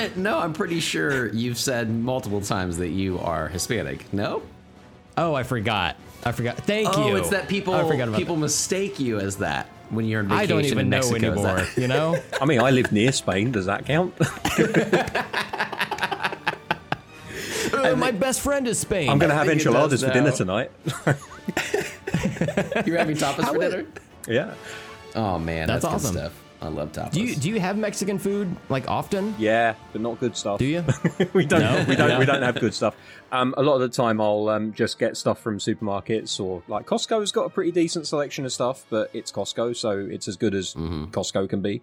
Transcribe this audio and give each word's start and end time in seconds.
Brent, 0.00 0.16
no, 0.16 0.38
I'm 0.38 0.52
pretty 0.52 0.80
sure 0.80 1.28
you've 1.32 1.58
said 1.58 1.90
multiple 1.90 2.40
times 2.40 2.78
that 2.78 2.88
you 2.88 3.18
are 3.18 3.48
Hispanic. 3.48 4.12
No? 4.12 4.42
Oh, 5.16 5.34
I 5.34 5.42
forgot. 5.42 5.96
I 6.24 6.32
forgot. 6.32 6.56
Thank 6.58 6.96
Oh, 6.96 7.08
you. 7.08 7.16
it's 7.16 7.30
that 7.30 7.48
people 7.48 7.74
I 7.74 7.86
forgot 7.86 8.08
about 8.08 8.18
people 8.18 8.36
mistake 8.36 8.98
you 9.00 9.18
as 9.18 9.36
that 9.36 9.66
when 9.90 10.06
you're 10.06 10.20
on 10.20 10.28
vacation 10.28 10.42
I 10.42 10.46
don't 10.46 10.64
even 10.64 10.78
in 10.80 10.88
know 10.90 10.96
Mexico. 10.98 11.16
Is 11.32 11.44
anymore. 11.44 11.66
You 11.76 11.88
know. 11.88 12.22
I 12.40 12.44
mean, 12.44 12.60
I 12.60 12.70
live 12.70 12.92
near 12.92 13.12
Spain. 13.12 13.52
Does 13.52 13.66
that 13.66 13.86
count? 13.86 14.14
Uh, 17.72 17.94
my 17.96 18.10
best 18.10 18.40
friend 18.42 18.66
is 18.68 18.78
Spain. 18.78 19.08
I'm 19.08 19.18
going 19.18 19.30
to 19.30 19.34
have 19.34 19.48
enchiladas 19.48 20.02
for 20.04 20.12
dinner 20.12 20.32
tonight. 20.32 20.70
You're 22.84 22.98
having 22.98 23.16
tapas 23.16 23.46
for 23.48 23.58
dinner? 23.58 23.86
yeah. 24.28 24.54
Oh 25.14 25.38
man, 25.38 25.66
That's 25.66 25.82
that's, 25.82 25.94
awesome. 25.94 26.14
good 26.16 26.20
stuff. 26.30 26.32
I 26.62 26.68
love 26.68 26.92
tapas. 26.92 27.12
Do 27.12 27.22
you 27.22 27.34
do 27.36 27.48
you 27.48 27.58
have 27.60 27.78
Mexican 27.78 28.18
food 28.18 28.54
like 28.68 28.88
often? 28.88 29.34
Yeah, 29.38 29.74
but 29.92 30.02
not 30.02 30.20
good 30.20 30.36
stuff. 30.36 30.58
Do 30.58 30.66
you? 30.66 30.84
we 31.32 31.46
don't. 31.46 31.60
No? 31.60 31.84
We 31.88 31.96
don't. 31.96 32.08
No. 32.10 32.18
We 32.18 32.26
don't 32.26 32.42
have 32.42 32.60
good 32.60 32.74
stuff. 32.74 32.94
Um, 33.32 33.54
a 33.56 33.62
lot 33.62 33.74
of 33.76 33.80
the 33.80 33.88
time, 33.88 34.20
I'll 34.20 34.48
um, 34.48 34.72
just 34.74 34.98
get 34.98 35.16
stuff 35.16 35.40
from 35.40 35.58
supermarkets 35.58 36.38
or 36.40 36.62
like 36.68 36.84
Costco's 36.86 37.32
got 37.32 37.44
a 37.46 37.48
pretty 37.48 37.70
decent 37.72 38.06
selection 38.06 38.44
of 38.44 38.52
stuff, 38.52 38.84
but 38.90 39.08
it's 39.14 39.32
Costco, 39.32 39.74
so 39.76 39.98
it's 39.98 40.28
as 40.28 40.36
good 40.36 40.54
as 40.54 40.74
Costco 40.74 41.48
can 41.48 41.62
be. 41.62 41.80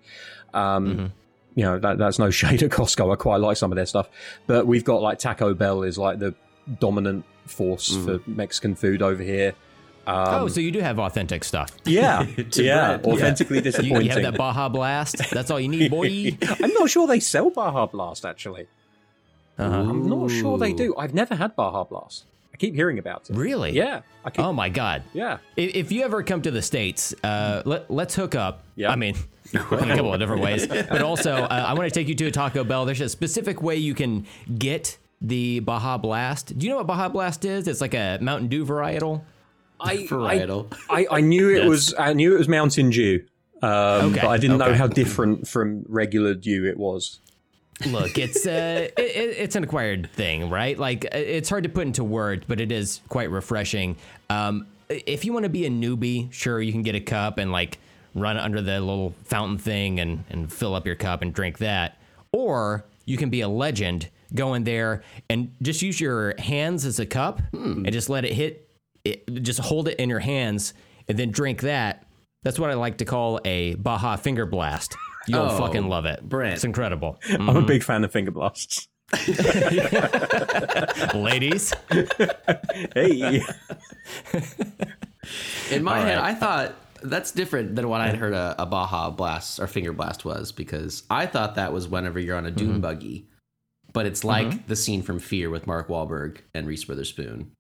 Um, 0.54 1.12
You 1.56 1.64
know, 1.64 1.80
that, 1.80 1.98
that's 1.98 2.20
no 2.20 2.30
shade 2.42 2.62
at 2.62 2.70
Costco. 2.70 3.12
I 3.12 3.16
quite 3.16 3.38
like 3.38 3.58
some 3.58 3.72
of 3.72 3.78
their 3.78 3.86
stuff, 3.88 4.10
but 4.46 4.68
we've 4.68 4.84
got 4.84 5.02
like 5.02 5.18
Taco 5.18 5.54
Bell 5.56 5.82
is 5.84 5.98
like 5.98 6.20
the 6.20 6.36
dominant 6.80 7.26
force 7.48 7.96
for 7.96 8.20
Mexican 8.28 8.76
food 8.76 9.02
over 9.02 9.24
here. 9.24 9.56
Um, 10.08 10.44
oh, 10.44 10.48
so 10.48 10.62
you 10.62 10.72
do 10.72 10.80
have 10.80 11.00
authentic 11.00 11.44
stuff. 11.44 11.70
yeah, 11.86 12.22
yeah, 12.28 12.34
Brent, 12.34 12.56
yeah. 12.58 13.00
authentically 13.04 13.58
You, 13.58 13.62
disappointing. 13.62 14.02
you 14.04 14.10
have 14.12 14.22
that 14.24 14.38
Baja 14.38 14.70
Blast. 14.70 15.18
That's 15.32 15.52
all 15.52 15.60
you 15.60 15.68
need, 15.68 15.92
boy. 15.92 16.38
I'm 16.64 16.72
not 16.74 16.90
sure 16.90 17.08
they 17.08 17.20
sell 17.20 17.50
Baja 17.50 17.86
Blast 17.88 18.26
actually. 18.26 18.68
Uh-huh. 19.58 19.76
I'm 19.76 20.08
not 20.08 20.30
sure 20.32 20.58
they 20.58 20.72
do. 20.72 20.96
I've 20.98 21.14
never 21.14 21.36
had 21.36 21.56
Baja 21.56 21.84
Blast. 21.84 22.26
I 22.54 22.58
keep 22.58 22.74
hearing 22.74 23.00
about 23.00 23.30
it. 23.30 23.36
Really? 23.36 23.72
Yeah, 23.72 24.02
I 24.24 24.30
keep. 24.30 24.46
Oh 24.46 24.54
my 24.54 24.70
God. 24.70 25.04
yeah, 25.14 25.40
If, 25.56 25.76
if 25.76 25.92
you 25.92 26.04
ever 26.04 26.24
come 26.24 26.42
to 26.44 26.52
the 26.52 26.62
states, 26.62 27.14
uh, 27.24 27.64
let 27.66 27.92
let's 27.92 28.16
hook 28.16 28.34
up. 28.36 28.64
Yeah. 28.76 28.92
I 28.92 28.96
mean, 28.96 29.16
in 29.54 29.60
a 29.60 29.64
couple 29.96 30.14
of 30.14 30.20
different 30.20 30.42
ways, 30.42 30.68
but 30.68 31.02
also 31.02 31.34
uh, 31.34 31.48
I 31.68 31.74
want 31.74 31.92
to 31.92 32.00
take 32.00 32.08
you 32.08 32.16
to 32.16 32.26
a 32.28 32.32
Taco 32.32 32.64
Bell. 32.64 32.86
There's 32.86 33.02
a 33.02 33.10
specific 33.10 33.62
way 33.62 33.76
you 33.76 33.94
can 33.94 34.26
get 34.58 34.98
the 35.22 35.60
Baja 35.60 35.98
Blast. 35.98 36.58
Do 36.58 36.66
you 36.66 36.72
know 36.72 36.78
what 36.78 36.88
Baja 36.88 37.10
Blast 37.10 37.44
is? 37.46 37.68
It's 37.68 37.82
like 37.82 37.94
a 37.94 38.20
Mountain 38.22 38.48
Dew 38.50 38.66
varietal. 38.66 39.22
I, 39.80 39.98
Varietal. 40.10 40.74
I, 40.90 41.08
I 41.12 41.22
knew 41.22 41.50
it 41.50 41.66
was. 41.66 41.94
I 41.98 42.14
knew 42.14 42.36
it 42.36 42.38
was 42.40 42.48
Mountain 42.48 42.90
Dew, 42.90 43.24
um, 43.62 43.70
Okay, 44.12 44.22
but 44.22 44.28
I 44.28 44.38
didn't 44.38 44.58
know 44.58 44.74
how 44.74 44.88
different 44.88 45.48
from 45.48 45.84
regular 45.88 46.34
Dew 46.34 46.66
it 46.66 46.78
was. 46.78 47.20
Look, 47.86 48.18
it's 48.18 48.46
uh, 48.48 48.88
it, 48.98 49.00
it- 49.00 49.38
it's 49.38 49.56
an 49.56 49.64
acquired 49.64 50.10
thing, 50.12 50.50
right? 50.50 50.78
Like 50.78 51.06
it's 51.12 51.50
hard 51.50 51.64
to 51.64 51.70
put 51.70 51.86
into 51.86 52.04
words, 52.04 52.44
but 52.48 52.60
it 52.60 52.72
is 52.72 53.02
quite 53.08 53.30
refreshing. 53.30 53.98
Um, 54.30 54.68
if 54.90 55.26
you 55.26 55.34
want 55.34 55.44
to 55.44 55.50
be 55.50 55.66
a 55.66 55.70
newbie, 55.70 56.32
sure, 56.32 56.60
you 56.62 56.72
can 56.72 56.82
get 56.82 56.96
a 56.96 57.00
cup 57.02 57.38
and 57.38 57.52
like 57.52 57.78
run 58.16 58.38
under 58.38 58.62
the 58.62 58.80
little 58.80 59.14
fountain 59.26 59.58
thing 59.60 60.00
and 60.00 60.24
and 60.30 60.52
fill 60.52 60.74
up 60.74 60.88
your 60.88 60.96
cup 60.96 61.22
and 61.22 61.34
drink 61.34 61.60
that, 61.60 62.00
or 62.32 62.84
you 63.06 63.16
can 63.18 63.30
be 63.30 63.42
a 63.42 63.48
legend. 63.50 64.10
Go 64.36 64.56
in 64.56 64.66
there 64.66 65.04
and 65.30 65.54
just 65.62 65.82
use 65.82 66.02
your 66.02 66.34
hands 66.38 66.84
as 66.84 67.00
a 67.00 67.06
cup 67.06 67.42
and 67.54 67.90
just 67.94 68.10
let 68.10 68.26
it 68.26 68.34
hit. 68.34 68.67
It, 69.08 69.44
just 69.44 69.60
hold 69.60 69.88
it 69.88 70.00
in 70.00 70.10
your 70.10 70.20
hands 70.20 70.74
and 71.08 71.18
then 71.18 71.32
drink 71.32 71.62
that. 71.62 72.06
That's 72.44 72.60
what 72.60 72.70
I 72.70 72.76
like 72.76 72.98
to 72.98 73.06
call 73.06 73.40
a 73.46 73.76
Baja 73.76 74.16
Finger 74.16 74.46
Blast. 74.46 74.96
You'll 75.28 75.42
Oh, 75.42 75.58
fucking 75.58 75.90
love 75.90 76.06
it. 76.06 76.28
Brent. 76.28 76.56
It's 76.56 76.64
incredible. 76.64 77.20
I'm 77.30 77.50
a 77.50 77.54
mm-hmm. 77.54 77.66
big 77.66 77.84
fan 77.84 78.04
of 78.04 78.12
finger 78.12 78.32
blasts. 78.32 78.88
ladies. 81.14 81.74
Hey, 82.94 83.42
In 85.72 85.84
my 85.84 86.00
All 86.00 86.06
head. 86.06 86.18
I 86.18 86.34
thought 86.34 86.76
that's 87.04 87.32
different 87.32 87.76
than 87.76 87.90
what 87.90 88.02
I'd 88.02 88.16
heard 88.16 88.34
a, 88.34 88.56
a 88.58 88.66
Baja 88.66 89.12
Blast 89.12 89.60
or 89.60 89.68
Finger 89.68 89.94
Blast 89.94 90.26
was 90.26 90.52
because 90.52 91.04
I 91.10 91.26
thought 91.26 91.56
that 91.56 91.74
was 91.74 91.88
whenever 91.88 92.20
you're 92.20 92.38
on 92.38 92.46
a 92.46 92.52
dune 92.52 92.72
mm-hmm. 92.72 92.82
buggy, 92.82 93.28
but 93.94 94.06
it's 94.06 94.24
like 94.24 94.48
mm-hmm. 94.48 94.68
the 94.68 94.76
scene 94.76 95.02
from 95.02 95.20
Fear 95.20 95.50
with 95.50 95.68
Mark 95.68 95.88
Wahlberg 95.88 96.40
and 96.54 96.68
Reese 96.68 96.88
Witherspoon. 96.88 97.52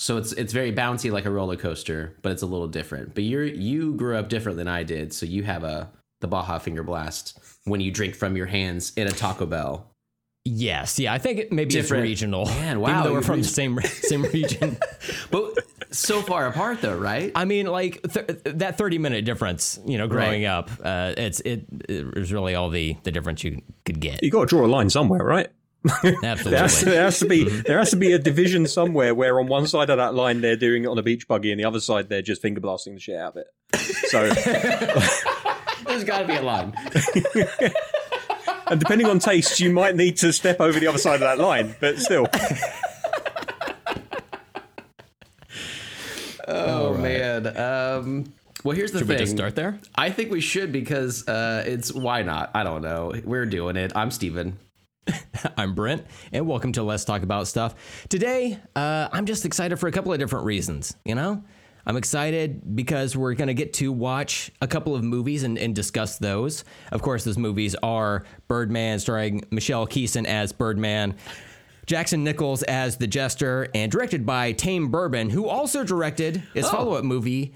So 0.00 0.16
it's 0.16 0.32
it's 0.32 0.54
very 0.54 0.72
bouncy 0.72 1.12
like 1.12 1.26
a 1.26 1.30
roller 1.30 1.56
coaster, 1.56 2.16
but 2.22 2.32
it's 2.32 2.40
a 2.40 2.46
little 2.46 2.68
different. 2.68 3.14
But 3.14 3.24
you're 3.24 3.44
you 3.44 3.92
grew 3.92 4.16
up 4.16 4.30
different 4.30 4.56
than 4.56 4.66
I 4.66 4.82
did, 4.82 5.12
so 5.12 5.26
you 5.26 5.42
have 5.42 5.62
a 5.62 5.90
the 6.22 6.26
Baja 6.26 6.58
Finger 6.58 6.82
Blast 6.82 7.38
when 7.64 7.82
you 7.82 7.90
drink 7.90 8.14
from 8.14 8.34
your 8.34 8.46
hands 8.46 8.94
in 8.96 9.06
a 9.08 9.10
Taco 9.10 9.44
Bell. 9.44 9.90
Yes, 10.46 10.98
yeah, 10.98 11.12
I 11.12 11.18
think 11.18 11.38
it, 11.38 11.52
maybe 11.52 11.68
Different- 11.70 12.04
it's 12.04 12.08
regional. 12.08 12.46
Man, 12.46 12.78
Even 12.78 12.80
wow, 12.80 13.04
though 13.04 13.12
we're 13.12 13.20
from 13.20 13.42
the 13.42 13.46
same 13.46 13.78
same 13.82 14.22
region. 14.32 14.78
But 15.30 15.58
so 15.90 16.22
far 16.22 16.46
apart 16.46 16.80
though, 16.80 16.96
right? 16.96 17.30
I 17.34 17.44
mean, 17.44 17.66
like 17.66 18.00
th- 18.10 18.40
that 18.44 18.78
thirty 18.78 18.96
minute 18.96 19.26
difference, 19.26 19.78
you 19.84 19.98
know, 19.98 20.08
growing 20.08 20.46
up, 20.46 20.70
uh, 20.82 21.12
it's 21.18 21.40
it, 21.40 21.66
it 21.90 22.14
was 22.14 22.32
really 22.32 22.54
all 22.54 22.70
the 22.70 22.96
the 23.02 23.12
difference 23.12 23.44
you 23.44 23.60
could 23.84 24.00
get. 24.00 24.22
you 24.22 24.30
got 24.30 24.40
to 24.40 24.46
draw 24.46 24.64
a 24.64 24.66
line 24.66 24.88
somewhere, 24.88 25.22
right? 25.22 25.50
There 26.02 26.14
has, 26.22 26.46
Absolutely. 26.46 26.90
there 26.92 27.02
has 27.04 27.18
to 27.20 27.26
be 27.26 27.44
there 27.48 27.78
has 27.78 27.90
to 27.90 27.96
be 27.96 28.12
a 28.12 28.18
division 28.18 28.66
somewhere 28.66 29.14
where 29.14 29.40
on 29.40 29.46
one 29.46 29.66
side 29.66 29.88
of 29.88 29.96
that 29.96 30.14
line 30.14 30.42
they're 30.42 30.54
doing 30.56 30.84
it 30.84 30.88
on 30.88 30.98
a 30.98 31.02
beach 31.02 31.26
buggy 31.26 31.50
and 31.52 31.58
the 31.58 31.64
other 31.64 31.80
side 31.80 32.10
they're 32.10 32.20
just 32.20 32.42
finger 32.42 32.60
blasting 32.60 32.94
the 32.94 33.00
shit 33.00 33.16
out 33.16 33.36
of 33.36 33.42
it. 33.42 33.46
So, 34.08 34.28
There's 35.86 36.04
got 36.04 36.18
to 36.20 36.26
be 36.26 36.34
a 36.34 36.42
line. 36.42 36.74
and 38.66 38.78
depending 38.78 39.06
on 39.06 39.18
taste, 39.20 39.58
you 39.60 39.72
might 39.72 39.96
need 39.96 40.18
to 40.18 40.32
step 40.34 40.60
over 40.60 40.78
the 40.78 40.86
other 40.86 40.98
side 40.98 41.14
of 41.14 41.20
that 41.20 41.38
line, 41.38 41.74
but 41.80 41.98
still. 41.98 42.26
Oh 46.46 46.94
man. 46.94 47.56
Um, 47.56 48.32
well, 48.64 48.76
here's 48.76 48.92
the 48.92 48.98
Should 48.98 49.08
thing. 49.08 49.16
we 49.16 49.20
just 49.22 49.36
start 49.36 49.54
there? 49.54 49.78
I 49.94 50.10
think 50.10 50.30
we 50.30 50.40
should 50.40 50.72
because 50.72 51.26
uh, 51.28 51.64
it's 51.66 51.92
why 51.92 52.22
not? 52.22 52.50
I 52.54 52.64
don't 52.64 52.82
know. 52.82 53.14
We're 53.24 53.46
doing 53.46 53.76
it. 53.76 53.92
I'm 53.94 54.10
Steven. 54.10 54.58
I'm 55.56 55.74
Brent, 55.74 56.04
and 56.32 56.46
welcome 56.46 56.72
to 56.72 56.82
Let's 56.82 57.04
Talk 57.04 57.22
About 57.22 57.46
Stuff. 57.48 58.06
Today, 58.08 58.58
uh, 58.76 59.08
I'm 59.12 59.26
just 59.26 59.44
excited 59.44 59.76
for 59.78 59.88
a 59.88 59.92
couple 59.92 60.12
of 60.12 60.18
different 60.18 60.44
reasons. 60.46 60.96
You 61.04 61.14
know, 61.14 61.42
I'm 61.86 61.96
excited 61.96 62.76
because 62.76 63.16
we're 63.16 63.34
going 63.34 63.48
to 63.48 63.54
get 63.54 63.72
to 63.74 63.92
watch 63.92 64.50
a 64.60 64.66
couple 64.66 64.94
of 64.94 65.02
movies 65.02 65.42
and, 65.42 65.58
and 65.58 65.74
discuss 65.74 66.18
those. 66.18 66.64
Of 66.92 67.02
course, 67.02 67.24
those 67.24 67.38
movies 67.38 67.74
are 67.82 68.24
Birdman, 68.48 68.98
starring 68.98 69.44
Michelle 69.50 69.86
Keeson 69.86 70.26
as 70.26 70.52
Birdman. 70.52 71.16
Jackson 71.86 72.22
Nichols 72.22 72.62
as 72.64 72.98
the 72.98 73.06
Jester, 73.08 73.68
and 73.74 73.90
directed 73.90 74.24
by 74.24 74.52
Tame 74.52 74.90
Bourbon, 74.90 75.28
who 75.28 75.48
also 75.48 75.82
directed 75.82 76.40
his 76.54 76.68
follow 76.68 76.92
up 76.92 77.04
movie, 77.04 77.52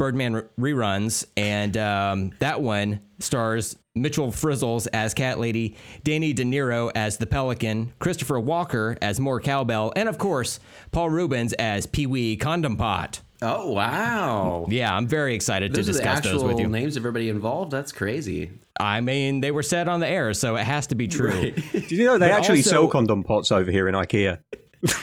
Birdman 0.00 0.34
Re- 0.56 0.72
Reruns. 0.72 1.26
And 1.36 1.76
um, 1.76 2.32
that 2.38 2.62
one 2.62 3.00
stars 3.18 3.76
Mitchell 3.94 4.28
Frizzles 4.28 4.88
as 4.94 5.12
Cat 5.12 5.38
Lady, 5.38 5.76
Danny 6.04 6.32
De 6.32 6.42
Niro 6.42 6.90
as 6.94 7.18
the 7.18 7.26
Pelican, 7.26 7.92
Christopher 7.98 8.40
Walker 8.40 8.96
as 9.02 9.20
More 9.20 9.40
Cowbell, 9.40 9.92
and 9.94 10.08
of 10.08 10.16
course, 10.16 10.58
Paul 10.90 11.10
Reubens 11.10 11.52
as 11.52 11.84
Pee 11.84 12.06
Wee 12.06 12.38
Condom 12.38 12.78
Pot. 12.78 13.20
Oh 13.42 13.72
wow. 13.72 14.64
Yeah, 14.70 14.94
I'm 14.96 15.06
very 15.06 15.34
excited 15.34 15.74
Those 15.74 15.84
to 15.86 15.90
are 15.90 15.92
the 15.92 15.98
discuss 15.98 16.20
those 16.20 16.32
actual 16.34 16.48
with 16.48 16.60
you. 16.60 16.68
names 16.68 16.96
of 16.96 17.02
everybody 17.02 17.28
involved. 17.28 17.70
That's 17.70 17.92
crazy. 17.92 18.52
I 18.78 19.02
mean, 19.02 19.40
they 19.42 19.50
were 19.50 19.62
said 19.62 19.86
on 19.86 20.00
the 20.00 20.08
air, 20.08 20.32
so 20.32 20.56
it 20.56 20.64
has 20.64 20.86
to 20.86 20.94
be 20.94 21.08
true. 21.08 21.50
Do 21.50 21.94
you 21.94 22.04
know 22.06 22.16
they 22.16 22.28
But 22.28 22.38
actually 22.38 22.60
also- 22.60 22.70
sell 22.70 22.88
condom 22.88 23.22
pots 23.22 23.52
over 23.52 23.70
here 23.70 23.86
in 23.86 23.94
IKEA? 23.94 24.38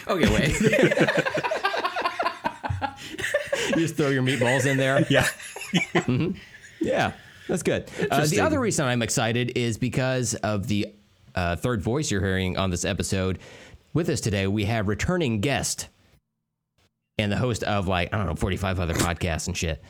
Okay, 0.07 0.33
wait. 0.33 1.53
you 3.69 3.75
just 3.75 3.95
throw 3.95 4.09
your 4.09 4.23
meatballs 4.23 4.65
in 4.65 4.77
there. 4.77 5.05
Yeah. 5.09 5.27
Yeah, 6.79 7.13
that's 7.47 7.63
good. 7.63 7.89
Uh, 8.11 8.25
the 8.27 8.39
other 8.39 8.59
reason 8.59 8.85
I'm 8.85 9.01
excited 9.01 9.57
is 9.57 9.77
because 9.77 10.35
of 10.35 10.67
the 10.67 10.93
uh, 11.35 11.55
third 11.55 11.81
voice 11.81 12.11
you're 12.11 12.21
hearing 12.21 12.57
on 12.57 12.69
this 12.69 12.85
episode. 12.85 13.39
With 13.93 14.09
us 14.09 14.21
today, 14.21 14.47
we 14.47 14.65
have 14.65 14.87
returning 14.87 15.41
guest 15.41 15.89
and 17.17 17.31
the 17.31 17.37
host 17.37 17.63
of 17.63 17.87
like 17.87 18.13
I 18.13 18.17
don't 18.17 18.27
know 18.27 18.35
45 18.35 18.79
other 18.79 18.93
podcasts 18.93 19.47
and 19.47 19.57
shit. 19.57 19.83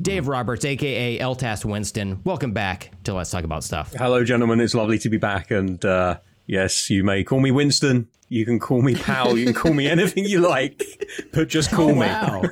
Dave 0.00 0.28
Roberts, 0.28 0.64
aka 0.64 1.18
Eltas 1.18 1.64
Winston. 1.64 2.20
Welcome 2.24 2.52
back 2.52 2.92
to 3.04 3.14
Let's 3.14 3.30
Talk 3.30 3.42
About 3.42 3.64
Stuff. 3.64 3.94
Hello, 3.94 4.22
gentlemen. 4.22 4.60
It's 4.60 4.74
lovely 4.74 4.98
to 5.00 5.08
be 5.08 5.18
back. 5.18 5.50
And 5.50 5.84
uh, 5.84 6.18
yes, 6.46 6.88
you 6.88 7.02
may 7.02 7.24
call 7.24 7.40
me 7.40 7.50
Winston. 7.50 8.08
You 8.28 8.44
can 8.44 8.60
call 8.60 8.80
me 8.80 8.94
pal. 8.94 9.36
You 9.36 9.46
can 9.46 9.54
call 9.54 9.74
me 9.74 9.88
anything 9.88 10.24
you 10.24 10.40
like, 10.40 10.84
but 11.32 11.48
just 11.48 11.72
call 11.72 11.88
me. 11.88 11.98
wow. 12.06 12.42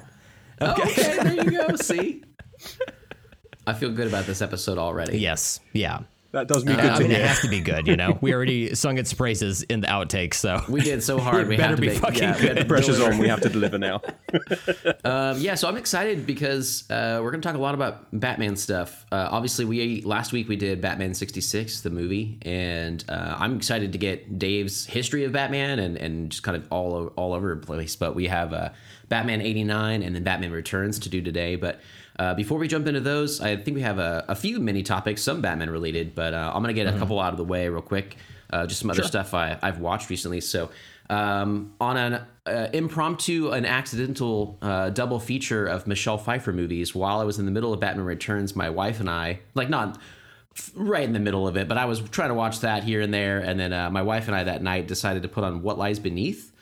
Okay. 0.61 1.17
there 1.23 1.45
you 1.45 1.51
go. 1.51 1.77
See. 1.77 2.23
I 3.67 3.75
feel 3.75 3.91
good 3.91 4.07
about 4.07 4.27
this 4.27 4.41
episode 4.43 4.79
already. 4.79 5.19
Yes, 5.19 5.61
yeah. 5.73 6.01
That 6.37 6.49
does 6.49 6.65
me 6.65 6.75
Uh, 6.75 6.77
good 6.77 6.91
I 6.91 6.97
to 6.97 7.03
mean, 7.03 7.13
it 7.13 7.25
has 7.25 7.41
to 7.41 7.49
be 7.49 7.61
good, 7.61 7.87
you 7.87 7.97
know. 7.97 8.19
We 8.21 8.35
already 8.37 8.75
sung 8.75 8.99
its 8.99 9.13
praises 9.15 9.63
in 9.63 9.81
the 9.81 9.87
outtakes, 9.87 10.35
so 10.35 10.63
We 10.69 10.81
did 10.83 11.03
so 11.03 11.19
hard. 11.19 11.49
We 11.49 11.57
better 11.57 11.71
had 11.71 11.77
to 11.77 11.81
be 11.81 11.89
make, 11.89 11.99
fucking 11.99 12.23
yeah, 12.23 12.39
we 12.41 12.47
had 12.47 12.57
good. 12.59 12.69
Pressure's 12.69 13.01
on. 13.01 13.19
We 13.19 13.29
have 13.29 13.41
to 13.41 13.49
deliver 13.49 13.79
now. 13.79 14.01
Um, 15.05 15.39
yeah, 15.39 15.55
so 15.55 15.69
I'm 15.69 15.77
excited 15.77 16.27
because 16.27 16.89
uh, 16.91 17.21
we're 17.23 17.31
going 17.31 17.41
to 17.41 17.47
talk 17.49 17.57
a 17.57 17.61
lot 17.61 17.75
about 17.75 18.07
Batman 18.13 18.57
stuff. 18.57 19.07
Uh, 19.13 19.29
obviously, 19.31 19.65
we 19.65 20.03
last 20.03 20.33
week 20.33 20.49
we 20.49 20.57
did 20.57 20.81
Batman 20.81 21.15
66, 21.15 21.81
the 21.83 21.91
movie, 21.91 22.39
and 22.43 23.05
uh, 23.09 23.37
I'm 23.39 23.57
excited 23.57 23.93
to 23.93 23.99
get 23.99 24.39
Dave's 24.39 24.85
history 24.85 25.25
of 25.25 25.33
Batman 25.33 25.79
and, 25.79 25.97
and 25.97 26.31
just 26.31 26.43
kind 26.43 26.57
of 26.57 26.67
all 26.71 27.07
all 27.17 27.33
over 27.35 27.55
the 27.55 27.65
place. 27.65 27.95
But 27.97 28.15
we 28.15 28.27
have 28.27 28.53
uh, 28.53 28.71
Batman 29.09 29.41
89 29.41 30.03
and 30.03 30.15
then 30.15 30.25
Batman 30.25 30.51
Returns 30.51 30.99
to 31.01 31.09
do 31.09 31.23
today. 31.23 31.57
But 31.57 31.81
uh, 32.19 32.35
before 32.35 32.59
we 32.59 32.69
jump 32.69 32.87
into 32.87 33.01
those, 33.01 33.41
I 33.41 33.57
think 33.57 33.75
we 33.75 33.83
have 33.83 33.99
a, 33.99 34.25
a 34.29 34.35
few 34.35 34.59
mini 34.61 34.83
topics, 34.83 35.23
some 35.23 35.41
Batman 35.41 35.71
related. 35.71 36.15
But 36.15 36.35
uh, 36.35 36.53
I'm 36.55 36.63
going 36.63 36.75
to 36.75 36.85
get 36.85 36.93
a 36.93 36.99
couple 36.99 37.21
out 37.21 37.33
of 37.33 37.37
the 37.37 37.45
way 37.45 37.69
real 37.69 37.83
quick. 37.83 38.17
Uh, 38.49 38.67
just 38.67 38.81
some 38.81 38.91
other 38.91 39.03
stuff 39.03 39.35
I, 39.35 39.59
I've 39.61 39.81
watched 39.81 40.09
recently. 40.09 40.41
So 40.41 40.71
um, 41.11 41.75
on 41.81 41.97
an 41.97 42.21
uh, 42.47 42.69
impromptu, 42.73 43.51
an 43.51 43.67
accidental 43.67 44.59
uh, 44.63 44.91
double 44.91 45.19
feature 45.19 45.67
of 45.67 45.87
Michelle 45.87 46.19
Pfeiffer 46.19 46.53
movies 46.53 46.95
while 46.95 47.19
I 47.21 47.25
was 47.25 47.39
in 47.39 47.45
the 47.45 47.51
middle 47.51 47.73
of 47.73 47.81
Batman 47.81 48.07
Returns. 48.07 48.55
My 48.55 48.71
wife 48.71 49.01
and 49.01 49.11
I, 49.11 49.41
like 49.55 49.69
not 49.69 49.99
right 50.75 51.05
in 51.05 51.13
the 51.13 51.21
middle 51.21 51.47
of 51.47 51.57
it, 51.57 51.69
but 51.69 51.77
I 51.77 51.85
was 51.85 52.01
trying 52.01 52.29
to 52.29 52.35
watch 52.35 52.61
that 52.61 52.85
here 52.85 53.01
and 53.01 53.13
there, 53.13 53.41
and 53.41 53.59
then 53.61 53.73
uh, 53.73 53.91
my 53.91 54.03
wife 54.03 54.27
and 54.27 54.37
I 54.37 54.45
that 54.45 54.63
night 54.63 54.87
decided 54.87 55.23
to 55.23 55.29
put 55.29 55.45
on 55.45 55.63
What 55.63 55.77
Lies 55.77 55.99
Beneath 55.99 56.53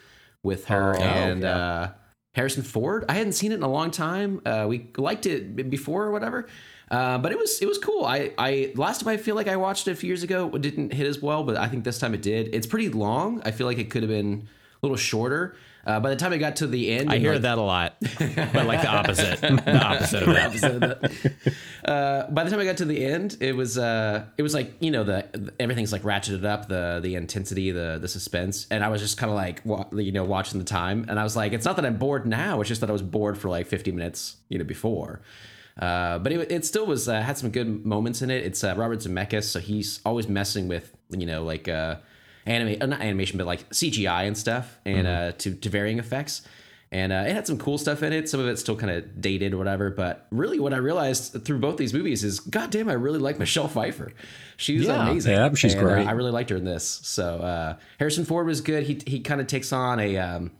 with 0.42 0.66
her 0.66 0.96
Oh, 0.96 1.00
and 1.00 1.42
yeah. 1.42 1.90
Harrison 2.34 2.62
Ford. 2.62 3.04
I 3.08 3.14
hadn't 3.14 3.32
seen 3.32 3.52
it 3.52 3.56
in 3.56 3.62
a 3.62 3.68
long 3.68 3.90
time. 3.90 4.42
Uh, 4.44 4.66
we 4.68 4.88
liked 4.96 5.24
it 5.26 5.70
before 5.70 6.04
or 6.04 6.10
whatever. 6.10 6.46
Uh, 6.90 7.16
but 7.18 7.32
it 7.32 7.38
was 7.38 7.60
it 7.62 7.66
was 7.66 7.78
cool. 7.78 8.04
I, 8.04 8.32
I 8.36 8.72
last 8.76 9.00
time 9.00 9.08
I 9.08 9.16
feel 9.16 9.34
like 9.34 9.48
I 9.48 9.56
watched 9.56 9.88
it 9.88 9.92
a 9.92 9.96
few 9.96 10.08
years 10.08 10.22
ago 10.22 10.50
it 10.52 10.60
didn't 10.60 10.92
hit 10.92 11.06
as 11.06 11.22
well, 11.22 11.42
but 11.42 11.56
I 11.56 11.66
think 11.66 11.84
this 11.84 11.98
time 11.98 12.12
it 12.12 12.22
did. 12.22 12.54
It's 12.54 12.66
pretty 12.66 12.90
long. 12.90 13.40
I 13.44 13.52
feel 13.52 13.66
like 13.66 13.78
it 13.78 13.90
could 13.90 14.02
have 14.02 14.10
been 14.10 14.46
a 14.82 14.86
little 14.86 14.96
shorter. 14.96 15.56
Uh, 15.86 16.00
by 16.00 16.10
the 16.10 16.16
time 16.16 16.32
I 16.32 16.38
got 16.38 16.56
to 16.56 16.66
the 16.66 16.90
end, 16.90 17.10
I 17.10 17.18
hear 17.18 17.32
like, 17.34 17.42
that 17.42 17.58
a 17.58 17.62
lot. 17.62 17.96
But 18.00 18.66
like 18.66 18.82
the 18.82 18.88
opposite. 18.88 19.40
The 19.64 19.84
opposite 19.84 20.22
of 20.22 20.28
that. 20.28 20.44
episode 20.44 20.82
of 20.82 21.00
that. 21.00 21.54
Uh, 21.84 22.30
by 22.30 22.44
the 22.44 22.50
time 22.50 22.60
I 22.60 22.64
got 22.64 22.78
to 22.78 22.84
the 22.84 23.04
end, 23.04 23.36
it 23.40 23.54
was 23.54 23.76
uh, 23.76 24.24
it 24.38 24.42
was 24.42 24.54
like 24.54 24.74
you 24.80 24.90
know 24.90 25.04
the 25.04 25.52
everything's 25.60 25.92
like 25.92 26.02
ratcheted 26.02 26.44
up 26.44 26.68
the 26.68 27.00
the 27.02 27.14
intensity 27.14 27.70
the 27.70 27.98
the 28.00 28.08
suspense, 28.08 28.66
and 28.70 28.82
I 28.82 28.88
was 28.88 29.00
just 29.00 29.18
kind 29.18 29.30
of 29.30 29.36
like 29.36 29.60
wa- 29.64 29.86
you 29.92 30.12
know 30.12 30.24
watching 30.24 30.58
the 30.58 30.64
time, 30.64 31.06
and 31.08 31.18
I 31.20 31.22
was 31.24 31.36
like, 31.36 31.52
it's 31.52 31.64
not 31.64 31.76
that 31.76 31.84
I'm 31.84 31.96
bored 31.98 32.26
now, 32.26 32.60
it's 32.60 32.68
just 32.68 32.80
that 32.80 32.90
I 32.90 32.92
was 32.92 33.02
bored 33.02 33.36
for 33.36 33.48
like 33.48 33.66
50 33.66 33.92
minutes 33.92 34.36
you 34.48 34.58
know 34.58 34.64
before. 34.64 35.20
Uh, 35.78 36.18
but 36.20 36.32
it, 36.32 36.52
it 36.52 36.64
still 36.64 36.86
was 36.86 37.08
uh, 37.08 37.20
had 37.20 37.36
some 37.36 37.50
good 37.50 37.84
moments 37.84 38.22
in 38.22 38.30
it. 38.30 38.44
It's 38.44 38.62
uh, 38.62 38.74
Robert 38.76 39.00
Zemeckis, 39.00 39.44
so 39.44 39.58
he's 39.58 40.00
always 40.06 40.28
messing 40.28 40.68
with 40.68 40.94
you 41.10 41.26
know 41.26 41.42
like 41.44 41.68
uh, 41.68 41.96
anime, 42.46 42.76
uh, 42.80 42.86
not 42.86 43.00
animation, 43.00 43.38
but 43.38 43.46
like 43.46 43.68
CGI 43.70 44.26
and 44.26 44.36
stuff, 44.36 44.78
and 44.84 45.06
uh, 45.06 45.32
to 45.32 45.54
to 45.54 45.68
varying 45.68 45.98
effects. 45.98 46.42
And 46.92 47.12
uh, 47.12 47.24
it 47.26 47.32
had 47.34 47.44
some 47.44 47.58
cool 47.58 47.76
stuff 47.76 48.04
in 48.04 48.12
it. 48.12 48.28
Some 48.28 48.38
of 48.38 48.46
it's 48.46 48.60
still 48.60 48.76
kind 48.76 48.92
of 48.92 49.20
dated 49.20 49.52
or 49.52 49.56
whatever. 49.58 49.90
But 49.90 50.28
really, 50.30 50.60
what 50.60 50.72
I 50.72 50.76
realized 50.76 51.44
through 51.44 51.58
both 51.58 51.76
these 51.76 51.92
movies 51.92 52.22
is, 52.22 52.38
goddamn, 52.38 52.88
I 52.88 52.92
really 52.92 53.18
like 53.18 53.36
Michelle 53.40 53.66
Pfeiffer. 53.66 54.12
She's 54.56 54.84
Yeah. 54.84 55.08
amazing. 55.08 55.32
Yeah, 55.32 55.52
she's 55.54 55.74
And, 55.74 55.82
uh, 55.84 55.88
great. 55.92 56.06
I 56.06 56.12
really 56.12 56.30
liked 56.30 56.50
her 56.50 56.56
in 56.56 56.62
this. 56.64 57.00
So 57.02 57.38
uh, 57.38 57.76
Harrison 57.98 58.24
Ford 58.24 58.46
was 58.46 58.60
good. 58.60 58.84
He 58.84 59.00
he 59.06 59.18
kind 59.20 59.40
of 59.40 59.48
takes 59.48 59.72
on 59.72 59.98
a 59.98 60.16
um, 60.18 60.52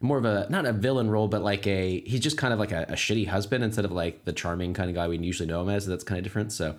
more 0.00 0.16
of 0.16 0.24
a 0.24 0.46
not 0.48 0.64
a 0.64 0.72
villain 0.72 1.10
role, 1.10 1.28
but 1.28 1.42
like 1.42 1.66
a 1.66 2.00
he's 2.06 2.20
just 2.20 2.38
kind 2.38 2.54
of 2.54 2.58
like 2.58 2.72
a, 2.72 2.84
a 2.88 2.94
shitty 2.94 3.26
husband 3.28 3.62
instead 3.62 3.84
of 3.84 3.92
like 3.92 4.24
the 4.24 4.32
charming 4.32 4.72
kind 4.72 4.88
of 4.88 4.96
guy 4.96 5.06
we 5.08 5.18
usually 5.18 5.48
know 5.48 5.60
him 5.60 5.68
as. 5.68 5.86
That's 5.86 6.04
kind 6.04 6.16
of 6.18 6.24
different. 6.24 6.50
So 6.52 6.76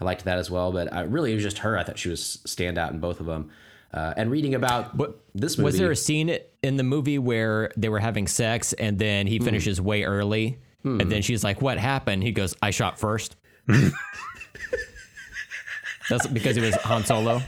I 0.00 0.04
liked 0.04 0.24
that 0.26 0.38
as 0.38 0.48
well. 0.48 0.70
But 0.70 0.92
I 0.92 1.00
really 1.00 1.32
it 1.32 1.34
was 1.34 1.42
just 1.44 1.58
her. 1.58 1.76
I 1.76 1.82
thought 1.82 1.98
she 1.98 2.08
was 2.08 2.38
standout 2.46 2.92
in 2.92 3.00
both 3.00 3.18
of 3.18 3.26
them. 3.26 3.50
Uh, 3.94 4.12
and 4.16 4.28
reading 4.30 4.54
about 4.56 4.98
this 5.36 5.56
movie, 5.56 5.64
Was 5.64 5.78
there 5.78 5.92
a 5.92 5.96
scene 5.96 6.36
in 6.64 6.76
the 6.76 6.82
movie 6.82 7.18
where 7.18 7.70
they 7.76 7.88
were 7.88 8.00
having 8.00 8.26
sex 8.26 8.72
and 8.72 8.98
then 8.98 9.26
Hmm. 9.26 9.30
he 9.30 9.38
finishes 9.38 9.80
way 9.80 10.02
early? 10.02 10.58
And 10.82 11.00
then 11.10 11.22
she's 11.22 11.42
like, 11.44 11.62
What 11.62 11.78
happened? 11.78 12.22
He 12.24 12.32
goes, 12.32 12.54
I 12.60 12.70
shot 12.70 12.98
first. 12.98 13.36
That's 16.10 16.26
because 16.26 16.56
it 16.56 16.60
was 16.62 16.74
Han 16.76 17.04
Solo. 17.04 17.40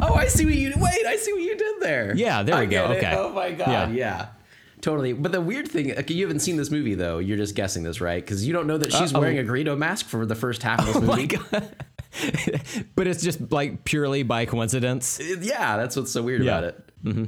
Oh, 0.00 0.14
I 0.14 0.26
see 0.26 0.44
what 0.44 0.54
you 0.54 0.72
wait. 0.76 1.06
I 1.06 1.16
see 1.16 1.32
what 1.32 1.42
you 1.42 1.56
did 1.56 1.80
there. 1.80 2.14
Yeah, 2.16 2.42
there 2.42 2.54
I 2.56 2.60
we 2.60 2.66
go. 2.66 2.88
get 2.88 2.90
it. 2.90 2.96
Okay. 2.98 3.14
Oh 3.16 3.30
my 3.32 3.52
god. 3.52 3.68
Yeah. 3.68 3.88
Yeah. 3.90 4.26
Totally. 4.80 5.12
But 5.12 5.32
the 5.32 5.40
weird 5.40 5.68
thing, 5.68 5.92
okay, 5.96 6.14
you 6.14 6.24
haven't 6.24 6.40
seen 6.40 6.56
this 6.56 6.70
movie 6.70 6.94
though. 6.94 7.18
You're 7.18 7.36
just 7.36 7.54
guessing 7.54 7.82
this, 7.82 8.00
right? 8.00 8.22
Because 8.24 8.46
you 8.46 8.52
don't 8.52 8.66
know 8.66 8.78
that 8.78 8.92
she's 8.92 9.12
Uh-oh. 9.14 9.20
wearing 9.20 9.38
a 9.38 9.42
Greedo 9.42 9.76
mask 9.78 10.06
for 10.06 10.26
the 10.26 10.34
first 10.34 10.62
half 10.62 10.80
of 10.80 10.86
this 10.86 10.96
Oh 10.96 11.00
movie. 11.00 11.28
God. 12.20 12.86
but 12.96 13.06
it's 13.06 13.22
just 13.22 13.52
like 13.52 13.84
purely 13.84 14.22
by 14.22 14.46
coincidence. 14.46 15.18
It- 15.20 15.42
yeah, 15.42 15.76
that's 15.76 15.96
what's 15.96 16.12
so 16.12 16.22
weird 16.22 16.42
Yeah. 16.42 16.58
about 16.58 16.64
it. 16.64 16.84
Mm-hmm. 17.04 17.24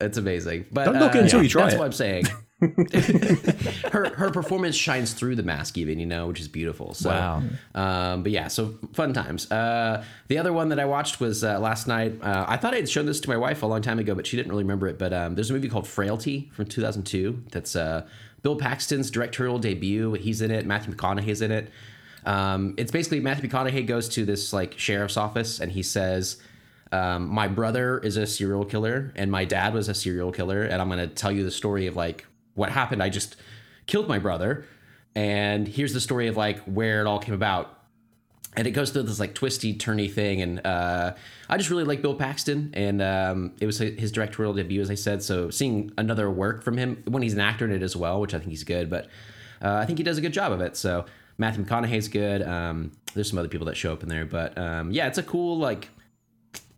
It's 0.00 0.16
amazing. 0.16 0.66
But 0.72 0.84
Don't 0.86 0.94
knock 0.98 1.14
it 1.14 1.18
uh, 1.18 1.22
until 1.22 1.38
yeah, 1.40 1.42
you 1.44 1.48
try 1.50 1.62
That's 1.64 1.74
it. 1.74 1.78
what 1.78 1.84
I'm 1.86 1.92
saying. 1.92 2.24
her 3.90 4.14
her 4.16 4.30
performance 4.30 4.76
shines 4.76 5.12
through 5.12 5.36
the 5.36 5.42
mask, 5.42 5.78
even 5.78 5.98
you 5.98 6.06
know, 6.06 6.26
which 6.28 6.40
is 6.40 6.48
beautiful. 6.48 6.94
So, 6.94 7.10
Wow. 7.10 7.42
Um, 7.74 8.22
but 8.22 8.32
yeah, 8.32 8.48
so 8.48 8.74
fun 8.92 9.12
times. 9.12 9.50
Uh, 9.50 10.04
the 10.28 10.38
other 10.38 10.52
one 10.52 10.68
that 10.70 10.78
I 10.80 10.84
watched 10.84 11.20
was 11.20 11.42
uh, 11.44 11.58
last 11.58 11.86
night. 11.86 12.14
Uh, 12.22 12.44
I 12.48 12.56
thought 12.56 12.74
I 12.74 12.76
had 12.78 12.88
shown 12.88 13.06
this 13.06 13.20
to 13.20 13.28
my 13.28 13.36
wife 13.36 13.62
a 13.62 13.66
long 13.66 13.82
time 13.82 13.98
ago, 13.98 14.14
but 14.14 14.26
she 14.26 14.36
didn't 14.36 14.50
really 14.52 14.64
remember 14.64 14.88
it. 14.88 14.98
But 14.98 15.12
um, 15.12 15.34
there's 15.34 15.50
a 15.50 15.52
movie 15.52 15.68
called 15.68 15.86
Frailty 15.88 16.50
from 16.52 16.66
2002. 16.66 17.44
That's 17.50 17.76
uh, 17.76 18.06
Bill 18.42 18.56
Paxton's 18.56 19.10
directorial 19.10 19.58
debut. 19.58 20.14
He's 20.14 20.40
in 20.42 20.50
it. 20.50 20.66
Matthew 20.66 20.94
McConaughey's 20.94 21.42
in 21.42 21.50
it. 21.52 21.70
Um, 22.24 22.74
it's 22.76 22.92
basically 22.92 23.20
Matthew 23.20 23.48
McConaughey 23.48 23.86
goes 23.86 24.08
to 24.10 24.24
this 24.24 24.52
like 24.52 24.78
sheriff's 24.78 25.16
office 25.16 25.60
and 25.60 25.72
he 25.72 25.82
says, 25.82 26.36
um, 26.92 27.28
"My 27.28 27.48
brother 27.48 27.98
is 27.98 28.16
a 28.16 28.26
serial 28.26 28.64
killer 28.64 29.12
and 29.16 29.30
my 29.30 29.44
dad 29.44 29.74
was 29.74 29.88
a 29.88 29.94
serial 29.94 30.32
killer, 30.32 30.62
and 30.62 30.80
I'm 30.80 30.88
going 30.88 31.06
to 31.06 31.14
tell 31.14 31.32
you 31.32 31.44
the 31.44 31.50
story 31.50 31.86
of 31.86 31.96
like 31.96 32.26
what 32.54 32.70
happened. 32.70 33.02
I 33.02 33.08
just 33.08 33.36
killed 33.86 34.08
my 34.08 34.18
brother, 34.18 34.64
and 35.14 35.66
here's 35.66 35.92
the 35.92 36.00
story 36.00 36.26
of 36.28 36.36
like 36.36 36.60
where 36.64 37.00
it 37.00 37.06
all 37.06 37.18
came 37.18 37.34
about." 37.34 37.76
And 38.56 38.66
it 38.66 38.72
goes 38.72 38.90
through 38.90 39.04
this 39.04 39.20
like 39.20 39.34
twisty, 39.34 39.78
turny 39.78 40.12
thing, 40.12 40.42
and 40.42 40.66
uh, 40.66 41.14
I 41.48 41.56
just 41.56 41.70
really 41.70 41.84
like 41.84 42.02
Bill 42.02 42.16
Paxton, 42.16 42.72
and 42.74 43.00
um, 43.00 43.52
it 43.60 43.66
was 43.66 43.78
his 43.78 44.10
directorial 44.10 44.52
debut, 44.52 44.80
as 44.80 44.90
I 44.90 44.96
said. 44.96 45.22
So 45.22 45.50
seeing 45.50 45.92
another 45.96 46.28
work 46.28 46.64
from 46.64 46.76
him 46.76 47.00
when 47.06 47.22
he's 47.22 47.32
an 47.32 47.38
actor 47.38 47.64
in 47.64 47.70
it 47.70 47.80
as 47.80 47.94
well, 47.94 48.20
which 48.20 48.34
I 48.34 48.38
think 48.38 48.50
he's 48.50 48.64
good, 48.64 48.90
but 48.90 49.06
uh, 49.62 49.74
I 49.74 49.86
think 49.86 49.98
he 49.98 50.02
does 50.02 50.18
a 50.18 50.20
good 50.20 50.32
job 50.32 50.50
of 50.50 50.60
it. 50.60 50.76
So 50.76 51.04
Matthew 51.40 51.64
McConaughey's 51.64 52.08
good. 52.08 52.42
Um, 52.42 52.92
there's 53.14 53.30
some 53.30 53.38
other 53.38 53.48
people 53.48 53.66
that 53.66 53.76
show 53.76 53.92
up 53.94 54.02
in 54.02 54.08
there, 54.10 54.26
but 54.26 54.56
um, 54.58 54.90
yeah, 54.92 55.06
it's 55.06 55.16
a 55.18 55.22
cool 55.22 55.56
like 55.58 55.88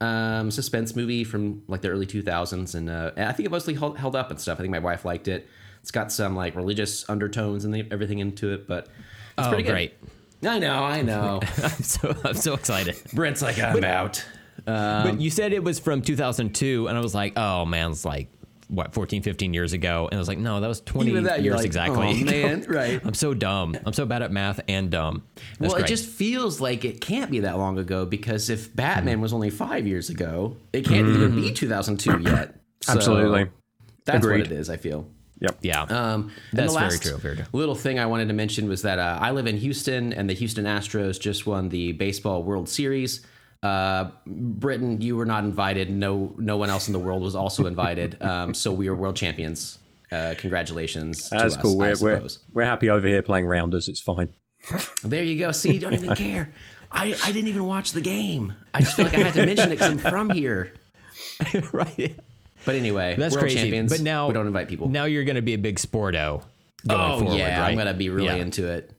um, 0.00 0.50
suspense 0.52 0.94
movie 0.94 1.24
from 1.24 1.62
like 1.66 1.80
the 1.82 1.88
early 1.88 2.06
2000s, 2.06 2.74
and, 2.76 2.88
uh, 2.88 3.10
and 3.16 3.28
I 3.28 3.32
think 3.32 3.46
it 3.46 3.50
mostly 3.50 3.74
held, 3.74 3.98
held 3.98 4.14
up 4.16 4.30
and 4.30 4.40
stuff. 4.40 4.58
I 4.58 4.62
think 4.62 4.70
my 4.70 4.78
wife 4.78 5.04
liked 5.04 5.26
it. 5.26 5.48
It's 5.80 5.90
got 5.90 6.12
some 6.12 6.36
like 6.36 6.54
religious 6.54 7.04
undertones 7.10 7.64
and 7.64 7.74
the, 7.74 7.84
everything 7.90 8.20
into 8.20 8.52
it, 8.52 8.68
but 8.68 8.84
it's 9.36 9.46
Oh, 9.46 9.48
pretty 9.48 9.64
good. 9.64 9.72
great. 9.72 9.94
I 10.44 10.58
know, 10.60 10.82
I 10.84 11.02
know. 11.02 11.40
I'm 11.62 11.70
so 11.82 12.16
I'm 12.24 12.34
so 12.34 12.54
excited. 12.54 12.96
Brent's 13.12 13.42
like 13.42 13.58
I'm 13.58 13.82
out. 13.84 14.24
but 14.64 15.20
you 15.20 15.28
said 15.30 15.52
it 15.52 15.64
was 15.64 15.80
from 15.80 16.02
2002, 16.02 16.86
and 16.86 16.96
I 16.96 17.00
was 17.00 17.14
like, 17.16 17.32
oh 17.36 17.64
man, 17.64 17.90
it's 17.90 18.04
like 18.04 18.28
what 18.68 18.94
14, 18.94 19.22
15 19.22 19.54
years 19.54 19.72
ago, 19.72 20.08
and 20.10 20.18
I 20.18 20.20
was 20.20 20.28
like, 20.28 20.38
no, 20.38 20.60
that 20.60 20.68
was 20.68 20.80
20 20.80 21.10
Even 21.10 21.24
that, 21.24 21.42
years 21.42 21.56
like, 21.56 21.66
exactly. 21.66 22.20
"Oh, 22.20 22.24
man, 22.24 22.62
right. 22.68 23.00
I'm 23.04 23.14
so 23.14 23.34
dumb. 23.34 23.76
I'm 23.84 23.92
so 23.92 24.06
bad 24.06 24.22
at 24.22 24.32
math 24.32 24.60
and 24.68 24.90
dumb. 24.90 25.24
That's 25.58 25.60
well, 25.60 25.70
great. 25.72 25.84
it 25.84 25.88
just 25.88 26.08
feels 26.08 26.60
like 26.60 26.84
it 26.84 27.00
can't 27.00 27.30
be 27.30 27.40
that 27.40 27.58
long 27.58 27.78
ago 27.78 28.06
because 28.06 28.50
if 28.50 28.74
Batman 28.74 29.20
was 29.20 29.32
only 29.32 29.50
five 29.50 29.86
years 29.86 30.10
ago, 30.10 30.56
it 30.72 30.84
can't 30.84 31.08
even 31.08 31.34
be 31.34 31.52
2002 31.52 32.20
yet. 32.20 32.56
So 32.82 32.94
Absolutely. 32.94 33.48
that's 34.04 34.26
Agreed. 34.26 34.40
what 34.40 34.50
it 34.50 34.52
is. 34.58 34.68
I 34.68 34.76
feel. 34.76 35.06
Yep. 35.42 35.58
Yeah. 35.62 35.82
Um, 35.82 36.32
That's 36.52 36.72
the 36.72 36.78
very 36.80 36.98
true, 36.98 37.16
very 37.16 37.36
true. 37.36 37.44
Little 37.52 37.74
thing 37.74 37.98
I 37.98 38.06
wanted 38.06 38.28
to 38.28 38.34
mention 38.34 38.68
was 38.68 38.82
that 38.82 39.00
uh, 39.00 39.18
I 39.20 39.32
live 39.32 39.48
in 39.48 39.56
Houston, 39.56 40.12
and 40.12 40.30
the 40.30 40.34
Houston 40.34 40.66
Astros 40.66 41.20
just 41.20 41.46
won 41.46 41.68
the 41.68 41.92
baseball 41.92 42.44
World 42.44 42.68
Series. 42.68 43.24
Uh, 43.62 44.10
Britain, 44.26 45.00
you 45.00 45.16
were 45.16 45.26
not 45.26 45.44
invited. 45.44 45.90
No, 45.90 46.34
no 46.38 46.56
one 46.56 46.68
else 46.70 46.88
in 46.88 46.92
the 46.92 46.98
world 46.98 47.22
was 47.22 47.34
also 47.34 47.66
invited. 47.66 48.20
Um, 48.22 48.54
so 48.54 48.72
we 48.72 48.88
are 48.88 48.94
world 48.94 49.16
champions. 49.16 49.78
Uh, 50.10 50.34
congratulations. 50.36 51.30
That's 51.30 51.56
to 51.56 51.62
cool. 51.62 51.80
Us, 51.82 52.00
We're, 52.02 52.16
I 52.16 52.20
we're, 52.20 52.28
we're 52.52 52.64
happy 52.64 52.90
over 52.90 53.06
here 53.06 53.22
playing 53.22 53.46
rounders. 53.46 53.88
It's 53.88 54.00
fine. 54.00 54.30
There 55.02 55.22
you 55.24 55.38
go. 55.38 55.52
See, 55.52 55.72
you 55.74 55.80
don't 55.80 55.94
even 55.94 56.14
care. 56.14 56.52
I, 56.90 57.14
I 57.24 57.32
didn't 57.32 57.48
even 57.48 57.64
watch 57.64 57.92
the 57.92 58.00
game. 58.00 58.52
I 58.74 58.80
just 58.80 58.96
feel 58.96 59.06
like 59.06 59.14
I 59.14 59.20
had 59.20 59.34
to 59.34 59.46
mention 59.46 59.68
it 59.68 59.76
because 59.76 59.90
I'm 59.90 59.98
from 59.98 60.30
here. 60.30 60.72
right. 61.72 62.14
But 62.64 62.74
anyway, 62.74 63.16
That's 63.18 63.34
world 63.34 63.44
crazy. 63.44 63.56
champions. 63.56 63.90
But 63.90 64.02
now 64.02 64.28
we 64.28 64.34
don't 64.34 64.46
invite 64.46 64.68
people. 64.68 64.88
Now 64.88 65.04
you're 65.04 65.24
going 65.24 65.36
to 65.36 65.42
be 65.42 65.54
a 65.54 65.58
big 65.58 65.76
sporto. 65.78 66.42
Going 66.86 67.00
oh 67.00 67.18
forward, 67.20 67.36
yeah, 67.38 67.60
right? 67.60 67.70
I'm 67.70 67.78
gonna 67.78 67.94
be 67.94 68.08
really 68.08 68.26
Yeah. 68.26 68.34
into 68.42 68.66
it. 68.66 68.90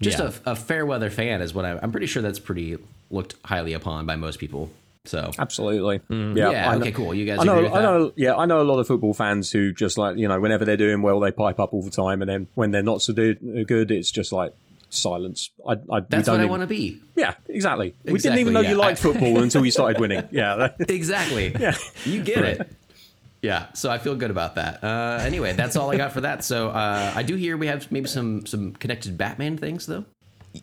Just 0.00 0.20
Yeah. 0.20 0.30
a, 0.46 0.52
a 0.52 0.56
fair 0.56 0.86
weather 0.86 1.10
fan 1.10 1.40
is 1.42 1.52
what 1.52 1.64
I'm. 1.64 1.80
I'm 1.82 1.90
pretty 1.90 2.06
sure 2.06 2.22
that's 2.22 2.38
pretty 2.38 2.78
looked 3.10 3.34
highly 3.44 3.72
upon 3.72 4.06
by 4.06 4.16
most 4.16 4.38
people. 4.38 4.70
So 5.04 5.30
Absolutely. 5.38 6.00
Mm. 6.10 6.36
yeah, 6.36 6.72
know- 6.72 6.80
okay, 6.80 6.92
cool. 6.92 7.14
You 7.14 7.26
guys 7.26 7.38
I 7.40 7.44
know, 7.44 7.72
I 7.72 7.82
know, 7.82 8.12
yeah, 8.16 8.34
I 8.34 8.46
know 8.46 8.60
a 8.60 8.64
lot 8.64 8.78
of 8.80 8.86
football 8.86 9.14
fans 9.14 9.52
who 9.52 9.72
just 9.72 9.98
like 9.98 10.16
you 10.16 10.28
know 10.28 10.40
whenever 10.40 10.64
they're 10.64 10.76
doing 10.76 11.02
well, 11.02 11.20
they 11.20 11.30
pipe 11.30 11.60
up 11.60 11.72
all 11.72 11.82
the 11.82 11.90
time, 11.90 12.22
and 12.22 12.28
then 12.28 12.48
when 12.54 12.70
they're 12.72 12.82
not 12.82 13.02
so 13.02 13.12
do, 13.12 13.34
good, 13.64 13.90
it's 13.90 14.10
just 14.10 14.32
like 14.32 14.52
silence. 14.90 15.50
I, 15.66 15.72
I, 15.90 16.00
That's 16.00 16.28
what 16.28 16.40
I 16.40 16.44
want 16.46 16.62
to 16.62 16.66
be. 16.66 17.00
Yeah, 17.14 17.34
exactly. 17.48 17.94
We 18.04 18.18
didn't 18.18 18.38
even 18.38 18.52
know 18.52 18.60
yeah. 18.60 18.70
you 18.70 18.76
liked 18.76 18.98
football 18.98 19.38
until 19.42 19.64
you 19.64 19.70
started 19.70 20.00
winning. 20.00 20.28
Yeah, 20.30 20.68
Exactly. 20.88 21.54
Yeah. 21.60 21.76
You 22.04 22.22
get 22.22 22.44
it. 22.44 22.68
Yeah, 23.42 23.72
so 23.74 23.90
I 23.90 23.98
feel 23.98 24.16
good 24.16 24.30
about 24.30 24.56
that. 24.56 24.82
Uh, 24.82 25.18
anyway, 25.22 25.52
that's 25.52 25.76
all 25.76 25.90
I 25.90 25.96
got 25.96 26.12
for 26.12 26.22
that. 26.22 26.42
So 26.42 26.68
uh, 26.68 27.12
I 27.14 27.22
do 27.22 27.36
hear 27.36 27.56
we 27.56 27.66
have 27.68 27.90
maybe 27.92 28.08
some 28.08 28.46
some 28.46 28.72
connected 28.72 29.16
Batman 29.16 29.56
things 29.56 29.86
though. 29.86 30.04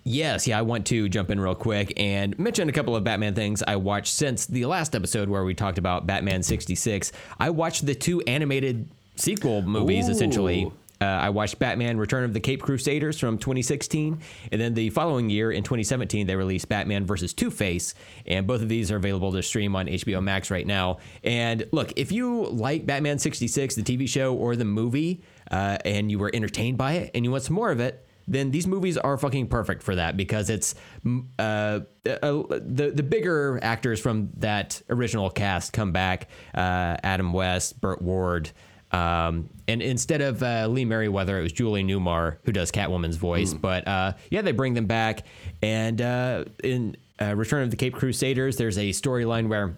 Yes, 0.03 0.47
yeah, 0.47 0.57
I 0.57 0.61
want 0.61 0.85
to 0.87 1.09
jump 1.09 1.29
in 1.29 1.39
real 1.39 1.55
quick 1.55 1.93
and 1.97 2.37
mention 2.39 2.69
a 2.69 2.71
couple 2.71 2.95
of 2.95 3.03
Batman 3.03 3.35
things 3.35 3.63
I 3.65 3.75
watched 3.75 4.13
since 4.13 4.45
the 4.45 4.65
last 4.65 4.95
episode 4.95 5.29
where 5.29 5.43
we 5.43 5.53
talked 5.53 5.77
about 5.77 6.07
Batman 6.07 6.43
66. 6.43 7.11
I 7.39 7.49
watched 7.49 7.85
the 7.85 7.95
two 7.95 8.21
animated 8.21 8.89
sequel 9.15 9.61
movies, 9.61 10.07
Ooh. 10.07 10.11
essentially. 10.11 10.71
Uh, 11.01 11.05
I 11.05 11.29
watched 11.31 11.59
Batman 11.59 11.97
Return 11.97 12.23
of 12.23 12.33
the 12.33 12.39
Caped 12.39 12.63
Crusaders 12.63 13.19
from 13.19 13.37
2016, 13.37 14.19
and 14.53 14.61
then 14.61 14.73
the 14.73 14.89
following 14.91 15.29
year 15.29 15.51
in 15.51 15.63
2017, 15.63 16.27
they 16.27 16.35
released 16.35 16.69
Batman 16.69 17.05
versus 17.05 17.33
Two 17.33 17.51
Face, 17.51 17.93
and 18.25 18.47
both 18.47 18.61
of 18.61 18.69
these 18.69 18.89
are 18.89 18.95
available 18.95 19.33
to 19.33 19.43
stream 19.43 19.75
on 19.75 19.87
HBO 19.87 20.23
Max 20.23 20.49
right 20.49 20.65
now. 20.65 20.99
And 21.21 21.67
look, 21.73 21.91
if 21.97 22.13
you 22.13 22.45
like 22.45 22.85
Batman 22.85 23.19
66, 23.19 23.75
the 23.75 23.83
TV 23.83 24.07
show 24.07 24.33
or 24.33 24.55
the 24.55 24.63
movie, 24.63 25.21
uh, 25.51 25.77
and 25.83 26.09
you 26.09 26.19
were 26.19 26.31
entertained 26.33 26.77
by 26.77 26.93
it 26.93 27.11
and 27.13 27.25
you 27.25 27.31
want 27.31 27.43
some 27.43 27.55
more 27.55 27.71
of 27.71 27.79
it, 27.79 28.02
then 28.27 28.51
these 28.51 28.67
movies 28.67 28.97
are 28.97 29.17
fucking 29.17 29.47
perfect 29.47 29.83
for 29.83 29.95
that 29.95 30.17
because 30.17 30.49
it's 30.49 30.75
mm, 31.05 31.25
uh, 31.39 31.81
uh, 32.09 32.43
the 32.61 32.91
the 32.93 33.03
bigger 33.03 33.59
actors 33.61 33.99
from 33.99 34.29
that 34.37 34.81
original 34.89 35.29
cast 35.29 35.73
come 35.73 35.91
back. 35.91 36.29
Uh, 36.53 36.97
Adam 37.03 37.33
West, 37.33 37.79
Burt 37.81 38.01
Ward. 38.01 38.51
Um, 38.91 39.49
and 39.67 39.81
instead 39.81 40.21
of 40.21 40.43
uh, 40.43 40.67
Lee 40.67 40.85
Meriwether, 40.85 41.39
it 41.39 41.41
was 41.41 41.51
Julie 41.51 41.83
Newmar 41.83 42.37
who 42.43 42.51
does 42.51 42.71
Catwoman's 42.71 43.17
voice. 43.17 43.51
But 43.53 43.87
uh, 43.87 44.13
yeah, 44.29 44.43
they 44.43 44.51
bring 44.51 44.75
them 44.75 44.85
back. 44.85 45.25
And 45.63 45.99
uh, 45.99 46.45
in 46.63 46.95
uh, 47.19 47.35
Return 47.35 47.63
of 47.63 47.71
the 47.71 47.75
Caped 47.75 47.97
Crusaders, 47.97 48.57
there's 48.57 48.77
a 48.77 48.89
storyline 48.89 49.47
where 49.47 49.77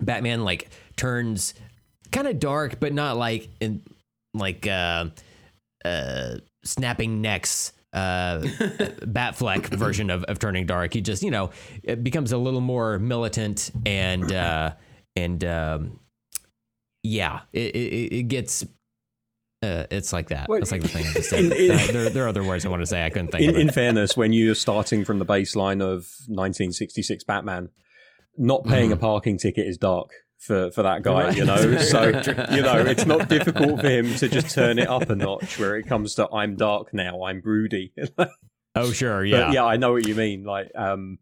Batman 0.00 0.42
like 0.42 0.70
turns 0.96 1.52
kind 2.10 2.26
of 2.26 2.40
dark, 2.40 2.80
but 2.80 2.94
not 2.94 3.18
like 3.18 3.48
in 3.60 3.82
like 4.32 4.66
uh, 4.66 5.06
uh, 5.84 6.36
snapping 6.64 7.20
necks. 7.20 7.72
Uh, 7.92 8.38
Batfleck 9.02 9.66
version 9.66 10.10
of, 10.10 10.22
of 10.24 10.38
turning 10.38 10.64
dark. 10.64 10.94
He 10.94 11.00
just, 11.00 11.24
you 11.24 11.32
know, 11.32 11.50
it 11.82 12.04
becomes 12.04 12.30
a 12.30 12.38
little 12.38 12.60
more 12.60 13.00
militant 13.00 13.72
and 13.84 14.32
uh, 14.32 14.74
and 15.16 15.44
um, 15.44 15.98
yeah, 17.02 17.40
it, 17.52 17.74
it, 17.74 18.12
it 18.14 18.22
gets. 18.28 18.64
Uh, 19.62 19.84
it's 19.90 20.12
like 20.12 20.28
that. 20.28 20.48
Well, 20.48 20.58
That's 20.60 20.70
like 20.72 20.82
the 20.82 20.88
thing 20.88 21.04
I 21.06 21.12
just 21.14 21.30
said. 21.30 21.44
in- 21.46 21.52
in- 21.52 21.70
Uh, 21.72 21.86
there, 21.92 22.10
there 22.10 22.24
are 22.24 22.28
other 22.28 22.44
words 22.44 22.64
I 22.64 22.68
want 22.68 22.80
to 22.82 22.86
say. 22.86 23.04
I 23.04 23.10
couldn't 23.10 23.28
think 23.32 23.42
in, 23.42 23.50
of 23.50 23.56
in 23.56 23.70
fairness, 23.70 24.16
when 24.16 24.32
you're 24.32 24.54
starting 24.54 25.04
from 25.04 25.18
the 25.18 25.26
baseline 25.26 25.82
of 25.82 26.06
1966 26.28 27.24
Batman, 27.24 27.68
not 28.38 28.64
paying 28.64 28.92
a 28.92 28.96
parking 28.96 29.36
ticket 29.36 29.66
is 29.66 29.76
dark 29.76 30.12
for, 30.40 30.70
for 30.70 30.82
that 30.82 31.02
guy, 31.02 31.30
you 31.30 31.44
know? 31.44 31.76
So, 31.78 32.06
you 32.50 32.62
know, 32.62 32.78
it's 32.86 33.06
not 33.06 33.28
difficult 33.36 33.80
for 33.80 33.88
him 33.88 34.14
to 34.16 34.28
just 34.28 34.54
turn 34.54 34.78
it 34.78 34.88
up 34.88 35.08
a 35.10 35.14
notch 35.14 35.58
where 35.58 35.76
it 35.76 35.86
comes 35.86 36.14
to 36.16 36.28
I'm 36.32 36.56
dark 36.56 36.92
now, 36.92 37.22
I'm 37.24 37.40
broody. 37.40 37.92
oh, 38.74 38.90
sure. 38.92 39.20
But 39.20 39.28
Yeah. 39.28 39.52
yeah, 39.52 39.64
I 39.64 39.76
know 39.76 39.92
what 39.92 40.06
you 40.08 40.14
mean. 40.14 40.44
Like, 40.44 40.72
um, 40.74 41.18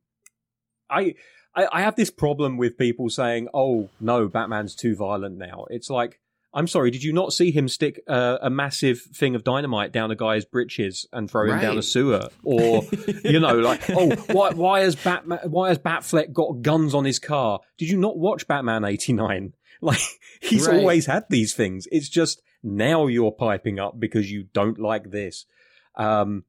I, 0.88 1.14
I, 1.54 1.66
I 1.72 1.80
have 1.82 1.96
this 1.96 2.10
problem 2.10 2.56
with 2.56 2.78
people 2.78 3.10
saying, 3.10 3.48
"Oh 3.52 3.90
no, 4.00 4.28
Batman's 4.28 4.74
too 4.74 4.94
violent 4.94 5.36
now." 5.36 5.66
It's 5.68 5.90
like, 5.90 6.20
I'm 6.58 6.66
sorry, 6.66 6.90
did 6.90 7.04
you 7.04 7.12
not 7.12 7.32
see 7.32 7.52
him 7.52 7.68
stick 7.68 8.02
uh, 8.08 8.38
a 8.42 8.50
massive 8.50 9.00
thing 9.00 9.36
of 9.36 9.44
dynamite 9.44 9.92
down 9.92 10.10
a 10.10 10.16
guy's 10.16 10.44
britches 10.44 11.06
and 11.12 11.30
throw 11.30 11.48
him 11.52 11.60
down 11.60 11.78
a 11.78 11.82
sewer? 11.82 12.30
Or, 12.42 12.82
you 13.24 13.38
know, 13.38 13.54
like, 13.60 13.88
oh, 13.90 14.10
why, 14.32 14.50
why 14.50 14.80
has 14.80 14.96
Batman, 14.96 15.38
why 15.44 15.68
has 15.68 15.78
Batfleck 15.78 16.32
got 16.32 16.62
guns 16.62 16.94
on 16.96 17.04
his 17.04 17.20
car? 17.20 17.60
Did 17.76 17.90
you 17.90 17.96
not 17.96 18.18
watch 18.18 18.48
Batman 18.48 18.84
'89? 18.84 19.54
Like, 19.80 20.00
he's 20.40 20.66
Right. 20.66 20.76
always 20.80 21.06
had 21.06 21.26
these 21.30 21.54
things. 21.54 21.86
It's 21.92 22.08
just 22.08 22.42
now 22.64 23.06
you're 23.06 23.30
piping 23.30 23.78
up 23.78 24.00
because 24.00 24.28
you 24.28 24.46
don't 24.52 24.80
like 24.80 25.12
this. 25.12 25.46
Um, 25.94 26.42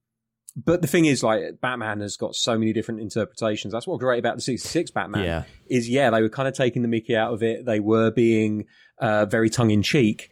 but 0.56 0.82
the 0.82 0.88
thing 0.88 1.06
is, 1.06 1.24
like, 1.24 1.60
Batman 1.62 2.01
has 2.01 2.18
got 2.18 2.36
so 2.36 2.58
many 2.58 2.74
different 2.74 3.01
interpretations. 3.01 3.72
That's 3.74 3.88
what's 3.88 4.01
great 4.01 4.20
about 4.20 4.36
the 4.36 4.41
66 4.41 4.91
Batman 4.91 5.24
Yeah. 5.24 5.44
is, 5.70 5.89
yeah, 5.89 6.10
they 6.10 6.22
were 6.22 6.29
kind 6.29 6.48
of 6.48 6.53
taking 6.53 6.82
the 6.82 6.88
mickey 6.88 7.15
out 7.15 7.34
of 7.34 7.44
it. 7.44 7.65
They 7.65 7.79
were 7.79 8.12
being 8.12 8.65
uh, 9.00 9.25
very 9.25 9.50
tongue 9.50 9.72
in 9.72 9.82
cheek, 9.82 10.29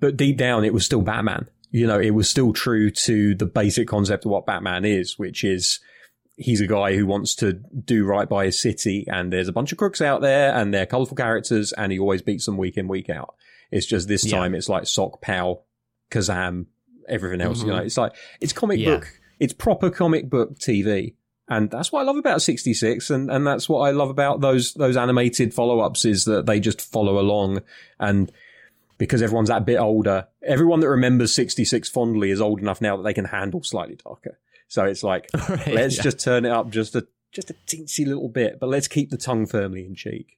but 0.00 0.16
deep 0.16 0.36
down, 0.38 0.64
it 0.64 0.72
was 0.72 0.84
still 0.84 1.02
Batman. 1.02 1.46
You 1.70 1.86
know, 1.86 1.98
it 2.00 2.10
was 2.12 2.28
still 2.30 2.52
true 2.54 2.90
to 2.90 3.34
the 3.34 3.44
basic 3.46 3.86
concept 3.88 4.24
of 4.24 4.30
what 4.30 4.46
Batman 4.46 4.84
is, 4.86 5.18
which 5.18 5.44
is 5.44 5.80
he's 6.36 6.60
a 6.62 6.66
guy 6.66 6.94
who 6.94 7.04
wants 7.04 7.34
to 7.34 7.52
do 7.84 8.06
right 8.06 8.28
by 8.28 8.46
his 8.46 8.58
city, 8.62 9.04
and 9.08 9.30
there's 9.32 9.48
a 9.48 9.52
bunch 9.52 9.72
of 9.72 9.76
crooks 9.78 10.00
out 10.00 10.22
there, 10.22 10.54
and 10.54 10.72
they're 10.72 10.86
colorful 10.86 11.16
characters, 11.16 11.72
and 11.72 11.92
he 11.92 11.98
always 11.98 12.22
beats 12.22 12.46
them 12.46 12.56
week 12.56 12.76
in, 12.78 12.88
week 12.88 13.10
out. 13.10 13.34
It's 13.70 13.84
just 13.86 14.08
this 14.08 14.24
Yeah. 14.24 14.38
time, 14.38 14.54
it's 14.54 14.68
like 14.70 14.86
Sock, 14.86 15.20
Pow, 15.20 15.64
Kazam, 16.10 16.66
everything 17.08 17.40
else. 17.40 17.60
You 17.60 17.68
know, 17.68 17.76
it's 17.78 17.98
like 17.98 18.12
it's 18.40 18.52
comic 18.54 18.78
Yeah. 18.78 18.94
book, 18.96 19.17
it's 19.40 19.52
proper 19.52 19.90
comic 19.90 20.28
book 20.30 20.58
TV. 20.58 21.14
And 21.50 21.70
that's 21.70 21.90
what 21.90 22.00
I 22.00 22.02
love 22.04 22.16
about 22.18 22.42
66 22.42 23.08
and, 23.08 23.30
and 23.30 23.46
that's 23.46 23.68
what 23.70 23.80
I 23.80 23.90
love 23.92 24.10
about 24.10 24.40
those 24.42 24.74
those 24.74 24.98
animated 24.98 25.54
follow-ups 25.54 26.04
is 26.04 26.26
that 26.26 26.44
they 26.44 26.60
just 26.60 26.80
follow 26.80 27.18
along 27.18 27.62
and 27.98 28.30
because 28.98 29.22
everyone's 29.22 29.48
that 29.48 29.64
bit 29.64 29.78
older, 29.78 30.26
everyone 30.42 30.80
that 30.80 30.88
remembers 30.90 31.32
66 31.34 31.88
fondly 31.88 32.30
is 32.30 32.40
old 32.40 32.60
enough 32.60 32.80
now 32.82 32.96
that 32.98 33.02
they 33.04 33.14
can 33.14 33.26
handle 33.26 33.62
slightly 33.62 33.96
darker. 33.96 34.38
So 34.66 34.84
it's 34.84 35.02
like 35.02 35.28
Right, 35.48 35.68
let's 35.68 35.96
yeah. 35.96 36.02
just 36.02 36.20
turn 36.20 36.44
it 36.44 36.50
up 36.50 36.68
just 36.68 36.94
a 36.96 37.06
just 37.32 37.48
a 37.50 37.54
teensy 37.66 38.06
little 38.06 38.28
bit, 38.28 38.58
but 38.60 38.68
let's 38.68 38.88
keep 38.88 39.08
the 39.10 39.16
tongue 39.16 39.46
firmly 39.46 39.86
in 39.86 39.94
cheek. 39.94 40.36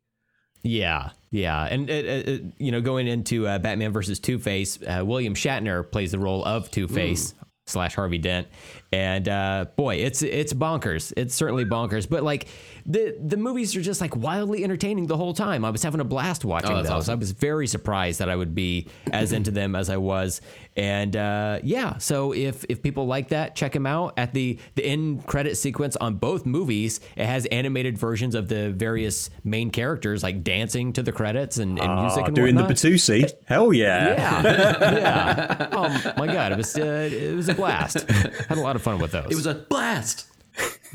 Yeah, 0.62 1.11
yeah, 1.30 1.64
and 1.64 1.88
it, 1.88 2.04
it, 2.04 2.28
it- 2.28 2.42
you 2.59 2.71
know, 2.71 2.80
going 2.83 3.07
into 3.09 3.47
uh, 3.49 3.59
Batman 3.59 3.92
versus 3.92 4.21
Two 4.21 4.38
Face, 4.38 4.78
uh, 4.83 5.02
William 5.04 5.35
Shatner 5.35 5.90
plays 5.90 6.11
the 6.12 6.19
role 6.19 6.45
of 6.45 6.71
Two 6.71 6.87
Face 6.87 7.35
slash 7.70 7.94
Harvey 7.94 8.18
Dent, 8.18 8.48
and 8.92 9.28
uh, 9.28 9.66
boy, 9.76 9.96
it's 9.96 10.22
it's 10.22 10.52
bonkers. 10.52 11.12
It's 11.16 11.34
certainly 11.34 11.64
bonkers, 11.64 12.08
but 12.08 12.22
like 12.22 12.48
the 12.86 13.16
the 13.24 13.36
movies 13.36 13.74
are 13.76 13.80
just 13.82 14.00
like 14.00 14.16
wildly 14.16 14.64
entertaining 14.64 15.06
the 15.06 15.16
whole 15.16 15.32
time. 15.34 15.64
I 15.64 15.70
was 15.70 15.82
having 15.82 16.00
a 16.00 16.04
blast 16.04 16.44
watching 16.44 16.72
Oh, 16.72 16.82
those. 16.82 16.90
awesome. 16.90 17.12
I 17.12 17.14
was 17.14 17.30
very 17.32 17.66
surprised 17.66 18.18
that 18.20 18.28
I 18.28 18.36
would 18.36 18.54
be 18.54 18.88
as 19.12 19.32
into 19.32 19.50
them 19.50 19.74
as 19.76 19.88
I 19.90 19.96
was, 19.96 20.40
and 20.80 21.14
uh, 21.14 21.58
yeah. 21.62 21.99
So 21.99 22.32
if 22.32 22.64
if 22.70 22.82
people 22.82 23.06
like 23.06 23.28
that, 23.28 23.54
check 23.54 23.72
them 23.72 23.84
out. 23.87 24.14
At 24.16 24.32
the 24.32 24.58
the 24.76 24.84
end 24.84 25.26
credit 25.26 25.56
sequence 25.58 25.94
on 25.96 26.14
both 26.14 26.46
movies, 26.46 27.00
it 27.16 27.26
has 27.26 27.44
animated 27.46 27.99
versions 27.99 28.34
of 28.34 28.49
the 28.49 28.70
various 28.70 29.28
main 29.44 29.70
characters 29.70 30.22
like 30.22 30.42
dancing 30.42 30.94
to 30.94 31.02
the 31.02 31.12
credits 31.12 31.58
and, 31.58 31.78
and 31.78 32.00
music 32.00 32.22
Ah, 32.22 32.26
and 32.26 32.34
doing 32.34 32.54
whatnot. 32.54 32.68
the 32.76 32.88
Batusi. 32.88 33.30
Hell 33.44 33.72
yeah. 33.75 34.14
Yeah, 34.14 34.42
yeah. 34.94 35.68
Oh 35.72 36.12
my 36.16 36.26
god, 36.26 36.52
it 36.52 36.56
was 36.58 36.75
uh, 36.76 37.08
it 37.12 37.37
was 37.37 37.49
a 37.50 37.54
blast. 37.54 38.08
Had 38.10 38.56
a 38.56 38.60
lot 38.60 38.75
of 38.75 38.82
fun 38.82 38.99
with 38.99 39.12
those. 39.12 39.26
It 39.30 39.34
was 39.34 39.46
a 39.46 39.54
blast. 39.54 40.26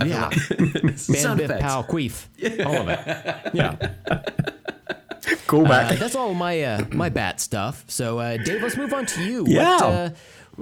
yeah. 0.04 0.30
Sound 0.96 1.38
Band 1.38 1.38
Biff 1.38 1.50
effects. 1.52 1.62
Pow 1.62 1.84
Queef, 1.84 2.26
all 2.66 2.76
of 2.76 2.90
it. 2.90 3.52
Yeah. 3.54 3.94
Cool 5.48 5.66
Uh, 5.66 5.70
back. 5.70 6.00
that's 6.00 6.16
all 6.16 6.34
my 6.34 6.62
uh, 6.64 6.86
my 6.92 7.10
bat 7.10 7.40
stuff. 7.40 7.84
So, 7.88 8.20
uh, 8.20 8.38
Dave, 8.38 8.62
let's 8.62 8.78
move 8.78 8.94
on 8.94 9.06
to 9.08 9.24
you. 9.24 9.46
Yeah. 9.48 9.74
What, 9.76 9.84
uh, 9.84 10.10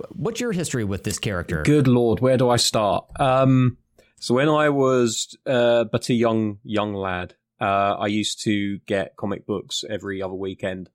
what's 0.09 0.39
your 0.41 0.51
history 0.51 0.83
with 0.83 1.03
this 1.03 1.19
character? 1.19 1.63
Good 1.63 1.87
lord, 1.87 2.19
where 2.19 2.37
do 2.37 2.49
I 2.49 2.57
start? 2.57 3.05
Um, 3.19 3.77
so 4.19 4.35
when 4.35 4.49
I 4.49 4.69
was 4.69 5.37
uh, 5.45 5.85
but 5.85 6.09
a 6.09 6.13
young 6.13 6.59
young 6.63 6.93
lad, 6.93 7.35
uh, 7.61 7.95
I 7.99 8.07
used 8.07 8.41
to 8.43 8.79
get 8.85 9.15
comic 9.17 9.45
books 9.45 9.83
every 9.89 10.21
other 10.21 10.33
weekend, 10.33 10.89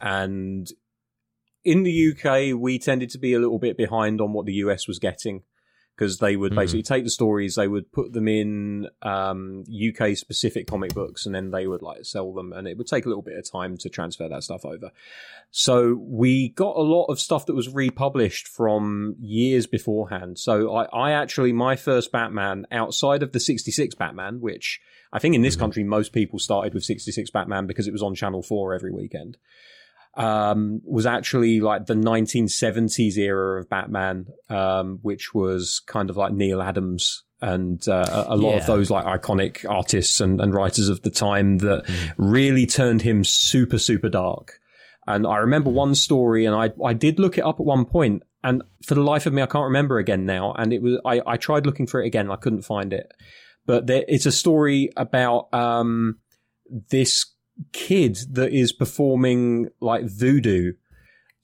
and 0.00 0.66
in 1.64 1.82
the 1.82 2.12
UK 2.12 2.58
we 2.58 2.78
tended 2.78 3.10
to 3.10 3.18
be 3.18 3.34
a 3.34 3.38
little 3.38 3.58
bit 3.58 3.76
behind 3.76 4.20
on 4.20 4.32
what 4.32 4.46
the 4.46 4.54
US 4.64 4.86
was 4.88 4.98
getting 4.98 5.42
because 5.98 6.18
they 6.18 6.36
would 6.36 6.52
Mhm. 6.52 6.56
basically 6.56 6.82
take 6.84 7.02
the 7.02 7.10
stories, 7.10 7.56
they 7.56 7.66
would 7.66 7.90
put 7.90 8.12
them 8.12 8.28
in 8.28 8.86
um, 9.02 9.64
UK 9.68 10.14
specific 10.14 10.68
comic 10.68 10.94
books, 10.94 11.26
and 11.26 11.34
then 11.34 11.50
they 11.50 11.66
would 11.66 11.82
like 11.82 12.04
sell 12.04 12.32
them, 12.32 12.52
and 12.52 12.68
it 12.68 12.78
would 12.78 12.86
take 12.86 13.04
a 13.04 13.08
little 13.08 13.22
bit 13.22 13.36
of 13.36 13.50
time 13.50 13.76
to 13.78 13.88
transfer 13.88 14.28
that 14.28 14.44
stuff 14.44 14.64
over. 14.64 14.92
So 15.50 15.94
we 16.00 16.50
got 16.50 16.76
a 16.76 16.82
lot 16.82 17.06
of 17.06 17.18
stuff 17.18 17.46
that 17.46 17.54
was 17.54 17.74
republished 17.74 18.46
from 18.46 19.16
years 19.18 19.66
beforehand. 19.66 20.38
So 20.38 20.72
I, 20.76 20.84
I 20.92 21.10
actually, 21.12 21.52
my 21.52 21.74
first 21.74 22.12
Batman 22.12 22.66
outside 22.70 23.22
of 23.24 23.32
the 23.32 23.40
66 23.40 23.96
Batman, 23.96 24.40
which 24.40 24.80
I 25.12 25.18
think 25.18 25.34
in 25.34 25.42
this 25.42 25.56
country, 25.56 25.82
most 25.82 26.12
people 26.12 26.38
started 26.38 26.74
with 26.74 26.84
66 26.84 27.30
Batman 27.30 27.66
because 27.66 27.88
it 27.88 27.92
was 27.92 28.02
on 28.02 28.14
Channel 28.14 28.42
4 28.42 28.74
every 28.74 28.92
weekend, 28.92 29.36
um, 30.14 30.80
was 30.84 31.06
actually 31.06 31.60
like 31.60 31.86
the 31.86 31.94
1970s 31.94 33.16
era 33.18 33.60
of 33.60 33.68
Batman, 33.68 34.26
um, 34.48 34.98
which 35.02 35.34
was 35.34 35.80
kind 35.86 36.10
of 36.10 36.16
like 36.16 36.32
Neal 36.32 36.60
Adams 36.62 37.24
and 37.40 37.86
uh, 37.88 38.24
a 38.26 38.36
lot 38.36 38.50
Yeah. 38.50 38.56
of 38.58 38.66
those 38.66 38.90
like 38.90 39.04
iconic 39.04 39.64
artists 39.68 40.20
and, 40.20 40.40
and 40.40 40.52
writers 40.52 40.88
of 40.88 41.02
the 41.02 41.10
time 41.10 41.58
that 41.58 41.84
really 42.16 42.66
turned 42.66 43.02
him 43.02 43.22
super, 43.24 43.78
super 43.78 44.08
dark. 44.08 44.58
And 45.06 45.26
I 45.26 45.36
remember 45.38 45.70
one 45.70 45.94
story, 45.94 46.44
and 46.44 46.54
I 46.54 46.70
I 46.84 46.92
did 46.92 47.18
look 47.18 47.38
it 47.38 47.44
up 47.44 47.60
at 47.60 47.64
one 47.64 47.86
point, 47.86 48.24
and 48.44 48.62
for 48.84 48.94
the 48.94 49.00
life 49.02 49.24
of 49.24 49.32
me, 49.32 49.40
I 49.40 49.46
can't 49.46 49.64
remember 49.64 49.98
again 49.98 50.26
now. 50.26 50.52
And 50.52 50.70
it 50.72 50.82
was 50.82 50.98
I, 51.04 51.22
I 51.26 51.36
tried 51.38 51.64
looking 51.64 51.86
for 51.86 52.02
it 52.02 52.06
again, 52.06 52.30
I 52.30 52.36
couldn't 52.36 52.62
find 52.62 52.92
it. 52.92 53.10
But 53.64 53.86
there, 53.86 54.04
it's 54.06 54.26
a 54.26 54.32
story 54.32 54.90
about 54.98 55.48
um, 55.54 56.18
this 56.90 57.24
kid 57.72 58.18
that 58.32 58.52
is 58.52 58.72
performing 58.72 59.68
like 59.80 60.04
voodoo 60.04 60.72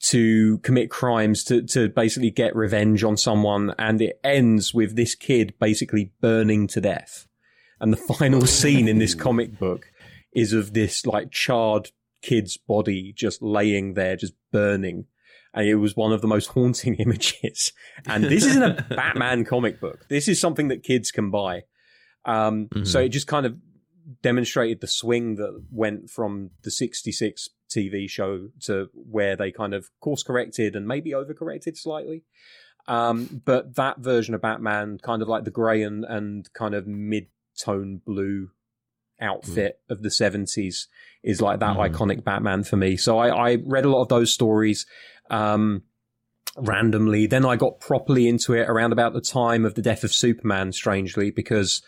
to 0.01 0.59
commit 0.59 0.89
crimes 0.89 1.43
to 1.45 1.63
to 1.63 1.89
basically 1.89 2.31
get 2.31 2.55
revenge 2.55 3.03
on 3.03 3.17
someone, 3.17 3.73
and 3.79 4.01
it 4.01 4.19
ends 4.23 4.73
with 4.73 4.95
this 4.95 5.15
kid 5.15 5.53
basically 5.59 6.11
burning 6.21 6.67
to 6.67 6.81
death. 6.81 7.27
And 7.79 7.91
the 7.91 7.97
final 7.97 8.41
scene 8.45 8.87
in 8.87 8.99
this 8.99 9.15
comic 9.15 9.59
book 9.59 9.87
is 10.33 10.53
of 10.53 10.73
this 10.73 11.05
like 11.05 11.31
charred 11.31 11.91
kid's 12.21 12.57
body 12.57 13.13
just 13.15 13.41
laying 13.41 13.93
there, 13.93 14.15
just 14.15 14.33
burning 14.51 15.05
and 15.55 15.67
it 15.67 15.75
was 15.75 15.95
one 15.95 16.11
of 16.11 16.21
the 16.21 16.27
most 16.27 16.47
haunting 16.47 16.95
images. 16.99 17.71
And 18.05 18.25
this 18.25 18.45
isn't 18.45 18.61
a 18.61 18.85
Batman 18.95 19.45
comic 19.45 19.79
book. 19.79 20.05
This 20.09 20.27
is 20.27 20.39
something 20.39 20.67
that 20.67 20.83
kids 20.83 21.09
can 21.09 21.31
buy. 21.31 21.63
Um, 22.25 22.67
mm-hmm. 22.67 22.83
So 22.83 22.99
it 22.99 23.09
just 23.09 23.27
kind 23.27 23.45
of 23.45 23.55
demonstrated 24.21 24.81
the 24.81 24.87
swing 24.87 25.35
that 25.35 25.63
went 25.71 26.09
from 26.09 26.51
the 26.63 26.71
66 26.71 27.49
TV 27.69 28.09
show 28.09 28.49
to 28.61 28.89
where 28.93 29.35
they 29.35 29.51
kind 29.51 29.73
of 29.73 29.89
course 29.99 30.23
corrected 30.23 30.75
and 30.75 30.87
maybe 30.87 31.11
overcorrected 31.11 31.77
slightly. 31.77 32.23
Um, 32.87 33.41
but 33.45 33.75
that 33.75 33.99
version 33.99 34.35
of 34.35 34.41
Batman, 34.41 34.99
kind 34.99 35.21
of 35.21 35.27
like 35.27 35.43
the 35.43 35.51
grey 35.51 35.81
and, 35.81 36.05
and 36.05 36.51
kind 36.53 36.75
of 36.75 36.85
mid 36.85 37.27
tone 37.57 38.01
blue 38.05 38.51
outfit 39.19 39.79
mm. 39.89 39.91
of 39.91 40.03
the 40.03 40.09
70s, 40.09 40.87
is 41.23 41.41
like 41.41 41.59
that 41.59 41.77
mm. 41.77 41.89
iconic 41.89 42.23
Batman 42.23 42.63
for 42.63 42.77
me. 42.77 42.97
So 42.97 43.17
I, 43.17 43.51
I 43.53 43.57
read 43.65 43.85
a 43.85 43.89
lot 43.89 44.03
of 44.03 44.09
those 44.09 44.31
stories 44.31 44.85
um, 45.31 45.81
randomly. 46.55 47.25
Then 47.25 47.45
I 47.45 47.55
got 47.55 47.79
properly 47.79 48.27
into 48.27 48.53
it 48.53 48.69
around 48.69 48.91
about 48.91 49.13
the 49.13 49.21
time 49.21 49.65
of 49.65 49.73
the 49.73 49.81
death 49.81 50.03
of 50.03 50.13
Superman, 50.13 50.71
strangely, 50.71 51.31
because 51.31 51.81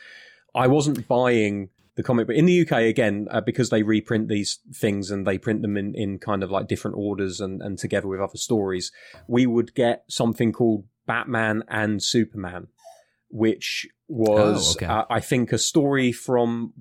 I 0.56 0.66
wasn't 0.66 1.08
buying 1.08 1.70
the 1.98 2.04
comic. 2.04 2.28
But 2.28 2.38
in 2.38 2.46
the 2.46 2.62
UK, 2.62 2.84
again, 2.84 3.28
uh, 3.30 3.42
because 3.42 3.70
they 3.70 3.84
reprint 3.84 4.30
these 4.30 4.60
things 4.74 5.12
and 5.12 5.28
they 5.28 5.38
print 5.38 5.64
them 5.64 5.76
in, 5.76 5.94
in 5.96 6.20
kind 6.20 6.44
of 6.44 6.52
like 6.52 6.68
different 6.68 6.96
orders 6.96 7.42
and, 7.42 7.62
and 7.62 7.78
together 7.78 8.08
with 8.08 8.22
other 8.22 8.38
stories, 8.38 8.92
we 9.28 9.46
would 9.46 9.74
get 9.74 10.06
something 10.08 10.54
called 10.54 10.86
Batman 11.08 11.64
and 11.68 12.02
Superman, 12.02 12.68
which 13.30 13.88
was, 14.08 14.76
oh, 14.76 14.78
okay. 14.78 14.86
uh, 14.86 15.06
I 15.10 15.20
think, 15.20 15.52
a 15.52 15.58
story 15.58 16.12
from 16.12 16.74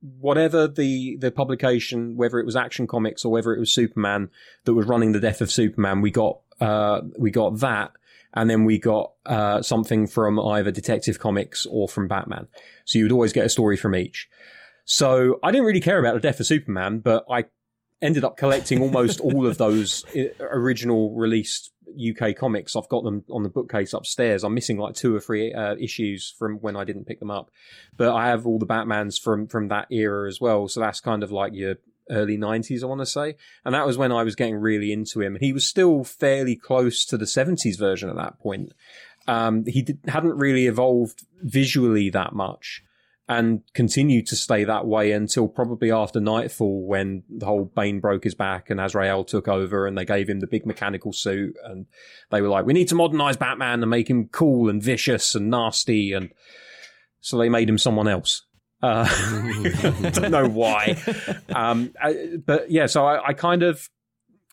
whatever 0.00 0.66
the 0.66 1.16
the 1.20 1.30
publication, 1.30 2.16
whether 2.16 2.38
it 2.38 2.46
was 2.46 2.56
Action 2.56 2.86
Comics 2.86 3.24
or 3.24 3.32
whether 3.32 3.54
it 3.54 3.60
was 3.60 3.74
Superman 3.74 4.30
that 4.64 4.74
was 4.74 4.86
running 4.86 5.12
the 5.12 5.20
death 5.20 5.40
of 5.40 5.52
Superman, 5.52 6.00
we 6.00 6.10
got 6.10 6.40
uh, 6.60 7.00
we 7.18 7.30
got 7.30 7.58
that, 7.60 7.92
and 8.34 8.48
then 8.48 8.64
we 8.64 8.78
got 8.78 9.12
uh, 9.26 9.62
something 9.62 10.06
from 10.06 10.38
either 10.38 10.70
Detective 10.70 11.18
Comics 11.18 11.66
or 11.66 11.88
from 11.88 12.08
Batman. 12.08 12.48
So 12.84 12.98
you 12.98 13.04
would 13.04 13.12
always 13.12 13.32
get 13.32 13.46
a 13.46 13.50
story 13.50 13.76
from 13.76 13.94
each. 13.94 14.28
So 14.84 15.38
I 15.42 15.50
didn't 15.50 15.66
really 15.66 15.80
care 15.80 15.98
about 15.98 16.14
the 16.14 16.20
death 16.20 16.40
of 16.40 16.46
Superman, 16.46 17.00
but 17.00 17.24
I 17.30 17.44
ended 18.00 18.24
up 18.24 18.36
collecting 18.36 18.80
almost 18.80 19.20
all 19.20 19.46
of 19.46 19.58
those 19.58 20.04
uh, 20.16 20.24
original 20.40 21.14
released 21.14 21.72
UK 21.88 22.36
comics. 22.36 22.76
I've 22.76 22.88
got 22.88 23.04
them 23.04 23.24
on 23.30 23.42
the 23.42 23.48
bookcase 23.48 23.92
upstairs. 23.92 24.44
I'm 24.44 24.54
missing 24.54 24.78
like 24.78 24.94
two 24.94 25.14
or 25.14 25.20
three 25.20 25.52
uh, 25.52 25.76
issues 25.76 26.34
from 26.38 26.56
when 26.56 26.76
I 26.76 26.84
didn't 26.84 27.06
pick 27.06 27.18
them 27.18 27.30
up, 27.30 27.50
but 27.96 28.14
I 28.14 28.28
have 28.28 28.46
all 28.46 28.58
the 28.58 28.66
Batmans 28.66 29.20
from 29.20 29.46
from 29.46 29.68
that 29.68 29.88
era 29.90 30.28
as 30.28 30.40
well. 30.40 30.68
So 30.68 30.80
that's 30.80 31.00
kind 31.00 31.22
of 31.22 31.32
like 31.32 31.52
your 31.54 31.76
early 32.10 32.36
90s, 32.36 32.82
I 32.82 32.86
want 32.86 33.00
to 33.00 33.06
say. 33.06 33.36
And 33.64 33.74
that 33.74 33.86
was 33.86 33.98
when 33.98 34.12
I 34.12 34.22
was 34.22 34.34
getting 34.34 34.56
really 34.56 34.92
into 34.92 35.20
him. 35.20 35.36
He 35.40 35.52
was 35.52 35.66
still 35.66 36.04
fairly 36.04 36.56
close 36.56 37.04
to 37.06 37.16
the 37.16 37.24
70s 37.24 37.78
version 37.78 38.08
at 38.08 38.16
that 38.16 38.38
point. 38.40 38.72
Um, 39.26 39.64
he 39.66 39.82
did, 39.82 39.98
hadn't 40.08 40.38
really 40.38 40.66
evolved 40.66 41.24
visually 41.42 42.10
that 42.10 42.32
much 42.32 42.82
and 43.28 43.60
continued 43.74 44.26
to 44.26 44.36
stay 44.36 44.64
that 44.64 44.86
way 44.86 45.12
until 45.12 45.48
probably 45.48 45.92
after 45.92 46.18
Knightfall 46.18 46.86
when 46.86 47.22
the 47.28 47.44
whole 47.44 47.66
Bane 47.66 48.00
broke 48.00 48.24
his 48.24 48.34
back 48.34 48.70
and 48.70 48.80
Azrael 48.80 49.22
took 49.22 49.46
over 49.46 49.86
and 49.86 49.98
they 49.98 50.06
gave 50.06 50.30
him 50.30 50.40
the 50.40 50.46
big 50.46 50.64
mechanical 50.64 51.12
suit 51.12 51.54
and 51.62 51.84
they 52.30 52.40
were 52.40 52.48
like, 52.48 52.64
we 52.64 52.72
need 52.72 52.88
to 52.88 52.94
modernize 52.94 53.36
Batman 53.36 53.82
and 53.82 53.90
make 53.90 54.08
him 54.08 54.28
cool 54.28 54.70
and 54.70 54.82
vicious 54.82 55.34
and 55.34 55.50
nasty. 55.50 56.14
And 56.14 56.30
so 57.20 57.36
they 57.36 57.50
made 57.50 57.68
him 57.68 57.76
someone 57.76 58.08
else. 58.08 58.46
Uh, 58.82 59.08
don't 60.12 60.30
know 60.30 60.48
why. 60.48 60.96
Um, 61.48 61.92
but 62.46 62.70
yeah, 62.70 62.86
so 62.86 63.06
I, 63.06 63.28
I 63.28 63.32
kind 63.32 63.62
of 63.62 63.88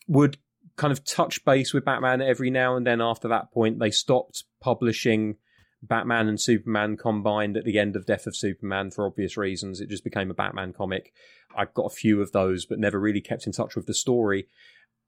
would 0.08 0.38
kind 0.76 0.92
of 0.92 1.04
touch 1.04 1.44
base 1.44 1.72
with 1.72 1.84
Batman 1.84 2.20
every 2.20 2.50
now 2.50 2.76
and 2.76 2.86
then 2.86 3.00
after 3.00 3.28
that 3.28 3.52
point. 3.52 3.78
They 3.78 3.90
stopped 3.90 4.44
publishing 4.60 5.36
Batman 5.82 6.28
and 6.28 6.40
Superman 6.40 6.96
combined 6.96 7.56
at 7.56 7.64
the 7.64 7.78
end 7.78 7.96
of 7.96 8.06
Death 8.06 8.26
of 8.26 8.36
Superman 8.36 8.90
for 8.90 9.06
obvious 9.06 9.36
reasons. 9.36 9.80
It 9.80 9.88
just 9.88 10.04
became 10.04 10.30
a 10.30 10.34
Batman 10.34 10.72
comic. 10.72 11.12
I 11.56 11.66
got 11.66 11.86
a 11.86 11.94
few 11.94 12.20
of 12.20 12.32
those, 12.32 12.66
but 12.66 12.78
never 12.78 13.00
really 13.00 13.20
kept 13.20 13.46
in 13.46 13.52
touch 13.52 13.76
with 13.76 13.86
the 13.86 13.94
story. 13.94 14.48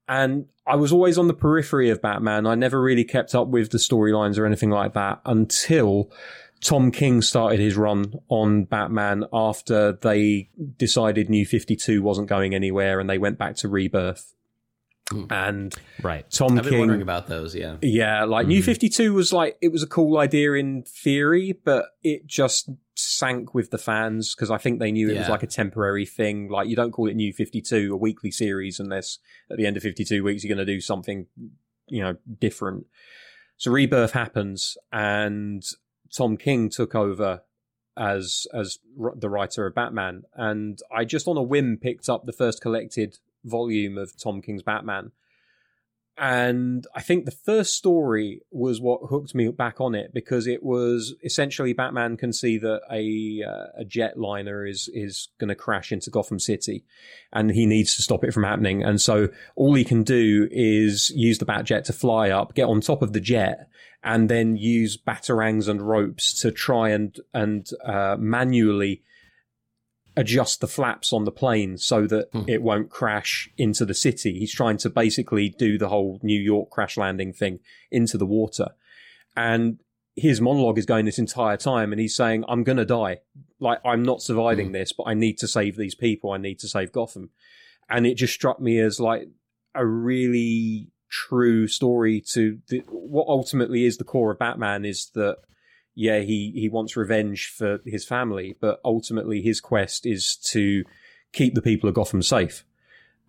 And 0.07 0.47
I 0.65 0.75
was 0.75 0.91
always 0.91 1.19
on 1.19 1.27
the 1.27 1.35
periphery 1.35 1.91
of 1.91 2.01
Batman. 2.01 2.47
I 2.47 2.55
never 2.55 2.81
really 2.81 3.03
kept 3.03 3.35
up 3.35 3.47
with 3.47 3.69
the 3.69 3.77
storylines 3.77 4.39
or 4.39 4.45
anything 4.45 4.71
like 4.71 4.93
that 4.93 5.21
until 5.23 6.11
Tom 6.61 6.91
King 6.91 7.21
started 7.21 7.59
his 7.59 7.77
run 7.77 8.13
on 8.27 8.65
Batman 8.65 9.25
after 9.31 9.93
they 9.93 10.49
decided 10.77 11.29
New 11.29 11.45
52 11.45 12.01
wasn't 12.01 12.27
going 12.27 12.53
anywhere 12.53 12.99
and 12.99 13.09
they 13.09 13.17
went 13.17 13.37
back 13.37 13.55
to 13.57 13.69
Rebirth. 13.69 14.33
Mm. 15.11 15.31
And 15.31 15.75
right, 16.03 16.29
Tom 16.29 16.59
I've 16.59 16.67
King, 16.67 16.79
wondering 16.79 17.01
about 17.01 17.27
those. 17.27 17.55
Yeah, 17.55 17.77
yeah. 17.81 18.25
Like 18.25 18.45
mm. 18.45 18.49
New 18.49 18.63
Fifty 18.63 18.89
Two 18.89 19.15
was 19.15 19.33
like 19.33 19.57
it 19.59 19.71
was 19.71 19.81
a 19.81 19.87
cool 19.87 20.19
idea 20.19 20.53
in 20.53 20.83
theory, 20.83 21.57
but 21.63 21.85
it 22.03 22.27
just 22.27 22.69
sank 22.93 23.55
with 23.55 23.71
the 23.71 23.79
fans 23.79 24.35
because 24.35 24.51
I 24.51 24.59
think 24.59 24.79
they 24.79 24.91
knew 24.91 25.09
it 25.09 25.13
yeah. 25.13 25.21
was 25.21 25.29
like 25.29 25.41
a 25.41 25.47
temporary 25.47 26.05
thing. 26.05 26.49
Like 26.49 26.67
you 26.67 26.75
don't 26.75 26.91
call 26.91 27.07
it 27.07 27.15
New 27.15 27.33
Fifty 27.33 27.59
Two 27.59 27.91
a 27.93 27.97
weekly 27.97 28.29
series 28.29 28.79
unless 28.79 29.17
at 29.49 29.57
the 29.57 29.65
end 29.65 29.77
of 29.77 29.83
fifty 29.83 30.05
two 30.05 30.23
weeks 30.23 30.43
you're 30.43 30.55
going 30.55 30.65
to 30.65 30.71
do 30.71 30.79
something, 30.79 31.25
you 31.87 32.03
know, 32.03 32.15
different. 32.39 32.85
So 33.57 33.71
Rebirth 33.71 34.11
happens, 34.11 34.77
and 34.91 35.63
Tom 36.11 36.37
King 36.37 36.69
took 36.69 36.95
over 36.95 37.41
as 37.97 38.47
as 38.53 38.79
the 39.15 39.29
writer 39.29 39.65
of 39.65 39.75
Batman, 39.75 40.23
and 40.33 40.79
I 40.91 41.05
just 41.05 41.27
on 41.27 41.37
a 41.37 41.43
whim 41.43 41.77
picked 41.77 42.09
up 42.09 42.25
the 42.25 42.31
first 42.31 42.61
collected 42.61 43.17
volume 43.43 43.97
of 43.97 44.17
Tom 44.17 44.41
King's 44.41 44.63
Batman. 44.63 45.11
And 46.21 46.85
I 46.93 47.01
think 47.01 47.23
the 47.23 47.31
first 47.31 47.75
story 47.75 48.41
was 48.51 48.81
what 48.81 49.09
hooked 49.09 49.33
me 49.33 49.47
back 49.51 49.79
on 49.79 49.95
it 49.95 50.13
because 50.13 50.47
it 50.47 50.61
was 50.61 51.15
essentially 51.23 51.71
Batman 51.71 52.17
can 52.17 52.33
see 52.33 52.57
that 52.57 52.81
a 52.91 53.41
uh, 53.49 53.81
a 53.81 53.85
jetliner 53.85 54.69
is 54.69 54.89
is 54.93 55.29
going 55.39 55.47
to 55.47 55.55
crash 55.55 55.93
into 55.93 56.09
Gotham 56.09 56.39
City, 56.39 56.83
and 57.31 57.51
he 57.51 57.65
needs 57.65 57.95
to 57.95 58.01
stop 58.01 58.25
it 58.25 58.33
from 58.33 58.43
happening. 58.43 58.83
And 58.83 58.99
so 58.99 59.29
all 59.55 59.73
he 59.75 59.85
can 59.85 60.03
do 60.03 60.49
is 60.51 61.09
use 61.11 61.37
the 61.37 61.45
Batjet 61.45 61.85
to 61.85 61.93
fly 61.93 62.31
up, 62.31 62.53
get 62.53 62.67
on 62.67 62.81
top 62.81 63.01
of 63.01 63.13
the 63.13 63.21
jet, 63.21 63.69
and 64.03 64.29
then 64.29 64.55
use 64.55 64.97
batarangs 64.97 65.67
and 65.67 65.81
ropes 65.81 66.39
to 66.41 66.51
try 66.51 66.89
and 66.89 67.19
and 67.33 67.69
uh, 67.85 68.15
manually 68.19 69.03
adjust 70.15 70.59
the 70.59 70.67
flaps 70.67 71.13
on 71.13 71.23
the 71.23 71.31
plane 71.31 71.77
so 71.77 72.05
that 72.05 72.29
hmm. 72.31 72.43
it 72.47 72.61
won't 72.61 72.89
crash 72.89 73.49
into 73.57 73.85
the 73.85 73.93
city. 73.93 74.37
He's 74.37 74.53
trying 74.53 74.77
to 74.77 74.89
basically 74.89 75.49
do 75.49 75.77
the 75.77 75.89
whole 75.89 76.19
New 76.21 76.39
York 76.39 76.69
crash 76.69 76.97
landing 76.97 77.31
thing 77.31 77.59
into 77.89 78.17
the 78.17 78.25
water. 78.25 78.69
And 79.37 79.79
his 80.15 80.41
monologue 80.41 80.77
is 80.77 80.85
going 80.85 81.05
this 81.05 81.19
entire 81.19 81.55
time 81.55 81.93
and 81.93 82.01
he's 82.01 82.15
saying, 82.15 82.43
I'm 82.49 82.63
going 82.63 82.77
to 82.77 82.85
die. 82.85 83.19
Like, 83.61 83.79
I'm 83.85 84.03
not 84.03 84.21
surviving 84.21 84.67
hmm. 84.67 84.73
this, 84.73 84.91
but 84.91 85.03
I 85.03 85.13
need 85.13 85.37
to 85.37 85.47
save 85.47 85.77
these 85.77 85.95
people. 85.95 86.31
I 86.31 86.37
need 86.37 86.59
to 86.59 86.67
save 86.67 86.91
Gotham. 86.91 87.29
And 87.89 88.05
it 88.05 88.15
just 88.15 88.33
struck 88.33 88.59
me 88.59 88.79
as 88.79 88.99
like 88.99 89.29
a 89.73 89.85
really 89.85 90.89
true 91.09 91.67
story 91.67 92.21
to 92.33 92.59
the, 92.67 92.83
what 92.87 93.27
ultimately 93.27 93.85
is 93.85 93.97
the 93.97 94.03
core 94.03 94.31
of 94.31 94.39
Batman 94.39 94.85
is 94.85 95.09
that 95.15 95.37
yeah, 95.95 96.19
he, 96.19 96.53
he 96.55 96.69
wants 96.69 96.95
revenge 96.95 97.53
for 97.53 97.79
his 97.85 98.05
family, 98.05 98.55
but 98.61 98.79
ultimately 98.85 99.41
his 99.41 99.59
quest 99.59 100.05
is 100.05 100.37
to 100.37 100.85
keep 101.33 101.55
the 101.55 101.61
people 101.61 101.89
of 101.89 101.95
Gotham 101.95 102.21
safe. 102.21 102.63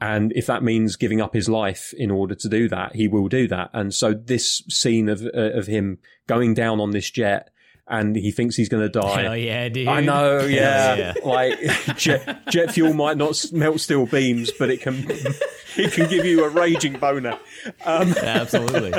And 0.01 0.33
if 0.35 0.47
that 0.47 0.63
means 0.63 0.97
giving 0.97 1.21
up 1.21 1.35
his 1.35 1.49
life 1.49 1.93
in 1.97 2.11
order 2.11 2.35
to 2.35 2.49
do 2.49 2.69
that, 2.69 2.95
he 2.95 3.09
will 3.09 3.29
do 3.29 3.49
that. 3.49 3.71
And 3.73 3.93
so 3.93 4.15
this 4.15 4.63
scene 4.69 5.09
of 5.09 5.23
of 5.35 5.67
him 5.67 5.99
going 6.27 6.55
down 6.55 6.81
on 6.81 6.93
this 6.93 7.11
jet 7.11 7.51
and 7.91 8.15
he 8.15 8.31
thinks 8.31 8.55
he's 8.55 8.69
going 8.69 8.85
to 8.85 8.89
die. 8.89 9.23
Hell 9.23 9.37
yeah, 9.37 9.69
dude! 9.69 9.89
I 9.89 10.01
know, 10.01 10.39
yeah. 10.47 10.95
yeah. 10.95 11.15
like 11.25 11.59
jet, 11.97 12.47
jet 12.49 12.73
fuel 12.73 12.95
might 12.95 13.17
not 13.17 13.45
melt 13.53 13.81
steel 13.81 14.07
beams, 14.07 14.51
but 14.59 14.71
it 14.71 14.81
can 14.81 15.05
it 15.77 15.93
can 15.93 16.09
give 16.09 16.25
you 16.25 16.45
a 16.45 16.49
raging 16.49 16.95
boner. 16.95 17.39
Um, 17.85 18.15
Absolutely. 18.23 18.95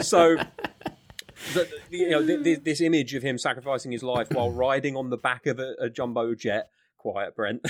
so 0.00 0.36
the, 1.54 1.68
you 1.90 2.10
know, 2.10 2.22
this, 2.22 2.60
this, 2.60 2.80
image 2.80 3.14
of 3.14 3.22
him 3.24 3.36
sacrificing 3.36 3.90
his 3.90 4.04
life 4.04 4.28
while 4.30 4.50
riding 4.52 4.96
on 4.96 5.10
the 5.10 5.18
back 5.18 5.46
of 5.46 5.58
a, 5.58 5.74
a 5.80 5.90
jumbo 5.90 6.34
jet. 6.34 6.70
Quiet, 6.96 7.34
Brent. 7.34 7.66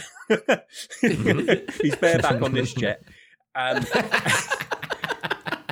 He's 1.80 1.96
bareback 1.96 2.42
on 2.42 2.52
this 2.52 2.74
jet. 2.74 3.02
Um, 3.54 3.82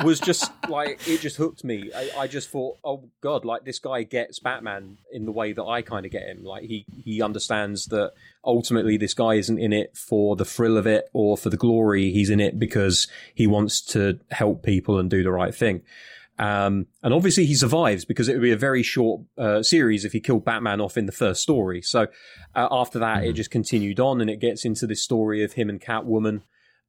was 0.05 0.21
just 0.21 0.51
like 0.69 1.07
it 1.09 1.21
just 1.21 1.37
hooked 1.37 1.65
me. 1.65 1.91
I, 1.95 2.11
I, 2.19 2.27
just 2.27 2.51
thought, 2.51 2.79
oh 2.85 3.09
god, 3.21 3.45
like 3.45 3.65
this 3.65 3.79
guy 3.79 4.03
gets 4.03 4.39
Batman 4.39 4.99
in 5.13 5.25
the 5.25 5.33
way 5.33 5.53
that 5.53 5.65
I 5.65 5.83
kind 5.83 6.07
of 6.07 6.13
get 6.13 6.23
him. 6.23 6.45
Like 6.45 6.65
he 6.65 6.87
he 7.05 7.23
understands 7.23 7.87
that 7.87 8.13
ultimately 8.45 8.97
this 8.97 9.15
guy 9.15 9.35
isn't 9.35 9.59
in 9.59 9.73
it 9.73 9.97
for 9.97 10.37
the 10.37 10.45
thrill 10.45 10.77
of 10.77 10.87
it 10.87 11.09
or 11.13 11.37
for 11.37 11.51
the 11.51 11.57
glory. 11.57 12.11
He's 12.11 12.31
in 12.31 12.41
it 12.41 12.59
because 12.59 13.09
he 13.35 13.47
wants 13.47 13.81
to 13.83 14.19
help 14.31 14.63
people 14.63 14.99
and 14.99 15.11
do 15.11 15.23
the 15.23 15.33
right 15.33 15.55
thing. 15.55 15.83
Um, 16.41 16.87
and 17.03 17.13
obviously 17.13 17.45
he 17.45 17.55
survives 17.55 18.07
because 18.07 18.27
it 18.27 18.33
would 18.33 18.43
be 18.43 18.51
a 18.51 18.57
very 18.57 18.83
short 18.83 19.21
uh, 19.37 19.63
series 19.63 20.07
if 20.07 20.13
he 20.13 20.21
killed 20.21 20.43
Batman 20.43 20.81
off 20.81 20.97
in 20.97 21.05
the 21.05 21.13
first 21.13 21.43
story. 21.43 21.83
So 21.83 22.07
uh, 22.55 22.69
after 22.71 22.99
that, 23.01 23.19
mm-hmm. 23.19 23.31
it 23.31 23.33
just 23.35 23.51
continued 23.51 24.01
on 24.01 24.23
and 24.23 24.31
it 24.31 24.41
gets 24.41 24.65
into 24.65 24.87
this 24.87 25.03
story 25.03 25.45
of 25.45 25.53
him 25.53 25.69
and 25.69 25.79
Catwoman. 25.79 26.41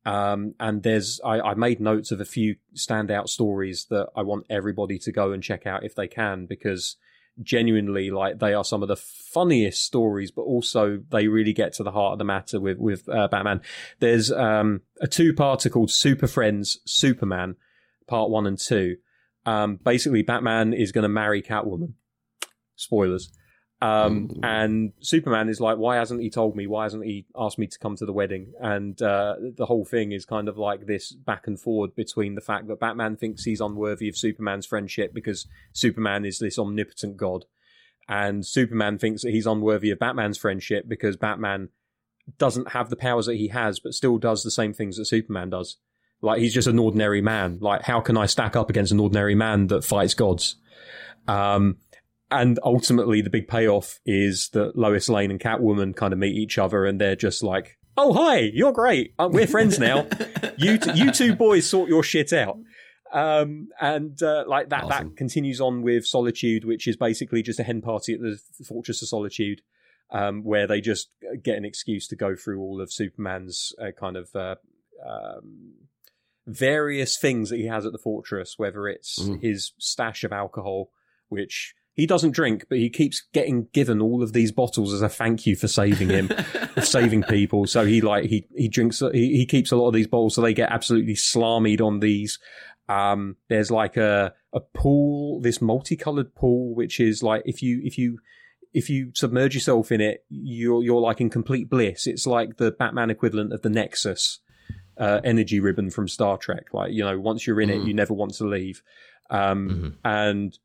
Um, 0.04 0.56
and 0.60 0.82
there's, 0.82 1.22
I, 1.24 1.40
I 1.40 1.54
made 1.54 1.80
notes 1.80 2.12
of 2.12 2.20
a 2.20 2.26
few 2.26 2.56
standout 2.76 3.30
stories 3.30 3.86
that 3.92 4.08
I 4.16 4.24
want 4.24 4.48
everybody 4.50 4.98
to 5.00 5.12
go 5.12 5.32
and 5.32 5.44
check 5.44 5.68
out 5.68 5.84
if 5.84 5.94
they 5.94 6.08
can, 6.08 6.48
because 6.48 6.98
genuinely, 7.42 8.10
like, 8.10 8.40
they 8.40 8.54
are 8.54 8.64
some 8.64 8.82
of 8.82 8.88
the 8.88 8.96
funniest 8.96 9.84
stories, 9.84 10.32
but 10.32 10.42
also 10.42 11.04
they 11.12 11.28
really 11.28 11.54
get 11.54 11.74
to 11.74 11.84
the 11.84 11.92
heart 11.92 12.14
of 12.14 12.18
the 12.18 12.26
matter 12.26 12.60
with, 12.60 12.78
with, 12.80 13.08
uh, 13.10 13.28
Batman. 13.28 13.62
There's, 14.00 14.32
um, 14.32 14.82
a 15.00 15.08
two-parter 15.08 15.72
called 15.72 15.92
Super 15.92 16.28
Friends 16.28 16.80
Superman, 16.86 17.56
part 18.08 18.30
one 18.32 18.48
and 18.48 18.58
two. 18.58 18.98
Um, 19.46 19.78
basically, 19.84 20.24
Batman 20.24 20.74
is 20.74 20.92
going 20.92 21.04
to 21.04 21.10
marry 21.10 21.42
Catwoman. 21.42 21.94
Spoilers. 22.76 23.32
Um, 23.82 24.28
mm. 24.28 24.39
and 24.44 24.94
Superman 25.00 25.50
is 25.50 25.60
like, 25.60 25.78
why 25.78 25.96
hasn't 25.96 26.22
he 26.22 26.30
told 26.30 26.56
me? 26.56 26.67
Why 26.67 26.84
hasn't 26.84 27.04
he 27.04 27.26
asked 27.36 27.58
me 27.58 27.65
to 27.65 27.80
come 27.80 27.96
to 27.96 28.06
the 28.06 28.13
wedding? 28.13 28.54
And 28.60 29.02
uh, 29.02 29.36
the 29.58 29.65
whole 29.65 29.86
thing 29.86 30.12
is 30.12 30.24
kind 30.24 30.48
of 30.48 30.58
like 30.58 30.86
this 30.86 31.12
back 31.12 31.48
and 31.48 31.60
forward 31.60 31.96
between 31.96 32.36
the 32.36 32.41
fact 32.41 32.67
that 32.67 32.80
Batman 32.80 33.17
thinks 33.17 33.44
he's 33.44 33.60
unworthy 33.60 34.08
of 34.08 34.15
Superman's 34.17 34.67
friendship 34.67 35.13
because 35.15 35.48
Superman 35.74 36.26
is 36.26 36.38
this 36.38 36.60
omnipotent 36.60 37.17
god, 37.17 37.46
and 38.08 38.46
Superman 38.46 39.00
thinks 39.00 39.24
that 39.24 39.32
he's 39.32 39.48
unworthy 39.48 39.89
of 39.89 40.00
Batman's 40.00 40.38
friendship 40.38 40.88
because 40.88 41.17
Batman 41.17 41.70
doesn't 42.38 42.72
have 42.74 42.91
the 42.91 42.96
powers 42.96 43.26
that 43.26 43.36
he 43.36 43.48
has, 43.48 43.80
but 43.80 43.96
still 43.96 44.20
does 44.20 44.44
the 44.44 44.52
same 44.52 44.74
things 44.74 44.98
that 44.98 45.06
Superman 45.06 45.50
does. 45.50 45.78
Like 46.22 46.39
he's 46.39 46.54
just 46.54 46.67
an 46.67 46.78
ordinary 46.78 47.22
man. 47.22 47.58
Like 47.62 47.82
how 47.82 48.00
can 48.00 48.15
I 48.15 48.28
stack 48.28 48.56
up 48.56 48.70
against 48.70 48.91
an 48.91 49.00
ordinary 49.00 49.34
man 49.34 49.67
that 49.67 49.84
fights 49.84 50.13
gods? 50.13 50.58
Um, 51.28 51.78
and 52.32 52.60
ultimately 52.63 53.22
the 53.22 53.30
big 53.30 53.48
payoff 53.48 54.00
is 54.06 54.50
that 54.54 54.78
Lois 54.78 55.10
Lane 55.10 55.32
and 55.32 55.39
Catwoman 55.39 55.96
kind 55.96 56.13
of 56.13 56.20
meet 56.20 56.36
each 56.36 56.58
other 56.58 56.86
and 56.86 57.00
they're 57.00 57.15
just 57.15 57.44
like, 57.44 57.78
"Oh 57.98 58.13
hi, 58.13 58.38
you're 58.39 58.72
great. 58.72 59.13
Uh, 59.20 59.30
we're 59.32 59.48
friends 59.48 59.78
now. 59.78 60.08
you 60.58 60.78
t- 60.78 60.94
you 60.96 61.12
two 61.12 61.36
boys 61.36 61.67
sort 61.67 61.89
your 61.89 62.04
shit 62.04 62.34
out." 62.34 62.58
Um, 63.13 63.67
and 63.80 64.22
uh, 64.24 64.46
like 64.48 64.70
that 64.70 64.86
awesome. 64.86 65.10
that 65.10 65.17
continues 65.17 65.60
on 65.60 65.82
with 65.82 66.06
Solitude, 66.06 66.63
which 66.63 66.88
is 66.88 66.96
basically 66.96 67.44
just 67.44 67.60
a 67.60 67.63
hen 67.63 67.82
party 67.82 68.13
at 68.13 68.22
the 68.22 68.39
Fortress 68.65 69.02
of 69.02 69.10
Solitude. 69.10 69.62
Um, 70.13 70.44
where 70.44 70.67
they 70.67 70.82
just 70.82 71.10
get 71.41 71.56
an 71.56 71.63
excuse 71.63 72.06
to 72.10 72.17
go 72.17 72.36
through 72.36 72.60
all 72.60 72.82
of 72.82 72.91
Superman's 72.91 73.72
uh, 73.82 73.91
kind 73.98 74.17
of 74.17 74.36
uh, 74.36 74.56
um, 75.08 75.76
various 76.46 77.17
things 77.17 77.50
that 77.50 77.58
he 77.58 77.67
has 77.67 77.86
at 77.86 77.94
the 77.94 77.98
fortress, 77.98 78.56
whether 78.58 78.88
it's 78.89 79.20
mm. 79.20 79.41
his 79.41 79.72
stash 79.78 80.26
of 80.26 80.34
alcohol, 80.34 80.89
which 81.30 81.74
he 81.93 82.06
doesn't 82.06 82.32
drink, 82.32 82.65
but 82.69 82.77
he 82.77 82.89
keeps 82.89 83.23
getting 83.34 83.67
given 83.73 84.01
all 84.01 84.23
of 84.23 84.34
these 84.34 84.51
bottles 84.51 84.93
as 84.93 85.01
a 85.01 85.10
thank 85.10 85.45
you 85.45 85.56
for 85.56 85.67
saving 85.67 86.10
him, 86.10 86.30
for 86.73 86.82
saving 86.82 87.23
people. 87.23 87.67
So 87.67 87.86
he 87.86 88.01
like 88.01 88.25
he 88.25 88.47
he 88.56 88.69
drinks 88.69 88.99
he, 88.99 89.38
he 89.38 89.45
keeps 89.45 89.71
a 89.71 89.75
lot 89.75 89.88
of 89.88 89.93
these 89.93 90.08
bottles, 90.08 90.36
so 90.36 90.41
they 90.41 90.54
get 90.54 90.71
absolutely 90.71 91.15
slamied 91.15 91.82
on 91.82 91.99
these. 91.99 92.39
Um, 92.88 93.36
there's 93.49 93.71
like 93.71 93.97
a 93.97 94.34
a 94.54 94.60
pool, 94.60 95.41
this 95.41 95.62
multicolored 95.62 96.34
pool, 96.34 96.73
which 96.75 96.99
is 96.99 97.23
like 97.23 97.43
if 97.45 97.62
you 97.62 97.82
if 97.84 97.97
you 97.97 98.19
if 98.73 98.89
you 98.89 99.12
submerge 99.13 99.54
yourself 99.54 99.91
in 99.91 99.99
it, 99.99 100.23
you're 100.30 100.84
you're 100.84 101.01
like 101.01 101.19
in 101.19 101.30
complete 101.30 101.69
bliss. 101.69 102.08
It's 102.08 102.25
like 102.25 102.58
the 102.58 102.71
Batman 102.71 103.10
equivalent 103.10 103.54
of 103.54 103.62
the 103.63 103.69
Nexus 103.69 104.39
uh, 104.97 105.19
energy 105.23 105.60
ribbon 105.60 105.89
from 105.89 106.08
Star 106.08 106.38
Trek. 106.38 106.73
Like 106.73 106.93
you 106.93 107.04
know, 107.04 107.19
once 107.19 107.45
you're 107.45 107.60
in 107.62 107.69
mm. 107.69 107.82
it, 107.82 107.88
you 107.88 107.93
never 107.93 108.13
want 108.13 108.34
to 108.36 108.47
leave. 108.47 108.82
Um, 109.30 109.69
mm-hmm. 109.69 109.89
And 110.04 110.58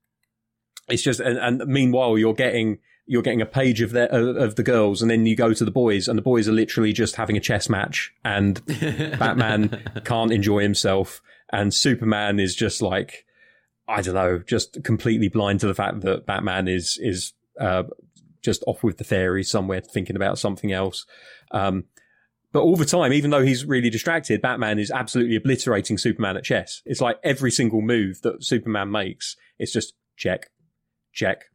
it's 0.89 1.03
just, 1.03 1.21
and, 1.21 1.39
and, 1.39 1.67
meanwhile, 1.67 2.17
you're 2.19 2.35
getting 2.35 2.79
you're 3.09 3.23
getting 3.23 3.41
a 3.41 3.47
page 3.47 3.81
of 3.81 3.93
their 3.93 4.09
of, 4.09 4.37
of, 4.37 4.57
the 4.57 4.63
girls, 4.63 5.01
and 5.01 5.11
then 5.11 5.27
you 5.27 5.37
go 5.37 5.53
to 5.53 5.65
the 5.65 5.71
boys, 5.71 6.09
and 6.09 6.19
the 6.19 6.23
boys 6.23 6.49
are 6.49 6.53
literally 6.53 6.93
just 6.93 7.17
having 7.17 7.37
a 7.37 7.41
chess 7.41 7.69
match, 7.69 8.13
and 8.25 8.65
Batman 9.19 10.03
can't 10.05 10.33
enjoy 10.33 10.63
himself, 10.63 11.23
and 11.53 11.73
Superman 11.73 12.39
is 12.41 12.55
just 12.55 12.83
like. 12.83 13.25
I 13.89 14.03
don't 14.03 14.17
know, 14.17 14.41
just 14.41 14.83
completely 14.83 15.29
blind 15.29 15.61
to 15.61 15.69
the 15.69 15.75
fact 15.75 16.01
that 16.01 16.27
Batman 16.27 16.67
is 16.67 16.99
is 17.01 17.35
uh, 17.61 17.85
just 18.43 18.65
off 18.67 18.83
with 18.83 18.99
the 18.99 19.05
fairies 19.05 19.51
somewhere, 19.51 19.81
thinking 19.81 20.17
about 20.17 20.41
something 20.41 20.73
else. 20.73 21.07
Um, 21.53 21.85
but 22.53 22.63
all 22.63 22.77
the 22.77 22.87
time, 22.87 23.13
even 23.13 23.31
though 23.31 23.43
he's 23.43 23.65
really 23.65 23.91
distracted, 23.91 24.41
Batman 24.41 24.79
is 24.79 24.91
absolutely 24.91 25.37
obliterating 25.37 25.99
Superman 25.99 26.37
at 26.37 26.45
chess. 26.45 26.81
It's 26.87 27.01
like 27.01 27.19
every 27.23 27.51
single 27.51 27.83
move 27.83 28.23
that 28.23 28.43
Superman 28.43 28.91
makes, 28.91 29.37
it's 29.59 29.73
just 29.73 29.95
check, 30.17 30.51
check, 31.17 31.47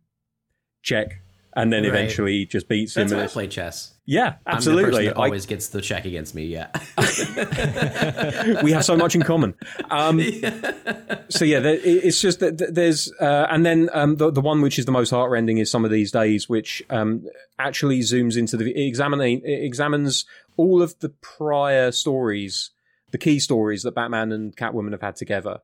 check, 0.82 1.21
and 1.54 1.71
then 1.71 1.84
right. 1.84 1.89
eventually 1.89 2.45
just 2.45 2.67
beats 2.67 2.95
That's 2.95 3.12
him. 3.12 3.17
That's 3.19 3.32
I 3.32 3.34
play 3.34 3.47
chess. 3.47 3.93
Yeah, 4.06 4.36
absolutely. 4.45 5.06
that 5.06 5.15
always 5.15 5.45
I, 5.45 5.50
gets 5.50 5.69
the 5.69 5.80
check 5.80 6.06
against 6.06 6.36
me. 6.36 6.45
Yeah, 6.45 6.67
we 8.63 8.71
have 8.71 8.84
so 8.84 8.97
much 8.97 9.15
in 9.15 9.21
common. 9.21 9.54
Um, 9.89 10.19
so 11.30 11.45
yeah, 11.45 11.62
it's 11.63 12.19
just 12.19 12.39
that 12.39 12.74
there's, 12.74 13.13
uh, 13.21 13.47
and 13.50 13.65
then 13.65 13.89
um, 13.93 14.17
the 14.17 14.32
the 14.32 14.41
one 14.41 14.62
which 14.62 14.80
is 14.80 14.86
the 14.86 14.91
most 14.91 15.12
heartrending 15.12 15.60
is 15.60 15.71
some 15.71 15.86
of 15.86 15.91
these 15.91 16.12
days, 16.12 16.50
which 16.50 16.84
um, 16.89 17.26
actually 17.60 18.00
zooms 18.00 18.36
into 18.38 18.58
the 18.58 18.88
examining 18.88 19.41
examines 19.45 20.26
all 20.58 20.82
of 20.82 21.00
the 21.00 21.10
prior 21.10 21.91
stories, 21.91 22.71
the 23.12 23.17
key 23.17 23.39
stories 23.39 23.84
that 23.84 23.95
Batman 23.95 24.32
and 24.32 24.58
Catwoman 24.58 24.91
have 24.91 25.02
had 25.02 25.15
together. 25.15 25.60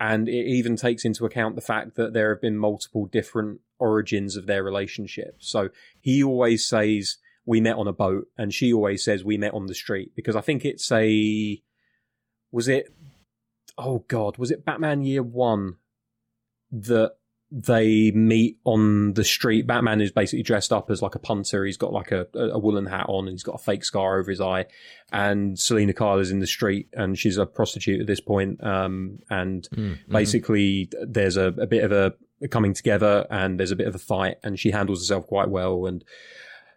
And 0.00 0.28
it 0.28 0.46
even 0.46 0.76
takes 0.76 1.04
into 1.04 1.26
account 1.26 1.56
the 1.56 1.60
fact 1.60 1.96
that 1.96 2.14
there 2.14 2.30
have 2.30 2.40
been 2.40 2.56
multiple 2.56 3.04
different 3.04 3.60
origins 3.78 4.34
of 4.34 4.46
their 4.46 4.64
relationship. 4.64 5.36
So 5.40 5.68
he 6.00 6.24
always 6.24 6.66
says, 6.66 7.18
we 7.44 7.60
met 7.60 7.76
on 7.76 7.86
a 7.86 7.92
boat, 7.92 8.26
and 8.38 8.52
she 8.54 8.72
always 8.72 9.04
says, 9.04 9.22
we 9.22 9.36
met 9.36 9.52
on 9.52 9.66
the 9.66 9.74
street. 9.74 10.12
Because 10.16 10.36
I 10.36 10.40
think 10.40 10.64
it's 10.64 10.90
a. 10.90 11.62
Was 12.50 12.66
it. 12.66 12.92
Oh, 13.76 14.04
God. 14.08 14.38
Was 14.38 14.50
it 14.50 14.64
Batman 14.64 15.02
Year 15.02 15.22
One 15.22 15.76
that 16.72 17.16
they 17.52 18.12
meet 18.12 18.58
on 18.64 19.14
the 19.14 19.24
street. 19.24 19.66
Batman 19.66 20.00
is 20.00 20.12
basically 20.12 20.44
dressed 20.44 20.72
up 20.72 20.88
as 20.90 21.02
like 21.02 21.16
a 21.16 21.18
punter. 21.18 21.64
He's 21.64 21.76
got 21.76 21.92
like 21.92 22.12
a, 22.12 22.26
a 22.34 22.58
woolen 22.58 22.86
hat 22.86 23.06
on 23.08 23.26
and 23.26 23.34
he's 23.34 23.42
got 23.42 23.56
a 23.56 23.58
fake 23.58 23.84
scar 23.84 24.20
over 24.20 24.30
his 24.30 24.40
eye. 24.40 24.66
And 25.12 25.58
Selina 25.58 25.92
Kyle 25.92 26.18
is 26.18 26.30
in 26.30 26.38
the 26.38 26.46
street 26.46 26.88
and 26.92 27.18
she's 27.18 27.38
a 27.38 27.46
prostitute 27.46 28.00
at 28.00 28.06
this 28.06 28.20
point. 28.20 28.62
Um, 28.62 29.18
and 29.30 29.68
mm, 29.74 29.98
basically 30.08 30.90
there's 31.02 31.36
a, 31.36 31.46
a, 31.46 31.66
bit 31.66 31.82
of 31.82 31.90
a 31.90 32.48
coming 32.48 32.72
together 32.72 33.26
and 33.30 33.58
there's 33.58 33.72
a 33.72 33.76
bit 33.76 33.88
of 33.88 33.96
a 33.96 34.00
fight 34.00 34.36
and 34.44 34.58
she 34.58 34.70
handles 34.70 35.00
herself 35.00 35.26
quite 35.26 35.48
well. 35.48 35.86
And 35.86 36.04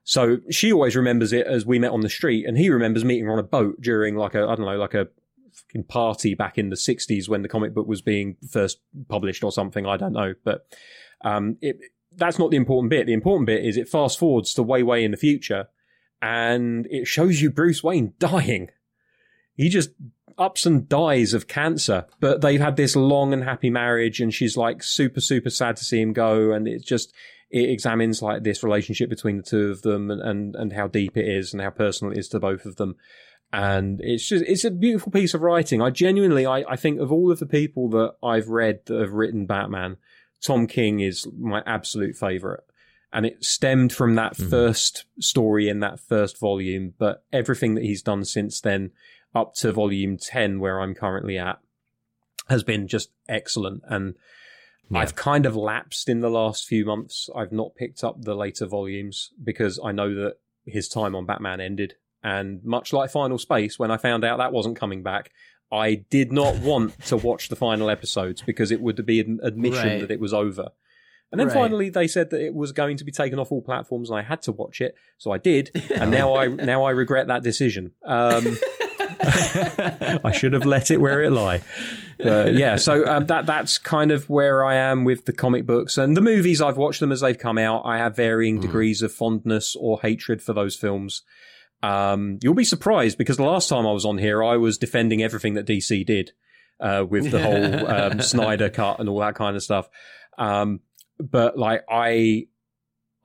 so 0.03 0.39
she 0.49 0.73
always 0.73 0.95
remembers 0.95 1.33
it 1.33 1.45
as 1.45 1.67
we 1.67 1.77
met 1.77 1.91
on 1.91 2.01
the 2.01 2.09
street 2.09 2.47
and 2.47 2.57
he 2.57 2.71
remembers 2.71 3.05
meeting 3.05 3.25
her 3.25 3.31
on 3.31 3.39
a 3.39 3.43
boat 3.43 3.79
during 3.79 4.15
like 4.15 4.33
a, 4.33 4.41
I 4.41 4.55
don't 4.55 4.65
know, 4.65 4.77
like 4.77 4.95
a 4.95 5.07
fucking 5.55 5.85
party 5.85 6.33
back 6.35 6.57
in 6.57 6.69
the 6.69 6.75
60s 6.75 7.29
when 7.29 7.41
the 7.41 7.49
comic 7.49 7.73
book 7.73 7.87
was 7.87 8.01
being 8.01 8.37
first 8.49 8.79
published 9.07 9.43
or 9.43 9.51
something. 9.51 9.85
I 9.85 9.97
don't 9.97 10.13
know. 10.13 10.33
But 10.43 10.65
um, 11.23 11.57
it, 11.61 11.79
that's 12.15 12.39
not 12.39 12.51
the 12.51 12.57
important 12.57 12.89
bit. 12.89 13.05
The 13.05 13.13
important 13.13 13.47
bit 13.47 13.65
is 13.65 13.77
it 13.77 13.89
fast 13.89 14.19
forwards 14.19 14.53
to 14.53 14.63
way, 14.63 14.83
way 14.83 15.03
in 15.03 15.11
the 15.11 15.17
future 15.17 15.67
and 16.23 16.87
it 16.89 17.05
shows 17.05 17.41
you 17.41 17.51
Bruce 17.51 17.83
Wayne 17.83 18.13
dying. 18.17 18.69
He 19.55 19.67
just 19.67 19.91
ups 20.37 20.65
and 20.65 20.87
dies 20.87 21.33
of 21.33 21.49
cancer, 21.49 22.05
but 22.21 22.39
they've 22.39 22.61
had 22.61 22.77
this 22.77 22.95
long 22.95 23.33
and 23.33 23.43
happy 23.43 23.69
marriage 23.69 24.21
and 24.21 24.33
she's 24.33 24.55
like 24.55 24.81
super, 24.81 25.19
super 25.19 25.49
sad 25.49 25.75
to 25.75 25.83
see 25.83 25.99
him 25.99 26.13
go. 26.13 26.53
And 26.53 26.65
it's 26.65 26.85
just, 26.85 27.13
it 27.51 27.69
examines 27.69 28.21
like 28.21 28.43
this 28.43 28.63
relationship 28.63 29.09
between 29.09 29.35
the 29.35 29.43
two 29.43 29.69
of 29.69 29.81
them 29.81 30.09
and, 30.09 30.21
and, 30.21 30.55
and 30.55 30.71
how 30.73 30.87
deep 30.87 31.17
it 31.17 31.27
is 31.27 31.51
and 31.51 31.61
how 31.61 31.71
personal 31.71 32.13
it 32.13 32.17
is 32.17 32.29
to 32.29 32.39
both 32.39 32.65
of 32.65 32.77
them 32.77 32.95
and 33.53 34.01
it's 34.01 34.27
just 34.27 34.43
it's 34.45 34.65
a 34.65 34.71
beautiful 34.71 35.11
piece 35.11 35.35
of 35.35 35.41
writing. 35.41 35.81
I 35.81 35.91
genuinely 35.91 36.45
I, 36.45 36.63
I 36.67 36.75
think 36.75 36.99
of 36.99 37.11
all 37.11 37.31
of 37.31 37.37
the 37.37 37.45
people 37.45 37.87
that 37.89 38.15
I've 38.23 38.49
read 38.49 38.81
that 38.87 38.99
have 38.99 39.13
written 39.13 39.45
Batman, 39.45 39.97
Tom 40.41 40.65
King 40.65 40.99
is 40.99 41.27
my 41.37 41.61
absolute 41.65 42.15
favorite. 42.15 42.63
And 43.13 43.27
it 43.27 43.45
stemmed 43.45 43.93
from 43.93 44.15
that 44.15 44.33
mm-hmm. 44.33 44.49
first 44.49 45.05
story 45.19 45.69
in 45.69 45.81
that 45.81 45.99
first 45.99 46.39
volume, 46.39 46.95
but 46.97 47.23
everything 47.31 47.75
that 47.75 47.83
he's 47.83 48.01
done 48.01 48.25
since 48.25 48.59
then, 48.59 48.89
up 49.35 49.53
to 49.57 49.71
volume 49.71 50.17
10, 50.17 50.59
where 50.59 50.81
I'm 50.81 50.95
currently 50.95 51.37
at, 51.37 51.59
has 52.49 52.63
been 52.63 52.87
just 52.87 53.11
excellent. 53.29 53.83
And 53.87 54.15
yeah. 54.89 54.97
I've 54.97 55.15
kind 55.15 55.45
of 55.45 55.55
lapsed 55.55 56.09
in 56.09 56.21
the 56.21 56.31
last 56.31 56.65
few 56.65 56.85
months. 56.85 57.29
I've 57.35 57.51
not 57.51 57.75
picked 57.75 58.03
up 58.03 58.19
the 58.19 58.33
later 58.33 58.65
volumes 58.65 59.29
because 59.43 59.79
I 59.83 59.91
know 59.91 60.11
that 60.15 60.37
his 60.65 60.87
time 60.89 61.13
on 61.13 61.27
Batman 61.27 61.61
ended 61.61 61.93
and 62.23 62.63
much 62.63 62.93
like 62.93 63.11
Final 63.11 63.37
Space, 63.37 63.77
when 63.77 63.91
I 63.91 63.97
found 63.97 64.23
out 64.23 64.37
that 64.37 64.53
wasn't 64.53 64.77
coming 64.77 65.03
back, 65.03 65.31
I 65.71 65.95
did 66.09 66.31
not 66.31 66.59
want 66.59 66.99
to 67.05 67.17
watch 67.17 67.49
the 67.49 67.55
final 67.55 67.89
episodes 67.89 68.41
because 68.41 68.71
it 68.71 68.79
would 68.81 69.05
be 69.05 69.19
an 69.19 69.39
admission 69.43 69.87
Right. 69.89 70.01
that 70.01 70.11
it 70.11 70.19
was 70.19 70.33
over. 70.33 70.69
And 71.31 71.39
then 71.39 71.47
Right. 71.47 71.53
finally 71.55 71.89
they 71.89 72.07
said 72.07 72.29
that 72.29 72.45
it 72.45 72.53
was 72.53 72.71
going 72.71 72.97
to 72.97 73.03
be 73.03 73.11
taken 73.11 73.39
off 73.39 73.51
all 73.51 73.61
platforms 73.63 74.09
and 74.11 74.19
I 74.19 74.21
had 74.21 74.43
to 74.43 74.51
watch 74.51 74.81
it. 74.81 74.95
So 75.17 75.31
I 75.31 75.39
did. 75.39 75.71
And 75.95 76.11
now 76.11 76.35
I 76.35 76.47
now 76.73 76.83
I 76.83 76.91
regret 76.91 77.25
that 77.27 77.41
decision. 77.41 77.91
Um, 78.05 78.55
I 79.25 80.31
should 80.35 80.53
have 80.53 80.65
let 80.65 80.91
it 80.91 80.97
where 80.97 81.23
it 81.23 81.31
lie. 81.31 81.61
But 82.17 82.53
yeah, 82.53 82.75
so 82.75 83.05
um, 83.07 83.25
that 83.27 83.45
that's 83.45 83.77
kind 83.77 84.11
of 84.11 84.29
where 84.29 84.63
I 84.65 84.75
am 84.75 85.03
with 85.05 85.25
the 85.25 85.33
comic 85.33 85.65
books 85.65 85.97
and 85.97 86.15
the 86.15 86.21
movies. 86.21 86.61
I've 86.61 86.77
watched 86.77 86.99
them 86.99 87.11
as 87.11 87.21
they've 87.21 87.37
come 87.37 87.57
out. 87.57 87.81
I 87.85 87.97
have 87.97 88.15
varying 88.15 88.59
degrees 88.59 89.01
of 89.01 89.11
fondness 89.11 89.75
or 89.75 89.99
hatred 90.01 90.41
for 90.41 90.53
those 90.53 90.75
films. 90.75 91.23
Um, 91.83 92.39
you'll 92.41 92.53
be 92.53 92.63
surprised 92.63 93.17
because 93.17 93.37
the 93.37 93.43
last 93.43 93.67
time 93.69 93.85
I 93.85 93.91
was 93.91 94.05
on 94.05 94.17
here, 94.17 94.43
I 94.43 94.55
was 94.57 94.77
defending 94.77 95.21
everything 95.21 95.53
that 95.55 95.67
DC 95.67 96.05
did 96.05 96.31
uh, 96.79 97.05
with 97.07 97.29
the 97.29 97.41
whole 97.41 97.87
um, 97.91 98.21
Snyder 98.21 98.69
cut 98.69 98.99
and 98.99 99.09
all 99.09 99.19
that 99.19 99.35
kind 99.35 99.55
of 99.55 99.61
stuff. 99.61 99.89
Um, 100.37 100.79
but 101.19 101.57
like, 101.57 101.83
I 101.89 102.47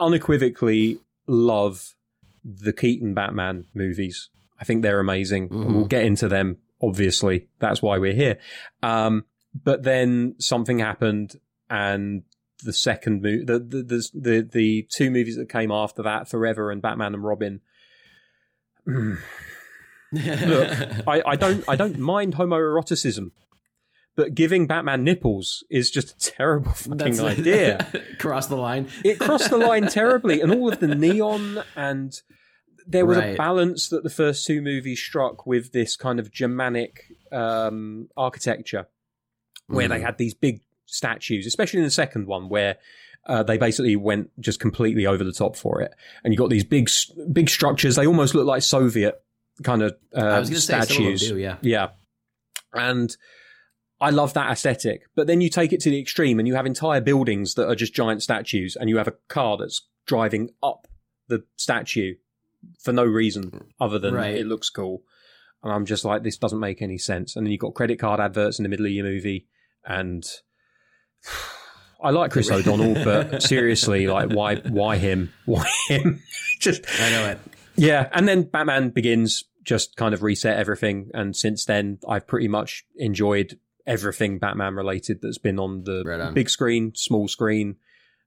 unequivocally 0.00 0.98
love 1.26 1.94
the 2.44 2.72
Keaton 2.72 3.14
Batman 3.14 3.66
movies. 3.74 4.30
I 4.60 4.64
think 4.64 4.82
they're 4.82 5.00
amazing. 5.00 5.48
Mhm. 5.48 5.74
We'll 5.74 5.84
get 5.86 6.04
into 6.04 6.28
them, 6.28 6.58
obviously. 6.82 7.48
That's 7.60 7.82
why 7.82 7.98
we're 7.98 8.14
here. 8.14 8.38
Um, 8.82 9.24
but 9.54 9.82
then 9.82 10.34
something 10.38 10.78
happened 10.78 11.36
and 11.70 12.22
the 12.64 12.72
second 12.72 13.22
movie, 13.22 13.44
the, 13.44 13.58
the, 13.60 13.82
the, 13.82 14.08
the, 14.14 14.48
the 14.52 14.86
two 14.90 15.10
movies 15.10 15.36
that 15.36 15.48
came 15.48 15.70
after 15.70 16.02
that, 16.02 16.28
Forever 16.28 16.70
and 16.70 16.82
Batman 16.82 17.14
and 17.14 17.22
Robin. 17.24 17.60
Mm. 18.88 19.18
Look, 20.12 20.70
I, 21.08 21.22
I 21.26 21.36
don't, 21.36 21.64
I 21.68 21.76
don't 21.76 21.98
mind 21.98 22.34
homoeroticism, 22.36 23.30
but 24.16 24.34
giving 24.34 24.66
Batman 24.66 25.04
nipples 25.04 25.62
is 25.70 25.90
just 25.90 26.10
a 26.12 26.18
terrible 26.32 26.72
fucking 26.76 26.96
That's 26.96 27.20
idea 27.20 27.86
Cross 28.18 28.46
the 28.46 28.56
line. 28.56 28.88
it 29.04 29.18
crossed 29.18 29.50
the 29.50 29.58
line 29.58 29.88
terribly, 29.88 30.40
and 30.40 30.52
all 30.52 30.72
of 30.72 30.80
the 30.80 30.94
neon 30.94 31.62
and 31.76 32.20
there 32.86 33.04
was 33.04 33.18
a 33.18 33.36
balance 33.36 33.90
that 33.90 34.02
the 34.02 34.08
first 34.08 34.46
two 34.46 34.62
movies 34.62 34.98
struck 34.98 35.46
with 35.46 35.72
this 35.72 35.94
kind 35.94 36.18
of 36.18 36.32
Germanic 36.32 37.04
um, 37.30 38.08
architecture, 38.16 38.86
where 39.66 39.88
they 39.88 39.98
Mhm. 39.98 40.04
had 40.06 40.16
these 40.16 40.32
big 40.32 40.62
statues, 40.86 41.46
especially 41.46 41.80
in 41.80 41.84
the 41.84 41.90
second 41.90 42.26
one, 42.26 42.48
where 42.48 42.78
uh, 43.26 43.42
they 43.42 43.58
basically 43.58 43.96
went 43.96 44.30
just 44.40 44.60
completely 44.60 45.06
over 45.06 45.22
the 45.24 45.32
top 45.32 45.56
for 45.56 45.80
it, 45.82 45.94
and 46.24 46.32
you 46.32 46.38
got 46.38 46.50
these 46.50 46.64
big, 46.64 46.88
big 47.32 47.48
structures. 47.50 47.96
They 47.96 48.06
almost 48.06 48.34
look 48.34 48.46
like 48.46 48.62
Soviet 48.62 49.22
kind 49.62 49.82
of 49.82 49.96
uh, 50.16 50.20
I 50.20 50.38
was 50.38 50.50
to 50.50 50.60
say 50.60 50.72
some 50.72 50.80
of 50.82 50.88
them 50.88 50.94
statues. 50.96 51.28
do, 51.28 51.36
yeah. 51.38 51.56
Yeah. 51.62 51.88
And 52.72 53.16
I 54.00 54.10
love 54.10 54.34
that 54.34 54.50
aesthetic. 54.52 55.02
But 55.16 55.26
then 55.26 55.40
you 55.40 55.48
take 55.50 55.72
it 55.72 55.80
to 55.80 55.90
the 55.90 55.98
extreme 56.00 56.38
and 56.38 56.46
you 56.46 56.54
have 56.54 56.64
entire 56.66 57.00
buildings 57.00 57.54
that 57.54 57.68
are 57.68 57.74
just 57.74 57.92
giant 57.94 58.22
statues 58.22 58.76
and 58.76 58.88
you 58.88 58.98
have 58.98 59.08
a 59.08 59.14
car 59.28 59.56
that's 59.56 59.88
driving 60.06 60.50
up 60.62 60.86
the 61.26 61.42
statue 61.56 62.14
for 62.78 62.92
no 62.92 63.04
reason 63.04 63.72
other 63.80 63.98
than 63.98 64.14
Right. 64.14 64.36
it 64.36 64.46
looks 64.46 64.70
cool. 64.70 65.02
And 65.64 65.72
I'm 65.72 65.86
just 65.86 66.04
like, 66.04 66.22
this 66.22 66.36
doesn't 66.38 66.60
make 66.60 66.80
any 66.80 66.98
sense. 66.98 67.34
And 67.34 67.44
then 67.44 67.50
you've 67.50 67.60
got 67.60 67.74
credit 67.74 67.98
card 67.98 68.20
adverts 68.20 68.60
in 68.60 68.62
the 68.62 68.68
middle 68.68 68.86
of 68.86 68.92
your 68.92 69.04
movie. 69.04 69.48
And 69.84 70.24
I 72.00 72.10
like 72.10 72.30
Chris 72.30 72.50
O'Donnell, 72.50 72.94
but 73.04 73.42
seriously, 73.42 74.06
like, 74.06 74.30
why, 74.30 74.56
why 74.56 74.96
him? 74.96 75.32
Why 75.46 75.66
him? 75.88 76.22
just, 76.60 76.84
I 77.00 77.10
know 77.10 77.26
it. 77.30 77.38
yeah, 77.76 78.08
and 78.12 78.28
then 78.28 78.42
Batman 78.42 78.90
Begins 78.90 79.44
just 79.64 79.96
kind 79.96 80.14
of 80.14 80.22
reset 80.22 80.56
everything, 80.58 81.10
and 81.14 81.34
since 81.36 81.64
then 81.64 81.98
I've 82.08 82.26
pretty 82.26 82.48
much 82.48 82.84
enjoyed 82.96 83.58
everything 83.86 84.38
Batman 84.38 84.74
related 84.74 85.20
that's 85.22 85.38
been 85.38 85.58
on 85.58 85.84
the 85.84 86.02
Right 86.04 86.20
on. 86.20 86.34
big 86.34 86.50
screen, 86.50 86.92
small 86.94 87.26
screen. 87.26 87.76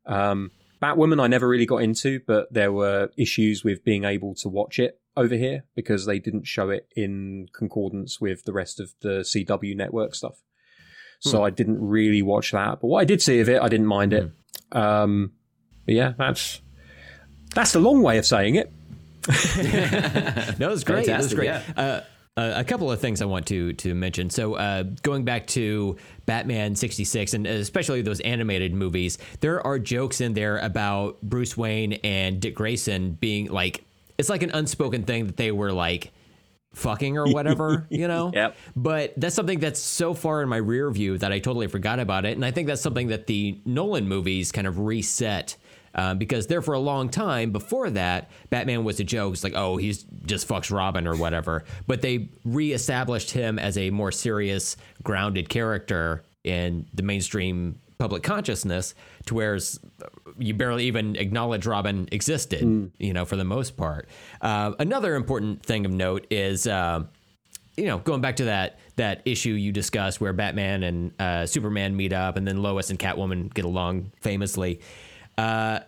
Um, 0.06 0.52
Batwoman 0.82 1.22
I 1.22 1.28
never 1.28 1.48
really 1.48 1.68
got 1.68 1.84
into, 1.84 2.20
but 2.26 2.52
there 2.52 2.72
were 2.72 3.10
issues 3.18 3.64
with 3.64 3.84
being 3.84 4.04
able 4.04 4.34
to 4.36 4.50
watch 4.50 4.80
it 4.80 5.00
over 5.16 5.36
here 5.36 5.66
because 5.76 6.06
they 6.06 6.18
didn't 6.18 6.48
show 6.48 6.70
it 6.72 6.88
in 6.96 7.48
concordance 7.54 8.20
with 8.20 8.44
the 8.46 8.54
rest 8.54 8.80
of 8.80 8.94
the 9.02 9.20
CW 9.20 9.76
network 9.76 10.16
stuff. 10.16 10.42
So 11.22 11.38
Hmm. 11.40 11.44
I 11.46 11.50
didn't 11.52 11.88
really 11.88 12.22
watch 12.22 12.52
that, 12.52 12.82
but 12.82 12.88
what 12.88 13.00
I 13.00 13.06
did 13.06 13.22
see 13.22 13.40
of 13.40 13.48
it, 13.50 13.62
I 13.62 13.70
didn't 13.70 13.88
mind 13.88 14.12
it. 14.14 14.30
Um, 14.74 15.32
but 15.86 15.96
yeah, 15.96 16.14
that's 16.18 16.62
that's 17.56 17.72
the 17.74 17.80
long 17.80 18.02
way 18.04 18.18
of 18.18 18.26
saying 18.26 18.56
it. 18.56 18.72
No, 20.60 20.68
it 20.68 20.72
was 20.72 20.84
great. 20.84 21.08
It 21.08 21.18
was 21.18 21.34
great. 21.34 21.46
yeah. 21.48 21.62
Uh, 21.78 22.02
uh, 22.38 22.54
a 22.56 22.64
couple 22.64 22.90
of 22.92 23.00
things 23.00 23.22
I 23.22 23.26
want 23.26 23.46
to 23.48 23.74
to 23.74 23.94
mention. 23.94 24.30
So, 24.30 24.54
uh, 24.56 24.84
going 25.04 25.26
back 25.26 25.48
to 25.48 25.98
Batman 26.26 26.76
'66, 26.76 27.34
and 27.34 27.46
especially 27.46 28.02
those 28.02 28.20
animated 28.22 28.74
movies, 28.74 29.18
there 29.42 29.66
are 29.68 29.78
jokes 29.78 30.22
in 30.22 30.34
there 30.34 30.58
about 30.60 31.22
Bruce 31.22 31.58
Wayne 31.58 31.94
and 32.04 32.40
Dick 32.40 32.56
Grayson 32.56 33.14
being 33.14 33.48
like, 33.52 33.84
it's 34.18 34.30
like 34.30 34.44
an 34.44 34.52
unspoken 34.52 35.04
thing 35.04 35.28
that 35.28 35.36
they 35.38 35.52
were 35.52 35.74
like 35.74 36.12
fucking 36.74 37.18
or 37.18 37.28
whatever, 37.32 37.88
you 37.90 38.08
know? 38.08 38.32
Yep. 38.34 38.56
But 38.76 39.14
that's 39.18 39.36
something 39.36 39.60
that's 39.60 39.80
so 39.80 40.14
far 40.14 40.42
in 40.42 40.50
my 40.50 40.58
rear 40.58 40.90
view 40.92 41.18
that 41.18 41.32
I 41.32 41.40
totally 41.40 41.68
forgot 41.68 42.00
about 42.00 42.26
it. 42.26 42.34
And 42.36 42.46
I 42.46 42.52
think 42.52 42.68
that's 42.68 42.82
something 42.82 43.08
that 43.08 43.28
the 43.28 43.60
Nolan 43.66 44.08
movies 44.08 44.52
kind 44.52 44.68
of 44.68 44.80
reset. 44.80 45.56
Um, 45.94 46.18
because 46.18 46.48
there 46.48 46.62
for 46.62 46.74
a 46.74 46.80
long 46.80 47.10
time 47.10 47.52
before 47.52 47.90
that, 47.90 48.32
Batman 48.50 48.86
was 48.86 49.02
a 49.02 49.04
joke. 49.04 49.34
It's 49.34 49.44
like, 49.44 49.56
oh, 49.56 49.76
he's 49.76 50.04
just 50.26 50.48
fucks 50.48 50.72
Robin 50.72 51.06
or 51.06 51.18
whatever. 51.18 51.66
But 51.86 52.02
they 52.02 52.30
reestablished 52.46 53.32
him 53.32 53.60
as 53.60 53.78
a 53.78 53.90
more 53.90 54.14
serious, 54.14 54.78
grounded 55.04 55.50
character 55.50 56.24
in 56.46 56.88
the 56.94 57.04
mainstream 57.04 57.80
public 58.02 58.24
consciousness 58.24 58.96
to 59.28 59.36
where 59.36 59.60
you 60.40 60.56
barely 60.56 60.86
even 60.86 61.16
acknowledge 61.18 61.68
Robin 61.68 62.10
existed, 62.12 62.92
you 62.98 63.14
know, 63.14 63.26
for 63.26 63.36
the 63.36 63.44
most 63.44 63.78
part. 63.78 64.10
Uh, 64.42 64.74
another 64.80 65.14
important 65.14 65.64
thing 65.64 65.86
of 65.86 65.92
note 65.92 66.26
is, 66.32 66.66
uh, 66.66 67.04
you 67.78 67.86
know, 67.86 68.00
going 68.00 68.20
back 68.20 68.38
to 68.38 68.46
that 68.46 68.80
that 68.96 69.22
issue 69.26 69.52
you 69.52 69.72
discussed 69.72 70.20
where 70.20 70.34
Batman 70.34 70.82
and 70.82 71.22
uh, 71.22 71.46
Superman 71.46 71.96
meet 71.96 72.12
up, 72.12 72.38
and 72.38 72.48
then 72.48 72.64
Lois 72.64 72.90
and 72.90 72.98
Catwoman 72.98 73.54
get 73.54 73.66
along 73.66 74.12
famously. 74.20 74.82
Uh, 75.38 75.82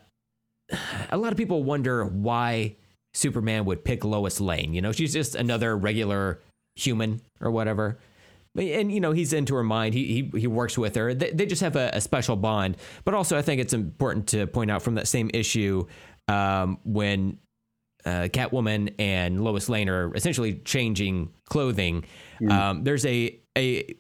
a 1.10 1.18
lot 1.18 1.32
of 1.32 1.38
people 1.38 1.64
wonder 1.64 2.06
why 2.06 2.76
Superman 3.16 3.66
would 3.66 3.84
pick 3.84 4.06
Lois 4.06 4.40
Lane. 4.40 4.76
You 4.76 4.82
know, 4.82 4.92
she's 4.92 5.14
just 5.14 5.34
another 5.34 5.76
regular 5.76 6.40
human 6.76 7.22
or 7.42 7.50
whatever. 7.50 7.98
And 8.56 8.92
you 8.92 9.00
know 9.00 9.12
he's 9.14 9.34
into 9.34 9.56
her 9.56 9.64
mind. 9.64 9.94
He 9.96 10.30
he, 10.32 10.40
he 10.42 10.48
works 10.48 10.78
with 10.78 10.96
her. 10.96 11.14
They, 11.14 11.32
they 11.32 11.46
just 11.48 11.62
have 11.62 11.76
a, 11.76 11.90
a 11.94 12.02
special 12.02 12.36
bond. 12.36 12.78
But 13.04 13.16
also, 13.16 13.36
I 13.38 13.42
think 13.42 13.60
it's 13.62 13.74
important 13.74 14.28
to 14.28 14.46
point 14.46 14.70
out 14.70 14.84
from 14.84 14.96
that 14.96 15.08
same 15.08 15.32
issue 15.34 15.88
um, 16.28 16.78
when 16.84 17.40
uh, 18.06 18.28
Catwoman 18.32 18.94
and 19.00 19.44
Lois 19.44 19.70
Lane 19.70 19.90
are 19.90 20.14
essentially 20.16 20.56
changing 20.66 21.32
clothing. 21.46 22.06
Um, 22.50 22.84
there's 22.84 23.06
a 23.08 23.40
a 23.58 23.96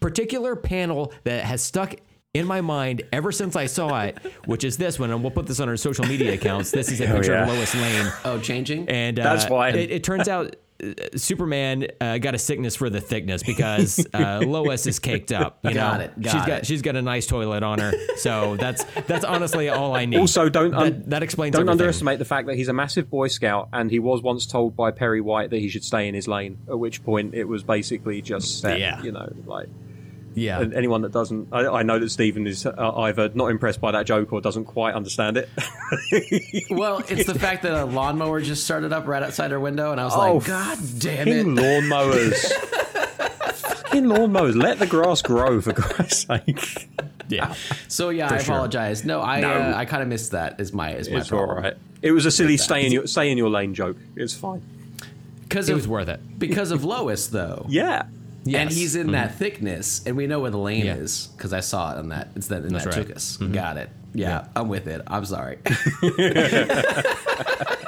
particular 0.00 0.54
panel 0.54 1.12
that 1.24 1.44
has 1.44 1.62
stuck 1.62 1.94
in 2.34 2.46
my 2.46 2.60
mind 2.60 3.02
ever 3.12 3.32
since 3.32 3.56
I 3.56 3.66
saw 3.66 4.02
it, 4.02 4.18
which 4.44 4.62
is 4.62 4.76
this 4.76 4.98
one, 4.98 5.10
and 5.10 5.22
we'll 5.22 5.30
put 5.30 5.46
this 5.46 5.58
on 5.60 5.68
our 5.68 5.76
social 5.76 6.04
media 6.06 6.34
accounts. 6.34 6.70
This 6.70 6.90
is 6.92 7.00
a 7.00 7.06
picture 7.06 7.34
of 7.34 7.48
yeah. 7.48 7.52
Lois 7.54 7.74
Lane, 7.74 8.12
Oh, 8.24 8.38
changing? 8.38 8.88
and 8.88 9.18
uh, 9.18 9.24
That's 9.24 9.48
why 9.50 9.70
It, 9.70 9.90
it 9.90 10.04
turns 10.04 10.28
out. 10.28 10.54
Uh, 10.82 10.92
Superman 11.16 11.86
uh, 12.00 12.18
got 12.18 12.34
a 12.34 12.38
sickness 12.38 12.76
for 12.76 12.88
the 12.90 13.00
thickness 13.00 13.42
because 13.42 14.06
uh, 14.14 14.40
Lois 14.44 14.86
is 14.86 14.98
caked 14.98 15.32
up. 15.32 15.58
You 15.62 15.74
Got 15.74 15.98
know? 15.98 16.04
it, 16.04 16.20
got 16.20 16.30
she's 16.32 16.40
got 16.46 16.48
it. 16.58 16.66
she's 16.66 16.82
got 16.82 16.96
a 16.96 17.02
nice 17.02 17.26
toilet 17.26 17.62
on 17.62 17.78
her, 17.80 17.92
so 18.16 18.56
that's 18.56 18.84
that's 19.06 19.24
honestly 19.24 19.68
all 19.68 19.94
I 19.94 20.04
need. 20.04 20.18
Also, 20.18 20.48
don't 20.48 20.74
un- 20.74 20.84
that, 20.92 21.10
that 21.10 21.22
explains 21.22 21.52
Don't 21.54 21.62
everything. 21.62 21.80
underestimate 21.80 22.18
the 22.18 22.24
fact 22.24 22.46
that 22.46 22.56
he's 22.56 22.68
a 22.68 22.72
massive 22.72 23.10
Boy 23.10 23.28
Scout, 23.28 23.68
and 23.72 23.90
he 23.90 23.98
was 23.98 24.22
once 24.22 24.46
told 24.46 24.76
by 24.76 24.90
Perry 24.90 25.20
White 25.20 25.50
that 25.50 25.58
he 25.58 25.68
should 25.68 25.84
stay 25.84 26.08
in 26.08 26.14
his 26.14 26.28
lane. 26.28 26.58
At 26.68 26.78
which 26.78 27.04
point, 27.04 27.34
it 27.34 27.44
was 27.44 27.62
basically 27.62 28.22
just 28.22 28.60
set. 28.60 28.78
Yeah. 28.78 29.02
You 29.02 29.12
know, 29.12 29.32
like 29.46 29.68
Yeah, 30.38 30.60
and 30.60 30.74
anyone 30.74 31.02
that 31.02 31.12
doesn't, 31.12 31.48
I, 31.52 31.66
I 31.66 31.82
know 31.82 31.98
that 31.98 32.10
Stephen 32.10 32.46
is 32.46 32.64
uh, 32.66 32.92
either 32.96 33.30
not 33.34 33.46
impressed 33.50 33.80
by 33.80 33.92
that 33.92 34.06
joke 34.06 34.32
or 34.32 34.40
doesn't 34.40 34.64
quite 34.66 34.94
understand 34.94 35.36
it. 35.36 35.48
well, 36.70 37.02
it's 37.08 37.24
the 37.26 37.38
fact 37.38 37.62
that 37.62 37.72
a 37.72 37.84
lawnmower 37.84 38.40
just 38.40 38.64
started 38.64 38.92
up 38.92 39.06
right 39.06 39.22
outside 39.22 39.50
her 39.50 39.60
window, 39.60 39.92
and 39.92 40.00
I 40.00 40.04
was 40.04 40.14
Oh, 40.14 40.34
like, 40.36 40.46
God 40.46 40.78
damn 40.98 41.28
it. 41.28 41.46
lawnmowers. 41.46 42.52
Fucking 43.52 44.04
lawnmowers. 44.04 44.54
Let 44.60 44.78
the 44.78 44.86
grass 44.86 45.22
grow, 45.22 45.60
for 45.60 45.72
Christ's 45.72 46.26
sake. 46.26 46.88
yeah. 47.28 47.54
So 47.88 48.10
yeah, 48.10 48.26
I 48.32 48.38
sure. 48.38 48.54
apologize. 48.54 49.04
No, 49.04 49.20
I 49.20 49.40
No. 49.40 49.50
Uh, 49.50 49.72
I 49.76 49.84
kind 49.86 50.02
of 50.02 50.08
missed 50.08 50.32
that. 50.32 50.60
Is 50.60 50.72
my 50.72 50.92
is 50.94 51.08
my 51.10 51.18
It's 51.18 51.32
all 51.32 51.38
problem. 51.46 51.64
right. 51.64 51.74
It 52.02 52.12
was 52.12 52.26
a 52.26 52.30
silly 52.30 52.56
stay 52.58 52.86
in 52.86 52.92
your 52.92 53.06
stay 53.06 53.30
in 53.30 53.38
your 53.38 53.50
lane 53.50 53.74
joke. 53.74 53.96
It's 54.14 54.34
fine. 54.34 54.62
Because 55.42 55.68
It 55.68 55.72
of 55.72 55.78
was 55.78 55.88
worth 55.88 56.08
it. 56.08 56.20
because 56.38 56.70
of 56.70 56.84
Lois 56.84 57.26
though. 57.28 57.64
Yeah. 57.68 58.04
And 58.46 58.70
he's 58.70 58.96
in 58.96 59.04
mm-hmm. 59.04 59.12
that 59.12 59.34
thickness, 59.34 60.06
and 60.06 60.16
we 60.16 60.26
know 60.26 60.40
where 60.40 60.50
the 60.50 60.58
lane 60.58 60.86
Yeah. 60.86 60.94
is 60.94 61.28
because 61.36 61.52
I 61.52 61.60
saw 61.60 61.92
it 61.92 61.98
on 61.98 62.08
that. 62.10 62.28
It's 62.34 62.48
that 62.48 62.64
in 62.64 62.72
That's 62.72 62.84
that 62.84 62.96
right. 62.96 63.06
took 63.06 63.16
us. 63.16 63.36
Mm-hmm. 63.36 63.52
Got 63.52 63.76
it. 63.76 63.90
Yeah, 64.14 64.48
I'm 64.56 64.68
with 64.68 64.86
it. 64.86 65.02
I'm 65.06 65.24
sorry. 65.24 65.58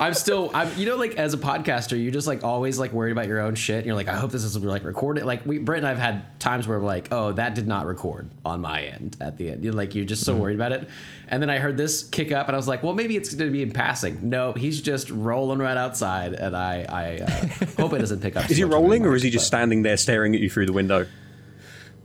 I'm 0.00 0.14
still, 0.14 0.50
I'm, 0.54 0.70
you 0.78 0.86
know, 0.86 0.96
like 0.96 1.16
as 1.16 1.34
a 1.34 1.38
podcaster, 1.38 2.00
you're 2.00 2.12
just 2.12 2.26
like 2.28 2.44
always 2.44 2.78
like 2.78 2.92
worried 2.92 3.12
about 3.12 3.26
your 3.26 3.40
own 3.40 3.56
shit. 3.56 3.78
And 3.78 3.86
you're 3.86 3.96
like, 3.96 4.06
I 4.08 4.14
hope 4.14 4.30
this 4.30 4.44
is 4.44 4.56
like 4.56 4.84
recorded. 4.84 5.24
Like 5.24 5.44
we, 5.44 5.58
Brent 5.58 5.84
and 5.84 5.88
I've 5.88 5.98
had 5.98 6.38
times 6.38 6.68
where 6.68 6.78
we're 6.78 6.86
like, 6.86 7.08
oh, 7.10 7.32
that 7.32 7.54
did 7.54 7.66
not 7.66 7.84
record 7.86 8.30
on 8.44 8.60
my 8.60 8.82
end 8.84 9.16
at 9.20 9.36
the 9.36 9.50
end. 9.50 9.64
You're 9.64 9.72
like, 9.72 9.94
you're 9.94 10.04
just 10.04 10.24
so 10.24 10.32
Mm-hmm. 10.32 10.42
worried 10.42 10.54
about 10.54 10.72
it. 10.72 10.88
And 11.26 11.42
then 11.42 11.50
I 11.50 11.58
heard 11.58 11.76
this 11.76 12.04
kick 12.04 12.32
up, 12.32 12.46
and 12.46 12.54
I 12.54 12.58
was 12.58 12.68
like, 12.68 12.82
well, 12.82 12.94
maybe 12.94 13.16
it's 13.16 13.34
going 13.34 13.48
to 13.50 13.52
be 13.52 13.62
in 13.62 13.72
passing. 13.72 14.30
No, 14.30 14.52
he's 14.52 14.80
just 14.80 15.10
rolling 15.10 15.58
right 15.58 15.76
outside, 15.76 16.32
and 16.32 16.56
I, 16.56 16.86
I 16.88 17.16
uh, 17.18 17.66
hope 17.76 17.92
it 17.92 17.98
doesn't 17.98 18.20
pick 18.20 18.36
up. 18.36 18.44
Is 18.50 18.56
he 18.56 18.62
so 18.62 18.68
rolling 18.68 19.04
or 19.04 19.14
is 19.16 19.22
he 19.22 19.30
just 19.30 19.46
standing 19.46 19.82
there 19.82 19.96
staring 19.96 20.34
at 20.34 20.40
you 20.40 20.48
through 20.48 20.66
the 20.66 20.72
window? 20.72 21.06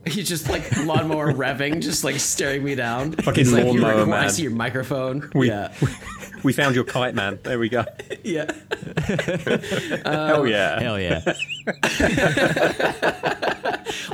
But 0.04 0.12
He's 0.12 0.28
just 0.28 0.50
like 0.50 0.76
lawnmower 0.86 1.32
revving, 1.34 1.82
just 1.82 2.04
like 2.04 2.20
staring 2.20 2.64
me 2.64 2.76
down. 2.76 3.14
Fucking 3.14 3.34
He's 3.36 3.54
like, 3.54 3.64
"You 3.66 3.80
lawnmower 3.82 4.06
record- 4.06 4.14
I 4.14 4.28
see 4.28 4.44
your 4.44 4.52
microphone. 4.52 5.32
We, 5.34 5.48
yeah, 5.48 5.74
we 6.44 6.54
found 6.54 6.76
your 6.76 6.84
kite, 6.84 7.16
man. 7.16 7.40
There 7.44 7.58
we 7.58 7.70
go. 7.70 7.86
yeah. 8.24 8.52
Hell 10.06 10.46
yeah. 10.48 10.80
Hell 10.80 11.00
yeah. 11.00 11.34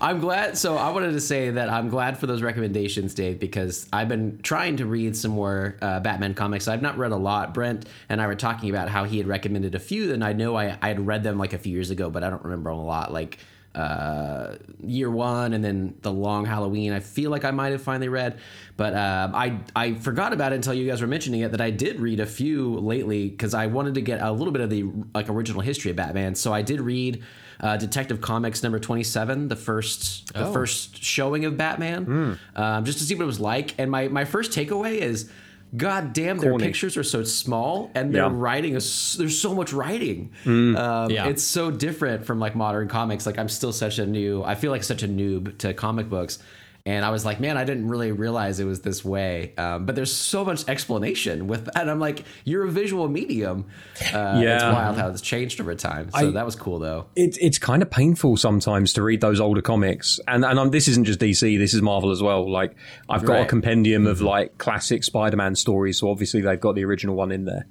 I'm 0.01 0.19
glad. 0.19 0.57
So 0.57 0.77
I 0.77 0.91
wanted 0.91 1.13
to 1.13 1.21
say 1.21 1.49
that 1.51 1.69
I'm 1.69 1.89
glad 1.89 2.17
for 2.17 2.27
those 2.27 2.41
recommendations, 2.41 3.13
Dave, 3.13 3.39
because 3.39 3.87
I've 3.91 4.07
been 4.07 4.39
trying 4.43 4.77
to 4.77 4.85
read 4.85 5.15
some 5.15 5.31
more 5.31 5.75
uh, 5.81 5.99
Batman 5.99 6.33
comics. 6.33 6.67
I've 6.67 6.81
not 6.81 6.97
read 6.97 7.11
a 7.11 7.17
lot. 7.17 7.53
Brent 7.53 7.87
and 8.09 8.21
I 8.21 8.27
were 8.27 8.35
talking 8.35 8.69
about 8.69 8.89
how 8.89 9.05
he 9.05 9.17
had 9.17 9.27
recommended 9.27 9.75
a 9.75 9.79
few, 9.79 10.13
and 10.13 10.23
I 10.23 10.33
know 10.33 10.55
I, 10.55 10.77
I 10.81 10.89
had 10.89 11.05
read 11.05 11.23
them 11.23 11.37
like 11.37 11.53
a 11.53 11.57
few 11.57 11.73
years 11.73 11.89
ago, 11.89 12.09
but 12.09 12.23
I 12.23 12.29
don't 12.29 12.43
remember 12.43 12.69
them 12.69 12.79
a 12.79 12.85
lot. 12.85 13.11
Like 13.11 13.39
uh, 13.79 14.55
Year 14.83 15.09
One, 15.09 15.53
and 15.53 15.63
then 15.63 15.95
The 16.01 16.11
Long 16.11 16.45
Halloween. 16.45 16.91
I 16.93 16.99
feel 16.99 17.31
like 17.31 17.45
I 17.45 17.51
might 17.51 17.71
have 17.71 17.81
finally 17.81 18.09
read, 18.09 18.37
but 18.77 18.93
um, 18.95 19.33
I 19.35 19.59
I 19.75 19.93
forgot 19.95 20.33
about 20.33 20.51
it 20.51 20.55
until 20.55 20.73
you 20.73 20.87
guys 20.87 21.01
were 21.01 21.07
mentioning 21.07 21.41
it. 21.41 21.51
That 21.51 21.61
I 21.61 21.69
did 21.71 21.99
read 21.99 22.19
a 22.19 22.25
few 22.25 22.75
lately 22.79 23.29
because 23.29 23.53
I 23.53 23.67
wanted 23.67 23.95
to 23.95 24.01
get 24.01 24.21
a 24.21 24.31
little 24.31 24.51
bit 24.53 24.61
of 24.61 24.69
the 24.69 24.85
like 25.13 25.29
original 25.29 25.61
history 25.61 25.91
of 25.91 25.97
Batman. 25.97 26.35
So 26.35 26.53
I 26.53 26.61
did 26.61 26.81
read 26.81 27.23
uh, 27.61 27.77
Detective 27.77 28.21
Comics 28.21 28.63
number 28.63 28.79
twenty 28.79 29.03
seven, 29.03 29.47
the 29.47 29.55
first 29.55 30.33
the 30.33 30.45
Oh. 30.47 30.53
first 30.53 31.01
showing 31.03 31.45
of 31.45 31.57
Batman, 31.57 32.37
um, 32.55 32.85
just 32.85 32.97
to 32.99 33.03
see 33.05 33.15
what 33.15 33.23
it 33.23 33.27
was 33.27 33.39
like. 33.39 33.75
And 33.77 33.89
my 33.89 34.07
my 34.09 34.25
first 34.25 34.51
takeaway 34.51 34.97
is. 34.97 35.29
God 35.77 36.13
damn, 36.13 36.37
their 36.39 36.57
pictures 36.57 36.97
are 36.97 37.03
so 37.03 37.23
small, 37.23 37.91
and 37.93 38.13
their 38.13 38.23
Yeah. 38.23 38.31
writing 38.33 38.75
is 38.75 39.15
there's 39.19 39.39
so 39.39 39.53
much 39.53 39.71
writing. 39.71 40.31
Um, 40.45 40.75
Yeah. 41.11 41.27
It's 41.27 41.43
so 41.43 41.69
different 41.69 42.25
from 42.25 42.39
like 42.39 42.55
modern 42.55 42.87
comics. 42.87 43.25
Like 43.25 43.37
I'm 43.37 43.49
still 43.49 43.71
such 43.71 43.99
a 43.99 44.05
new, 44.05 44.43
I 44.43 44.55
feel 44.55 44.71
like 44.71 44.83
such 44.83 45.03
a 45.03 45.07
noob 45.07 45.57
to 45.59 45.73
comic 45.75 46.09
books, 46.09 46.39
and 46.85 47.03
I 47.05 47.09
was 47.11 47.25
like, 47.25 47.39
man, 47.39 47.57
I 47.57 47.63
didn't 47.65 47.87
really 47.87 48.11
realize 48.11 48.59
it 48.59 48.65
was 48.65 48.81
this 48.81 49.03
way. 49.05 49.53
Um, 49.57 49.85
but 49.85 49.95
there's 49.95 50.13
so 50.15 50.43
much 50.45 50.67
explanation 50.67 51.47
with 51.47 51.65
that. 51.65 51.79
And 51.81 51.89
I'm 51.91 51.99
like, 51.99 52.23
you're 52.45 52.63
a 52.63 52.71
visual 52.71 53.07
medium. 53.09 53.65
Uh, 54.13 54.41
it's 54.43 54.63
wild 54.63 54.97
how 54.97 55.09
it's 55.09 55.21
changed 55.21 55.59
over 55.61 55.75
time. 55.75 56.09
So 56.11 56.17
I- 56.29 56.31
that 56.31 56.45
was 56.45 56.55
cool 56.55 56.79
though. 56.79 57.07
It's 57.15 57.37
it's 57.37 57.57
kind 57.57 57.81
of 57.81 57.91
painful 57.91 58.37
sometimes 58.37 58.93
to 58.93 59.03
read 59.03 59.21
those 59.21 59.39
older 59.39 59.61
comics, 59.61 60.19
and 60.27 60.43
and 60.45 60.57
um, 60.57 60.69
this 60.71 60.87
isn't 60.87 61.05
just 61.05 61.19
DC. 61.19 61.57
This 61.57 61.73
is 61.73 61.81
Marvel 61.81 62.11
as 62.11 62.21
well. 62.23 62.49
Like 62.49 62.75
I've 63.09 63.25
got 63.25 63.33
a 63.35 63.39
Right. 63.41 63.49
compendium 63.49 64.07
of 64.07 64.21
like 64.21 64.57
classic 64.57 65.03
Spider-Man 65.03 65.55
stories, 65.55 65.99
so 65.99 66.09
obviously 66.09 66.41
they've 66.41 66.59
got 66.59 66.75
the 66.75 66.85
original 66.85 67.15
one 67.15 67.31
in 67.31 67.45
there, 67.45 67.67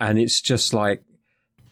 and 0.00 0.18
it's 0.18 0.40
just 0.40 0.72
like 0.74 1.02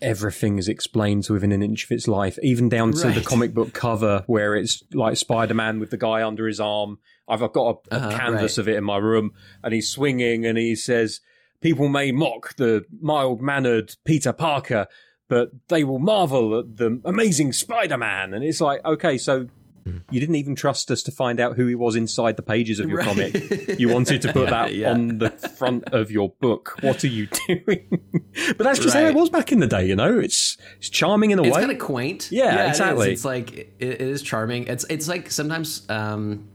everything 0.00 0.58
is 0.58 0.68
explained 0.68 1.26
within 1.30 1.52
an 1.52 1.62
inch 1.62 1.84
of 1.84 1.92
its 1.92 2.06
life, 2.08 2.38
even 2.42 2.68
down 2.68 2.92
to 2.92 3.10
the 3.10 3.20
comic 3.20 3.54
book 3.54 3.72
cover 3.72 4.24
where 4.26 4.54
it's 4.54 4.82
like 4.92 5.16
Spider-Man 5.16 5.80
with 5.80 5.90
the 5.90 5.96
guy 5.96 6.26
under 6.26 6.46
his 6.46 6.60
arm. 6.60 6.98
I've 7.28 7.42
I've 7.42 7.52
got 7.52 7.82
a, 7.90 7.94
a 7.94 7.98
Uh-huh, 7.98 8.16
canvas 8.16 8.58
right. 8.58 8.62
of 8.62 8.68
it 8.68 8.76
in 8.76 8.84
my 8.84 8.98
room, 8.98 9.32
and 9.62 9.74
he's 9.74 9.88
swinging, 9.88 10.46
and 10.46 10.56
he 10.56 10.74
says, 10.76 11.20
"People 11.60 11.88
may 11.88 12.12
mock 12.12 12.54
the 12.56 12.84
mild-mannered 13.00 13.96
Peter 14.04 14.32
Parker." 14.32 14.86
But 15.28 15.50
they 15.66 15.82
will 15.82 15.98
marvel 15.98 16.56
at 16.60 16.76
the 16.76 17.00
amazing 17.04 17.52
Spider-Man, 17.52 18.32
and 18.32 18.44
it's 18.44 18.60
like, 18.60 18.84
okay, 18.84 19.18
so 19.18 19.48
you 20.10 20.20
didn't 20.20 20.34
even 20.36 20.54
trust 20.54 20.90
us 20.90 21.02
to 21.04 21.10
find 21.12 21.38
out 21.40 21.56
who 21.56 21.66
he 21.66 21.74
was 21.74 21.96
inside 21.96 22.36
the 22.36 22.42
pages 22.42 22.80
of 22.80 22.88
your 22.88 22.98
Right. 22.98 23.06
comic. 23.06 23.78
You 23.78 23.88
wanted 23.88 24.22
to 24.22 24.32
put 24.32 24.50
that 24.50 24.74
Yeah. 24.74 24.90
on 24.92 25.18
the 25.18 25.30
front 25.30 25.84
of 25.92 26.10
your 26.10 26.30
book. 26.40 26.76
What 26.80 27.02
are 27.04 27.08
you 27.08 27.26
doing? 27.46 28.00
but 28.48 28.58
that's 28.58 28.78
just 28.78 28.94
how 28.94 29.04
it 29.04 29.14
was 29.14 29.30
back 29.30 29.52
in 29.52 29.60
the 29.60 29.66
day, 29.66 29.86
you 29.86 29.96
know. 29.96 30.18
It's 30.18 30.56
it's 30.78 30.88
charming 30.90 31.30
in 31.30 31.38
a 31.38 31.42
It's 31.42 31.54
way. 31.54 31.58
It's 31.62 31.66
kind 31.66 31.72
of 31.80 31.86
quaint. 31.86 32.28
Yeah, 32.32 32.64
it 32.64 32.64
is. 32.64 32.70
exactly. 32.70 33.12
It's 33.12 33.24
like 33.24 33.56
it, 33.56 33.74
it 33.78 34.00
is 34.00 34.22
charming. 34.22 34.66
It's 34.66 34.84
it's 34.90 35.08
like 35.08 35.30
sometimes 35.30 35.88
um, 35.88 36.48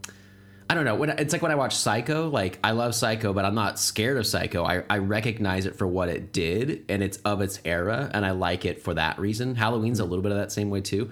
I 0.69 0.73
don't 0.73 0.85
know. 0.85 0.95
When 0.95 1.09
it's 1.09 1.33
like 1.33 1.41
when 1.41 1.51
I 1.51 1.55
watch 1.55 1.75
Psycho, 1.75 2.29
like 2.29 2.57
I 2.63 2.71
love 2.71 2.95
Psycho, 2.95 3.33
but 3.33 3.43
I'm 3.43 3.55
not 3.55 3.77
scared 3.77 4.17
of 4.17 4.25
Psycho. 4.25 4.63
I, 4.63 4.83
I 4.89 4.99
recognize 4.99 5.65
it 5.65 5.75
for 5.77 5.85
what 5.85 6.07
it 6.07 6.31
did, 6.31 6.85
and 6.87 7.03
it's 7.03 7.17
of 7.25 7.41
its 7.41 7.59
era, 7.65 8.09
and 8.13 8.25
I 8.25 8.31
like 8.31 8.63
it 8.63 8.81
for 8.81 8.93
that 8.93 9.19
reason. 9.19 9.55
Halloween's 9.55 9.99
a 9.99 10.05
little 10.05 10.23
bit 10.23 10.31
of 10.31 10.37
that 10.37 10.51
same 10.51 10.69
way 10.69 10.79
too. 10.81 11.11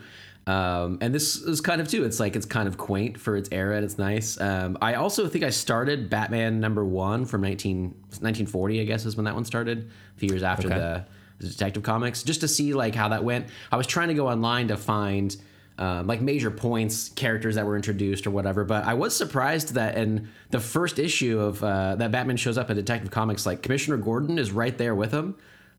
Um, 0.49 0.97
and 1.01 1.13
this 1.13 1.35
is 1.35 1.61
kind 1.61 1.79
of 1.81 1.87
too. 1.87 2.05
It's 2.05 2.19
like 2.19 2.35
it's 2.35 2.45
kind 2.45 2.67
of 2.67 2.77
quaint 2.77 3.19
for 3.19 3.35
its 3.35 3.49
era, 3.51 3.75
and 3.75 3.85
it's 3.85 3.97
nice. 3.97 4.39
Um, 4.39 4.77
I 4.81 4.95
also 4.95 5.27
think 5.27 5.43
I 5.43 5.49
started 5.49 6.09
Batman 6.09 6.59
number 6.59 6.83
one 6.83 7.25
from 7.25 7.41
19, 7.41 7.83
1940, 7.83 8.81
I 8.81 8.83
guess 8.85 9.05
is 9.05 9.15
when 9.15 9.25
that 9.25 9.35
one 9.35 9.45
started. 9.45 9.91
A 10.15 10.19
few 10.19 10.29
years 10.29 10.43
after 10.43 10.67
the 10.69 11.05
the 11.39 11.47
detective 11.47 11.83
comics 11.83 12.23
just 12.23 12.41
to 12.41 12.47
see 12.47 12.73
like 12.73 12.93
how 12.93 13.09
that 13.09 13.23
went 13.23 13.47
i 13.71 13.77
was 13.77 13.87
trying 13.87 14.09
to 14.09 14.13
go 14.13 14.27
online 14.27 14.67
to 14.67 14.77
find 14.77 15.37
um, 15.77 16.07
like 16.07 16.21
major 16.21 16.51
points 16.51 17.09
characters 17.09 17.55
that 17.55 17.65
were 17.65 17.77
introduced 17.77 18.27
or 18.27 18.31
whatever 18.31 18.65
but 18.65 18.83
i 18.83 18.93
was 18.93 19.15
surprised 19.15 19.73
that 19.75 19.97
in 19.97 20.27
the 20.51 20.59
first 20.59 20.99
issue 20.99 21.39
of 21.39 21.63
uh, 21.63 21.95
that 21.95 22.11
batman 22.11 22.37
shows 22.37 22.57
up 22.57 22.69
in 22.69 22.75
detective 22.75 23.11
comics 23.11 23.45
like 23.45 23.63
commissioner 23.63 23.97
gordon 23.97 24.37
is 24.37 24.51
right 24.51 24.77
there 24.77 24.93
with 24.93 25.11
him 25.11 25.35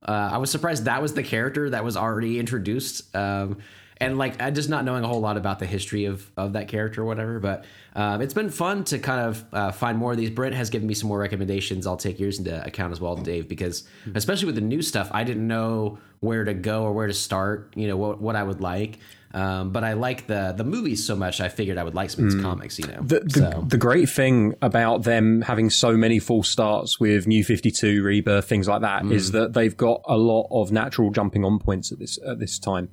uh, 0.09 0.31
i 0.33 0.39
was 0.39 0.51
surprised 0.51 0.87
that 0.87 1.03
was 1.03 1.13
the 1.13 1.23
character 1.23 1.69
that 1.71 1.85
was 1.85 1.97
already 1.97 2.39
introduced 2.39 3.15
um, 3.15 3.59
and 4.01 4.17
like 4.19 4.41
I 4.43 4.51
just 4.51 4.69
not 4.69 4.85
knowing 4.85 5.05
a 5.05 5.09
whole 5.09 5.21
lot 5.21 5.37
about 5.37 5.59
the 5.59 5.67
history 5.67 6.07
of 6.07 6.31
of 6.37 6.55
that 6.55 6.69
character 6.69 7.03
or 7.03 7.05
whatever. 7.05 7.39
But 7.39 7.65
um, 7.95 8.23
it's 8.23 8.35
been 8.35 8.51
fun 8.51 8.85
to 8.85 8.99
kind 8.99 9.21
of 9.29 9.45
uh, 9.53 9.73
find 9.73 9.99
more 9.99 10.13
of 10.13 10.19
these. 10.19 10.31
Brent 10.31 10.55
has 10.55 10.71
given 10.71 10.87
me 10.89 10.95
some 10.95 11.09
more 11.09 11.19
recommendations. 11.19 11.87
I'll 11.87 11.97
take 11.97 12.19
yours 12.21 12.39
into 12.39 12.65
account 12.65 12.93
as 12.93 13.01
well, 13.01 13.17
Dave, 13.17 13.49
because 13.49 13.85
especially 14.15 14.47
with 14.47 14.55
the 14.55 14.61
new 14.61 14.83
stuff, 14.83 15.11
I 15.13 15.25
didn't 15.25 15.47
know 15.47 15.99
where 16.21 16.45
to 16.45 16.55
go 16.55 16.83
or 16.85 16.93
where 16.93 17.07
to 17.07 17.15
start. 17.15 17.73
You 17.77 17.89
know 17.89 17.97
what 17.97 18.21
what 18.21 18.37
I 18.37 18.43
would 18.43 18.61
like. 18.61 18.99
Um, 19.33 19.71
but 19.71 19.85
I 19.85 19.93
like 19.93 20.27
the 20.27 20.55
the 20.57 20.65
movies 20.65 21.07
so 21.07 21.15
much. 21.15 21.41
I 21.41 21.49
figured 21.49 21.79
I 21.79 21.85
would 21.85 21.95
like 21.95 22.11
some 22.11 22.25
of 22.27 22.33
these 22.33 22.43
comics. 22.43 22.79
You 22.81 22.89
know, 22.89 22.99
The, 23.03 23.21
the, 23.21 23.31
so 23.53 23.65
the 23.69 23.77
great 23.79 24.09
thing 24.09 24.55
about 24.61 25.05
them 25.05 25.43
having 25.43 25.71
so 25.71 25.97
many 25.97 26.19
false 26.19 26.49
starts 26.49 26.99
with 26.99 27.29
New 27.29 27.45
Fifty 27.45 27.71
Two, 27.71 28.03
Rebirth, 28.03 28.47
things 28.49 28.67
like 28.67 28.81
that, 28.83 29.05
is 29.07 29.31
Mm. 29.31 29.33
that 29.35 29.53
they've 29.53 29.77
got 29.77 30.01
a 30.07 30.17
lot 30.17 30.49
of 30.51 30.73
natural 30.73 31.11
jumping 31.11 31.45
on 31.45 31.61
points 31.61 31.93
at 31.93 32.01
this 32.01 32.19
at 32.27 32.41
this 32.41 32.59
time. 32.59 32.89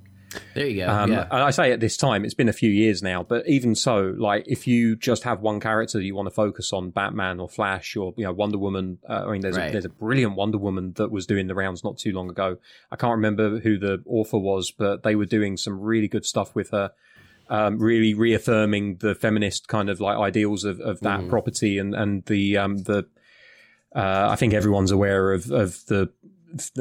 There 0.53 0.67
you 0.67 0.77
go. 0.85 0.89
Um, 0.89 1.11
yeah, 1.11 1.27
And 1.31 1.43
I 1.43 1.49
say 1.51 1.71
at 1.71 1.79
this 1.79 1.97
time, 1.97 2.23
it's 2.25 2.33
been 2.33 2.49
a 2.49 2.53
few 2.53 2.69
years 2.69 3.01
now, 3.03 3.23
but 3.23 3.47
even 3.47 3.75
so, 3.75 4.13
like 4.17 4.45
if 4.47 4.67
you 4.67 4.95
just 4.95 5.23
have 5.23 5.41
one 5.41 5.59
character 5.59 5.97
that 5.97 6.03
you 6.03 6.15
want 6.15 6.27
to 6.27 6.33
focus 6.33 6.71
on, 6.73 6.89
Batman 6.91 7.39
or 7.39 7.47
Flash 7.49 7.95
or 7.95 8.13
you 8.17 8.23
know 8.23 8.31
Wonder 8.33 8.57
Woman. 8.57 8.99
Uh, 9.07 9.25
I 9.27 9.31
mean, 9.31 9.41
there's 9.41 9.57
Right. 9.57 9.69
a, 9.69 9.71
there's 9.71 9.85
a 9.85 9.89
brilliant 9.89 10.35
Wonder 10.35 10.57
Woman 10.57 10.93
that 10.97 11.11
was 11.11 11.25
doing 11.25 11.47
the 11.47 11.55
rounds 11.55 11.83
not 11.83 11.97
too 11.97 12.11
long 12.11 12.29
ago. 12.29 12.57
I 12.91 12.95
can't 12.95 13.11
remember 13.15 13.59
who 13.59 13.77
the 13.77 14.01
author 14.05 14.37
was, 14.37 14.71
but 14.71 15.03
they 15.03 15.15
were 15.15 15.25
doing 15.25 15.57
some 15.57 15.79
really 15.79 16.07
good 16.07 16.25
stuff 16.25 16.55
with 16.55 16.71
her. 16.71 16.91
Um, 17.49 17.79
really 17.79 18.13
reaffirming 18.13 18.97
the 18.97 19.15
feminist 19.15 19.69
kind 19.69 19.89
of 19.89 20.01
like 20.01 20.17
ideals 20.17 20.65
of, 20.65 20.81
of 20.81 20.99
that 20.99 21.21
Mm. 21.21 21.29
property 21.29 21.77
and 21.77 21.95
and 21.95 22.25
the 22.25 22.57
um, 22.57 22.79
the 22.79 23.07
uh, 23.95 24.27
I 24.29 24.35
think 24.35 24.53
everyone's 24.53 24.91
aware 24.91 25.31
of 25.31 25.49
of 25.51 25.85
the 25.85 26.09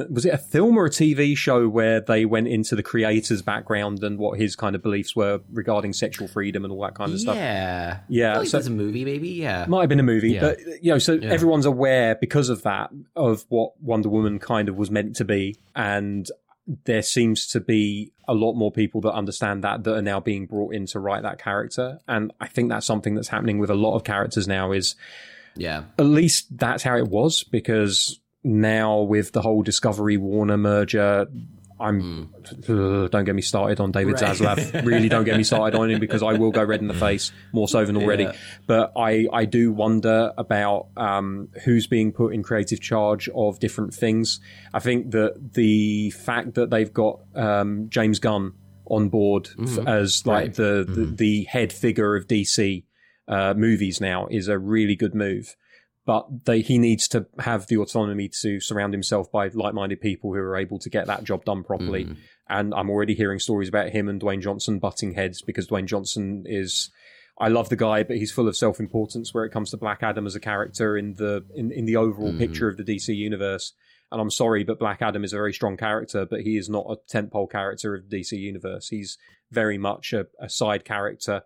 was 0.08 0.24
it 0.24 0.32
a 0.32 0.38
film 0.38 0.76
or 0.76 0.86
a 0.86 0.90
TV 0.90 1.36
show 1.36 1.68
where 1.68 2.00
they 2.00 2.24
went 2.24 2.46
into 2.48 2.76
the 2.76 2.82
creator's 2.82 3.42
background 3.42 4.02
and 4.04 4.18
what 4.18 4.38
his 4.38 4.54
kind 4.56 4.76
of 4.76 4.82
beliefs 4.82 5.16
were 5.16 5.40
regarding 5.52 5.92
sexual 5.92 6.28
freedom 6.28 6.64
and 6.64 6.72
all 6.72 6.82
that 6.82 6.94
kind 6.94 7.12
of 7.12 7.20
stuff. 7.20 7.34
yeah, 7.36 7.98
Yeah, 8.08 8.38
like 8.38 8.48
so- 8.48 8.58
there's 8.58 8.68
a 8.68 8.70
movie, 8.70 9.04
maybe. 9.04 9.28
Yeah, 9.30 9.66
Might 9.68 9.80
have 9.82 9.88
been 9.88 10.00
a 10.00 10.04
movie, 10.04 10.32
Yeah. 10.34 10.40
but 10.40 10.58
you 10.82 10.92
know, 10.92 10.98
so 10.98 11.14
everyone's 11.18 11.66
aware 11.66 12.14
because 12.14 12.48
of 12.48 12.62
that 12.62 12.90
of 13.16 13.44
what 13.48 13.72
Wonder 13.82 14.08
Woman 14.08 14.38
kind 14.38 14.68
of 14.68 14.76
was 14.76 14.90
meant 14.90 15.16
to 15.16 15.24
be, 15.24 15.56
and 15.74 16.26
there 16.84 17.02
seems 17.02 17.46
to 17.48 17.60
be 17.60 18.12
a 18.26 18.34
lot 18.34 18.54
more 18.54 18.72
people 18.72 19.00
that 19.00 19.12
understand 19.12 19.62
that 19.62 19.84
that 19.84 19.94
are 19.96 20.02
now 20.02 20.18
being 20.18 20.46
brought 20.46 20.74
in 20.74 20.84
to 20.86 20.98
write 21.00 21.22
that 21.22 21.38
character, 21.38 21.98
and 22.08 22.32
I 22.40 22.48
think 22.48 22.70
that's 22.70 22.86
something 22.86 23.14
that's 23.14 23.28
happening 23.28 23.58
with 23.58 23.70
a 23.70 23.74
lot 23.74 23.94
of 23.94 24.02
characters 24.04 24.48
now. 24.48 24.72
Is 24.72 24.96
yeah, 25.56 25.84
at 25.98 26.06
least 26.06 26.46
that's 26.58 26.82
how 26.82 26.96
it 26.96 27.06
was 27.08 27.44
because 27.44 28.20
now 28.46 29.00
with 29.00 29.32
the 29.32 29.42
whole 29.42 29.62
Discovery 29.62 30.16
Warner 30.16 30.56
merger, 30.56 31.26
I'm 31.78 32.32
Ugh, 32.68 33.10
don't 33.10 33.24
get 33.24 33.34
me 33.34 33.42
started 33.42 33.80
on 33.80 33.92
David 33.92 34.14
Right. 34.14 34.34
Zaslav. 34.34 34.86
really, 34.86 35.10
don't 35.10 35.24
get 35.24 35.36
me 35.36 35.42
started 35.42 35.76
on 35.78 35.90
him 35.90 36.00
because 36.00 36.22
I 36.22 36.32
will 36.32 36.50
go 36.50 36.64
red 36.64 36.80
in 36.80 36.88
the 36.88 36.94
face 36.94 37.32
more 37.52 37.68
so 37.68 37.84
than 37.84 37.98
already. 37.98 38.22
Yeah. 38.24 38.32
But 38.66 38.92
I 38.96 39.26
I 39.30 39.44
do 39.44 39.72
wonder 39.72 40.32
about 40.38 40.86
um, 40.96 41.48
who's 41.64 41.86
being 41.86 42.12
put 42.12 42.32
in 42.32 42.42
creative 42.42 42.80
charge 42.80 43.28
of 43.34 43.58
different 43.60 43.92
things. 43.92 44.40
I 44.72 44.78
think 44.80 45.10
that 45.10 45.52
the 45.52 46.10
fact 46.12 46.54
that 46.54 46.70
they've 46.70 46.92
got 46.92 47.20
um, 47.34 47.88
James 47.90 48.20
Gunn 48.20 48.54
on 48.86 49.08
board 49.10 49.50
f- 49.60 49.86
as 49.86 50.24
like 50.26 50.36
Right. 50.44 50.54
the, 50.54 50.86
the 50.88 51.04
the 51.14 51.44
head 51.44 51.74
figure 51.74 52.16
of 52.16 52.26
DC 52.26 52.84
uh, 53.28 53.52
movies 53.54 54.00
now 54.00 54.28
is 54.30 54.48
a 54.48 54.58
really 54.58 54.96
good 54.96 55.14
move. 55.14 55.56
But 56.06 56.46
they, 56.46 56.60
he 56.62 56.78
needs 56.78 57.08
to 57.08 57.26
have 57.40 57.66
the 57.66 57.76
autonomy 57.76 58.30
to 58.40 58.60
surround 58.60 58.94
himself 58.94 59.30
by 59.30 59.48
like-minded 59.48 60.00
people 60.00 60.32
who 60.32 60.38
are 60.38 60.56
able 60.56 60.78
to 60.78 60.88
get 60.88 61.06
that 61.08 61.24
job 61.24 61.44
done 61.44 61.64
properly. 61.64 62.04
Mm. 62.06 62.16
And 62.48 62.72
I'm 62.74 62.88
already 62.88 63.14
hearing 63.14 63.40
stories 63.40 63.68
about 63.68 63.90
him 63.90 64.08
and 64.08 64.20
Dwayne 64.20 64.40
Johnson 64.40 64.78
butting 64.78 65.14
heads 65.14 65.42
because 65.42 65.66
Dwayne 65.68 65.86
Johnson 65.86 66.44
is. 66.46 66.90
I 67.38 67.48
love 67.48 67.68
the 67.68 67.76
guy, 67.76 68.02
but 68.02 68.16
he's 68.16 68.32
full 68.32 68.48
of 68.48 68.56
self-importance 68.56 69.34
where 69.34 69.44
it 69.44 69.50
comes 69.50 69.70
to 69.72 69.76
Black 69.76 70.02
Adam 70.02 70.26
as 70.26 70.34
a 70.34 70.40
character 70.40 70.96
in 70.96 71.14
the 71.14 71.44
in, 71.54 71.70
in 71.70 71.84
the 71.84 71.96
overall 71.96 72.32
Mhm. 72.32 72.38
picture 72.38 72.68
of 72.68 72.78
the 72.78 72.84
DC 72.84 73.14
universe. 73.14 73.74
And 74.10 74.20
I'm 74.20 74.30
sorry, 74.30 74.62
but 74.64 74.78
Black 74.78 75.02
Adam 75.02 75.24
is 75.24 75.32
a 75.32 75.36
very 75.36 75.52
strong 75.52 75.76
character, 75.76 76.24
but 76.24 76.42
he 76.42 76.56
is 76.56 76.70
not 76.70 76.86
a 76.88 76.96
tentpole 77.12 77.50
character 77.50 77.94
of 77.94 78.08
the 78.08 78.16
DC 78.20 78.38
universe. 78.38 78.88
He's 78.88 79.18
very 79.50 79.76
much 79.76 80.12
a, 80.12 80.28
a 80.40 80.48
side 80.48 80.84
character. 80.84 81.42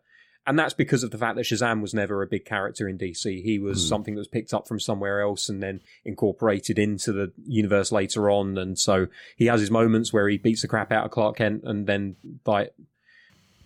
And 0.47 0.59
that's 0.59 0.75
because 0.75 1.03
of 1.05 1.11
the 1.11 1.19
fact 1.19 1.37
that 1.37 1.45
Shazam 1.45 1.81
was 1.83 1.93
never 1.95 2.23
a 2.23 2.27
big 2.27 2.45
character 2.45 2.89
in 2.89 2.97
DC. 2.99 3.43
He 3.43 3.59
was 3.59 3.83
Hmm. 3.83 3.89
something 3.89 4.15
that 4.15 4.21
was 4.21 4.27
picked 4.29 4.55
up 4.55 4.67
from 4.67 4.81
somewhere 4.81 5.21
else 5.21 5.49
and 5.49 5.63
then 5.63 5.81
incorporated 6.05 6.79
into 6.79 7.13
the 7.13 7.33
universe 7.47 7.93
later 7.93 8.31
on. 8.31 8.57
And 8.59 8.79
so 8.79 9.07
he 9.37 9.47
has 9.47 9.61
his 9.61 9.71
moments 9.71 10.13
where 10.13 10.29
he 10.29 10.39
beats 10.39 10.63
the 10.63 10.69
crap 10.69 10.91
out 10.93 11.05
of 11.05 11.11
Clark 11.11 11.37
Kent 11.37 11.63
and 11.65 11.87
then 11.87 12.17
like 12.47 12.73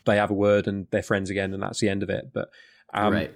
they 0.04 0.16
have 0.16 0.30
a 0.30 0.34
word 0.34 0.66
and 0.66 0.86
they're 0.90 1.02
friends 1.02 1.30
again 1.30 1.54
and 1.54 1.62
that's 1.62 1.80
the 1.80 1.88
end 1.88 2.02
of 2.02 2.10
it. 2.10 2.30
But 2.34 2.50
um, 2.92 3.12
right. 3.14 3.34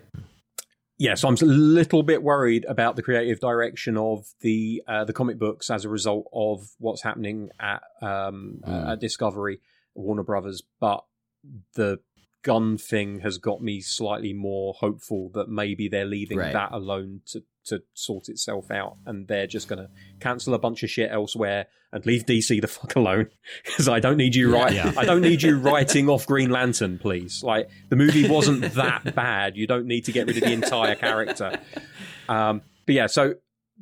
yeah, 0.99 1.15
so 1.15 1.29
I'm 1.29 1.35
a 1.41 1.45
little 1.45 2.03
bit 2.03 2.23
worried 2.23 2.65
about 2.67 2.97
the 2.97 3.03
creative 3.03 3.39
direction 3.41 3.97
of 3.97 4.27
the 4.41 4.83
uh, 4.89 5.05
the 5.05 5.13
comic 5.13 5.39
books 5.39 5.71
as 5.71 5.85
a 5.85 5.89
result 5.89 6.29
of 6.33 6.69
what's 6.79 7.03
happening 7.03 7.51
at 7.61 7.83
um, 8.03 8.61
Mm. 8.67 8.89
uh, 8.89 8.93
at 8.93 9.01
Discovery, 9.01 9.61
Warner 9.95 10.25
Brothers. 10.25 10.63
But 10.81 11.05
the 11.75 12.01
Gunn 12.43 12.79
thing 12.79 13.21
has 13.21 13.39
got 13.39 13.61
me 13.63 13.81
slightly 13.81 14.33
more 14.33 14.75
hopeful 14.79 15.31
that 15.35 15.49
maybe 15.49 15.89
they're 15.89 16.05
leaving 16.05 16.39
Right. 16.39 16.53
that 16.53 16.71
alone 16.73 17.21
to 17.33 17.43
to 17.67 17.83
sort 17.93 18.31
itself 18.31 18.71
out, 18.71 18.97
and 19.05 19.29
they're 19.29 19.47
just 19.47 19.69
going 19.69 19.79
to 19.79 19.91
cancel 20.21 20.55
a 20.55 20.59
bunch 20.59 20.83
of 20.83 20.89
shit 20.89 21.11
elsewhere 21.13 21.67
and 21.93 22.07
leave 22.07 22.25
DC 22.25 22.61
the 22.63 22.67
fuck 22.67 22.97
alone 22.97 23.29
because 23.67 23.89
I 23.91 24.01
don't 24.01 24.17
need 24.17 24.35
you 24.35 24.53
Yeah. 24.55 24.63
right. 24.63 24.73
Yeah. 24.73 24.93
I 24.97 25.05
don't 25.05 25.21
need 25.21 25.43
you 25.43 25.59
writing 25.59 26.09
off 26.09 26.27
Green 26.27 26.49
Lantern, 26.51 26.99
please. 26.99 27.43
Like 27.43 27.69
the 27.91 27.97
movie 27.97 28.27
wasn't 28.27 28.73
that 28.75 29.15
bad. 29.15 29.57
You 29.57 29.67
don't 29.67 29.87
need 29.87 30.07
to 30.07 30.13
get 30.13 30.27
rid 30.27 30.39
of 30.39 30.45
the 30.45 30.53
entire 30.53 30.95
character. 30.95 31.59
Um, 32.29 32.63
but 32.87 32.95
yeah, 32.95 33.07
so 33.07 33.35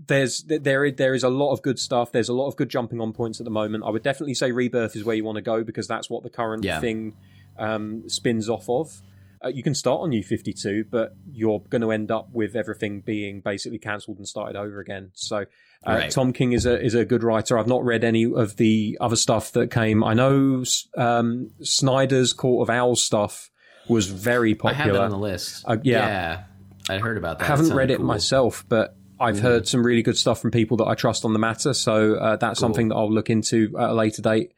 there's 0.08 0.42
there 0.42 0.90
there 0.90 1.14
is 1.14 1.22
a 1.22 1.28
lot 1.28 1.52
of 1.52 1.62
good 1.62 1.78
stuff. 1.78 2.10
There's 2.10 2.28
a 2.28 2.34
lot 2.34 2.48
of 2.48 2.56
good 2.56 2.68
jumping 2.68 3.00
on 3.00 3.12
points 3.12 3.40
at 3.40 3.44
the 3.44 3.50
moment. 3.50 3.84
I 3.86 3.90
would 3.90 4.02
definitely 4.02 4.34
say 4.34 4.50
Rebirth 4.50 4.96
is 4.96 5.04
where 5.04 5.14
you 5.14 5.22
want 5.24 5.36
to 5.36 5.42
go 5.42 5.62
because 5.62 5.86
that's 5.86 6.10
what 6.10 6.22
the 6.24 6.30
current 6.30 6.64
Yeah. 6.64 6.80
thing 6.80 7.14
um, 7.58 8.08
spins 8.08 8.48
off 8.48 8.68
of. 8.68 9.02
Uh, 9.44 9.48
you 9.48 9.62
can 9.62 9.74
start 9.74 10.00
on 10.00 10.08
New 10.08 10.22
52, 10.22 10.86
but 10.90 11.14
you're 11.30 11.60
going 11.68 11.82
to 11.82 11.90
end 11.92 12.10
up 12.10 12.28
with 12.32 12.56
everything 12.56 13.02
being 13.02 13.40
basically 13.42 13.78
cancelled 13.78 14.16
and 14.16 14.26
started 14.26 14.56
over 14.56 14.80
again. 14.80 15.10
So, 15.14 15.36
uh, 15.38 15.44
Right. 15.86 16.10
Tom 16.10 16.32
King 16.32 16.52
is 16.52 16.64
a 16.64 16.82
is 16.82 16.94
a 16.94 17.04
good 17.04 17.22
writer. 17.22 17.58
I've 17.58 17.66
not 17.68 17.84
read 17.84 18.02
any 18.02 18.24
of 18.24 18.56
the 18.56 18.96
other 19.00 19.14
stuff 19.14 19.52
that 19.52 19.70
came. 19.70 20.02
I 20.02 20.14
know 20.14 20.64
um, 20.96 21.50
Snyder's 21.60 22.32
Court 22.32 22.66
of 22.68 22.74
Owls 22.74 23.04
stuff 23.04 23.50
was 23.88 24.06
very 24.06 24.56
I 24.64 24.72
have 24.72 24.76
that 24.78 24.82
popular. 24.84 25.04
on 25.04 25.10
the 25.10 25.18
list. 25.18 25.64
Uh, 25.66 25.76
yeah. 25.82 26.44
I 26.88 26.98
heard 26.98 27.18
about 27.18 27.38
that. 27.38 27.44
I 27.44 27.48
haven't 27.48 27.74
read 27.74 27.90
it 27.90 27.98
cool. 27.98 28.06
myself, 28.06 28.64
but 28.68 28.96
I've 29.20 29.38
heard 29.40 29.68
some 29.68 29.84
really 29.84 30.02
good 30.02 30.16
stuff 30.16 30.40
from 30.40 30.50
people 30.50 30.76
that 30.78 30.86
I 30.86 30.94
trust 30.94 31.24
on 31.24 31.32
the 31.34 31.38
matter. 31.38 31.74
So 31.74 32.14
uh, 32.14 32.36
that's 32.36 32.58
Cool. 32.58 32.68
something 32.68 32.88
that 32.88 32.94
I'll 32.96 33.12
look 33.12 33.28
into 33.30 33.74
at 33.78 33.90
a 33.90 33.94
later 33.94 34.22
date. 34.22 34.52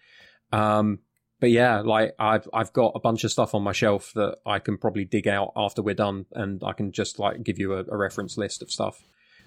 Um, 0.52 1.00
but 1.40 1.50
yeah, 1.50 1.80
like 1.80 2.14
I've 2.18 2.48
I've 2.52 2.72
got 2.72 2.92
a 2.94 3.00
bunch 3.00 3.24
of 3.24 3.30
stuff 3.30 3.54
on 3.54 3.62
my 3.62 3.72
shelf 3.72 4.12
that 4.14 4.38
I 4.44 4.58
can 4.58 4.78
probably 4.78 5.04
dig 5.04 5.28
out 5.28 5.52
after 5.56 5.82
we're 5.82 5.94
done, 5.94 6.26
and 6.32 6.62
I 6.64 6.72
can 6.72 6.92
just 6.92 7.18
like 7.18 7.42
give 7.42 7.58
you 7.58 7.74
a, 7.74 7.84
a 7.88 7.96
reference 7.96 8.36
list 8.36 8.62
of 8.62 8.70
stuff. 8.70 9.02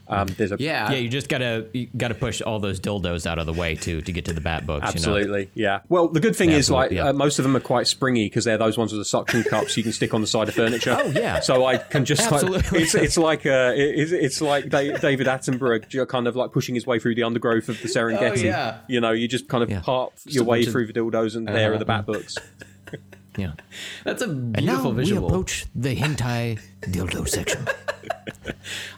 Um, 0.07 0.27
there's 0.37 0.51
a 0.51 0.57
Yeah. 0.59 0.91
Yeah, 0.91 0.97
you 0.97 1.07
just 1.09 1.29
gotta 1.29 1.67
you 1.73 1.87
gotta 1.95 2.15
push 2.15 2.41
all 2.41 2.59
those 2.59 2.79
dildos 2.79 3.25
out 3.25 3.39
of 3.39 3.45
the 3.45 3.53
way 3.53 3.75
too 3.75 4.01
to 4.01 4.11
get 4.11 4.25
to 4.25 4.33
the 4.33 4.41
bat 4.41 4.65
books. 4.65 4.81
You 4.93 5.01
know? 5.01 5.15
Absolutely, 5.17 5.49
yeah. 5.53 5.79
Well, 5.87 6.07
the 6.09 6.19
good 6.19 6.35
thing 6.35 6.51
is, 6.51 6.69
like, 6.69 6.91
yeah. 6.91 7.09
uh, 7.09 7.13
most 7.13 7.39
of 7.39 7.43
them 7.43 7.55
are 7.55 7.61
quite 7.61 7.87
springy 7.87 8.25
because 8.25 8.43
they're 8.43 8.57
those 8.57 8.77
ones 8.77 8.91
with 8.91 8.99
the 8.99 9.05
suction 9.05 9.43
cups 9.43 9.77
you 9.77 9.83
can 9.83 9.93
stick 9.93 10.13
on 10.13 10.21
the 10.21 10.27
side 10.27 10.49
of 10.49 10.55
furniture. 10.55 10.97
Oh, 10.99 11.07
yeah. 11.11 11.39
So 11.39 11.65
I 11.65 11.77
can 11.77 12.03
just 12.05 12.23
like, 12.29 12.43
Absolutely. 12.43 12.81
it's 12.81 12.95
it's 12.95 13.17
like 13.17 13.45
uh, 13.45 13.71
it's, 13.75 14.11
it's 14.11 14.41
like 14.41 14.69
David 14.69 15.27
Attenborough 15.27 16.07
kind 16.07 16.27
of 16.27 16.35
like 16.35 16.51
pushing 16.51 16.75
his 16.75 16.85
way 16.85 16.99
through 16.99 17.15
the 17.15 17.23
undergrowth 17.23 17.69
of 17.69 17.81
the 17.81 17.87
Serengeti. 17.87 18.43
Oh, 18.43 18.45
yeah. 18.45 18.77
You 18.87 18.99
know, 18.99 19.11
you 19.11 19.27
just 19.27 19.47
kind 19.47 19.63
of 19.63 19.69
Yeah. 19.69 19.81
part 19.81 20.13
your 20.25 20.43
way 20.43 20.65
through 20.65 20.87
the 20.87 20.93
dildos, 20.93 21.35
and 21.35 21.47
there 21.47 21.73
are 21.73 21.77
the 21.77 21.85
bat 21.85 22.05
books. 22.05 22.37
Yeah. 23.37 23.53
That's 24.03 24.21
a 24.21 24.27
beautiful 24.27 24.53
And 24.53 24.65
beautiful 24.65 24.91
now 24.91 24.97
visual. 24.97 25.21
we 25.21 25.27
approach 25.27 25.65
the 25.73 25.95
hentai 25.95 26.59
dildo 26.81 27.27
section. 27.27 27.65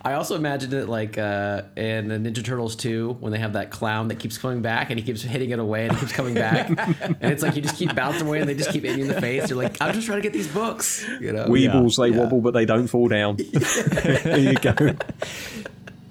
I 0.04 0.14
also 0.14 0.36
imagined 0.36 0.74
it 0.74 0.90
like 0.90 1.18
uh, 1.18 1.64
in 1.76 2.08
the 2.08 2.16
Ninja 2.16 2.44
Turtles 2.44 2.76
2 2.76 3.18
when 3.20 3.32
they 3.32 3.40
have 3.40 3.54
that 3.54 3.72
clown 3.72 4.10
that 4.10 4.16
keeps 4.20 4.38
coming 4.38 4.62
back 4.62 4.90
and 4.90 5.00
he 5.00 5.06
keeps 5.06 5.22
hitting 5.22 5.52
it 5.52 5.60
away 5.60 5.86
and 5.86 5.94
he 5.94 6.00
keeps 6.00 6.12
coming 6.12 6.34
back. 6.34 6.70
and 7.02 7.18
it's 7.22 7.44
like 7.44 7.56
you 7.56 7.62
just 7.62 7.78
keep 7.78 7.94
bouncing 7.96 8.28
away 8.28 8.40
and 8.40 8.50
they 8.50 8.56
just 8.56 8.72
keep 8.72 8.84
hitting 8.84 9.00
you 9.00 9.06
in 9.06 9.12
the 9.14 9.22
face. 9.22 9.50
You're 9.50 9.62
like, 9.62 9.78
I'm 9.82 9.94
just 9.94 10.06
trying 10.06 10.20
to 10.20 10.24
get 10.24 10.34
these 10.34 10.48
books. 10.48 11.06
You 11.22 11.32
know? 11.32 11.46
Weebles, 11.46 11.98
they 11.98 12.10
yeah. 12.10 12.24
wobble, 12.24 12.42
but 12.42 12.54
they 12.54 12.66
don't 12.66 12.88
fall 12.88 13.08
down. 13.08 13.38
there 13.54 14.40
you 14.40 14.56
go. 14.56 14.96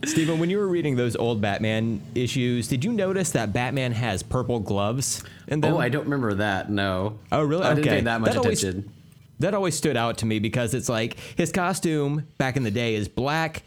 Stephen, 0.04 0.38
when 0.40 0.50
you 0.50 0.58
were 0.58 0.66
reading 0.66 0.96
those 0.96 1.14
old 1.14 1.40
Batman 1.40 2.00
issues, 2.14 2.66
did 2.66 2.84
you 2.84 2.92
notice 2.92 3.30
that 3.32 3.52
Batman 3.52 3.92
has 3.92 4.22
purple 4.22 4.58
gloves 4.58 5.22
in 5.46 5.60
them? 5.60 5.74
Oh, 5.74 5.78
I 5.78 5.88
don't 5.88 6.04
remember 6.04 6.34
that. 6.34 6.70
No. 6.70 7.18
Oh, 7.30 7.42
really? 7.42 7.62
I 7.62 7.74
didn't 7.74 7.86
Okay. 7.86 7.96
pay 7.98 8.04
that 8.04 8.20
much 8.20 8.30
That 8.32 8.38
always- 8.38 8.64
attention. 8.64 8.90
that 9.38 9.54
always 9.54 9.76
stood 9.76 9.96
out 9.96 10.18
to 10.18 10.26
me 10.26 10.40
because 10.40 10.74
it's 10.74 10.88
like 10.88 11.16
his 11.36 11.52
costume 11.52 12.26
back 12.36 12.56
in 12.56 12.64
the 12.64 12.70
day 12.70 12.94
is 12.96 13.06
black. 13.08 13.62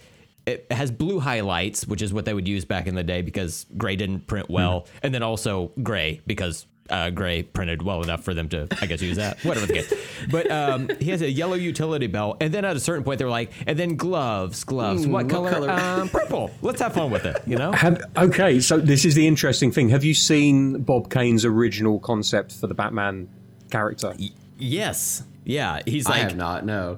It 0.46 0.68
has 0.72 0.92
blue 0.92 1.20
highlights, 1.22 1.88
which 1.88 2.02
is 2.02 2.14
what 2.14 2.26
they 2.26 2.34
would 2.34 2.48
use 2.48 2.66
back 2.66 2.86
in 2.86 2.96
the 2.96 3.04
day 3.04 3.22
because 3.22 3.66
gray 3.78 3.96
didn't 3.96 4.28
print 4.28 4.50
well, 4.50 4.82
Hmm. 4.82 4.98
and 5.04 5.14
then 5.16 5.24
also 5.24 5.72
gray 5.84 6.20
because 6.28 6.66
uh, 6.90 7.10
gray 7.10 7.42
printed 7.44 7.82
well 7.82 8.02
enough 8.04 8.24
for 8.24 8.34
them 8.34 8.48
to, 8.50 8.68
I 8.82 8.86
guess, 8.86 9.02
use 9.02 9.18
that. 9.18 9.40
Whatever 9.44 9.66
the 9.66 9.74
case. 9.74 9.94
But 10.30 10.50
um, 10.52 10.90
he 11.00 11.10
has 11.12 11.22
a 11.22 11.30
yellow 11.30 11.56
utility 11.56 12.08
belt, 12.08 12.38
and 12.42 12.54
then 12.54 12.64
at 12.66 12.76
a 12.76 12.80
certain 12.80 13.04
point, 13.04 13.20
they're 13.20 13.30
like, 13.30 13.52
and 13.68 13.78
then 13.78 13.96
gloves, 13.96 14.64
gloves. 14.64 15.06
Hmm, 15.06 15.12
what 15.12 15.26
what 15.26 15.32
color? 15.32 15.50
color? 15.52 15.72
Um, 15.72 16.10
purple. 16.10 16.52
Let's 16.62 16.82
have 16.82 16.94
fun 16.94 17.12
with 17.12 17.26
it. 17.26 17.42
You 17.48 17.58
know? 17.58 17.72
Have, 17.72 18.02
okay, 18.18 18.60
so 18.60 18.78
this 18.80 19.06
is 19.06 19.16
the 19.16 19.28
interesting 19.28 19.72
thing. 19.72 19.90
Have 19.90 20.04
you 20.04 20.14
seen 20.14 20.82
Bob 20.84 21.10
Kane's 21.12 21.44
original 21.46 22.00
concept 22.00 22.54
for 22.54 22.68
the 22.68 22.74
Batman 22.76 23.30
character? 23.72 24.14
yes. 24.58 25.24
Yeah. 25.44 25.82
He's 25.86 26.08
I 26.08 26.10
like, 26.12 26.22
have 26.22 26.36
not. 26.38 26.66
No. 26.66 26.98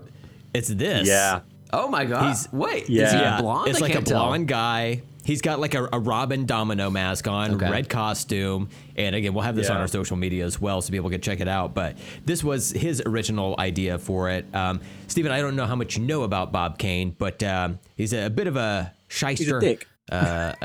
it's 0.53 0.69
this. 0.69 1.07
Yeah. 1.07 1.41
Oh 1.73 1.89
my 1.89 2.05
god. 2.05 2.27
He's- 2.27 2.47
Wait. 2.53 2.83
Is 2.83 2.89
Yeah. 2.89 3.11
he 3.11 3.17
Yeah, 3.17 3.41
blonde? 3.41 3.69
It's 3.69 3.79
I 3.79 3.81
like 3.81 3.91
a 3.91 3.93
can't 3.95 4.07
tell. 4.07 4.25
blonde 4.27 4.47
guy. 4.47 5.01
He's 5.28 5.41
got 5.41 5.59
like 5.59 5.75
a, 5.75 5.89
a 5.91 5.99
Robin 5.99 6.45
Domino 6.45 6.89
mask 6.89 7.28
on, 7.28 7.55
Okay. 7.55 7.69
red 7.69 7.89
costume, 7.89 8.69
and 8.95 9.13
again, 9.13 9.34
we'll 9.34 9.43
have 9.43 9.57
this 9.57 9.69
on 9.69 9.75
our 9.75 9.88
social 9.89 10.15
media 10.15 10.45
as 10.45 10.61
well, 10.61 10.82
so 10.82 10.89
people 10.91 11.09
can 11.09 11.19
check 11.19 11.41
it 11.41 11.49
out. 11.49 11.73
But 11.73 11.97
this 12.23 12.45
was 12.45 12.71
his 12.71 13.01
original 13.05 13.53
idea 13.59 13.97
for 13.99 14.30
it. 14.30 14.45
Um, 14.55 14.80
Stephen, 15.07 15.34
I 15.34 15.41
don't 15.41 15.57
know 15.57 15.65
how 15.65 15.75
much 15.75 15.97
you 15.97 16.03
know 16.05 16.23
about 16.23 16.53
Bob 16.53 16.78
Kane, 16.78 17.13
but 17.17 17.43
um, 17.43 17.78
he's 17.97 18.13
a, 18.13 18.30
bit 18.30 18.47
of 18.47 18.55
a 18.55 18.93
shyster. 19.09 19.43
He's 19.43 19.51
a 19.51 19.59
dick. 19.59 19.86
yeah, 20.11 20.55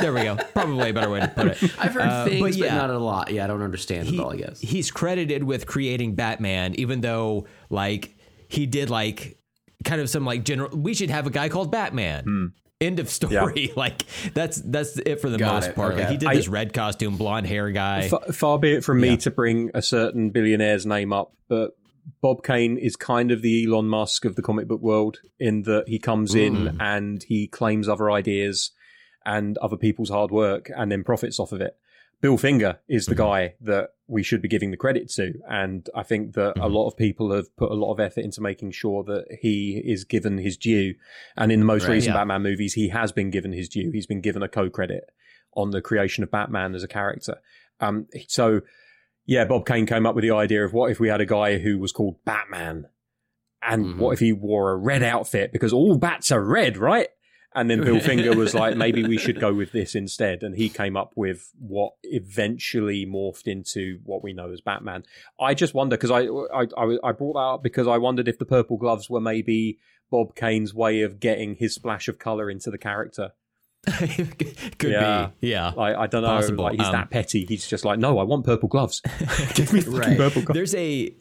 there 0.00 0.12
we 0.12 0.22
go. 0.22 0.36
Probably 0.52 0.90
a 0.90 0.94
better 0.94 1.10
way 1.10 1.18
to 1.18 1.26
put 1.28 1.46
it. 1.48 1.62
I've 1.78 1.92
heard 1.94 2.02
Uh, 2.02 2.24
things, 2.26 2.40
but, 2.56 2.66
yeah. 2.66 2.76
not 2.76 2.90
a 2.90 2.98
lot. 2.98 3.32
Yeah, 3.32 3.42
I 3.42 3.46
don't 3.48 3.62
understand 3.62 4.08
it 4.08 4.20
all, 4.20 4.32
I 4.32 4.36
guess. 4.36 4.60
He's 4.60 4.92
credited 4.92 5.42
with 5.42 5.66
creating 5.66 6.14
Batman, 6.14 6.74
even 6.76 7.00
though 7.00 7.46
like 7.70 8.16
he 8.48 8.66
did 8.66 8.90
like 8.90 9.36
kind 9.84 10.00
of 10.00 10.08
some 10.08 10.24
like 10.24 10.44
general. 10.44 10.70
We 10.76 10.94
should 10.94 11.10
have 11.10 11.26
a 11.26 11.30
guy 11.30 11.48
called 11.48 11.72
Batman. 11.72 12.22
Hmm. 12.24 12.46
End 12.84 13.00
of 13.00 13.08
story. 13.08 13.72
Like 13.76 14.04
that's 14.34 14.60
that's 14.60 14.96
it 14.98 15.20
for 15.20 15.28
the 15.28 15.38
Got 15.38 15.54
most 15.54 15.68
it, 15.70 15.74
part. 15.74 15.96
Like 15.96 16.08
he 16.08 16.16
did 16.16 16.28
I- 16.28 16.34
this 16.36 16.48
red 16.48 16.72
costume, 16.72 17.16
blonde 17.16 17.46
hair 17.46 17.70
guy. 17.70 18.08
Fa- 18.08 18.32
far 18.32 18.58
be 18.58 18.72
it 18.74 18.84
from 18.84 19.00
me 19.00 19.10
Yeah. 19.10 19.16
to 19.16 19.30
bring 19.30 19.70
a 19.74 19.82
certain 19.82 20.30
billionaire's 20.30 20.86
name 20.86 21.12
up, 21.12 21.32
but 21.48 21.76
Bob 22.20 22.44
Kane 22.44 22.76
is 22.76 22.96
kind 22.96 23.30
of 23.30 23.42
the 23.42 23.64
Elon 23.64 23.88
Musk 23.88 24.24
of 24.24 24.36
the 24.36 24.42
comic 24.42 24.68
book 24.68 24.80
world 24.80 25.18
in 25.38 25.62
that 25.62 25.84
he 25.88 25.98
comes 25.98 26.34
in 26.34 26.54
mm. 26.54 26.76
and 26.80 27.22
he 27.26 27.46
claims 27.48 27.88
other 27.88 28.10
ideas 28.10 28.70
and 29.24 29.56
other 29.58 29.76
people's 29.76 30.10
hard 30.10 30.30
work 30.30 30.70
and 30.76 30.92
then 30.92 31.02
profits 31.02 31.40
off 31.40 31.52
of 31.52 31.60
it. 31.60 31.76
Bill 32.20 32.36
Finger 32.38 32.78
is 32.88 33.06
the 33.06 33.14
guy 33.14 33.54
that 33.60 33.90
we 34.06 34.22
should 34.22 34.42
be 34.42 34.48
giving 34.48 34.70
the 34.70 34.76
credit 34.76 35.08
to. 35.10 35.32
And 35.48 35.88
I 35.94 36.02
think 36.02 36.34
that 36.34 36.54
a 36.58 36.68
lot 36.68 36.88
of 36.88 36.96
people 36.96 37.32
have 37.32 37.54
put 37.56 37.70
a 37.70 37.74
lot 37.74 37.92
of 37.92 38.00
effort 38.00 38.20
into 38.24 38.40
making 38.40 38.72
sure 38.72 39.02
that 39.04 39.24
he 39.40 39.82
is 39.84 40.04
given 40.04 40.38
his 40.38 40.56
due. 40.56 40.94
And 41.36 41.50
in 41.52 41.60
the 41.60 41.66
most 41.66 41.84
Right, 41.84 41.94
recent 41.94 42.14
yeah. 42.14 42.20
Batman 42.20 42.42
movies, 42.42 42.74
he 42.74 42.88
has 42.88 43.12
been 43.12 43.30
given 43.30 43.52
his 43.52 43.68
due. 43.68 43.90
He's 43.92 44.06
been 44.06 44.20
given 44.20 44.42
a 44.42 44.48
co 44.48 44.68
credit 44.70 45.04
on 45.54 45.70
the 45.70 45.80
creation 45.80 46.24
of 46.24 46.30
Batman 46.30 46.74
as 46.74 46.82
a 46.82 46.88
character. 46.88 47.36
Um, 47.80 48.06
so, 48.28 48.60
yeah, 49.26 49.44
Bob 49.44 49.66
Kane 49.66 49.86
came 49.86 50.06
up 50.06 50.14
with 50.14 50.22
the 50.22 50.30
idea 50.32 50.64
of 50.64 50.72
what 50.72 50.90
if 50.90 51.00
we 51.00 51.08
had 51.08 51.20
a 51.20 51.26
guy 51.26 51.58
who 51.58 51.78
was 51.78 51.92
called 51.92 52.16
Batman? 52.24 52.88
And 53.62 53.86
Mhm. 53.86 53.98
what 53.98 54.12
if 54.12 54.18
he 54.18 54.32
wore 54.32 54.72
a 54.72 54.76
red 54.76 55.02
outfit? 55.02 55.50
Because 55.52 55.72
all 55.72 55.96
bats 55.96 56.30
are 56.30 56.42
red, 56.44 56.76
right? 56.76 57.08
And 57.54 57.70
then 57.70 57.82
Bill 57.82 58.00
Finger 58.00 58.34
was 58.36 58.52
like, 58.54 58.76
maybe 58.84 59.04
we 59.04 59.16
should 59.16 59.38
go 59.40 59.54
with 59.54 59.70
this 59.72 59.94
instead. 59.94 60.42
And 60.42 60.56
he 60.56 60.68
came 60.68 60.96
up 60.96 61.12
with 61.14 61.52
what 61.58 61.92
eventually 62.02 63.06
morphed 63.06 63.46
into 63.46 64.00
what 64.04 64.24
we 64.24 64.32
know 64.32 64.50
as 64.50 64.60
Batman. 64.60 65.04
I 65.40 65.54
just 65.54 65.72
wonder, 65.74 65.96
because 65.96 66.10
I, 66.10 66.22
I, 66.22 66.66
I, 66.76 66.98
I 67.04 67.12
brought 67.12 67.34
that 67.34 67.38
up 67.54 67.62
because 67.62 67.86
I 67.86 67.98
wondered 67.98 68.26
if 68.26 68.38
the 68.38 68.44
purple 68.44 68.76
gloves 68.76 69.08
were 69.08 69.20
maybe 69.20 69.78
Bob 70.10 70.34
Kane's 70.34 70.74
way 70.74 71.02
of 71.02 71.20
getting 71.20 71.54
his 71.54 71.74
splash 71.74 72.08
of 72.08 72.18
color 72.18 72.50
into 72.50 72.70
the 72.70 72.78
character. 72.78 73.30
Could 73.86 74.90
Yeah. 74.90 75.30
be. 75.40 75.48
Yeah. 75.48 75.72
Like 75.76 75.96
I 75.96 76.06
don't 76.06 76.22
know, 76.22 76.28
Possible. 76.28 76.64
like 76.64 76.76
he's 76.78 76.86
Um, 76.86 76.92
that 76.92 77.10
petty. 77.10 77.44
He's 77.46 77.66
just 77.66 77.84
like, 77.84 77.98
no, 77.98 78.18
I 78.18 78.22
want 78.24 78.44
purple 78.44 78.68
gloves. 78.68 79.00
Give 79.54 79.72
me 79.72 79.80
Right. 79.82 80.16
purple 80.16 80.42
gloves. 80.42 80.54
There's 80.56 80.74
a 80.74 81.14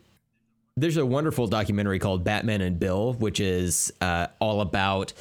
there's 0.75 0.97
a 0.97 1.05
wonderful 1.05 1.45
documentary 1.47 1.99
called 1.99 2.23
Batman 2.23 2.61
and 2.61 2.79
Bill, 2.79 3.13
which 3.13 3.39
is 3.39 3.93
uh, 4.01 4.27
all 4.39 4.59
about 4.61 5.13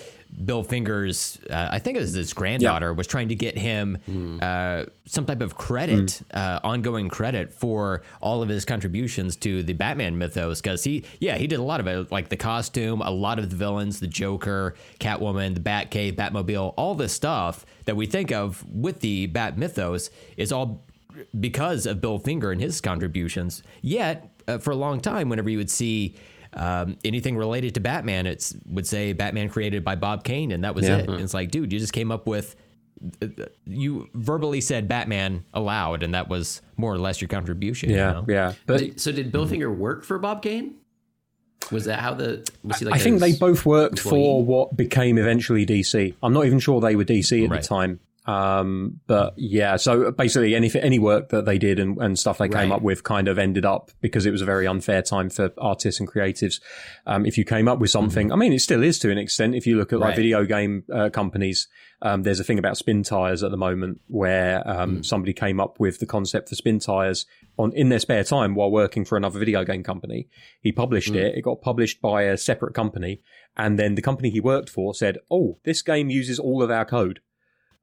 Bill 0.44 0.62
Finger's. 0.62 1.38
Uh, 1.48 1.68
I 1.70 1.78
think 1.78 1.96
it 1.96 2.00
was 2.00 2.14
his 2.14 2.32
granddaughter 2.32 2.92
was 2.94 3.06
trying 3.06 3.28
to 3.28 3.34
get 3.34 3.56
him 3.56 3.98
uh, 4.40 4.84
some 5.04 5.26
type 5.26 5.40
of 5.42 5.56
credit, 5.56 6.22
uh, 6.32 6.60
ongoing 6.64 7.08
credit 7.08 7.52
for 7.52 8.02
all 8.20 8.42
of 8.42 8.48
his 8.48 8.64
contributions 8.64 9.36
to 9.36 9.62
the 9.62 9.72
Batman 9.74 10.16
mythos. 10.18 10.60
Because 10.60 10.84
he, 10.84 11.04
yeah, 11.20 11.36
he 11.36 11.46
did 11.46 11.58
a 11.58 11.62
lot 11.62 11.80
of 11.80 11.86
it, 11.86 12.10
like 12.10 12.28
the 12.28 12.36
costume, 12.36 13.02
a 13.02 13.10
lot 13.10 13.38
of 13.38 13.50
the 13.50 13.56
villains, 13.56 14.00
the 14.00 14.06
Joker, 14.06 14.74
Catwoman, 15.00 15.54
the 15.54 15.60
Batcave, 15.60 16.14
Batmobile, 16.14 16.74
all 16.76 16.94
this 16.94 17.12
stuff 17.12 17.66
that 17.84 17.96
we 17.96 18.06
think 18.06 18.32
of 18.32 18.64
with 18.72 19.00
the 19.00 19.26
Bat 19.26 19.58
mythos 19.58 20.10
is 20.36 20.50
all 20.50 20.84
because 21.38 21.84
of 21.86 22.00
Bill 22.00 22.18
Finger 22.18 22.52
and 22.52 22.60
his 22.60 22.80
contributions. 22.80 23.62
Yet, 23.82 24.30
uh, 24.48 24.58
for 24.58 24.70
a 24.70 24.76
long 24.76 25.00
time, 25.00 25.28
whenever 25.28 25.50
you 25.50 25.58
would 25.58 25.70
see 25.70 26.14
um, 26.54 26.96
anything 27.04 27.36
related 27.36 27.74
to 27.74 27.80
Batman, 27.80 28.26
it 28.26 28.52
would 28.66 28.86
say 28.86 29.12
Batman 29.12 29.48
created 29.48 29.84
by 29.84 29.94
Bob 29.96 30.22
Kane, 30.24 30.52
and 30.52 30.64
that 30.64 30.74
was 30.74 30.86
Yeah. 30.86 30.98
it. 30.98 31.08
And 31.08 31.20
it's 31.20 31.34
like, 31.34 31.50
dude, 31.50 31.72
you 31.72 31.78
just 31.78 31.92
came 31.92 32.10
up 32.12 32.26
with. 32.26 32.56
uh, 33.20 33.26
You 33.66 34.08
verbally 34.14 34.60
said 34.60 34.86
Batman 34.86 35.44
aloud, 35.54 36.02
and 36.02 36.14
that 36.14 36.28
was 36.28 36.62
more 36.76 36.92
or 36.92 36.98
less 36.98 37.20
your 37.20 37.28
contribution. 37.28 37.90
you 37.90 37.96
Yeah, 37.96 38.12
know? 38.12 38.24
yeah. 38.28 38.52
But 38.66 38.80
But 38.80 39.00
so 39.00 39.10
did 39.12 39.32
Bill 39.32 39.46
Finger 39.46 39.72
work 39.72 40.04
for 40.04 40.18
Bob 40.18 40.42
Kane? 40.42 40.74
Was 41.70 41.84
that 41.86 42.00
how 42.00 42.14
the 42.14 42.48
was 42.62 42.78
he 42.80 42.84
like 42.84 42.94
I 42.94 42.98
think 42.98 43.20
they 43.20 43.32
both 43.34 43.64
worked 43.64 43.98
for 43.98 44.44
what 44.44 44.76
became 44.76 45.16
eventually 45.16 45.64
DC. 45.64 46.14
I'm 46.22 46.32
not 46.32 46.44
even 46.46 46.58
sure 46.58 46.80
they 46.80 46.94
were 46.96 47.04
DC 47.04 47.44
at 47.44 47.50
Right. 47.50 47.62
the 47.62 47.66
time. 47.66 48.00
Um, 48.24 49.00
but 49.08 49.34
yeah, 49.36 49.76
so 49.76 50.12
basically 50.12 50.54
any 50.54 50.70
any 50.74 51.00
work 51.00 51.30
that 51.30 51.44
they 51.44 51.58
did 51.58 51.80
and, 51.80 51.98
and 51.98 52.16
stuff 52.16 52.38
they 52.38 52.48
came 52.48 52.70
up 52.70 52.80
with 52.80 53.02
kind 53.02 53.26
of 53.26 53.36
ended 53.36 53.64
up 53.64 53.90
because 54.00 54.26
it 54.26 54.30
was 54.30 54.40
a 54.40 54.44
very 54.44 54.66
unfair 54.66 55.02
time 55.02 55.28
for 55.28 55.52
artists 55.58 55.98
and 55.98 56.08
creatives. 56.08 56.60
Um, 57.04 57.26
if 57.26 57.36
you 57.36 57.44
came 57.44 57.66
up 57.66 57.80
with 57.80 57.90
something, 57.90 58.30
I 58.32 58.36
mean, 58.36 58.52
it 58.52 58.60
still 58.60 58.82
is 58.84 59.00
to 59.00 59.10
an 59.10 59.18
extent. 59.18 59.56
If 59.56 59.66
you 59.66 59.76
look 59.76 59.92
at 59.92 59.98
like 59.98 60.14
video 60.16 60.44
game 60.44 60.84
uh, 60.92 61.10
companies, 61.10 61.66
um, 62.00 62.22
there's 62.22 62.38
a 62.38 62.44
thing 62.44 62.60
about 62.60 62.76
Spintires 62.76 63.44
at 63.44 63.50
the 63.50 63.56
moment 63.56 64.00
where 64.06 64.62
um, 64.68 65.02
somebody 65.02 65.32
came 65.32 65.58
up 65.58 65.80
with 65.80 65.98
the 65.98 66.06
concept 66.06 66.48
for 66.48 66.54
Spintires 66.54 67.26
on 67.58 67.72
in 67.72 67.88
their 67.88 67.98
spare 67.98 68.22
time 68.22 68.54
while 68.54 68.70
working 68.70 69.04
for 69.04 69.16
another 69.16 69.40
video 69.40 69.64
game 69.64 69.82
company. 69.82 70.28
He 70.60 70.70
published 70.70 71.14
it. 71.14 71.34
It 71.36 71.42
got 71.42 71.60
published 71.60 72.00
by 72.00 72.22
a 72.22 72.36
separate 72.36 72.74
company, 72.74 73.20
and 73.56 73.80
then 73.80 73.96
the 73.96 74.02
company 74.02 74.30
he 74.30 74.40
worked 74.40 74.70
for 74.70 74.94
said, 74.94 75.18
"Oh, 75.28 75.58
this 75.64 75.82
game 75.82 76.08
uses 76.08 76.38
all 76.38 76.62
of 76.62 76.70
our 76.70 76.84
code." 76.84 77.18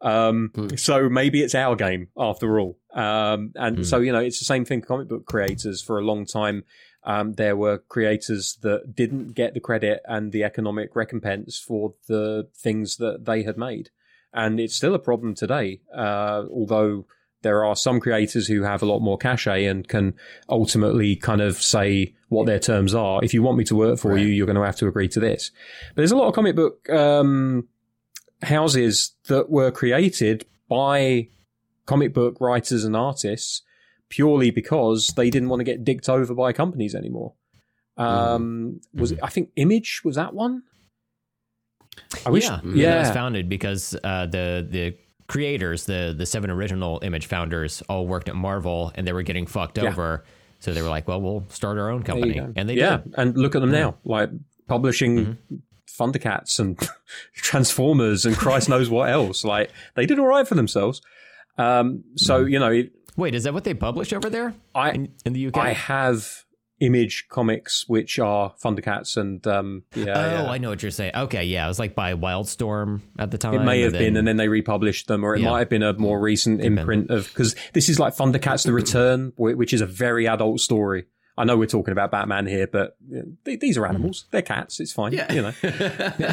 Um, 0.02 0.52
so 0.76 1.10
maybe 1.10 1.42
it's 1.42 1.56
our 1.56 1.76
game 1.76 2.08
after 2.18 2.60
all. 2.60 2.78
Um, 2.94 3.52
and 3.56 3.86
so, 3.86 4.00
you 4.00 4.12
know, 4.12 4.20
it's 4.20 4.40
the 4.40 4.46
same 4.46 4.66
thing 4.66 4.82
for 4.82 4.88
comic 4.88 5.10
book 5.10 5.26
creators 5.26 5.82
for 5.82 6.00
a 6.00 6.04
long 6.04 6.26
time. 6.26 6.64
Um, 7.04 7.34
there 7.34 7.56
were 7.56 7.78
creators 7.80 8.58
that 8.62 8.96
didn't 8.96 9.34
get 9.34 9.54
the 9.54 9.60
credit 9.60 10.02
and 10.06 10.32
the 10.32 10.44
economic 10.44 10.96
recompense 10.96 11.58
for 11.60 11.94
the 12.08 12.50
things 12.56 12.98
that 12.98 13.26
they 13.26 13.44
had 13.44 13.58
made. 13.58 13.90
And 14.34 14.60
it's 14.60 14.76
still 14.76 14.94
a 14.96 15.00
problem 15.00 15.34
today. 15.34 15.82
Uh, 15.96 16.44
although 16.52 17.06
there 17.42 17.64
are 17.64 17.76
some 17.76 18.00
creators 18.00 18.48
who 18.48 18.64
have 18.64 18.82
a 18.82 18.86
lot 18.86 19.00
more 19.00 19.18
cachet 19.18 19.66
and 19.66 19.88
can 19.88 20.14
ultimately 20.50 21.16
kind 21.16 21.42
of 21.42 21.62
say 21.62 22.14
what 22.28 22.46
their 22.46 22.60
terms 22.60 22.94
are. 22.94 23.24
If 23.24 23.34
you 23.34 23.42
want 23.42 23.58
me 23.58 23.64
to 23.66 23.76
work 23.76 23.98
for 23.98 24.12
Right. 24.12 24.22
you, 24.22 24.28
you're 24.28 24.46
going 24.46 24.58
to 24.58 24.64
have 24.64 24.76
to 24.78 24.88
agree 24.88 25.08
to 25.10 25.20
this. 25.20 25.52
But 25.90 25.98
there's 26.02 26.12
a 26.12 26.18
lot 26.18 26.28
of 26.28 26.34
comic 26.36 26.56
book, 26.56 26.90
um, 26.90 27.68
houses 28.42 29.16
that 29.28 29.50
were 29.50 29.72
created 29.72 30.46
by 30.70 31.28
comic 31.86 32.14
book 32.14 32.38
writers 32.40 32.84
and 32.84 32.96
artists 32.96 33.62
purely 34.10 34.50
because 34.52 35.08
they 35.16 35.30
didn't 35.30 35.50
want 35.50 35.60
to 35.60 35.64
get 35.64 35.84
dicked 35.84 36.10
over 36.10 36.34
by 36.34 36.54
companies 36.54 36.96
anymore. 36.96 37.34
Um, 37.98 38.80
was 38.94 39.12
it, 39.12 39.20
I 39.22 39.30
think 39.30 39.50
Image 39.56 40.02
was 40.06 40.16
that 40.16 40.34
one? 40.34 40.64
I 42.26 42.30
wish, 42.30 42.46
yeah, 42.46 42.62
yeah, 42.64 42.96
It 42.96 43.00
was 43.00 43.12
founded 43.12 43.50
because 43.50 43.96
uh, 44.04 44.26
the 44.26 44.66
the 44.70 44.96
creators, 45.28 45.86
the 45.86 46.16
the 46.18 46.26
seven 46.26 46.50
original 46.50 47.00
Image 47.04 47.26
founders, 47.28 47.82
all 47.90 48.08
worked 48.08 48.30
at 48.30 48.36
Marvel, 48.36 48.92
and 48.96 49.06
they 49.06 49.12
were 49.14 49.24
getting 49.24 49.46
fucked 49.46 49.78
Yeah. 49.78 49.90
over. 49.90 50.24
So 50.60 50.74
they 50.74 50.82
were 50.82 50.88
like, 50.90 51.08
"Well, 51.08 51.22
we'll 51.22 51.46
start 51.50 51.78
our 51.78 51.90
own 51.90 52.04
company," 52.04 52.38
and 52.56 52.70
they 52.70 52.76
yeah, 52.76 52.98
did. 52.98 53.14
and 53.18 53.38
look 53.38 53.56
at 53.56 53.60
them 53.62 53.72
now, 53.72 53.98
like 54.06 54.30
publishing 54.68 55.38
Thundercats 55.98 56.60
and 56.60 56.78
Transformers 57.34 58.26
and 58.26 58.36
Christ 58.36 58.70
knows 58.70 58.90
what 58.90 59.10
else. 59.10 59.44
Like 59.44 59.72
they 59.96 60.06
did 60.06 60.20
all 60.20 60.28
right 60.28 60.48
for 60.48 60.56
themselves. 60.56 61.02
Um, 61.58 62.04
so 62.16 62.46
you 62.46 62.60
know, 62.60 62.72
it- 62.72 62.92
Wait, 63.18 63.36
is 63.36 63.44
that 63.44 63.54
what 63.54 63.64
they 63.66 63.74
publish 63.74 64.14
over 64.14 64.30
there 64.30 64.54
I 64.74 64.92
in, 64.92 65.10
in 65.26 65.34
the 65.34 65.48
UK? 65.48 65.58
I 65.58 65.74
have 65.74 66.46
Image 66.82 67.26
comics, 67.28 67.84
which 67.90 68.20
are 68.20 68.54
Thundercats, 68.64 69.18
and 69.18 69.46
um, 69.46 69.84
yeah, 69.94 70.04
oh, 70.16 70.44
yeah. 70.44 70.50
I 70.50 70.58
know 70.60 70.70
what 70.70 70.82
you're 70.82 70.92
saying. 70.92 71.12
Okay, 71.14 71.44
yeah, 71.44 71.66
it 71.66 71.68
was 71.68 71.78
like 71.80 71.94
by 71.94 72.14
Wildstorm 72.14 73.02
at 73.18 73.32
the 73.32 73.38
time. 73.38 73.56
It 73.56 73.64
may 73.66 73.82
have 73.82 73.92
been, 73.92 74.16
and 74.16 74.26
then 74.26 74.38
they 74.38 74.48
republished 74.48 75.08
them, 75.08 75.26
or 75.26 75.36
it 75.36 75.42
Yeah. 75.42 75.50
might 75.50 75.60
have 75.60 75.70
been 75.70 75.84
a 75.84 75.92
more 75.92 76.22
recent 76.22 76.62
imprint 76.62 77.10
of 77.10 77.28
because 77.28 77.58
this 77.74 77.90
is 77.90 78.00
like 78.00 78.16
Thundercats: 78.16 78.64
The 78.64 78.72
Return, 78.72 79.34
which 79.36 79.74
is 79.74 79.82
a 79.82 79.86
very 79.86 80.26
adult 80.26 80.62
story. 80.62 81.04
I 81.40 81.46
know 81.46 81.58
we're 81.58 81.68
talking 81.68 81.94
about 81.94 82.12
Batman 82.12 82.46
here, 82.48 82.68
but 82.68 82.98
th- 83.46 83.60
these 83.62 83.78
are 83.78 83.88
animals; 83.88 84.26
they're 84.32 84.42
cats. 84.42 84.80
It's 84.82 84.92
fine, 84.92 85.14
Yeah. 85.14 85.32
you 85.32 85.42
know. 85.42 85.54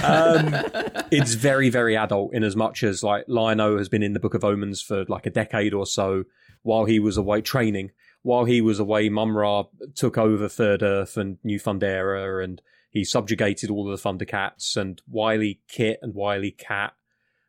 um, 0.02 1.04
it's 1.12 1.34
very, 1.34 1.70
very 1.70 1.96
adult 1.96 2.34
in 2.34 2.42
as 2.42 2.56
much 2.56 2.82
as 2.82 3.02
like 3.04 3.24
Lion-O 3.28 3.78
has 3.78 3.88
been 3.88 4.02
in 4.02 4.14
the 4.14 4.20
Book 4.20 4.34
of 4.34 4.44
Omens 4.44 4.82
for 4.82 5.04
like 5.04 5.24
a 5.24 5.30
decade 5.30 5.72
or 5.72 5.86
so 5.86 6.24
while 6.62 6.84
he 6.86 6.98
was 6.98 7.16
away 7.16 7.40
training. 7.40 7.92
While 8.22 8.46
he 8.46 8.60
was 8.60 8.80
away, 8.80 9.08
Mumm-Ra 9.08 9.64
took 9.94 10.18
over 10.18 10.48
Third 10.48 10.82
Earth 10.82 11.16
and 11.16 11.38
New 11.44 11.60
Thundera, 11.60 12.42
and 12.42 12.60
he 12.90 13.04
subjugated 13.04 13.70
all 13.70 13.88
of 13.90 14.02
the 14.02 14.08
Thundercats 14.08 14.76
and 14.76 15.00
Wily 15.08 15.60
Kit 15.68 16.00
and 16.02 16.14
Wily 16.14 16.50
Cat. 16.50 16.94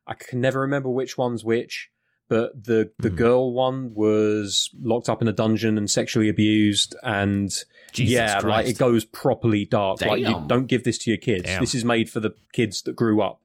I 0.06 0.14
can 0.14 0.40
never 0.40 0.60
remember 0.62 0.90
which 0.90 1.18
one's 1.18 1.44
which, 1.44 1.90
but 2.30 2.64
the 2.64 2.92
the 3.00 3.10
girl 3.10 3.54
one 3.54 3.94
was 3.94 4.70
locked 4.82 5.10
up 5.10 5.22
in 5.22 5.28
a 5.28 5.34
dungeon 5.34 5.78
and 5.78 5.90
sexually 5.90 6.30
abused, 6.30 6.96
and 7.04 7.50
Jesus 7.94 8.14
yeah, 8.14 8.40
like 8.40 8.68
it 8.68 8.78
goes 8.78 9.06
properly 9.06 9.66
dark. 9.66 10.02
Like 10.02 10.20
you 10.22 10.44
don't 10.48 10.68
give 10.68 10.84
this 10.84 10.98
to 11.00 11.10
your 11.12 11.18
kids. 11.18 11.44
Damn. 11.46 11.62
This 11.62 11.74
is 11.76 11.84
made 11.86 12.10
for 12.10 12.20
the 12.20 12.32
kids 12.54 12.82
that 12.84 12.96
grew 12.96 13.22
up. 13.22 13.42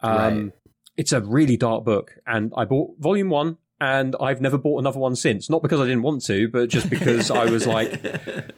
Um, 0.00 0.16
Right. 0.44 0.52
It's 0.96 1.12
a 1.12 1.20
really 1.22 1.56
dark 1.56 1.84
book, 1.84 2.12
and 2.26 2.52
I 2.54 2.66
bought 2.66 2.96
volume 2.98 3.30
one, 3.30 3.56
and 3.80 4.14
I've 4.20 4.42
never 4.42 4.58
bought 4.58 4.78
another 4.80 4.98
one 5.00 5.16
since. 5.16 5.48
Not 5.48 5.62
because 5.62 5.80
I 5.80 5.84
didn't 5.84 6.02
want 6.02 6.22
to, 6.26 6.48
but 6.48 6.68
just 6.68 6.90
because 6.90 7.30
I 7.30 7.46
was 7.46 7.66
like, 7.66 8.04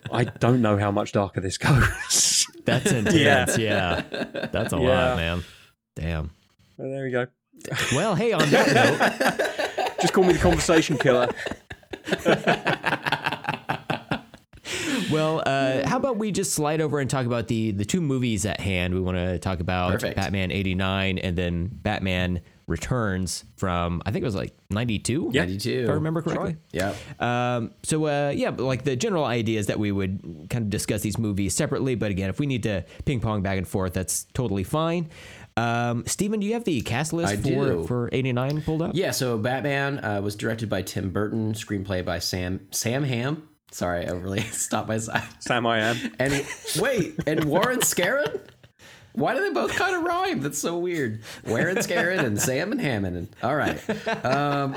I 0.13 0.25
don't 0.25 0.61
know 0.61 0.77
how 0.77 0.91
much 0.91 1.13
darker 1.13 1.41
this 1.41 1.59
goes. 1.59 2.47
That's 2.65 2.91
intense. 2.93 3.57
yeah. 3.57 4.01
that's 4.53 4.73
a 4.73 4.79
Yeah. 4.79 4.83
lot, 5.11 5.17
man. 5.17 5.45
Damn. 5.95 6.31
Well, 6.77 6.91
there 6.91 7.05
we 7.05 7.13
go. 7.13 7.27
Well, 7.95 8.15
hey, 8.15 8.33
on 8.33 8.49
that 8.51 8.75
note, 9.79 10.01
Just 10.01 10.13
call 10.13 10.25
me 10.25 10.33
the 10.35 10.39
conversation 10.39 10.99
killer. 10.99 11.29
well, 15.11 15.43
uh, 15.47 15.87
how 15.87 15.97
about 15.97 16.17
we 16.17 16.33
just 16.33 16.53
slide 16.55 16.81
over 16.81 16.99
and 16.99 17.09
talk 17.09 17.27
about 17.27 17.49
the 17.49 17.73
the 17.73 17.85
two 17.85 18.01
movies 18.01 18.47
at 18.47 18.61
hand? 18.61 18.95
We 18.95 19.01
want 19.01 19.17
to 19.17 19.39
talk 19.39 19.61
about 19.61 19.93
Perfect. 19.93 20.17
Batman 20.17 20.51
'89 20.51 21.19
and 21.19 21.37
then 21.37 21.69
Batman 21.73 22.41
Returns 22.67 23.45
from 23.57 24.01
I 24.07 24.11
think 24.11 24.23
it 24.23 24.27
was 24.27 24.35
like 24.35 24.55
'92. 24.71 25.31
Yeah. 25.33 25.43
92. 25.43 25.71
if 25.71 25.91
I 25.91 25.93
remember 25.93 26.23
correctly. 26.23 26.57
Yeah. 26.73 26.95
Um, 27.21 27.73
so 27.83 28.07
uh, 28.07 28.33
yeah, 28.35 28.51
like 28.51 28.85
the 28.85 28.97
general 28.97 29.25
idea 29.25 29.59
is 29.59 29.67
that 29.67 29.79
we 29.79 29.93
would 29.93 30.47
kind 30.51 30.65
of 30.65 30.71
discuss 30.71 31.03
these 31.03 31.19
movies 31.19 31.55
separately. 31.55 31.95
But 31.95 32.11
again, 32.11 32.31
if 32.31 32.39
we 32.41 32.47
need 32.47 32.63
to 32.63 32.85
ping 33.05 33.21
pong 33.21 33.43
back 33.43 33.59
and 33.59 33.69
forth, 33.69 33.93
that's 33.93 34.25
totally 34.33 34.65
fine. 34.65 35.11
Um, 35.57 36.05
Steven, 36.07 36.41
do 36.41 36.47
you 36.47 36.55
have 36.55 36.65
the 36.65 36.81
cast 36.81 37.13
list 37.13 37.33
I 37.33 37.37
for 37.37 37.43
do. 37.49 37.85
for 37.87 38.09
'89 38.13 38.63
pulled 38.63 38.83
up? 38.83 38.91
Yeah, 38.95 39.13
so 39.13 39.39
Batman 39.39 40.05
uh, 40.05 40.21
was 40.21 40.35
directed 40.35 40.69
by 40.69 40.83
Tim 40.83 41.11
Burton, 41.11 41.53
screenplay 41.55 42.05
by 42.05 42.19
Sam 42.19 42.67
Sam 42.73 43.05
Hamm. 43.05 43.49
Sorry, 43.71 44.07
I 44.07 44.13
really 44.13 44.41
stopped 44.53 44.89
myself. 44.89 45.37
Sam, 45.41 45.67
I 45.67 45.79
am. 45.81 45.97
And 46.19 46.33
he- 46.33 46.81
wait, 46.81 47.15
and 47.27 47.45
Warren 47.45 47.81
Skaaren? 47.81 48.41
Why 49.15 49.33
do 49.35 49.41
they 49.43 49.51
both 49.53 49.73
kind 49.77 49.95
of 49.95 50.03
rhyme? 50.03 50.41
That's 50.41 50.59
so 50.59 50.77
weird. 50.77 51.23
Warren 51.47 51.77
Skaaren 51.77 52.25
and 52.25 52.41
Sam 52.41 52.73
and 52.73 52.81
Hammond. 52.81 53.29
All 53.45 53.55
right. 53.55 53.79
Um, 54.25 54.75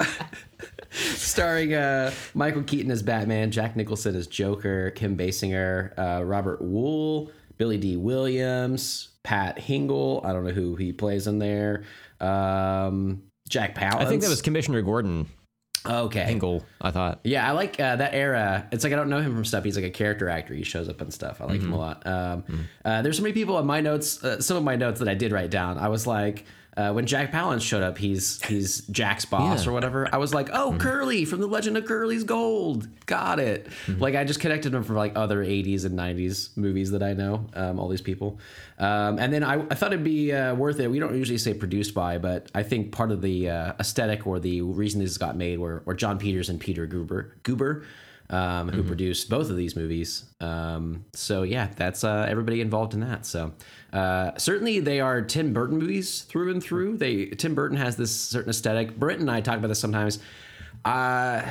starring 0.91 1.73
uh, 1.73 2.11
Michael 2.35 2.61
Keaton 2.61 2.91
as 2.91 3.01
Batman, 3.01 3.49
Jack 3.49 3.75
Nicholson 3.75 4.15
as 4.15 4.27
Joker, 4.27 4.91
Kim 4.91 5.17
Basinger, 5.17 5.91
uh, 5.97 6.23
Robert 6.23 6.61
Wuhl, 6.61 7.31
Billy 7.57 7.77
Dee 7.77 7.97
Williams, 7.97 9.09
Pat 9.23 9.57
Hingle. 9.57 10.23
I 10.25 10.33
don't 10.33 10.43
know 10.43 10.51
who 10.51 10.75
he 10.75 10.93
plays 10.93 11.27
in 11.27 11.39
there. 11.39 11.83
Um, 12.19 13.23
Jack 13.49 13.75
Palance. 13.75 13.95
I 13.95 14.05
think 14.05 14.21
that 14.21 14.29
was 14.29 14.41
Commissioner 14.41 14.81
Gordon. 14.81 15.29
Okay. 15.85 16.25
Hingle, 16.25 16.63
I 16.81 16.91
thought. 16.91 17.19
Yeah, 17.23 17.47
I 17.47 17.51
like 17.51 17.79
uh, 17.79 17.95
that 17.95 18.13
era. 18.13 18.67
It's 18.71 18.83
like 18.83 18.93
I 18.93 18.95
don't 18.95 19.09
know 19.09 19.21
him 19.21 19.33
from 19.33 19.45
stuff. 19.45 19.63
He's 19.63 19.75
like 19.75 19.85
a 19.85 19.89
character 19.89 20.27
actor. 20.27 20.53
He 20.53 20.63
shows 20.63 20.89
up 20.89 20.99
and 21.01 21.13
stuff. 21.13 21.39
I 21.39 21.45
like 21.45 21.61
him 21.61 21.71
a 21.71 21.77
lot. 21.77 22.05
Um, 22.05 22.67
uh, 22.83 23.01
there's 23.01 23.17
so 23.17 23.23
many 23.23 23.33
people 23.33 23.57
in 23.59 23.65
my 23.65 23.79
notes. 23.79 24.23
Uh, 24.23 24.41
some 24.41 24.57
of 24.57 24.63
my 24.63 24.75
notes 24.75 24.99
that 24.99 25.07
I 25.07 25.13
did 25.13 25.31
write 25.31 25.49
down. 25.49 25.77
I 25.77 25.87
was 25.87 26.05
like, 26.05 26.45
uh, 26.77 26.93
when 26.93 27.05
Jack 27.07 27.31
Palance 27.31 27.61
showed 27.61 27.81
up, 27.83 27.97
he's 27.97 28.41
he's 28.45 28.81
Jack's 28.87 29.25
boss 29.25 29.63
Yeah. 29.65 29.69
or 29.69 29.73
whatever. 29.73 30.07
I 30.13 30.17
was 30.17 30.33
like, 30.33 30.49
oh, 30.53 30.77
Curly 30.79 31.25
from 31.25 31.41
the 31.41 31.47
Legend 31.47 31.75
of 31.75 31.85
Curly's 31.85 32.23
Gold. 32.23 32.87
Got 33.07 33.39
it. 33.39 33.67
Like 33.87 34.15
I 34.15 34.23
just 34.23 34.39
connected 34.39 34.73
him 34.73 34.83
from 34.83 34.95
like 34.95 35.13
other 35.15 35.43
80s 35.43 35.85
and 35.85 35.97
90s 35.97 36.55
movies 36.55 36.91
that 36.91 37.01
I 37.03 37.13
know. 37.13 37.47
Um, 37.55 37.79
all 37.79 37.89
these 37.89 38.01
people. 38.01 38.39
Um, 38.79 39.17
and 39.17 39.33
then 39.33 39.43
I, 39.43 39.55
I 39.71 39.75
thought 39.75 39.91
it'd 39.91 40.03
be 40.05 40.31
uh, 40.31 40.53
worth 40.53 40.79
it. 40.79 40.87
We 40.91 40.99
don't 40.99 41.15
usually 41.17 41.39
say 41.39 41.53
produced 41.55 41.93
by, 41.95 42.19
but 42.19 42.51
I 42.53 42.61
think 42.63 42.91
part 42.91 43.11
of 43.11 43.21
the 43.23 43.49
uh, 43.49 43.73
aesthetic 43.79 44.27
or 44.27 44.39
the 44.39 44.61
reason 44.61 45.01
this 45.01 45.17
got 45.17 45.35
made 45.35 45.57
were, 45.57 45.81
were 45.85 45.95
John 45.95 46.19
Peters 46.19 46.49
and 46.49 46.59
Peter 46.59 46.85
Guber. 46.87 47.31
Guber 47.43 47.85
um, 48.29 48.69
who 48.69 48.83
produced 48.83 49.29
both 49.29 49.49
of 49.49 49.55
these 49.55 49.75
movies. 49.75 50.25
Um, 50.41 51.05
so 51.13 51.43
yeah, 51.43 51.69
that's 51.75 52.03
uh, 52.03 52.25
everybody 52.29 52.61
involved 52.61 52.93
in 52.93 52.99
that. 53.01 53.25
So 53.25 53.53
uh, 53.93 54.31
certainly 54.37 54.79
they 54.79 54.99
are 54.99 55.21
Tim 55.21 55.53
Burton 55.53 55.77
movies 55.77 56.21
through 56.23 56.51
and 56.51 56.61
through. 56.61 56.97
They 56.97 57.27
Tim 57.27 57.55
Burton 57.55 57.77
has 57.77 57.95
this 57.95 58.11
certain 58.11 58.49
aesthetic. 58.49 58.97
Brent 58.97 59.21
and 59.21 59.31
I 59.31 59.41
talk 59.41 59.57
about 59.57 59.67
this 59.69 59.79
sometimes. 59.79 60.19
Uh, 60.83 61.41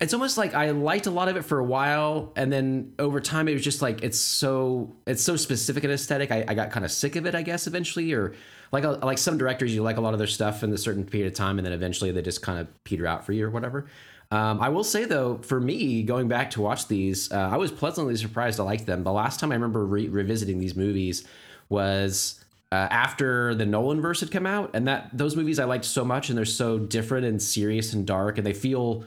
it's 0.00 0.12
almost 0.12 0.36
like 0.36 0.54
I 0.54 0.70
liked 0.70 1.06
a 1.06 1.10
lot 1.10 1.28
of 1.28 1.36
it 1.36 1.42
for 1.42 1.58
a 1.58 1.64
while, 1.64 2.32
and 2.36 2.52
then 2.52 2.92
over 2.98 3.20
time 3.20 3.48
it 3.48 3.54
was 3.54 3.64
just 3.64 3.80
like 3.80 4.02
it's 4.02 4.18
so 4.18 4.94
it's 5.06 5.22
so 5.22 5.36
specific 5.36 5.84
an 5.84 5.90
aesthetic. 5.90 6.30
I, 6.30 6.44
I 6.46 6.54
got 6.54 6.70
kind 6.70 6.84
of 6.84 6.90
sick 6.90 7.16
of 7.16 7.24
it, 7.24 7.34
I 7.34 7.42
guess, 7.42 7.66
eventually, 7.66 8.12
or 8.12 8.34
like 8.72 8.84
uh, 8.84 8.98
like 8.98 9.18
some 9.18 9.38
directors, 9.38 9.74
you 9.74 9.82
like 9.82 9.96
a 9.96 10.00
lot 10.02 10.12
of 10.12 10.18
their 10.18 10.26
stuff 10.26 10.62
in 10.62 10.72
a 10.72 10.78
certain 10.78 11.04
period 11.04 11.28
of 11.28 11.34
time, 11.34 11.58
and 11.58 11.64
then 11.64 11.72
eventually 11.72 12.10
they 12.10 12.20
just 12.20 12.42
kind 12.42 12.58
of 12.58 12.84
peter 12.84 13.06
out 13.06 13.24
for 13.24 13.32
you 13.32 13.46
or 13.46 13.50
whatever. 13.50 13.86
Um, 14.30 14.60
I 14.60 14.68
will 14.70 14.84
say 14.84 15.04
though, 15.04 15.38
for 15.38 15.60
me, 15.60 16.02
going 16.02 16.26
back 16.28 16.50
to 16.52 16.60
watch 16.60 16.88
these, 16.88 17.30
uh, 17.30 17.36
I 17.52 17.56
was 17.56 17.70
pleasantly 17.70 18.16
surprised. 18.16 18.58
I 18.58 18.64
liked 18.64 18.86
them. 18.86 19.04
The 19.04 19.12
last 19.12 19.38
time 19.38 19.52
I 19.52 19.54
remember 19.54 19.84
re- 19.86 20.08
revisiting 20.08 20.58
these 20.58 20.74
movies 20.74 21.24
was 21.68 22.44
uh, 22.72 22.74
after 22.90 23.54
the 23.54 23.66
Nolan 23.66 24.00
verse 24.00 24.20
had 24.20 24.30
come 24.32 24.46
out, 24.46 24.70
and 24.74 24.88
that 24.88 25.10
those 25.12 25.36
movies 25.36 25.58
I 25.58 25.64
liked 25.64 25.84
so 25.84 26.04
much, 26.04 26.28
and 26.28 26.36
they're 26.36 26.44
so 26.44 26.78
different 26.78 27.24
and 27.26 27.40
serious 27.40 27.92
and 27.92 28.06
dark, 28.06 28.38
and 28.38 28.46
they 28.46 28.52
feel 28.52 29.04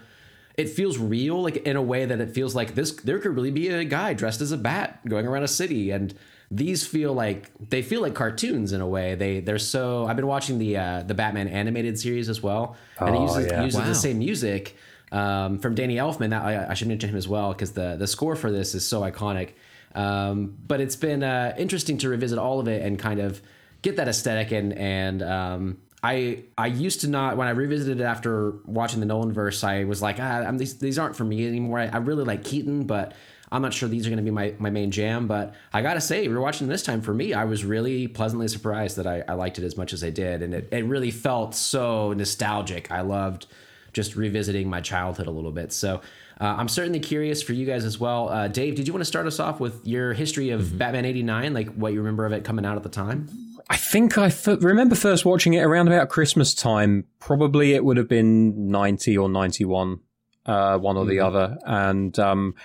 it 0.58 0.70
feels 0.70 0.98
real, 0.98 1.42
like 1.42 1.58
in 1.58 1.76
a 1.76 1.82
way 1.82 2.06
that 2.06 2.20
it 2.22 2.32
feels 2.32 2.56
like 2.56 2.76
this. 2.76 2.92
There 2.94 3.20
could 3.20 3.36
really 3.36 3.52
be 3.52 3.70
a 3.70 3.84
guy 3.86 4.14
dressed 4.14 4.42
as 4.42 4.52
a 4.54 4.58
bat 4.58 5.00
going 5.06 5.28
around 5.28 5.44
a 5.44 5.48
city, 5.50 5.92
and 5.92 6.14
these 6.52 6.88
feel 6.88 7.14
like 7.14 7.52
they 7.70 7.82
feel 7.82 8.02
like 8.02 8.14
cartoons 8.16 8.72
in 8.72 8.80
a 8.82 8.88
way. 8.88 9.16
They 9.16 9.42
they're 9.42 9.60
so. 9.60 10.06
I've 10.06 10.16
been 10.16 10.28
watching 10.28 10.58
the 10.60 10.78
uh, 10.78 11.04
the 11.04 11.14
Batman 11.14 11.50
animated 11.50 12.00
series 12.00 12.30
as 12.30 12.42
well, 12.42 12.78
and 13.00 13.10
it 13.16 13.20
Oh, 13.20 13.24
uses, 13.24 13.52
yeah. 13.52 13.64
uses 13.66 13.80
Wow. 13.82 13.88
the 13.88 13.96
same 13.96 14.20
music 14.20 14.78
um, 15.12 15.60
from 15.60 15.76
Danny 15.76 15.96
Elfman. 15.96 16.32
That 16.32 16.44
I, 16.44 16.72
I 16.72 16.74
should 16.74 16.88
mention 16.88 17.10
him 17.10 17.16
as 17.16 17.28
well 17.28 17.54
because 17.54 17.72
the 17.72 17.96
the 17.98 18.08
score 18.08 18.36
for 18.36 18.52
this 18.52 18.76
is 18.76 18.86
so 18.86 19.02
iconic. 19.02 19.52
Um, 19.96 20.56
but 20.68 20.82
it's 20.82 20.96
been 20.96 21.24
uh, 21.24 21.56
interesting 21.58 21.98
to 22.00 22.10
revisit 22.10 22.38
all 22.38 22.60
of 22.60 22.68
it 22.68 22.84
and 22.84 23.00
kind 23.00 23.20
of 23.20 23.42
get 23.82 23.96
that 23.96 24.08
aesthetic 24.08 24.52
and 24.52 24.74
and 24.74 25.24
um, 25.24 25.78
I 26.04 26.44
I 26.58 26.68
used 26.68 27.02
to 27.02 27.08
not 27.08 27.38
when 27.38 27.48
I 27.48 27.52
revisited 27.52 28.00
it 28.00 28.04
after 28.04 28.52
watching 28.66 29.00
the 29.00 29.06
Nolan 29.06 29.34
verse 29.34 29.64
I 29.64 29.86
was 29.86 30.02
like 30.02 30.20
ah, 30.20 30.50
these 30.52 30.78
these 30.78 31.00
aren't 31.00 31.16
for 31.16 31.24
me 31.24 31.48
anymore. 31.48 31.80
I, 31.80 31.88
I 31.88 31.98
really 31.98 32.24
like 32.24 32.44
Keaton, 32.44 32.84
but 32.84 33.14
I'm 33.52 33.62
not 33.62 33.74
sure 33.74 33.90
these 33.90 34.06
are 34.06 34.10
going 34.10 34.18
to 34.18 34.24
be 34.24 34.32
my, 34.32 34.54
my 34.60 34.70
main 34.70 34.92
jam. 34.92 35.28
But 35.28 35.56
I 35.74 35.82
gotta 35.82 36.02
say, 36.02 36.28
rewatching 36.28 36.68
this 36.68 36.84
time 36.84 37.02
for 37.02 37.14
me, 37.14 37.34
I 37.34 37.46
was 37.46 37.66
really 37.66 38.08
pleasantly 38.08 38.48
surprised 38.48 38.98
that 38.98 39.08
I, 39.08 39.24
I 39.28 39.34
liked 39.34 39.58
it 39.58 39.64
as 39.64 39.76
much 39.76 39.94
as 39.94 40.04
I 40.04 40.10
did, 40.10 40.42
and 40.42 40.54
it, 40.54 40.70
it 40.72 40.86
really 40.86 41.12
felt 41.12 41.56
so 41.56 42.14
nostalgic. 42.14 42.92
I 42.92 43.02
loved 43.02 43.48
just 43.94 44.16
revisiting 44.16 44.70
my 44.70 44.82
childhood 44.82 45.28
a 45.28 45.32
little 45.32 45.52
bit. 45.52 45.72
So 45.74 46.02
uh, 46.42 46.56
I'm 46.58 46.68
certainly 46.68 47.00
curious 47.00 47.42
for 47.42 47.54
you 47.54 47.66
guys 47.66 47.86
as 47.86 48.00
well. 48.00 48.30
Uh, 48.30 48.48
Dave, 48.48 48.76
did 48.76 48.88
you 48.88 48.94
want 48.94 49.02
to 49.02 49.06
start 49.06 49.28
us 49.28 49.40
off 49.40 49.60
with 49.60 49.86
your 49.86 50.14
history 50.14 50.52
of 50.52 50.78
Batman 50.78 51.06
'89, 51.06 51.54
like 51.54 51.74
what 51.74 51.94
you 51.94 52.00
remember 52.00 52.26
of 52.26 52.32
it 52.32 52.44
coming 52.44 52.66
out 52.66 52.78
at 52.78 52.84
the 52.84 52.90
time? 52.90 53.28
I 53.70 53.78
think 53.78 54.18
I 54.18 54.28
f- 54.28 54.48
remember 54.48 54.96
first 54.96 55.26
watching 55.26 55.54
it 55.54 55.62
around 55.62 55.88
about 55.88 56.10
Christmas 56.10 56.56
time. 56.56 57.06
Probably 57.20 57.74
it 57.74 57.86
would 57.86 57.98
have 57.98 58.08
been 58.08 58.72
90 58.72 59.16
or 59.18 59.30
91, 59.30 60.00
uh, 60.48 60.80
one 60.80 60.98
or 60.98 61.06
the 61.06 61.20
other. 61.20 61.58
And, 61.64 62.18
um, 62.18 62.56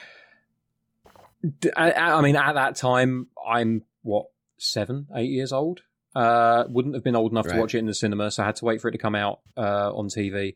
I, 1.77 1.93
I 1.93 2.21
mean, 2.23 2.37
at 2.37 2.55
that 2.55 2.77
time, 2.77 3.27
I'm 3.47 3.83
what, 4.03 4.27
seven, 4.57 5.09
eight 5.15 5.31
years 5.31 5.53
old? 5.53 5.83
Uh, 6.15 6.65
wouldn't 6.69 6.95
have 6.95 7.05
been 7.05 7.17
old 7.17 7.33
enough 7.33 7.49
to 7.49 7.59
watch 7.59 7.75
it 7.75 7.79
in 7.79 7.87
the 7.87 7.93
cinema, 7.95 8.31
so 8.31 8.43
I 8.43 8.47
had 8.47 8.57
to 8.57 8.65
wait 8.65 8.81
for 8.81 8.89
it 8.89 8.93
to 8.93 8.99
come 8.99 9.15
out, 9.15 9.41
uh, 9.59 9.93
on 9.95 10.07
TV. 10.07 10.55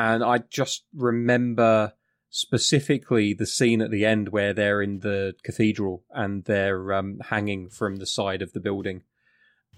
And 0.00 0.24
I 0.24 0.38
just 0.38 0.84
remember 0.94 1.92
specifically 2.30 3.34
the 3.34 3.46
scene 3.46 3.80
at 3.82 3.90
the 3.90 4.06
end 4.06 4.28
where 4.28 4.54
they're 4.54 4.80
in 4.80 5.00
the 5.00 5.34
cathedral 5.42 6.04
and 6.10 6.44
they're, 6.44 6.92
um, 6.92 7.18
hanging 7.20 7.68
from 7.68 7.96
the 7.96 8.06
side 8.06 8.40
of 8.42 8.52
the 8.52 8.60
building 8.60 9.02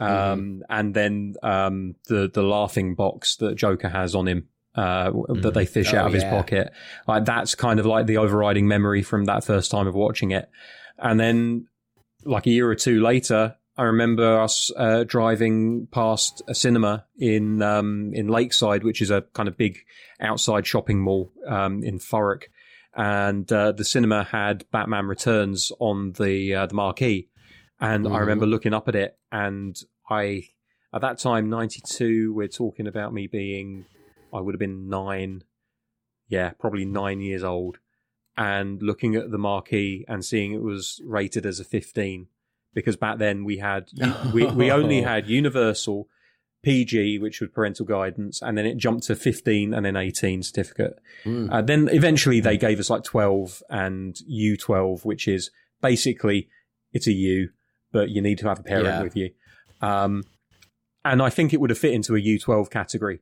um, 0.00 0.62
and 0.68 0.94
then 0.94 1.34
um, 1.42 1.94
the 2.08 2.28
the 2.32 2.42
laughing 2.42 2.94
box 2.94 3.36
that 3.36 3.54
Joker 3.54 3.88
has 3.88 4.14
on 4.14 4.26
him 4.26 4.48
uh, 4.74 5.04
w- 5.04 5.40
that 5.42 5.54
they 5.54 5.66
fish 5.66 5.92
Oh, 5.94 5.98
out 5.98 6.06
of 6.06 6.12
his 6.12 6.24
pocket. 6.24 6.72
Like 7.06 7.24
that's 7.24 7.54
kind 7.54 7.78
of 7.78 7.86
like 7.86 8.06
the 8.06 8.16
overriding 8.16 8.66
memory 8.66 9.02
from 9.02 9.26
that 9.26 9.44
first 9.44 9.70
time 9.70 9.86
of 9.86 9.94
watching 9.94 10.30
it. 10.32 10.48
And 10.98 11.20
then, 11.20 11.66
like 12.24 12.46
a 12.46 12.50
year 12.50 12.68
or 12.68 12.74
two 12.74 13.00
later, 13.02 13.56
I 13.76 13.84
remember 13.84 14.40
us 14.40 14.70
uh, 14.76 15.04
driving 15.04 15.88
past 15.90 16.42
a 16.46 16.54
cinema 16.54 17.06
in 17.18 17.62
um, 17.62 18.12
in 18.12 18.28
Lakeside, 18.28 18.84
which 18.84 19.00
is 19.00 19.10
a 19.10 19.22
kind 19.32 19.48
of 19.48 19.56
big 19.56 19.78
outside 20.20 20.66
shopping 20.66 21.00
mall 21.00 21.32
um, 21.46 21.82
in 21.82 21.98
Thurrock, 21.98 22.44
and 22.94 23.50
uh, 23.50 23.72
the 23.72 23.84
cinema 23.84 24.24
had 24.24 24.66
Batman 24.70 25.06
Returns 25.06 25.72
on 25.78 26.12
the 26.12 26.54
uh, 26.54 26.66
the 26.66 26.74
marquee. 26.74 27.28
And 27.80 28.06
I 28.06 28.18
remember 28.18 28.46
looking 28.46 28.74
up 28.74 28.86
at 28.86 28.94
it, 28.94 29.18
and 29.32 29.76
I, 30.08 30.44
at 30.94 31.00
that 31.00 31.18
time, 31.18 31.50
92, 31.50 32.32
we're 32.32 32.46
talking 32.46 32.86
about 32.86 33.12
me 33.12 33.26
being, 33.26 33.86
I 34.32 34.40
would 34.40 34.54
have 34.54 34.60
been 34.60 34.88
nine, 34.88 35.42
yeah, 36.28 36.50
probably 36.60 36.84
nine 36.84 37.20
years 37.20 37.42
old, 37.42 37.78
and 38.36 38.80
looking 38.80 39.16
at 39.16 39.32
the 39.32 39.38
marquee 39.38 40.04
and 40.06 40.24
seeing 40.24 40.52
it 40.52 40.62
was 40.62 41.00
rated 41.04 41.44
as 41.44 41.58
a 41.58 41.64
15, 41.64 42.28
because 42.74 42.96
back 42.96 43.18
then 43.18 43.44
we 43.44 43.58
had, 43.58 43.88
we, 44.34 44.46
we 44.46 44.70
only 44.70 45.02
had 45.02 45.28
Universal, 45.28 46.08
PG, 46.62 47.18
which 47.18 47.40
was 47.40 47.50
parental 47.50 47.84
guidance, 47.84 48.40
and 48.40 48.56
then 48.56 48.66
it 48.66 48.76
jumped 48.76 49.04
to 49.08 49.16
15 49.16 49.74
and 49.74 49.84
then 49.84 49.96
18 49.96 50.42
certificate. 50.44 50.98
Mm. 51.24 51.52
Uh, 51.52 51.60
then 51.62 51.88
eventually 51.92 52.38
they 52.40 52.56
gave 52.56 52.78
us 52.78 52.88
like 52.88 53.02
12 53.02 53.62
and 53.68 54.14
U12, 54.30 55.04
which 55.04 55.26
is 55.26 55.50
basically 55.80 56.48
it's 56.92 57.06
a 57.08 57.12
U, 57.12 57.50
but 57.90 58.10
you 58.10 58.22
need 58.22 58.38
to 58.38 58.48
have 58.48 58.60
a 58.60 58.62
parent 58.62 58.86
Yeah. 58.86 59.02
with 59.02 59.16
you. 59.16 59.30
Um, 59.80 60.22
and 61.04 61.20
I 61.20 61.30
think 61.30 61.52
it 61.52 61.60
would 61.60 61.70
have 61.70 61.78
fit 61.80 61.94
into 61.94 62.14
a 62.14 62.20
U12 62.20 62.70
category. 62.70 63.18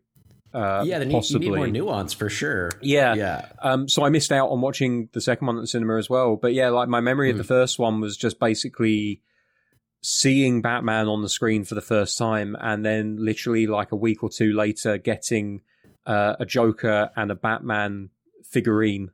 Uh, 0.53 0.83
yeah, 0.85 0.99
then 0.99 1.11
you, 1.11 1.23
you 1.25 1.39
need 1.39 1.49
more 1.55 1.67
nuance 1.69 2.13
for 2.13 2.29
sure. 2.29 2.71
Yeah. 2.83 3.15
Yeah. 3.15 3.49
Um, 3.63 3.89
so 3.89 4.05
I 4.05 4.11
missed 4.11 4.33
out 4.33 4.49
on 4.51 4.61
watching 4.61 5.09
the 5.13 5.21
second 5.21 5.47
one 5.47 5.57
at 5.57 5.61
the 5.63 5.67
cinema 5.67 5.97
as 5.97 6.11
well. 6.11 6.37
But 6.37 6.53
yeah, 6.53 6.69
like 6.71 6.89
my 6.89 7.01
memory 7.01 7.31
of 7.31 7.39
the 7.39 7.45
first 7.45 7.79
one 7.79 8.01
was 8.01 8.17
just 8.17 8.39
basically 8.41 9.23
seeing 10.03 10.63
Batman 10.63 11.09
on 11.09 11.23
the 11.23 11.29
screen 11.29 11.65
for 11.65 11.75
the 11.75 11.81
first 11.81 12.17
time, 12.17 12.57
and 12.61 12.85
then 12.85 13.17
literally 13.25 13.67
like 13.67 13.93
a 13.93 13.97
week 13.97 14.23
or 14.23 14.31
two 14.31 14.53
later, 14.53 14.99
getting 14.99 15.63
uh, 16.07 16.37
a 16.39 16.47
Joker 16.47 17.11
and 17.17 17.31
a 17.31 17.35
Batman 17.35 18.11
figurine, 18.45 19.11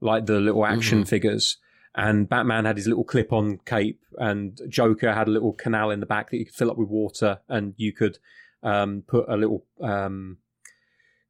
like 0.00 0.26
the 0.26 0.40
little 0.40 0.66
action 0.66 1.04
figures. 1.04 1.58
And 1.94 2.26
Batman 2.26 2.64
had 2.64 2.78
his 2.78 2.86
little 2.86 3.04
clip-on 3.04 3.58
cape, 3.66 4.00
and 4.16 4.58
Joker 4.68 5.12
had 5.12 5.28
a 5.28 5.30
little 5.30 5.52
canal 5.52 5.90
in 5.90 6.00
the 6.00 6.06
back 6.06 6.30
that 6.30 6.38
you 6.38 6.46
could 6.46 6.54
fill 6.54 6.70
up 6.70 6.78
with 6.78 6.88
water, 6.88 7.40
and 7.48 7.74
you 7.76 7.92
could 7.92 8.18
um, 8.62 9.02
put 9.06 9.26
a 9.28 9.36
little 9.36 9.66
um, 9.82 10.38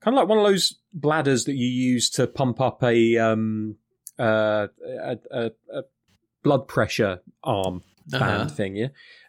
kind 0.02 0.16
of 0.16 0.20
like 0.20 0.28
one 0.28 0.38
of 0.38 0.44
those 0.44 0.74
bladders 0.92 1.44
that 1.44 1.54
you 1.54 1.66
use 1.66 2.10
to 2.10 2.26
pump 2.26 2.60
up 2.60 2.82
a 2.82 3.16
um 3.18 3.76
uh, 4.18 4.68
a, 4.84 5.18
a, 5.30 5.50
a 5.72 5.82
blood 6.42 6.68
pressure 6.68 7.20
arm 7.42 7.82
band 8.08 8.22
Uh-huh. 8.22 8.48
thing. 8.48 8.76
Yeah, 8.76 8.88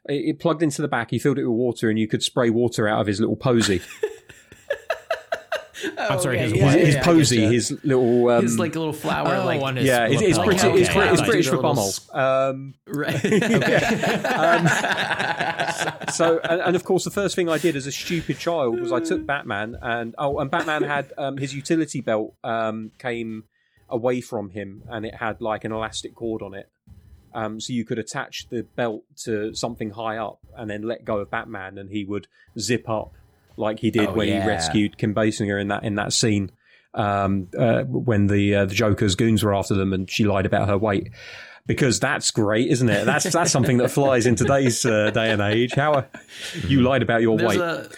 it, 0.09 0.35
it 0.35 0.39
plugged 0.39 0.63
into 0.63 0.81
the 0.81 0.87
back. 0.87 1.11
He 1.11 1.19
filled 1.19 1.37
it 1.39 1.45
with 1.45 1.57
water, 1.57 1.89
and 1.89 1.99
you 1.99 2.07
could 2.07 2.23
spray 2.23 2.49
water 2.49 2.87
out 2.87 3.01
of 3.01 3.07
his 3.07 3.19
little 3.19 3.35
posy. 3.35 3.81
I'm 5.97 6.17
sorry, 6.21 6.39
his 6.39 6.53
yeah, 6.53 6.65
what? 6.65 6.79
his 6.79 6.95
yeah, 6.95 7.03
posy, 7.03 7.37
getcha. 7.39 7.51
his 7.51 7.77
little 7.83 8.29
um, 8.29 8.43
his 8.43 8.57
like 8.57 8.73
a 8.75 8.79
little 8.79 8.93
flower, 8.93 9.35
Oh, 9.35 9.43
like 9.45 9.61
on 9.61 9.75
his 9.75 9.85
yeah, 9.85 10.05
it's, 10.07 10.21
it's. 10.21 10.37
British, 10.37 10.63
Okay, 10.63 10.79
it's, 10.79 10.93
Brit- 10.93 11.11
it's 11.11 11.19
okay. 11.21 11.29
British 11.29 11.49
for 11.49 11.57
Little 11.57 11.73
bumhole. 11.75 12.15
Um, 12.15 12.73
right. 12.87 13.19
so 16.13 16.39
and, 16.39 16.61
and 16.61 16.75
of 16.77 16.85
course 16.85 17.03
the 17.03 17.11
first 17.11 17.35
thing 17.35 17.49
I 17.49 17.57
did 17.57 17.75
as 17.75 17.85
a 17.85 17.91
stupid 17.91 18.39
child 18.39 18.79
was 18.79 18.93
I 18.93 19.01
took 19.01 19.25
Batman 19.33 19.75
and 19.81 20.15
oh 20.17 20.39
and 20.39 20.49
Batman 20.49 20.83
had 20.83 21.11
um, 21.17 21.35
his 21.37 21.53
utility 21.53 21.99
belt 22.01 22.33
um, 22.45 22.91
came 22.97 23.43
away 23.89 24.21
from 24.21 24.51
him 24.51 24.83
and 24.89 25.05
it 25.05 25.15
had 25.15 25.41
like 25.41 25.65
an 25.65 25.73
elastic 25.73 26.15
cord 26.15 26.41
on 26.41 26.53
it. 26.53 26.69
Um, 27.33 27.59
so 27.59 27.73
you 27.73 27.83
could 27.85 27.99
attach 27.99 28.47
the 28.49 28.63
belt 28.63 29.03
to 29.23 29.53
something 29.55 29.91
high 29.91 30.17
up 30.17 30.39
and 30.55 30.69
then 30.69 30.83
let 30.83 31.03
go 31.05 31.17
of 31.17 31.31
Batman 31.31 31.77
and 31.77 31.89
he 31.89 32.05
would 32.05 32.27
zip 32.59 32.87
up 32.89 33.13
like 33.57 33.79
he 33.79 33.89
did 33.91 34.09
Oh, 34.09 34.13
when 34.13 34.27
yeah. 34.27 34.41
he 34.43 34.47
rescued 34.47 34.97
Kim 34.97 35.13
Basinger 35.15 35.59
in 35.59 35.67
that 35.69 35.83
in 35.83 35.95
that 35.95 36.13
scene. 36.13 36.51
um, 36.95 37.47
uh, 37.57 37.83
when 37.83 38.27
the 38.27 38.53
uh, 38.55 38.65
the 38.65 38.75
Joker's 38.75 39.15
goons 39.15 39.43
were 39.43 39.53
after 39.53 39.73
them, 39.73 39.93
and 39.93 40.09
she 40.09 40.25
lied 40.25 40.45
about 40.45 40.67
her 40.69 40.77
weight. 40.77 41.09
Because 41.65 41.99
that's 41.99 42.29
great, 42.29 42.69
isn't 42.69 42.89
it? 42.89 43.05
That's 43.05 43.31
that's 43.31 43.51
something 43.51 43.77
that 43.77 43.89
flies 43.89 44.25
in 44.27 44.35
today's 44.35 44.85
uh, 44.85 45.11
day 45.11 45.31
and 45.31 45.41
age. 45.41 45.73
How 45.73 46.05
you 46.67 46.81
lied 46.81 47.01
about 47.01 47.21
your 47.21 47.37
There's 47.37 47.57
weight? 47.57 47.59
a 47.59 47.89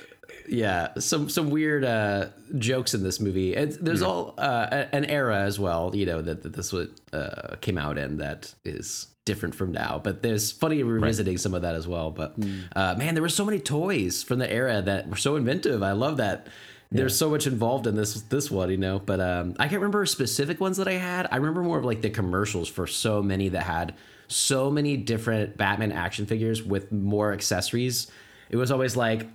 yeah, 0.47 0.93
some 0.99 1.29
some 1.29 1.49
weird 1.49 1.83
uh, 1.83 2.27
jokes 2.57 2.93
in 2.93 3.03
this 3.03 3.19
movie. 3.19 3.55
And 3.55 3.71
there's 3.73 4.01
all 4.01 4.33
uh, 4.37 4.85
an 4.91 5.05
era 5.05 5.39
as 5.41 5.59
well, 5.59 5.95
you 5.95 6.05
know, 6.05 6.21
that, 6.21 6.43
that 6.43 6.53
this 6.53 6.71
would 6.71 6.93
uh, 7.13 7.55
came 7.61 7.77
out 7.77 7.97
in 7.97 8.17
that 8.17 8.53
is 8.63 9.07
different 9.25 9.55
from 9.55 9.71
now. 9.71 9.99
But 10.03 10.21
there's 10.21 10.51
funny 10.51 10.83
revisiting 10.83 11.37
some 11.37 11.53
of 11.53 11.63
that 11.63 11.75
as 11.75 11.87
well. 11.87 12.11
But 12.11 12.35
uh, 12.75 12.95
man, 12.95 13.15
there 13.15 13.23
were 13.23 13.29
so 13.29 13.45
many 13.45 13.59
toys 13.59 14.23
from 14.23 14.39
the 14.39 14.51
era 14.51 14.81
that 14.81 15.09
were 15.09 15.15
so 15.15 15.35
inventive. 15.35 15.81
I 15.81 15.93
love 15.93 16.17
that. 16.17 16.47
There's 16.91 17.17
so 17.17 17.29
much 17.29 17.45
involved 17.45 17.87
in 17.87 17.95
this 17.95 18.21
this 18.21 18.49
one, 18.49 18.69
you 18.69 18.77
know. 18.77 18.99
But 18.99 19.19
um, 19.19 19.55
I 19.59 19.67
can't 19.67 19.81
remember 19.81 20.05
specific 20.05 20.61
ones 20.61 20.77
that 20.77 20.87
I 20.87 20.93
had. 20.93 21.27
I 21.31 21.37
remember 21.37 21.61
more 21.61 21.79
of 21.79 21.83
like 21.83 22.01
the 22.01 22.09
commercials 22.09 22.69
for 22.69 22.87
so 22.87 23.21
many 23.21 23.49
that 23.49 23.63
had 23.63 23.95
so 24.27 24.71
many 24.71 24.95
different 24.95 25.57
Batman 25.57 25.91
action 25.91 26.25
figures 26.25 26.63
with 26.63 26.91
more 26.91 27.33
accessories. 27.33 28.09
It 28.49 28.55
was 28.55 28.71
always 28.71 28.95
like, 28.95 29.27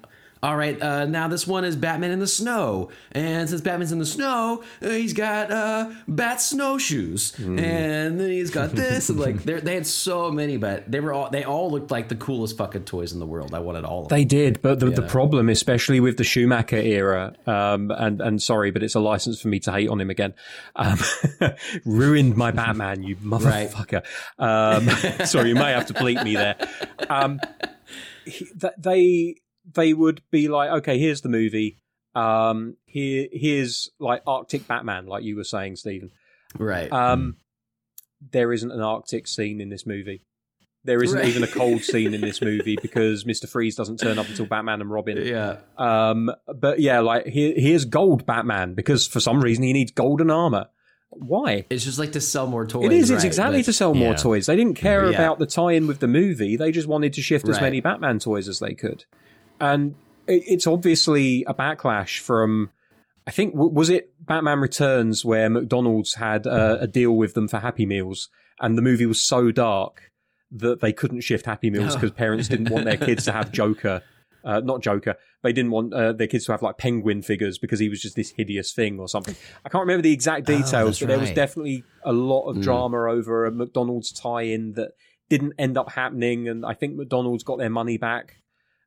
all 0.42 0.56
right, 0.56 0.80
uh, 0.80 1.04
now 1.06 1.28
this 1.28 1.46
one 1.46 1.64
is 1.64 1.76
Batman 1.76 2.10
in 2.12 2.18
the 2.18 2.26
snow, 2.26 2.90
and 3.12 3.48
since 3.48 3.60
Batman's 3.60 3.92
in 3.92 3.98
the 3.98 4.06
snow, 4.06 4.62
uh, 4.82 4.88
he's 4.88 5.12
got 5.12 5.50
uh, 5.50 5.90
bat 6.08 6.40
snowshoes, 6.40 7.34
and 7.38 7.58
then 8.18 8.30
he's 8.30 8.50
got 8.50 8.70
this, 8.72 9.08
and 9.10 9.18
like 9.20 9.42
they're- 9.44 9.60
had 9.60 9.86
so 9.86 10.30
many, 10.30 10.56
but 10.56 10.90
they 10.90 10.98
were 11.00 11.12
all 11.12 11.30
they 11.30 11.44
all 11.44 11.70
looked 11.70 11.90
like 11.90 12.08
the 12.08 12.16
coolest 12.16 12.56
fucking 12.56 12.84
toys 12.84 13.12
in 13.12 13.18
the 13.20 13.26
world. 13.26 13.54
I 13.54 13.60
wanted 13.60 13.84
all 13.84 14.02
of 14.02 14.08
them. 14.08 14.16
They 14.18 14.24
did, 14.24 14.60
but 14.62 14.80
the, 14.80 14.90
the 14.90 15.02
problem, 15.02 15.48
especially 15.48 16.00
with 16.00 16.16
the 16.16 16.24
Schumacher 16.24 16.76
era, 16.76 17.34
um, 17.46 17.90
and 17.90 18.20
and 18.20 18.42
sorry, 18.42 18.70
but 18.70 18.82
it's 18.82 18.94
a 18.94 19.00
license 19.00 19.40
for 19.40 19.48
me 19.48 19.60
to 19.60 19.72
hate 19.72 19.88
on 19.88 20.00
him 20.00 20.10
again. 20.10 20.34
Um, 20.74 20.98
ruined 21.84 22.36
my 22.36 22.50
Batman, 22.50 23.02
you 23.02 23.16
motherfucker. 23.22 24.02
Um, 24.38 24.88
sorry, 25.26 25.50
you 25.50 25.54
may 25.54 25.72
have 25.72 25.86
to 25.86 25.94
bleep 25.94 26.24
me 26.24 26.34
there. 26.34 26.56
Um, 27.08 27.40
he, 28.24 28.46
th- 28.60 28.72
they 28.78 29.36
they 29.74 29.92
would 29.94 30.22
be 30.30 30.48
like, 30.48 30.70
okay, 30.70 30.98
here's 30.98 31.20
the 31.20 31.28
movie. 31.28 31.78
Um, 32.14 32.76
here 32.86 33.28
here's 33.32 33.88
like 33.98 34.22
Arctic 34.26 34.66
Batman, 34.66 35.06
like 35.06 35.22
you 35.24 35.36
were 35.36 35.44
saying, 35.44 35.76
Stephen. 35.76 36.10
right. 36.58 36.90
Um, 36.92 37.36
there 38.32 38.52
isn't 38.52 38.70
an 38.70 38.80
Arctic 38.80 39.26
scene 39.26 39.60
in 39.60 39.68
this 39.70 39.86
movie. 39.86 40.22
There 40.84 41.02
isn't 41.02 41.18
Right. 41.18 41.28
even 41.28 41.42
a 41.42 41.46
cold 41.46 41.82
scene 41.82 42.14
in 42.14 42.20
this 42.20 42.40
movie 42.42 42.76
because 42.80 43.24
Mister 43.26 43.46
Freeze 43.46 43.76
doesn't 43.76 43.98
turn 43.98 44.18
up 44.18 44.28
until 44.28 44.46
Batman 44.46 44.80
and 44.80 44.90
Robin. 44.90 45.18
yeah. 45.24 45.58
Um, 45.78 46.30
but 46.54 46.80
yeah, 46.80 47.00
like 47.00 47.26
here, 47.26 47.52
here's 47.56 47.84
gold 47.84 48.26
Batman 48.26 48.74
because 48.74 49.06
for 49.06 49.20
some 49.20 49.40
reason 49.40 49.62
he 49.64 49.72
needs 49.72 49.92
golden 49.92 50.30
armor. 50.30 50.66
Why? 51.10 51.66
It's 51.70 51.84
just 51.84 51.98
like 51.98 52.12
to 52.12 52.20
sell 52.20 52.46
more 52.46 52.66
toys. 52.66 52.84
It 52.86 52.92
is. 52.92 53.10
It's 53.10 53.24
exactly 53.24 53.62
to 53.64 53.72
sell 53.72 53.94
more 53.94 54.10
yeah. 54.12 54.16
toys. 54.16 54.46
They 54.46 54.56
didn't 54.56 54.74
care 54.76 55.04
Yeah. 55.10 55.16
about 55.16 55.38
the 55.38 55.46
tie-in 55.46 55.86
with 55.86 55.98
the 56.00 56.06
movie. 56.08 56.56
They 56.56 56.70
just 56.72 56.86
wanted 56.88 57.12
to 57.14 57.22
shift 57.22 57.48
as 57.48 57.60
many 57.60 57.80
Batman 57.80 58.18
toys 58.20 58.48
as 58.48 58.60
they 58.60 58.74
could, 58.74 59.04
and 59.60 59.94
it's 60.26 60.66
obviously 60.66 61.44
a 61.46 61.54
backlash 61.54 62.18
from. 62.18 62.70
I 63.26 63.32
think 63.32 63.52
was 63.54 63.90
it 63.90 64.12
Batman 64.18 64.58
Returns 64.58 65.24
where 65.24 65.48
McDonald's 65.50 66.14
had 66.14 66.46
uh, 66.46 66.78
a 66.80 66.86
deal 66.86 67.12
with 67.12 67.34
them 67.34 67.48
for 67.48 67.58
Happy 67.58 67.86
Meals, 67.86 68.28
and 68.60 68.76
the 68.76 68.82
movie 68.82 69.06
was 69.06 69.20
so 69.20 69.52
dark 69.52 70.10
that 70.50 70.80
they 70.80 70.92
couldn't 70.92 71.20
shift 71.20 71.46
Happy 71.46 71.70
Meals 71.70 71.94
because 71.94 72.10
parents 72.10 72.48
didn't 72.48 72.70
want 72.70 72.86
their 72.86 72.96
kids 72.96 73.26
to 73.26 73.32
have 73.32 73.52
Joker, 73.52 74.02
uh, 74.42 74.60
not 74.60 74.82
Joker. 74.82 75.16
They 75.42 75.52
didn't 75.52 75.70
want 75.70 75.94
uh, 75.94 76.12
their 76.12 76.26
kids 76.26 76.46
to 76.46 76.52
have 76.52 76.62
like 76.62 76.78
penguin 76.78 77.22
figures 77.22 77.58
because 77.58 77.78
he 77.78 77.88
was 77.88 78.00
just 78.00 78.16
this 78.16 78.30
hideous 78.30 78.72
thing 78.72 78.98
or 78.98 79.06
something. 79.06 79.36
I 79.64 79.68
can't 79.68 79.82
remember 79.82 80.02
the 80.02 80.12
exact 80.12 80.46
details, 80.46 80.98
that's 80.98 81.00
but 81.00 81.08
there 81.08 81.18
was 81.18 81.30
definitely 81.30 81.84
a 82.04 82.12
lot 82.12 82.48
of 82.48 82.60
drama 82.60 83.10
over 83.10 83.46
a 83.46 83.52
McDonald's 83.52 84.12
tie-in 84.12 84.72
that 84.72 84.92
didn't 85.28 85.52
end 85.58 85.78
up 85.78 85.92
happening, 85.92 86.48
and 86.48 86.66
I 86.66 86.74
think 86.74 86.96
McDonald's 86.96 87.44
got 87.44 87.58
their 87.58 87.70
money 87.70 87.96
back 87.96 88.36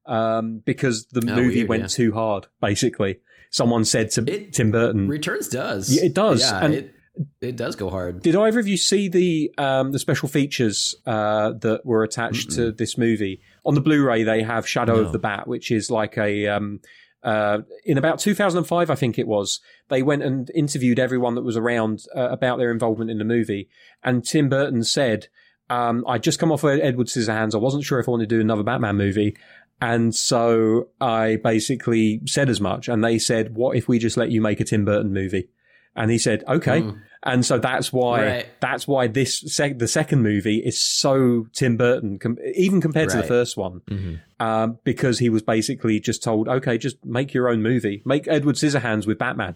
um, 0.06 0.62
because 0.66 1.06
the 1.08 1.22
Oh, 1.32 1.36
movie 1.36 1.58
weird, 1.60 1.70
went 1.70 1.82
yeah. 1.84 1.88
too 1.88 2.12
hard. 2.14 2.48
Basically, 2.62 3.20
someone 3.52 3.86
said 3.86 4.12
to 4.12 4.22
It- 4.28 4.54
Tim 4.54 4.72
Burton, 4.72 5.08
Returns 5.08 5.48
does. 5.50 5.94
Yeah, 5.96 6.04
it 6.06 6.14
does, 6.14 6.42
Yeah, 6.42 6.66
and- 6.66 6.74
it 6.74 6.96
it 7.42 7.56
does 7.56 7.76
go 7.76 7.92
hard. 7.92 8.24
Did 8.24 8.36
either 8.36 8.60
of 8.60 8.68
you 8.68 8.76
see 8.78 9.08
the 9.08 9.52
um, 9.60 9.92
the 9.92 10.00
special 10.00 10.28
features 10.28 10.96
uh, 11.06 11.52
that 11.62 11.86
were 11.86 12.04
attached 12.04 12.50
to 12.54 12.72
this 12.72 12.98
movie 12.98 13.40
on 13.64 13.76
the 13.76 13.82
Blu-ray? 13.82 14.24
They 14.24 14.42
have 14.42 14.68
Shadow 14.68 14.96
No. 14.96 15.02
of 15.02 15.12
the 15.12 15.20
Bat, 15.20 15.48
which 15.48 15.70
is 15.70 15.92
like 15.92 16.18
a 16.18 16.48
um, 16.48 16.80
uh, 17.22 17.60
in 17.86 18.00
about 18.00 18.18
2005, 18.20 18.90
I 18.90 18.96
think 18.96 19.20
it 19.20 19.28
was. 19.28 19.62
They 19.90 20.02
went 20.02 20.24
and 20.24 20.50
interviewed 20.56 20.98
everyone 21.00 21.36
that 21.36 21.44
was 21.44 21.56
around 21.56 22.04
uh, 22.16 22.30
about 22.30 22.58
their 22.58 22.72
involvement 22.72 23.12
in 23.12 23.20
the 23.20 23.24
movie, 23.26 23.70
and 24.04 24.26
Tim 24.26 24.50
Burton 24.50 24.84
said, 24.84 25.28
um, 25.70 26.04
"I 26.08 26.18
just 26.18 26.40
come 26.40 26.52
off 26.52 26.64
of 26.64 26.80
Edward 26.80 27.08
Scissorhands. 27.08 27.54
I 27.54 27.60
wasn't 27.60 27.84
sure 27.84 28.00
if 28.00 28.08
I 28.08 28.12
wanted 28.12 28.28
to 28.30 28.36
do 28.38 28.42
another 28.42 28.64
Batman 28.64 28.98
movie." 28.98 29.38
And 29.84 30.16
so 30.16 30.88
I 31.02 31.36
basically 31.44 32.22
said 32.26 32.50
as 32.50 32.62
much, 32.62 32.88
and 32.88 33.04
they 33.04 33.20
said, 33.20 33.54
"What 33.54 33.76
if 33.76 33.90
we 33.90 34.00
just 34.00 34.16
let 34.16 34.32
you 34.32 34.40
make 34.40 34.62
a 34.62 34.64
Tim 34.64 34.86
Burton 34.86 35.12
movie?" 35.12 35.50
And 35.94 36.10
he 36.10 36.18
said, 36.18 36.42
"Okay." 36.48 36.80
Hmm. 36.80 37.00
And 37.26 37.46
so 37.46 37.58
that's 37.58 37.92
why 37.92 38.26
Right. 38.26 38.46
that's 38.62 38.88
why 38.88 39.08
this 39.08 39.42
sec- 39.54 39.80
the 39.80 39.88
second 39.90 40.24
movie 40.24 40.60
is 40.60 40.80
so 40.80 41.48
Tim 41.52 41.76
Burton, 41.76 42.18
com- 42.18 42.38
even 42.56 42.80
compared 42.80 43.10
to 43.10 43.18
the 43.18 43.24
first 43.24 43.58
one, 43.58 43.82
mm-hmm. 43.90 44.46
um, 44.46 44.80
because 44.86 45.20
he 45.20 45.28
was 45.28 45.42
basically 45.42 46.00
just 46.00 46.24
told, 46.24 46.48
"Okay, 46.48 46.78
just 46.78 47.04
make 47.04 47.34
your 47.34 47.50
own 47.50 47.62
movie, 47.62 48.02
make 48.06 48.26
Edward 48.30 48.56
Scissorhands 48.56 49.06
with 49.06 49.18
Batman," 49.18 49.56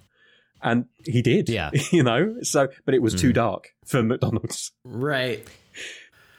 and 0.62 0.88
he 1.06 1.22
did. 1.22 1.48
Yeah. 1.48 1.72
you 1.94 2.04
know. 2.04 2.36
So, 2.42 2.68
but 2.84 2.94
it 2.94 3.02
was 3.02 3.16
too 3.16 3.30
hmm. 3.30 3.36
dark 3.36 3.74
for 3.86 4.04
McDonald's. 4.04 4.74
Right. 4.84 5.48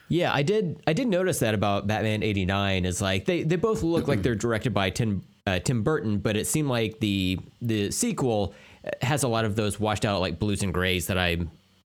Yeah, 0.08 0.32
I 0.32 0.42
did. 0.42 0.80
I 0.86 0.92
did 0.92 1.08
notice 1.08 1.40
that 1.40 1.54
about 1.54 1.86
Batman 1.86 2.22
'89. 2.22 2.84
Is 2.84 3.02
like 3.02 3.26
they 3.26 3.42
they 3.42 3.56
both 3.56 3.82
look 3.82 4.08
like 4.08 4.22
they're 4.22 4.34
directed 4.34 4.72
by 4.72 4.90
Tim 4.90 5.22
uh, 5.46 5.58
Tim 5.58 5.82
Burton, 5.82 6.18
but 6.18 6.36
it 6.36 6.46
seemed 6.46 6.68
like 6.68 7.00
the 7.00 7.38
the 7.60 7.90
sequel 7.90 8.54
has 9.02 9.22
a 9.22 9.28
lot 9.28 9.44
of 9.44 9.56
those 9.56 9.78
washed 9.78 10.04
out 10.04 10.20
like 10.20 10.38
blues 10.38 10.62
and 10.62 10.72
grays 10.72 11.08
that 11.08 11.18
I 11.18 11.38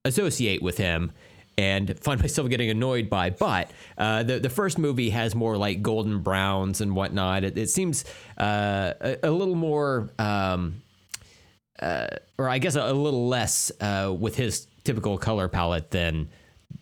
associate 0.05 0.61
with 0.61 0.77
him. 0.77 1.11
And 1.55 1.99
find 1.99 2.19
myself 2.21 2.49
getting 2.49 2.71
annoyed 2.71 3.09
by, 3.11 3.29
but 3.29 3.69
uh, 3.97 4.23
the 4.23 4.39
the 4.39 4.49
first 4.49 4.79
movie 4.79 5.11
has 5.11 5.35
more 5.35 5.55
like 5.55 5.81
golden 5.81 6.19
browns 6.19 6.81
and 6.81 6.95
whatnot. 6.95 7.43
It, 7.43 7.57
it 7.57 7.69
seems 7.69 8.05
uh, 8.39 8.93
a, 8.99 9.17
a 9.23 9.31
little 9.31 9.55
more 9.55 10.09
um, 10.17 10.81
or 12.37 12.49
I 12.49 12.57
guess 12.57 12.75
a, 12.75 12.81
a 12.81 12.93
little 12.93 13.27
less 13.27 13.71
uh, 13.79 14.15
with 14.17 14.35
his 14.35 14.67
typical 14.83 15.17
color 15.17 15.47
palette 15.47 15.91
than 15.91 16.29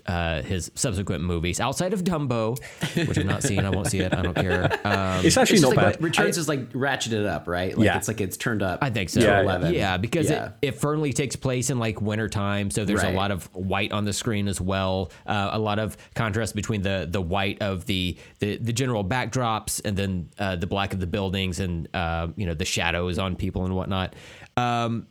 uh, 0.05 0.41
his 0.41 0.71
subsequent 0.75 1.23
movies 1.23 1.59
outside 1.59 1.93
of 1.93 2.03
Dumbo, 2.03 2.59
which 3.07 3.17
I've 3.17 3.25
not 3.25 3.43
seen. 3.43 3.59
I 3.65 3.69
won't 3.69 3.87
see 3.87 3.99
it. 3.99 4.13
I 4.13 4.21
don't 4.21 4.33
care. 4.35 4.65
Um, 4.83 5.25
It's 5.25 5.37
actually 5.37 5.55
It's 5.57 5.61
not 5.63 5.69
just 5.69 5.77
like 5.77 5.93
bad. 5.95 6.01
Returns 6.03 6.37
is 6.37 6.47
like 6.49 6.71
ratcheted 6.73 7.25
up, 7.27 7.47
right? 7.47 7.77
Like 7.77 7.85
Yeah. 7.85 7.97
it's 7.97 8.07
like 8.07 8.19
it's 8.19 8.35
turned 8.37 8.63
up. 8.63 8.79
I 8.81 8.89
think 8.89 9.09
so. 9.09 9.19
Yeah, 9.19 9.27
yeah. 9.37 9.41
11. 9.41 9.73
Yeah, 9.73 9.97
because 9.97 10.29
Yeah. 10.29 10.45
It, 10.61 10.69
it 10.69 10.71
firmly 10.79 11.13
takes 11.13 11.35
place 11.35 11.69
in 11.69 11.79
like 11.79 12.01
wintertime, 12.01 12.71
so 12.71 12.83
there's 12.85 13.03
a 13.03 13.11
lot 13.11 13.31
of 13.31 13.45
white 13.53 13.91
on 13.91 14.05
the 14.05 14.13
screen 14.13 14.47
as 14.47 14.59
well. 14.59 15.11
Uh, 15.27 15.49
a 15.53 15.59
lot 15.59 15.79
of 15.79 15.95
contrast 16.15 16.55
between 16.55 16.81
the 16.81 17.07
the 17.09 17.21
white 17.21 17.61
of 17.61 17.85
the 17.85 18.17
the, 18.39 18.57
the 18.57 18.73
general 18.73 19.03
backdrops 19.05 19.81
and 19.85 19.95
then 19.97 20.29
uh, 20.39 20.55
the 20.55 20.67
black 20.67 20.93
of 20.93 20.99
the 20.99 21.07
buildings 21.07 21.59
and 21.59 21.87
uh, 21.93 22.27
you 22.35 22.45
know 22.45 22.53
the 22.53 22.65
shadows 22.65 23.19
on 23.19 23.35
people 23.35 23.65
and 23.65 23.75
whatnot. 23.75 24.15
Um, 24.57 25.07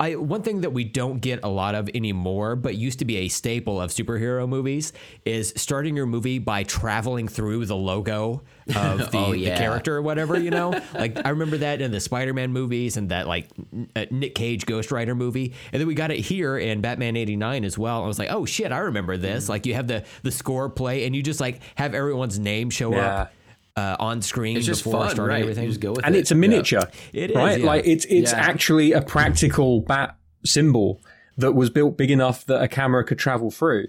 I 0.00 0.16
one 0.16 0.42
thing 0.42 0.62
that 0.62 0.72
we 0.72 0.82
don't 0.82 1.20
get 1.20 1.40
a 1.44 1.48
lot 1.48 1.76
of 1.76 1.88
anymore, 1.94 2.56
but 2.56 2.74
used 2.74 2.98
to 2.98 3.04
be 3.04 3.18
a 3.18 3.28
staple 3.28 3.80
of 3.80 3.92
superhero 3.92 4.48
movies, 4.48 4.92
is 5.24 5.52
starting 5.56 5.94
your 5.94 6.06
movie 6.06 6.40
by 6.40 6.64
traveling 6.64 7.28
through 7.28 7.66
the 7.66 7.76
logo 7.76 8.42
of 8.74 9.12
the, 9.12 9.18
Oh, 9.24 9.32
the 9.32 9.46
character 9.46 9.96
or 9.96 10.02
whatever. 10.02 10.36
You 10.36 10.50
know, 10.50 10.70
like 10.94 11.24
I 11.24 11.28
remember 11.30 11.58
that 11.58 11.80
in 11.80 11.92
the 11.92 12.00
Spider-Man 12.00 12.52
movies 12.52 12.96
and 12.96 13.10
that 13.10 13.28
like 13.28 13.48
uh, 13.94 14.06
Nick 14.10 14.34
Cage 14.34 14.66
Ghost 14.66 14.90
Rider 14.90 15.14
movie, 15.14 15.54
and 15.72 15.80
then 15.80 15.86
we 15.86 15.94
got 15.94 16.10
it 16.10 16.18
here 16.18 16.58
in 16.58 16.80
Batman 16.80 17.16
'89 17.16 17.64
as 17.64 17.78
well. 17.78 18.02
I 18.02 18.06
was 18.08 18.18
like, 18.18 18.32
oh 18.32 18.44
shit, 18.44 18.72
I 18.72 18.78
remember 18.78 19.16
this. 19.16 19.48
Like 19.48 19.64
you 19.64 19.74
have 19.74 19.86
the 19.86 20.02
the 20.24 20.32
score 20.32 20.68
play, 20.68 21.06
and 21.06 21.14
you 21.14 21.22
just 21.22 21.38
like 21.38 21.60
have 21.76 21.94
everyone's 21.94 22.38
name 22.40 22.68
show 22.68 22.94
up 22.94 23.32
uh, 23.76 23.96
on 23.98 24.22
screen 24.22 24.56
It's 24.56 24.66
just 24.66 24.84
before 24.84 25.00
fun, 25.02 25.10
starting 25.10 25.28
right? 25.34 25.42
everything. 25.42 25.64
You 25.64 25.70
just 25.70 25.80
go 25.80 25.92
with 25.92 26.04
and 26.06 26.14
it. 26.14 26.20
it's 26.20 26.30
a 26.30 26.34
miniature. 26.34 26.88
It 27.12 27.30
is, 27.30 27.36
right? 27.36 27.60
yeah. 27.60 27.66
Like 27.66 27.86
it's 27.86 28.04
it's 28.06 28.32
Yeah. 28.32 28.38
actually 28.38 28.92
a 28.92 29.02
practical 29.02 29.80
bat 29.80 30.16
symbol 30.44 31.00
that 31.38 31.52
was 31.52 31.70
built 31.70 31.96
big 31.96 32.10
enough 32.10 32.46
that 32.46 32.62
a 32.62 32.68
camera 32.68 33.04
could 33.04 33.18
travel 33.18 33.50
through, 33.50 33.86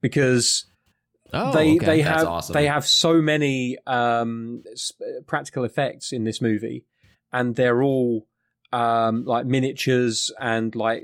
because 0.00 0.64
Oh, 1.30 1.52
they 1.52 1.76
okay. 1.76 1.84
they 1.84 2.02
That's 2.02 2.20
have 2.20 2.26
awesome. 2.28 2.54
they 2.54 2.66
have 2.66 2.86
so 2.86 3.20
many 3.20 3.76
um, 3.86 4.62
practical 5.26 5.64
effects 5.64 6.10
in 6.12 6.24
this 6.24 6.40
movie, 6.40 6.86
and 7.30 7.54
they're 7.54 7.82
all 7.82 8.26
um, 8.72 9.24
like 9.26 9.44
miniatures 9.44 10.30
and 10.40 10.74
like 10.74 11.02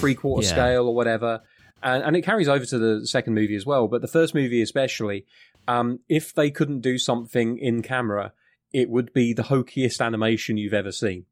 three 0.00 0.14
quarter 0.14 0.46
Yeah. 0.46 0.52
scale 0.52 0.86
or 0.86 0.94
whatever, 0.94 1.40
and, 1.82 2.04
and 2.04 2.14
it 2.16 2.22
carries 2.22 2.46
over 2.48 2.64
to 2.64 2.78
the 2.78 3.06
second 3.08 3.34
movie 3.34 3.56
as 3.56 3.66
well. 3.66 3.88
But 3.88 4.02
the 4.02 4.08
first 4.08 4.34
movie 4.36 4.62
especially, 4.62 5.26
um, 5.68 6.00
if 6.08 6.34
they 6.34 6.50
couldn't 6.50 6.80
do 6.80 6.98
something 6.98 7.58
in 7.58 7.82
camera, 7.82 8.32
it 8.72 8.88
would 8.90 9.12
be 9.12 9.32
the 9.32 9.44
hokiest 9.44 10.00
animation 10.04 10.56
you've 10.56 10.74
ever 10.74 10.92
seen. 10.92 11.24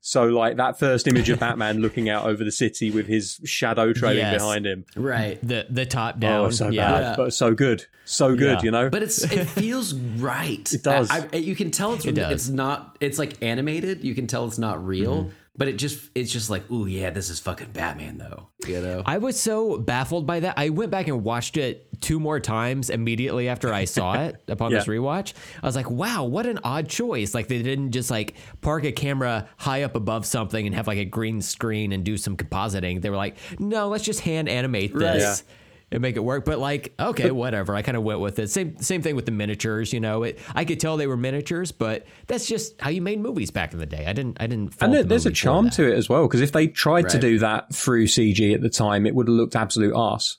So 0.00 0.26
like 0.26 0.56
that 0.58 0.78
first 0.78 1.08
image 1.08 1.28
of 1.28 1.40
Batman 1.46 1.80
looking 1.80 2.08
out 2.08 2.24
over 2.24 2.44
the 2.44 2.52
city 2.52 2.90
with 2.90 3.06
his 3.08 3.40
shadow 3.44 3.92
trailing 3.92 4.18
Yes. 4.18 4.40
behind 4.40 4.64
him. 4.64 4.84
Right. 4.94 5.40
The 5.42 5.66
the 5.68 5.86
top 5.86 6.20
down. 6.20 6.46
Oh, 6.46 6.50
so 6.50 6.68
yeah. 6.68 6.90
bad, 6.92 7.00
Yeah. 7.00 7.16
but 7.16 7.34
so 7.34 7.52
good, 7.52 7.84
so 8.04 8.36
good. 8.36 8.58
Yeah. 8.58 8.62
You 8.62 8.70
know, 8.70 8.90
But 8.90 9.02
it's 9.02 9.24
it 9.24 9.46
feels 9.46 9.94
right. 9.94 10.72
It 10.72 10.84
does. 10.84 11.10
I, 11.10 11.28
I- 11.32 11.36
you 11.36 11.56
can 11.56 11.72
tell 11.72 11.94
it's 11.94 12.04
It 12.06 12.14
does. 12.14 12.32
it's 12.32 12.48
not. 12.48 12.96
It's 13.00 13.18
like 13.18 13.42
animated. 13.42 14.04
You 14.04 14.14
can 14.14 14.28
tell 14.28 14.46
it's 14.46 14.58
not 14.58 14.84
real. 14.86 15.30
But 15.56 15.66
it 15.66 15.72
just 15.76 16.08
it's 16.14 16.30
just 16.30 16.48
like, 16.48 16.62
oh 16.70 16.86
yeah, 16.86 17.10
this 17.10 17.28
is 17.30 17.40
fucking 17.40 17.72
Batman 17.72 18.18
though. 18.18 18.50
You 18.68 18.80
know. 18.80 19.02
I 19.04 19.18
was 19.18 19.38
so 19.40 19.78
baffled 19.78 20.24
by 20.24 20.38
that. 20.40 20.54
I 20.56 20.68
went 20.68 20.92
back 20.92 21.08
and 21.08 21.24
watched 21.24 21.56
it 21.56 21.87
two 22.00 22.20
more 22.20 22.40
times 22.40 22.90
immediately 22.90 23.48
after 23.48 23.72
I 23.72 23.84
saw 23.84 24.14
it 24.14 24.42
upon 24.48 24.72
this 24.72 24.86
rewatch. 24.86 25.34
I 25.62 25.66
was 25.66 25.76
like, 25.76 25.90
wow, 25.90 26.24
what 26.24 26.46
an 26.46 26.58
odd 26.64 26.88
choice. 26.88 27.34
Like 27.34 27.48
they 27.48 27.62
didn't 27.62 27.92
just 27.92 28.10
like 28.10 28.34
park 28.60 28.84
a 28.84 28.92
camera 28.92 29.48
high 29.56 29.82
up 29.82 29.96
above 29.96 30.26
something 30.26 30.66
and 30.66 30.74
have 30.74 30.86
like 30.86 30.98
a 30.98 31.04
green 31.04 31.40
screen 31.40 31.92
and 31.92 32.04
do 32.04 32.16
some 32.16 32.36
compositing. 32.36 33.00
They 33.02 33.10
were 33.10 33.16
like, 33.16 33.36
no, 33.58 33.88
let's 33.88 34.04
just 34.04 34.20
hand 34.20 34.48
animate 34.48 34.94
this. 34.94 35.44
Yeah. 35.46 35.54
And 35.90 36.02
make 36.02 36.16
it 36.16 36.20
work, 36.20 36.44
but 36.44 36.58
like 36.58 36.92
okay, 37.00 37.30
whatever. 37.30 37.74
I 37.74 37.80
kind 37.80 37.96
of 37.96 38.02
went 38.02 38.20
with 38.20 38.38
it. 38.38 38.50
Same 38.50 38.76
same 38.76 39.00
thing 39.00 39.16
with 39.16 39.24
the 39.24 39.32
miniatures. 39.32 39.90
You 39.90 40.00
know, 40.00 40.22
it, 40.24 40.38
I 40.54 40.66
could 40.66 40.78
tell 40.80 40.98
they 40.98 41.06
were 41.06 41.16
miniatures, 41.16 41.72
but 41.72 42.06
that's 42.26 42.44
just 42.44 42.78
how 42.78 42.90
you 42.90 43.00
made 43.00 43.20
movies 43.20 43.50
back 43.50 43.72
in 43.72 43.78
the 43.78 43.86
day. 43.86 44.04
I 44.04 44.12
didn't 44.12 44.36
I 44.38 44.48
didn't. 44.48 44.74
and 44.82 44.92
the 44.92 45.02
there's 45.02 45.24
a 45.24 45.30
charm 45.30 45.70
to 45.70 45.90
it 45.90 45.96
as 45.96 46.06
well 46.06 46.24
because 46.24 46.42
if 46.42 46.52
they 46.52 46.66
tried 46.66 47.08
to 47.08 47.18
do 47.18 47.38
that 47.38 47.74
through 47.74 48.06
CG 48.06 48.54
at 48.54 48.60
the 48.60 48.68
time, 48.68 49.06
it 49.06 49.14
would 49.14 49.28
have 49.28 49.34
looked 49.34 49.56
absolute 49.56 49.94
arse. 49.94 50.36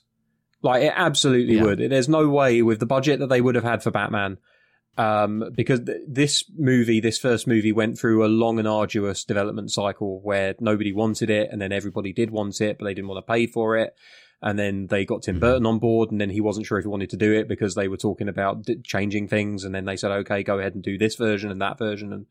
Like 0.62 0.82
it 0.82 0.92
absolutely 0.94 1.56
Yeah. 1.56 1.62
would. 1.64 1.78
There's 1.78 2.08
no 2.08 2.28
way 2.28 2.62
with 2.62 2.80
the 2.80 2.86
budget 2.86 3.18
that 3.20 3.28
they 3.28 3.40
would 3.40 3.54
have 3.54 3.64
had 3.64 3.82
for 3.82 3.90
Batman, 3.90 4.36
um, 4.98 5.44
because 5.56 5.80
th- 5.80 5.98
this 6.06 6.44
movie, 6.56 7.00
this 7.00 7.18
first 7.18 7.46
movie, 7.46 7.72
went 7.72 7.98
through 7.98 8.24
a 8.24 8.28
long 8.28 8.58
and 8.58 8.68
arduous 8.68 9.24
development 9.24 9.70
cycle 9.70 10.20
where 10.22 10.54
nobody 10.60 10.92
wanted 10.92 11.30
it, 11.30 11.48
and 11.50 11.60
then 11.62 11.72
everybody 11.72 12.12
did 12.12 12.30
want 12.30 12.60
it, 12.60 12.76
but 12.78 12.84
they 12.84 12.92
didn't 12.94 13.08
want 13.08 13.24
to 13.24 13.32
pay 13.32 13.46
for 13.46 13.76
it. 13.78 13.94
And 14.42 14.58
then 14.58 14.86
they 14.86 15.04
got 15.04 15.22
Tim 15.22 15.38
Burton 15.38 15.66
on 15.66 15.78
board, 15.78 16.10
and 16.10 16.20
then 16.20 16.30
he 16.30 16.40
wasn't 16.40 16.66
sure 16.66 16.78
if 16.78 16.84
he 16.84 16.88
wanted 16.88 17.10
to 17.10 17.16
do 17.18 17.32
it 17.32 17.46
because 17.48 17.74
they 17.74 17.88
were 17.88 17.98
talking 17.98 18.28
about 18.28 18.62
d- 18.64 18.80
changing 18.82 19.28
things. 19.28 19.64
And 19.64 19.74
then 19.74 19.84
they 19.84 19.96
said, 19.96 20.10
"Okay, 20.10 20.42
go 20.42 20.58
ahead 20.58 20.74
and 20.74 20.82
do 20.82 20.96
this 20.96 21.14
version 21.16 21.50
and 21.50 21.60
that 21.60 21.78
version." 21.78 22.10
And 22.12 22.24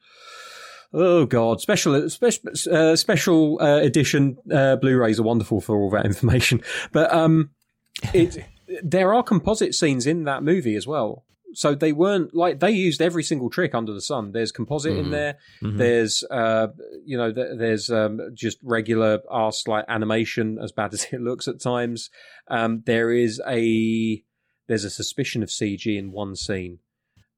oh 0.92 1.26
god, 1.28 1.62
special 1.62 2.10
special 2.10 2.50
uh, 2.72 2.96
special 2.96 3.60
uh, 3.62 3.78
edition 3.82 4.38
uh, 4.52 4.76
Blu-rays 4.78 5.20
are 5.20 5.24
wonderful 5.24 5.62
for 5.62 5.78
all 5.78 5.92
that 5.92 6.06
information. 6.08 6.62
But 6.92 7.14
um, 7.14 7.52
it 8.14 8.38
there 8.84 9.14
are 9.14 9.24
composite 9.24 9.74
scenes 9.74 10.06
in 10.08 10.24
that 10.26 10.44
movie 10.44 10.76
as 10.76 10.86
well. 10.88 11.26
So 11.54 11.74
they 11.74 11.92
weren't 11.92 12.36
like 12.36 12.60
they 12.60 12.70
used 12.70 13.02
every 13.02 13.24
single 13.24 13.50
trick 13.50 13.74
under 13.74 13.92
the 13.92 14.02
sun. 14.02 14.32
There's 14.34 14.52
composite 14.52 14.96
in 14.96 15.06
Mhm. 15.08 15.12
there. 15.12 15.38
Mhm. 15.64 15.78
There's 15.80 16.24
uh, 16.30 16.68
you 17.04 17.18
know, 17.18 17.32
th- 17.34 17.58
there's 17.58 17.90
um, 17.90 18.20
just 18.36 18.60
regular 18.62 19.20
arse 19.30 19.68
like 19.68 19.86
animation, 19.88 20.60
as 20.62 20.72
bad 20.72 20.94
as 20.94 21.08
it 21.12 21.20
looks 21.22 21.48
at 21.48 21.60
times. 21.60 22.12
Um, 22.48 22.84
there 22.86 23.12
is 23.12 23.42
a 23.48 24.24
there's 24.68 24.84
a 24.84 24.90
suspicion 24.92 25.42
of 25.42 25.50
CG 25.50 25.98
in 25.98 26.12
one 26.12 26.36
scene, 26.36 26.78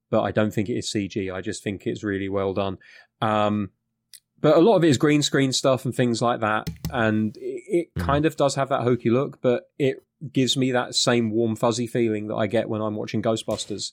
but 0.10 0.24
I 0.24 0.32
don't 0.32 0.54
think 0.54 0.68
it 0.68 0.74
is 0.78 0.92
CG. 0.92 1.32
I 1.34 1.40
just 1.40 1.64
think 1.64 1.88
it's 1.88 2.04
really 2.04 2.28
well 2.28 2.54
done. 2.54 2.78
Um, 3.22 3.70
but 4.42 4.58
a 4.58 4.60
lot 4.60 4.76
of 4.76 4.84
it 4.84 4.90
is 4.90 4.98
green 4.98 5.22
screen 5.22 5.54
stuff 5.54 5.86
and 5.86 5.96
things 5.96 6.22
like 6.22 6.42
that, 6.42 6.70
and 6.92 7.38
it, 7.38 7.64
it 7.68 7.88
Mhm. 7.98 8.02
kind 8.06 8.26
of 8.26 8.36
does 8.36 8.56
have 8.56 8.68
that 8.70 8.82
hokey 8.82 9.10
look, 9.10 9.40
but 9.42 9.70
it 9.80 10.04
gives 10.32 10.56
me 10.58 10.72
that 10.72 10.96
same 10.96 11.32
warm 11.32 11.56
fuzzy 11.56 11.88
feeling 11.88 12.28
that 12.28 12.36
I 12.36 12.48
get 12.48 12.70
when 12.70 12.82
I'm 12.82 12.96
watching 12.96 13.22
Ghostbusters, 13.22 13.92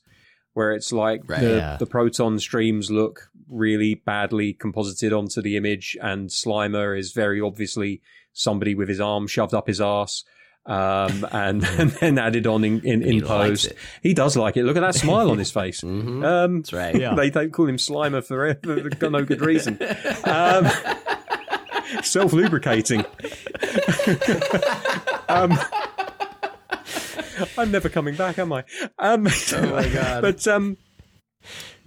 where 0.54 0.72
it's 0.72 0.92
like 0.92 1.22
Right. 1.28 1.40
the, 1.40 1.56
Yeah. 1.56 1.76
the 1.78 1.86
proton 1.86 2.38
streams 2.38 2.90
look 2.90 3.30
really 3.48 3.94
badly 3.94 4.52
composited 4.52 5.12
onto 5.12 5.40
the 5.40 5.56
image, 5.56 5.96
and 6.02 6.28
Slimer 6.28 6.98
is 6.98 7.12
very 7.12 7.40
obviously 7.40 8.02
somebody 8.32 8.74
with 8.74 8.88
his 8.88 9.00
arm 9.00 9.26
shoved 9.26 9.54
up 9.54 9.66
his 9.66 9.80
ass. 9.80 10.24
Um, 10.66 11.26
and, 11.32 11.64
and 11.64 11.90
then 11.92 12.18
added 12.18 12.46
on 12.46 12.62
in, 12.62 12.80
in, 12.84 13.02
in 13.02 13.12
He 13.14 13.20
post. 13.22 13.68
it. 13.68 13.78
He 14.02 14.12
does 14.12 14.36
like 14.36 14.58
it. 14.58 14.64
Look 14.64 14.76
at 14.76 14.80
that 14.80 14.94
smile 15.06 15.30
on 15.30 15.38
his 15.38 15.50
face. 15.50 15.80
Mhm. 15.80 16.22
Um, 16.22 16.56
That's 16.60 16.74
right. 16.74 16.94
Yeah. 16.94 17.14
they 17.14 17.30
don't 17.30 17.52
call 17.54 17.66
him 17.66 17.78
Slimer 17.78 18.22
for, 18.22 18.54
for 18.98 19.08
no 19.08 19.24
good 19.24 19.40
reason. 19.40 19.78
Um, 20.24 20.66
Self 22.02 22.34
lubricating. 22.34 23.02
um, 25.30 25.58
I'm 27.58 27.70
never 27.70 27.88
coming 27.88 28.16
back, 28.16 28.38
am 28.38 28.52
I? 28.52 28.64
Um, 28.98 29.26
Oh 29.52 29.70
my 29.70 29.88
God. 29.92 30.22
But 30.22 30.46
um, 30.46 30.76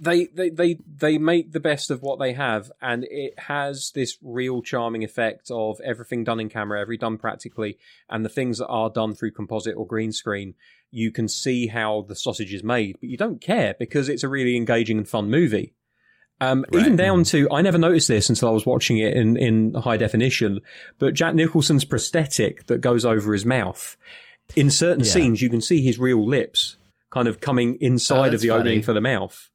they, 0.00 0.26
they 0.26 0.50
they 0.50 0.78
they 0.96 1.18
make 1.18 1.52
the 1.52 1.60
best 1.60 1.90
of 1.90 2.02
what 2.02 2.18
they 2.18 2.32
have, 2.32 2.72
and 2.80 3.04
it 3.08 3.38
has 3.38 3.92
this 3.94 4.18
real 4.22 4.62
charming 4.62 5.04
effect 5.04 5.50
of 5.50 5.80
everything 5.84 6.24
done 6.24 6.40
in 6.40 6.48
camera, 6.48 6.80
every 6.80 6.96
done 6.96 7.18
practically, 7.18 7.78
and 8.08 8.24
the 8.24 8.28
things 8.28 8.58
that 8.58 8.68
are 8.68 8.90
done 8.90 9.14
through 9.14 9.32
composite 9.32 9.76
or 9.76 9.86
green 9.86 10.12
screen. 10.12 10.54
You 10.90 11.10
can 11.10 11.28
see 11.28 11.68
how 11.68 12.04
the 12.06 12.14
sausage 12.16 12.52
is 12.52 12.62
made, 12.62 12.96
but 13.00 13.08
you 13.08 13.16
don't 13.16 13.40
care 13.40 13.74
because 13.78 14.08
it's 14.08 14.24
a 14.24 14.28
really 14.28 14.56
engaging 14.56 14.98
and 14.98 15.08
fun 15.08 15.30
movie. 15.30 15.72
Um, 16.40 16.64
Right. 16.72 16.80
Even 16.80 16.96
down 16.96 17.22
to, 17.24 17.48
I 17.52 17.62
never 17.62 17.78
noticed 17.78 18.08
this 18.08 18.28
until 18.28 18.48
I 18.48 18.52
was 18.52 18.66
watching 18.66 18.98
it 18.98 19.14
in, 19.16 19.36
in 19.36 19.74
high 19.74 19.96
definition, 19.96 20.60
but 20.98 21.14
Jack 21.14 21.34
Nicholson's 21.36 21.84
prosthetic 21.84 22.66
that 22.66 22.80
goes 22.80 23.04
over 23.04 23.32
his 23.32 23.46
mouth, 23.46 23.96
in 24.56 24.70
certain 24.70 25.04
Yeah. 25.04 25.10
scenes, 25.12 25.42
you 25.42 25.48
can 25.50 25.60
see 25.60 25.82
his 25.82 25.98
real 25.98 26.24
lips 26.26 26.76
kind 27.10 27.28
of 27.28 27.40
coming 27.40 27.76
inside 27.80 28.16
Oh, 28.18 28.24
of 28.24 28.30
that's 28.32 28.42
the 28.42 28.50
opening 28.50 28.82
for 28.82 28.92
the 28.92 29.00
mouth. 29.00 29.48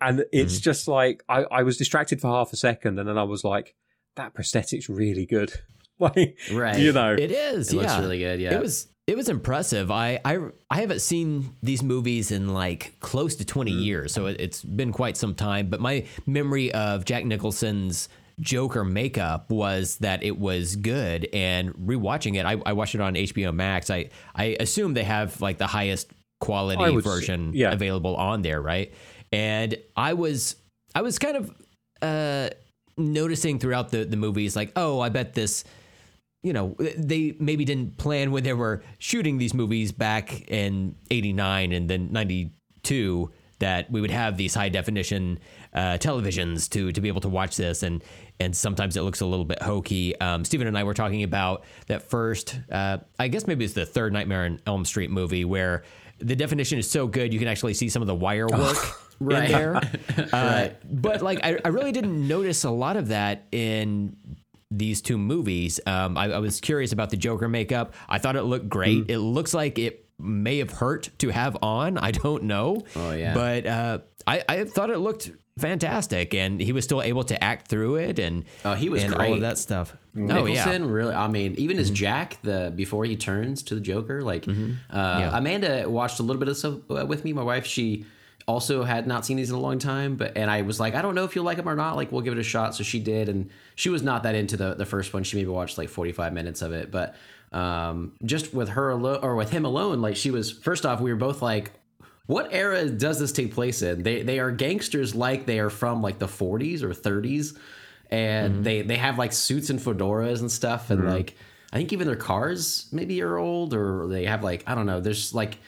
And 0.00 0.24
it's 0.32 0.54
Mm-hmm. 0.54 0.62
just 0.62 0.88
like, 0.88 1.22
I, 1.28 1.44
I 1.50 1.62
was 1.62 1.76
distracted 1.76 2.20
for 2.20 2.28
half 2.28 2.52
a 2.52 2.56
second 2.56 2.98
and 2.98 3.08
then 3.08 3.18
I 3.18 3.24
was 3.24 3.44
like, 3.44 3.74
that 4.16 4.34
prosthetic's 4.34 4.88
really 4.88 5.26
good. 5.26 5.52
like, 5.98 6.38
Right. 6.52 6.78
you 6.78 6.92
know. 6.92 7.12
It 7.12 7.30
is. 7.30 7.72
It 7.72 7.76
yeah. 7.76 7.82
looks 7.82 7.98
really 7.98 8.18
good. 8.18 8.40
Yeah. 8.40 8.54
It 8.54 8.60
was 8.60 8.88
it 9.06 9.16
was 9.16 9.28
impressive. 9.28 9.90
I 9.90 10.20
I 10.24 10.38
I 10.70 10.80
haven't 10.80 11.00
seen 11.00 11.56
these 11.62 11.82
movies 11.82 12.30
in 12.30 12.54
like 12.54 12.94
close 13.00 13.34
to 13.36 13.44
20 13.44 13.72
Mm. 13.72 13.84
years, 13.84 14.12
so 14.12 14.26
it, 14.26 14.40
it's 14.40 14.62
been 14.62 14.92
quite 14.92 15.16
some 15.16 15.34
time. 15.34 15.68
But 15.68 15.80
my 15.80 16.06
memory 16.26 16.72
of 16.72 17.04
Jack 17.04 17.24
Nicholson's 17.24 18.08
Joker 18.40 18.84
makeup 18.84 19.50
was 19.50 19.98
that 19.98 20.22
it 20.22 20.38
was 20.38 20.76
good, 20.76 21.28
and 21.32 21.74
rewatching 21.74 22.36
it, 22.36 22.46
I, 22.46 22.60
I 22.64 22.72
watched 22.72 22.94
it 22.94 23.00
on 23.00 23.14
HBO 23.14 23.54
Max. 23.54 23.90
I 23.90 24.10
I 24.34 24.56
assume 24.58 24.94
they 24.94 25.04
have 25.04 25.40
like 25.40 25.58
the 25.58 25.66
highest 25.66 26.10
quality 26.40 27.00
version 27.00 27.52
yeah. 27.54 27.72
available 27.72 28.16
on 28.16 28.42
there, 28.42 28.60
right? 28.60 28.92
And 29.32 29.76
I 29.96 30.14
was 30.14 30.56
I 30.94 31.02
was 31.02 31.18
kind 31.18 31.36
of 31.36 31.54
uh 32.02 32.50
noticing 32.96 33.58
throughout 33.58 33.90
the 33.90 34.04
the 34.04 34.16
movies 34.16 34.56
like, 34.56 34.72
oh, 34.76 35.00
I 35.00 35.08
bet 35.08 35.34
this 35.34 35.64
you 36.42 36.52
know, 36.54 36.74
they 36.96 37.36
maybe 37.38 37.64
didn't 37.64 37.98
plan 37.98 38.30
when 38.30 38.42
they 38.42 38.54
were 38.54 38.82
shooting 38.98 39.36
these 39.36 39.52
movies 39.52 39.92
back 39.92 40.48
in 40.50 40.94
89 41.10 41.72
and 41.72 41.90
then 41.90 42.10
92 42.12 43.30
that 43.58 43.90
we 43.90 44.00
would 44.00 44.10
have 44.10 44.38
these 44.38 44.54
high 44.54 44.70
definition 44.70 45.38
uh, 45.74 45.98
televisions 45.98 46.68
to 46.70 46.92
to 46.92 47.00
be 47.00 47.08
able 47.08 47.20
to 47.20 47.28
watch 47.28 47.56
this 47.56 47.82
and 47.82 48.02
and 48.40 48.56
sometimes 48.56 48.96
it 48.96 49.02
looks 49.02 49.20
a 49.20 49.26
little 49.26 49.44
bit 49.44 49.62
hokey. 49.62 50.18
Um, 50.20 50.44
Stephen 50.44 50.66
and 50.66 50.76
I 50.76 50.84
were 50.84 50.94
talking 50.94 51.22
about 51.22 51.64
that 51.86 52.08
first, 52.08 52.58
uh, 52.72 52.98
I 53.18 53.28
guess 53.28 53.46
maybe 53.46 53.64
it's 53.64 53.74
the 53.74 53.86
third 53.86 54.12
Nightmare 54.12 54.44
on 54.44 54.60
Elm 54.66 54.84
Street 54.84 55.10
movie 55.10 55.44
where 55.44 55.84
the 56.18 56.34
definition 56.36 56.78
is 56.78 56.90
so 56.90 57.06
good 57.06 57.32
you 57.32 57.38
can 57.38 57.48
actually 57.48 57.74
see 57.74 57.88
some 57.88 58.02
of 58.02 58.08
the 58.08 58.14
wire 58.14 58.46
work 58.48 58.76
right. 59.20 59.44
in 59.44 59.52
there. 59.52 59.80
Uh, 60.32 60.68
But 60.90 61.22
like, 61.22 61.40
I, 61.44 61.58
I 61.64 61.68
really 61.68 61.92
didn't 61.92 62.26
notice 62.26 62.64
a 62.64 62.70
lot 62.70 62.96
of 62.96 63.08
that 63.08 63.46
in 63.52 64.16
these 64.70 65.02
two 65.02 65.18
movies. 65.18 65.80
Um, 65.86 66.16
I, 66.16 66.26
I 66.32 66.38
was 66.38 66.60
curious 66.60 66.92
about 66.92 67.10
the 67.10 67.16
Joker 67.16 67.48
makeup. 67.48 67.94
I 68.08 68.18
thought 68.18 68.36
it 68.36 68.42
looked 68.42 68.68
great. 68.68 69.06
Mm. 69.06 69.10
It 69.10 69.18
looks 69.18 69.52
like 69.52 69.78
it 69.78 70.06
may 70.18 70.58
have 70.58 70.70
hurt 70.70 71.10
to 71.18 71.30
have 71.30 71.56
on. 71.62 71.98
I 71.98 72.10
don't 72.10 72.44
know. 72.44 72.84
Oh, 72.94 73.12
yeah. 73.12 73.34
But 73.34 73.66
uh, 73.66 73.98
I, 74.26 74.44
I 74.48 74.64
thought 74.64 74.90
it 74.90 74.98
looked 74.98 75.30
fantastic, 75.60 76.34
and 76.34 76.60
he 76.60 76.72
was 76.72 76.84
still 76.84 77.02
able 77.02 77.22
to 77.24 77.42
act 77.42 77.68
through 77.68 77.96
it, 77.96 78.18
and 78.18 78.44
Oh, 78.64 78.74
he 78.74 78.88
was 78.88 79.02
and 79.04 79.14
all 79.14 79.34
of 79.34 79.40
that 79.42 79.58
stuff. 79.58 79.94
Oh 80.16 80.20
Nicholson 80.20 80.84
yeah. 80.84 80.90
really 80.90 81.14
I 81.14 81.28
mean 81.28 81.54
even 81.56 81.78
as 81.78 81.88
Jack 81.90 82.38
the 82.42 82.72
before 82.74 83.04
he 83.04 83.14
turns 83.16 83.62
to 83.64 83.76
the 83.76 83.80
Joker 83.80 84.22
like 84.22 84.48
uh, 84.48 84.52
Yeah. 84.90 85.38
Amanda 85.38 85.88
watched 85.88 86.18
a 86.18 86.24
little 86.24 86.40
bit 86.40 86.48
of 86.48 86.56
stuff 86.56 86.74
uh, 86.90 87.06
with 87.06 87.24
me. 87.24 87.32
My 87.32 87.44
wife 87.44 87.64
she 87.64 88.04
also 88.48 88.82
had 88.82 89.06
not 89.06 89.24
seen 89.24 89.36
these 89.36 89.50
in 89.50 89.54
a 89.54 89.60
long 89.60 89.78
time 89.78 90.16
but 90.16 90.36
and 90.36 90.50
I 90.50 90.62
was 90.62 90.80
like 90.80 90.96
I 90.96 91.02
don't 91.02 91.14
know 91.14 91.22
if 91.22 91.36
you'll 91.36 91.44
like 91.44 91.58
them 91.58 91.68
or 91.68 91.76
not. 91.76 91.94
Like 91.94 92.10
we'll 92.10 92.22
give 92.22 92.32
it 92.32 92.40
a 92.40 92.42
shot. 92.42 92.74
So 92.74 92.82
she 92.82 92.98
did 92.98 93.28
and 93.28 93.50
she 93.76 93.88
was 93.88 94.02
not 94.02 94.24
that 94.24 94.34
into 94.34 94.56
the 94.56 94.74
the 94.74 94.86
first 94.86 95.14
one. 95.14 95.22
She 95.22 95.36
maybe 95.36 95.48
watched 95.50 95.78
like 95.78 95.88
45 95.88 96.32
minutes 96.32 96.60
of 96.60 96.72
it 96.72 96.90
but 96.90 97.14
um 97.52 98.12
just 98.24 98.52
with 98.52 98.70
her 98.70 98.90
alone 98.90 99.20
or 99.22 99.36
with 99.36 99.50
him 99.50 99.64
alone 99.64 100.00
like 100.00 100.16
she 100.16 100.30
was 100.32 100.50
first 100.50 100.84
off 100.86 101.00
we 101.00 101.12
were 101.12 101.18
both 101.18 101.40
like 101.42 101.72
what 102.26 102.48
era 102.52 102.88
does 102.88 103.18
this 103.18 103.32
take 103.32 103.54
place 103.54 103.82
in? 103.82 104.02
They 104.02 104.22
they 104.22 104.38
are 104.38 104.50
gangsters 104.50 105.14
like 105.14 105.46
they 105.46 105.58
are 105.58 105.70
from 105.70 106.02
like 106.02 106.18
the 106.18 106.26
40s 106.26 106.82
or 106.82 106.90
30s, 106.90 107.56
and 108.10 108.64
they 108.64 108.82
they 108.82 108.96
have 108.96 109.18
like 109.18 109.32
suits 109.32 109.70
and 109.70 109.80
fedoras 109.80 110.40
and 110.40 110.50
stuff, 110.50 110.90
and 110.90 111.04
like 111.08 111.34
I 111.72 111.76
think 111.76 111.92
even 111.92 112.06
their 112.06 112.16
cars 112.16 112.86
maybe 112.92 113.22
are 113.22 113.36
old 113.36 113.74
or 113.74 114.06
they 114.08 114.26
have 114.26 114.42
like 114.42 114.64
I 114.66 114.74
don't 114.74 114.86
know. 114.86 115.00
There's 115.00 115.34
like 115.34 115.58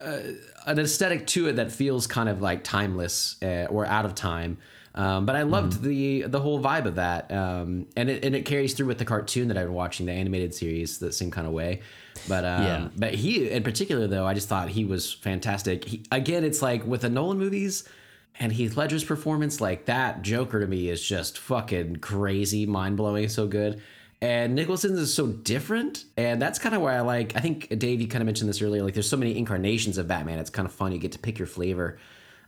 uh, 0.00 0.18
an 0.66 0.78
aesthetic 0.78 1.26
to 1.28 1.48
it 1.48 1.56
that 1.56 1.72
feels 1.72 2.06
kind 2.06 2.28
of 2.28 2.42
like 2.42 2.64
timeless 2.64 3.36
uh, 3.42 3.66
or 3.70 3.86
out 3.86 4.04
of 4.04 4.14
time. 4.14 4.58
Um, 4.94 5.26
but 5.26 5.36
I 5.36 5.42
loved 5.42 5.82
the 5.82 6.22
the 6.22 6.40
whole 6.40 6.58
vibe 6.58 6.86
of 6.86 6.94
that, 6.94 7.30
um, 7.30 7.86
and 7.96 8.08
it 8.08 8.24
and 8.24 8.34
it 8.34 8.46
carries 8.46 8.72
through 8.72 8.86
with 8.86 8.96
the 8.96 9.04
cartoon 9.04 9.48
that 9.48 9.58
I've 9.58 9.66
been 9.66 9.74
watching, 9.74 10.06
the 10.06 10.12
animated 10.12 10.54
series, 10.54 10.98
the 10.98 11.12
same 11.12 11.30
kind 11.30 11.46
of 11.46 11.52
way. 11.52 11.82
But 12.28 12.44
um, 12.44 12.62
Yeah. 12.62 12.88
but 12.96 13.14
he 13.14 13.48
in 13.50 13.62
particular 13.62 14.06
though, 14.06 14.26
I 14.26 14.34
just 14.34 14.48
thought 14.48 14.68
he 14.68 14.84
was 14.84 15.12
fantastic. 15.12 15.84
He, 15.84 16.02
again, 16.10 16.44
it's 16.44 16.62
like 16.62 16.86
with 16.86 17.02
the 17.02 17.10
Nolan 17.10 17.38
movies 17.38 17.88
and 18.38 18.52
Heath 18.52 18.76
Ledger's 18.76 19.04
performance, 19.04 19.60
like 19.60 19.86
that 19.86 20.22
Joker 20.22 20.60
to 20.60 20.66
me 20.66 20.88
is 20.88 21.02
just 21.02 21.38
fucking 21.38 21.96
crazy, 21.96 22.66
mind 22.66 22.96
blowing, 22.96 23.28
so 23.28 23.46
good. 23.46 23.80
And 24.22 24.54
Nicholson's 24.54 24.98
is 24.98 25.12
so 25.12 25.26
different, 25.26 26.04
and 26.16 26.40
that's 26.40 26.58
kind 26.58 26.74
of 26.74 26.80
why 26.80 26.96
I 26.96 27.00
like. 27.00 27.36
I 27.36 27.40
think 27.40 27.68
Dave, 27.78 28.00
you 28.00 28.08
kind 28.08 28.22
of 28.22 28.26
mentioned 28.26 28.48
this 28.48 28.62
earlier. 28.62 28.82
Like, 28.82 28.94
there's 28.94 29.08
so 29.08 29.16
many 29.18 29.36
incarnations 29.36 29.98
of 29.98 30.08
Batman. 30.08 30.38
It's 30.38 30.48
kind 30.48 30.66
of 30.66 30.72
fun. 30.72 30.92
You 30.92 30.98
get 30.98 31.12
to 31.12 31.18
pick 31.18 31.38
your 31.38 31.46
flavor 31.46 31.98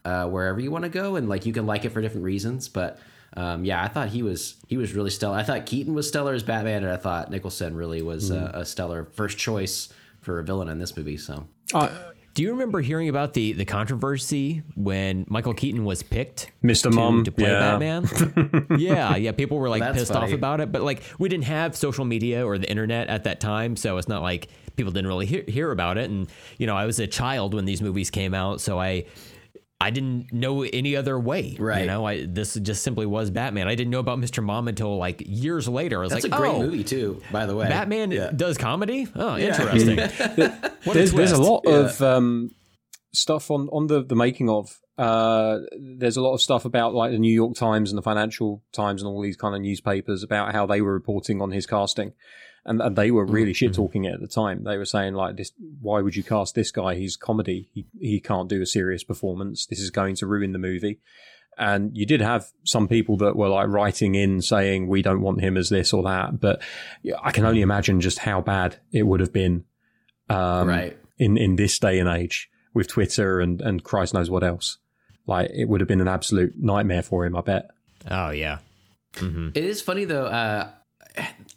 uh, 0.05 0.27
wherever 0.29 0.59
you 0.61 0.71
want 0.71 0.85
to 0.85 0.89
go, 0.91 1.17
and 1.17 1.29
like 1.29 1.45
you 1.45 1.53
can 1.53 1.67
like 1.67 1.85
it 1.85 1.91
for 1.91 2.01
different 2.01 2.25
reasons. 2.25 2.69
But 2.69 2.99
um, 3.37 3.65
yeah, 3.65 3.83
I 3.83 3.89
thought 3.89 4.09
he 4.09 4.23
was 4.23 4.57
he 4.67 4.77
was 4.77 4.95
really 4.95 5.11
stellar. 5.11 5.37
I 5.37 5.43
thought 5.43 5.67
Keaton 5.67 5.95
was 5.95 6.09
stellar 6.09 6.33
as 6.33 6.43
Batman, 6.43 6.83
and 6.85 6.93
I 6.93 6.97
thought 6.97 7.31
Nicholson 7.31 7.77
really 7.77 8.03
was 8.03 8.31
uh, 8.31 8.51
a 8.55 8.65
stellar 8.65 9.09
first 9.13 9.39
choice 9.39 9.89
for 10.21 10.39
a 10.39 10.45
villain 10.45 10.69
in 10.69 10.79
this 10.79 10.97
movie. 10.97 11.17
So 11.17 11.47
Uh, 11.75 11.89
Do 12.35 12.43
you 12.43 12.51
remember 12.53 12.81
hearing 12.81 13.09
about 13.09 13.35
the 13.35 13.53
the 13.53 13.65
controversy 13.65 14.63
when 14.75 15.27
Michael 15.29 15.55
Keaton 15.55 15.85
was 15.85 16.03
picked 16.03 16.51
Mr. 16.65 16.85
to, 16.85 16.91
Mom, 16.91 17.25
to 17.25 17.33
play 17.33 17.51
yeah. 17.51 17.79
Batman? 17.79 18.67
yeah, 18.79 19.17
yeah. 19.17 19.33
People 19.33 19.59
were 19.59 19.69
like 19.69 19.81
That's 19.81 19.99
pissed 19.99 20.13
off 20.13 20.33
about 20.33 20.61
it, 20.61 20.73
but 20.73 20.83
like 20.83 21.03
we 21.19 21.29
didn't 21.29 21.45
have 21.45 21.77
social 21.77 22.05
media 22.05 22.47
or 22.47 22.59
the 22.59 22.69
internet 22.69 23.09
at 23.09 23.25
that 23.25 23.41
time, 23.41 23.77
so 23.77 23.99
it's 23.99 24.09
not 24.09 24.23
like 24.23 24.49
people 24.77 24.93
didn't 24.93 25.09
really 25.09 25.27
hear, 25.27 25.45
hear 25.47 25.71
about 25.71 25.99
it. 25.99 26.09
And 26.11 26.29
you 26.57 26.67
know, 26.67 26.77
I 26.77 26.87
was 26.87 26.99
a 26.99 27.07
child 27.07 27.55
when 27.55 27.67
these 27.67 27.83
movies 27.83 28.11
came 28.11 28.33
out, 28.35 28.61
so 28.63 28.81
I. 28.81 29.05
I 29.81 29.91
didn't 29.91 30.33
know 30.33 30.65
any 30.65 30.97
other 30.97 31.19
way, 31.21 31.57
Right. 31.59 31.83
You 31.83 31.87
know, 31.87 32.05
I, 32.05 32.27
this 32.27 32.55
just 32.55 32.83
simply 32.83 33.07
was 33.07 33.31
Batman. 33.31 33.69
I 33.69 33.77
didn't 33.77 33.91
know 33.93 34.01
about 34.01 34.19
Mr. 34.19 34.43
Mom 34.43 34.67
until 34.67 34.97
like 34.97 35.23
years 35.25 35.69
later. 35.69 35.99
I 36.01 36.03
was 36.03 36.11
that's 36.11 36.25
like, 36.25 36.33
a 36.33 36.37
great 36.37 36.55
oh, 36.55 36.63
movie 36.63 36.83
too, 36.83 37.23
by 37.31 37.47
the 37.47 37.55
way. 37.55 37.69
Batman 37.69 38.11
Yeah. 38.11 38.33
does 38.35 38.59
comedy. 38.59 39.07
Oh, 39.15 39.37
interesting. 39.39 39.99
What 40.85 40.95
there's, 40.95 41.13
there's 41.13 41.33
a 41.33 41.37
twist. 41.37 41.51
lot 41.51 41.67
of 41.67 42.03
um, 42.03 42.51
stuff 43.13 43.51
on 43.51 43.69
on 43.69 43.87
the 43.89 44.03
the 44.03 44.17
making 44.17 44.49
of. 44.51 44.81
Uh, 44.97 45.59
there's 45.79 46.17
a 46.17 46.21
lot 46.23 46.35
of 46.35 46.41
stuff 46.43 46.65
about 46.65 46.93
like 46.93 47.13
the 47.13 47.19
New 47.19 47.33
York 47.33 47.55
Times 47.55 47.93
and 47.93 47.99
the 47.99 48.03
Financial 48.03 48.65
Times 48.73 49.01
and 49.01 49.09
all 49.09 49.23
these 49.23 49.37
kind 49.37 49.55
of 49.55 49.61
newspapers 49.61 50.25
about 50.25 50.53
how 50.53 50.67
they 50.67 50.81
were 50.81 50.93
reporting 50.93 51.41
on 51.41 51.53
his 51.53 51.67
casting, 51.67 52.15
and, 52.69 52.81
and 52.81 52.97
they 52.97 53.11
were 53.11 53.25
really 53.25 53.53
shit 53.53 53.75
talking 53.75 54.05
it 54.05 54.15
at 54.15 54.21
the 54.21 54.29
time. 54.29 54.65
They 54.65 54.77
were 54.77 54.85
saying 54.85 55.15
like, 55.15 55.37
"This, 55.37 55.53
why 55.81 56.01
would 56.01 56.15
you 56.15 56.23
cast 56.23 56.55
this 56.55 56.71
guy? 56.71 56.95
He's 56.95 57.17
comedy. 57.17 57.69
He 57.73 57.87
he 57.99 58.21
can't 58.21 58.49
do 58.49 58.61
a 58.61 58.67
serious 58.67 59.03
performance. 59.03 59.67
This 59.67 59.81
is 59.81 59.91
going 59.91 60.17
to 60.17 60.27
ruin 60.27 60.53
the 60.53 60.59
movie." 60.59 61.01
And 61.57 61.97
you 61.97 62.07
did 62.07 62.21
have 62.21 62.47
some 62.65 62.87
people 62.87 63.17
that 63.17 63.35
were 63.35 63.49
like 63.49 63.67
writing 63.69 64.15
in 64.15 64.43
saying, 64.43 64.87
"We 64.87 65.03
don't 65.03 65.23
want 65.23 65.41
him 65.41 65.57
as 65.57 65.71
this 65.71 65.93
or 65.93 66.03
that," 66.05 66.41
but 66.41 66.63
I 67.23 67.33
can 67.33 67.45
only 67.45 67.63
imagine 67.63 68.01
just 68.01 68.21
how 68.21 68.41
bad 68.41 68.77
it 68.93 69.05
would 69.05 69.21
have 69.21 69.33
been 69.33 69.65
um, 70.29 70.69
right. 70.69 70.99
in 71.19 71.37
in 71.37 71.57
this 71.57 71.79
day 71.79 71.99
and 71.99 72.09
age 72.09 72.49
with 72.75 72.89
Twitter 72.89 73.41
and 73.41 73.61
and 73.61 73.83
Christ 73.83 74.15
knows 74.15 74.31
what 74.31 74.45
else. 74.45 74.79
Like 75.27 75.51
it 75.53 75.69
would 75.69 75.81
have 75.81 75.89
been 75.89 76.01
an 76.01 76.09
absolute 76.09 76.55
nightmare 76.57 77.03
for 77.03 77.25
him. 77.25 77.37
I 77.37 77.41
bet. 77.41 77.71
Oh 78.11 78.31
yeah. 78.31 78.59
It 79.55 79.65
is 79.65 79.81
funny 79.81 80.05
though. 80.05 80.27
Uh, 80.27 80.71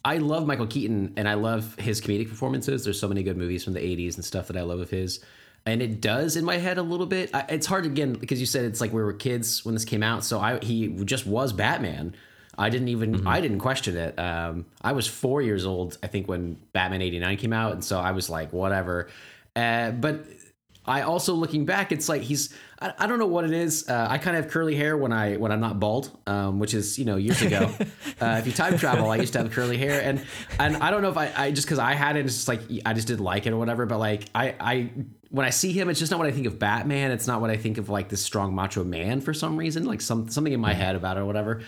I 0.04 0.18
love 0.18 0.48
Michael 0.48 0.68
Keaton 0.68 1.14
and 1.16 1.28
I 1.28 1.36
love 1.36 1.76
his 1.76 2.02
comedic 2.02 2.30
performances. 2.30 2.84
There's 2.84 3.00
so 3.00 3.08
many 3.08 3.24
good 3.24 3.38
movies 3.38 3.64
from 3.64 3.74
the 3.74 3.80
'80s 3.80 4.16
and 4.16 4.26
stuff 4.26 4.48
that 4.48 4.58
I 4.58 4.62
love 4.62 4.80
of 4.80 4.90
his. 4.90 5.24
And 5.66 5.82
it 5.82 6.02
does 6.02 6.36
in 6.38 6.44
my 6.44 6.58
head 6.58 6.80
a 6.80 6.82
little 6.82 7.06
bit. 7.06 7.30
I, 7.36 7.46
it's 7.50 7.68
hard 7.68 7.84
to 7.84 7.90
again 7.90 8.14
because 8.14 8.40
you 8.40 8.48
said 8.48 8.66
it's 8.66 8.82
like 8.82 8.92
we 8.92 9.04
were 9.04 9.14
kids 9.14 9.64
when 9.64 9.76
this 9.76 9.86
came 9.86 10.02
out. 10.02 10.24
So 10.24 10.40
I 10.40 10.60
he 10.60 10.88
just 11.06 11.28
was 11.28 11.54
Batman. 11.54 12.16
I 12.58 12.70
didn't 12.70 12.90
even 12.90 13.28
I 13.28 13.42
didn't 13.42 13.60
question 13.60 13.96
it. 13.96 14.18
Um, 14.18 14.66
I 14.82 14.94
was 14.94 15.08
four 15.08 15.42
years 15.42 15.66
old 15.66 15.98
I 16.02 16.08
think 16.08 16.28
when 16.28 16.58
Batman 16.74 17.02
'89 17.02 17.38
came 17.38 17.54
out, 17.54 17.74
and 17.74 17.84
so 17.84 18.00
I 18.00 18.12
was 18.12 18.30
like 18.30 18.52
whatever. 18.52 19.08
Uh, 19.56 19.92
but 19.92 20.26
I 20.92 21.04
also 21.04 21.34
looking 21.36 21.64
back, 21.66 21.94
it's 21.94 22.10
like 22.10 22.22
he's 22.22 22.54
I, 22.82 22.94
I 23.00 23.08
don't 23.08 23.18
know 23.18 23.28
what 23.28 23.46
it 23.46 23.54
is. 23.54 23.88
Uh, 23.88 24.08
I 24.10 24.18
kind 24.18 24.36
of 24.36 24.44
have 24.44 24.52
curly 24.52 24.76
hair 24.76 24.98
when 24.98 25.14
I 25.14 25.38
when 25.38 25.50
I'm 25.50 25.62
not 25.62 25.80
bald, 25.80 26.12
um, 26.28 26.60
which 26.60 26.74
is 26.74 27.00
you 27.00 27.06
know 27.06 27.16
years 27.16 27.42
ago. 27.42 27.74
uh, 28.22 28.38
if 28.40 28.46
you 28.46 28.52
time 28.52 28.78
travel, 28.78 29.10
I 29.10 29.16
used 29.16 29.32
to 29.34 29.40
have 29.40 29.52
curly 29.52 29.78
hair, 29.78 30.02
and 30.02 30.26
and 30.60 30.76
I 30.78 30.92
don't 30.92 31.02
know 31.02 31.10
if 31.10 31.18
I, 31.18 31.32
I 31.36 31.52
just 31.52 31.66
because 31.66 31.80
I 31.80 31.94
had 31.94 32.18
it, 32.18 32.26
it's 32.26 32.36
just 32.36 32.48
like 32.50 32.60
I 32.86 32.94
just 32.94 33.08
didn't 33.08 33.24
like 33.24 33.46
it 33.46 33.54
or 33.54 33.58
whatever. 33.58 33.86
But 33.86 34.00
like 34.00 34.26
I 34.36 34.56
I 34.60 34.90
when 35.30 35.46
I 35.46 35.50
see 35.52 35.72
him, 35.72 35.90
it's 35.90 36.00
just 36.00 36.12
not 36.12 36.20
what 36.20 36.28
I 36.28 36.32
think 36.32 36.46
of 36.46 36.60
Batman. 36.60 37.12
It's 37.12 37.26
not 37.26 37.40
what 37.40 37.50
I 37.50 37.56
think 37.56 37.78
of 37.78 37.88
like 37.88 38.10
this 38.10 38.22
strong 38.22 38.54
macho 38.54 38.84
man 38.84 39.22
for 39.22 39.34
some 39.34 39.56
reason, 39.56 39.86
like 39.86 40.02
some 40.02 40.28
something 40.28 40.52
in 40.52 40.60
my 40.60 40.74
head 40.74 40.98
about 40.98 41.16
it 41.16 41.22
or 41.22 41.26
whatever. 41.26 41.62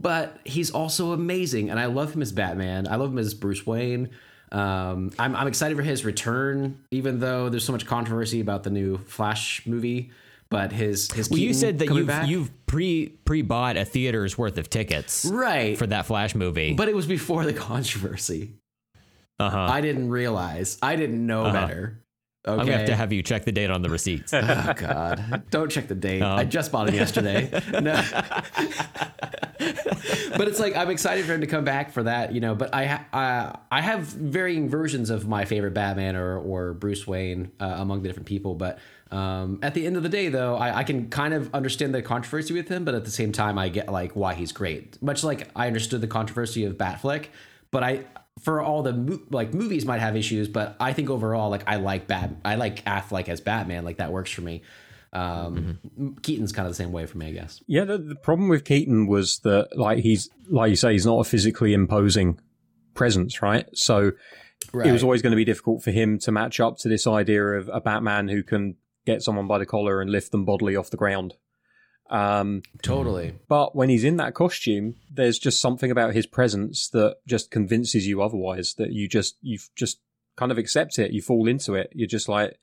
But 0.00 0.38
he's 0.44 0.70
also 0.70 1.12
amazing, 1.12 1.68
and 1.68 1.78
I 1.78 1.86
love 1.86 2.14
him 2.14 2.22
as 2.22 2.32
Batman. 2.32 2.88
I 2.88 2.96
love 2.96 3.10
him 3.12 3.18
as 3.18 3.34
Bruce 3.34 3.66
Wayne. 3.66 4.08
Um, 4.52 5.10
I'm, 5.18 5.34
I'm 5.34 5.46
excited 5.48 5.76
for 5.76 5.82
his 5.82 6.04
return, 6.04 6.78
even 6.90 7.18
though 7.20 7.48
there's 7.48 7.64
so 7.64 7.72
much 7.72 7.86
controversy 7.86 8.40
about 8.40 8.62
the 8.62 8.70
new 8.70 8.98
Flash 8.98 9.66
movie. 9.66 10.10
But 10.50 10.70
his 10.72 11.10
his 11.10 11.30
Well, 11.30 11.38
you 11.40 11.54
said 11.54 11.78
that 11.78 11.88
you've 11.88 12.06
back- 12.06 12.28
you've 12.28 12.50
pre 12.66 13.08
pre 13.24 13.40
bought 13.40 13.78
a 13.78 13.86
theater's 13.86 14.36
worth 14.36 14.58
of 14.58 14.68
tickets 14.68 15.24
right, 15.24 15.78
for 15.78 15.86
that 15.86 16.04
Flash 16.04 16.34
movie. 16.34 16.74
but 16.74 16.88
it 16.90 16.94
was 16.94 17.06
before 17.06 17.46
the 17.46 17.52
controversy. 17.70 18.50
uh 19.40 19.48
huh. 19.48 19.58
I 19.70 19.80
didn't 19.80 20.10
realize. 20.10 20.76
I 20.82 20.96
didn't 20.96 21.26
know 21.26 21.44
better. 21.50 22.01
Okay. 22.44 22.60
I'm 22.60 22.66
gonna 22.66 22.78
have 22.78 22.86
to 22.88 22.96
have 22.96 23.12
you 23.12 23.22
check 23.22 23.44
the 23.44 23.52
date 23.52 23.70
on 23.70 23.82
the 23.82 23.90
receipts. 23.90 24.32
Oh 24.42 24.72
God! 24.74 25.44
Don't 25.50 25.70
check 25.70 25.86
the 25.86 25.94
date. 25.94 26.22
Um. 26.22 26.38
I 26.38 26.44
just 26.44 26.72
bought 26.72 26.88
it 26.88 26.94
yesterday. 26.94 27.48
No. 27.80 27.94
but 30.36 30.48
it's 30.48 30.58
like 30.58 30.76
I'm 30.76 30.90
excited 30.90 31.24
for 31.24 31.34
him 31.34 31.40
to 31.42 31.46
come 31.46 31.64
back 31.64 31.92
for 31.92 32.02
that, 32.02 32.32
you 32.32 32.40
know. 32.40 32.54
But 32.54 32.74
I 32.74 32.86
ha- 32.86 33.04
uh, 33.12 33.58
I 33.70 33.80
have 33.80 34.02
varying 34.02 34.68
versions 34.68 35.10
of 35.10 35.28
my 35.28 35.44
favorite 35.44 35.74
Batman 35.74 36.16
or 36.16 36.38
or 36.38 36.72
Bruce 36.74 37.06
Wayne 37.06 37.52
uh, 37.60 37.76
among 37.78 38.02
the 38.02 38.08
different 38.08 38.26
people. 38.26 38.54
But 38.54 38.78
um, 39.12 39.60
at 39.62 39.74
the 39.74 39.86
end 39.86 39.96
of 39.96 40.02
the 40.02 40.08
day, 40.08 40.28
though, 40.28 40.56
I, 40.56 40.78
I 40.78 40.84
can 40.84 41.08
kind 41.10 41.34
of 41.34 41.54
understand 41.54 41.94
the 41.94 42.02
controversy 42.02 42.54
with 42.54 42.68
him. 42.68 42.84
But 42.84 42.94
at 42.94 43.04
the 43.04 43.10
same 43.10 43.30
time, 43.30 43.58
I 43.58 43.68
get 43.68 43.90
like 43.90 44.16
why 44.16 44.34
he's 44.34 44.50
great. 44.52 45.00
Much 45.00 45.22
like 45.22 45.48
I 45.54 45.68
understood 45.68 46.00
the 46.00 46.08
controversy 46.08 46.64
of 46.64 46.74
Batfleck, 46.74 47.26
but 47.70 47.84
I 47.84 48.04
for 48.42 48.60
all 48.60 48.82
the 48.82 49.20
like 49.30 49.54
movies 49.54 49.86
might 49.86 50.00
have 50.00 50.16
issues, 50.16 50.48
but 50.48 50.76
I 50.78 50.92
think 50.92 51.10
overall, 51.10 51.48
like 51.48 51.62
I 51.66 51.76
like 51.76 52.06
Bat, 52.06 52.30
I 52.44 52.56
like 52.56 52.84
Affleck 52.84 53.28
as 53.28 53.40
Batman, 53.40 53.84
like 53.84 53.98
that 53.98 54.12
works 54.12 54.30
for 54.30 54.42
me. 54.42 54.62
Um, 55.12 55.78
Keaton's 56.22 56.52
kind 56.52 56.66
of 56.66 56.72
the 56.72 56.76
same 56.76 56.90
way 56.90 57.06
for 57.06 57.18
me, 57.18 57.26
I 57.26 57.32
guess. 57.32 57.62
Yeah, 57.66 57.84
the, 57.84 57.98
the 57.98 58.14
problem 58.14 58.48
with 58.48 58.64
Keaton 58.64 59.06
was 59.06 59.40
that, 59.40 59.76
like, 59.76 59.98
he's 59.98 60.28
like 60.48 60.70
you 60.70 60.76
say, 60.76 60.92
he's 60.92 61.06
not 61.06 61.18
a 61.20 61.24
physically 61.24 61.74
imposing 61.74 62.40
presence, 62.94 63.42
right? 63.42 63.66
So 63.74 64.12
it 64.72 64.92
was 64.92 65.02
always 65.02 65.22
going 65.22 65.32
to 65.32 65.36
be 65.36 65.44
difficult 65.44 65.82
for 65.82 65.90
him 65.90 66.18
to 66.20 66.32
match 66.32 66.60
up 66.60 66.78
to 66.78 66.88
this 66.88 67.06
idea 67.06 67.44
of 67.44 67.68
a 67.72 67.80
Batman 67.80 68.28
who 68.28 68.42
can 68.42 68.76
get 69.04 69.22
someone 69.22 69.46
by 69.46 69.58
the 69.58 69.66
collar 69.66 70.00
and 70.00 70.10
lift 70.10 70.32
them 70.32 70.44
bodily 70.44 70.76
off 70.76 70.90
the 70.90 70.96
ground. 70.96 71.34
Um, 72.12 72.62
totally. 72.82 73.32
but 73.48 73.74
when 73.74 73.88
he's 73.88 74.04
in 74.04 74.18
that 74.18 74.34
costume, 74.34 74.96
there's 75.10 75.38
just 75.38 75.60
something 75.60 75.90
about 75.90 76.14
his 76.14 76.26
presence 76.26 76.88
that 76.90 77.16
just 77.26 77.50
convinces 77.50 78.06
you 78.06 78.20
otherwise. 78.22 78.74
That 78.74 78.92
you 78.92 79.08
just 79.08 79.36
you 79.40 79.58
just 79.76 79.98
kind 80.36 80.52
of 80.52 80.58
accept 80.58 80.98
it. 80.98 81.10
You 81.12 81.22
fall 81.22 81.48
into 81.48 81.74
it. 81.74 81.90
You're 81.94 82.06
just 82.08 82.28
like, 82.28 82.58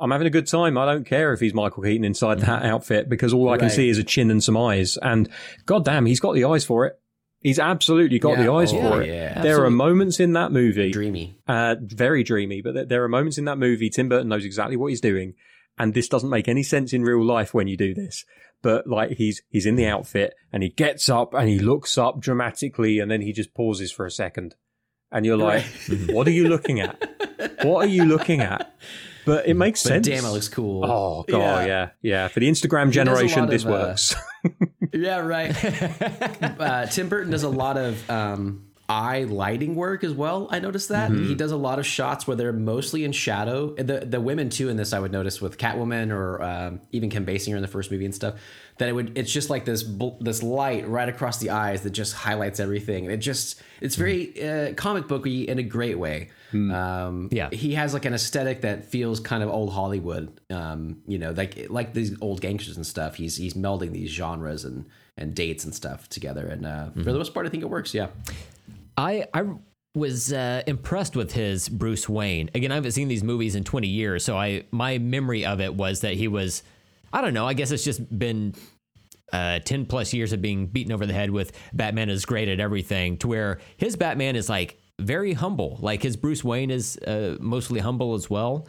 I'm 0.00 0.10
having 0.10 0.26
a 0.26 0.30
good 0.30 0.46
time. 0.46 0.76
I 0.78 0.84
don't 0.84 1.04
care 1.06 1.32
if 1.32 1.40
he's 1.40 1.54
Michael 1.54 1.82
Keaton 1.82 2.04
inside 2.04 2.40
that 2.40 2.64
outfit 2.64 3.08
because 3.08 3.32
all 3.32 3.48
I 3.50 3.56
can 3.56 3.66
Right. 3.68 3.74
see 3.74 3.88
is 3.88 3.98
a 3.98 4.04
chin 4.04 4.30
and 4.30 4.44
some 4.44 4.56
eyes. 4.56 4.98
And 5.00 5.28
goddamn, 5.66 6.06
he's 6.06 6.20
got 6.20 6.34
the 6.34 6.44
eyes 6.44 6.64
for 6.64 6.86
it. 6.86 6.98
He's 7.40 7.58
absolutely 7.58 8.18
got 8.18 8.36
Yeah. 8.38 8.44
the 8.44 8.52
eyes 8.52 8.72
Oh, 8.72 8.80
for 8.80 9.02
it. 9.02 9.08
yeah. 9.08 9.42
There 9.42 9.64
are 9.64 9.70
moments 9.70 10.18
in 10.20 10.32
that 10.34 10.52
movie 10.52 10.90
Dreamy. 10.90 11.38
uh, 11.46 11.76
very 11.80 12.22
dreamy, 12.22 12.60
but 12.62 12.74
there- 12.74 12.84
there 12.84 13.04
are 13.04 13.08
moments 13.08 13.38
in 13.38 13.44
that 13.46 13.58
movie. 13.58 13.88
Tim 13.90 14.08
Burton 14.08 14.28
knows 14.28 14.44
exactly 14.44 14.76
what 14.76 14.88
he's 14.88 15.00
doing, 15.00 15.34
and 15.78 15.94
this 15.94 16.08
doesn't 16.08 16.30
make 16.30 16.48
any 16.48 16.62
sense 16.64 16.92
in 16.92 17.02
real 17.02 17.24
life 17.24 17.54
when 17.54 17.68
you 17.68 17.76
do 17.76 17.94
this. 17.94 18.24
But 18.62 18.86
like 18.86 19.12
he's 19.12 19.42
he's 19.50 19.66
in 19.66 19.76
the 19.76 19.86
outfit 19.86 20.34
and 20.52 20.62
he 20.62 20.68
gets 20.70 21.08
up 21.08 21.32
and 21.34 21.48
he 21.48 21.58
looks 21.58 21.96
up 21.96 22.20
dramatically, 22.20 22.98
and 22.98 23.10
then 23.10 23.20
he 23.20 23.32
just 23.32 23.54
pauses 23.54 23.92
for 23.92 24.04
a 24.04 24.10
second, 24.10 24.56
and 25.12 25.24
you're 25.24 25.36
like, 25.36 25.64
"What 26.08 26.26
are 26.26 26.32
you 26.32 26.48
looking 26.48 26.80
at? 26.80 27.00
What 27.62 27.84
are 27.84 27.88
you 27.88 28.04
looking 28.04 28.40
at?" 28.40 28.74
But 29.24 29.46
it 29.46 29.54
makes 29.54 29.82
But 29.82 29.88
sense. 29.90 30.08
damn, 30.08 30.24
it 30.24 30.30
looks 30.30 30.48
cool. 30.48 30.84
Oh 30.84 31.24
god, 31.28 31.68
yeah. 31.68 31.90
yeah, 32.00 32.28
For 32.28 32.40
the 32.40 32.48
Instagram 32.48 32.90
generation, 32.90 33.46
this 33.46 33.62
of, 33.64 33.70
uh, 33.70 33.72
works. 33.72 34.14
Yeah, 34.92 35.18
right. 35.18 35.54
uh, 36.42 36.86
Tim 36.86 37.08
Burton 37.10 37.30
does 37.30 37.42
a 37.42 37.48
lot 37.48 37.76
of 37.76 38.08
um, 38.10 38.67
eye 38.88 39.24
lighting 39.24 39.74
work 39.74 40.02
as 40.02 40.12
well. 40.14 40.48
I 40.50 40.60
noticed 40.60 40.88
that 40.88 41.10
he 41.10 41.34
does 41.34 41.50
a 41.52 41.56
lot 41.56 41.78
of 41.78 41.84
shots 41.86 42.26
where 42.26 42.36
they're 42.36 42.52
mostly 42.54 43.04
in 43.04 43.12
shadow. 43.12 43.74
And 43.76 43.86
The 43.88 44.00
the 44.00 44.20
women 44.20 44.48
too 44.48 44.68
in 44.70 44.76
this 44.78 44.92
I 44.94 44.98
would 44.98 45.12
notice 45.12 45.40
with 45.42 45.58
Catwoman 45.58 46.10
or 46.10 46.42
um, 46.42 46.80
even 46.92 47.10
Kim 47.10 47.26
Basinger 47.26 47.56
in 47.56 47.62
the 47.62 47.68
first 47.68 47.90
movie 47.90 48.06
and 48.06 48.14
stuff 48.14 48.34
that 48.78 48.88
it 48.88 48.92
would 48.92 49.18
it's 49.18 49.32
just 49.32 49.50
like 49.50 49.64
this 49.66 49.82
bl- 49.82 50.16
this 50.20 50.42
light 50.42 50.88
right 50.88 51.08
across 51.08 51.38
the 51.38 51.50
eyes 51.50 51.82
that 51.82 51.90
just 51.90 52.14
highlights 52.14 52.60
everything. 52.60 53.10
It 53.10 53.18
just 53.18 53.60
it's 53.80 53.96
very 53.96 54.42
uh, 54.42 54.72
comic 54.74 55.06
booky 55.06 55.46
in 55.48 55.58
a 55.58 55.62
great 55.62 55.98
way. 55.98 56.30
Um, 56.54 57.28
Yeah. 57.30 57.50
he 57.50 57.74
has 57.74 57.92
like 57.92 58.06
an 58.06 58.14
aesthetic 58.14 58.62
that 58.62 58.86
feels 58.86 59.20
kind 59.20 59.42
of 59.42 59.50
old 59.50 59.70
Hollywood. 59.72 60.40
Um, 60.48 61.02
you 61.06 61.18
know, 61.18 61.32
like 61.32 61.66
like 61.68 61.92
these 61.92 62.16
old 62.22 62.40
gangsters 62.40 62.76
and 62.76 62.86
stuff. 62.86 63.16
He's 63.16 63.36
he's 63.36 63.52
melding 63.54 63.92
these 63.92 64.10
genres 64.10 64.64
and 64.64 64.86
and 65.18 65.34
dates 65.34 65.64
and 65.64 65.74
stuff 65.74 66.08
together. 66.08 66.46
And 66.46 66.64
uh, 66.64 66.90
for 67.04 67.12
the 67.12 67.18
most 67.18 67.34
part, 67.34 67.44
I 67.44 67.50
think 67.50 67.62
it 67.64 67.68
works. 67.68 67.92
Yeah. 67.92 68.06
I 68.98 69.24
I 69.32 69.44
was 69.94 70.32
uh, 70.32 70.62
impressed 70.66 71.16
with 71.16 71.32
his 71.32 71.68
Bruce 71.68 72.08
Wayne. 72.08 72.50
Again, 72.54 72.72
I 72.72 72.74
haven't 72.74 72.92
seen 72.92 73.08
these 73.08 73.24
movies 73.24 73.54
in 73.54 73.64
20 73.64 73.86
years, 73.86 74.24
so 74.24 74.36
I 74.36 74.64
my 74.70 74.98
memory 74.98 75.46
of 75.46 75.60
it 75.60 75.74
was 75.74 76.00
that 76.00 76.14
he 76.14 76.28
was 76.28 76.62
I 77.12 77.22
don't 77.22 77.32
know, 77.32 77.46
I 77.46 77.54
guess 77.54 77.70
it's 77.70 77.84
just 77.84 78.18
been 78.18 78.54
uh, 79.32 79.60
10 79.60 79.86
plus 79.86 80.12
years 80.12 80.32
of 80.32 80.42
being 80.42 80.66
beaten 80.66 80.92
over 80.92 81.06
the 81.06 81.12
head 81.12 81.30
with 81.30 81.52
Batman 81.72 82.10
is 82.10 82.26
great 82.26 82.48
at 82.48 82.60
everything 82.60 83.16
to 83.18 83.28
where 83.28 83.60
his 83.76 83.96
Batman 83.96 84.36
is 84.36 84.48
like 84.48 84.78
very 84.98 85.32
humble. 85.32 85.78
Like 85.80 86.02
his 86.02 86.16
Bruce 86.16 86.42
Wayne 86.42 86.70
is 86.70 86.98
uh, 86.98 87.36
mostly 87.40 87.80
humble 87.80 88.14
as 88.14 88.28
well. 88.28 88.66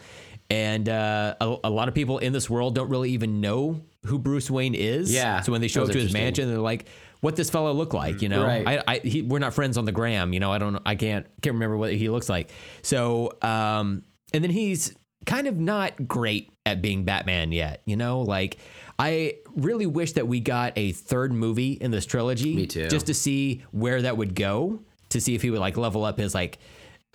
And 0.50 0.90
uh, 0.90 1.36
a, 1.40 1.58
a 1.66 1.70
lot 1.70 1.88
of 1.88 1.94
people 1.94 2.18
in 2.20 2.34
this 2.34 2.50
world 2.50 2.76
don't 2.76 2.90
really 2.90 3.12
even 3.12 3.40
know 3.40 3.82
who 4.06 4.18
Bruce 4.18 4.50
Wayne 4.50 4.74
is. 4.76 5.14
Yeah, 5.14 5.42
So 5.42 5.52
when 5.52 5.62
they 5.62 5.68
show 5.68 5.84
up 5.84 5.92
to 5.92 6.00
his 6.00 6.14
mansion, 6.14 6.48
they're 6.50 6.58
like, 6.58 6.88
"What 7.22 7.36
this 7.36 7.50
fellow 7.50 7.74
look 7.74 7.94
like?" 7.94 8.22
You 8.22 8.30
know, 8.30 8.44
Right. 8.44 8.68
I, 8.68 8.84
I 8.88 9.00
he, 9.00 9.22
we're 9.22 9.40
not 9.40 9.54
friends 9.54 9.78
on 9.78 9.86
the 9.86 9.92
gram. 9.92 10.34
You 10.34 10.40
know, 10.40 10.52
I 10.52 10.58
don't, 10.58 10.82
I 10.86 10.96
can't, 10.96 11.26
can't 11.42 11.54
remember 11.56 11.78
what 11.78 11.94
he 11.94 12.10
looks 12.10 12.30
like. 12.30 12.52
So, 12.82 13.34
um, 13.42 14.04
and 14.34 14.44
then 14.44 14.52
he's 14.52 14.96
kind 15.26 15.48
of 15.48 15.58
not 15.58 16.08
great 16.08 16.52
at 16.66 16.82
being 16.82 17.04
Batman 17.04 17.52
yet. 17.52 17.82
You 17.86 17.98
know, 17.98 18.22
like 18.22 18.58
I 18.98 19.36
really 19.56 19.86
wish 19.86 20.14
that 20.14 20.28
we 20.28 20.40
got 20.40 20.74
a 20.78 20.92
third 20.92 21.32
movie 21.34 21.74
in 21.74 21.92
this 21.92 22.06
trilogy. 22.06 22.56
Me 22.56 22.68
too. 22.68 22.88
Just 22.88 23.08
to 23.08 23.14
see 23.14 23.64
where 23.72 24.02
that 24.02 24.18
would 24.18 24.36
go, 24.36 24.80
to 25.10 25.20
see 25.20 25.36
if 25.36 25.42
he 25.42 25.50
would 25.50 25.60
like 25.60 25.78
level 25.78 26.06
up 26.06 26.18
his 26.18 26.34
like 26.36 26.60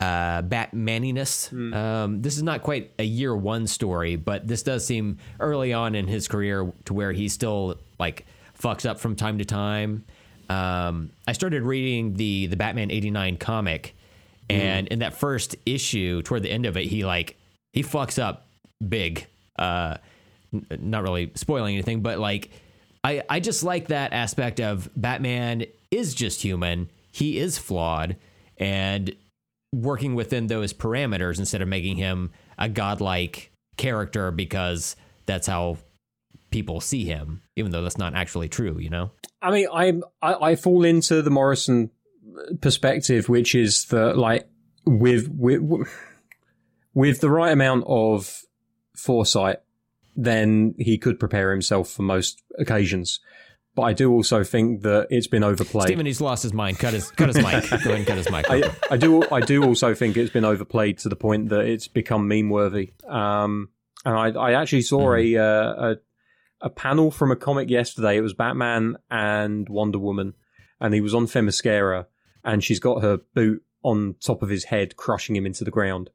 uh 0.01 0.43
batmaniness 0.43 1.53
um 1.73 2.21
this 2.21 2.37
is 2.37 2.43
not 2.43 2.63
quite 2.63 2.91
a 2.99 3.05
year 3.05 3.35
one 3.37 3.65
story 3.65 4.17
but 4.17 4.47
this 4.49 4.65
does 4.65 4.85
seem 4.85 5.19
early 5.39 5.73
on 5.73 5.95
in 5.95 6.09
his 6.09 6.27
career 6.27 6.73
to 6.85 6.93
where 6.93 7.13
he's 7.13 7.33
still 7.33 7.79
like 8.01 8.27
fucks 8.65 8.89
up 8.89 8.99
from 8.99 9.15
time 9.17 9.39
to 9.39 9.45
time. 9.45 10.05
Um 10.49 11.11
i 11.27 11.33
started 11.33 11.63
reading 11.63 12.15
the 12.15 12.47
the 12.49 12.57
batman 12.57 12.91
89 12.91 13.39
comic 13.39 13.95
and 14.51 14.89
in 14.89 14.99
that 14.99 15.15
first 15.15 15.57
issue 15.65 16.21
toward 16.23 16.43
the 16.43 16.51
end 16.51 16.67
of 16.67 16.77
it 16.77 16.85
he 16.85 17.05
like 17.05 17.37
he 17.73 17.83
fucks 17.83 18.23
up 18.23 18.47
big. 18.87 19.27
Uh 19.59 19.97
n- 20.53 20.67
not 20.81 21.03
really 21.03 21.33
spoiling 21.35 21.75
anything 21.75 22.03
but 22.03 22.19
like 22.19 22.51
i 23.03 23.23
i 23.31 23.41
just 23.41 23.63
like 23.63 23.89
that 23.89 24.13
aspect 24.13 24.61
of 24.61 24.91
batman 24.95 25.65
is 25.95 26.15
just 26.15 26.43
human. 26.43 26.91
He 27.13 27.39
is 27.39 27.57
flawed 27.57 28.17
and 28.59 29.15
working 29.73 30.15
within 30.15 30.49
those 30.49 30.73
parameters 30.73 31.39
instead 31.39 31.63
of 31.63 31.69
making 31.69 31.97
him 31.97 32.33
a 32.59 32.69
godlike 32.69 33.53
character 33.77 34.31
because 34.31 34.97
that's 35.27 35.47
how 35.47 35.79
people 36.55 36.81
see 36.81 37.05
him, 37.05 37.43
even 37.57 37.73
though 37.73 37.83
that's 37.83 37.99
not 37.99 38.15
actually 38.15 38.49
true, 38.49 38.79
you 38.79 38.89
know? 38.89 39.11
I 39.43 39.51
mean, 39.51 39.67
I'm, 39.75 40.05
I 40.23 40.35
I 40.35 40.57
fall 40.57 40.85
into 40.85 41.21
the 41.21 41.31
Morrison 41.31 41.91
perspective, 42.61 43.29
which 43.29 43.57
is 43.57 43.87
that 43.87 44.17
like 44.17 44.49
with 44.87 45.29
with 45.29 45.61
with 46.95 47.21
the 47.21 47.29
right 47.29 47.51
amount 47.51 47.85
of 47.89 48.43
foresight, 48.97 49.57
then 50.15 50.77
he 50.79 50.97
could 50.97 51.19
prepare 51.19 51.51
himself 51.51 51.91
for 51.91 52.03
most 52.03 52.41
occasions. 52.57 53.19
But 53.75 53.83
I 53.83 53.93
do 53.93 54.13
also 54.13 54.45
think 54.45 54.83
that 54.83 55.09
it's 55.11 55.27
been 55.27 55.43
overplayed. 55.43 55.89
Stephen, 55.89 56.07
he's 56.07 56.21
lost 56.21 56.45
his 56.45 56.53
mind. 56.53 56.79
Cut 56.79 56.93
his 56.93 57.11
cut 57.11 57.35
his 57.35 57.37
mic. 57.39 57.69
Go 57.71 57.77
ahead 57.77 57.91
and 57.97 58.07
cut 58.07 58.17
his 58.17 58.31
mic. 58.31 58.47
I, 58.49 58.63
I 58.93 58.97
do 58.97 59.25
I 59.33 59.41
do 59.41 59.65
also 59.65 59.93
think 59.93 60.17
it's 60.17 60.33
been 60.33 60.45
overplayed 60.45 60.99
to 60.99 61.09
the 61.09 61.17
point 61.17 61.49
that 61.49 61.63
it's 61.63 61.89
become 61.89 62.29
meme 62.29 62.49
worthy. 62.49 62.93
Um, 63.09 63.71
and 64.05 64.15
I, 64.15 64.29
I 64.39 64.53
actually 64.61 64.83
saw 64.83 65.15
a, 65.15 65.37
uh, 65.37 65.95
a 66.61 66.71
panel 66.71 67.11
from 67.11 67.31
a 67.31 67.37
comic 67.37 67.69
yesterday. 67.71 68.17
It 68.17 68.21
was 68.23 68.33
Batman 68.35 68.97
and 69.11 69.69
Wonder 69.69 69.99
Woman, 69.99 70.35
and 70.81 70.95
he 70.95 71.01
was 71.01 71.15
on 71.15 71.27
Themyscira, 71.27 72.07
and 72.45 72.63
she's 72.65 72.81
got 72.81 73.03
her 73.03 73.19
boot 73.35 73.63
on 73.83 74.15
top 74.21 74.43
of 74.43 74.49
his 74.49 74.65
head, 74.65 74.97
crushing 74.97 75.37
him 75.37 75.47
into 75.47 75.65
the 75.65 75.71
ground. 75.71 76.11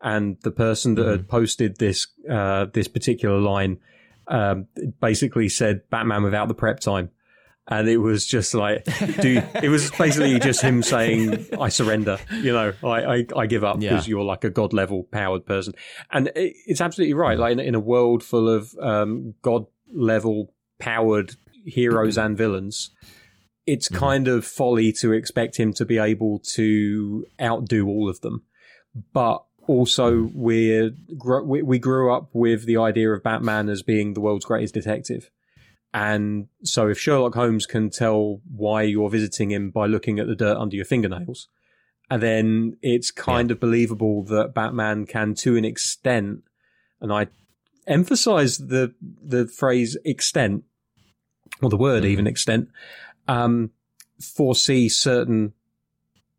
And 0.00 0.36
the 0.42 0.50
person 0.50 0.96
that 0.96 1.06
had 1.06 1.28
posted 1.28 1.78
this 1.78 2.08
uh, 2.28 2.66
this 2.72 2.88
particular 2.88 3.38
line 3.38 3.78
um, 4.26 4.66
basically 5.00 5.48
said 5.48 5.88
Batman 5.90 6.24
without 6.24 6.48
the 6.48 6.54
prep 6.54 6.80
time. 6.80 7.10
And 7.68 7.88
it 7.88 7.98
was 7.98 8.26
just 8.26 8.54
like, 8.54 8.84
dude, 9.20 9.46
it 9.62 9.68
was 9.68 9.88
basically 9.98 10.36
just 10.40 10.60
him 10.62 10.82
saying, 10.82 11.46
I 11.60 11.68
surrender, 11.68 12.18
you 12.32 12.52
know, 12.52 12.72
I, 12.82 12.88
I, 13.18 13.26
I 13.36 13.46
give 13.46 13.62
up 13.62 13.78
because 13.78 14.08
Yeah. 14.08 14.10
you're 14.10 14.24
like 14.24 14.42
a 14.42 14.50
god 14.50 14.72
level 14.72 15.04
powered 15.04 15.46
person. 15.46 15.74
And 16.10 16.26
it, 16.34 16.54
it's 16.66 16.80
absolutely 16.80 17.14
right. 17.14 17.38
Like 17.38 17.52
in, 17.52 17.60
in 17.60 17.74
a 17.76 17.80
world 17.80 18.24
full 18.24 18.48
of 18.48 18.74
um, 18.80 19.34
god 19.42 19.66
level 19.94 20.54
powered 20.78 21.36
heroes 21.64 22.18
and 22.18 22.36
villains, 22.36 22.90
it's 23.66 23.88
mm-hmm. 23.88 23.98
kind 23.98 24.28
of 24.28 24.44
folly 24.44 24.92
to 24.92 25.12
expect 25.12 25.56
him 25.56 25.72
to 25.74 25.84
be 25.84 25.98
able 25.98 26.40
to 26.54 27.26
outdo 27.40 27.86
all 27.86 28.08
of 28.08 28.20
them. 28.20 28.42
But 29.12 29.44
also, 29.66 30.30
we're, 30.34 30.90
we, 31.44 31.62
we 31.62 31.78
grew 31.78 32.12
up 32.12 32.30
with 32.32 32.66
the 32.66 32.76
idea 32.76 33.10
of 33.12 33.22
Batman 33.22 33.68
as 33.68 33.82
being 33.82 34.14
the 34.14 34.20
world's 34.20 34.44
greatest 34.44 34.74
detective. 34.74 35.30
And 35.94 36.48
so 36.64 36.88
if 36.88 36.98
Sherlock 36.98 37.34
Holmes 37.34 37.66
can 37.66 37.90
tell 37.90 38.40
why 38.50 38.82
you're 38.82 39.10
visiting 39.10 39.50
him 39.50 39.70
by 39.70 39.86
looking 39.86 40.18
at 40.18 40.26
the 40.26 40.34
dirt 40.34 40.56
under 40.56 40.74
your 40.74 40.84
fingernails, 40.84 41.48
and 42.10 42.22
then 42.22 42.76
it's 42.82 43.10
kind 43.10 43.50
of 43.50 43.60
believable 43.60 44.24
that 44.24 44.54
Batman 44.54 45.06
can, 45.06 45.34
to 45.36 45.56
an 45.56 45.64
extent, 45.64 46.42
and 47.00 47.12
I 47.12 47.28
emphasize 47.86 48.58
the 48.58 48.94
the 49.00 49.46
phrase 49.46 49.96
extent, 50.04 50.64
or 51.60 51.70
the 51.70 51.76
word 51.76 52.04
even 52.04 52.26
extent, 52.26 52.68
um, 53.28 53.70
foresee 54.20 54.88
certain 54.88 55.52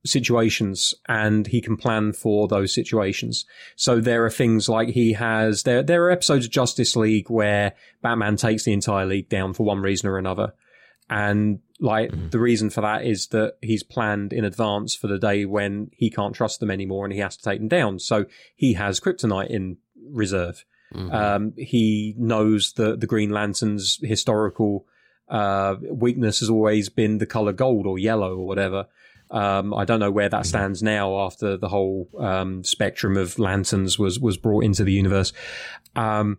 situations 0.05 0.93
and 1.07 1.47
he 1.47 1.61
can 1.61 1.77
plan 1.77 2.13
for 2.13 2.47
those 2.47 2.73
situations. 2.73 3.45
So 3.75 3.99
there 3.99 4.25
are 4.25 4.29
things 4.29 4.67
like 4.67 4.89
he 4.89 5.13
has 5.13 5.63
there 5.63 5.83
there 5.83 6.03
are 6.05 6.11
episodes 6.11 6.45
of 6.45 6.51
Justice 6.51 6.95
League 6.95 7.29
where 7.29 7.73
Batman 8.01 8.35
takes 8.35 8.63
the 8.63 8.73
entire 8.73 9.05
league 9.05 9.29
down 9.29 9.53
for 9.53 9.63
one 9.63 9.81
reason 9.81 10.09
or 10.09 10.17
another. 10.17 10.53
And 11.09 11.59
like 11.79 12.31
the 12.31 12.39
reason 12.39 12.69
for 12.69 12.81
that 12.81 13.05
is 13.05 13.27
that 13.27 13.57
he's 13.61 13.83
planned 13.83 14.33
in 14.33 14.45
advance 14.45 14.95
for 14.95 15.07
the 15.07 15.19
day 15.19 15.45
when 15.45 15.89
he 15.93 16.09
can't 16.09 16.35
trust 16.35 16.59
them 16.59 16.71
anymore 16.71 17.05
and 17.05 17.13
he 17.13 17.19
has 17.19 17.37
to 17.37 17.43
take 17.43 17.59
them 17.59 17.67
down. 17.67 17.99
So 17.99 18.25
he 18.55 18.73
has 18.73 18.99
kryptonite 18.99 19.49
in 19.49 19.77
reserve. 20.09 20.65
Um, 20.95 21.53
he 21.57 22.15
knows 22.17 22.73
that 22.73 22.99
the 22.99 23.07
Green 23.07 23.31
Lantern's 23.31 23.99
historical 24.01 24.85
uh, 25.29 25.75
weakness 25.81 26.39
has 26.39 26.49
always 26.49 26.89
been 26.89 27.17
the 27.17 27.25
color 27.25 27.53
gold 27.53 27.87
or 27.87 27.97
yellow 27.97 28.35
or 28.38 28.47
whatever. 28.47 28.88
Um, 29.31 29.73
I 29.73 29.85
don't 29.85 29.99
know 29.99 30.11
where 30.11 30.30
that 30.30 30.45
stands 30.45 30.84
now 30.84 31.19
after 31.22 31.57
the 31.57 31.69
whole 31.69 32.07
um, 32.19 32.63
spectrum 32.63 33.18
of 33.18 33.39
lanterns 33.39 33.97
was 33.97 34.19
was 34.19 34.38
brought 34.38 34.63
into 34.63 34.84
the 34.84 34.91
universe. 34.93 35.34
Um, 35.95 36.38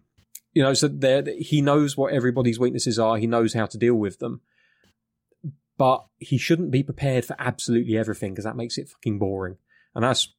you 0.52 0.62
know, 0.62 0.74
so 0.74 0.86
there 0.86 1.24
he 1.38 1.60
knows 1.60 1.96
what 1.96 2.12
everybody's 2.12 2.60
weaknesses 2.60 2.98
are. 2.98 3.16
He 3.16 3.26
knows 3.26 3.54
how 3.54 3.66
to 3.66 3.78
deal 3.78 3.96
with 3.96 4.20
them, 4.20 4.42
but 5.76 6.06
he 6.18 6.38
shouldn't 6.38 6.70
be 6.70 6.84
prepared 6.84 7.24
for 7.24 7.34
absolutely 7.38 7.98
everything 7.98 8.32
because 8.32 8.44
that 8.44 8.56
makes 8.56 8.78
it 8.78 8.88
fucking 8.88 9.18
boring. 9.18 9.56
And 9.94 10.04
that's 10.04 10.32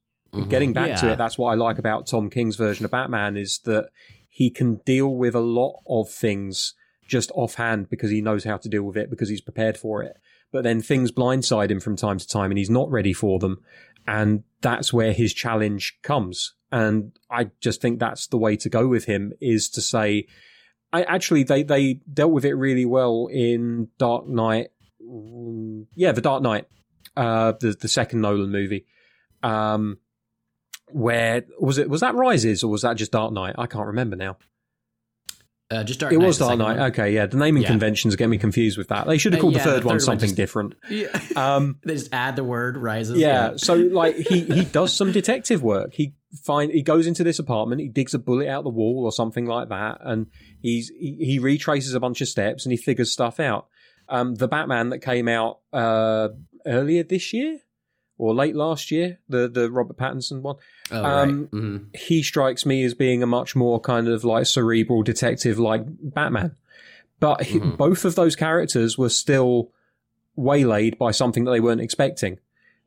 getting 0.44 0.74
back 0.74 0.90
to 1.00 1.12
it. 1.14 1.18
That's 1.18 1.38
what 1.38 1.52
I 1.52 1.56
like 1.56 1.78
about 1.78 2.08
Tom 2.08 2.30
King's 2.30 2.56
version 2.56 2.86
of 2.86 2.92
Batman 2.92 3.38
is 3.38 3.60
that 3.66 3.90
he 4.30 4.50
can 4.50 4.76
deal 4.86 5.16
with 5.16 5.36
a 5.36 5.40
lot 5.40 5.82
of 5.88 6.10
things 6.10 6.74
just 7.08 7.32
offhand 7.36 7.90
because 7.90 8.10
he 8.12 8.22
knows 8.22 8.44
how 8.44 8.58
to 8.58 8.68
deal 8.70 8.84
with 8.84 8.98
it 8.98 9.10
because 9.10 9.30
he's 9.30 9.42
prepared 9.42 9.78
for 9.78 10.04
it. 10.04 10.18
But 10.52 10.64
then 10.64 10.82
things 10.82 11.12
blindside 11.12 11.70
him 11.70 11.80
from 11.80 11.96
time 11.96 12.18
to 12.18 12.28
time 12.28 12.52
and 12.52 12.58
he's 12.58 12.70
not 12.70 12.90
ready 12.90 13.14
for 13.14 13.40
them. 13.40 13.62
And 14.08 14.44
that's 14.62 14.92
where 14.94 15.14
his 15.14 15.34
challenge 15.34 15.98
comes. 16.04 16.54
And 16.72 17.12
I 17.30 17.52
just 17.62 17.82
think 17.82 18.00
that's 18.00 18.28
the 18.28 18.38
way 18.38 18.56
to 18.58 18.70
go 18.70 18.88
with 18.88 19.06
him 19.06 19.34
is 19.40 19.70
to 19.70 19.82
say, 19.82 20.28
I 20.92 21.04
actually, 21.04 21.44
they, 21.44 21.64
they 21.64 22.02
dealt 22.12 22.32
with 22.32 22.46
it 22.46 22.54
really 22.54 22.86
well 22.86 23.28
in 23.32 23.90
Dark 23.98 24.28
Knight. 24.28 24.70
Mm, 25.02 25.86
Yeah, 25.96 26.12
the 26.12 26.22
Dark 26.22 26.42
Knight, 26.44 26.68
uh, 27.16 27.54
the, 27.60 27.72
the 27.80 27.88
second 27.88 28.22
Nolan 28.22 28.52
movie. 28.52 28.86
Um, 29.44 30.00
where 30.92 31.46
was 31.60 31.78
it? 31.78 31.90
Was 31.90 32.02
that 32.02 32.16
Rises 32.16 32.64
or 32.64 32.70
was 32.72 32.82
that 32.84 32.96
just 32.98 33.12
Dark 33.12 33.34
Knight? 33.34 33.56
I 33.58 33.68
can't 33.68 33.88
remember 33.88 34.16
now. 34.16 34.38
Uh, 35.72 35.84
just 35.84 36.00
Dark 36.00 36.12
Knight. 36.12 36.18
It 36.18 36.20
Knight. 36.20 36.28
was 36.28 36.38
Dark 36.38 36.58
Knight. 36.60 36.78
one. 36.78 36.92
Okay, 36.92 37.14
yeah. 37.16 37.26
The 37.26 37.38
naming 37.38 37.64
Yeah. 37.64 37.70
conventions 37.70 38.16
get 38.16 38.30
me 38.30 38.38
confused 38.38 38.78
with 38.78 38.90
that. 38.90 39.08
They 39.08 39.18
should 39.18 39.34
have 39.34 39.42
called 39.42 39.56
Uh, 39.56 39.58
yeah, 39.58 39.64
the 39.66 39.72
third 39.72 39.82
the 39.84 39.88
one 39.88 39.94
third 40.00 40.08
one 40.08 40.20
something 40.20 40.28
just- 40.30 40.36
different. 40.38 40.76
Yeah. 40.90 41.08
Um, 41.36 41.80
they 41.84 41.96
just 41.96 42.14
add 42.14 42.36
the 42.36 42.44
word 42.44 42.78
rises. 42.78 43.18
yeah. 43.18 43.54
So 43.58 43.74
like 43.74 44.16
he 44.16 44.42
he 44.42 44.64
does 44.80 44.94
some 44.94 45.12
detective 45.12 45.64
work. 45.64 45.94
He 45.96 46.14
find 46.44 46.72
he 46.72 46.84
goes 46.84 47.08
into 47.08 47.24
this 47.24 47.40
apartment. 47.40 47.82
He 47.82 47.88
digs 47.88 48.14
a 48.14 48.20
bullet 48.20 48.48
out 48.48 48.64
the 48.64 48.70
wall 48.70 49.06
or 49.06 49.12
something 49.12 49.48
like 49.48 49.70
that, 49.70 49.98
and 50.02 50.28
he's 50.62 50.90
he, 50.90 51.18
he 51.20 51.40
retraces 51.40 51.96
a 51.96 52.00
bunch 52.00 52.22
of 52.22 52.28
steps 52.28 52.66
and 52.66 52.72
he 52.72 52.78
figures 52.78 53.12
stuff 53.12 53.40
out. 53.40 53.68
Um, 54.08 54.36
the 54.36 54.48
Batman 54.48 54.90
that 54.90 55.00
came 55.00 55.28
out 55.28 55.62
uh, 55.74 56.28
earlier 56.68 57.02
this 57.02 57.34
year 57.34 57.58
or 58.18 58.34
late 58.34 58.56
last 58.56 58.92
year, 58.92 59.20
the 59.30 59.48
the 59.48 59.70
Robert 59.72 59.98
Pattinson 59.98 60.42
one. 60.42 60.56
Oh, 60.92 61.04
Um, 61.04 61.42
right. 61.42 61.52
Mhm. 61.52 61.96
he 61.98 62.24
strikes 62.24 62.66
me 62.66 62.84
as 62.84 62.94
being 62.94 63.22
a 63.24 63.28
much 63.28 63.56
more 63.56 63.80
kind 63.80 64.08
of 64.08 64.24
like 64.24 64.46
cerebral 64.46 65.04
detective 65.04 65.60
like 65.60 65.84
Batman. 66.02 66.56
But 67.20 67.44
he- 67.44 67.60
Mhm. 67.60 67.78
both 67.78 68.06
of 68.06 68.16
those 68.16 68.36
characters 68.36 68.98
were 68.98 69.10
still 69.10 69.72
waylaid 70.36 70.98
by 70.98 71.12
something 71.12 71.46
that 71.46 71.52
they 71.52 71.60
weren't 71.60 71.82
expecting. 71.82 72.40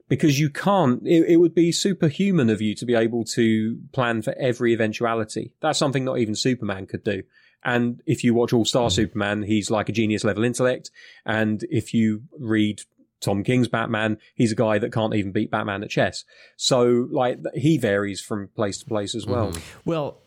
Because 0.08 0.40
you 0.40 0.48
can't, 0.48 1.06
it, 1.06 1.24
it 1.28 1.36
would 1.36 1.54
be 1.54 1.70
superhuman 1.70 2.48
of 2.48 2.62
you 2.62 2.74
to 2.76 2.86
be 2.86 2.94
able 2.94 3.24
to 3.24 3.78
plan 3.92 4.22
for 4.22 4.32
every 4.38 4.72
eventuality. 4.72 5.52
That's 5.60 5.78
something 5.78 6.04
not 6.04 6.18
even 6.18 6.34
Superman 6.34 6.86
could 6.86 7.04
do. 7.04 7.24
And 7.62 8.00
if 8.06 8.24
you 8.24 8.32
watch 8.32 8.52
All 8.54 8.64
Star 8.64 8.88
Superman, 8.90 9.42
he's 9.42 9.70
like 9.70 9.88
a 9.90 9.92
genius 9.92 10.24
level 10.24 10.44
intellect. 10.44 10.90
And 11.26 11.62
if 11.70 11.92
you 11.92 12.22
read 12.38 12.82
Tom 13.20 13.42
King's 13.42 13.68
Batman, 13.68 14.18
he's 14.34 14.52
a 14.52 14.54
guy 14.56 14.78
that 14.78 14.92
can't 14.92 15.14
even 15.14 15.32
beat 15.32 15.50
Batman 15.50 15.82
at 15.82 15.90
chess. 15.90 16.24
So, 16.56 17.08
like, 17.10 17.38
he 17.54 17.78
varies 17.78 18.20
from 18.20 18.48
place 18.54 18.78
to 18.78 18.86
place 18.86 19.14
as 19.14 19.26
well. 19.26 19.52
Well, 19.84 20.20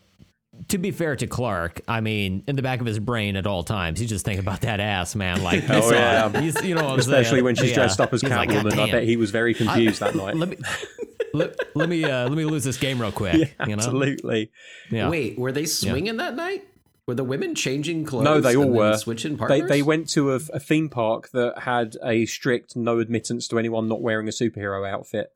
to 0.68 0.76
be 0.76 0.90
fair 0.90 1.16
to 1.16 1.26
Clark, 1.26 1.80
I 1.88 2.02
mean, 2.02 2.44
in 2.46 2.56
the 2.56 2.62
back 2.62 2.80
of 2.80 2.86
his 2.86 2.98
brain 2.98 3.36
at 3.36 3.46
all 3.46 3.62
times, 3.64 3.98
he's 3.98 4.10
just 4.10 4.24
thinking 4.26 4.44
about 4.44 4.60
that 4.60 4.80
ass, 4.80 5.14
man. 5.14 5.42
Like, 5.42 5.64
Oh, 5.70 5.90
yeah. 5.90 6.40
he's, 6.40 6.62
you 6.62 6.74
know, 6.74 6.82
what 6.84 6.92
I'm 6.92 6.98
Especially 6.98 7.30
saying? 7.36 7.44
when 7.44 7.54
she's 7.54 7.70
Yeah. 7.70 7.76
dressed 7.76 8.00
up 8.00 8.12
as 8.12 8.20
He's 8.20 8.30
like, 8.30 8.50
Catwoman. 8.50 8.72
I 8.72 8.76
damn." 8.76 8.90
bet 8.90 9.02
he 9.04 9.16
was 9.16 9.30
very 9.30 9.54
confused 9.54 10.00
that 10.00 10.14
night. 10.14 10.36
let 10.36 10.50
me 10.50 10.56
let, 11.34 11.56
let 11.74 11.88
me 11.88 12.04
uh, 12.04 12.28
let 12.28 12.36
me 12.36 12.44
lose 12.44 12.64
this 12.64 12.76
game 12.76 13.00
real 13.00 13.12
quick. 13.12 13.34
Yeah, 13.60 13.66
you 13.66 13.76
know, 13.76 13.82
absolutely. 13.82 14.50
yeah. 14.90 15.08
Wait, 15.08 15.38
were 15.38 15.52
they 15.52 15.64
swinging 15.64 16.18
that 16.18 16.36
night? 16.36 16.64
Were 17.06 17.14
the 17.14 17.24
women 17.24 17.54
changing 17.56 18.04
clothes? 18.04 18.24
No, 18.24 18.40
they 18.40 18.54
all 18.54 18.68
were. 18.68 18.96
switching 18.96 19.32
They, 19.32 19.38
partners. 19.38 19.68
they 19.68 19.82
went 19.82 20.08
to 20.10 20.32
a, 20.32 20.36
a 20.52 20.60
theme 20.60 20.88
park 20.88 21.30
that 21.32 21.58
had 21.58 21.96
a 22.04 22.26
strict 22.26 22.76
no 22.76 23.00
admittance 23.00 23.48
to 23.48 23.58
anyone 23.58 23.88
not 23.88 24.00
wearing 24.00 24.28
a 24.28 24.30
superhero 24.30 24.88
outfit 24.88 25.32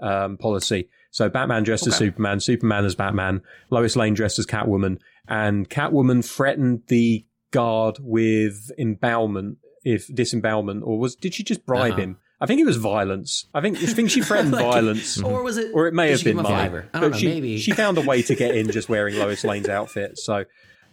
um, 0.00 0.36
policy. 0.36 0.88
So 1.10 1.28
Batman 1.28 1.64
dressed 1.64 1.86
as 1.88 1.96
Superman, 1.96 2.38
Superman 2.38 2.84
as 2.84 2.94
Batman, 2.94 3.42
Lois 3.70 3.96
Lane 3.96 4.14
dressed 4.14 4.38
as 4.38 4.46
Catwoman, 4.46 4.98
and 5.26 5.68
Catwoman 5.68 6.24
threatened 6.24 6.82
the 6.86 7.26
guard 7.50 7.98
with 8.00 8.70
embowelment, 8.78 9.58
if 9.84 10.06
disembowelment, 10.14 10.84
or 10.84 10.98
was 11.00 11.16
did 11.16 11.34
she 11.34 11.42
just 11.42 11.66
bribe 11.66 11.92
Uh-huh. 11.94 12.00
him? 12.02 12.18
I 12.40 12.46
think 12.46 12.60
it 12.60 12.64
was 12.64 12.76
violence. 12.76 13.46
I 13.52 13.60
think 13.60 13.76
I 13.78 13.86
think 13.86 14.08
she 14.10 14.22
threatened 14.22 14.52
Like, 14.52 14.62
violence. 14.64 15.20
or 15.20 15.42
was 15.42 15.56
it? 15.58 15.72
or 15.74 15.88
it 15.88 15.94
may 15.94 16.10
have 16.12 16.22
been 16.24 16.36
mine. 16.36 16.48
I 16.48 16.68
don't 16.68 16.88
But 16.92 17.00
know. 17.10 17.12
she, 17.18 17.26
maybe 17.26 17.58
she 17.58 17.72
found 17.72 17.98
a 17.98 18.02
way 18.02 18.22
to 18.22 18.34
get 18.36 18.54
in 18.54 18.70
just 18.70 18.88
wearing 18.88 19.16
Lois 19.18 19.42
Lane's 19.44 19.68
outfit. 19.68 20.16
So, 20.18 20.44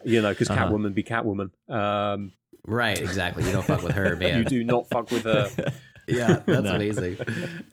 you 0.03 0.21
know, 0.21 0.29
because 0.29 0.49
Uh-huh. 0.49 0.65
Catwoman 0.67 0.93
be 0.93 1.03
Catwoman. 1.03 1.49
Um, 1.69 2.31
right. 2.65 2.99
Exactly. 2.99 3.43
You 3.45 3.51
don't 3.51 3.65
fuck 3.65 3.83
with 3.83 3.93
her, 3.95 4.15
man. 4.21 4.39
you 4.39 4.45
do 4.45 4.63
not 4.63 4.87
fuck 4.89 5.11
with 5.11 5.23
her. 5.23 5.49
Yeah, 6.09 6.39
that's 6.45 6.63
No. 6.63 6.75
amazing. 6.75 7.17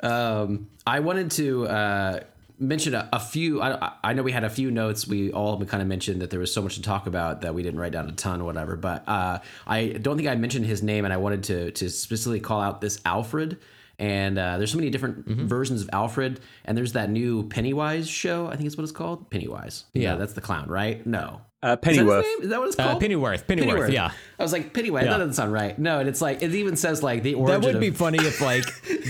Um, 0.00 0.68
I 0.84 0.98
wanted 0.98 1.30
to 1.32 1.68
uh, 1.68 2.20
mention 2.58 2.92
a, 2.94 3.08
a 3.12 3.20
few. 3.20 3.62
I, 3.62 3.92
I 4.02 4.12
know 4.12 4.24
we 4.24 4.32
had 4.32 4.42
a 4.42 4.50
few 4.50 4.72
notes. 4.72 5.06
We 5.06 5.30
all 5.30 5.64
kind 5.66 5.80
of 5.80 5.86
mentioned 5.88 6.20
that 6.20 6.30
there 6.30 6.40
was 6.40 6.52
so 6.52 6.60
much 6.60 6.74
to 6.74 6.82
talk 6.82 7.06
about 7.06 7.42
that 7.42 7.54
we 7.54 7.62
didn't 7.62 7.78
write 7.78 7.92
down 7.92 8.08
a 8.08 8.12
ton 8.12 8.40
or 8.40 8.44
whatever. 8.44 8.74
But 8.74 9.08
uh, 9.08 9.38
I 9.68 9.86
don't 10.02 10.16
think 10.16 10.28
I 10.28 10.34
mentioned 10.34 10.66
his 10.66 10.82
name, 10.82 11.04
and 11.04 11.14
I 11.14 11.16
wanted 11.18 11.44
to 11.44 11.70
to 11.72 11.88
specifically 11.88 12.40
call 12.40 12.60
out 12.60 12.80
this 12.80 13.00
Alfred. 13.04 13.58
And 14.00 14.36
uh, 14.36 14.58
there's 14.58 14.72
so 14.72 14.78
many 14.78 14.90
different 14.90 15.28
Mm-hmm. 15.28 15.46
versions 15.46 15.80
of 15.82 15.90
Alfred, 15.92 16.40
and 16.64 16.76
there's 16.76 16.94
that 16.94 17.10
new 17.10 17.48
Pennywise 17.48 18.08
show. 18.08 18.48
I 18.48 18.56
think 18.56 18.66
is 18.66 18.76
what 18.76 18.82
it's 18.82 18.90
called. 18.90 19.30
Pennywise. 19.30 19.84
Yeah, 19.94 20.16
that's 20.16 20.32
the 20.32 20.40
clown, 20.40 20.68
right? 20.68 21.06
No, 21.06 21.42
Uh, 21.64 21.68
Is 21.68 21.70
that, 21.70 21.82
Pennyworth. 21.82 22.24
his 22.26 22.34
name? 22.36 22.42
Is 22.44 22.48
that 22.50 22.58
what 22.60 22.68
it's 22.68 22.78
Uh, 22.78 22.84
called? 22.84 23.00
Pennyworth, 23.00 23.46
Pennyworth, 23.46 23.90
yeah. 23.90 24.10
I 24.38 24.42
was 24.42 24.52
like 24.52 24.74
Pennywise. 24.74 25.04
Yeah. 25.04 25.12
That 25.12 25.18
doesn't 25.18 25.32
sound 25.32 25.52
right. 25.52 25.78
No, 25.78 25.98
and 26.00 26.08
it's 26.08 26.20
like 26.20 26.42
it 26.42 26.54
even 26.54 26.76
says 26.76 27.02
like 27.02 27.22
the 27.22 27.34
origin. 27.34 27.60
That 27.60 27.66
would 27.66 27.74
of, 27.76 27.80
be 27.80 27.90
funny 27.90 28.18
if 28.18 28.40
like 28.42 28.64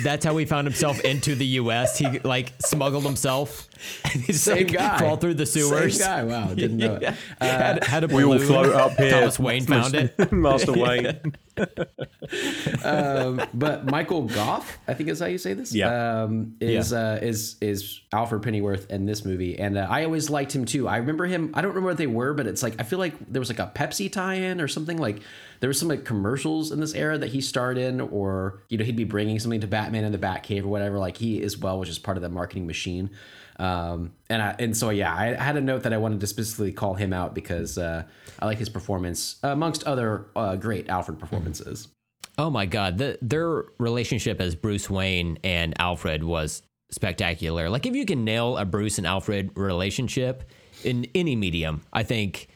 that's 0.05 0.25
how 0.25 0.37
he 0.37 0.45
found 0.45 0.69
himself 0.69 1.01
into 1.01 1.35
the 1.35 1.47
U.S. 1.47 1.99
He 1.99 2.21
like 2.21 2.53
smuggled 2.61 3.05
himself. 3.05 3.69
And 4.05 4.23
he's 4.23 4.41
Same 4.41 4.67
like, 4.69 4.73
guy. 4.73 4.97
Crawled 4.99 5.21
through 5.21 5.35
the 5.35 5.45
sewers. 5.45 5.99
Same 5.99 6.07
guy. 6.07 6.23
Wow, 6.25 6.55
didn't 6.55 6.79
know 6.79 6.95
it. 6.95 7.03
had, 7.41 7.85
had 7.85 8.05
a 8.05 8.07
We 8.07 8.25
all 8.25 8.39
float 8.39 8.75
up 8.75 8.93
here. 8.93 9.11
Thomas 9.11 9.39
Wayne 9.39 9.67
found 9.67 9.95
it. 9.95 10.33
Master 10.33 10.73
Wayne. 10.73 11.35
um, 12.85 13.41
but 13.55 13.87
Michael 13.87 14.23
Gough, 14.23 14.79
I 14.89 14.95
think 14.95 15.09
is 15.09 15.21
how 15.21 15.27
you 15.27 15.39
say 15.39 15.55
this. 15.55 15.75
Yeah. 15.75 16.23
um, 16.23 16.57
is 16.61 16.93
uh, 16.93 17.19
is 17.23 17.57
is 17.61 18.01
Alfred 18.13 18.43
Pennyworth 18.43 18.91
in 18.91 19.07
this 19.07 19.25
movie, 19.25 19.59
and 19.59 19.79
uh, 19.79 19.87
I 19.89 20.05
always 20.05 20.31
liked 20.31 20.55
him 20.55 20.65
too. 20.65 20.89
I 20.89 20.97
remember 20.97 21.27
him. 21.27 21.53
I 21.55 21.61
don't 21.61 21.71
remember 21.71 21.91
what 21.91 21.99
they 21.99 22.07
were, 22.07 22.35
but 22.35 22.47
it's 22.47 22.63
like 22.63 22.75
I 22.79 22.83
feel 22.83 22.99
like 22.99 23.15
there 23.31 23.41
was 23.41 23.49
like 23.49 23.59
a 23.59 23.71
Pepsi 23.75 24.11
tie-in 24.11 24.61
or 24.61 24.69
something. 24.69 24.99
Like 24.99 25.21
there 25.61 25.69
was 25.69 25.79
some 25.79 25.89
like 25.89 26.05
commercials 26.05 26.73
in 26.73 26.81
this 26.81 26.95
era 26.95 27.19
that 27.19 27.29
he 27.29 27.41
starred 27.41 27.79
in, 27.79 28.01
or 28.01 28.63
you 28.69 28.79
know 28.79 28.85
he'd 28.85 28.97
be 28.97 29.05
bringing 29.05 29.39
something 29.39 29.61
to 29.61 29.67
Batman 29.67 30.05
in 30.05 30.13
the 30.13 30.19
Batcave 30.19 30.65
or 30.65 30.69
whatever. 30.69 30.99
Like 30.99 31.17
he 31.17 31.43
as 31.43 31.57
well 31.57 31.79
was 31.79 31.89
just 31.89 32.03
part 32.03 32.17
of 32.17 32.23
the 32.23 32.29
marketing 32.29 32.67
machine. 32.67 33.11
Um, 33.59 34.13
and 34.29 34.43
I, 34.43 34.57
and 34.59 34.77
so 34.77 34.91
yeah, 34.91 35.15
I, 35.15 35.35
I 35.35 35.43
had 35.43 35.57
a 35.57 35.61
note 35.61 35.85
that 35.85 35.93
I 35.93 35.97
wanted 35.97 36.21
to 36.21 36.27
specifically 36.27 36.73
call 36.73 36.95
him 36.95 37.13
out 37.13 37.35
because 37.35 37.79
uh, 37.79 38.05
I 38.39 38.47
like 38.47 38.59
his 38.59 38.69
performance 38.69 39.37
amongst 39.43 39.85
other 39.85 40.27
uh, 40.35 40.57
great 40.57 40.89
Alfred 40.89 41.19
performances. 41.19 41.89
Oh 42.37 42.51
my 42.51 42.67
God, 42.67 42.99
the, 42.99 43.19
their 43.23 43.65
relationship 43.79 44.41
as 44.41 44.57
Bruce 44.57 44.91
Wayne 44.91 45.39
and 45.45 45.75
Alfred 45.81 46.25
was 46.25 46.63
spectacular. 46.91 47.69
Like 47.69 47.87
if 47.87 47.95
you 47.95 48.05
can 48.05 48.25
nail 48.25 48.57
a 48.57 48.65
Bruce 48.65 48.99
and 48.99 49.07
Alfred 49.07 49.57
relationship 49.57 50.51
in 50.83 51.07
any 51.15 51.37
medium, 51.37 51.83
I 51.93 52.03
think 52.03 52.49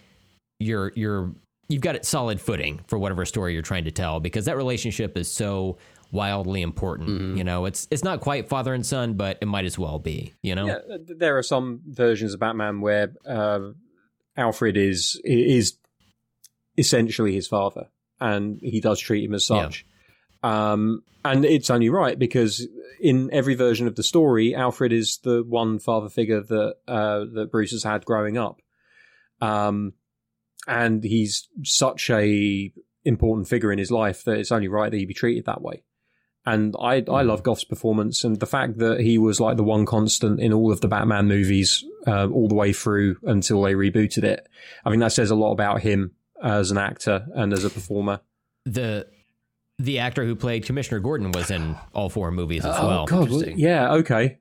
you're 0.58 0.92
you're 0.96 1.32
you've 1.68 1.82
got 1.82 1.94
it 1.94 2.04
solid 2.04 2.40
footing 2.40 2.80
for 2.86 2.98
whatever 2.98 3.24
story 3.24 3.52
you're 3.52 3.62
trying 3.62 3.84
to 3.84 3.90
tell 3.90 4.20
because 4.20 4.46
that 4.46 4.56
relationship 4.56 5.16
is 5.16 5.30
so 5.30 5.76
wildly 6.10 6.62
important. 6.62 7.36
You 7.36 7.44
know, 7.44 7.66
it's 7.66 7.86
it's 7.90 8.04
not 8.04 8.20
quite 8.20 8.48
father 8.48 8.74
and 8.74 8.84
son, 8.84 9.14
but 9.14 9.38
it 9.40 9.46
might 9.46 9.64
as 9.64 9.78
well 9.78 9.98
be. 9.98 10.34
You 10.42 10.54
know, 10.54 10.66
Yeah, 10.66 10.96
there 10.98 11.38
are 11.38 11.42
some 11.42 11.80
versions 11.86 12.34
of 12.34 12.40
Batman 12.40 12.80
where 12.80 13.12
uh, 13.26 13.70
Alfred 14.36 14.76
is 14.76 15.20
is 15.24 15.76
essentially 16.76 17.34
his 17.34 17.46
father, 17.46 17.88
and 18.20 18.58
he 18.62 18.80
does 18.80 19.00
treat 19.00 19.24
him 19.24 19.34
as 19.34 19.46
such. 19.46 19.84
Um, 20.42 21.02
and 21.24 21.44
it's 21.44 21.68
only 21.68 21.88
right 21.90 22.18
because 22.18 22.66
in 23.00 23.28
every 23.32 23.54
version 23.54 23.86
of 23.86 23.96
the 23.96 24.02
story, 24.02 24.54
Alfred 24.54 24.92
is 24.92 25.18
the 25.18 25.42
one 25.42 25.78
father 25.78 26.08
figure 26.08 26.40
that 26.42 26.76
uh, 26.86 27.24
that 27.34 27.50
Bruce 27.50 27.72
has 27.72 27.82
had 27.82 28.04
growing 28.04 28.38
up, 28.38 28.62
um, 29.40 29.94
and 30.66 31.02
he's 31.02 31.48
such 31.64 32.08
a 32.10 32.72
important 33.04 33.48
figure 33.48 33.72
in 33.72 33.78
his 33.78 33.90
life 33.90 34.24
that 34.24 34.38
it's 34.38 34.52
only 34.52 34.68
right 34.68 34.90
that 34.90 34.96
he 34.96 35.06
be 35.06 35.14
treated 35.14 35.46
that 35.46 35.62
way. 35.62 35.82
And 36.52 36.74
I 36.80 37.04
I 37.10 37.22
love 37.22 37.42
Gough's 37.42 37.64
performance 37.64 38.24
and 38.24 38.38
the 38.40 38.46
fact 38.46 38.78
that 38.78 39.00
he 39.00 39.18
was 39.18 39.40
like 39.40 39.56
the 39.56 39.64
one 39.64 39.84
constant 39.86 40.40
in 40.40 40.52
all 40.52 40.72
of 40.72 40.80
the 40.80 40.88
Batman 40.88 41.26
movies 41.28 41.84
uh, 42.06 42.28
all 42.28 42.48
the 42.48 42.54
way 42.54 42.72
through 42.72 43.16
until 43.24 43.62
they 43.62 43.74
rebooted 43.74 44.24
it. 44.24 44.48
I 44.84 44.90
think 44.90 45.00
that 45.00 45.12
says 45.12 45.30
a 45.30 45.34
lot 45.34 45.52
about 45.52 45.80
him 45.82 46.12
as 46.42 46.70
an 46.70 46.78
actor 46.78 47.26
and 47.34 47.52
as 47.52 47.64
a 47.64 47.70
performer. 47.70 48.20
the 48.64 49.06
the 49.80 49.98
actor 50.00 50.24
who 50.24 50.34
played 50.34 50.64
Commissioner 50.66 50.98
Gordon 51.00 51.30
was 51.32 51.50
in 51.50 51.76
all 51.94 52.08
four 52.08 52.30
movies 52.32 52.64
as 52.64 52.74
Oh, 52.78 52.86
well. 52.88 53.06
God, 53.06 53.30
yeah, 53.56 53.92
okay, 53.94 54.38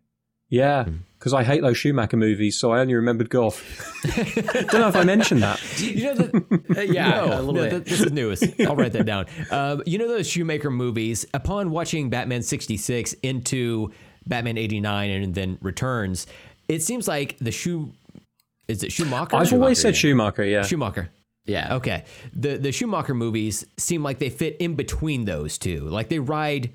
yeah, 0.49 0.85
Hmm. 0.85 0.95
Because 1.27 1.33
I 1.33 1.43
hate 1.43 1.61
those 1.61 1.77
Schumacher 1.77 2.15
movies, 2.15 2.57
so 2.57 2.71
I 2.71 2.79
only 2.79 2.93
remembered 2.93 3.29
Gough. 3.29 3.61
Don't 4.15 4.73
know 4.79 4.87
if 4.87 4.95
I 4.95 5.03
mentioned 5.03 5.43
that. 5.43 5.59
You 5.77 6.03
know 6.05 6.13
the, 6.15 6.63
Uh, 6.77 6.81
yeah, 6.83 7.09
No, 7.09 7.25
a 7.25 7.41
little 7.41 7.53
no, 7.55 7.69
bit. 7.69 7.83
this 7.85 7.99
is 7.99 8.13
news. 8.13 8.41
I'll 8.61 8.77
write 8.77 8.93
that 8.93 9.05
down. 9.05 9.25
Um, 9.51 9.83
you 9.85 9.97
know 9.97 10.07
those 10.07 10.29
Shoemaker 10.29 10.71
movies? 10.71 11.25
Upon 11.33 11.69
watching 11.71 12.09
Batman 12.09 12.43
66 12.43 13.11
into 13.23 13.91
Batman 14.25 14.57
89 14.57 15.09
and 15.09 15.35
then 15.35 15.57
Returns, 15.61 16.27
it 16.69 16.81
seems 16.81 17.09
like 17.09 17.37
the 17.39 17.51
shoe 17.51 17.91
is 18.69 18.83
it 18.83 18.93
Schumacher? 18.93 19.35
I've 19.35 19.51
always 19.51 19.81
said 19.81 19.97
Schumacher, 19.97 20.43
Schumacher, 20.43 20.45
yeah. 20.45 20.61
Schumacher. 20.63 21.09
yeah. 21.45 21.75
Okay. 21.75 22.05
The 22.33 22.55
the 22.57 22.71
Schumacher 22.71 23.13
movies 23.13 23.65
seem 23.75 24.01
like 24.01 24.19
they 24.19 24.29
fit 24.29 24.55
in 24.61 24.75
between 24.75 25.25
those 25.25 25.57
two. 25.57 25.89
Like 25.89 26.07
they 26.07 26.19
ride 26.19 26.71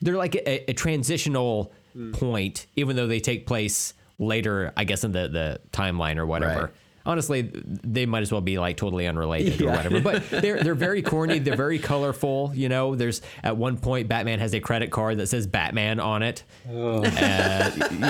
they're 0.00 0.16
like 0.16 0.36
a, 0.36 0.70
a 0.70 0.74
transitional 0.74 1.72
point, 2.12 2.66
even 2.76 2.96
though 2.96 3.06
they 3.06 3.20
take 3.20 3.46
place 3.46 3.94
later, 4.18 4.72
I 4.76 4.84
guess, 4.84 5.04
in 5.04 5.12
the, 5.12 5.28
the 5.28 5.60
timeline 5.72 6.16
or 6.16 6.26
whatever. 6.26 6.60
Right. 6.60 6.72
Honestly, 7.06 7.50
they 7.64 8.04
might 8.04 8.22
as 8.22 8.30
well 8.32 8.40
be 8.42 8.58
like 8.58 8.76
totally 8.76 9.06
unrelated 9.06 9.62
or 9.62 9.70
whatever. 9.70 10.00
But 10.00 10.28
they're 10.30 10.62
they're 10.62 10.74
very 10.74 11.00
corny. 11.02 11.38
They're 11.38 11.56
very 11.56 11.78
colorful. 11.78 12.52
You 12.54 12.68
know, 12.68 12.94
there's 12.94 13.22
at 13.42 13.56
one 13.56 13.78
point 13.78 14.08
Batman 14.08 14.40
has 14.40 14.52
a 14.54 14.60
credit 14.60 14.90
card 14.90 15.18
that 15.18 15.28
says 15.28 15.46
Batman 15.46 16.00
on 16.00 16.22
it. 16.22 16.42
Uh, 16.68 17.08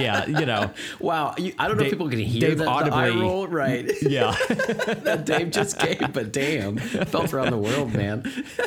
yeah, 0.00 0.26
you 0.26 0.46
know. 0.46 0.70
Wow, 0.98 1.34
you, 1.38 1.52
I 1.58 1.68
don't 1.68 1.76
know 1.76 1.82
Dave- 1.84 1.92
if 1.92 1.98
people 1.98 2.08
can 2.10 2.18
hear 2.18 2.40
Dave 2.48 2.58
that 2.58 2.64
the 2.64 2.70
eye 2.70 3.08
audibly- 3.10 3.20
roll, 3.22 3.46
right? 3.46 3.90
Yeah, 4.06 4.36
that 4.48 5.24
Dave 5.24 5.50
just 5.50 5.78
gave, 5.80 6.12
but 6.12 6.32
damn, 6.32 6.76
felt 6.76 7.32
around 7.34 7.50
the 7.50 7.58
world, 7.58 7.92
man. 7.92 8.22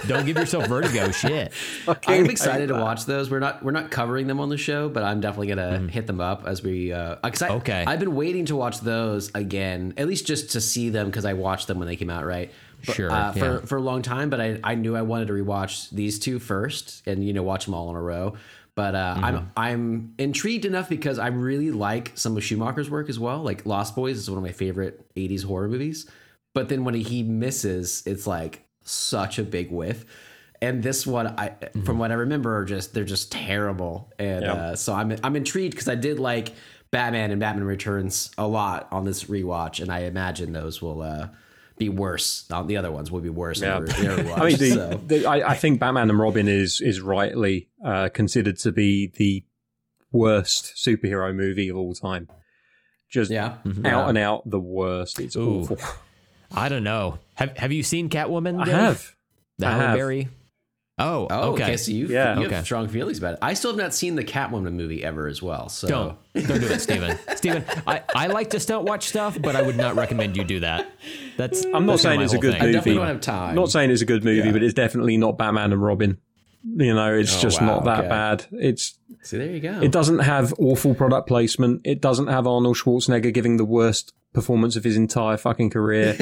don't 0.07 0.26
give 0.26 0.38
yourself 0.38 0.68
vertigo. 0.68 1.11
Shit. 1.11 1.53
I'm 2.07 2.26
excited 2.30 2.68
to 2.68 2.73
watch 2.76 3.06
those. 3.06 3.30
We're 3.31 3.39
not 3.39 3.64
we're 3.64 3.72
not 3.72 3.89
covering 3.89 4.27
them 4.27 4.39
on 4.39 4.49
the 4.49 4.57
show, 4.57 4.89
but 4.89 5.03
I'm 5.03 5.22
definitely 5.22 5.47
gonna 5.47 5.80
hit 5.88 6.07
them 6.07 6.19
up 6.19 6.45
as 6.45 6.61
we. 6.61 6.91
Uh, 6.91 7.15
I. 7.23 7.31
Okay. 7.49 7.84
I've 7.88 7.99
been 7.99 8.15
waiting 8.15 8.45
to 8.47 8.56
watch 8.56 8.80
those 8.81 9.31
again, 9.34 9.93
at 9.97 10.07
least 10.07 10.18
just 10.21 10.51
to 10.51 10.61
see 10.61 10.89
them 10.89 11.07
because 11.07 11.25
I 11.25 11.33
watched 11.33 11.67
them 11.67 11.79
when 11.79 11.87
they 11.87 11.95
came 11.95 12.09
out, 12.09 12.25
right? 12.25 12.51
But, 12.85 12.95
Sure, 12.95 13.11
Uh, 13.11 13.33
for 13.33 13.39
yeah. 13.39 13.59
for 13.65 13.77
a 13.77 13.81
long 13.81 14.01
time, 14.01 14.29
but 14.29 14.39
I 14.39 14.59
I 14.63 14.75
knew 14.75 14.95
I 14.95 15.01
wanted 15.01 15.27
to 15.27 15.33
rewatch 15.33 15.89
these 15.91 16.17
two 16.19 16.39
first, 16.39 17.01
and 17.05 17.23
you 17.25 17.33
know 17.33 17.43
watch 17.43 17.65
them 17.65 17.73
all 17.73 17.89
in 17.89 17.95
a 17.95 18.01
row. 18.01 18.35
But 18.75 18.95
uh, 18.95 19.15
Mm-hmm. 19.15 19.25
I'm 19.25 19.51
I'm 19.57 20.13
intrigued 20.17 20.63
enough 20.65 20.87
because 20.87 21.19
I 21.19 21.27
really 21.27 21.71
like 21.71 22.13
some 22.15 22.37
of 22.37 22.43
Schumacher's 22.43 22.89
work 22.89 23.09
as 23.09 23.19
well. 23.19 23.41
Like 23.43 23.65
Lost 23.65 23.95
Boys 23.95 24.17
is 24.17 24.29
one 24.29 24.37
of 24.37 24.43
my 24.43 24.53
favorite 24.53 25.05
'80s 25.15 25.43
horror 25.43 25.67
movies. 25.67 26.09
But 26.53 26.69
then 26.69 26.83
when 26.85 26.93
he 26.95 27.21
misses, 27.23 28.01
it's 28.05 28.25
like 28.25 28.63
such 28.83 29.37
a 29.39 29.43
big 29.43 29.69
whiff. 29.71 30.05
And 30.61 30.81
this 30.83 31.05
one, 31.07 31.27
I 31.27 31.53
from 31.85 31.99
what 31.99 32.11
I 32.11 32.15
remember, 32.15 32.57
are 32.57 32.65
just 32.65 32.93
they're 32.93 33.03
just 33.03 33.31
terrible. 33.31 34.11
And 34.19 34.43
Yeah. 34.43 34.53
uh, 34.53 34.75
so 34.75 34.93
I'm 34.93 35.15
I'm 35.23 35.35
intrigued 35.35 35.71
because 35.73 35.87
I 35.89 35.95
did 35.95 36.19
like 36.19 36.53
Batman 36.91 37.32
and 37.32 37.40
Batman 37.40 37.66
Returns 37.66 38.32
a 38.38 38.48
lot 38.48 38.88
on 38.91 39.06
this 39.06 39.26
rewatch, 39.26 39.80
and 39.82 39.91
I 39.91 39.99
imagine 40.02 40.53
those 40.53 40.82
will 40.82 41.02
uh, 41.02 41.28
be 41.78 41.88
worse. 41.90 42.45
Uh, 42.49 42.64
the 42.64 42.78
other 42.78 42.91
ones 42.91 43.11
will 43.11 43.22
be 43.22 43.30
worse. 43.30 43.61
Yeah. 43.61 43.76
on 43.78 43.86
the 43.86 43.94
re- 43.94 44.24
rewatch, 44.24 44.38
I 44.41 44.45
mean, 44.48 44.57
the, 44.57 44.70
so. 44.72 45.02
the, 45.06 45.26
I, 45.26 45.52
I 45.52 45.56
think 45.56 45.80
Batman 45.80 46.10
and 46.10 46.20
Robin 46.20 46.48
is 46.48 46.82
is 46.82 46.99
rightly 47.02 47.70
uh, 47.86 48.10
considered 48.14 48.57
to 48.60 48.72
be 48.72 49.07
the 49.16 49.44
worst 50.11 50.74
superhero 50.76 51.34
movie 51.36 51.70
of 51.70 51.78
all 51.78 51.94
time. 51.94 52.28
Just 53.10 53.30
Yeah. 53.32 53.45
out 53.45 53.60
Yeah. 53.84 54.10
and 54.10 54.18
out 54.18 54.49
the 54.49 54.60
worst. 54.60 55.20
It's 55.20 55.36
Ooh. 55.36 55.61
awful. 55.61 55.78
I 56.52 56.70
don't 56.70 56.84
know. 56.84 57.20
Have 57.36 57.57
Have 57.57 57.72
you 57.72 57.84
seen 57.84 58.10
Catwoman? 58.10 58.60
I 58.66 58.70
have. 58.70 59.16
The 59.60 59.68
I 59.68 59.72
Halle. 59.78 59.98
Berry. 59.98 60.30
Oh, 60.99 61.27
Oh, 61.30 61.51
okay. 61.53 61.63
okay. 61.63 61.77
So 61.77 61.91
you, 61.91 62.07
Yeah. 62.07 62.38
you 62.39 62.45
Okay. 62.45 62.55
have 62.55 62.65
strong 62.65 62.88
feelings 62.88 63.17
about 63.17 63.34
it. 63.34 63.39
I 63.41 63.53
still 63.53 63.71
have 63.71 63.77
not 63.80 63.93
seen 63.93 64.15
the 64.15 64.23
Catwoman 64.23 64.73
movie 64.73 65.03
ever 65.03 65.27
as 65.27 65.41
well. 65.41 65.69
So 65.69 65.88
Don't 65.88 66.17
don't 66.47 66.59
do 66.61 66.67
it, 66.67 66.80
Steven. 66.81 67.17
Steven, 67.35 67.63
I, 67.88 68.01
I 68.15 68.27
like 68.27 68.49
to 68.51 68.59
stunt 68.59 68.84
watch 68.85 69.07
stuff, 69.07 69.38
but 69.41 69.55
I 69.55 69.61
would 69.61 69.77
not 69.77 69.95
recommend 69.95 70.35
you 70.38 70.43
do 70.43 70.59
that. 70.59 70.91
That's 71.38 71.63
I'm 71.65 71.85
not 71.85 71.93
that's 71.93 72.01
saying 72.03 72.21
it's 72.21 72.34
a 72.34 72.38
good 72.38 72.53
thing. 72.53 72.61
I 72.61 72.65
movie. 72.65 72.73
definitely 72.73 72.99
don't 72.99 73.07
have 73.07 73.21
time. 73.21 73.49
I'm 73.49 73.55
not 73.55 73.71
saying 73.71 73.91
it's 73.91 74.01
a 74.01 74.05
good 74.05 74.23
movie, 74.23 74.45
Yeah. 74.47 74.51
but 74.51 74.61
it's 74.61 74.73
definitely 74.73 75.17
not 75.17 75.38
Batman 75.38 75.71
and 75.73 75.81
Robin. 75.81 76.17
You 76.64 76.94
know, 76.94 77.14
it's 77.15 77.36
Oh, 77.38 77.40
just 77.41 77.61
wow, 77.61 77.68
not 77.68 77.84
that 77.86 77.99
okay. 77.99 78.10
bad. 78.10 78.45
It's 78.52 78.98
See, 79.23 79.38
there 79.38 79.52
you 79.52 79.60
go. 79.60 79.80
it 79.81 79.91
doesn't 79.91 80.19
have 80.19 80.53
awful 80.60 80.94
product 80.95 81.27
placement. 81.27 81.81
It 81.86 82.02
doesn't 82.02 82.27
have 82.27 82.45
Arnold 82.48 82.76
Schwarzenegger 82.77 83.34
giving 83.34 83.57
the 83.57 83.65
worst 83.65 84.14
performance 84.34 84.76
of 84.76 84.84
his 84.84 84.95
entire 84.95 85.38
fucking 85.38 85.69
career. 85.72 86.15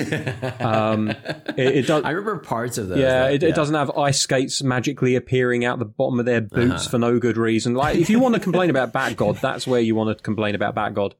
um, 0.59 1.09
it, 1.09 1.57
it 1.57 1.87
does. 1.87 2.03
I 2.05 2.11
remember 2.11 2.39
parts 2.41 2.77
of 2.77 2.87
those. 2.87 2.99
Yeah, 2.99 3.23
that- 3.27 3.33
it, 3.33 3.43
it 3.43 3.55
doesn't 3.55 3.75
have 3.75 3.91
ice 3.97 4.19
skates 4.19 4.61
magically 4.63 5.15
appearing 5.15 5.65
out 5.65 5.79
the 5.79 5.85
bottom 5.85 6.19
of 6.19 6.25
their 6.25 6.41
boots 6.41 6.81
Uh-huh. 6.83 6.89
for 6.91 6.99
no 6.99 7.19
good 7.19 7.37
reason. 7.37 7.73
Like, 7.73 7.97
if 7.97 8.09
you 8.09 8.19
want 8.19 8.35
to 8.35 8.39
complain 8.41 8.69
about 8.69 8.93
Bat 8.93 9.17
God, 9.17 9.37
that's 9.41 9.67
where 9.67 9.81
you 9.81 9.95
want 9.95 10.15
to 10.17 10.23
complain 10.23 10.55
about 10.55 10.75
Bat 10.75 10.93
God. 10.93 11.15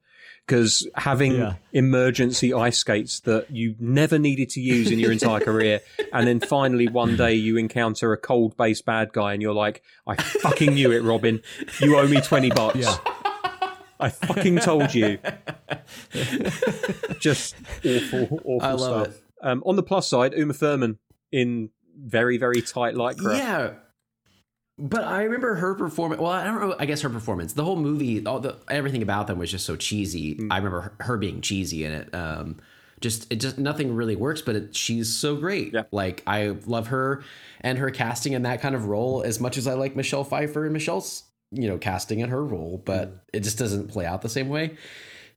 Because 0.48 0.88
having 0.94 1.32
Yeah. 1.34 1.54
emergency 1.74 2.54
ice 2.54 2.78
skates 2.78 3.20
that 3.20 3.50
you 3.50 3.74
never 3.78 4.18
needed 4.18 4.48
to 4.50 4.60
use 4.62 4.90
in 4.90 4.98
your 4.98 5.12
entire 5.12 5.40
career, 5.40 5.80
and 6.10 6.26
then 6.26 6.40
finally 6.40 6.88
one 6.88 7.16
day 7.16 7.34
you 7.34 7.58
encounter 7.58 8.14
a 8.14 8.16
cold 8.16 8.56
based 8.56 8.86
bad 8.86 9.12
guy 9.12 9.34
and 9.34 9.42
you're 9.42 9.52
like, 9.52 9.82
I 10.06 10.14
fucking 10.16 10.72
knew 10.72 10.90
it, 10.90 11.00
Robin. 11.02 11.42
You 11.82 11.98
owe 11.98 12.08
me 12.08 12.22
20 12.22 12.48
bucks. 12.50 12.78
Yeah. 12.78 12.96
I 14.00 14.08
fucking 14.08 14.60
told 14.60 14.94
you. 14.94 15.18
Just 17.20 17.54
awful, 17.84 18.40
awful 18.44 18.62
I 18.62 18.72
love 18.72 19.06
stuff. 19.12 19.16
Um, 19.42 19.62
on 19.66 19.76
the 19.76 19.82
plus 19.82 20.08
side, 20.08 20.32
Uma 20.34 20.54
Thurman 20.54 20.98
in 21.30 21.70
very, 21.96 22.38
very 22.38 22.62
tight 22.62 22.94
lycra. 22.94 23.36
Yeah. 23.36 23.70
But 24.78 25.04
I 25.04 25.24
remember 25.24 25.56
her 25.56 25.74
performance. 25.74 26.20
Well, 26.20 26.30
I 26.30 26.44
don't 26.44 26.60
know. 26.60 26.76
I 26.78 26.86
guess 26.86 27.00
her 27.02 27.10
performance, 27.10 27.52
the 27.52 27.64
whole 27.64 27.76
movie, 27.76 28.24
all 28.24 28.38
the 28.40 28.56
everything 28.68 29.02
about 29.02 29.26
them 29.26 29.38
was 29.38 29.50
just 29.50 29.66
so 29.66 29.74
cheesy. 29.76 30.36
Mm. 30.36 30.48
I 30.52 30.58
remember 30.58 30.80
her, 30.82 30.92
her 31.00 31.16
being 31.16 31.40
cheesy 31.40 31.84
in 31.84 31.92
it. 31.92 32.14
Um, 32.14 32.56
just 33.00 33.32
it 33.32 33.36
just 33.36 33.58
nothing 33.58 33.94
really 33.94 34.16
works, 34.16 34.40
but 34.42 34.56
it, 34.56 34.76
she's 34.76 35.12
so 35.14 35.36
great. 35.36 35.72
Yeah. 35.74 35.82
Like 35.90 36.22
I 36.26 36.56
love 36.66 36.88
her 36.88 37.22
and 37.60 37.78
her 37.78 37.90
casting 37.90 38.32
in 38.34 38.42
that 38.42 38.60
kind 38.60 38.74
of 38.74 38.86
role 38.86 39.22
as 39.22 39.40
much 39.40 39.56
as 39.56 39.66
I 39.66 39.74
like 39.74 39.96
Michelle 39.96 40.24
Pfeiffer 40.24 40.64
and 40.64 40.72
Michelle's 40.72 41.24
you 41.50 41.66
know 41.68 41.78
casting 41.78 42.20
in 42.20 42.28
her 42.28 42.44
role, 42.44 42.80
but 42.84 43.08
Mm. 43.08 43.18
it 43.32 43.40
just 43.40 43.58
doesn't 43.58 43.88
play 43.88 44.04
out 44.06 44.22
the 44.22 44.28
same 44.28 44.48
way. 44.48 44.76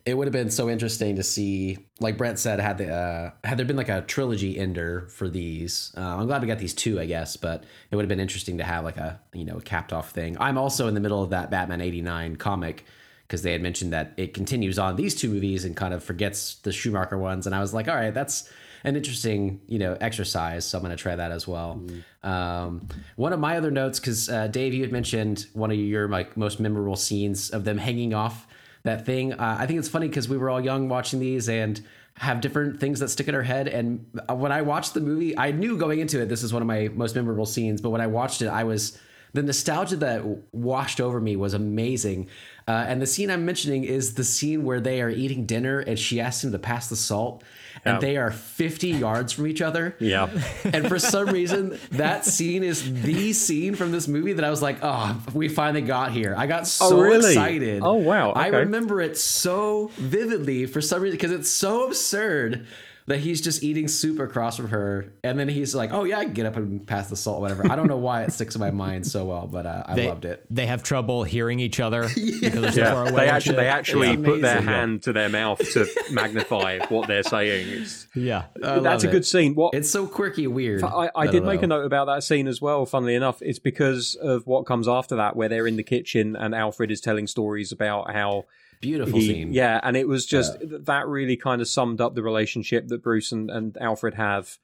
It 0.06 0.16
would 0.16 0.28
have 0.28 0.34
been 0.34 0.50
so 0.50 0.70
interesting 0.70 1.16
to 1.18 1.24
see, 1.24 1.78
like 2.00 2.18
Brent 2.18 2.40
said, 2.40 2.60
had 2.60 2.78
the 2.78 2.94
uh, 2.94 3.32
had 3.44 3.58
there 3.58 3.66
been 3.66 3.76
like 3.76 3.90
a 3.90 4.02
trilogy 4.02 4.58
ender 4.58 5.08
for 5.10 5.30
these. 5.30 5.94
Uh, 5.96 6.02
I'm 6.02 6.28
glad 6.28 6.42
we 6.42 6.48
got 6.48 6.60
these 6.60 6.74
two, 6.74 7.00
I 7.00 7.06
guess, 7.06 7.38
but 7.38 7.64
it 7.90 7.96
would 7.96 8.04
have 8.04 8.10
been 8.10 8.20
interesting 8.20 8.58
to 8.58 8.64
have 8.64 8.84
like 8.84 8.98
a 8.98 9.20
you 9.34 9.46
know 9.46 9.60
capped 9.60 9.94
off 9.94 10.12
thing. 10.12 10.38
I'm 10.40 10.58
also 10.58 10.88
in 10.88 10.94
the 10.96 11.00
middle 11.00 11.22
of 11.22 11.30
that 11.30 11.52
Batman 11.52 11.82
'89 11.82 12.38
comic 12.38 12.86
because 13.28 13.44
they 13.44 13.52
had 13.52 13.62
mentioned 13.62 13.94
that 13.94 14.14
it 14.18 14.34
continues 14.34 14.78
on 14.78 14.96
these 14.96 15.16
two 15.16 15.30
movies 15.30 15.64
and 15.64 15.76
kind 15.76 15.94
of 15.94 16.04
forgets 16.04 16.56
the 16.56 16.72
Schumacher 16.72 17.18
ones, 17.18 17.46
and 17.46 17.56
I 17.56 17.60
was 17.60 17.74
like, 17.74 17.88
all 17.88 17.96
right, 17.96 18.14
that's 18.14 18.50
an 18.84 18.96
interesting 18.96 19.62
you 19.68 19.80
know 19.80 19.98
exercise. 20.02 20.66
So 20.66 20.78
I'm 20.78 20.84
going 20.84 20.96
to 20.96 21.02
try 21.02 21.16
that 21.16 21.32
as 21.32 21.48
well. 21.48 21.84
Um, 22.24 22.88
one 23.16 23.34
of 23.34 23.40
my 23.40 23.58
other 23.58 23.72
notes, 23.72 24.00
because 24.00 24.30
uh, 24.30 24.48
Dave, 24.48 24.74
you 24.74 24.82
had 24.82 24.92
mentioned 24.92 25.46
one 25.54 25.72
of 25.72 25.78
your 25.78 26.08
like 26.08 26.36
most 26.36 26.60
memorable 26.60 26.96
scenes 26.96 27.50
of 27.52 27.64
them 27.64 27.78
hanging 27.78 28.14
off 28.14 28.48
that 28.84 29.06
thing. 29.06 29.34
Uh, 29.34 29.58
I 29.60 29.66
think 29.66 29.80
it's 29.80 29.90
funny 29.90 30.08
because 30.08 30.28
we 30.28 30.38
were 30.38 30.50
all 30.50 30.62
young 30.62 30.90
watching 30.90 31.20
these 31.20 31.50
and 31.50 31.82
have 32.18 32.42
different 32.42 32.80
things 32.80 33.00
that 33.00 33.10
stick 33.10 33.28
in 33.28 33.36
our 33.36 33.42
head. 33.42 33.68
And 33.68 34.06
uh, 34.30 34.36
when 34.36 34.52
I 34.52 34.62
watched 34.62 34.94
the 34.94 35.02
movie, 35.02 35.38
I 35.38 35.52
knew 35.52 35.78
going 35.78 36.00
into 36.00 36.22
it 36.22 36.30
this 36.30 36.44
is 36.44 36.54
one 36.54 36.62
of 36.62 36.68
my 36.68 36.90
most 36.90 37.16
memorable 37.16 37.46
scenes. 37.46 37.82
But 37.82 37.92
when 37.92 38.02
I 38.02 38.08
watched 38.08 38.42
it, 38.42 38.48
I 38.48 38.64
was 38.64 39.00
the 39.34 39.44
nostalgia 39.44 39.96
that 39.98 40.24
washed 40.52 41.00
over 41.00 41.22
me 41.22 41.36
was 41.36 41.54
amazing. 41.54 42.28
Uh, 42.68 42.86
and 42.88 43.02
the 43.02 43.08
scene 43.08 43.32
I'm 43.32 43.46
mentioning 43.46 43.84
is 43.84 44.16
the 44.16 44.24
scene 44.24 44.64
where 44.66 44.82
they 44.82 45.02
are 45.02 45.10
eating 45.10 45.46
dinner 45.46 45.80
and 45.80 45.98
she 45.98 46.20
asks 46.20 46.44
him 46.44 46.52
to 46.52 46.60
pass 46.60 46.90
the 46.90 46.96
salt, 46.96 47.44
and 47.84 47.96
Yeah. 47.96 48.00
they 48.00 48.18
are 48.18 48.32
50 48.32 48.90
yards 48.90 49.34
from 49.34 49.48
each 49.48 49.62
other. 49.62 49.96
Yeah. 50.00 50.30
And 50.64 50.88
for 50.88 51.00
some 51.00 51.30
reason, 51.30 51.80
that 51.92 52.26
scene 52.26 52.64
is 52.64 53.02
the 53.02 53.34
scene 53.34 53.76
from 53.76 53.92
this 53.92 54.08
movie 54.08 54.34
that 54.34 54.46
I 54.46 54.50
was 54.50 54.62
like, 54.62 54.78
oh, 54.82 55.20
we 55.34 55.48
finally 55.50 55.82
got 55.82 56.12
here. 56.12 56.36
I 56.38 56.46
got 56.48 56.62
oh, 56.62 56.66
so 56.66 57.02
really? 57.02 57.32
excited. 57.32 57.82
Oh, 57.84 57.94
wow. 57.94 58.32
I 58.32 58.48
remember 58.48 59.02
it 59.02 59.18
so 59.18 59.92
vividly 59.98 60.66
for 60.66 60.82
some 60.82 61.02
reason 61.02 61.18
because 61.18 61.32
it's 61.32 61.50
so 61.50 61.88
absurd 61.88 62.66
that 63.12 63.20
he's 63.20 63.42
just 63.42 63.62
eating 63.64 63.88
soup 63.88 64.20
across 64.20 64.56
from 64.58 64.70
her. 64.70 65.14
And 65.24 65.38
then 65.38 65.48
he's 65.50 65.76
like, 65.76 65.92
oh, 65.94 66.04
yeah, 66.06 66.20
I 66.20 66.26
can 66.26 66.34
get 66.34 66.46
up 66.46 66.56
and 66.56 66.86
pass 66.88 67.10
the 67.10 67.16
salt, 67.16 67.42
whatever. 67.42 67.70
I 67.72 67.76
don't 67.76 67.88
know 67.88 67.98
why 67.98 68.24
it 68.24 68.32
sticks 68.32 68.56
in 68.56 68.60
my 68.62 68.72
mind 68.72 69.06
so 69.06 69.26
well, 69.26 69.48
but 69.48 69.66
uh, 69.66 69.84
I 69.86 69.96
They, 69.96 70.08
loved 70.08 70.26
it. 70.26 70.46
they 70.50 70.66
have 70.66 70.82
trouble 70.84 71.24
hearing 71.24 71.60
each 71.60 71.80
other 71.80 72.04
because 72.16 72.74
they're 72.76 72.86
Yeah, 72.86 72.94
far 72.94 73.08
away. 73.10 73.26
they 73.26 73.30
actually 73.30 73.56
they 73.58 73.68
actually 73.68 74.18
put 74.18 74.42
their 74.42 74.62
hand 74.62 75.04
to 75.04 75.14
their 75.14 75.30
mouth 75.30 75.60
to 75.74 75.86
magnify 76.12 76.80
what 76.90 77.08
they're 77.08 77.24
saying. 77.24 77.68
It's, 77.82 78.08
yeah. 78.16 78.46
I 78.64 78.80
that's 78.80 79.04
a 79.04 79.08
good 79.08 79.22
it. 79.24 79.26
scene. 79.26 79.56
What 79.56 79.74
It's 79.74 79.90
so 79.90 80.08
quirky 80.08 80.48
weird. 80.48 80.84
I, 80.84 81.10
I 81.16 81.26
don't 81.26 81.34
did 81.34 81.44
make 81.44 81.60
know. 81.62 81.66
a 81.66 81.68
note 81.68 81.86
about 81.86 82.06
that 82.06 82.24
scene 82.24 82.48
as 82.48 82.62
well. 82.62 82.86
Funnily 82.86 83.16
enough, 83.16 83.42
it's 83.42 83.60
because 83.60 84.16
of 84.16 84.48
what 84.48 84.66
comes 84.66 84.88
after 84.88 85.16
that, 85.18 85.36
where 85.36 85.50
they're 85.50 85.68
in 85.68 85.76
the 85.76 85.84
kitchen 85.84 86.36
and 86.36 86.56
Alfred 86.56 86.92
is 86.92 87.02
telling 87.02 87.28
stories 87.28 87.72
about 87.72 88.12
how 88.14 88.46
Beautiful 88.82 89.20
he, 89.20 89.28
scene. 89.28 89.54
yeah, 89.54 89.80
and 89.84 89.96
it 89.96 90.08
was 90.08 90.26
just 90.26 90.58
that 90.62 91.08
really 91.08 91.38
kind 91.38 91.62
of 91.62 91.68
summed 91.68 92.02
up 92.02 92.16
the 92.16 92.24
relationship 92.24 92.88
that 92.88 93.04
Bruce 93.04 93.32
and, 93.32 93.50
and 93.50 93.78
Alfred 93.80 94.16
have. 94.16 94.58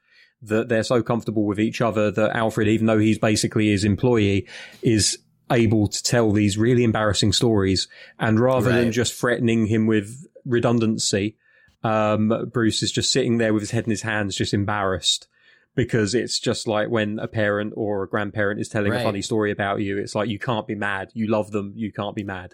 That 0.44 0.70
they're 0.70 0.84
so 0.84 1.02
comfortable 1.02 1.46
with 1.46 1.60
each 1.60 1.82
other 1.82 2.12
that 2.12 2.36
Alfred, 2.36 2.68
even 2.68 2.86
though 2.86 3.00
he's 3.00 3.18
basically 3.18 3.70
his 3.70 3.84
employee, 3.84 4.48
is 4.84 5.18
able 5.52 5.88
to 5.88 6.04
tell 6.04 6.32
these 6.32 6.58
really 6.60 6.84
embarrassing 6.84 7.34
stories. 7.34 7.88
And 8.20 8.40
rather 8.40 8.72
than 8.72 8.92
just 8.92 9.14
threatening 9.14 9.66
him 9.66 9.88
with 9.88 10.28
redundancy, 10.46 11.38
um, 11.84 12.50
Bruce 12.52 12.84
is 12.84 12.92
just 12.92 13.12
sitting 13.12 13.38
there 13.38 13.54
with 13.54 13.64
his 13.64 13.72
head 13.72 13.86
in 13.86 13.90
his 13.90 14.04
hands, 14.04 14.36
just 14.36 14.54
embarrassed. 14.54 15.28
Because 15.76 16.16
it's 16.16 16.40
just 16.40 16.68
like 16.68 16.90
when 16.90 17.20
a 17.20 17.28
parent 17.28 17.74
or 17.76 18.04
a 18.04 18.10
grandparent 18.10 18.60
is 18.60 18.68
telling 18.68 18.94
a 18.94 19.04
funny 19.04 19.22
story 19.22 19.52
about 19.52 19.80
you, 19.80 19.98
it's 19.98 20.16
like 20.16 20.28
you 20.28 20.40
can't 20.40 20.66
be 20.66 20.76
mad. 20.76 21.12
You 21.14 21.28
love 21.28 21.52
them, 21.52 21.74
you 21.76 21.92
can't 21.92 22.16
be 22.16 22.24
mad. 22.24 22.54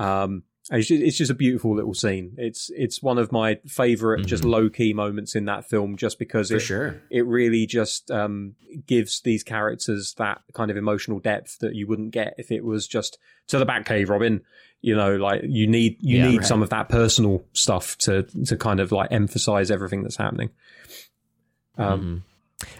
Um, 0.00 0.42
It's 0.72 0.86
just, 0.86 1.02
it's 1.02 1.16
just 1.16 1.30
a 1.32 1.34
beautiful 1.34 1.74
little 1.74 1.94
scene. 1.94 2.34
It's 2.38 2.70
it's 2.76 3.02
one 3.02 3.18
of 3.18 3.32
my 3.32 3.56
favorite 3.66 4.24
just 4.26 4.44
Mhm. 4.44 4.50
low 4.50 4.70
key 4.70 4.92
moments 4.92 5.34
in 5.34 5.46
that 5.46 5.68
film, 5.68 5.96
just 5.96 6.18
because 6.18 6.50
For 6.50 6.56
it 6.56 6.60
sure. 6.60 7.02
it 7.10 7.26
really 7.26 7.66
just 7.66 8.10
um, 8.10 8.54
gives 8.86 9.20
these 9.22 9.42
characters 9.42 10.14
that 10.18 10.42
kind 10.54 10.70
of 10.70 10.76
emotional 10.76 11.18
depth 11.18 11.58
that 11.58 11.74
you 11.74 11.88
wouldn't 11.88 12.12
get 12.12 12.34
if 12.38 12.52
it 12.52 12.64
was 12.64 12.86
just 12.86 13.18
to 13.48 13.58
the 13.58 13.66
Batcave, 13.66 14.08
Robin. 14.08 14.42
You 14.80 14.94
know, 14.96 15.16
like 15.16 15.42
you 15.44 15.66
need 15.66 15.96
you 16.00 16.18
Yeah, 16.18 16.28
need 16.30 16.38
right. 16.38 16.46
some 16.46 16.62
of 16.62 16.70
that 16.70 16.88
personal 16.88 17.44
stuff 17.52 17.98
to 17.98 18.22
to 18.46 18.56
kind 18.56 18.78
of 18.78 18.92
like 18.92 19.10
emphasize 19.10 19.70
everything 19.72 20.02
that's 20.02 20.16
happening. 20.16 20.50
Um, 21.78 22.22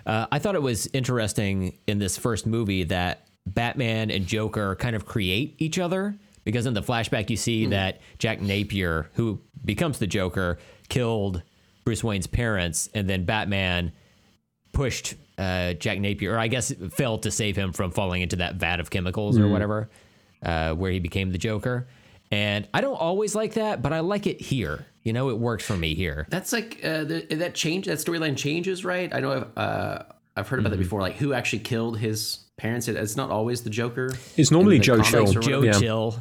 Uh, 0.04 0.26
I 0.30 0.38
thought 0.38 0.54
it 0.54 0.62
was 0.62 0.88
interesting 0.92 1.78
in 1.86 1.98
this 1.98 2.18
first 2.18 2.46
movie 2.46 2.84
that 2.84 3.26
Batman 3.46 4.10
and 4.10 4.26
Joker 4.26 4.76
kind 4.76 4.94
of 4.94 5.06
create 5.06 5.54
each 5.58 5.78
other 5.78 6.16
because 6.44 6.66
in 6.66 6.74
the 6.74 6.82
flashback 6.82 7.30
you 7.30 7.36
see 7.36 7.66
that 7.66 8.00
Jack 8.18 8.40
Napier, 8.40 9.10
who 9.14 9.40
becomes 9.64 9.98
the 9.98 10.06
Joker, 10.06 10.58
killed 10.88 11.42
Bruce 11.84 12.04
Wayne's 12.04 12.26
parents, 12.26 12.88
and 12.94 13.08
then 13.08 13.24
Batman 13.24 13.92
pushed 14.72 15.14
uh, 15.38 15.72
Jack 15.74 15.98
Napier, 15.98 16.34
or 16.34 16.38
I 16.38 16.48
guess 16.48 16.72
failed 16.92 17.22
to 17.22 17.30
save 17.30 17.56
him 17.56 17.72
from 17.72 17.90
falling 17.90 18.22
into 18.22 18.36
that 18.36 18.56
vat 18.56 18.80
of 18.80 18.90
chemicals 18.90 19.38
or 19.38 19.48
whatever, 19.48 19.88
uh, 20.42 20.74
where 20.74 20.90
he 20.90 21.00
became 21.00 21.32
the 21.32 21.38
Joker. 21.38 21.88
And 22.30 22.68
I 22.72 22.80
don't 22.80 22.94
always 22.94 23.34
like 23.34 23.54
that, 23.54 23.82
but 23.82 23.92
I 23.92 24.00
like 24.00 24.26
it 24.26 24.40
here. 24.40 24.86
You 25.02 25.12
know, 25.12 25.30
it 25.30 25.38
works 25.38 25.64
for 25.64 25.76
me 25.76 25.94
here. 25.94 26.26
That's 26.30 26.52
like 26.52 26.80
uh, 26.84 27.04
the, 27.04 27.20
that 27.30 27.54
change. 27.54 27.86
That 27.86 27.98
storyline 27.98 28.36
changes, 28.36 28.84
right? 28.84 29.12
I 29.12 29.20
know 29.20 29.32
I've 29.32 29.58
uh, 29.58 30.02
I've 30.36 30.48
heard 30.48 30.60
about 30.60 30.70
that 30.70 30.78
before. 30.78 31.00
Like 31.00 31.16
who 31.16 31.32
actually 31.32 31.60
killed 31.60 31.98
his 31.98 32.44
parents? 32.60 32.88
It, 32.88 32.96
it's 32.96 33.16
not 33.16 33.30
always 33.30 33.62
the 33.62 33.70
Joker. 33.70 34.10
It's 34.36 34.50
normally 34.50 34.78
Joe 34.78 35.02
comics 35.02 35.32
Chill. 35.32 35.42
Joe 35.42 35.62
Yeah. 35.62 35.72
Chill. 35.72 36.20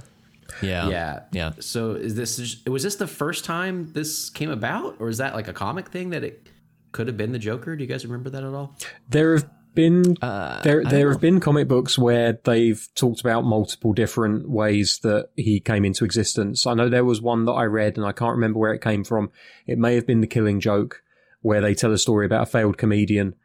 Yeah. 0.61 0.89
Yeah, 0.89 1.19
Yeah. 1.31 1.51
So 1.59 1.91
is 1.91 2.15
this 2.15 2.65
was 2.65 2.83
this 2.83 2.95
the 2.95 3.07
first 3.07 3.45
time 3.45 3.91
this 3.93 4.29
came 4.29 4.49
about, 4.49 4.95
or 4.99 5.09
is 5.09 5.17
that 5.17 5.35
like 5.35 5.47
a 5.47 5.53
comic 5.53 5.89
thing 5.89 6.09
that 6.09 6.23
it 6.23 6.47
could 6.91 7.07
have 7.07 7.17
been 7.17 7.31
the 7.31 7.39
Joker? 7.39 7.75
Do 7.75 7.83
you 7.83 7.89
guys 7.89 8.05
remember 8.05 8.29
that 8.31 8.43
at 8.43 8.53
all? 8.53 8.75
There 9.09 9.35
have 9.35 9.49
been 9.75 10.17
Uh, 10.21 10.61
there 10.63 10.83
there 10.83 11.03
don't 11.03 11.11
have 11.13 11.21
been 11.21 11.39
comic 11.39 11.67
books 11.67 11.97
where 11.97 12.39
they've 12.43 12.87
talked 12.95 13.21
about 13.21 13.43
multiple 13.45 13.93
different 13.93 14.49
ways 14.49 14.99
that 15.03 15.29
he 15.35 15.59
came 15.59 15.85
into 15.85 16.03
existence. 16.03 16.65
I 16.65 16.73
know 16.73 16.89
there 16.89 17.05
was 17.05 17.21
one 17.21 17.45
that 17.45 17.53
I 17.53 17.65
read 17.65 17.97
and 17.97 18.05
I 18.05 18.11
can't 18.11 18.31
remember 18.33 18.59
where 18.59 18.73
it 18.73 18.81
came 18.81 19.03
from. 19.03 19.31
It 19.67 19.77
may 19.77 19.95
have 19.95 20.07
been 20.07 20.21
the 20.21 20.27
Killing 20.27 20.59
Joke, 20.59 21.03
where 21.41 21.61
they 21.61 21.75
tell 21.75 21.93
a 21.93 21.97
story 21.97 22.25
about 22.25 22.47
a 22.47 22.51
failed 22.51 22.77
comedian 22.77 23.35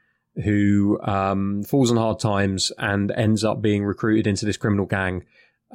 who 0.43 1.01
um, 1.03 1.63
falls 1.63 1.91
on 1.91 1.97
hard 1.97 2.19
times 2.19 2.73
and 2.79 3.11
ends 3.13 3.45
up 3.45 3.63
being 3.63 3.85
recruited 3.85 4.27
into 4.27 4.45
this 4.45 4.57
criminal 4.57 4.87
gang 4.87 5.25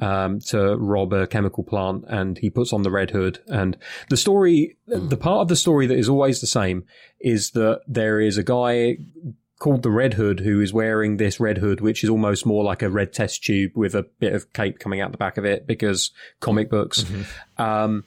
um, 0.00 0.40
to 0.40 0.76
rob 0.76 1.12
a 1.12 1.26
chemical 1.26 1.62
plant, 1.62 2.04
and 2.08 2.38
he 2.38 2.50
puts 2.50 2.72
on 2.72 2.82
the 2.82 2.90
red 2.90 3.10
hood. 3.10 3.38
And 3.46 3.76
the 4.08 4.16
story, 4.16 4.76
the 4.86 5.16
part 5.16 5.42
of 5.42 5.48
the 5.48 5.56
story 5.56 5.86
that 5.86 5.98
is 5.98 6.08
always 6.08 6.40
the 6.40 6.46
same, 6.46 6.84
is 7.20 7.50
that 7.52 7.82
there 7.86 8.20
is 8.20 8.38
a 8.38 8.42
guy 8.42 8.98
called 9.58 9.82
the 9.82 9.90
Red 9.90 10.14
Hood 10.14 10.40
who 10.40 10.60
is 10.60 10.72
wearing 10.72 11.18
this 11.18 11.38
red 11.38 11.58
hood, 11.58 11.82
which 11.82 12.02
is 12.02 12.08
almost 12.08 12.46
more 12.46 12.64
like 12.64 12.82
a 12.82 12.88
red 12.88 13.12
test 13.12 13.44
tube 13.44 13.72
with 13.76 13.94
a 13.94 14.02
bit 14.02 14.32
of 14.32 14.50
cape 14.54 14.78
coming 14.78 15.02
out 15.02 15.12
the 15.12 15.18
back 15.18 15.36
of 15.36 15.44
it 15.44 15.66
because 15.66 16.12
comic 16.40 16.70
books. 16.70 17.04
Um, 17.58 18.04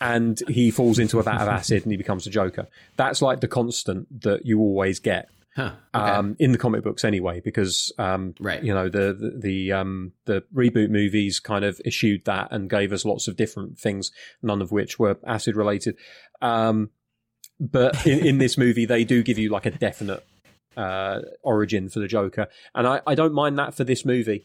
and 0.00 0.42
he 0.48 0.70
falls 0.72 0.98
into 0.98 1.20
a 1.20 1.22
vat 1.22 1.40
of 1.40 1.48
acid 1.48 1.84
and 1.84 1.92
he 1.92 1.96
becomes 1.96 2.26
a 2.26 2.30
Joker. 2.30 2.66
That's 2.96 3.22
like 3.22 3.40
the 3.40 3.48
constant 3.48 4.22
that 4.22 4.44
you 4.44 4.58
always 4.58 4.98
get. 4.98 5.28
Huh. 5.56 5.72
Okay. 5.94 6.10
Um, 6.10 6.36
in 6.38 6.52
the 6.52 6.58
comic 6.58 6.84
books 6.84 7.02
anyway, 7.02 7.40
because, 7.40 7.90
um, 7.98 8.34
Right. 8.38 8.62
you 8.62 8.74
know, 8.74 8.90
the, 8.90 9.14
the, 9.14 9.38
the, 9.40 9.72
um, 9.72 10.12
the 10.26 10.42
reboot 10.54 10.90
movies 10.90 11.40
kind 11.40 11.64
of 11.64 11.80
issued 11.82 12.26
that 12.26 12.48
and 12.50 12.68
gave 12.68 12.92
us 12.92 13.06
lots 13.06 13.26
of 13.26 13.36
different 13.36 13.78
things, 13.78 14.12
none 14.42 14.60
of 14.60 14.70
which 14.70 14.98
were 14.98 15.18
acid 15.26 15.56
related. 15.56 15.96
Um, 16.42 16.90
but 17.58 18.06
in, 18.06 18.18
in 18.26 18.38
this 18.38 18.58
movie, 18.64 18.84
they 18.84 19.02
do 19.02 19.22
give 19.22 19.38
you 19.38 19.48
like 19.48 19.64
a 19.64 19.70
definite, 19.70 20.22
uh, 20.76 21.22
origin 21.42 21.88
for 21.88 22.00
the 22.00 22.06
Joker. 22.06 22.48
And 22.74 22.86
I, 22.86 23.00
I 23.06 23.14
don't 23.14 23.32
mind 23.32 23.58
that 23.58 23.74
for 23.74 23.82
this 23.84 24.04
movie. 24.04 24.44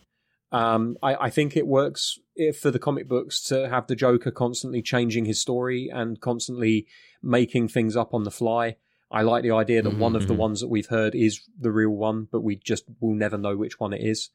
Um, 0.53 0.97
I, 1.03 1.15
I 1.15 1.29
think 1.29 1.57
it 1.57 1.67
works 1.67 2.19
if, 2.38 2.57
for 2.59 2.71
the 2.71 2.79
comic 2.79 3.09
books 3.09 3.41
to 3.49 3.67
have 3.67 3.88
the 3.88 3.95
Joker 3.97 4.31
constantly 4.31 4.81
changing 4.81 5.25
his 5.25 5.41
story 5.41 5.89
and 5.93 6.21
constantly 6.21 6.88
making 7.21 7.67
things 7.67 7.97
up 7.97 8.13
on 8.13 8.23
the 8.23 8.31
fly. 8.31 8.77
I 9.11 9.23
like 9.23 9.43
the 9.43 9.51
idea 9.51 9.81
that 9.81 9.93
Mhm, 9.93 9.97
one 9.99 10.15
of 10.15 10.27
the 10.27 10.33
mhm. 10.33 10.38
ones 10.38 10.61
that 10.61 10.67
we've 10.69 10.88
heard 10.88 11.15
is 11.15 11.41
the 11.59 11.71
real 11.71 11.89
one, 11.91 12.27
but 12.31 12.41
we 12.41 12.55
just 12.55 12.85
will 12.99 13.13
never 13.15 13.38
know 13.38 13.57
which 13.57 13.79
one 13.79 13.93
it 13.93 14.01
is. 14.01 14.29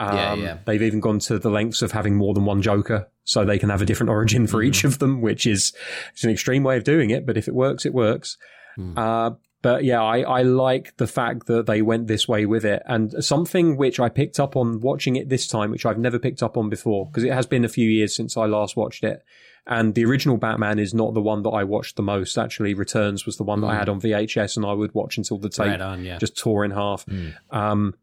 Um, 0.00 0.16
Yeah, 0.16 0.34
yeah. 0.34 0.58
They've 0.64 0.82
even 0.82 1.00
gone 1.00 1.18
to 1.20 1.38
the 1.38 1.50
lengths 1.50 1.82
of 1.82 1.92
having 1.92 2.16
more 2.16 2.34
than 2.34 2.44
one 2.44 2.62
Joker, 2.62 3.08
so 3.24 3.44
they 3.44 3.58
can 3.58 3.68
have 3.70 3.82
a 3.82 3.86
different 3.86 4.10
origin 4.10 4.46
for 4.46 4.62
each 4.62 4.82
of 4.84 4.98
them, 4.98 5.20
which 5.20 5.46
is 5.46 5.72
it's 6.12 6.24
an 6.24 6.30
extreme 6.30 6.64
way 6.64 6.76
of 6.76 6.84
doing 6.84 7.10
it. 7.10 7.26
But 7.26 7.36
if 7.36 7.46
it 7.46 7.54
works, 7.54 7.86
it 7.86 7.94
works. 7.94 8.36
Hmm. 8.76 8.98
Uh, 8.98 9.30
but 9.64 9.82
yeah, 9.82 10.02
I, 10.02 10.20
I 10.20 10.42
like 10.42 10.94
the 10.98 11.06
fact 11.06 11.46
that 11.46 11.64
they 11.64 11.80
went 11.80 12.06
this 12.06 12.28
way 12.28 12.44
with 12.44 12.66
it. 12.66 12.82
And 12.84 13.24
something 13.24 13.78
which 13.78 13.98
I 13.98 14.10
picked 14.10 14.38
up 14.38 14.56
on 14.56 14.82
watching 14.82 15.16
it 15.16 15.30
this 15.30 15.46
time, 15.46 15.70
which 15.70 15.86
I've 15.86 15.96
never 15.96 16.18
picked 16.18 16.42
up 16.42 16.58
on 16.58 16.68
before, 16.68 17.06
because 17.06 17.24
it 17.24 17.32
has 17.32 17.46
been 17.46 17.64
a 17.64 17.68
few 17.70 17.88
years 17.88 18.14
since 18.14 18.36
I 18.36 18.44
last 18.44 18.76
watched 18.76 19.04
it. 19.04 19.24
And 19.66 19.94
the 19.94 20.04
original 20.04 20.36
Batman 20.36 20.78
is 20.78 20.92
not 20.92 21.14
the 21.14 21.22
one 21.22 21.44
that 21.44 21.48
I 21.48 21.64
watched 21.64 21.96
the 21.96 22.02
most. 22.02 22.36
Actually, 22.36 22.74
Returns 22.74 23.24
was 23.24 23.38
the 23.38 23.42
one 23.42 23.62
that 23.62 23.68
I 23.68 23.76
had 23.76 23.88
on 23.88 24.02
VHS 24.02 24.58
and 24.58 24.66
I 24.66 24.74
would 24.74 24.92
watch 24.92 25.16
until 25.16 25.38
the 25.38 25.48
tape 25.48 25.68
right 25.68 25.80
on. 25.80 26.04
Yeah. 26.04 26.18
just 26.18 26.36
tore 26.36 26.66
in 26.66 26.70
half. 26.70 27.06
Mm. 27.06 27.32
Um, 27.48 27.94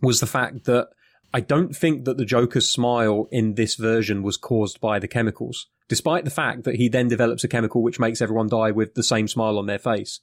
was 0.00 0.20
the 0.20 0.26
fact 0.26 0.64
that 0.64 0.88
I 1.34 1.40
don't 1.40 1.76
think 1.76 2.06
that 2.06 2.16
the 2.16 2.24
Joker's 2.24 2.70
smile 2.70 3.28
in 3.30 3.56
this 3.56 3.74
version 3.74 4.22
was 4.22 4.38
caused 4.38 4.80
by 4.80 4.98
the 4.98 5.08
chemicals, 5.08 5.66
despite 5.88 6.24
the 6.24 6.30
fact 6.30 6.64
that 6.64 6.76
he 6.76 6.88
then 6.88 7.08
develops 7.08 7.44
a 7.44 7.48
chemical 7.48 7.82
which 7.82 8.00
makes 8.00 8.22
everyone 8.22 8.48
die 8.48 8.70
with 8.70 8.94
the 8.94 9.02
same 9.02 9.28
smile 9.28 9.58
on 9.58 9.66
their 9.66 9.78
face. 9.78 10.20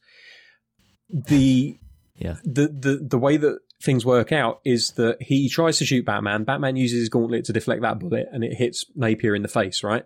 The 1.10 1.78
Yeah. 2.16 2.38
the 2.44 2.68
the 2.68 2.98
the 3.10 3.18
way 3.18 3.38
that 3.38 3.60
things 3.82 4.06
work 4.06 4.32
out 4.32 4.62
is 4.64 4.92
that 4.92 5.22
he 5.22 5.50
tries 5.50 5.78
to 5.80 5.86
shoot 5.86 6.06
Batman. 6.06 6.44
Batman 6.46 6.76
uses 6.78 7.00
his 7.00 7.10
gauntlet 7.10 7.46
to 7.46 7.54
deflect 7.54 7.82
that 7.82 8.00
bullet, 8.00 8.28
and 8.32 8.44
it 8.44 8.54
hits 8.56 8.86
Napier 8.96 9.36
in 9.36 9.42
the 9.42 9.48
face, 9.48 9.84
right? 9.84 10.06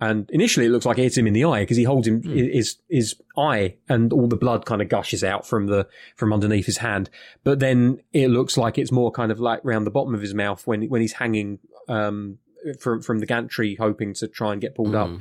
And 0.00 0.28
initially, 0.32 0.66
it 0.66 0.70
looks 0.70 0.84
like 0.84 0.98
it 0.98 1.02
hits 1.02 1.16
him 1.16 1.28
in 1.28 1.32
the 1.34 1.44
eye 1.44 1.60
because 1.62 1.76
he 1.76 1.84
holds 1.84 2.08
him 2.08 2.20
his 2.22 2.78
his 2.90 3.14
eye, 3.38 3.76
and 3.88 4.12
all 4.12 4.26
the 4.26 4.36
blood 4.36 4.66
kind 4.66 4.82
of 4.82 4.88
gushes 4.88 5.22
out 5.22 5.46
from 5.46 5.66
the 5.68 5.86
from 6.16 6.32
underneath 6.32 6.66
his 6.66 6.78
hand. 6.78 7.08
But 7.44 7.60
then 7.60 8.00
it 8.12 8.28
looks 8.28 8.56
like 8.56 8.76
it's 8.76 8.90
more 8.90 9.12
kind 9.12 9.30
of 9.30 9.38
like 9.38 9.60
round 9.62 9.86
the 9.86 9.92
bottom 9.92 10.14
of 10.14 10.20
his 10.20 10.34
mouth 10.34 10.66
when 10.66 10.88
when 10.88 11.00
he's 11.00 11.12
hanging 11.12 11.60
um, 11.88 12.38
from 12.80 13.00
from 13.02 13.20
the 13.20 13.26
gantry, 13.26 13.76
hoping 13.76 14.14
to 14.14 14.26
try 14.26 14.50
and 14.52 14.60
get 14.60 14.74
pulled 14.74 14.96
up. 14.96 15.08
Mhm. 15.10 15.20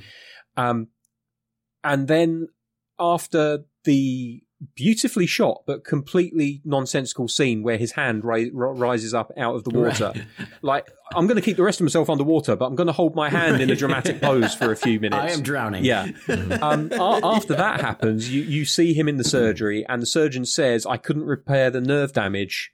Um, 0.57 0.88
and 1.84 2.07
then 2.07 2.48
after 2.99 3.65
the 3.84 4.41
beautifully 4.76 5.26
shot 5.26 5.64
but 5.65 5.84
completely 5.84 6.61
nonsensical 6.65 7.27
scene 7.27 7.64
where 7.64 7.77
his 7.77 7.94
hand 7.94 8.23
ri- 8.23 8.52
ri- 8.53 8.77
rises 8.77 9.14
up 9.14 9.31
out 9.38 9.56
of 9.56 9.64
the 9.64 9.69
water, 9.69 10.14
like 10.61 10.90
I'm 11.15 11.27
going 11.27 11.35
to 11.35 11.41
keep 11.41 11.57
the 11.57 11.64
rest 11.64 11.80
of 11.80 11.85
myself 11.85 12.10
underwater, 12.10 12.56
but 12.56 12.65
I'm 12.65 12.76
going 12.76 12.88
to 12.88 12.94
hold 12.94 13.15
my 13.15 13.30
hand 13.30 13.61
in 13.61 13.69
a 13.69 13.76
dramatic 13.76 14.22
pose 14.22 14.56
for 14.56 14.72
a 14.72 14.76
few 14.76 14.99
minutes. 14.99 15.22
I 15.22 15.35
am 15.35 15.41
drowning. 15.41 15.85
Yeah. 15.85 16.07
Um, 16.64 16.91
after 16.94 17.56
that 17.56 17.81
happens, 17.81 18.31
you, 18.31 18.41
you 18.41 18.64
see 18.65 18.94
him 18.94 19.10
in 19.10 19.18
the 19.18 19.23
surgery, 19.23 19.85
and 19.90 20.02
the 20.02 20.06
surgeon 20.06 20.45
says, 20.45 20.85
I 20.85 20.98
couldn't 20.98 21.26
repair 21.26 21.69
the 21.69 21.81
nerve 21.81 22.14
damage. 22.14 22.72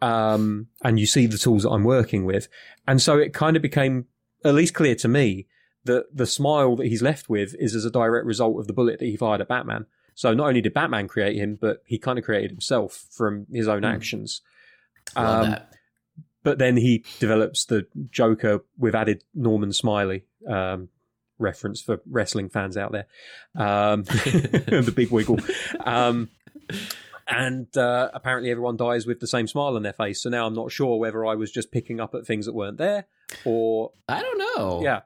Um, 0.00 0.66
and 0.82 0.98
you 0.98 1.06
see 1.06 1.26
the 1.26 1.38
tools 1.38 1.62
that 1.62 1.70
I'm 1.70 1.84
working 1.84 2.24
with. 2.24 2.48
And 2.86 3.00
so 3.00 3.18
it 3.18 3.32
kind 3.32 3.56
of 3.56 3.62
became 3.62 4.06
at 4.44 4.54
least 4.54 4.74
clear 4.74 4.94
to 4.96 5.08
me 5.08 5.46
that 5.84 6.06
the 6.14 6.26
smile 6.26 6.76
that 6.76 6.86
he's 6.86 7.02
left 7.02 7.28
with 7.28 7.54
is 7.58 7.74
as 7.74 7.84
a 7.84 7.90
direct 7.90 8.26
result 8.26 8.58
of 8.58 8.66
the 8.66 8.72
bullet 8.72 8.98
that 8.98 9.06
he 9.06 9.16
fired 9.16 9.40
at 9.40 9.48
Batman. 9.48 9.86
So 10.14 10.34
not 10.34 10.48
only 10.48 10.60
did 10.60 10.74
Batman 10.74 11.08
create 11.08 11.36
him, 11.36 11.58
but 11.60 11.82
he 11.84 11.98
kind 11.98 12.18
of 12.18 12.24
created 12.24 12.50
himself 12.50 13.06
from 13.10 13.46
his 13.52 13.68
own 13.68 13.84
actions. 13.84 14.42
Love 15.16 15.46
Um, 15.46 15.56
but 16.42 16.58
then 16.58 16.76
he 16.76 17.04
develops 17.18 17.64
the 17.64 17.86
Joker 18.10 18.64
with 18.76 18.94
added 18.94 19.22
Norman 19.34 19.72
Smiley 19.72 20.24
um, 20.48 20.88
reference 21.38 21.80
for 21.80 22.00
wrestling 22.10 22.48
fans 22.48 22.76
out 22.76 22.92
there, 22.92 23.06
um, 23.54 24.02
the 24.04 24.92
big 24.94 25.10
wiggle. 25.10 25.38
Um, 25.84 26.30
and 27.28 27.74
uh, 27.76 28.10
apparently, 28.12 28.50
everyone 28.50 28.76
dies 28.76 29.06
with 29.06 29.20
the 29.20 29.26
same 29.26 29.46
smile 29.46 29.76
on 29.76 29.82
their 29.82 29.92
face. 29.92 30.22
So 30.22 30.30
now 30.30 30.46
I'm 30.46 30.54
not 30.54 30.72
sure 30.72 30.98
whether 30.98 31.24
I 31.24 31.34
was 31.34 31.50
just 31.50 31.70
picking 31.70 32.00
up 32.00 32.14
at 32.14 32.26
things 32.26 32.46
that 32.46 32.54
weren't 32.54 32.78
there, 32.78 33.06
or 33.44 33.92
I 34.08 34.20
don't 34.20 34.38
know. 34.38 34.82
yeah, 34.82 35.00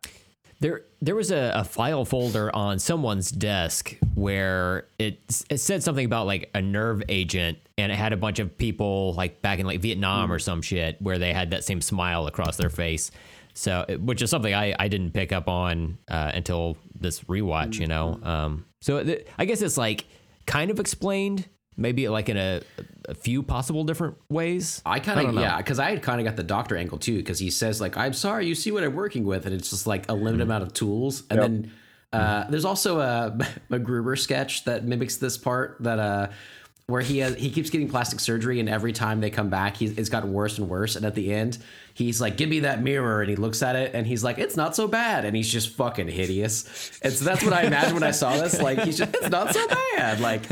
There, 0.61 0.83
there 1.03 1.15
was 1.15 1.31
a, 1.31 1.53
a 1.55 1.65
file 1.65 2.05
folder 2.05 2.55
on 2.55 2.79
someone's 2.79 3.31
desk 3.31 3.97
where 4.15 4.87
it 4.99 5.21
it 5.51 5.59
said 5.59 5.83
something 5.83 6.07
about 6.07 6.27
like 6.27 6.51
a 6.55 6.63
nerve 6.63 7.03
agent, 7.09 7.59
and 7.77 7.93
it 7.93 7.97
had 7.97 8.15
a 8.15 8.17
bunch 8.17 8.39
of 8.39 8.57
people 8.57 9.13
like 9.15 9.43
back 9.43 9.59
in 9.59 9.67
like 9.67 9.81
Vietnam 9.81 10.33
or 10.33 10.39
some 10.39 10.63
shit 10.63 11.01
where 11.03 11.19
they 11.19 11.33
had 11.35 11.51
that 11.51 11.65
same 11.65 11.83
smile 11.83 12.27
across 12.27 12.57
their 12.57 12.71
face. 12.71 13.11
So, 13.53 13.87
which 14.01 14.21
is 14.21 14.29
something 14.29 14.53
I, 14.53 14.75
I 14.79 14.89
didn't 14.89 15.13
pick 15.13 15.33
up 15.33 15.49
on 15.49 15.97
uh, 16.09 16.31
until 16.35 16.77
this 16.95 17.21
rewatch, 17.23 17.79
you 17.79 17.87
know. 17.87 18.19
Um, 18.23 18.67
so 18.83 19.03
th- 19.03 19.27
I 19.39 19.47
guess 19.47 19.63
it's 19.63 19.79
like 19.79 20.05
kind 20.47 20.71
of 20.71 20.79
explained, 20.79 21.49
maybe 21.77 22.09
like 22.09 22.29
in 22.29 22.37
a, 22.37 22.61
a 23.09 23.15
few 23.15 23.43
possible 23.43 23.85
different 23.85 24.17
ways. 24.29 24.83
I 24.87 24.99
kind 25.01 25.21
of 25.29 25.35
yeah, 25.43 25.57
because 25.59 25.79
I 25.79 25.91
had 25.91 26.03
kind 26.03 26.21
of 26.21 26.25
got 26.27 26.37
the 26.37 26.43
doctor 26.43 26.77
angle 26.77 26.99
too, 26.99 27.17
because 27.17 27.39
he 27.39 27.51
says 27.51 27.81
like, 27.81 27.97
"I'm 27.97 28.13
sorry, 28.13 28.47
you 28.47 28.55
see 28.55 28.71
what 28.73 28.83
I'm 28.85 28.95
working 28.95 29.25
with," 29.25 29.47
and 29.47 29.55
it's 29.55 29.71
just 29.71 29.87
like 29.87 30.09
a 30.09 30.13
limited 30.15 30.35
Mm-hmm. 30.35 30.43
amount 30.43 30.63
of 30.65 30.73
tools. 30.73 31.23
And 31.31 31.41
then 31.43 31.73
uh, 32.13 32.49
there's 32.51 32.65
also 32.65 33.01
a 33.01 33.37
MacGruber 33.71 34.19
sketch 34.19 34.65
that 34.65 34.85
mimics 34.85 35.17
this 35.17 35.37
part 35.39 35.77
that 35.81 35.99
uh, 35.99 36.29
where 36.89 37.03
he 37.03 37.19
has, 37.19 37.35
he 37.35 37.51
keeps 37.51 37.71
getting 37.71 37.89
plastic 37.89 38.21
surgery, 38.21 38.61
and 38.61 38.69
every 38.69 38.93
time 38.93 39.21
they 39.21 39.31
come 39.31 39.51
back, 39.51 39.77
he's, 39.77 39.99
it's 39.99 40.09
gotten 40.09 40.33
worse 40.33 40.59
and 40.59 40.69
worse. 40.69 40.95
And 40.95 41.05
at 41.05 41.17
the 41.17 41.33
end, 41.33 41.59
he's 41.95 42.21
like, 42.21 42.37
"Give 42.37 42.49
me 42.49 42.61
that 42.61 42.81
mirror," 42.81 43.23
and 43.23 43.29
he 43.29 43.35
looks 43.35 43.61
at 43.63 43.75
it, 43.75 43.93
and 43.93 44.07
he's 44.07 44.23
like, 44.23 44.39
"It's 44.39 44.57
not 44.57 44.77
so 44.77 44.87
bad," 44.87 45.25
and 45.25 45.35
he's 45.35 45.51
just 45.51 45.71
fucking 45.71 46.07
hideous. 46.07 47.01
And 47.03 47.13
so 47.13 47.25
that's 47.25 47.43
what 47.43 47.53
I 47.53 47.63
imagined 47.63 47.95
when 47.95 48.05
I 48.05 48.13
saw 48.13 48.37
this. 48.37 48.63
Like 48.63 48.81
he's 48.81 48.99
just, 48.99 49.15
it's 49.17 49.31
not 49.31 49.53
so 49.53 49.67
bad. 49.97 50.21
Like, 50.21 50.49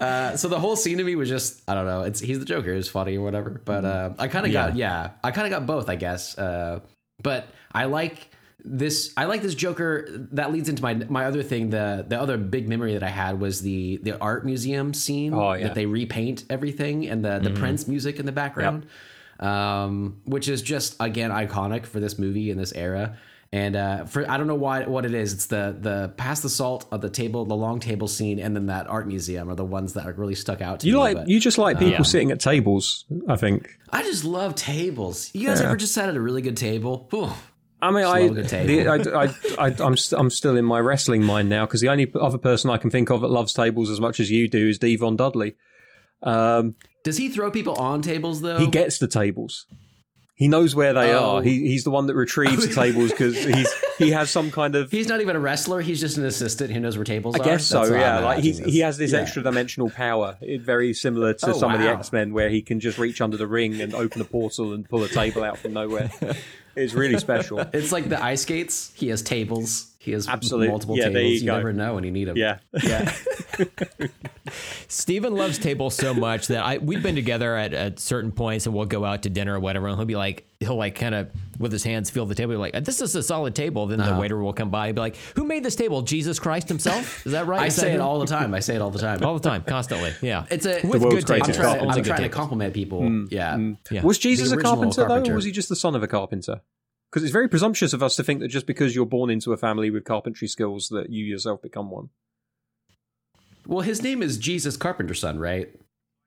uh, 0.00 0.36
so 0.36 0.48
the 0.48 0.60
whole 0.60 0.76
scene 0.76 0.98
to 0.98 1.04
me 1.04 1.16
was 1.16 1.30
just, 1.30 1.62
I 1.66 1.74
don't 1.74 1.86
know. 1.86 2.02
It's 2.02 2.20
he's 2.20 2.38
the 2.38 2.44
Joker. 2.44 2.74
It's 2.74 2.88
funny 2.88 3.16
or 3.16 3.22
whatever. 3.22 3.62
But 3.64 3.86
uh, 3.86 4.10
I 4.18 4.28
kind 4.28 4.44
of 4.44 4.52
got 4.52 4.76
yeah, 4.76 5.12
I 5.24 5.30
kind 5.30 5.46
of 5.46 5.58
got 5.58 5.66
both, 5.66 5.88
I 5.88 5.96
guess. 5.96 6.36
Uh, 6.36 6.80
but 7.22 7.48
I 7.72 7.86
like 7.86 8.28
this 8.64 9.12
I 9.16 9.24
like 9.26 9.42
this 9.42 9.54
Joker 9.54 10.06
that 10.32 10.52
leads 10.52 10.68
into 10.68 10.82
my 10.82 10.94
my 10.94 11.24
other 11.26 11.42
thing 11.42 11.70
the 11.70 12.04
the 12.06 12.20
other 12.20 12.36
big 12.36 12.68
memory 12.68 12.94
that 12.94 13.02
I 13.02 13.08
had 13.08 13.40
was 13.40 13.60
the 13.62 13.98
the 14.02 14.18
art 14.20 14.44
museum 14.44 14.92
scene 14.94 15.32
Oh, 15.32 15.52
yeah. 15.52 15.64
that 15.68 15.74
they 15.74 15.86
repaint 15.86 16.44
everything 16.50 17.08
and 17.08 17.24
the 17.24 17.38
the 17.38 17.50
Prince 17.50 17.86
music 17.86 18.18
in 18.18 18.26
the 18.26 18.32
background 18.32 18.86
um 19.40 20.20
which 20.24 20.48
is 20.48 20.62
just 20.62 20.96
again 21.00 21.30
iconic 21.30 21.86
for 21.86 22.00
this 22.00 22.18
movie 22.18 22.50
in 22.50 22.58
this 22.58 22.72
era 22.72 23.16
and 23.52 23.76
uh 23.76 24.04
for 24.04 24.28
I 24.28 24.36
don't 24.36 24.48
know 24.48 24.56
why 24.56 24.84
what 24.86 25.04
it 25.04 25.14
is 25.14 25.32
it's 25.32 25.46
the 25.46 25.76
the 25.78 26.12
past 26.16 26.42
the 26.42 26.48
salt 26.48 26.86
of 26.90 27.00
the 27.00 27.08
table 27.10 27.44
the 27.44 27.54
long 27.56 27.78
table 27.78 28.08
scene 28.08 28.40
and 28.40 28.56
then 28.56 28.66
that 28.66 28.88
art 28.88 29.06
museum 29.06 29.48
are 29.48 29.54
the 29.54 29.64
ones 29.64 29.92
that 29.92 30.04
are 30.06 30.12
really 30.12 30.34
stuck 30.34 30.60
out 30.60 30.80
to 30.80 30.88
You 30.88 30.94
me 30.94 30.98
like 30.98 31.16
but 31.18 31.28
you 31.28 31.38
just 31.38 31.56
like 31.58 31.78
people 31.78 31.92
yeah. 31.92 32.02
sitting 32.02 32.32
at 32.32 32.40
tables. 32.40 33.04
I 33.28 33.36
think. 33.36 33.78
I 33.90 34.02
just 34.02 34.24
love 34.24 34.56
tables 34.56 35.30
you 35.32 35.46
guys 35.46 35.60
ever 35.60 35.76
just 35.76 35.94
sat 35.94 36.08
at 36.08 36.16
a 36.16 36.20
really 36.20 36.42
good 36.42 36.56
table 36.56 37.08
Ooh. 37.14 37.30
I 37.80 37.90
mean, 37.90 38.04
I, 38.04 38.28
the, 38.28 38.88
I, 38.88 39.24
I, 39.24 39.66
I, 39.68 39.74
I'm, 39.78 39.96
st- 39.96 40.18
I'm 40.18 40.30
still 40.30 40.56
in 40.56 40.64
my 40.64 40.80
wrestling 40.80 41.22
mind 41.22 41.48
now 41.48 41.64
because 41.64 41.80
the 41.80 41.88
only 41.88 42.10
other 42.20 42.38
person 42.38 42.70
I 42.70 42.76
can 42.76 42.90
think 42.90 43.10
of 43.10 43.20
that 43.20 43.28
loves 43.28 43.52
tables 43.52 43.88
as 43.88 44.00
much 44.00 44.18
as 44.18 44.30
you 44.30 44.48
do 44.48 44.68
is 44.68 44.78
D-Von 44.78 45.16
Dudley. 45.16 45.54
Um, 46.22 46.74
does 47.04 47.16
he 47.16 47.28
throw 47.28 47.50
people 47.50 47.74
on 47.74 48.02
tables 48.02 48.40
though 48.40 48.58
he 48.58 48.66
gets 48.66 48.98
the 48.98 49.06
tables. 49.06 49.66
He 50.38 50.46
knows 50.46 50.72
where 50.72 50.92
they 50.94 51.12
Oh. 51.12 51.36
are. 51.38 51.42
He, 51.42 51.66
he's 51.66 51.82
the 51.82 51.90
one 51.90 52.06
that 52.06 52.14
retrieves 52.14 52.64
the 52.66 52.72
tables 52.72 53.10
because 53.10 53.36
he's 53.44 53.68
he 53.98 54.12
has 54.12 54.30
some 54.30 54.52
kind 54.52 54.76
of. 54.76 54.88
He's 54.90 55.08
not 55.08 55.20
even 55.20 55.34
a 55.34 55.40
wrestler. 55.40 55.80
He's 55.80 56.00
just 56.00 56.16
an 56.16 56.24
assistant 56.24 56.70
who 56.72 56.78
knows 56.78 56.96
where 56.96 57.04
tables 57.04 57.34
I 57.34 57.40
are. 57.40 57.44
guess 57.44 57.64
so. 57.66 57.80
That's 57.80 57.90
Yeah, 57.90 58.18
like 58.20 58.38
he 58.44 58.52
he 58.52 58.78
has 58.78 58.96
this 58.98 59.10
Yeah. 59.12 59.18
extra 59.18 59.42
dimensional 59.42 59.90
power, 59.90 60.36
eh, 60.40 60.58
very 60.60 60.94
similar 60.94 61.34
to 61.34 61.50
Oh, 61.50 61.52
some 61.54 61.74
of 61.74 61.80
the. 61.80 61.88
X 61.88 62.12
Men, 62.12 62.32
where 62.32 62.48
he 62.50 62.62
can 62.62 62.78
just 62.78 62.98
reach 62.98 63.20
under 63.20 63.36
the 63.36 63.48
ring 63.48 63.80
and 63.80 63.94
open 63.94 64.20
a 64.20 64.24
portal 64.24 64.72
and 64.74 64.88
pull 64.88 65.02
a 65.02 65.08
table 65.08 65.42
out 65.42 65.58
from 65.58 65.72
nowhere. 65.72 66.08
it's 66.76 66.94
really 66.94 67.18
special. 67.18 67.58
It's 67.72 67.90
like 67.90 68.08
the 68.08 68.22
ice 68.22 68.42
skates. 68.42 68.92
He 68.94 69.08
has 69.08 69.22
tables. 69.22 69.87
He 70.00 70.12
has 70.12 70.28
Absolute- 70.28 70.68
multiple 70.68 70.96
yeah, 70.96 71.08
tables. 71.08 71.24
you 71.24 71.30
You, 71.40 71.46
never 71.46 71.72
know 71.72 71.94
when 71.96 72.04
you 72.04 72.12
need 72.12 72.26
them. 72.28 72.36
Yeah. 72.36 72.58
Yeah. 72.84 73.12
Steven 74.88 75.34
loves 75.34 75.58
tables 75.58 75.94
so 75.94 76.14
much 76.14 76.46
that 76.48 76.64
I 76.64 76.78
we've 76.78 77.02
been 77.02 77.16
together 77.16 77.56
at, 77.56 77.74
at 77.74 77.98
certain 77.98 78.32
points 78.32 78.66
and 78.66 78.74
we'll 78.74 78.86
go 78.86 79.04
out 79.04 79.24
to 79.24 79.30
dinner 79.30 79.56
or 79.56 79.60
whatever 79.60 79.88
and 79.88 79.96
he'll 79.96 80.06
be 80.06 80.16
like 80.16 80.46
he'll 80.60 80.76
like 80.76 80.94
kind 80.94 81.14
of 81.14 81.28
with 81.58 81.72
his 81.72 81.82
hands 81.84 82.08
feel 82.10 82.24
the 82.26 82.34
table 82.34 82.56
like 82.56 82.72
this 82.84 83.00
is 83.02 83.14
a 83.14 83.22
solid 83.22 83.54
table 83.54 83.86
then 83.86 84.00
Uh-huh. 84.00 84.14
the 84.14 84.20
waiter 84.20 84.38
will 84.40 84.52
come 84.52 84.70
by 84.70 84.86
and 84.86 84.94
be 84.94 85.00
like 85.00 85.16
who 85.34 85.44
made 85.44 85.64
this 85.64 85.74
table 85.74 86.02
Jesus 86.02 86.38
Christ 86.38 86.68
himself 86.68 87.26
is 87.26 87.32
that 87.32 87.46
right 87.46 87.60
I 87.62 87.66
Is 87.66 87.74
say 87.76 87.90
it 87.90 87.96
him? 87.96 88.02
all 88.02 88.20
the 88.20 88.26
time. 88.26 88.54
I 88.54 88.60
say 88.60 88.76
it 88.76 88.80
all 88.80 88.90
the 88.90 89.00
time. 89.00 89.22
all 89.24 89.34
the 89.38 89.46
time 89.48 89.62
constantly 89.64 90.12
yeah 90.22 90.46
It's 90.50 90.64
a 90.64 90.80
with 90.86 91.02
good 91.02 91.10
tables 91.10 91.24
greatest 91.24 91.48
I'm 91.48 91.54
trying, 91.54 91.78
carpenter. 91.78 91.98
I'm 91.98 92.04
trying 92.04 92.22
to 92.22 92.28
compliment 92.28 92.72
people. 92.74 93.02
Mm, 93.02 93.28
yeah. 93.32 93.58
Yeah. 93.90 94.02
Was 94.02 94.18
Jesus 94.18 94.52
a 94.52 94.54
original 94.56 94.76
carpenter, 94.76 95.08
though, 95.08 95.32
or 95.32 95.34
was 95.34 95.44
he 95.44 95.50
just 95.50 95.68
the 95.68 95.76
son 95.76 95.94
of 95.96 96.02
a 96.02 96.06
carpenter? 96.08 96.60
Because 97.10 97.22
it's 97.24 97.32
very 97.32 97.48
presumptuous 97.48 97.92
of 97.92 98.02
us 98.02 98.16
to 98.16 98.22
think 98.22 98.40
that 98.40 98.48
just 98.48 98.66
because 98.66 98.94
you're 98.94 99.06
born 99.06 99.30
into 99.30 99.52
a 99.52 99.56
family 99.56 99.90
with 99.90 100.04
carpentry 100.04 100.46
skills, 100.48 100.88
that 100.90 101.10
you 101.10 101.24
yourself 101.24 101.62
become 101.62 101.90
one. 101.90 102.10
Well, 103.66 103.80
his 103.80 104.02
name 104.02 104.22
is 104.22 104.38
Jesus 104.38 104.76
Carpenter's 104.76 105.20
son, 105.20 105.38
right? 105.38 105.68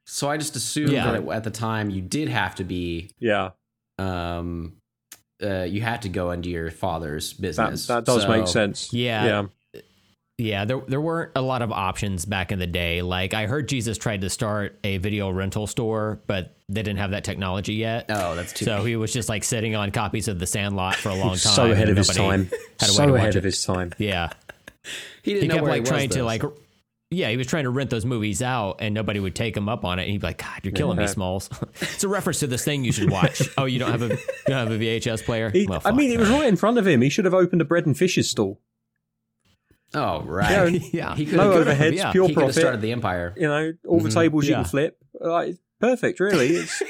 So 0.06 0.30
I 0.30 0.38
just 0.38 0.56
assumed 0.56 0.92
Yeah. 0.92 1.12
that 1.12 1.28
at 1.30 1.44
the 1.44 1.52
time 1.52 1.90
you 1.90 2.02
did 2.02 2.30
have 2.30 2.56
to 2.56 2.64
be, 2.64 3.12
Yeah, 3.20 3.52
um, 4.00 4.78
uh, 5.44 5.64
you 5.64 5.82
had 5.82 6.02
to 6.04 6.10
go 6.10 6.32
into 6.32 6.50
your 6.50 6.72
father's 6.72 7.34
that 7.34 7.42
business. 7.42 7.88
that 7.88 8.06
does 8.06 8.24
So- 8.24 8.30
make 8.30 8.48
sense. 8.48 8.92
Yeah. 8.94 9.26
yeah. 9.26 9.48
Yeah, 10.42 10.66
there 10.66 10.82
there 10.88 11.00
weren't 11.00 11.32
a 11.36 11.42
lot 11.42 11.62
of 11.62 11.72
options 11.72 12.26
back 12.26 12.52
in 12.52 12.58
the 12.58 12.66
day. 12.66 13.02
Like 13.04 13.34
I 13.36 13.46
heard 13.46 13.70
Jesus 13.70 13.98
tried 13.98 14.22
to 14.22 14.30
start 14.30 14.80
a 14.84 14.98
video 14.98 15.30
rental 15.30 15.68
store, 15.68 16.20
but 16.26 16.56
they 16.68 16.82
didn't 16.82 16.98
have 17.00 17.12
that 17.12 17.24
technology 17.24 17.76
yet. 17.76 18.06
Oh, 18.10 18.36
that's 18.36 18.52
too. 18.54 18.66
So 18.66 18.84
he 18.84 18.96
was 18.96 19.14
just 19.14 19.30
like 19.30 19.44
sitting 19.44 19.76
on 19.76 19.92
copies 19.92 20.28
of 20.28 20.40
The 20.40 20.48
Sandlot 20.48 20.96
for 20.96 21.10
a 21.10 21.16
long 21.16 21.30
time. 21.30 21.38
so 21.38 21.72
ahead 21.72 21.90
of 21.90 21.98
his 21.98 22.08
time. 22.08 22.50
had 22.80 22.90
a 22.90 22.94
way 22.94 23.06
to 23.06 23.10
So 23.10 23.16
ahead 23.16 23.30
it. 23.30 23.36
of 23.36 23.44
his 23.44 23.64
time. 23.64 23.94
Yeah, 24.00 24.30
he 25.22 25.34
didn't 25.34 25.42
he 25.44 25.48
know 25.50 25.54
kept 25.56 25.64
where 25.64 25.72
like 25.74 25.82
he 25.84 25.88
trying 25.90 26.10
was, 26.10 26.16
to 26.18 26.24
like, 26.24 26.44
yeah, 27.12 27.30
he 27.30 27.38
was 27.38 27.46
trying 27.46 27.66
to 27.66 27.70
rent 27.70 27.92
those 27.92 28.06
movies 28.06 28.42
out, 28.42 28.78
and 28.80 28.96
nobody 28.96 29.20
would 29.20 29.36
take 29.36 29.56
him 29.56 29.70
up 29.70 29.86
on 29.86 30.00
it. 30.00 30.04
And 30.04 30.12
he'd 30.12 30.22
be 30.22 30.28
like, 30.28 30.40
"God, 30.40 30.62
you're 30.64 30.72
killing 30.74 30.98
me, 30.98 31.06
Smalls." 31.06 31.50
it's 31.82 32.04
a 32.04 32.08
reference 32.08 32.40
to 32.40 32.48
this 32.48 32.66
thing 32.66 32.84
you 32.84 32.92
should 32.92 33.12
watch. 33.12 33.44
oh, 33.60 33.66
you 33.66 33.78
don't 33.78 33.92
have 33.92 34.02
a 34.02 34.08
you 34.08 34.18
don't 34.48 34.70
have 34.70 34.72
a 34.72 34.80
VHS 34.80 35.24
player? 35.24 35.52
He, 35.52 35.68
Well, 35.68 35.82
I 35.86 35.92
mean, 35.92 36.10
it 36.12 36.20
was 36.20 36.30
right 36.30 36.48
in 36.48 36.56
front 36.56 36.80
of 36.80 36.88
him. 36.88 37.02
He 37.02 37.10
should 37.10 37.26
have 37.26 37.34
opened 37.36 37.62
a 37.62 37.66
bread 37.66 37.86
and 37.86 37.96
fishes 37.96 38.28
stall. 38.30 38.60
Oh, 39.94 40.22
right. 40.24 40.82
yeah. 40.94 41.16
He 41.20 41.26
could 41.26 41.36
No 41.38 41.52
have 41.52 41.68
overheads, 41.68 41.96
yeah. 41.96 42.12
pure 42.12 42.28
he 42.28 42.34
profit. 42.34 42.56
started 42.56 42.82
the 42.82 42.92
empire. 42.92 43.34
You 43.38 43.48
know, 43.48 43.74
all 43.88 44.00
the 44.00 44.10
tables 44.10 44.48
you 44.48 44.56
can 44.56 44.66
flip. 44.66 44.98
Like, 45.20 45.58
perfect, 45.80 46.20
really. 46.20 46.56
It's 46.66 46.82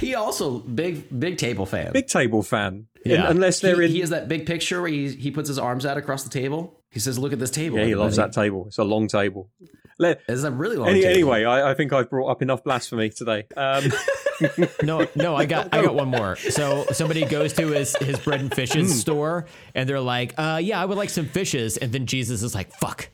He 0.00 0.14
also 0.14 0.60
big 0.60 1.06
big 1.18 1.36
table 1.36 1.66
fan. 1.66 1.92
big 1.92 2.06
table 2.06 2.42
fan. 2.42 2.86
Yeah. 3.04 3.24
Un- 3.24 3.32
unless 3.36 3.60
he, 3.60 3.66
they're 3.66 3.82
in. 3.82 3.90
he 3.90 4.00
has 4.00 4.10
that 4.10 4.28
big 4.28 4.46
picture 4.46 4.80
where 4.80 4.90
he 4.90 5.10
he 5.14 5.30
puts 5.30 5.48
his 5.48 5.58
arms 5.58 5.84
out 5.84 5.98
across 5.98 6.22
the 6.24 6.30
table. 6.30 6.80
He 6.90 7.00
says, 7.00 7.18
"Look 7.18 7.32
at 7.34 7.38
this 7.38 7.50
table." 7.50 7.78
yeah, 7.78 7.84
he 7.84 7.94
loves 7.94 8.16
that 8.16 8.32
table. 8.32 8.64
It's 8.68 8.78
a 8.78 8.84
long 8.84 9.08
table. 9.08 9.50
Let, 10.00 10.22
It's 10.28 10.42
a 10.44 10.50
really 10.50 10.76
long. 10.76 10.88
any, 10.88 11.02
table. 11.02 11.14
anyway, 11.34 11.44
I, 11.44 11.70
I 11.70 11.74
think 11.74 11.92
I've 11.92 12.08
brought 12.08 12.28
up 12.30 12.40
enough 12.42 12.64
blasphemy 12.64 13.10
today. 13.10 13.44
Um, 13.56 13.84
No, 14.82 15.06
no, 15.14 15.36
I 15.36 15.44
got 15.44 15.68
I 15.74 15.82
got 15.82 15.94
one 15.94 16.08
more. 16.08 16.34
So 16.36 16.86
somebody 16.92 17.26
goes 17.26 17.52
to 17.52 17.66
his 17.68 17.94
his 17.96 18.18
bread 18.18 18.40
and 18.40 18.50
fishes 18.54 18.98
store, 18.98 19.44
and 19.74 19.86
they're 19.86 20.00
like, 20.00 20.32
uh, 20.38 20.58
"Yeah, 20.62 20.80
I 20.80 20.86
would 20.86 20.96
like 20.96 21.10
some 21.10 21.26
fishes." 21.26 21.76
And 21.76 21.92
then 21.92 22.06
Jesus 22.06 22.42
is 22.42 22.54
like, 22.54 22.72
"Fuck, 22.72 23.10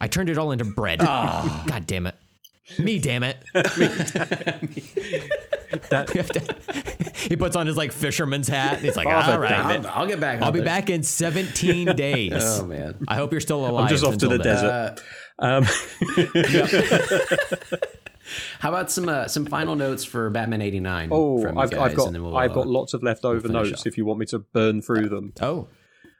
I 0.00 0.08
turned 0.08 0.28
it 0.30 0.36
all 0.36 0.50
into 0.50 0.64
bread. 0.64 0.98
God 0.98 1.84
damn 1.86 2.08
it, 2.08 2.16
me 2.76 2.98
damn 2.98 3.22
it." 3.22 3.36
he 7.14 7.36
puts 7.36 7.56
on 7.56 7.66
his 7.66 7.76
like 7.76 7.92
fisherman's 7.92 8.48
hat. 8.48 8.74
And 8.78 8.84
he's 8.84 8.96
like, 8.96 9.06
Father, 9.06 9.34
"All 9.34 9.38
right, 9.38 9.50
damn 9.50 9.86
I'll, 9.86 9.92
I'll 10.00 10.06
get 10.06 10.20
back. 10.20 10.42
I'll 10.42 10.52
be 10.52 10.60
it. 10.60 10.64
back 10.64 10.90
in 10.90 11.02
17 11.02 11.94
days." 11.96 12.32
Oh 12.34 12.64
man. 12.66 12.96
I 13.06 13.16
hope 13.16 13.32
you're 13.32 13.40
still 13.40 13.66
alive. 13.66 13.84
I'm 13.84 13.88
just 13.88 14.04
off 14.04 14.16
to 14.18 14.28
the 14.28 14.38
then. 14.38 14.46
desert. 14.46 14.66
Uh, 14.70 14.96
um, 15.38 15.64
how 18.60 18.68
about 18.70 18.90
some 18.90 19.08
uh, 19.08 19.28
some 19.28 19.46
final 19.46 19.76
notes 19.76 20.04
for 20.04 20.28
Batman 20.30 20.62
'89? 20.62 21.08
oh, 21.12 21.42
from 21.42 21.56
you 21.56 21.62
I've, 21.62 21.70
guys, 21.70 21.80
I've 21.90 21.96
got 21.96 22.12
we'll, 22.12 22.36
I've 22.36 22.50
uh, 22.50 22.54
got 22.54 22.66
lots 22.66 22.94
of 22.94 23.02
leftover 23.02 23.40
finish 23.40 23.52
notes 23.70 23.80
up. 23.82 23.86
if 23.86 23.96
you 23.96 24.04
want 24.04 24.20
me 24.20 24.26
to 24.26 24.38
burn 24.40 24.82
through 24.82 25.08
them. 25.08 25.32
Oh, 25.40 25.68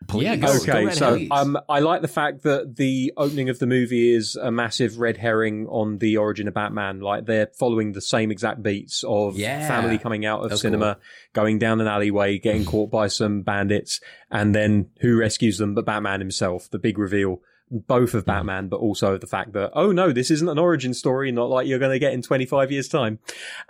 Please. 0.07 0.25
yeah, 0.25 0.37
go, 0.37 0.47
go 0.47 0.73
Okay, 0.73 0.85
right 0.87 0.95
so 0.97 1.19
um, 1.33 1.59
I 1.69 1.81
like 1.81 2.03
the 2.03 2.09
fact 2.09 2.45
that 2.45 2.77
the 2.77 3.13
opening 3.17 3.49
of 3.49 3.59
the 3.59 3.67
movie 3.67 4.15
is 4.15 4.37
a 4.37 4.51
massive 4.51 4.99
red 5.01 5.17
herring 5.17 5.67
on 5.67 5.99
the 5.99 6.17
origin 6.19 6.47
of 6.47 6.55
Batman. 6.55 7.01
Like 7.01 7.27
they're 7.27 7.49
following 7.59 7.93
the 7.93 8.01
same 8.01 8.31
exact 8.31 8.63
beats 8.63 9.03
of 9.07 9.37
Yeah. 9.37 9.67
family 9.67 9.99
coming 9.99 10.25
out 10.25 10.45
of 10.45 10.51
That's 10.51 10.63
cinema, 10.63 10.99
going 11.35 11.59
down 11.59 11.81
an 11.81 11.89
alleyway, 11.89 12.39
getting 12.39 12.65
caught 12.65 12.91
by 12.93 13.09
some 13.09 13.43
bandits, 13.43 14.01
and 14.31 14.55
then 14.55 14.91
who 15.01 15.19
rescues 15.19 15.59
them 15.59 15.75
but 15.75 15.85
Batman 15.85 16.21
himself. 16.21 16.71
The 16.71 16.79
big 16.79 16.97
reveal, 16.97 17.43
both 17.71 18.11
Mm-hmm. 18.11 18.19
of 18.19 18.27
Batman, 18.27 18.69
but 18.69 18.81
also 18.81 19.19
the 19.19 19.27
fact 19.27 19.53
that 19.53 19.71
oh 19.75 19.93
no, 19.93 20.13
this 20.13 20.31
isn't 20.31 20.49
an 20.49 20.59
origin 20.59 20.95
story, 20.95 21.31
not 21.33 21.51
like 21.51 21.67
you're 21.67 21.79
going 21.79 21.93
to 21.93 21.99
get 21.99 22.13
in 22.13 22.23
25 22.23 22.71
years 22.73 22.89
time. 22.89 23.19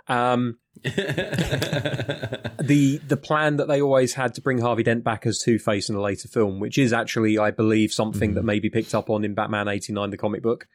Um, 0.07 0.57
the 0.83 0.99
the 3.07 3.17
plan 3.17 3.57
that 3.57 3.67
they 3.67 3.81
always 3.81 4.13
had 4.13 4.33
to 4.35 4.41
bring 4.41 4.59
Harvey 4.59 4.83
Dent 4.83 5.03
back 5.03 5.25
as 5.25 5.39
Two 5.39 5.59
Face 5.59 5.89
in 5.89 5.95
a 5.95 6.01
later 6.01 6.27
film, 6.27 6.59
which 6.59 6.77
is 6.77 6.93
actually, 6.93 7.37
I 7.37 7.51
believe, 7.51 7.91
something 7.91 8.33
that 8.35 8.43
may 8.43 8.59
be 8.59 8.69
picked 8.69 8.95
up 8.95 9.09
on 9.09 9.25
in 9.25 9.33
Batman 9.33 9.67
eighty 9.67 9.93
nine, 9.93 10.09
the 10.09 10.17
comic 10.17 10.41
book. 10.41 10.67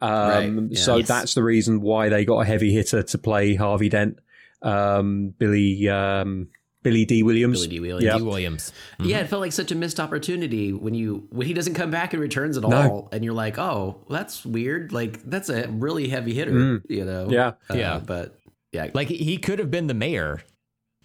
Um, 0.00 0.10
Right, 0.10 0.52
yeah. 0.72 0.80
So 0.80 0.96
Yes. 0.98 1.08
that's 1.08 1.34
the 1.34 1.42
reason 1.42 1.80
why 1.80 2.08
they 2.08 2.24
got 2.24 2.40
a 2.40 2.44
heavy 2.44 2.72
hitter 2.72 3.02
to 3.02 3.18
play 3.18 3.54
Harvey 3.54 3.88
Dent, 3.88 4.18
um, 4.62 5.34
Billy 5.38 5.88
um, 5.88 6.48
Billy 6.86 7.04
Dee 7.04 7.22
Williams. 7.22 7.58
Billy 7.58 7.68
Dee 7.68 7.80
Williams. 7.80 8.04
Yeah. 8.04 8.16
Dee 8.18 8.22
Williams. 8.22 8.72
Yeah, 9.00 9.18
it 9.20 9.28
felt 9.28 9.40
like 9.40 9.52
such 9.52 9.70
a 9.72 9.74
missed 9.74 9.98
opportunity 10.00 10.72
when 10.72 10.94
you 10.94 11.26
when 11.30 11.46
he 11.46 11.52
doesn't 11.52 11.74
come 11.74 11.90
back 11.90 12.12
and 12.12 12.22
returns 12.22 12.56
at 12.56 12.62
No. 12.62 12.76
all, 12.76 13.08
and 13.12 13.24
you're 13.24 13.34
like, 13.34 13.58
oh, 13.58 14.04
that's 14.08 14.44
weird. 14.44 14.92
Like 14.92 15.22
that's 15.28 15.48
a 15.48 15.68
really 15.68 16.08
heavy 16.08 16.32
hitter, 16.34 16.80
you 16.88 17.04
know? 17.04 17.26
Mm. 17.26 17.32
Yeah. 17.32 17.52
Uh, 17.70 17.74
Yeah. 17.74 18.00
But 18.04 18.38
yeah, 18.72 18.88
Like 18.94 19.08
he 19.08 19.36
could 19.38 19.58
have 19.58 19.70
been 19.70 19.86
the 19.88 19.94
mayor. 19.94 20.42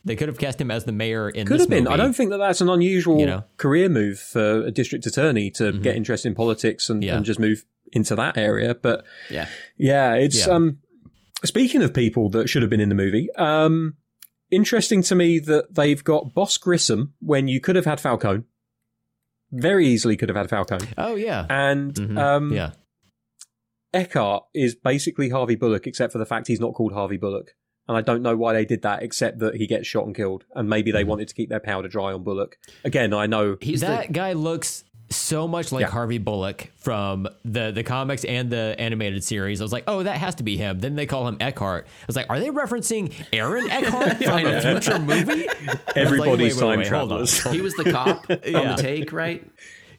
They 0.03 0.15
could 0.15 0.29
have 0.29 0.37
cast 0.39 0.59
him 0.59 0.71
as 0.71 0.83
the 0.85 0.91
mayor 0.91 1.29
in 1.29 1.45
Could 1.45 1.55
this 1.55 1.61
have 1.63 1.69
been. 1.69 1.83
movie. 1.83 1.93
I 1.93 1.97
don't 1.97 2.13
think 2.15 2.31
that 2.31 2.37
that's 2.39 2.59
an 2.61 2.69
unusual 2.69 3.19
You 3.19 3.27
know? 3.27 3.43
career 3.57 3.87
move 3.87 4.17
for 4.19 4.65
a 4.65 4.71
district 4.71 5.05
attorney 5.05 5.51
to 5.51 5.71
get 5.73 5.95
interested 5.95 6.27
in 6.29 6.35
politics 6.35 6.89
and, 6.89 7.03
Yeah. 7.03 7.17
and 7.17 7.23
just 7.25 7.39
move 7.39 7.65
into 7.93 8.15
that 8.15 8.35
area. 8.37 8.73
But 8.73 9.03
Yeah. 9.29 9.47
yeah, 9.77 10.13
it's 10.15 10.47
Yeah. 10.47 10.53
um 10.53 10.77
speaking 11.43 11.81
of 11.83 11.93
people 11.93 12.29
that 12.29 12.49
should 12.49 12.61
have 12.63 12.69
been 12.71 12.79
in 12.81 12.89
the 12.89 12.95
movie, 12.95 13.29
um 13.37 13.93
interesting 14.51 15.01
to 15.03 15.15
me 15.15 15.39
that 15.39 15.73
they've 15.75 16.03
got 16.03 16.33
Boss 16.33 16.57
Grissom 16.57 17.13
when 17.19 17.47
you 17.47 17.59
could 17.59 17.75
have 17.75 17.85
had 17.85 17.99
Falcone. 17.99 18.43
Very 19.51 19.87
easily 19.87 20.15
could 20.17 20.29
have 20.29 20.37
had 20.37 20.49
Falcone. 20.49 20.87
Oh 20.97 21.15
yeah. 21.15 21.45
And 21.49 21.93
Mhm. 21.93 22.17
um 22.17 22.53
yeah. 22.53 22.71
Eckhart 23.93 24.45
is 24.53 24.75
basically 24.75 25.29
Harvey 25.29 25.55
Bullock 25.55 25.85
except 25.87 26.13
for 26.13 26.19
the 26.19 26.25
fact 26.25 26.47
he's 26.47 26.59
not 26.61 26.73
called 26.73 26.93
Harvey 26.93 27.17
Bullock. 27.17 27.55
And 27.87 27.97
I 27.97 28.01
don't 28.01 28.21
know 28.21 28.37
why 28.37 28.53
they 28.53 28.63
did 28.63 28.83
that 28.83 29.03
except 29.03 29.39
that 29.39 29.55
he 29.55 29.67
gets 29.67 29.85
shot 29.87 30.05
and 30.05 30.15
killed. 30.15 30.45
And 30.55 30.69
maybe 30.69 30.91
Mm-hmm. 30.91 30.97
they 30.97 31.03
wanted 31.03 31.27
to 31.27 31.33
keep 31.33 31.49
their 31.49 31.59
powder 31.59 31.89
dry 31.89 32.13
on 32.13 32.23
Bullock. 32.23 32.57
Again, 32.85 33.13
I 33.13 33.25
know 33.25 33.57
He's 33.59 33.81
that 33.81 34.07
the 34.07 34.13
guy 34.13 34.31
looks 34.33 34.85
so 35.11 35.47
much 35.47 35.71
like 35.71 35.81
Yeah. 35.81 35.89
Harvey 35.89 36.17
Bullock 36.17 36.69
from 36.77 37.27
the 37.45 37.71
the 37.71 37.83
comics 37.83 38.23
and 38.25 38.49
the 38.49 38.75
animated 38.79 39.23
series. 39.23 39.61
I 39.61 39.63
was 39.63 39.71
like, 39.73 39.83
oh, 39.87 40.03
that 40.03 40.17
has 40.17 40.35
to 40.35 40.43
be 40.43 40.57
him. 40.57 40.79
Then 40.79 40.95
they 40.95 41.05
call 41.05 41.27
him 41.27 41.37
Eckhart. 41.39 41.85
I 41.87 42.05
was 42.07 42.15
like, 42.15 42.27
are 42.29 42.39
they 42.39 42.49
referencing 42.49 43.13
Aaron 43.33 43.69
Eckhart 43.69 44.17
from 44.23 44.45
a 44.45 44.61
future 44.81 44.99
movie? 44.99 45.47
everybody's 45.95 46.55
wait, 46.55 46.63
wait, 46.65 46.69
time 46.71 46.79
wait, 46.79 46.87
hold 46.87 47.09
travelers. 47.09 47.43
he 47.51 47.61
was 47.61 47.73
the 47.75 47.91
cop 47.91 48.25
on 48.29 48.39
Yeah. 48.45 48.75
the 48.75 48.81
take, 48.81 49.11
right? 49.11 49.45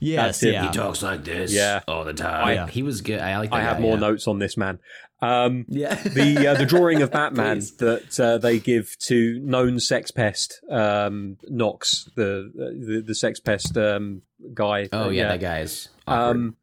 Yes, 0.01 0.43
yeah. 0.43 0.67
He 0.67 0.73
Talks 0.73 1.01
like 1.03 1.23
this, 1.25 1.53
Yeah. 1.53 1.81
all 1.87 2.05
the 2.05 2.13
time. 2.15 2.49
Yeah. 2.55 2.67
He 2.67 2.83
was 2.83 3.03
good. 3.03 3.21
I 3.21 3.39
like. 3.39 3.51
That 3.51 3.61
I 3.61 3.63
have 3.63 3.81
more 3.81 3.95
yeah. 3.95 4.01
notes 4.01 4.27
on 4.27 4.41
this 4.41 4.57
man. 4.57 4.81
Um, 5.23 5.65
Yeah. 5.69 5.95
the 5.95 6.49
uh, 6.49 6.55
the 6.55 6.67
drawing 6.67 7.01
of 7.01 7.11
Batman 7.19 7.61
that 7.79 8.19
uh, 8.21 8.39
they 8.39 8.59
give 8.59 8.99
to 9.07 9.39
known 9.41 9.79
sex 9.81 10.11
pest 10.11 10.61
um, 10.69 11.39
Knox, 11.49 12.11
the, 12.17 12.51
the 12.55 13.03
the 13.07 13.15
sex 13.15 13.39
pest 13.41 13.77
um, 13.79 14.23
guy. 14.53 14.89
Oh 14.93 15.05
Uh, 15.07 15.09
yeah, 15.11 15.29
that 15.29 15.41
guy 15.41 15.61
is. 15.61 15.89
awkward. 16.09 16.31
Um, 16.37 16.57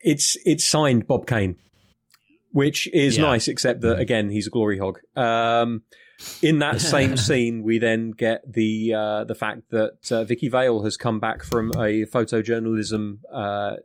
it's 0.00 0.36
it's 0.46 0.64
signed 0.64 1.06
Bob 1.06 1.26
Kane, 1.26 1.56
which 2.52 2.88
is 2.94 3.16
Yeah. 3.16 3.24
nice, 3.24 3.46
except 3.46 3.82
that 3.82 3.98
again 3.98 4.30
he's 4.30 4.46
a 4.46 4.50
glory 4.50 4.78
hog. 4.78 4.98
Um, 5.14 5.82
in 6.40 6.60
that 6.60 6.80
same 6.80 7.16
scene, 7.28 7.62
we 7.62 7.78
then 7.78 8.10
get 8.12 8.50
the 8.50 8.94
uh, 8.94 9.24
the 9.24 9.34
fact 9.34 9.70
that 9.70 10.10
uh, 10.10 10.24
Vicky 10.24 10.48
Vale 10.48 10.82
has 10.82 10.96
come 10.96 11.20
back 11.20 11.42
from 11.42 11.70
a 11.72 12.06
photojournalism 12.06 13.18
uh, 13.30 13.76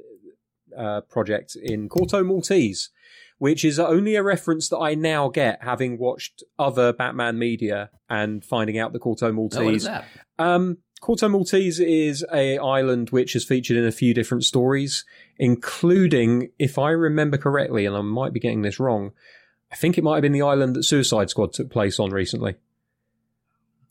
uh, 0.78 1.02
project 1.02 1.58
in 1.62 1.90
Corto 1.90 2.26
Maltese, 2.26 2.90
which 3.42 3.66
is 3.66 3.80
only 3.80 4.14
a 4.14 4.22
reference 4.22 4.70
that 4.70 4.78
I 4.78 4.94
now 4.94 5.28
get, 5.28 5.64
having 5.64 5.98
watched 5.98 6.44
other 6.60 6.94
Batman 6.94 7.40
media 7.40 7.90
and 8.08 8.46
finding 8.46 8.78
out 8.78 8.94
the 8.94 9.00
Corto 9.00 9.24
oh, 9.24 9.34
what 9.34 9.74
is 9.74 9.84
Maltese 9.84 9.84
that? 9.86 10.06
um, 10.38 10.78
Corto 11.02 11.28
Maltese 11.28 11.80
is 11.80 12.24
a 12.32 12.60
island 12.60 13.10
which 13.10 13.36
is 13.36 13.44
featured 13.44 13.78
in 13.78 13.86
a 13.88 13.92
few 13.92 14.14
different 14.14 14.44
stories, 14.44 15.06
including, 15.40 16.52
if 16.60 16.78
I 16.78 16.92
remember 16.92 17.36
correctly, 17.36 17.88
and 17.88 17.96
I 17.96 18.02
might 18.02 18.32
be 18.32 18.40
getting 18.40 18.62
this 18.62 18.80
wrong, 18.80 19.12
I 19.72 19.76
think 19.76 19.98
it 19.98 20.04
might 20.04 20.18
have 20.18 20.22
been 20.22 20.34
the 20.34 20.44
island 20.44 20.76
that 20.76 20.84
Suicide 20.84 21.32
Squad 21.32 21.52
took 21.52 21.72
place 21.72 22.00
on 22.00 22.12
recently. 22.12 22.58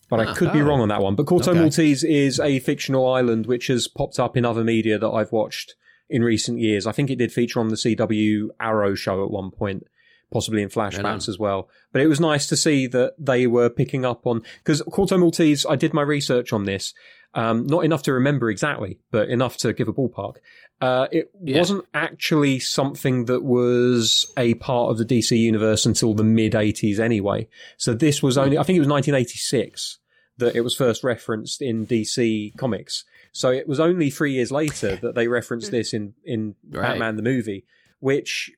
But 0.09 0.21
I 0.21 0.27
Ah, 0.27 0.35
could 0.35 0.53
be 0.53 0.61
oh. 0.61 0.65
wrong 0.65 0.81
on 0.81 0.91
that 0.91 1.03
one. 1.03 1.17
But 1.17 1.27
Corto 1.27 1.49
Okay. 1.49 1.59
Maltese 1.59 2.05
is 2.05 2.39
a 2.39 2.61
fictional 2.61 3.13
island 3.13 3.47
which 3.47 3.67
has 3.67 3.89
popped 3.89 4.21
up 4.21 4.37
in 4.37 4.45
other 4.45 4.63
media 4.63 4.97
that 4.97 5.11
I've 5.11 5.33
watched 5.33 5.75
in 6.11 6.23
recent 6.23 6.59
years. 6.59 6.87
I 6.87 6.93
think 6.93 7.09
it 7.11 7.17
did 7.17 7.33
feature 7.33 7.61
on 7.61 7.69
the 7.69 7.77
CW 7.77 8.49
Arrow 8.61 8.95
show 8.95 9.25
at 9.25 9.31
one 9.31 9.51
point, 9.51 9.87
possibly 10.33 10.63
in 10.63 10.69
flashbacks 10.69 11.29
as 11.29 11.39
well. 11.39 11.69
But 11.93 12.03
it 12.03 12.09
was 12.09 12.21
nice 12.21 12.47
to 12.49 12.57
see 12.57 12.87
that 12.89 13.15
they 13.19 13.47
were 13.47 13.71
picking 13.71 14.05
up 14.05 14.27
on 14.27 14.43
because 14.59 14.83
Corto 14.83 15.19
Maltese. 15.19 15.65
I 15.65 15.77
did 15.77 15.95
my 15.95 16.03
research 16.03 16.53
on 16.53 16.65
this, 16.65 16.93
um, 17.35 17.67
not 17.67 17.85
enough 17.85 18.03
to 18.05 18.13
remember 18.13 18.51
exactly, 18.51 18.99
but 19.11 19.29
enough 19.29 19.57
to 19.59 19.73
give 19.73 19.89
a 19.89 19.93
ballpark. 19.93 20.37
Uh, 20.81 21.07
it 21.13 21.31
Yeah. 21.43 21.59
wasn't 21.59 21.85
actually 21.93 22.59
something 22.59 23.27
that 23.27 23.43
was 23.45 24.33
a 24.39 24.55
part 24.55 24.91
of 24.91 24.97
the 24.99 25.05
DC 25.05 25.37
universe 25.37 25.85
until 25.85 26.15
the 26.15 26.25
mid 26.25 26.55
'80s, 26.55 26.99
anyway. 26.99 27.49
So 27.77 27.93
this 27.93 28.23
was 28.23 28.39
only, 28.39 28.57
I 28.57 28.63
think 28.63 28.77
it 28.77 28.81
was 28.81 28.89
1986 28.89 29.99
that 30.39 30.57
it 30.57 30.63
was 30.63 30.75
first 30.75 31.05
referenced 31.05 31.61
in 31.61 31.87
DC 31.87 32.57
Comics. 32.57 33.05
So 33.33 33.51
it 33.51 33.69
was 33.69 33.79
only 33.81 34.11
three 34.11 34.33
years 34.33 34.51
later 34.53 34.97
that 35.03 35.15
they 35.15 35.29
referenced 35.29 35.71
this 35.71 35.93
in 35.95 36.15
in 36.25 36.55
Right. 36.71 36.83
Batman 36.91 37.17
the 37.17 37.23
movie, 37.23 37.65
which 38.01 38.51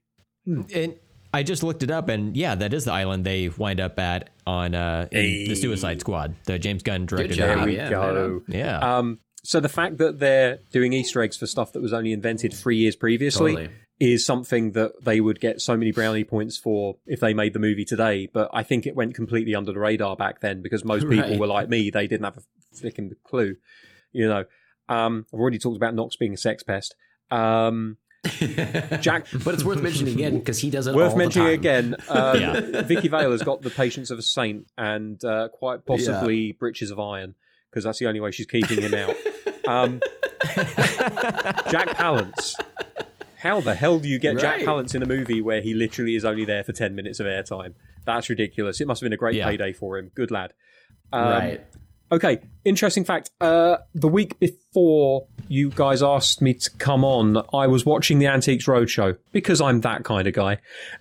And 0.47 0.95
I 1.35 1.43
just 1.43 1.63
looked 1.63 1.83
it 1.83 1.91
up, 1.91 2.09
and 2.09 2.37
yeah, 2.37 2.55
that 2.57 2.75
is 2.75 2.85
the 2.85 2.93
island 2.93 3.25
they 3.25 3.49
wind 3.49 3.81
up 3.81 3.99
at 3.99 4.31
on 4.47 4.75
uh, 4.75 5.09
in 5.13 5.49
the 5.49 5.55
Suicide 5.55 6.01
Squad. 6.01 6.35
The 6.45 6.59
James 6.59 6.83
Gunn 6.83 7.07
directed. 7.07 7.39
there 7.39 7.57
movie. 7.57 7.71
we 7.73 7.77
yeah, 7.77 7.91
go. 7.91 8.43
Yeah. 8.49 8.79
Um, 8.99 9.21
so 9.45 9.59
the 9.59 9.69
fact 9.69 9.97
that 9.99 10.19
they're 10.19 10.59
doing 10.71 10.93
Easter 10.93 11.21
eggs 11.23 11.37
for 11.37 11.47
stuff 11.47 11.73
that 11.73 11.81
was 11.83 11.93
only 11.93 12.13
invented 12.13 12.53
three 12.53 12.77
years 12.77 12.95
previously 12.97 13.53
Totally. 13.57 13.71
is 13.99 14.25
something 14.27 14.73
that 14.73 14.93
they 15.05 15.21
would 15.21 15.41
get 15.41 15.61
so 15.61 15.77
many 15.77 15.91
brownie 15.91 16.23
points 16.25 16.57
for 16.59 16.97
if 17.07 17.19
they 17.21 17.35
made 17.35 17.53
the 17.53 17.59
movie 17.59 17.85
today. 17.85 18.29
But 18.33 18.51
I 18.53 18.63
think 18.63 18.87
it 18.87 18.95
went 18.95 19.15
completely 19.15 19.55
under 19.55 19.73
the 19.73 19.81
radar 19.81 20.15
back 20.17 20.41
then 20.41 20.61
because 20.63 20.85
most 20.85 21.09
people 21.09 21.31
Right. 21.31 21.39
were 21.41 21.47
like 21.47 21.69
me; 21.69 21.89
they 21.91 22.07
didn't 22.07 22.25
have 22.25 22.37
a 22.37 22.43
flicking 22.77 23.11
clue. 23.25 23.57
You 24.13 24.29
know, 24.29 24.45
um, 24.89 25.27
I've 25.33 25.39
already 25.41 25.59
talked 25.59 25.77
about 25.77 25.95
Knox 25.95 26.17
being 26.17 26.35
a 26.35 26.37
sex 26.37 26.63
pest. 26.63 26.95
Um, 27.31 27.97
Jack- 29.01 29.27
but 29.45 29.55
it's 29.55 29.65
worth 29.65 29.83
mentioning 29.83 30.15
again 30.15 30.39
because 30.39 30.59
he 30.61 30.71
does 30.71 30.87
it. 30.87 30.95
worth 30.95 31.13
all 31.13 31.19
mentioning 31.19 31.49
the 31.49 31.53
time. 31.57 31.95
again, 31.95 31.97
um, 32.09 32.41
Yeah. 32.41 32.83
Vicki 32.83 33.09
Vale 33.09 33.31
has 33.33 33.43
got 33.43 33.63
the 33.63 33.71
patience 33.71 34.11
of 34.11 34.19
a 34.19 34.23
saint 34.23 34.67
and 34.79 35.23
uh, 35.25 35.49
quite 35.49 35.85
possibly 35.87 36.53
breeches 36.53 36.91
of 36.91 37.01
iron 37.01 37.35
because 37.71 37.85
that's 37.85 37.99
the 37.99 38.07
only 38.07 38.21
way 38.21 38.31
she's 38.31 38.47
keeping 38.47 38.81
him 38.81 38.95
out. 38.95 39.17
Um, 39.67 40.01
Jack 41.71 41.89
Palance. 41.97 42.55
How 43.39 43.61
the 43.61 43.75
hell 43.75 43.99
do 43.99 44.09
you 44.09 44.19
get 44.21 44.39
Jack 44.39 44.59
Right. 44.59 44.67
Palance 44.67 44.95
in 44.95 45.03
a 45.03 45.07
movie 45.07 45.41
where 45.41 45.61
he 45.61 45.75
literally 45.75 46.15
is 46.15 46.25
only 46.25 46.45
there 46.45 46.63
for 46.63 46.73
10 46.73 46.95
minutes 46.95 47.19
of 47.19 47.27
airtime? 47.27 47.75
That's 48.05 48.29
ridiculous. 48.31 48.81
It 48.81 48.87
must 48.87 49.01
have 49.01 49.07
been 49.07 49.13
a 49.13 49.17
great 49.17 49.35
Yeah. 49.35 49.47
payday 49.49 49.73
for 49.73 49.99
him. 49.99 50.11
Good 50.15 50.31
lad. 50.31 50.53
Um, 51.13 51.23
right. 51.25 51.67
Okay, 52.13 52.41
interesting 52.67 53.05
fact. 53.05 53.31
Uh, 53.41 53.79
the 53.95 54.07
week 54.09 54.39
before 54.39 55.27
you 55.49 55.71
guys 55.71 56.03
asked 56.03 56.43
me 56.43 56.53
to 56.53 56.71
come 56.77 57.05
on, 57.07 57.39
I 57.55 57.67
was 57.67 57.87
watching 57.87 58.19
the 58.19 58.27
Antiques 58.27 58.67
Roadshow 58.67 59.17
because 59.33 59.63
I'm 59.63 59.81
that 59.81 60.05
kind 60.05 60.29
of 60.29 60.35
guy, 60.35 60.59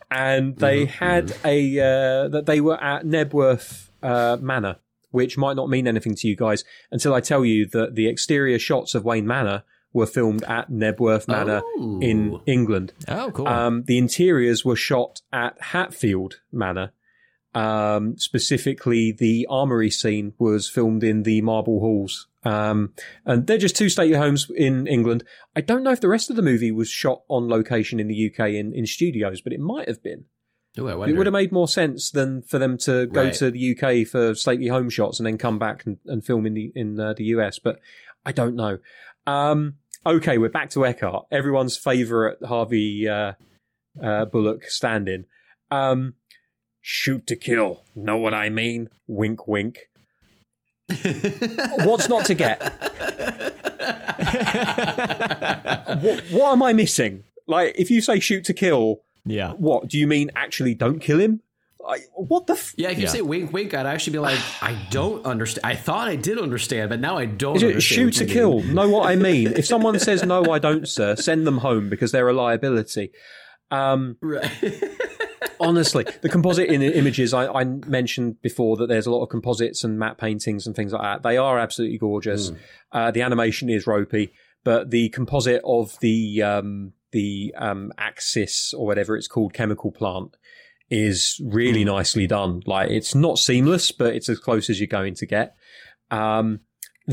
and 0.09 0.55
they 0.55 0.85
had 0.85 1.35
a 1.43 1.79
uh, 1.79 2.27
that 2.29 2.45
they 2.45 2.61
were 2.61 2.81
at 2.81 3.03
Knebworth 3.03 3.89
uh, 4.01 4.37
Manor, 4.39 4.77
which 5.09 5.37
might 5.37 5.57
not 5.57 5.69
mean 5.69 5.85
anything 5.85 6.15
to 6.15 6.27
you 6.29 6.37
guys 6.37 6.63
until 6.93 7.13
I 7.13 7.19
tell 7.19 7.43
you 7.43 7.65
that 7.67 7.95
the 7.95 8.07
exterior 8.07 8.57
shots 8.57 8.95
of 8.95 9.03
Wayne 9.03 9.27
Manor 9.27 9.63
were 9.91 10.07
filmed 10.07 10.43
at 10.45 10.69
Knebworth 10.71 11.27
Manor 11.27 11.61
in 12.01 12.35
Oh. 12.35 12.41
England. 12.45 12.93
oh, 13.09 13.31
cool. 13.31 13.49
Um, 13.49 13.83
the 13.85 13.97
interiors 13.97 14.63
were 14.63 14.77
shot 14.77 15.19
at 15.33 15.59
Hatfield 15.61 16.35
Manor. 16.53 16.93
Um, 17.53 18.17
specifically, 18.17 19.11
the 19.11 19.45
armory 19.49 19.89
scene 19.89 20.33
was 20.39 20.69
filmed 20.69 21.03
in 21.03 21.23
the 21.23 21.41
Marble 21.41 21.79
Halls. 21.79 22.27
Um, 22.43 22.93
and 23.25 23.45
they're 23.45 23.57
just 23.57 23.75
two 23.75 23.89
stately 23.89 24.17
homes 24.17 24.49
in 24.55 24.87
England. 24.87 25.23
I 25.55 25.61
don't 25.61 25.83
know 25.83 25.91
if 25.91 26.01
the 26.01 26.07
rest 26.07 26.29
of 26.29 26.35
the 26.35 26.41
movie 26.41 26.71
was 26.71 26.89
shot 26.89 27.21
on 27.27 27.47
location 27.49 27.99
in 27.99 28.07
the 28.07 28.31
UK 28.31 28.49
in, 28.51 28.73
in 28.73 28.85
studios, 28.85 29.41
but 29.41 29.53
it 29.53 29.59
might 29.59 29.87
have 29.87 30.01
been. 30.01 30.25
Ooh, 30.79 30.87
It 31.03 31.17
would 31.17 31.25
have 31.25 31.33
made 31.33 31.51
more 31.51 31.67
sense 31.67 32.09
than 32.09 32.41
for 32.43 32.57
them 32.57 32.77
to 32.79 33.05
go 33.07 33.25
Right. 33.25 33.33
to 33.33 33.51
the 33.51 33.77
UK 33.77 34.07
for 34.07 34.33
stately 34.33 34.67
home 34.67 34.89
shots 34.89 35.19
and 35.19 35.27
then 35.27 35.37
come 35.37 35.59
back 35.59 35.85
and, 35.85 35.97
and 36.05 36.23
film 36.23 36.45
in 36.45 36.53
the 36.53 36.71
in 36.73 36.97
uh, 36.97 37.13
the 37.13 37.25
US. 37.25 37.59
But 37.59 37.79
I 38.25 38.31
don't 38.31 38.55
know. 38.55 38.77
Um, 39.27 39.75
okay, 40.05 40.37
we're 40.37 40.47
back 40.49 40.69
to 40.71 40.85
Eckhardt, 40.85 41.25
everyone's 41.29 41.75
favourite 41.77 42.37
Harvey 42.43 43.07
uh, 43.09 43.33
uh, 44.01 44.25
Bullock 44.25 44.63
stand-in. 44.63 45.25
Um, 45.69 46.13
shoot 46.81 47.25
to 47.27 47.35
kill. 47.35 47.83
Know 47.95 48.17
what 48.17 48.33
I 48.33 48.49
mean? 48.49 48.89
Wink, 49.07 49.47
wink. 49.47 49.79
What's 51.85 52.09
not 52.09 52.25
to 52.25 52.33
get? 52.33 52.59
what, 56.01 56.23
what 56.31 56.51
am 56.51 56.63
I 56.63 56.73
missing? 56.73 57.23
Like, 57.47 57.75
if 57.77 57.89
you 57.89 58.01
say 58.01 58.19
shoot 58.19 58.43
to 58.45 58.53
kill, 58.53 59.01
yeah. 59.25 59.51
what 59.53 59.87
do 59.87 59.97
you 59.97 60.07
mean? 60.07 60.31
Actually, 60.35 60.75
don't 60.75 60.99
kill 60.99 61.19
him? 61.19 61.41
Like, 61.79 62.03
what 62.15 62.45
the? 62.47 62.53
F- 62.53 62.73
Yeah, 62.77 62.89
if 62.89 62.97
you 62.99 63.05
Yeah. 63.05 63.09
say 63.09 63.21
wink, 63.21 63.51
wink, 63.51 63.73
I'd 63.73 63.85
actually 63.87 64.13
be 64.13 64.19
like, 64.19 64.37
I 64.61 64.77
don't 64.91 65.25
understand. 65.25 65.65
I 65.65 65.75
thought 65.75 66.07
I 66.07 66.15
did 66.15 66.37
understand, 66.37 66.89
but 66.89 66.99
now 66.99 67.17
I 67.17 67.25
don't. 67.25 67.55
Is 67.55 67.63
it 67.63 67.67
understand 67.67 68.13
shoot 68.13 68.27
to 68.27 68.31
kill? 68.31 68.61
mean. 68.61 68.73
Know 68.75 68.89
what 68.89 69.09
I 69.09 69.15
mean? 69.15 69.53
If 69.53 69.65
someone 69.65 69.97
says 69.99 70.23
no, 70.23 70.43
I 70.51 70.59
don't, 70.59 70.87
sir, 70.87 71.15
send 71.15 71.47
them 71.47 71.57
home 71.59 71.89
because 71.89 72.11
they're 72.11 72.27
a 72.29 72.33
liability. 72.33 73.11
Um, 73.71 74.17
Right. 74.21 74.49
honestly, 75.59 76.05
the 76.21 76.29
composite 76.29 76.69
in 76.69 76.81
the 76.81 76.97
images 76.97 77.33
I, 77.33 77.47
I 77.47 77.63
mentioned 77.63 78.41
before 78.41 78.77
that 78.77 78.87
there's 78.87 79.05
a 79.05 79.11
lot 79.11 79.23
of 79.23 79.29
composites 79.29 79.83
and 79.83 79.97
matte 79.97 80.17
paintings 80.17 80.67
and 80.67 80.75
things 80.75 80.93
like 80.93 81.01
that. 81.01 81.23
They 81.23 81.37
are 81.37 81.59
absolutely 81.59 81.97
gorgeous. 81.97 82.51
Uh, 82.91 83.11
the 83.11 83.21
animation 83.21 83.69
is 83.69 83.87
ropey, 83.87 84.33
but 84.63 84.89
the 84.91 85.09
composite 85.09 85.61
of 85.65 85.97
the 85.99 86.41
um, 86.41 86.93
the 87.11 87.53
um, 87.57 87.91
axis 87.97 88.73
or 88.73 88.85
whatever 88.85 89.15
it's 89.15 89.27
called 89.27 89.53
chemical 89.53 89.91
plant 89.91 90.35
is 90.89 91.39
really 91.43 91.83
nicely 91.85 92.27
done. 92.27 92.61
Like 92.65 92.89
it's 92.89 93.15
not 93.15 93.37
seamless, 93.37 93.91
but 93.91 94.15
it's 94.15 94.29
as 94.29 94.39
close 94.39 94.69
as 94.69 94.79
you're 94.79 94.87
going 94.87 95.15
to 95.15 95.25
get. 95.25 95.55
Um, 96.09 96.61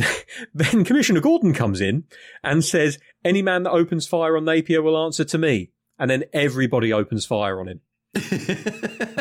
then 0.54 0.84
Commissioner 0.84 1.20
Gordon 1.20 1.54
comes 1.54 1.80
in 1.80 2.04
and 2.42 2.64
says, 2.64 2.98
"Any 3.24 3.42
man 3.42 3.62
that 3.64 3.72
opens 3.72 4.06
fire 4.06 4.36
on 4.36 4.44
Napier 4.44 4.82
will 4.82 5.02
answer 5.02 5.24
to 5.24 5.38
me." 5.38 5.70
and 5.98 6.10
then 6.10 6.24
everybody 6.32 6.92
opens 6.92 7.26
fire 7.26 7.60
on 7.60 7.68
him. 7.68 7.80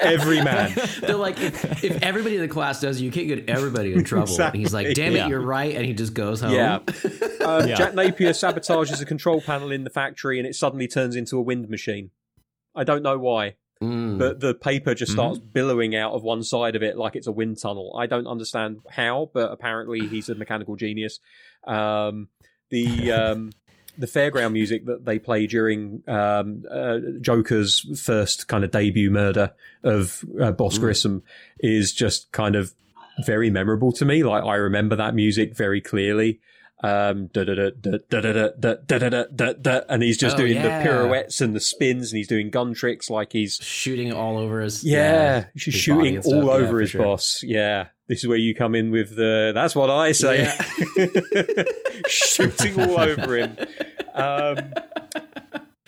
Every 0.00 0.42
man. 0.42 0.72
They're 1.00 1.16
like, 1.16 1.40
if, 1.40 1.84
if 1.84 2.02
everybody 2.02 2.36
in 2.36 2.42
the 2.42 2.48
class 2.48 2.80
does, 2.80 3.00
it, 3.00 3.04
you 3.04 3.10
can't 3.10 3.26
get 3.28 3.48
everybody 3.48 3.92
in 3.92 4.04
trouble. 4.04 4.24
Exactly. 4.28 4.58
And 4.58 4.66
he's 4.66 4.74
like, 4.74 4.94
damn 4.94 5.12
it, 5.14 5.16
Yeah. 5.18 5.28
you're 5.28 5.40
right, 5.40 5.74
and 5.74 5.84
he 5.84 5.92
just 5.92 6.14
goes 6.14 6.40
home. 6.40 6.52
Yeah. 6.54 6.76
Um, 7.44 7.68
Yeah. 7.68 7.74
Jack 7.76 7.94
Napier 7.94 8.30
sabotages 8.30 9.00
a 9.02 9.04
control 9.04 9.40
panel 9.40 9.70
in 9.72 9.84
the 9.84 9.90
factory, 9.90 10.38
and 10.38 10.46
it 10.46 10.54
suddenly 10.54 10.86
turns 10.88 11.16
into 11.16 11.36
a 11.38 11.42
wind 11.42 11.68
machine. 11.68 12.10
I 12.74 12.84
don't 12.84 13.02
know 13.02 13.18
why, 13.18 13.54
Mm. 13.82 14.18
but 14.18 14.40
the 14.40 14.54
paper 14.54 14.92
just 14.94 15.12
starts 15.12 15.38
billowing 15.38 15.94
out 15.94 16.12
of 16.12 16.24
one 16.24 16.42
side 16.42 16.74
of 16.74 16.82
it 16.82 16.96
like 16.98 17.14
it's 17.14 17.28
a 17.28 17.32
wind 17.32 17.60
tunnel. 17.60 17.96
I 17.96 18.06
don't 18.06 18.26
understand 18.26 18.80
how, 18.90 19.30
but 19.32 19.52
apparently 19.52 20.00
he's 20.08 20.28
a 20.28 20.34
mechanical 20.34 20.74
genius. 20.74 21.20
Um, 21.64 22.28
the 22.70 23.12
um, 23.12 23.50
the 23.98 24.06
fairground 24.06 24.52
music 24.52 24.86
that 24.86 25.04
they 25.04 25.18
play 25.18 25.46
during 25.46 26.02
um, 26.06 26.64
uh, 26.70 26.98
Joker's 27.20 28.00
first 28.00 28.46
kind 28.46 28.62
of 28.62 28.70
debut 28.70 29.10
murder 29.10 29.52
of 29.82 30.24
uh, 30.40 30.52
Boss 30.52 30.78
Grissom 30.78 31.22
is 31.58 31.92
just 31.92 32.30
kind 32.30 32.54
of 32.54 32.72
very 33.26 33.50
memorable 33.50 33.90
to 33.92 34.04
me. 34.04 34.22
Like 34.22 34.44
I 34.44 34.54
remember 34.54 34.94
that 34.96 35.14
music 35.14 35.56
very 35.56 35.80
clearly 35.80 36.40
um, 36.80 37.28
and 37.34 38.02
he's 40.02 40.16
just 40.16 40.36
doing 40.36 40.54
the 40.54 40.80
pirouettes 40.82 41.40
and 41.40 41.54
the 41.54 41.60
spins, 41.60 42.12
and 42.12 42.18
he's 42.18 42.28
doing 42.28 42.50
gun 42.50 42.74
tricks 42.74 43.10
like 43.10 43.32
he's 43.32 43.56
shooting 43.56 44.12
all 44.12 44.38
over 44.38 44.60
his 44.60 44.84
yeah, 44.84 45.36
yeah 45.36 45.44
shooting 45.56 46.18
all 46.18 46.50
over 46.50 46.80
his 46.80 46.92
boss. 46.92 47.42
Yeah, 47.42 47.88
this 48.06 48.20
is 48.20 48.28
where 48.28 48.38
you 48.38 48.54
come 48.54 48.74
in 48.74 48.90
with 48.90 49.16
the 49.16 49.52
that's 49.54 49.74
what 49.74 49.90
I 49.90 50.12
say, 50.12 50.52
shooting 52.08 52.80
all 52.80 53.00
over 53.00 53.36
him. 53.36 53.56
Um, 54.14 54.58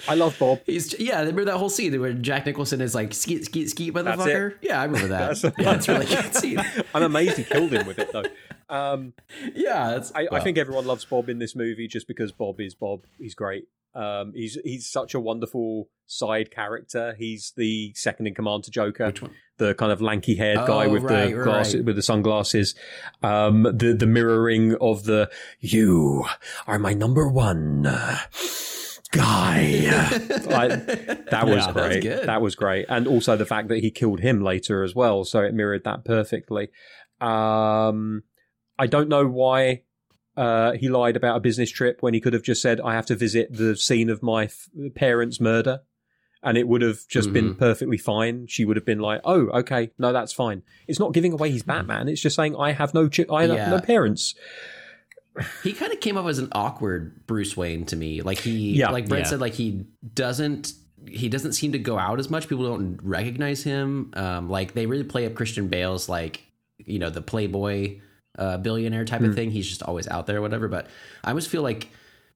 I 0.08 0.14
love 0.14 0.36
Bob. 0.38 0.60
He's 0.66 0.98
yeah. 0.98 1.20
Remember 1.20 1.44
that 1.44 1.58
whole 1.58 1.70
scene 1.70 1.98
where 2.00 2.12
Jack 2.12 2.46
Nicholson 2.46 2.80
is 2.80 2.94
like 2.94 3.14
skeet 3.14 3.44
skeet 3.44 3.70
skeet 3.70 3.94
motherfucker. 3.94 4.56
Yeah, 4.60 4.80
I 4.80 4.84
remember 4.84 5.08
that. 5.08 5.40
that's, 5.40 5.44
yeah, 5.44 5.72
that's 5.72 5.88
really 5.88 6.06
good 6.06 6.34
scene. 6.34 6.60
I'm 6.94 7.02
amazed 7.02 7.36
he 7.36 7.44
killed 7.44 7.72
him 7.72 7.86
with 7.86 7.98
it 7.98 8.12
though. 8.12 8.24
Um, 8.70 9.12
Yeah, 9.54 10.00
I, 10.14 10.28
I 10.32 10.40
think 10.40 10.56
everyone 10.56 10.86
loves 10.86 11.04
Bob 11.04 11.28
in 11.28 11.38
this 11.38 11.54
movie 11.56 11.88
just 11.88 12.06
because 12.08 12.32
Bob 12.32 12.60
is 12.60 12.74
Bob. 12.74 13.00
He's 13.18 13.34
great. 13.34 13.64
Um, 13.94 14.32
he's 14.34 14.56
he's 14.64 14.88
such 14.88 15.14
a 15.14 15.20
wonderful 15.20 15.88
side 16.06 16.52
character. 16.52 17.14
He's 17.18 17.52
the 17.56 17.92
second 17.96 18.28
in 18.28 18.34
command 18.34 18.62
to 18.64 18.70
Joker. 18.70 19.06
Which 19.06 19.22
one? 19.22 19.32
the 19.58 19.74
kind 19.74 19.92
of 19.92 20.00
lanky 20.00 20.36
haired 20.36 20.56
guy 20.66 20.86
Oh, 20.86 20.88
with 20.88 21.02
right, 21.02 21.28
the 21.28 21.34
right, 21.36 21.44
glasses 21.44 21.82
with 21.84 21.94
the 21.94 22.00
sunglasses 22.02 22.74
um 23.22 23.64
the 23.64 23.92
the 23.92 24.06
mirroring 24.06 24.74
of 24.80 25.04
the 25.04 25.30
you 25.58 26.24
are 26.66 26.78
my 26.78 26.94
number 26.94 27.28
one 27.28 27.82
guy 29.12 29.90
like 30.46 30.86
that 31.30 31.44
was 31.46 31.66
Yeah, 31.66 31.72
great 31.72 32.02
that 32.26 32.40
was 32.40 32.54
great 32.54 32.86
and 32.88 33.06
also 33.06 33.36
the 33.36 33.44
fact 33.44 33.68
that 33.68 33.80
he 33.80 33.90
killed 33.90 34.20
him 34.20 34.40
later 34.42 34.82
as 34.82 34.94
well 34.94 35.24
so 35.24 35.40
it 35.40 35.52
mirrored 35.52 35.84
that 35.84 36.04
perfectly 36.06 36.70
um 37.20 38.22
i 38.84 38.86
don't 38.86 39.08
know 39.08 39.26
why 39.26 39.82
uh, 40.36 40.72
he 40.72 40.88
lied 40.88 41.16
about 41.16 41.36
a 41.36 41.40
business 41.40 41.70
trip 41.70 41.98
when 42.00 42.14
he 42.14 42.20
could 42.20 42.32
have 42.32 42.42
just 42.42 42.62
said, 42.62 42.80
"I 42.80 42.94
have 42.94 43.04
to 43.06 43.16
visit 43.16 43.52
the 43.52 43.76
scene 43.76 44.08
of 44.08 44.22
my 44.22 44.44
f- 44.44 44.68
parents' 44.94 45.38
murder," 45.40 45.80
and 46.42 46.56
it 46.56 46.66
would 46.68 46.82
have 46.82 47.00
just 47.08 47.32
been 47.32 47.54
Mhm. 47.54 47.58
perfectly 47.58 47.98
fine. 47.98 48.46
She 48.46 48.64
would 48.64 48.76
have 48.76 48.86
been 48.86 49.00
like, 49.00 49.20
"Oh, 49.24 49.48
okay, 49.60 49.90
no, 49.98 50.12
that's 50.12 50.32
fine." 50.32 50.62
It's 50.88 51.00
not 51.00 51.12
giving 51.12 51.32
away 51.32 51.50
he's 51.50 51.64
Batman. 51.64 52.08
It's 52.08 52.22
just 52.22 52.36
saying, 52.36 52.54
"I 52.56 52.72
have 52.72 52.94
no, 52.94 53.08
chi- 53.08 53.26
I 53.30 53.42
have 53.48 53.56
Yeah. 53.56 53.70
no 53.70 53.80
parents." 53.80 54.34
he 55.62 55.72
kind 55.72 55.92
of 55.92 56.00
came 56.00 56.16
up 56.16 56.26
as 56.26 56.38
an 56.38 56.48
awkward 56.52 57.26
Bruce 57.26 57.56
Wayne 57.56 57.84
to 57.86 57.96
me. 57.96 58.22
Like 58.22 58.38
he, 58.38 58.74
Yeah. 58.78 58.90
like 58.90 59.08
Brent 59.08 59.24
Yeah. 59.26 59.30
said, 59.30 59.40
like 59.40 59.54
he 59.54 59.84
doesn't. 60.14 60.72
He 61.08 61.28
doesn't 61.28 61.52
seem 61.52 61.72
to 61.72 61.78
go 61.78 61.98
out 61.98 62.18
as 62.20 62.28
much. 62.30 62.46
People 62.48 62.66
don't 62.66 62.98
recognize 63.02 63.62
him. 63.62 64.10
Um, 64.14 64.48
like 64.50 64.74
they 64.74 64.86
really 64.86 65.04
play 65.04 65.24
up 65.26 65.34
Christian 65.34 65.68
Bale's 65.68 66.08
like, 66.08 66.44
you 66.78 66.98
know, 66.98 67.10
the 67.10 67.22
playboy 67.22 67.98
uh, 68.38 68.56
billionaire 68.58 69.04
type 69.04 69.20
Hmm. 69.20 69.26
of 69.30 69.34
thing. 69.34 69.50
He's 69.50 69.68
just 69.68 69.82
always 69.82 70.06
out 70.08 70.26
there, 70.26 70.38
or 70.38 70.40
whatever. 70.42 70.68
But 70.68 70.86
I 71.24 71.30
always 71.30 71.46
feel 71.46 71.62
like 71.62 71.88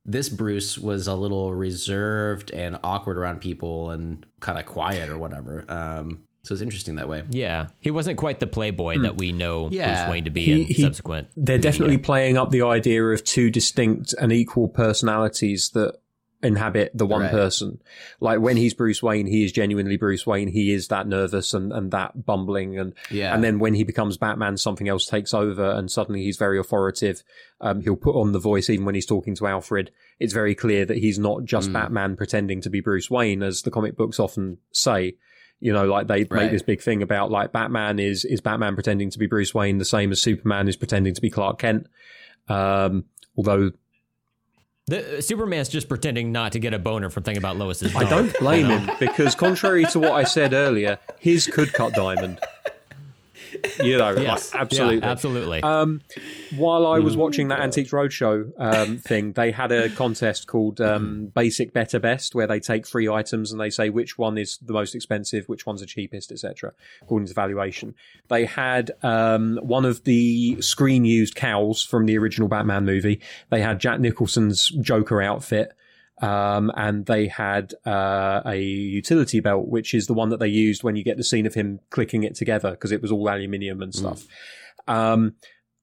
this 0.05 0.29
Bruce 0.29 0.77
was 0.77 1.07
a 1.07 1.15
little 1.15 1.55
reserved 1.55 2.51
and 2.51 2.79
awkward 2.85 3.17
around 3.17 3.41
people 3.41 3.91
and 3.91 4.25
kind 4.41 4.59
of 4.59 4.67
quiet 4.67 5.09
or 5.09 5.17
whatever. 5.19 5.65
Um, 5.69 6.25
so 6.43 6.53
it's 6.53 6.61
interesting 6.61 6.97
that 6.97 7.09
way. 7.09 7.23
Yeah, 7.31 7.69
he 7.81 7.91
wasn't 7.91 8.19
quite 8.19 8.39
the 8.39 8.47
playboy 8.47 8.99
that 8.99 9.17
we 9.17 9.33
know 9.33 9.71
Yeah. 9.71 10.05
Bruce 10.05 10.13
Wayne 10.13 10.25
to 10.25 10.31
be 10.31 10.45
He- 10.45 10.53
in 10.53 10.67
he- 10.67 10.83
subsequent. 10.83 11.29
They're 11.39 11.57
definitely 11.57 11.97
playing 11.97 12.37
up 12.37 12.51
the 12.51 12.61
idea 12.63 13.03
of 13.03 13.25
two 13.25 13.49
distinct 13.51 14.15
and 14.21 14.31
equal 14.31 14.69
personalities 14.69 15.71
that 15.71 15.95
inhabit 16.45 16.91
the 16.95 17.07
one 17.07 17.23
Right. 17.23 17.31
person. 17.31 17.81
Like 18.21 18.39
when 18.41 18.57
he's 18.57 18.75
Bruce 18.75 19.03
Wayne, 19.03 19.27
he 19.27 19.45
is 19.45 19.51
genuinely 19.53 19.97
Bruce 19.97 20.27
Wayne. 20.27 20.49
He 20.49 20.73
is 20.73 20.89
that 20.89 21.09
nervous 21.09 21.55
and, 21.55 21.73
and 21.73 21.91
that 21.93 22.25
bumbling 22.27 22.79
and 22.79 22.93
Yeah, 23.11 23.35
And 23.35 23.43
then 23.43 23.59
when 23.59 23.75
he 23.75 23.83
becomes 23.83 24.17
Batman, 24.17 24.57
something 24.59 24.89
else 24.89 25.07
takes 25.07 25.33
over, 25.35 25.71
and 25.71 25.91
suddenly 25.91 26.23
he's 26.23 26.37
very 26.37 26.59
authoritative. 26.59 27.23
Um, 27.61 27.81
he'll 27.81 27.97
put 27.97 28.15
on 28.15 28.33
the 28.33 28.39
voice 28.39 28.69
even 28.71 28.85
when 28.85 28.95
he's 28.95 29.07
talking 29.07 29.35
to 29.37 29.47
Alfred. 29.47 29.91
It's 30.21 30.33
very 30.35 30.55
clear 30.55 30.85
that 30.85 30.99
he's 30.99 31.19
not 31.19 31.45
just 31.45 31.71
Mm. 31.71 31.73
Batman 31.73 32.17
pretending 32.17 32.61
to 32.61 32.71
be 32.71 32.81
Bruce 32.81 33.11
Wayne, 33.11 33.43
as 33.43 33.63
the 33.63 33.71
comic 33.71 33.97
books 33.97 34.21
often 34.21 34.59
say. 34.71 35.17
You 35.61 35.73
know, 35.73 35.87
like 35.87 36.09
they 36.09 36.25
Right. 36.25 36.43
make 36.43 36.51
this 36.51 36.63
big 36.63 36.83
thing 36.83 37.01
about 37.01 37.31
like 37.31 37.53
Batman 37.53 37.99
is 37.99 38.25
is 38.27 38.41
Batman 38.43 38.75
pretending 38.75 39.09
to 39.11 39.19
be 39.19 39.27
Bruce 39.27 39.55
Wayne, 39.55 39.79
the 39.79 39.85
same 39.87 40.13
as 40.13 40.21
Superman 40.21 40.69
is 40.69 40.77
pretending 40.77 41.15
to 41.15 41.23
be 41.23 41.31
Clark 41.31 41.59
Kent. 41.61 41.87
Um, 42.49 43.05
although 43.37 43.71
The, 44.87 45.19
uh, 45.19 45.21
Superman's 45.23 45.71
just 45.71 45.89
pretending 45.89 46.31
not 46.31 46.53
to 46.53 46.59
get 46.59 46.75
a 46.75 46.79
boner 46.79 47.09
from 47.09 47.23
thinking 47.23 47.39
about 47.39 47.57
Lois's. 47.57 47.97
I 47.97 48.01
dog, 48.01 48.11
don't 48.11 48.39
blame 48.39 48.67
him 48.67 48.91
because 49.01 49.35
contrary 49.35 49.87
to 49.87 49.99
what 49.99 50.13
I 50.13 50.25
said 50.25 50.53
earlier, 50.53 50.99
his 51.19 51.47
could 51.47 51.73
cut 51.73 51.95
diamond. 51.95 52.39
You 53.83 53.99
know, 53.99 54.15
Yes, 54.17 54.53
like, 54.53 54.63
absolutely. 54.63 54.99
Yeah, 54.99 55.11
absolutely. 55.11 55.63
Um, 55.63 56.01
while 56.57 56.87
I 56.87 56.99
was 56.99 57.17
watching 57.17 57.49
that 57.49 57.61
Antiques 57.61 57.91
Roadshow 57.91 58.53
um, 58.59 58.99
thing, 58.99 59.33
they 59.33 59.51
had 59.51 59.73
a 59.73 59.91
contest 59.91 60.47
called 60.47 60.81
um, 60.81 61.27
Basic 61.35 61.73
Better 61.73 61.99
Best, 61.99 62.35
where 62.35 62.47
they 62.47 62.61
take 62.61 62.87
three 62.87 63.09
items 63.09 63.53
and 63.53 63.61
they 63.61 63.71
say 63.71 63.91
which 63.91 64.19
one 64.19 64.39
is 64.39 64.59
the 64.59 64.73
most 64.73 64.95
expensive, 64.95 65.47
which 65.49 65.67
one's 65.67 65.81
the 65.81 65.87
cheapest, 65.87 66.33
etc., 66.33 66.73
according 67.03 67.27
to 67.29 67.35
valuation. 67.35 67.95
They 68.29 68.47
had 68.47 68.93
um, 69.03 69.59
one 69.63 69.85
of 69.85 70.05
the 70.05 70.61
screen 70.61 71.05
used 71.05 71.35
cowls 71.35 71.83
from 71.83 72.07
the 72.07 72.17
original 72.19 72.49
Batman 72.49 72.85
movie. 72.85 73.21
They 73.51 73.61
had 73.61 73.81
Jack 73.81 74.01
Nicholson's 74.01 74.69
Joker 74.69 75.21
outfit. 75.23 75.73
Um, 76.23 76.71
and 76.77 77.07
they 77.07 77.27
had 77.27 77.75
uh, 77.85 78.43
a 78.47 78.57
utility 78.57 79.41
belt, 79.41 79.67
which 79.67 79.95
is 79.95 80.07
the 80.07 80.15
one 80.15 80.29
that 80.29 80.39
they 80.39 80.49
used 80.49 80.85
when 80.85 80.95
you 80.95 81.03
get 81.03 81.17
the 81.17 81.25
scene 81.25 81.45
of 81.45 81.55
him 81.55 81.81
clicking 81.91 82.23
it 82.23 82.37
together 82.37 82.71
because 82.71 82.93
it 82.93 83.03
was 83.03 83.11
all 83.11 83.29
aluminium 83.29 83.83
and 83.83 83.95
stuff. 83.95 84.25
Um, 84.87 85.35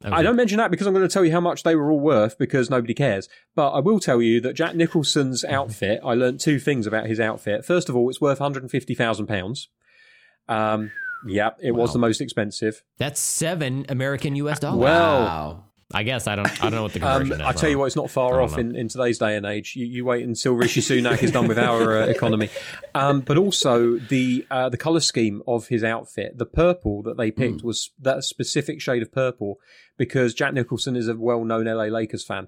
I 0.03 0.23
don't 0.23 0.35
mention 0.35 0.57
that 0.57 0.71
because 0.71 0.87
I'm 0.87 0.93
going 0.93 1.07
to 1.07 1.13
tell 1.13 1.25
you 1.25 1.31
how 1.31 1.41
much 1.41 1.63
they 1.63 1.75
were 1.75 1.91
all 1.91 1.99
worth 1.99 2.37
because 2.37 2.69
nobody 2.69 2.93
cares. 2.93 3.29
But 3.55 3.71
I 3.71 3.79
will 3.79 3.99
tell 3.99 4.21
you 4.21 4.41
that 4.41 4.53
Jack 4.53 4.75
Nicholson's 4.75 5.43
outfit, 5.45 5.99
I 6.03 6.13
learned 6.13 6.39
two 6.39 6.59
things 6.59 6.87
about 6.87 7.07
his 7.07 7.19
outfit. 7.19 7.65
First 7.65 7.89
of 7.89 7.95
all, 7.95 8.09
it's 8.09 8.21
worth 8.21 8.39
£150,000. 8.39 9.67
Um, 10.47 10.91
yeah, 11.27 11.51
it 11.61 11.71
was 11.71 11.93
the 11.93 11.99
most 11.99 12.19
expensive. 12.19 12.83
That's 12.97 13.19
seven 13.19 13.85
American 13.89 14.35
U.S. 14.37 14.59
dollars. 14.59 14.79
Well, 14.79 15.19
wow. 15.19 15.63
I 15.93 16.03
guess 16.03 16.27
I 16.27 16.35
don't. 16.35 16.47
I 16.63 16.69
don't 16.69 16.73
know 16.73 16.83
what 16.83 16.93
the 16.93 17.01
Um, 17.01 17.19
conversion 17.21 17.41
is. 17.41 17.47
I 17.47 17.51
tell 17.53 17.69
you 17.69 17.77
what, 17.79 17.85
it's 17.85 17.95
not 17.95 18.09
far 18.09 18.41
off 18.41 18.53
know. 18.53 18.59
in, 18.59 18.75
in 18.75 18.87
today's 18.87 19.17
day 19.19 19.35
and 19.35 19.45
age. 19.45 19.73
You, 19.75 19.85
you 19.85 20.05
wait 20.05 20.23
until 20.23 20.53
Rishi 20.53 20.81
Sunak 20.81 21.21
is 21.23 21.31
done 21.31 21.47
with 21.47 21.59
our 21.59 21.97
uh, 21.99 22.05
economy. 22.07 22.49
Um, 22.95 23.21
but 23.21 23.37
also 23.37 23.97
the 23.97 24.45
uh, 24.51 24.69
the 24.69 24.77
color 24.77 24.99
scheme 25.01 25.41
of 25.47 25.67
his 25.67 25.83
outfit, 25.83 26.37
the 26.37 26.45
purple 26.45 27.03
that 27.03 27.17
they 27.17 27.31
picked 27.31 27.63
was 27.63 27.91
that 27.99 28.23
specific 28.23 28.81
shade 28.81 29.01
of 29.01 29.11
purple 29.11 29.55
because 29.97 30.33
Jack 30.33 30.53
Nicholson 30.53 30.95
is 30.95 31.07
a 31.07 31.15
well 31.15 31.43
known 31.43 31.65
LA 31.65 31.85
Lakers 31.85 32.23
fan. 32.25 32.47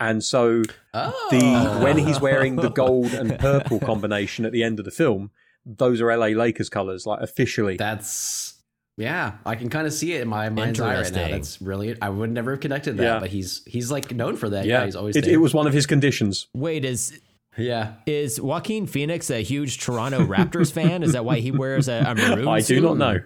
And 0.00 0.22
so 0.22 0.62
Oh. 0.94 1.28
the 1.30 1.80
when 1.84 1.98
he's 1.98 2.20
wearing 2.20 2.56
the 2.56 2.68
gold 2.82 3.12
and 3.14 3.38
purple 3.38 3.80
combination 3.80 4.44
at 4.44 4.52
the 4.52 4.62
end 4.62 4.78
of 4.78 4.84
the 4.84 4.90
film, 4.92 5.32
those 5.66 6.00
are 6.00 6.16
LA 6.16 6.28
Lakers 6.28 6.68
colors, 6.68 7.04
like 7.04 7.20
officially. 7.20 7.76
That's 7.76 8.54
yeah, 8.98 9.34
I 9.46 9.54
can 9.54 9.68
kind 9.68 9.86
of 9.86 9.92
see 9.92 10.12
it 10.14 10.22
in 10.22 10.28
my 10.28 10.48
mind's 10.48 10.80
eye 10.80 11.00
right 11.00 11.12
now. 11.12 11.28
That's 11.28 11.62
really 11.62 11.96
I 12.02 12.08
would 12.08 12.30
never 12.30 12.50
have 12.50 12.60
connected 12.60 12.96
that, 12.96 13.02
Yeah. 13.02 13.18
but 13.20 13.30
he's 13.30 13.62
he's 13.66 13.90
like 13.90 14.12
known 14.12 14.36
for 14.36 14.50
that. 14.50 14.66
Yeah, 14.66 14.80
yeah, 14.80 14.84
he's 14.86 14.96
always 14.96 15.16
it, 15.16 15.26
it 15.26 15.36
was 15.38 15.54
one 15.54 15.66
of 15.66 15.72
his 15.72 15.86
conditions. 15.86 16.48
Wait, 16.52 16.84
is 16.84 17.20
yeah. 17.56 17.94
is 18.06 18.40
Joaquin 18.40 18.86
Phoenix 18.86 19.30
a 19.30 19.42
huge 19.42 19.78
Toronto 19.78 20.26
Raptors 20.26 20.72
fan? 20.72 21.02
Is 21.02 21.12
that 21.12 21.24
why 21.24 21.40
he 21.40 21.52
wears 21.52 21.88
a, 21.88 22.04
a 22.06 22.14
maroon? 22.14 22.48
I 22.48 22.60
do 22.60 22.80
not 22.80 22.96
know. 22.96 23.20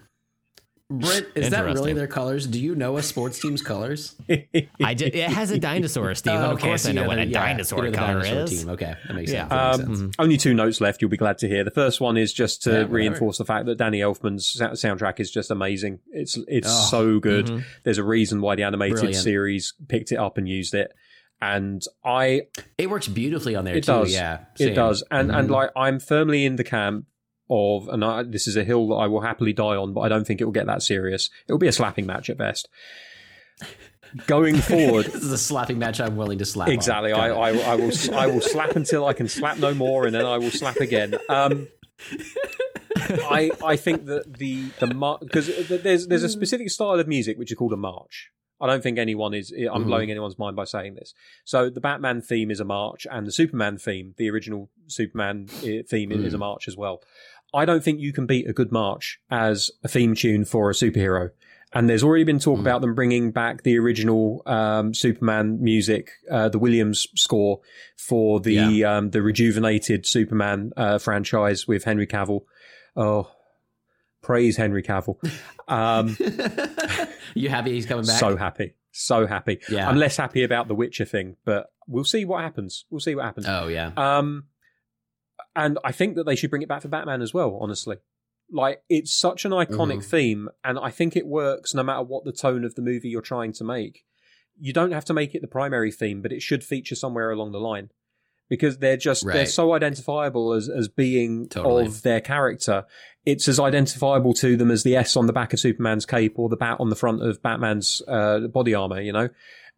Brent, 1.00 1.26
is 1.34 1.50
that 1.50 1.64
really 1.64 1.92
their 1.92 2.06
colors? 2.06 2.46
Do 2.46 2.60
you 2.60 2.74
know 2.74 2.96
a 2.96 3.02
sports 3.02 3.38
team's 3.40 3.62
colors? 3.62 4.14
I 4.28 4.94
ju- 4.94 5.10
it 5.12 5.28
has 5.30 5.50
a 5.50 5.58
dinosaur, 5.58 6.14
Steve. 6.16 6.34
Oh, 6.34 6.50
of 6.52 6.60
course, 6.60 6.82
so 6.82 6.90
I 6.90 6.92
know 6.92 7.06
what 7.06 7.18
a 7.18 7.26
yeah, 7.26 7.40
dinosaur 7.46 7.78
you 7.80 7.84
know 7.86 7.90
the 7.92 7.96
color 7.98 8.12
dinosaur 8.22 8.42
is. 8.44 8.50
Team. 8.60 8.68
Okay, 8.70 8.94
that 9.06 9.14
makes 9.14 9.32
Yeah. 9.32 9.48
sense. 9.48 9.50
That 9.50 9.78
makes 9.88 9.88
Um, 9.88 9.96
sense. 10.06 10.16
Only 10.18 10.36
two 10.36 10.54
notes 10.54 10.80
left. 10.80 11.00
You'll 11.02 11.10
be 11.10 11.16
glad 11.16 11.38
to 11.38 11.48
hear. 11.48 11.64
The 11.64 11.70
first 11.70 12.00
one 12.00 12.16
is 12.16 12.32
just 12.32 12.62
to 12.64 12.70
Yeah, 12.70 12.76
whatever. 12.78 12.94
reinforce 12.94 13.38
the 13.38 13.44
fact 13.44 13.66
that 13.66 13.78
Danny 13.78 14.00
Elfman's 14.00 14.46
sou- 14.46 14.64
soundtrack 14.70 15.20
is 15.20 15.30
just 15.30 15.50
amazing. 15.50 16.00
It's 16.12 16.38
it's 16.48 16.68
Oh, 16.68 16.88
so 16.90 17.20
good. 17.20 17.46
mhm. 17.46 17.64
There's 17.84 17.98
a 17.98 18.04
reason 18.04 18.40
why 18.40 18.54
the 18.56 18.62
animated 18.64 18.96
Brilliant. 18.96 19.22
series 19.22 19.74
picked 19.88 20.12
it 20.12 20.16
up 20.16 20.38
and 20.38 20.48
used 20.48 20.74
it. 20.74 20.92
and 21.44 21.82
I 22.04 22.42
It 22.78 22.88
works 22.88 23.08
beautifully 23.08 23.56
on 23.56 23.64
there 23.64 23.74
It 23.74 23.82
too. 23.82 23.90
does. 23.92 24.12
Yeah, 24.14 24.44
it 24.60 24.74
does, 24.76 25.02
and 25.10 25.32
and 25.32 25.48
Mhm. 25.48 25.52
like 25.52 25.70
I'm 25.74 25.98
firmly 25.98 26.44
in 26.44 26.54
the 26.54 26.62
camp 26.62 27.06
of, 27.52 27.88
and 27.88 28.04
I, 28.04 28.22
this 28.22 28.46
is 28.46 28.56
a 28.56 28.64
hill 28.64 28.88
that 28.88 28.94
I 28.94 29.06
will 29.06 29.20
happily 29.20 29.52
die 29.52 29.76
on, 29.76 29.92
but 29.92 30.00
I 30.00 30.08
don't 30.08 30.26
think 30.26 30.40
it 30.40 30.44
will 30.44 30.52
get 30.52 30.66
that 30.66 30.82
serious. 30.82 31.28
It 31.46 31.52
will 31.52 31.58
be 31.58 31.68
a 31.68 31.72
slapping 31.72 32.06
match 32.06 32.30
at 32.30 32.38
best. 32.38 32.68
Going 34.26 34.56
forward, 34.72 35.06
this 35.06 35.22
is 35.22 35.32
a 35.32 35.38
slapping 35.38 35.78
match 35.78 36.00
I'm 36.00 36.16
willing 36.16 36.38
to 36.38 36.44
slap. 36.44 36.68
Exactly. 36.68 37.12
I. 37.12 37.28
I, 37.30 37.50
I 37.72 37.74
will 37.76 37.92
I 38.14 38.26
will 38.26 38.40
slap 38.40 38.76
until 38.76 39.06
I 39.06 39.12
can 39.12 39.28
slap 39.28 39.58
no 39.58 39.72
more, 39.74 40.06
and 40.06 40.14
then 40.14 40.26
I 40.26 40.38
will 40.38 40.50
slap 40.50 40.76
again. 40.76 41.14
Um, 41.28 41.68
I 43.30 43.50
I 43.64 43.76
think 43.76 44.06
that 44.06 44.34
the 44.38 44.70
the 44.80 44.86
because 45.20 45.68
there's 45.68 46.06
there's 46.08 46.22
a 46.22 46.28
specific 46.28 46.70
style 46.70 46.98
of 47.00 47.08
music 47.08 47.38
which 47.38 47.50
is 47.52 47.58
called 47.58 47.72
a 47.72 47.76
march. 47.76 48.30
I 48.60 48.66
don't 48.68 48.80
think 48.82 48.96
anyone 48.98 49.34
is. 49.34 49.50
I'm 49.52 49.82
Mhm. 49.84 49.86
blowing 49.86 50.10
anyone's 50.10 50.38
mind 50.38 50.54
by 50.54 50.64
saying 50.64 50.94
this. 50.94 51.14
So 51.44 51.68
the 51.68 51.80
Batman 51.80 52.22
theme 52.22 52.48
is 52.50 52.60
a 52.60 52.64
march, 52.64 53.08
and 53.10 53.26
the 53.26 53.32
Superman 53.32 53.76
theme, 53.76 54.14
the 54.18 54.30
original 54.30 54.70
Superman 54.86 55.48
uh, 55.64 55.82
theme, 55.88 56.12
is 56.12 56.32
a 56.32 56.38
march 56.38 56.68
as 56.68 56.76
well. 56.76 57.02
I 57.54 57.64
don't 57.64 57.82
think 57.84 58.00
you 58.00 58.12
can 58.12 58.26
beat 58.26 58.48
a 58.48 58.52
good 58.52 58.72
march 58.72 59.18
as 59.30 59.70
a 59.84 59.88
theme 59.88 60.14
tune 60.14 60.44
for 60.44 60.70
a 60.70 60.72
superhero. 60.72 61.30
And 61.74 61.88
there's 61.88 62.02
already 62.04 62.24
been 62.24 62.38
talk 62.38 62.58
Mm. 62.58 62.60
about 62.62 62.80
them 62.82 62.94
bringing 62.94 63.30
back 63.30 63.62
the 63.62 63.78
original 63.78 64.42
um, 64.44 64.92
Superman 64.92 65.62
music, 65.62 66.10
uh, 66.30 66.50
the 66.50 66.58
Williams 66.58 67.06
score 67.14 67.60
for 67.96 68.40
the 68.40 68.84
um, 68.84 69.10
the 69.10 69.22
rejuvenated 69.22 70.06
Superman 70.06 70.72
uh, 70.76 70.98
franchise 70.98 71.66
with 71.66 71.84
Henry 71.84 72.06
Cavill. 72.06 72.40
Oh, 72.94 73.30
praise 74.20 74.56
Henry 74.58 74.82
Cavill! 74.82 75.16
Um, 75.66 76.14
you 77.34 77.48
happy 77.48 77.72
he's 77.72 77.86
coming 77.86 78.04
back? 78.06 78.18
so 78.20 78.36
happy, 78.36 78.74
so 78.90 79.26
happy. 79.26 79.60
Yeah. 79.70 79.88
I'm 79.88 79.96
less 79.96 80.16
happy 80.18 80.42
about 80.44 80.68
the 80.68 80.74
Witcher 80.74 81.06
thing, 81.06 81.36
but 81.46 81.72
we'll 81.88 82.04
see 82.04 82.24
what 82.26 82.42
happens. 82.42 82.84
We'll 82.90 83.00
see 83.00 83.14
what 83.14 83.24
happens. 83.24 83.46
oh 83.48 83.68
yeah. 83.68 83.92
Um, 83.96 84.44
and 85.54 85.78
I 85.84 85.92
think 85.92 86.16
that 86.16 86.24
they 86.24 86.36
should 86.36 86.50
bring 86.50 86.62
it 86.62 86.68
back 86.68 86.82
for 86.82 86.88
Batman 86.88 87.22
as 87.22 87.32
well. 87.34 87.58
Honestly, 87.60 87.96
like 88.50 88.82
it's 88.88 89.14
such 89.14 89.44
an 89.44 89.52
iconic 89.52 89.98
Mhm. 89.98 90.04
theme, 90.04 90.48
and 90.64 90.78
I 90.78 90.90
think 90.90 91.16
it 91.16 91.26
works 91.26 91.74
no 91.74 91.82
matter 91.82 92.02
what 92.02 92.24
the 92.24 92.32
tone 92.32 92.64
of 92.64 92.74
the 92.74 92.82
movie 92.82 93.08
you're 93.08 93.22
trying 93.22 93.52
to 93.54 93.64
make. 93.64 94.04
You 94.60 94.72
don't 94.72 94.92
have 94.92 95.04
to 95.06 95.14
make 95.14 95.34
it 95.34 95.40
the 95.42 95.48
primary 95.48 95.90
theme, 95.90 96.20
but 96.22 96.32
it 96.32 96.42
should 96.42 96.62
feature 96.62 96.94
somewhere 96.94 97.30
along 97.30 97.52
the 97.52 97.60
line 97.60 97.90
because 98.50 98.78
they're 98.78 98.98
just 98.98 99.24
they're 99.26 99.46
so 99.46 99.72
identifiable 99.72 100.52
as 100.52 100.68
as 100.68 100.88
being 100.88 101.48
Totally. 101.48 101.86
of 101.86 102.02
their 102.02 102.20
character. 102.20 102.84
It's 103.24 103.48
as 103.48 103.58
identifiable 103.58 104.34
to 104.34 104.56
them 104.56 104.70
as 104.70 104.82
the 104.82 104.96
S 104.96 105.16
on 105.16 105.26
the 105.26 105.32
back 105.32 105.52
of 105.52 105.60
Superman's 105.60 106.04
cape 106.04 106.38
or 106.38 106.48
the 106.48 106.56
bat 106.56 106.76
on 106.80 106.90
the 106.90 106.96
front 106.96 107.22
of 107.22 107.40
Batman's 107.42 108.02
uh, 108.08 108.40
body 108.48 108.74
armor. 108.74 109.00
You 109.00 109.12
know, 109.12 109.28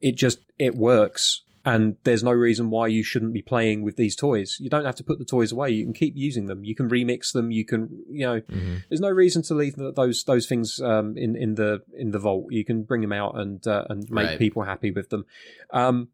it 0.01 0.17
just 0.17 0.41
it 0.59 0.75
works 0.75 1.43
and 1.65 1.97
there's 2.05 2.23
no 2.23 2.31
reason 2.33 2.71
why 2.71 2.87
you 2.89 3.03
shouldn't 3.03 3.33
be 3.33 3.43
playing 3.43 3.83
with 3.83 3.97
these 3.97 4.15
toys. 4.17 4.59
You 4.61 4.69
don't 4.69 4.85
have 4.85 4.97
to 4.97 5.05
put 5.05 5.19
the 5.19 5.25
toys 5.25 5.51
away. 5.53 5.71
You 5.71 5.85
can 5.85 5.95
keep 5.95 6.15
using 6.17 6.47
them. 6.47 6.65
You 6.65 6.75
can 6.75 6.89
remix 6.91 7.33
them. 7.33 7.51
You 7.51 7.65
can 7.65 7.89
you 8.11 8.27
know 8.27 8.41
Mhm. 8.43 8.83
there's 8.89 9.01
no 9.01 9.11
reason 9.11 9.43
to 9.43 9.55
leave 9.55 9.75
those 9.77 10.25
those 10.25 10.47
things 10.47 10.81
um, 10.81 11.17
in 11.17 11.37
in 11.37 11.55
the 11.55 11.83
in 11.97 12.11
the 12.11 12.19
vault. 12.19 12.47
You 12.51 12.65
can 12.65 12.83
bring 12.83 13.01
them 13.01 13.13
out 13.13 13.39
and 13.39 13.67
uh, 13.67 13.85
and 13.89 14.09
make 14.11 14.27
Right. 14.27 14.39
people 14.39 14.63
happy 14.65 14.91
with 14.91 15.09
them. 15.11 15.25
Um 15.73 16.09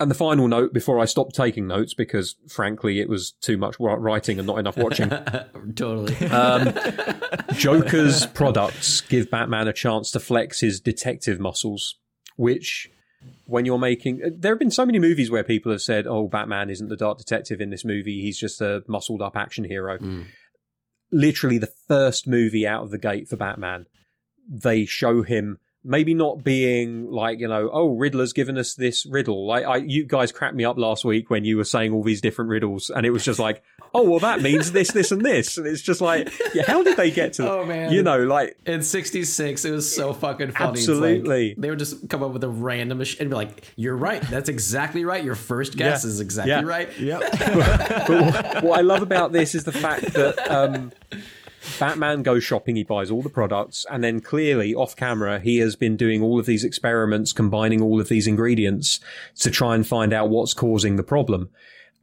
and 0.00 0.10
the 0.10 0.14
final 0.14 0.48
note 0.48 0.72
before 0.72 0.98
I 1.00 1.04
stopped 1.04 1.34
taking 1.34 1.66
notes 1.66 1.92
because 1.92 2.36
frankly 2.48 2.98
it 3.00 3.10
was 3.10 3.32
too 3.42 3.58
much 3.58 3.76
writing 3.78 4.38
and 4.38 4.46
not 4.46 4.58
enough 4.58 4.76
watching. 4.78 5.10
Totally. 5.74 6.16
um, 6.28 6.72
Joker's 7.54 8.24
products 8.26 9.00
give 9.02 9.30
Batman 9.30 9.68
a 9.68 9.72
chance 9.72 10.10
to 10.12 10.20
flex 10.20 10.60
his 10.60 10.80
detective 10.80 11.38
muscles, 11.40 11.96
which, 12.36 12.90
when 13.46 13.64
you're 13.64 13.78
making, 13.78 14.20
there 14.38 14.52
have 14.52 14.58
been 14.58 14.70
so 14.70 14.86
many 14.86 14.98
movies 14.98 15.30
where 15.30 15.44
people 15.44 15.72
have 15.72 15.82
said, 15.82 16.06
"Oh, 16.06 16.28
Batman 16.28 16.70
isn't 16.70 16.88
the 16.88 16.96
dark 16.96 17.18
detective 17.18 17.60
in 17.60 17.70
this 17.70 17.84
movie; 17.84 18.20
he's 18.20 18.38
just 18.38 18.60
a 18.60 18.82
muscled 18.86 19.22
up 19.22 19.36
action 19.36 19.64
hero." 19.64 19.98
Mm. 19.98 20.26
Literally, 21.10 21.58
the 21.58 21.72
first 21.88 22.26
movie 22.26 22.66
out 22.66 22.82
of 22.82 22.90
the 22.90 22.98
gate 22.98 23.28
for 23.28 23.36
Batman, 23.36 23.86
they 24.48 24.84
show 24.84 25.22
him. 25.22 25.58
Maybe 25.84 26.14
not 26.14 26.44
being 26.44 27.10
like 27.10 27.40
you 27.40 27.48
know, 27.48 27.68
oh 27.72 27.96
Riddler's 27.96 28.32
given 28.32 28.56
us 28.56 28.74
this 28.74 29.04
riddle. 29.04 29.46
Like 29.46 29.64
I, 29.64 29.76
you 29.78 30.04
guys 30.04 30.30
cracked 30.30 30.54
me 30.54 30.64
up 30.64 30.78
last 30.78 31.04
week 31.04 31.28
when 31.30 31.44
you 31.44 31.56
were 31.56 31.64
saying 31.64 31.92
all 31.92 32.02
these 32.04 32.20
different 32.20 32.50
riddles, 32.50 32.88
and 32.90 33.04
it 33.04 33.10
was 33.10 33.24
just 33.24 33.40
like, 33.40 33.62
oh 33.94 34.08
well, 34.08 34.20
that 34.20 34.40
means 34.42 34.70
this, 34.72 34.92
this, 34.92 35.10
and 35.10 35.24
this, 35.24 35.58
and 35.58 35.66
it's 35.66 35.82
just 35.82 36.00
like, 36.00 36.32
yeah, 36.54 36.62
how 36.66 36.82
did 36.84 36.96
they 36.96 37.10
get 37.10 37.32
to? 37.34 37.42
That? 37.42 37.50
Oh, 37.52 37.64
man. 37.66 37.92
you 37.92 38.02
know, 38.04 38.18
like 38.24 38.56
In 38.64 38.82
'66, 38.82 39.64
it 39.64 39.70
was 39.72 39.92
so 39.94 40.12
fucking 40.12 40.52
funny. 40.52 40.78
It's 40.78 40.88
like, 40.88 40.96
Absolutely. 40.98 41.54
they 41.58 41.68
would 41.70 41.78
just 41.80 42.08
come 42.08 42.22
up 42.22 42.32
with 42.32 42.44
a 42.44 42.48
random 42.48 42.98
mach- 42.98 43.20
and 43.20 43.28
be 43.30 43.34
like, 43.36 43.64
"You're 43.76 43.96
right. 43.96 44.22
That's 44.22 44.48
exactly 44.48 45.04
right. 45.04 45.22
Your 45.24 45.34
first 45.34 45.76
guess 45.76 46.04
Yeah. 46.04 46.08
is 46.10 46.20
exactly 46.20 46.50
Yeah. 46.52 46.62
right." 46.62 46.88
but 48.06 48.62
what 48.62 48.78
I 48.78 48.82
love 48.82 49.02
about 49.02 49.32
this 49.32 49.54
is 49.54 49.64
the 49.64 49.72
fact 49.72 50.12
that 50.14 50.38
um, 50.50 50.92
Batman 51.78 52.22
goes 52.22 52.44
shopping, 52.44 52.76
he 52.76 52.84
buys 52.84 53.10
all 53.10 53.22
the 53.22 53.28
products, 53.28 53.86
and 53.90 54.02
then 54.02 54.20
clearly 54.20 54.74
off 54.74 54.96
camera, 54.96 55.40
he 55.40 55.58
has 55.58 55.76
been 55.76 55.96
doing 55.96 56.22
all 56.22 56.38
of 56.38 56.46
these 56.46 56.64
experiments, 56.64 57.32
combining 57.32 57.80
all 57.80 58.00
of 58.00 58.08
these 58.08 58.26
ingredients 58.26 59.00
to 59.40 59.50
try 59.50 59.74
and 59.74 59.86
find 59.86 60.12
out 60.12 60.28
what's 60.28 60.54
causing 60.54 60.96
the 60.96 61.02
problem. 61.02 61.50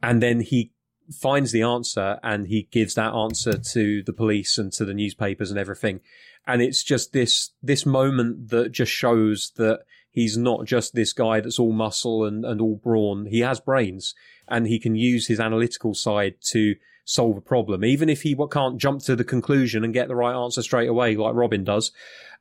And 0.02 0.22
then 0.22 0.40
he 0.40 0.72
finds 1.12 1.52
the 1.52 1.62
answer 1.62 2.18
and 2.22 2.46
he 2.46 2.68
gives 2.70 2.94
that 2.94 3.12
answer 3.12 3.58
to 3.58 4.02
the 4.02 4.12
police 4.12 4.58
and 4.58 4.72
to 4.72 4.84
the 4.84 4.94
newspapers 4.94 5.50
and 5.50 5.58
everything. 5.58 6.00
And 6.46 6.62
it's 6.62 6.82
just 6.82 7.12
this, 7.12 7.50
this 7.62 7.84
moment 7.84 8.48
that 8.48 8.72
just 8.72 8.92
shows 8.92 9.52
that 9.56 9.80
he's 10.10 10.36
not 10.36 10.64
just 10.64 10.94
this 10.94 11.12
guy 11.12 11.40
that's 11.40 11.58
all 11.58 11.72
muscle 11.72 12.24
and, 12.24 12.44
and 12.44 12.60
all 12.60 12.76
brawn. 12.76 13.26
He 13.26 13.40
has 13.40 13.60
brains 13.60 14.14
and 14.48 14.66
he 14.66 14.78
can 14.78 14.94
use 14.94 15.26
his 15.26 15.40
analytical 15.40 15.94
side 15.94 16.36
to 16.50 16.76
solve 17.10 17.36
a 17.36 17.40
problem, 17.40 17.84
even 17.84 18.08
if 18.08 18.22
he 18.22 18.36
can't 18.52 18.78
jump 18.78 19.02
to 19.02 19.16
the 19.16 19.24
conclusion 19.24 19.82
and 19.84 19.92
get 19.92 20.06
the 20.06 20.14
right 20.14 20.34
answer 20.34 20.62
straight 20.62 20.88
away, 20.88 21.16
like 21.16 21.34
Robin 21.34 21.64
does. 21.64 21.90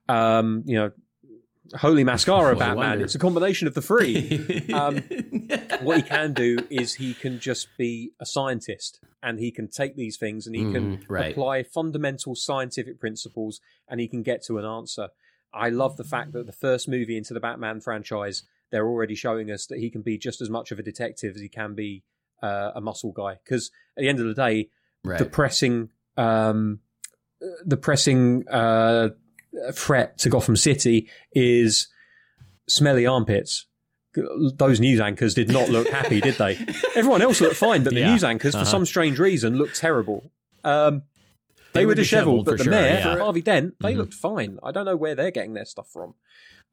Um, 0.07 0.63
you 0.65 0.75
know, 0.75 0.91
holy 1.75 2.03
mascara, 2.03 2.55
Batman! 2.63 3.01
It's 3.01 3.15
a 3.15 3.19
combination 3.19 3.67
of 3.67 3.73
the 3.73 3.81
three. 3.81 4.67
Um, 4.73 4.97
what 5.81 5.97
he 5.97 6.03
can 6.03 6.33
do 6.33 6.57
is 6.69 6.95
he 6.95 7.15
can 7.15 7.39
just 7.39 7.67
be 7.77 8.11
a 8.19 8.25
scientist, 8.27 8.99
and 9.23 9.39
he 9.39 9.51
can 9.51 9.67
take 9.67 9.95
these 9.95 10.17
things 10.17 10.45
and 10.45 10.55
he 10.55 10.71
can 10.71 10.97
Mhm, 10.97 11.03
right. 11.09 11.31
apply 11.31 11.63
fundamental 11.63 12.35
scientific 12.35 12.99
principles, 12.99 13.59
and 13.87 13.99
he 13.99 14.07
can 14.07 14.21
get 14.21 14.43
to 14.45 14.59
an 14.59 14.65
answer. 14.65 15.09
I 15.51 15.69
love 15.69 15.97
the 15.97 16.03
fact 16.03 16.31
that 16.33 16.45
the 16.45 16.51
first 16.51 16.87
movie 16.87 17.17
into 17.17 17.33
the 17.33 17.39
Batman 17.39 17.81
franchise, 17.81 18.43
they're 18.69 18.87
already 18.87 19.15
showing 19.15 19.49
us 19.49 19.65
that 19.65 19.79
he 19.79 19.89
can 19.89 20.03
be 20.03 20.15
just 20.19 20.41
as 20.41 20.49
much 20.49 20.71
of 20.71 20.77
a 20.77 20.83
detective 20.83 21.35
as 21.35 21.41
he 21.41 21.49
can 21.49 21.73
be 21.73 22.03
uh, 22.41 22.71
a 22.75 22.81
muscle 22.81 23.11
guy. 23.11 23.37
Because 23.43 23.71
at 23.97 24.01
the 24.01 24.09
end 24.09 24.19
of 24.19 24.25
the 24.27 24.33
day, 24.33 24.69
right. 25.03 25.19
the 25.19 25.25
pressing, 25.25 25.89
um, 26.17 26.79
the 27.65 27.77
pressing 27.77 28.47
uh, 28.49 29.09
threat 29.73 30.17
to 30.19 30.29
Gotham 30.29 30.55
City 30.55 31.09
is 31.33 31.87
smelly 32.67 33.05
armpits. 33.05 33.65
Those 34.55 34.79
news 34.79 34.99
anchors 34.99 35.33
did 35.35 35.49
not 35.49 35.69
look 35.69 35.87
happy, 35.89 36.19
did 36.19 36.35
they? 36.35 36.57
Everyone 36.95 37.21
else 37.21 37.39
looked 37.41 37.55
fine, 37.55 37.83
but 37.83 37.93
the 37.93 37.99
Yeah. 38.01 38.11
news 38.11 38.23
anchors, 38.23 38.53
for 38.53 38.61
Uh-huh. 38.61 38.65
some 38.71 38.85
strange 38.85 39.19
reason, 39.19 39.55
looked 39.55 39.75
terrible. 39.75 40.31
Um, 40.63 41.03
they, 41.73 41.81
They 41.81 41.85
were 41.85 41.93
dishevelled, 41.95 42.45
but 42.45 42.57
the 42.57 42.63
sure, 42.65 42.71
mayor, 42.71 42.95
yeah. 42.99 43.17
Harvey 43.19 43.41
Dent, 43.43 43.75
they 43.79 43.93
Mhm. 43.93 43.97
looked 43.97 44.13
fine. 44.15 44.57
I 44.63 44.71
don't 44.71 44.85
know 44.85 44.95
where 44.95 45.13
they're 45.13 45.29
getting 45.31 45.53
their 45.53 45.65
stuff 45.65 45.89
from. 45.91 46.15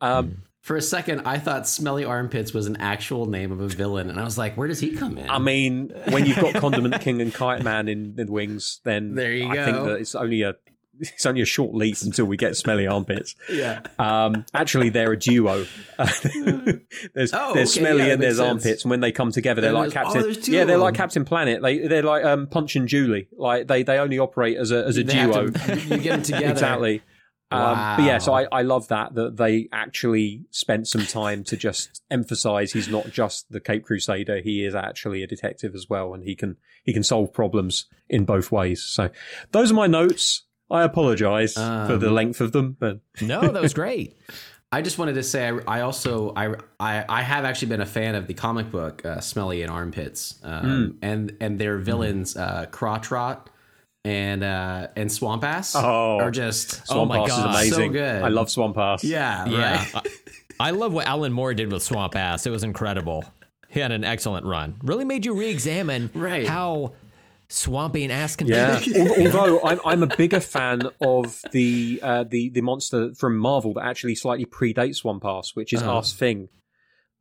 Um, 0.00 0.42
For 0.66 0.74
a 0.76 0.82
second, 0.82 1.22
I 1.26 1.38
thought 1.38 1.68
Smelly 1.68 2.04
Armpits 2.04 2.52
was 2.52 2.66
an 2.66 2.78
actual 2.78 3.26
name 3.26 3.52
of 3.52 3.60
a 3.60 3.68
villain, 3.68 4.10
and 4.10 4.18
I 4.18 4.24
was 4.24 4.36
like, 4.36 4.56
"Where 4.56 4.66
does 4.66 4.80
he 4.80 4.90
come 4.96 5.16
in?" 5.16 5.30
I 5.30 5.38
mean, 5.38 5.92
when 6.10 6.26
you've 6.26 6.40
got 6.40 6.54
Condiment 6.54 7.00
King 7.00 7.22
and 7.22 7.32
Kite 7.32 7.62
Man 7.62 7.86
in, 7.86 8.14
in 8.18 8.26
the 8.26 8.32
wings, 8.32 8.80
then 8.82 9.14
There 9.14 9.32
you 9.32 9.48
I 9.48 9.64
think 9.64 9.76
go. 9.76 9.84
that 9.86 10.00
it's 10.00 10.16
only 10.16 10.42
a 10.42 10.54
it's 10.98 11.24
only 11.24 11.40
a 11.42 11.44
short 11.44 11.72
leap 11.74 11.96
until 12.02 12.24
we 12.24 12.36
get 12.36 12.56
smelly 12.56 12.86
armpits. 12.88 13.36
yeah. 13.52 13.82
Um, 13.98 14.44
actually, 14.54 14.88
they're 14.88 15.12
a 15.12 15.16
duo. 15.18 15.66
there's 15.98 17.32
Oh, 17.32 17.52
there's 17.54 17.70
okay, 17.76 17.80
smelly 17.80 18.06
yeah, 18.06 18.14
and 18.14 18.22
there's 18.22 18.38
sense. 18.38 18.48
armpits, 18.64 18.82
and 18.84 18.90
when 18.90 19.00
they 19.00 19.12
come 19.12 19.30
together, 19.30 19.60
they're 19.60 19.70
And 19.70 19.78
like 19.78 19.90
oh, 19.96 20.12
Captain. 20.24 20.52
yeah, 20.52 20.64
they're 20.64 20.78
like. 20.78 20.94
Captain 20.94 21.24
Planet. 21.24 21.62
They 21.62 21.78
they're 21.86 22.02
like 22.02 22.24
um, 22.24 22.46
Punch 22.46 22.74
and 22.76 22.88
Julie. 22.88 23.28
Like 23.36 23.66
they 23.68 23.82
they 23.82 23.98
only 23.98 24.18
operate 24.18 24.56
as 24.56 24.70
a 24.72 24.84
as 24.86 24.96
a 24.96 25.04
They 25.04 25.12
duo. 25.14 25.48
to- 25.48 25.80
you 25.90 25.98
get 25.98 26.10
them 26.12 26.22
together. 26.22 26.46
exactly. 26.50 27.02
Um, 27.50 27.96
but 27.96 28.04
yeah, 28.04 28.18
so 28.18 28.32
I, 28.34 28.46
I 28.50 28.62
love 28.62 28.88
that 28.88 29.14
that 29.14 29.36
they 29.36 29.68
actually 29.72 30.44
spent 30.50 30.88
some 30.88 31.06
time 31.06 31.44
to 31.44 31.56
just 31.56 32.02
emphasize 32.10 32.72
he's 32.72 32.88
not 32.88 33.10
just 33.10 33.50
the 33.52 33.60
Cape 33.60 33.84
Crusader; 33.84 34.40
he 34.40 34.64
is 34.64 34.74
actually 34.74 35.22
a 35.22 35.26
detective 35.28 35.74
as 35.74 35.86
well, 35.88 36.12
and 36.12 36.24
he 36.24 36.34
can 36.34 36.56
he 36.84 36.92
can 36.92 37.04
solve 37.04 37.32
problems 37.32 37.86
in 38.08 38.24
both 38.24 38.50
ways. 38.50 38.82
So 38.82 39.10
those 39.52 39.70
are 39.70 39.74
my 39.74 39.86
notes. 39.86 40.42
I 40.68 40.82
apologize 40.82 41.54
for 41.54 41.60
Um, 41.60 42.00
the 42.00 42.10
length 42.10 42.40
of 42.40 42.50
them, 42.50 42.76
but 42.80 42.98
No, 43.22 43.40
that 43.42 43.62
was 43.62 43.74
great. 43.82 44.16
I 44.72 44.82
just 44.82 44.98
wanted 44.98 45.14
to 45.14 45.22
say 45.22 45.48
I, 45.48 45.78
I 45.78 45.80
also 45.82 46.32
I, 46.34 46.54
I 46.80 47.04
I 47.08 47.22
have 47.22 47.44
actually 47.44 47.68
been 47.68 47.80
a 47.80 47.86
fan 47.86 48.16
of 48.16 48.26
the 48.26 48.34
comic 48.34 48.72
book 48.72 49.04
uh, 49.06 49.20
Smelly 49.20 49.62
and 49.62 49.70
Armpits, 49.70 50.40
um, 50.42 50.98
and 51.00 51.36
and 51.40 51.60
their 51.60 51.78
villains 51.78 52.36
uh, 52.36 52.66
Crotch 52.72 53.12
Rot 53.12 53.48
and 54.06 54.44
uh, 54.44 54.86
and 54.96 55.10
Swamp 55.10 55.42
Ass 55.44 55.74
Oh. 55.74 56.18
are 56.20 56.30
just 56.30 56.82
Oh 56.88 57.04
my 57.04 57.18
Ass 57.20 57.28
God, 57.28 57.64
is 57.64 57.74
so 57.74 57.88
good. 57.88 58.22
I 58.22 58.28
love 58.28 58.48
Swamp 58.50 58.78
Ass. 58.78 59.02
yeah 59.02 59.44
Yeah. 59.46 59.84
right. 59.94 60.06
I, 60.60 60.68
I 60.68 60.70
love 60.70 60.92
what 60.92 61.06
Alan 61.06 61.32
Moore 61.32 61.52
did 61.54 61.72
with 61.72 61.82
Swamp 61.82 62.14
Ass. 62.16 62.46
It 62.46 62.50
was 62.50 62.62
incredible. 62.62 63.24
he 63.68 63.80
had 63.80 63.90
an 63.92 64.04
excellent 64.04 64.46
run. 64.46 64.76
Really 64.82 65.04
made 65.04 65.26
you 65.26 65.34
re-examine 65.34 66.10
Right. 66.14 66.46
how 66.46 66.92
swampy 67.48 68.04
and 68.04 68.12
ass 68.12 68.36
can 68.36 68.46
Yeah. 68.46 68.78
be. 68.78 69.26
Although 69.26 69.60
I'm, 69.62 69.80
I'm 69.84 70.02
a 70.02 70.16
bigger 70.16 70.40
fan 70.40 70.82
of 71.00 71.40
the 71.52 72.00
uh, 72.02 72.24
the 72.24 72.48
the 72.50 72.60
monster 72.60 73.12
from 73.14 73.36
Marvel 73.36 73.74
that 73.74 73.84
actually 73.84 74.14
slightly 74.14 74.46
predates 74.46 74.96
Swamp 74.96 75.24
Ass, 75.24 75.54
which 75.54 75.72
is 75.72 75.82
Uh-huh. 75.82 75.98
Ass 75.98 76.12
Thing. 76.12 76.48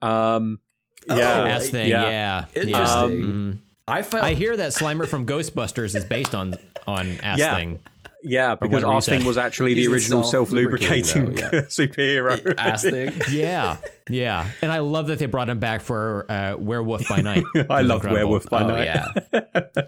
Um, 0.02 0.60
Oh, 1.08 1.16
yeah, 1.18 1.44
Ass 1.56 1.70
thing, 1.70 1.90
yeah. 1.90 2.04
yeah. 2.10 2.46
yeah. 2.56 2.62
Interesting. 2.62 3.22
Mhm. 3.22 3.58
I 3.88 4.02
felt 4.02 4.24
I 4.24 4.34
hear 4.34 4.56
that 4.58 4.72
Slimer 4.72 5.08
from 5.08 5.26
Ghostbusters 5.26 5.96
is 5.96 6.06
based 6.06 6.34
on 6.34 6.56
on 6.88 7.08
ass 7.22 7.40
Yeah. 7.40 7.56
thing. 7.56 7.80
Yeah, 8.28 8.56
because 8.56 8.74
whatever 8.84 8.94
Ass 8.94 9.06
Thing 9.06 9.24
was 9.24 9.38
actually 9.38 9.76
the 9.76 9.82
He's 9.82 9.88
the 9.88 9.94
original 9.94 10.24
self-lubricating 10.24 11.04
self-lubricating, 11.04 11.38
yeah. 11.54 11.62
superhero. 11.70 12.56
ass 12.58 12.82
thing. 12.82 13.14
Yeah, 13.30 13.78
yeah, 14.10 14.50
and 14.64 14.72
I 14.72 14.80
love 14.80 15.06
that 15.08 15.20
they 15.20 15.28
brought 15.28 15.48
him 15.48 15.60
back 15.60 15.82
for 15.82 16.26
uh, 16.32 16.56
Werewolf 16.58 17.08
by 17.08 17.22
Night. 17.22 17.44
I 17.70 17.82
love 17.84 17.98
incredible. 18.04 18.14
Werewolf 18.14 18.50
by 18.50 18.64
Oh 18.64 18.68
Night. 18.70 18.86
yeah. 18.86 19.82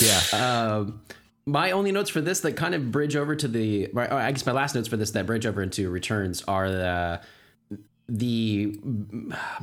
Yeah, 0.00 0.20
Um, 0.76 1.00
my 1.44 1.72
only 1.72 1.90
notes 1.90 2.08
for 2.08 2.20
this 2.20 2.38
that 2.40 2.52
kind 2.56 2.72
of 2.76 2.92
bridge 2.92 3.16
over 3.16 3.34
to 3.34 3.48
the, 3.48 3.88
my- 3.92 4.14
I 4.14 4.30
guess 4.30 4.46
my 4.46 4.52
last 4.52 4.76
notes 4.76 4.86
for 4.86 4.96
this 4.96 5.10
that 5.10 5.26
bridge 5.26 5.44
over 5.44 5.60
into 5.60 5.90
returns 5.90 6.44
are 6.46 6.70
the 6.70 7.20
the 8.12 8.78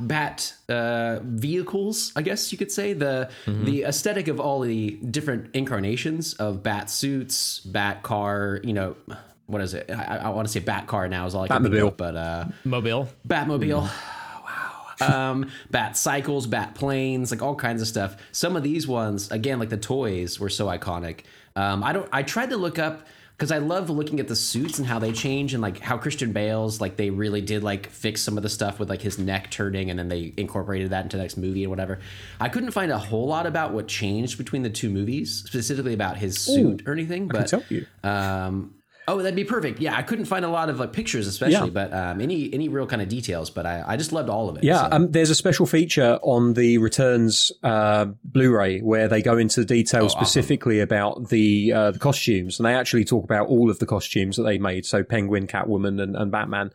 bat 0.00 0.52
uh, 0.68 1.20
vehicles. 1.22 2.12
I 2.16 2.22
guess 2.22 2.50
you 2.50 2.58
could 2.58 2.72
say 2.72 2.92
the 2.92 3.30
the 3.46 3.84
aesthetic 3.84 4.26
of 4.26 4.40
all 4.40 4.60
the 4.60 4.90
different 5.10 5.54
incarnations 5.54 6.34
of 6.34 6.62
bat 6.62 6.90
suits, 6.90 7.60
bat 7.60 8.02
car. 8.02 8.60
You 8.64 8.72
know, 8.72 8.96
what 9.46 9.62
is 9.62 9.74
it? 9.74 9.88
I, 9.90 10.16
I 10.16 10.28
want 10.30 10.48
to 10.48 10.52
say 10.52 10.58
bat 10.58 10.88
car 10.88 11.08
now 11.08 11.26
is 11.26 11.34
all 11.34 11.44
I 11.44 11.48
can 11.48 11.62
think 11.62 11.74
Batmobile. 11.74 11.88
of, 11.88 11.96
but 11.96 12.16
uh, 12.16 12.44
Mobile. 12.64 13.08
Batmobile. 13.26 13.88
Wow. 15.00 15.30
Um, 15.30 15.50
bat 15.70 15.96
cycles, 15.96 16.46
bat 16.46 16.74
planes, 16.74 17.30
like 17.30 17.40
all 17.40 17.54
kinds 17.54 17.80
of 17.80 17.88
stuff. 17.88 18.16
Some 18.32 18.54
of 18.54 18.62
these 18.62 18.86
ones, 18.86 19.30
again, 19.30 19.58
like 19.58 19.70
the 19.70 19.78
toys, 19.78 20.38
were 20.38 20.50
so 20.50 20.66
iconic. 20.66 21.20
Um, 21.56 21.82
I 21.82 21.94
don't. 21.94 22.06
I 22.12 22.22
tried 22.22 22.50
to 22.50 22.58
look 22.58 22.78
up 22.78 23.06
because 23.40 23.52
I 23.52 23.56
love 23.56 23.88
looking 23.88 24.20
at 24.20 24.28
the 24.28 24.36
suits 24.36 24.78
and 24.78 24.86
how 24.86 24.98
they 24.98 25.12
change 25.12 25.54
and 25.54 25.62
like 25.62 25.78
how 25.80 25.96
Christian 25.96 26.30
Bale's 26.30 26.78
like 26.78 26.96
they 26.96 27.08
really 27.08 27.40
did 27.40 27.62
like 27.62 27.88
fix 27.88 28.20
some 28.20 28.36
of 28.36 28.42
the 28.42 28.50
stuff 28.50 28.78
with 28.78 28.90
like 28.90 29.00
his 29.00 29.18
neck 29.18 29.50
turning 29.50 29.88
and 29.88 29.98
then 29.98 30.08
they 30.08 30.34
incorporated 30.36 30.90
that 30.90 31.04
into 31.04 31.16
the 31.16 31.22
next 31.22 31.38
movie 31.38 31.64
and 31.64 31.70
whatever. 31.70 32.00
I 32.38 32.50
couldn't 32.50 32.72
find 32.72 32.92
a 32.92 32.98
whole 32.98 33.26
lot 33.26 33.46
about 33.46 33.72
what 33.72 33.88
changed 33.88 34.36
between 34.36 34.62
the 34.62 34.68
two 34.68 34.90
movies, 34.90 35.42
specifically 35.46 35.94
about 35.94 36.18
his 36.18 36.38
suit 36.38 36.86
or 36.86 36.92
anything. 36.92 37.28
But 37.28 37.46
tell 37.46 37.64
you. 37.70 37.86
um, 38.04 38.74
oh, 39.10 39.18
that'd 39.18 39.36
be 39.36 39.44
perfect. 39.44 39.80
Yeah, 39.80 39.96
I 39.96 40.02
couldn't 40.02 40.26
find 40.26 40.44
a 40.44 40.48
lot 40.48 40.68
of 40.68 40.78
like 40.78 40.92
pictures, 40.92 41.26
especially, 41.26 41.68
Yeah. 41.68 41.88
but 41.88 41.92
um, 41.92 42.20
any 42.20 42.52
any 42.52 42.68
real 42.68 42.86
kind 42.86 43.02
of 43.02 43.08
details. 43.08 43.50
But 43.50 43.66
I, 43.66 43.84
I 43.86 43.96
just 43.96 44.12
loved 44.12 44.28
all 44.28 44.48
of 44.48 44.56
it. 44.56 44.64
Yeah, 44.64 44.88
so. 44.88 44.96
um, 44.96 45.10
there's 45.10 45.30
a 45.30 45.34
special 45.34 45.66
feature 45.66 46.18
on 46.22 46.54
the 46.54 46.78
Returns 46.78 47.52
uh, 47.62 48.06
Blu-ray 48.24 48.80
where 48.80 49.08
they 49.08 49.22
go 49.22 49.36
into 49.36 49.64
detail 49.64 50.08
specifically 50.08 50.80
about 50.80 51.28
the 51.28 51.72
uh, 51.72 51.90
the 51.90 51.98
costumes, 51.98 52.58
and 52.58 52.66
they 52.66 52.74
actually 52.74 53.04
talk 53.04 53.24
about 53.24 53.48
all 53.48 53.70
of 53.70 53.78
the 53.78 53.86
costumes 53.86 54.36
that 54.36 54.44
they 54.44 54.58
made. 54.58 54.86
So 54.86 55.02
Penguin, 55.02 55.46
Catwoman, 55.46 56.00
and, 56.02 56.16
and 56.16 56.30
Batman. 56.30 56.70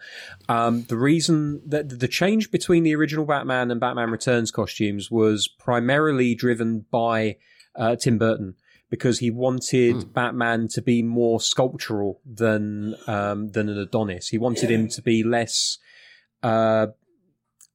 Um, 0.49 0.83
the 0.83 0.97
reason 0.97 1.61
that 1.65 1.99
the 1.99 2.07
change 2.07 2.51
between 2.51 2.83
the 2.83 2.95
original 2.95 3.25
Batman 3.25 3.71
and 3.71 3.79
Batman 3.79 4.11
Returns 4.11 4.51
costumes 4.51 5.09
was 5.09 5.47
primarily 5.47 6.35
driven 6.35 6.85
by 6.91 7.37
uh, 7.75 7.95
Tim 7.95 8.17
Burton. 8.17 8.55
Because 8.95 9.19
he 9.19 9.29
wanted 9.31 10.13
Batman 10.13 10.67
to 10.69 10.81
be 10.81 11.01
more 11.03 11.39
sculptural 11.41 12.21
than 12.25 12.95
um, 13.07 13.49
than 13.49 13.69
an 13.69 13.77
Adonis. 13.77 14.29
He 14.29 14.37
wanted 14.37 14.71
him 14.71 14.87
to 14.89 15.01
be 15.01 15.23
less 15.23 15.77
uh, 16.43 16.87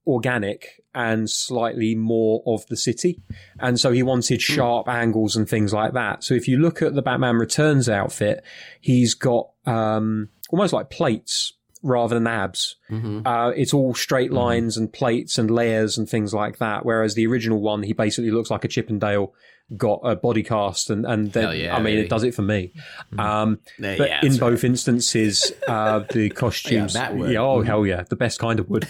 organic 0.07 0.81
and 0.93 1.29
slightly 1.29 1.95
more 1.95 2.43
of 2.45 2.65
the 2.67 2.75
city. 2.75 3.21
And 3.59 3.79
so 3.79 3.91
he 3.91 4.03
wanted 4.03 4.41
sharp 4.41 4.87
angles 4.89 5.35
and 5.35 5.47
things 5.47 5.73
like 5.73 5.93
that. 5.93 6.23
So 6.23 6.33
if 6.33 6.47
you 6.47 6.57
look 6.57 6.81
at 6.81 6.95
the 6.95 7.01
Batman 7.01 7.35
Returns 7.35 7.87
outfit, 7.87 8.43
he's 8.81 9.13
got 9.13 9.49
um, 9.65 10.29
almost 10.49 10.73
like 10.73 10.89
plates 10.89 11.53
rather 11.83 12.15
than 12.15 12.27
abs. 12.27 12.75
Mhm. 12.91 13.25
Uh, 13.25 13.51
it's 13.55 13.73
all 13.73 13.93
straight 13.93 14.31
lines 14.31 14.77
and 14.77 14.91
plates 14.91 15.37
and 15.37 15.49
layers 15.49 15.97
and 15.97 16.09
things 16.09 16.33
like 16.33 16.57
that. 16.57 16.85
Whereas 16.85 17.15
the 17.15 17.25
original 17.25 17.61
one, 17.61 17.83
he 17.83 17.93
basically 17.93 18.31
looks 18.31 18.51
like 18.51 18.63
a 18.65 18.67
Chippendale 18.67 19.33
got 19.77 20.01
a 20.03 20.15
body 20.15 20.43
cast 20.43 20.89
and, 20.89 21.05
and 21.05 21.31
then, 21.31 21.55
yeah, 21.57 21.75
I 21.75 21.77
mean, 21.77 21.95
baby. 21.95 22.01
it 22.01 22.09
does 22.09 22.23
it 22.23 22.33
for 22.33 22.41
me. 22.41 22.73
Um, 23.17 23.59
Yeah, 23.77 23.95
but 23.97 24.09
yeah, 24.09 24.19
in 24.23 24.37
both 24.37 24.63
instances, 24.63 25.51
uh, 25.67 25.99
the 26.13 26.29
costumes, 26.29 26.93
that 26.93 27.17
yeah, 27.17 27.39
oh 27.39 27.61
hell 27.61 27.85
yeah, 27.85 28.03
the 28.09 28.15
best 28.15 28.39
kind 28.39 28.59
of 28.59 28.69
wood. 28.69 28.87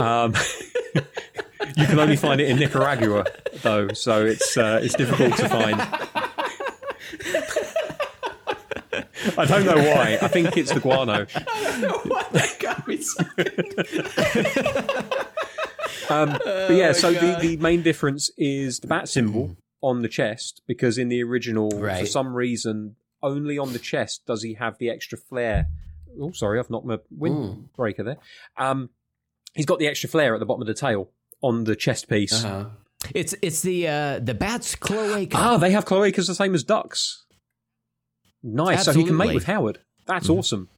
Um, 0.00 0.34
you 1.76 1.86
can 1.86 1.98
only 1.98 2.16
find 2.16 2.40
it 2.40 2.48
in 2.48 2.58
Nicaragua, 2.58 3.26
though, 3.62 3.88
so 3.88 4.24
it's 4.24 4.56
uh, 4.56 4.80
it's 4.82 4.94
difficult 4.94 5.36
to 5.36 5.48
find. 5.48 5.80
I 9.36 9.46
don't 9.46 9.64
know 9.64 9.76
why. 9.76 10.18
I 10.20 10.28
think 10.28 10.56
it's 10.56 10.72
the 10.72 10.80
guano. 10.80 11.26
i 11.34 12.26
that 12.32 12.56
got 12.60 12.86
me 12.86 12.98
so 13.00 13.24
Um, 16.10 16.38
but 16.44 16.74
yeah, 16.74 16.92
so 16.92 17.12
the, 17.12 17.38
the 17.40 17.56
main 17.56 17.82
difference 17.82 18.30
is 18.36 18.80
the 18.80 18.86
bat 18.86 19.08
symbol 19.08 19.56
on 19.84 20.02
the 20.02 20.08
chest, 20.08 20.62
because 20.66 20.98
in 20.98 21.08
the 21.08 21.22
original, 21.22 21.70
for 22.00 22.06
some 22.06 22.34
reason, 22.34 22.96
only 23.22 23.58
on 23.58 23.72
the 23.72 23.78
chest 23.78 24.26
does 24.26 24.42
he 24.42 24.54
have 24.54 24.78
the 24.78 24.90
extra 24.90 25.18
flare. 25.18 25.66
Oh, 26.20 26.32
sorry, 26.32 26.58
I've 26.58 26.70
knocked 26.70 26.86
my 26.86 26.98
windbreaker 27.16 28.04
there. 28.04 28.16
Um, 28.56 28.90
he's 29.54 29.66
got 29.66 29.78
the 29.78 29.86
extra 29.86 30.08
flare 30.08 30.34
at 30.34 30.40
the 30.40 30.46
bottom 30.46 30.62
of 30.62 30.66
the 30.66 30.74
tail 30.74 31.10
on 31.42 31.64
the 31.64 31.76
chest 31.76 32.08
piece. 32.08 32.44
uh-huh. 32.44 32.66
It's 33.14 33.34
it's 33.42 33.60
the 33.60 33.86
uh, 33.86 34.18
the 34.18 34.32
bat's 34.32 34.74
cloaca. 34.74 35.36
Ah, 35.36 35.56
they 35.58 35.72
have 35.72 35.84
cloacas 35.84 36.26
the 36.26 36.34
same 36.34 36.54
as 36.54 36.64
ducks. 36.64 37.26
Nice. 38.42 38.84
So 38.84 38.92
he 38.92 39.04
can 39.04 39.16
mate 39.16 39.34
with 39.34 39.44
Howard. 39.44 39.80
That's 40.06 40.30
awesome. 40.30 40.68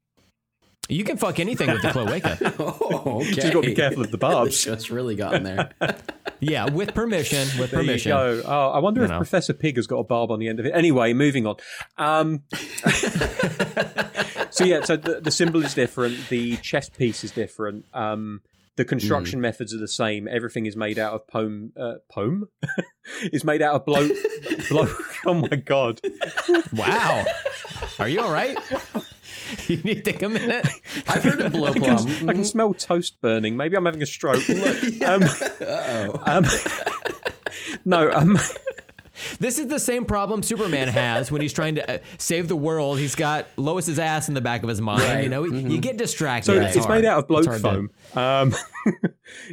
You 0.88 1.02
can 1.04 1.16
fuck 1.16 1.40
anything 1.40 1.70
with 1.70 1.82
the 1.82 1.90
cloaca. 1.90 2.38
Oh, 2.58 3.20
okay. 3.22 3.32
Just 3.32 3.52
got 3.52 3.62
to 3.62 3.68
be 3.68 3.74
careful 3.74 4.02
of 4.02 4.10
the 4.10 4.16
This 4.16 4.20
barbs. 4.32 4.60
show's 4.60 4.90
really 4.90 5.16
gotten 5.16 5.42
there. 5.42 5.70
yeah, 6.40 6.68
with 6.70 6.94
permission. 6.94 7.46
With 7.58 7.70
There 7.70 7.80
you 7.82 7.86
permission. 7.88 8.10
go. 8.12 8.42
Oh, 8.44 8.70
I 8.70 8.78
wonder 8.78 9.00
You 9.00 9.04
if 9.06 9.10
know. 9.10 9.16
Professor 9.18 9.52
Pig 9.52 9.76
has 9.76 9.86
got 9.86 9.96
a 9.98 10.04
barb 10.04 10.30
on 10.30 10.38
the 10.38 10.48
end 10.48 10.60
of 10.60 10.66
it. 10.66 10.72
Anyway, 10.74 11.12
moving 11.12 11.46
on. 11.46 11.56
Um, 11.98 12.42
so 14.50 14.64
yeah, 14.64 14.82
so 14.84 14.96
the, 14.96 15.20
the 15.22 15.30
symbol 15.30 15.64
is 15.64 15.74
different. 15.74 16.28
The 16.28 16.56
chest 16.58 16.96
piece 16.96 17.24
is 17.24 17.30
different. 17.32 17.84
Um, 17.92 18.40
the 18.76 18.84
construction 18.84 19.40
methods 19.40 19.74
are 19.74 19.78
the 19.78 19.88
same. 19.88 20.28
Everything 20.28 20.66
is 20.66 20.76
made 20.76 20.98
out 20.98 21.14
of 21.14 21.26
poem. 21.26 21.72
Uh, 21.78 21.94
poem 22.10 22.48
is 23.32 23.42
made 23.44 23.62
out 23.62 23.74
of 23.74 23.84
blow. 23.86 24.08
blow. 24.68 24.86
Oh 25.24 25.34
my 25.34 25.56
god! 25.56 26.00
Wow. 26.74 27.24
Are 27.98 28.08
you 28.08 28.20
all 28.20 28.32
right? 28.32 28.56
you 29.68 29.76
need 29.78 30.04
to 30.04 30.12
take 30.12 30.22
a 30.22 30.28
minute. 30.28 30.66
I've 31.08 31.22
heard 31.22 31.40
of 31.40 31.52
blow 31.52 31.68
I 31.68 31.78
plum. 31.78 32.06
can, 32.06 32.28
I 32.30 32.32
can 32.32 32.44
smell 32.44 32.74
toast 32.74 33.20
burning. 33.20 33.56
Maybe 33.56 33.76
I'm 33.76 33.84
having 33.84 34.02
a 34.02 34.06
stroke. 34.06 34.48
um, 35.06 35.22
um, 36.26 36.44
no, 37.84 38.10
um, 38.12 38.38
This 39.38 39.58
is 39.58 39.68
the 39.68 39.78
same 39.80 40.04
problem 40.04 40.42
Superman 40.42 40.88
has 40.88 41.32
when 41.32 41.40
he's 41.40 41.52
trying 41.52 41.76
to 41.76 41.90
uh, 41.90 41.98
save 42.18 42.48
the 42.48 42.56
world. 42.56 42.98
He's 42.98 43.14
got 43.14 43.46
Lois's 43.56 43.98
ass 43.98 44.28
in 44.28 44.34
the 44.34 44.40
back 44.40 44.62
of 44.62 44.68
his 44.68 44.80
mind. 44.80 45.02
Right. 45.02 45.24
You 45.24 45.30
know, 45.30 45.44
you 45.44 45.78
get 45.80 45.96
distracted. 45.96 46.46
so 46.46 46.60
It's 46.60 46.76
it's, 46.76 46.88
made 46.88 47.04
out 47.04 47.30
of 47.30 47.44
to- 47.44 47.58
foam. 47.58 47.90
Um, 48.14 48.54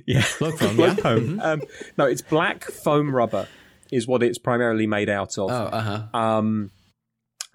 yeah, 0.06 0.26
Blow 0.40 0.52
foam, 0.52 0.76
blow 0.76 0.86
yeah. 0.88 0.94
foam. 0.96 1.40
Um, 1.40 1.62
no, 1.98 2.06
it's 2.06 2.22
black 2.22 2.64
foam 2.66 3.16
rubber 3.16 3.48
is 3.92 4.08
what 4.08 4.22
it's 4.24 4.38
primarily 4.38 4.88
made 4.88 5.10
out 5.10 5.38
of. 5.38 5.50
Oh, 5.50 5.56
uh 5.56 5.82
huh. 6.12 6.18
um, 6.20 6.72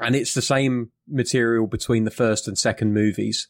and 0.01 0.15
it's 0.15 0.35
the 0.35 0.43
same 0.43 0.91
material 1.09 1.67
between 1.67 2.05
the 2.05 2.11
first 2.11 2.49
and 2.49 2.59
second 2.59 2.95
movies. 2.95 3.49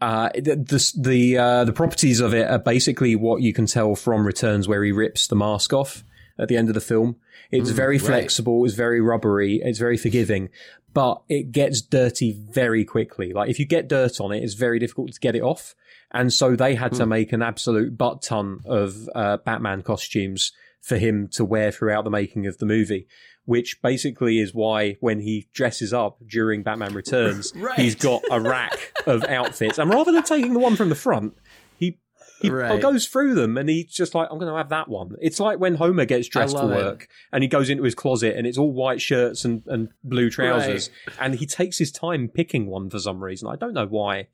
Uh, 0.00 0.30
the 0.34 0.56
the 0.56 0.92
the, 0.98 1.38
uh, 1.38 1.64
the 1.64 1.72
properties 1.72 2.20
of 2.20 2.32
it 2.32 2.50
are 2.50 2.58
basically 2.58 3.14
what 3.14 3.42
you 3.42 3.52
can 3.52 3.66
tell 3.66 3.94
from 3.94 4.26
Returns, 4.26 4.66
where 4.66 4.82
he 4.82 4.92
rips 4.92 5.26
the 5.26 5.36
mask 5.36 5.72
off 5.72 6.04
at 6.38 6.48
the 6.48 6.56
end 6.56 6.68
of 6.68 6.74
the 6.74 6.80
film. 6.80 7.16
It's 7.50 7.70
very 7.70 7.98
right. 7.98 8.06
flexible, 8.06 8.64
it's 8.64 8.74
very 8.74 9.00
rubbery, 9.00 9.60
it's 9.62 9.78
very 9.78 9.96
forgiving, 9.96 10.48
but 10.94 11.22
it 11.28 11.52
gets 11.52 11.82
dirty 11.82 12.32
very 12.32 12.84
quickly. 12.84 13.32
Like 13.32 13.50
if 13.50 13.58
you 13.58 13.66
get 13.66 13.88
dirt 13.88 14.20
on 14.20 14.32
it, 14.32 14.42
it's 14.42 14.54
very 14.54 14.78
difficult 14.78 15.12
to 15.12 15.20
get 15.20 15.36
it 15.36 15.42
off. 15.42 15.74
And 16.12 16.32
so 16.32 16.56
they 16.56 16.74
had 16.74 16.94
to 16.94 17.06
make 17.06 17.32
an 17.32 17.42
absolute 17.42 17.96
butt 17.96 18.22
ton 18.22 18.60
of 18.64 19.08
uh, 19.14 19.36
Batman 19.38 19.82
costumes 19.82 20.52
for 20.80 20.96
him 20.96 21.28
to 21.28 21.44
wear 21.44 21.70
throughout 21.70 22.04
the 22.04 22.10
making 22.10 22.46
of 22.46 22.58
the 22.58 22.66
movie, 22.66 23.06
which 23.50 23.82
basically 23.82 24.38
is 24.38 24.54
why 24.54 24.96
when 25.00 25.18
he 25.18 25.48
dresses 25.52 25.92
up 25.92 26.18
during 26.24 26.62
Batman 26.62 26.94
Returns, 26.94 27.52
Right. 27.56 27.76
he's 27.76 27.96
got 27.96 28.22
a 28.30 28.40
rack 28.40 28.92
of 29.08 29.24
outfits. 29.24 29.76
And 29.76 29.90
rather 29.90 30.12
than 30.12 30.22
taking 30.22 30.52
the 30.52 30.60
one 30.60 30.76
from 30.76 30.88
the 30.88 30.94
front, 30.94 31.34
he 31.76 31.98
he 32.40 32.48
Right. 32.48 32.80
goes 32.80 33.08
through 33.08 33.34
them 33.34 33.58
and 33.58 33.68
he's 33.68 33.86
just 33.92 34.14
like, 34.14 34.28
I'm 34.30 34.38
going 34.38 34.52
to 34.52 34.56
have 34.56 34.68
that 34.68 34.86
one. 34.88 35.16
It's 35.20 35.40
like 35.40 35.58
when 35.58 35.74
Homer 35.74 36.04
gets 36.04 36.28
dressed 36.28 36.56
for 36.56 36.62
love 36.62 36.70
it. 36.70 36.84
work 36.84 37.08
and 37.32 37.42
he 37.42 37.48
goes 37.48 37.68
into 37.68 37.82
his 37.82 37.96
closet 37.96 38.36
and 38.36 38.46
it's 38.46 38.56
all 38.56 38.72
white 38.72 39.00
shirts 39.00 39.44
and, 39.44 39.62
and 39.66 39.88
blue 40.04 40.30
trousers. 40.30 40.88
And 41.18 41.34
he 41.34 41.44
takes 41.44 41.76
his 41.78 41.90
time 41.90 42.28
picking 42.32 42.66
one 42.68 42.88
for 42.88 43.00
some 43.00 43.20
reason. 43.22 43.48
I 43.48 43.56
don't 43.56 43.74
know 43.74 43.86
why. 43.86 44.28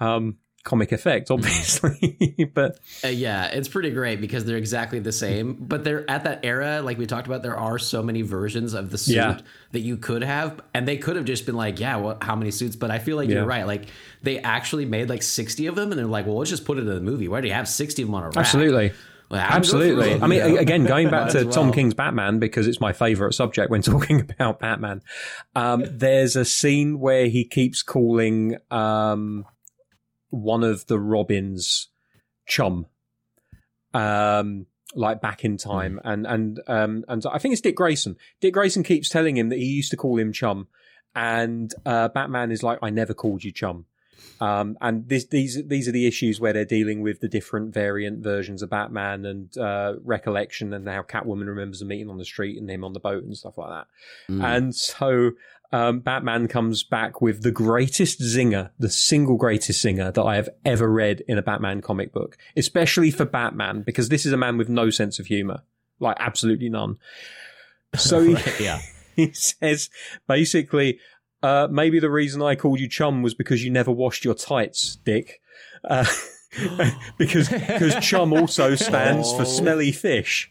Um, 0.00 0.38
comic 0.66 0.92
effect, 0.92 1.30
obviously. 1.30 2.50
but 2.54 2.78
Uh, 3.02 3.08
yeah, 3.08 3.46
it's 3.46 3.68
pretty 3.68 3.90
great 3.90 4.20
because 4.20 4.44
they're 4.44 4.58
exactly 4.58 4.98
the 4.98 5.12
same. 5.12 5.54
But 5.54 5.84
they're 5.84 6.08
at 6.10 6.24
that 6.24 6.40
era, 6.44 6.82
like 6.82 6.98
we 6.98 7.06
talked 7.06 7.26
about, 7.26 7.42
there 7.42 7.56
are 7.56 7.78
so 7.78 8.02
many 8.02 8.20
versions 8.20 8.74
of 8.74 8.90
the 8.90 8.98
suit 8.98 9.14
Yeah. 9.16 9.38
that 9.72 9.80
you 9.80 9.96
could 9.96 10.22
have, 10.22 10.60
and 10.74 10.86
they 10.86 10.98
could 10.98 11.16
have 11.16 11.24
just 11.24 11.46
been 11.46 11.56
like, 11.56 11.80
yeah, 11.80 11.96
what, 11.96 12.22
how 12.22 12.36
many 12.36 12.50
suits? 12.50 12.76
But 12.76 12.90
I 12.90 12.98
feel 12.98 13.16
like 13.16 13.28
Yeah. 13.30 13.36
you're 13.36 13.46
right. 13.46 13.66
Like 13.66 13.86
they 14.22 14.38
actually 14.40 14.84
made 14.84 15.08
like 15.08 15.22
sixty 15.22 15.66
of 15.68 15.74
them, 15.76 15.90
and 15.92 15.98
they're 15.98 16.06
like, 16.06 16.26
well, 16.26 16.36
let's 16.38 16.50
just 16.50 16.66
put 16.66 16.76
it 16.76 16.82
in 16.82 16.86
the 16.88 17.00
movie. 17.00 17.28
Why 17.28 17.40
do 17.40 17.48
you 17.48 17.54
have 17.54 17.68
sixty 17.68 18.02
of 18.02 18.08
them 18.08 18.14
on 18.16 18.22
a 18.24 18.26
rack? 18.26 18.36
absolutely. 18.36 18.92
Well, 19.28 19.40
them 19.40 19.50
Absolutely. 19.56 20.14
I 20.22 20.26
mean, 20.28 20.38
you 20.46 20.54
know? 20.54 20.60
again, 20.60 20.84
going 20.84 21.10
back 21.10 21.30
to 21.32 21.38
as 21.48 21.52
Tom. 21.54 21.72
King's 21.72 21.94
Batman 21.94 22.38
because 22.38 22.68
it's 22.68 22.80
my 22.80 22.92
favorite 22.92 23.32
subject 23.32 23.70
when 23.72 23.82
talking 23.92 24.20
about 24.20 24.60
Batman. 24.60 25.02
Um, 25.56 25.84
there's 25.90 26.36
a 26.36 26.44
scene 26.44 27.00
where 27.00 27.26
he 27.26 27.44
keeps 27.44 27.82
calling 27.82 28.56
um, 28.70 29.44
one 30.42 30.64
of 30.64 30.86
the 30.86 30.98
Robins 30.98 31.88
chum, 32.46 32.86
um, 33.94 34.66
like 34.94 35.20
back 35.20 35.44
in 35.44 35.56
time, 35.56 36.00
Hmm. 36.02 36.08
and 36.08 36.26
and 36.26 36.60
um, 36.66 37.04
and 37.08 37.24
I 37.30 37.38
think 37.38 37.52
it's 37.52 37.60
Dick 37.60 37.76
Grayson. 37.76 38.16
Dick 38.40 38.54
Grayson 38.54 38.82
keeps 38.82 39.08
telling 39.08 39.36
him 39.36 39.48
that 39.48 39.58
he 39.58 39.66
used 39.66 39.90
to 39.90 39.96
call 39.96 40.18
him 40.18 40.32
chum, 40.32 40.68
and 41.14 41.72
uh, 41.84 42.08
Batman 42.08 42.52
is 42.52 42.62
like, 42.62 42.78
"I 42.82 42.90
never 42.90 43.14
called 43.14 43.44
you 43.44 43.52
chum." 43.52 43.86
Um, 44.38 44.76
and 44.82 45.08
this, 45.08 45.24
these 45.26 45.62
these 45.66 45.88
are 45.88 45.92
the 45.92 46.06
issues 46.06 46.40
where 46.40 46.52
they're 46.52 46.64
dealing 46.66 47.00
with 47.00 47.20
the 47.20 47.28
different 47.28 47.72
variant 47.72 48.22
versions 48.22 48.62
of 48.62 48.68
Batman 48.68 49.24
and 49.24 49.56
uh, 49.56 49.94
recollection, 50.04 50.74
and 50.74 50.86
how 50.86 51.02
Catwoman 51.02 51.46
remembers 51.46 51.80
a 51.80 51.86
meeting 51.86 52.10
on 52.10 52.18
the 52.18 52.24
street 52.24 52.58
and 52.58 52.70
him 52.70 52.84
on 52.84 52.92
the 52.92 53.00
boat 53.00 53.24
and 53.24 53.36
stuff 53.36 53.56
like 53.56 53.70
that. 53.70 53.86
Mm. 54.30 54.44
And 54.44 54.74
so 54.74 55.32
um, 55.72 56.00
Batman 56.00 56.48
comes 56.48 56.82
back 56.84 57.20
with 57.20 57.42
the 57.42 57.50
greatest 57.50 58.20
zinger, 58.20 58.70
the 58.78 58.88
single 58.90 59.36
greatest 59.36 59.84
zinger 59.84 60.12
that 60.14 60.22
I 60.22 60.36
have 60.36 60.48
ever 60.64 60.90
read 60.90 61.22
in 61.28 61.38
a 61.38 61.42
Batman 61.42 61.80
comic 61.80 62.12
book, 62.12 62.36
especially 62.56 63.10
for 63.10 63.24
Batman, 63.24 63.82
because 63.82 64.08
this 64.08 64.24
is 64.26 64.32
a 64.32 64.36
man 64.36 64.56
with 64.56 64.68
no 64.68 64.90
sense 64.90 65.18
of 65.18 65.26
humor, 65.26 65.62
like 66.00 66.16
absolutely 66.20 66.68
none. 66.68 66.98
So 67.96 68.20
he, 68.22 68.36
yeah. 68.64 68.80
he 69.16 69.32
says 69.32 69.90
basically, 70.28 70.98
uh, 71.42 71.68
maybe 71.70 71.98
the 72.00 72.10
reason 72.10 72.42
I 72.42 72.54
called 72.54 72.80
you 72.80 72.88
chum 72.88 73.22
was 73.22 73.34
because 73.34 73.64
you 73.64 73.70
never 73.70 73.90
washed 73.90 74.24
your 74.24 74.34
tights, 74.34 74.96
Dick. 74.96 75.40
Uh, 75.84 76.04
because 77.18 77.48
because 77.48 77.94
chum 78.04 78.32
also 78.32 78.74
stands 78.74 79.30
for 79.32 79.42
Oh. 79.42 79.44
smelly 79.44 79.92
fish, 79.92 80.50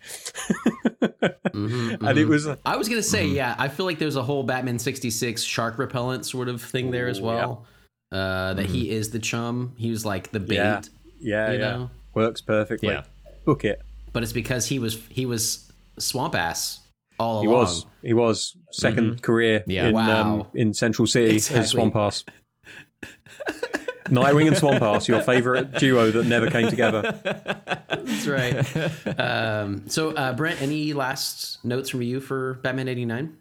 Mhm, 1.08 2.02
and 2.08 2.18
it 2.18 2.26
mhm. 2.26 2.30
was 2.30 2.48
I 2.66 2.76
was 2.76 2.90
gonna 2.90 3.02
say, 3.04 3.26
Mm-hmm. 3.26 3.36
yeah, 3.36 3.56
I 3.58 3.68
feel 3.68 3.86
like 3.86 4.00
there's 4.00 4.16
a 4.16 4.24
whole 4.24 4.44
Batman 4.44 4.80
'66 4.80 5.42
shark 5.44 5.78
repellent 5.78 6.26
sort 6.26 6.48
of 6.50 6.62
thing 6.62 6.92
there 6.92 7.08
as 7.08 7.20
Ooh, 7.20 7.24
well. 7.26 7.66
Uh, 8.12 8.54
that 8.54 8.68
he 8.68 8.90
is 8.92 9.10
the 9.10 9.20
chum. 9.20 9.74
He 9.78 9.90
was 9.90 10.06
like 10.06 10.32
the 10.32 10.40
bait, 10.40 10.58
Mm-hmm. 10.58 10.86
Yeah. 11.20 11.48
yeah, 11.48 11.52
you 11.52 11.60
yeah, 11.60 11.72
know. 11.78 11.90
works 12.14 12.42
perfectly. 12.42 12.90
Yeah. 12.90 13.04
Book 13.46 13.66
it. 13.66 13.82
But 14.14 14.24
it's 14.24 14.32
because 14.34 14.68
he 14.68 14.80
was 14.80 15.02
he 15.10 15.26
was 15.26 15.72
swamp 16.00 16.36
ass 16.36 16.80
all 17.20 17.42
He 17.42 17.48
along. 17.48 17.60
was. 17.60 17.86
He 18.02 18.14
was 18.14 18.56
2nd 18.80 19.22
career 19.22 19.64
Yeah. 19.68 19.88
in 19.88 19.94
Wow. 19.94 20.22
um, 20.42 20.48
in 20.54 20.74
Central 20.74 21.08
City 21.08 21.36
Exactly. 21.36 21.60
as 21.62 21.72
Swampass. 21.74 22.24
Nightwing 24.06 24.48
and 24.48 24.56
Swampass, 24.56 25.08
your 25.08 25.22
favourite 25.22 25.74
duo 25.74 26.12
that 26.12 26.26
never 26.26 26.50
came 26.50 26.70
together. 26.70 27.20
That's 27.90 28.28
right. 28.28 29.20
um, 29.20 29.90
so, 29.90 30.12
uh, 30.12 30.34
Brent, 30.34 30.62
any 30.62 30.94
last 30.94 31.64
notes 31.66 31.90
from 31.90 32.02
you 32.02 32.20
for 32.20 32.56
Batman 32.56 32.88
'89? 32.88 33.38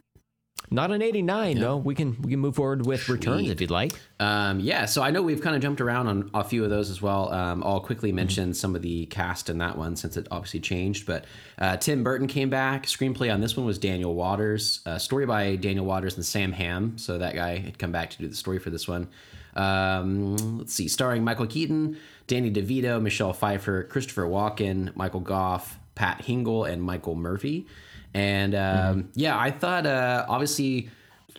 Not 0.70 0.90
an 0.90 1.02
89, 1.02 1.58
no. 1.58 1.76
We 1.76 1.94
can 1.94 2.20
we 2.22 2.30
can 2.30 2.40
move 2.40 2.56
forward 2.56 2.86
with 2.86 3.08
returns 3.08 3.50
if 3.50 3.60
you'd 3.60 3.70
like. 3.70 3.92
Um, 4.18 4.60
yeah, 4.60 4.86
so 4.86 5.02
I 5.02 5.10
know 5.10 5.20
we've 5.20 5.40
kind 5.40 5.54
of 5.54 5.62
jumped 5.62 5.80
around 5.80 6.08
on 6.08 6.30
a 6.32 6.42
few 6.42 6.64
of 6.64 6.70
those 6.70 6.90
as 6.90 7.02
well. 7.02 7.32
Um, 7.32 7.62
I'll 7.62 7.80
quickly 7.80 8.12
mention 8.12 8.54
some 8.54 8.74
of 8.74 8.82
the 8.82 9.06
cast 9.06 9.50
in 9.50 9.58
that 9.58 9.76
one 9.76 9.94
since 9.94 10.16
it 10.16 10.26
obviously 10.30 10.60
changed. 10.60 11.06
But 11.06 11.26
uh, 11.58 11.76
Tim 11.76 12.02
Burton 12.02 12.26
came 12.26 12.50
back. 12.50 12.86
Screenplay 12.86 13.32
on 13.32 13.40
this 13.40 13.56
one 13.56 13.66
was 13.66 13.78
Daniel 13.78 14.14
Waters. 14.14 14.80
Uh, 14.86 14.98
story 14.98 15.26
by 15.26 15.56
Daniel 15.56 15.84
Waters 15.84 16.16
and 16.16 16.24
Sam 16.24 16.50
Hamm. 16.50 16.96
So 16.96 17.18
that 17.18 17.34
guy 17.34 17.58
had 17.58 17.78
come 17.78 17.92
back 17.92 18.10
to 18.10 18.18
do 18.18 18.28
the 18.28 18.36
story 18.36 18.58
for 18.58 18.70
this 18.70 18.88
one. 18.88 19.08
Um, 19.54 20.58
let's 20.58 20.74
see, 20.74 20.88
starring 20.88 21.24
Michael 21.24 21.46
Keaton, 21.46 21.96
Danny 22.26 22.50
DeVito, 22.50 23.00
Michelle 23.00 23.32
Pfeiffer, 23.32 23.84
Christopher 23.84 24.24
Walken, 24.24 24.94
Michael 24.96 25.20
Gough, 25.20 25.78
Pat 25.94 26.22
Hingle, 26.22 26.70
and 26.70 26.82
Michael 26.82 27.14
Murphy. 27.14 27.66
And 28.12 28.54
um, 28.54 29.10
yeah, 29.14 29.38
I 29.38 29.50
thought 29.50 29.86
uh, 29.86 30.24
obviously 30.28 30.88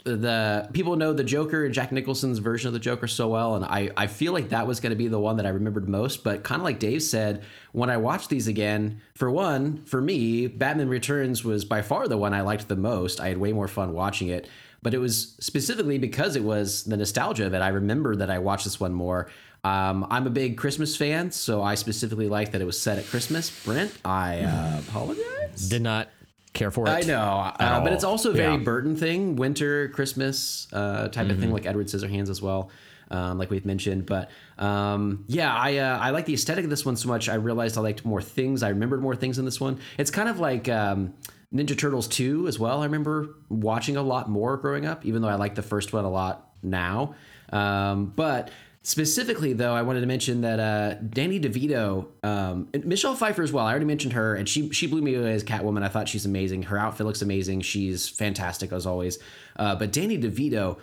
the 0.04 0.70
people 0.72 0.98
know 0.98 1.14
the 1.14 1.24
Joker 1.24 1.66
and 1.66 1.74
Jack 1.74 1.92
Nicholson's 1.92 2.38
version 2.38 2.68
of 2.68 2.74
the 2.74 2.80
Joker 2.80 3.08
so 3.08 3.30
well, 3.30 3.56
and 3.56 3.66
I, 3.66 3.90
I 3.98 4.08
feel 4.08 4.34
like 4.34 4.50
that 4.50 4.68
was 4.68 4.80
going 4.80 4.92
to 4.92 4.96
be 4.96 5.08
the 5.08 5.20
one 5.20 5.38
that 5.38 5.46
I 5.46 5.50
remembered 5.50 5.90
most. 5.90 6.24
But 6.24 6.44
kind 6.44 6.62
of 6.62 6.64
like 6.64 6.80
Dave 6.80 7.02
said, 7.02 7.44
when 7.72 7.90
I 7.90 7.98
watched 7.98 8.30
these 8.30 8.48
again, 8.48 9.02
for 9.16 9.32
one, 9.32 9.84
for 9.86 10.00
me, 10.02 10.48
Batman 10.48 10.90
Returns 10.90 11.44
was 11.44 11.66
by 11.66 11.82
far 11.82 12.08
the 12.08 12.18
one 12.18 12.34
I 12.34 12.42
liked 12.42 12.68
the 12.68 12.76
most. 12.76 13.20
I 13.20 13.30
had 13.30 13.38
way 13.40 13.52
more 13.52 13.68
fun 13.68 13.94
watching 13.94 14.28
it, 14.28 14.48
but 14.82 14.94
it 14.94 15.00
was 15.00 15.36
specifically 15.40 15.98
because 15.98 16.36
it 16.36 16.44
was 16.44 16.84
the 16.84 16.98
nostalgia 16.98 17.46
of 17.46 17.54
it. 17.54 17.60
I 17.62 17.70
remember 17.70 18.16
that 18.18 18.30
I 18.30 18.40
watched 18.40 18.64
this 18.66 18.80
one 18.80 18.94
more. 18.94 19.30
Um, 19.64 20.06
I'm 20.12 20.28
a 20.28 20.30
big 20.30 20.58
Christmas 20.58 20.96
fan, 20.96 21.32
so 21.32 21.64
I 21.64 21.74
specifically 21.76 22.28
like 22.30 22.52
that 22.52 22.62
it 22.62 22.66
was 22.66 22.80
set 22.80 23.00
at 23.00 23.06
Christmas. 23.08 23.50
Brent, 23.66 23.92
I 24.06 24.42
uh, 24.42 24.80
apologize. 24.88 25.70
Did 25.70 25.82
not 25.82 26.10
care 26.54 26.70
for 26.72 26.88
it. 26.88 26.92
I 26.92 27.02
know, 27.02 27.52
uh, 27.60 27.84
but 27.84 27.92
it's 27.92 28.04
also 28.04 28.30
a 28.30 28.34
very 28.34 28.54
Yeah. 28.54 28.60
Burton 28.60 28.96
thing, 28.96 29.36
winter, 29.38 29.90
Christmas 29.90 30.68
uh, 30.72 31.08
type 31.08 31.26
of 31.26 31.32
Mm-hmm. 31.32 31.42
thing, 31.42 31.52
like 31.52 31.66
Edward 31.66 31.88
Scissorhands 31.88 32.30
as 32.30 32.42
well, 32.44 32.70
um, 33.12 33.40
like 33.40 33.50
we've 33.50 33.66
mentioned. 33.66 34.06
But 34.06 34.30
um, 34.60 35.26
yeah, 35.28 35.54
I 35.54 35.78
uh, 35.78 35.98
I 36.00 36.12
like 36.12 36.26
the 36.26 36.34
aesthetic 36.36 36.64
of 36.64 36.70
this 36.70 36.86
one 36.86 36.96
so 36.96 37.08
much. 37.10 37.28
I 37.28 37.34
realized 37.36 37.76
I 37.78 37.82
liked 37.82 38.06
more 38.06 38.22
things. 38.22 38.62
I 38.62 38.70
remembered 38.70 39.02
more 39.02 39.16
things 39.16 39.40
in 39.40 39.46
this 39.46 39.60
one. 39.60 39.80
It's 39.98 40.12
kind 40.12 40.30
of 40.30 40.40
like 40.40 40.70
um, 40.70 41.14
Ninja 41.54 41.78
Turtles 41.78 42.08
two 42.08 42.48
as 42.48 42.60
well. 42.60 42.82
I 42.82 42.86
remember 42.86 43.36
watching 43.50 43.98
a 43.98 44.02
lot 44.02 44.30
more 44.30 44.58
growing 44.58 44.86
up, 44.86 45.06
even 45.06 45.22
though 45.22 45.30
I 45.30 45.36
like 45.36 45.56
the 45.56 45.62
first 45.62 45.94
one 45.94 46.06
a 46.06 46.10
lot 46.10 46.50
now. 46.64 47.16
Um, 47.52 48.14
but 48.16 48.52
Specifically, 48.86 49.54
though, 49.54 49.74
I 49.74 49.82
wanted 49.82 50.02
to 50.02 50.06
mention 50.06 50.42
that 50.42 50.60
uh, 50.60 50.94
Danny 51.10 51.40
DeVito, 51.40 52.06
um, 52.24 52.70
Michelle 52.84 53.16
Pfeiffer 53.16 53.42
as 53.42 53.52
well. 53.52 53.66
I 53.66 53.72
already 53.72 53.86
mentioned 53.86 54.14
her, 54.14 54.36
and 54.36 54.48
she 54.48 54.70
she 54.70 54.86
blew 54.86 55.02
me 55.02 55.16
away 55.16 55.34
as 55.34 55.44
Catwoman. 55.44 55.82
I 55.82 55.88
thought 55.88 56.08
she's 56.08 56.28
amazing. 56.28 56.62
Her 56.62 56.78
outfit 56.78 57.08
looks 57.08 57.24
amazing. 57.24 57.62
She's 57.62 58.08
fantastic 58.08 58.72
as 58.72 58.86
always. 58.86 59.18
Uh, 59.56 59.76
but 59.76 59.92
Danny 59.92 60.20
DeVito, 60.20 60.78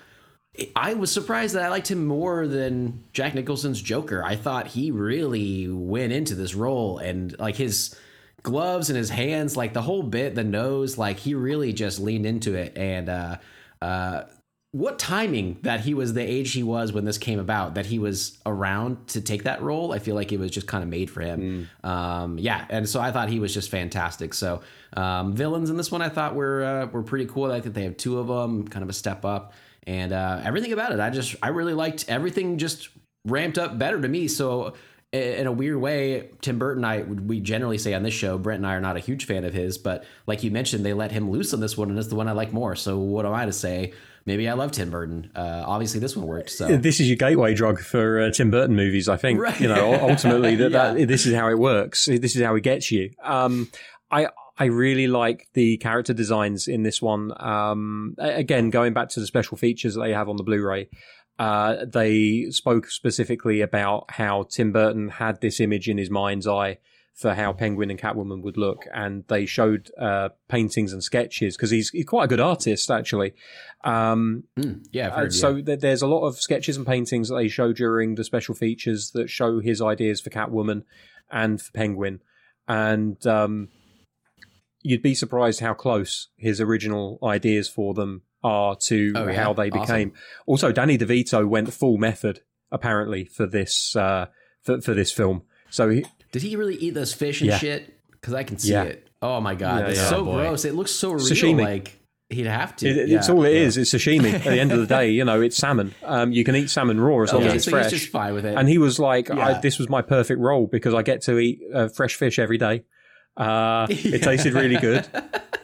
I 0.75 0.95
was 0.95 1.13
surprised 1.13 1.55
that 1.55 1.63
I 1.63 1.69
liked 1.69 1.93
him 1.93 2.05
more 2.05 2.49
than 2.49 3.05
Jack 3.13 3.37
Nicholson's 3.37 3.81
Joker. 3.81 4.25
I 4.25 4.35
thought 4.35 4.67
he 4.67 4.91
really 4.91 5.69
went 5.69 6.13
into 6.13 6.35
this 6.35 6.57
role 6.57 6.99
and 6.99 7.39
like 7.39 7.55
his 7.55 7.97
gloves 8.43 8.91
and 8.91 8.97
his 8.97 9.11
hands, 9.11 9.57
like 9.57 9.73
the 9.73 9.83
whole 9.83 10.03
bit, 10.03 10.35
the 10.35 10.45
nose, 10.45 10.99
like 10.99 11.19
he 11.19 11.35
really 11.35 11.73
just 11.73 12.01
leaned 12.01 12.27
into 12.27 12.55
it. 12.55 12.77
And 12.77 13.09
uh, 13.09 13.37
uh, 13.81 14.25
what 14.73 14.99
timing 14.99 15.59
that 15.63 15.81
he 15.81 15.93
was 15.93 16.15
the 16.15 16.23
age 16.23 16.53
he 16.53 16.63
was 16.63 16.93
when 16.93 17.05
this 17.05 17.19
came 17.19 17.39
about, 17.39 17.75
that 17.75 17.85
he 17.87 17.99
was 17.99 18.39
around 18.47 19.07
to 19.09 19.21
take 19.21 19.45
that 19.45 19.61
role. 19.61 19.93
I 19.93 19.99
feel 19.99 20.15
like 20.15 20.33
it 20.33 20.41
was 20.41 20.51
just 20.51 20.67
kind 20.67 20.83
of 20.83 20.89
made 20.89 21.11
for 21.11 21.21
him. 21.21 21.69
Um, 21.85 22.39
yeah, 22.39 22.65
and 22.71 22.89
so 22.89 22.99
I 23.01 23.13
thought 23.13 23.29
he 23.29 23.39
was 23.39 23.53
just 23.53 23.71
fantastic. 23.71 24.33
So 24.33 24.63
um, 24.97 25.35
villains 25.35 25.69
in 25.69 25.77
this 25.77 25.91
one, 25.91 26.01
I 26.01 26.09
thought 26.09 26.35
were 26.35 26.65
uh, 26.65 26.87
were 26.87 27.03
pretty 27.03 27.27
cool. 27.27 27.53
I 27.53 27.61
think 27.61 27.75
they 27.75 27.85
have 27.85 27.99
two 27.99 28.19
of 28.19 28.29
them, 28.29 28.67
kind 28.67 28.83
of 28.83 28.89
a 28.89 28.95
step 28.95 29.27
up, 29.27 29.53
and 29.87 30.13
uh, 30.13 30.41
everything 30.43 30.73
about 30.73 30.93
it. 30.93 31.01
I 31.01 31.11
just 31.11 31.37
I 31.43 31.49
really 31.49 31.75
liked 31.75 32.07
everything. 32.09 32.57
Just 32.57 32.89
ramped 33.27 33.59
up 33.59 33.79
better 33.79 34.01
to 34.01 34.09
me. 34.09 34.27
So 34.27 34.73
in 35.13 35.47
a 35.47 35.53
weird 35.53 35.77
way, 35.77 36.31
Tim 36.41 36.59
Burton, 36.59 36.85
I 36.85 37.03
we 37.03 37.41
generally 37.41 37.79
say 37.79 37.93
on 37.95 38.03
this 38.03 38.15
show, 38.15 38.39
Brent 38.39 38.59
and 38.59 38.67
I 38.67 38.75
are 38.75 38.81
not 38.81 38.97
a 38.97 39.01
huge 39.01 39.27
fan 39.27 39.45
of 39.45 39.53
his, 39.53 39.77
but 39.79 40.05
like 40.27 40.43
you 40.43 40.51
mentioned, 40.51 40.85
they 40.87 40.95
let 40.95 41.13
him 41.13 41.31
loose 41.31 41.53
on 41.53 41.61
this 41.61 41.77
one, 41.77 41.91
and 41.91 41.99
it's 41.99 42.09
the 42.09 42.15
one 42.15 42.29
I 42.29 42.33
like 42.33 42.53
more. 42.53 42.75
So 42.77 42.99
what 42.99 43.27
am 43.27 43.35
I 43.35 43.45
to 43.47 43.53
say? 43.53 43.93
Maybe 44.25 44.49
I 44.49 44.53
love 44.55 44.71
Tim 44.71 44.91
Burton. 44.91 45.31
Uh, 45.35 45.65
obviously, 45.67 45.99
this 46.01 46.17
one 46.17 46.27
worked. 46.27 46.51
So 46.51 46.77
This 46.77 47.01
is 47.01 47.09
your 47.09 47.17
gateway 47.17 47.55
drug 47.55 47.81
for 47.81 48.21
uh, 48.21 48.31
Tim 48.31 48.51
Burton 48.53 48.77
movies, 48.77 49.09
I 49.09 49.17
think. 49.17 49.41
Right. 49.41 49.61
You 49.61 49.69
know, 49.69 49.95
ultimately 50.09 50.55
that, 50.57 50.71
Yeah. 50.71 50.95
that 50.95 51.09
this 51.09 51.27
is 51.27 51.35
how 51.35 51.49
it 51.49 51.59
works. 51.59 52.07
This 52.07 52.37
is 52.37 52.43
how 52.43 52.55
it 52.55 52.63
gets 52.63 52.91
you. 52.93 53.11
Um, 53.23 53.69
I 54.11 54.29
I 54.57 54.67
really 54.67 55.09
like 55.09 55.49
the 55.55 55.77
character 55.79 56.13
designs 56.15 56.69
in 56.69 56.85
this 56.85 57.03
one. 57.03 57.33
Um, 57.43 58.15
again, 58.19 58.71
going 58.71 58.93
back 58.93 59.09
to 59.11 59.21
the 59.21 59.27
special 59.27 59.57
features 59.57 59.95
that 59.95 60.03
they 60.03 60.13
have 60.13 60.29
on 60.29 60.37
the 60.37 60.43
Blu-ray, 60.45 60.89
uh, 61.39 61.85
they 61.87 62.47
spoke 62.51 62.91
specifically 62.91 63.61
about 63.61 64.11
how 64.11 64.45
Tim 64.45 64.73
Burton 64.73 65.09
had 65.09 65.41
this 65.41 65.61
image 65.61 65.89
in 65.89 65.99
his 65.99 66.11
mind's 66.11 66.47
eye 66.47 66.79
for 67.15 67.35
how 67.35 67.53
Penguin 67.53 67.91
and 67.91 68.01
Catwoman 68.01 68.43
would 68.43 68.57
look, 68.57 68.87
and 68.93 69.25
they 69.29 69.45
showed 69.45 69.91
uh, 70.01 70.31
paintings 70.49 70.93
and 70.93 71.05
sketches 71.05 71.57
because 71.57 71.71
he's, 71.71 71.91
he's 71.91 72.07
quite 72.07 72.25
a 72.25 72.29
good 72.29 72.41
artist 72.41 72.91
actually. 72.91 73.35
Um, 73.85 74.45
Mm, 74.59 74.87
yeah, 74.93 75.09
uh, 75.09 75.31
so 75.31 75.57
yeah. 75.57 75.65
th- 75.65 75.81
there's 75.81 76.03
a 76.03 76.07
lot 76.07 76.27
of 76.27 76.39
sketches 76.39 76.77
and 76.77 76.87
paintings 76.87 77.29
that 77.29 77.37
they 77.37 77.49
show 77.49 77.73
during 77.73 78.15
the 78.15 78.25
special 78.25 78.55
features 78.55 79.11
that 79.13 79.29
show 79.29 79.61
his 79.61 79.83
ideas 79.83 80.21
for 80.21 80.31
Catwoman 80.31 80.85
and 81.31 81.61
for 81.61 81.73
Penguin, 81.73 82.21
and 82.67 83.27
um, 83.27 83.69
you'd 84.83 85.03
be 85.03 85.15
surprised 85.15 85.61
how 85.61 85.75
close 85.75 86.29
his 86.37 86.61
original 86.61 87.19
ideas 87.23 87.69
for 87.69 87.95
them 87.95 88.23
are 88.45 88.77
to 88.87 89.13
Oh, 89.17 89.27
yeah? 89.29 89.43
how 89.43 89.53
they 89.53 89.71
Awesome. 89.71 89.81
became. 89.81 90.13
Also, 90.47 90.73
Danny 90.73 90.99
DeVito 90.99 91.47
went 91.49 91.73
full 91.73 91.97
method 91.99 92.41
apparently 92.71 93.25
for 93.25 93.47
this 93.47 93.95
uh, 93.97 94.27
for 94.63 94.81
for 94.81 94.95
this 94.95 95.13
film. 95.13 95.43
So 95.71 95.89
he, 95.89 96.05
Did 96.33 96.43
he 96.43 96.57
really 96.57 96.77
eat 96.77 96.95
those 96.95 97.13
fish 97.15 97.41
and 97.41 97.51
Yeah. 97.51 97.59
shit? 97.59 97.95
Because 98.13 98.35
I 98.35 98.43
can 98.45 98.59
see 98.59 98.73
Yeah. 98.73 98.85
it. 98.85 99.09
Oh 99.21 99.41
my 99.41 99.55
god, 99.55 99.81
Yeah, 99.85 99.89
it's 99.89 100.01
yeah. 100.01 100.09
so 100.09 100.17
Oh, 100.29 100.33
gross. 100.35 100.65
It 100.65 100.75
looks 100.75 100.91
so 100.93 101.13
real. 101.13 101.21
Sashimi. 101.25 101.63
Like 101.63 101.99
he'd 102.31 102.47
have 102.47 102.75
to. 102.77 102.89
it- 102.89 103.09
Yeah. 103.09 103.19
it's 103.19 103.29
all 103.29 103.45
it 103.45 103.53
Yeah. 103.53 103.61
is. 103.61 103.77
It's 103.77 103.93
sashimi. 103.93 104.33
At 104.33 104.43
the 104.45 104.59
end 104.59 104.73
of 104.73 104.81
the 104.81 104.87
day, 104.99 105.11
you 105.11 105.25
know, 105.25 105.41
it's 105.43 105.57
salmon. 105.57 105.95
Um, 106.03 106.33
you 106.33 106.45
can 106.45 106.57
eat 106.57 106.71
salmon 106.71 106.99
raw 106.99 107.23
as 107.23 107.33
long 107.33 107.43
Okay, 107.43 107.51
as 107.51 107.55
it's 107.57 107.65
so 107.67 107.71
fresh. 107.73 107.91
he's 107.91 108.01
just 108.01 108.13
fine 108.13 108.33
with 108.35 108.45
it. 108.47 108.57
and 108.57 108.69
he 108.69 108.79
was 108.79 108.99
like, 108.99 109.29
Yeah. 109.29 109.47
I, 109.49 109.61
"This 109.61 109.79
was 109.79 109.89
my 109.91 110.03
perfect 110.03 110.41
role 110.41 110.67
because 110.67 110.95
I 110.95 111.03
get 111.03 111.21
to 111.23 111.39
eat 111.39 111.61
uh, 111.75 111.89
fresh 111.89 112.15
fish 112.17 112.39
every 112.39 112.59
day. 112.59 112.85
Uh, 113.37 113.87
It 113.91 114.23
tasted 114.23 114.53
really 114.55 114.77
good, 114.77 115.07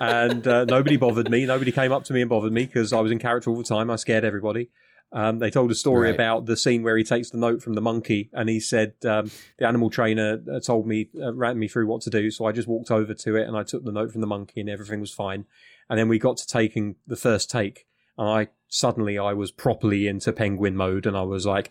and 0.01 0.47
uh, 0.47 0.65
nobody 0.65 0.97
bothered 0.97 1.31
me. 1.31 1.45
Nobody 1.47 1.73
came 1.73 1.93
up 1.93 2.05
to 2.05 2.13
me 2.13 2.21
and 2.23 2.31
bothered 2.31 2.53
me 2.53 2.65
because 2.67 2.93
I 2.93 3.01
was 3.01 3.13
in 3.13 3.19
character 3.19 3.51
all 3.51 3.57
the 3.59 3.65
time. 3.65 3.91
I 3.91 3.97
scared 3.97 4.25
everybody. 4.25 4.71
Um, 5.11 5.39
they 5.39 5.49
told 5.51 5.71
a 5.71 5.75
story 5.75 6.09
Right. 6.09 6.15
about 6.15 6.45
the 6.45 6.55
scene 6.57 6.83
where 6.83 6.95
he 6.97 7.03
takes 7.05 7.31
the 7.31 7.39
note 7.39 7.63
from 7.63 7.73
the 7.75 7.81
monkey, 7.81 8.29
and 8.35 8.49
he 8.49 8.61
said 8.61 8.93
um, 9.07 9.31
the 9.59 9.67
animal 9.67 9.89
trainer 9.89 10.39
uh, 10.53 10.61
told 10.61 10.87
me, 10.87 11.09
uh, 11.23 11.33
ran 11.33 11.59
me 11.59 11.67
through 11.67 11.87
what 11.87 12.03
to 12.03 12.11
do. 12.11 12.31
So 12.31 12.45
I 12.45 12.53
just 12.53 12.69
walked 12.69 12.91
over 12.91 13.15
to 13.15 13.37
it 13.37 13.49
and 13.49 13.57
I 13.57 13.63
took 13.63 13.85
the 13.85 13.93
note 13.93 14.13
from 14.13 14.21
the 14.21 14.27
monkey, 14.27 14.61
and 14.61 14.69
everything 14.69 15.01
was 15.01 15.13
fine. 15.13 15.47
And 15.89 15.99
then 15.99 16.09
we 16.09 16.19
got 16.19 16.37
to 16.39 16.47
taking 16.47 16.97
the 17.07 17.17
first 17.17 17.51
take, 17.51 17.87
and 18.19 18.29
I 18.29 18.49
suddenly 18.69 19.19
I 19.19 19.33
was 19.33 19.51
properly 19.51 20.07
into 20.09 20.31
penguin 20.33 20.77
mode, 20.77 21.07
and 21.07 21.17
I 21.17 21.23
was 21.23 21.47
like, 21.47 21.71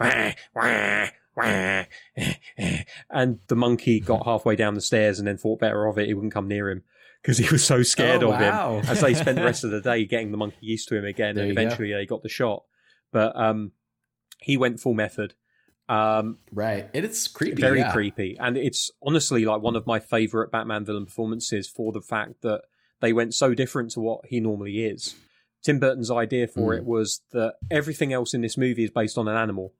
"Wah, 0.00 0.32
wah, 0.54 1.06
wah." 2.16 2.24
and 3.10 3.38
the 3.48 3.56
monkey 3.56 4.00
got 4.00 4.24
halfway 4.24 4.56
down 4.56 4.74
the 4.74 4.80
stairs 4.80 5.18
and 5.18 5.26
then 5.28 5.36
thought 5.36 5.60
better 5.60 5.86
of 5.86 5.98
it. 5.98 6.06
He 6.06 6.14
wouldn't 6.14 6.32
come 6.34 6.48
near 6.48 6.70
him 6.70 6.82
because 7.22 7.38
he 7.38 7.48
was 7.50 7.64
so 7.64 7.82
scared 7.82 8.22
Oh, 8.22 8.32
of 8.32 8.40
wow. 8.40 8.78
him. 8.78 8.86
As 8.88 9.00
they 9.00 9.14
spent 9.14 9.36
the 9.36 9.44
rest 9.44 9.64
of 9.64 9.70
the 9.70 9.80
day 9.90 10.04
getting 10.04 10.30
the 10.30 10.36
monkey 10.38 10.58
used 10.60 10.88
to 10.88 10.96
him 10.96 11.04
again, 11.04 11.34
There 11.34 11.44
and 11.44 11.50
you 11.50 11.54
go. 11.54 11.62
eventually 11.62 11.92
they 11.92 12.06
got 12.06 12.22
the 12.22 12.28
shot. 12.28 12.64
But 13.12 13.34
um, 13.36 13.72
he 14.38 14.56
went 14.56 14.80
full 14.80 14.94
method. 14.94 15.34
Um, 15.88 16.38
right. 16.52 16.88
It 16.92 17.04
is 17.04 17.26
creepy. 17.26 17.60
very 17.60 17.80
yeah. 17.80 17.92
creepy, 17.92 18.36
and 18.38 18.56
it's 18.56 18.92
honestly 19.02 19.44
like 19.44 19.60
one 19.60 19.74
of 19.74 19.86
my 19.88 19.98
favorite 19.98 20.52
Batman 20.52 20.84
villain 20.84 21.04
performances 21.06 21.68
for 21.68 21.90
the 21.90 22.00
fact 22.00 22.42
that 22.42 22.62
they 23.00 23.12
went 23.12 23.34
so 23.34 23.54
different 23.54 23.90
to 23.92 24.00
what 24.00 24.20
he 24.26 24.38
normally 24.38 24.84
is. 24.84 25.16
Tim 25.64 25.80
Burton's 25.80 26.10
idea 26.10 26.46
for 26.46 26.72
Mm. 26.74 26.78
it 26.78 26.84
was 26.84 27.22
that 27.32 27.54
everything 27.72 28.12
else 28.12 28.32
in 28.34 28.40
this 28.40 28.56
movie 28.56 28.84
is 28.84 28.90
based 28.92 29.18
on 29.18 29.26
an 29.26 29.36
animal. 29.36 29.74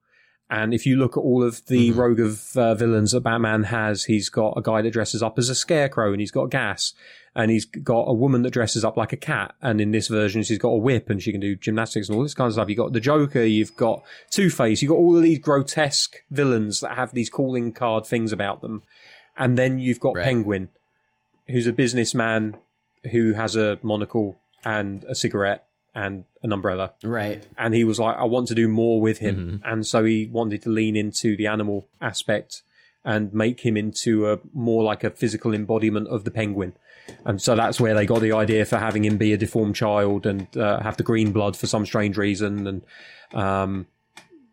And 0.51 0.73
if 0.73 0.85
you 0.85 0.97
look 0.97 1.13
at 1.15 1.21
all 1.21 1.43
of 1.43 1.65
the 1.67 1.91
Mhm. 1.91 1.95
rogue 1.95 2.19
of 2.19 2.57
uh, 2.57 2.75
villains 2.75 3.13
that 3.13 3.21
Batman 3.21 3.63
has, 3.63 4.03
he's 4.03 4.27
got 4.29 4.53
a 4.57 4.61
guy 4.61 4.81
that 4.81 4.91
dresses 4.91 5.23
up 5.23 5.39
as 5.39 5.47
a 5.49 5.55
scarecrow 5.55 6.11
and 6.11 6.19
he's 6.19 6.29
got 6.31 6.49
gas. 6.51 6.93
And 7.33 7.49
he's 7.49 7.63
got 7.63 8.09
a 8.09 8.13
woman 8.13 8.41
that 8.41 8.51
dresses 8.51 8.83
up 8.83 8.97
like 8.97 9.13
a 9.13 9.17
cat. 9.17 9.55
And 9.61 9.79
in 9.79 9.91
this 9.91 10.09
version, 10.09 10.43
she's 10.43 10.57
got 10.57 10.67
a 10.71 10.77
whip 10.77 11.09
and 11.09 11.23
she 11.23 11.31
can 11.31 11.39
do 11.39 11.55
gymnastics 11.55 12.09
and 12.09 12.17
all 12.17 12.23
this 12.23 12.33
kind 12.33 12.47
of 12.47 12.53
stuff. 12.53 12.67
You've 12.67 12.77
got 12.77 12.91
the 12.91 12.99
Joker, 12.99 13.43
you've 13.45 13.77
got 13.77 14.03
Two 14.29 14.49
Face, 14.49 14.81
you've 14.81 14.89
got 14.89 14.95
all 14.97 15.15
of 15.15 15.23
these 15.23 15.39
grotesque 15.39 16.17
villains 16.29 16.81
that 16.81 16.97
have 16.97 17.13
these 17.13 17.29
calling 17.29 17.71
card 17.71 18.05
things 18.05 18.33
about 18.33 18.59
them. 18.61 18.83
And 19.37 19.57
then 19.57 19.79
you've 19.79 20.01
got 20.01 20.15
Right. 20.15 20.25
Penguin, 20.25 20.67
who's 21.47 21.65
a 21.67 21.71
businessman 21.73 22.57
who 23.11 23.31
has 23.33 23.55
a 23.55 23.79
monocle 23.81 24.37
and 24.65 25.05
a 25.05 25.15
cigarette 25.15 25.63
and 25.93 26.23
an 26.41 26.51
umbrella 26.53 26.93
Right. 27.03 27.45
and 27.57 27.73
he 27.73 27.83
was 27.83 27.99
like, 27.99 28.15
I 28.17 28.23
want 28.23 28.47
to 28.47 28.55
do 28.55 28.67
more 28.67 29.01
with 29.01 29.17
him. 29.19 29.35
Mm-hmm. 29.35 29.71
And 29.71 29.85
so 29.85 30.03
he 30.05 30.27
wanted 30.31 30.61
to 30.63 30.69
lean 30.69 30.95
into 30.95 31.35
the 31.35 31.47
animal 31.47 31.87
aspect 31.99 32.61
and 33.03 33.33
make 33.33 33.61
him 33.61 33.75
into 33.77 34.29
a 34.31 34.39
more 34.53 34.83
like 34.83 35.03
a 35.03 35.09
physical 35.09 35.53
embodiment 35.53 36.07
of 36.07 36.23
the 36.23 36.31
penguin. 36.31 36.73
And 37.25 37.41
so 37.41 37.55
that's 37.55 37.79
where 37.79 37.93
they 37.95 38.05
got 38.05 38.21
the 38.21 38.31
idea 38.31 38.63
for 38.63 38.77
having 38.77 39.03
him 39.03 39.17
be 39.17 39.33
a 39.33 39.37
deformed 39.37 39.75
child 39.75 40.25
and 40.25 40.55
uh, 40.55 40.81
have 40.81 40.97
the 40.97 41.03
green 41.03 41.31
blood 41.31 41.57
for 41.57 41.67
some 41.67 41.85
strange 41.85 42.15
reason. 42.15 42.67
And 42.67 42.85
um, 43.33 43.87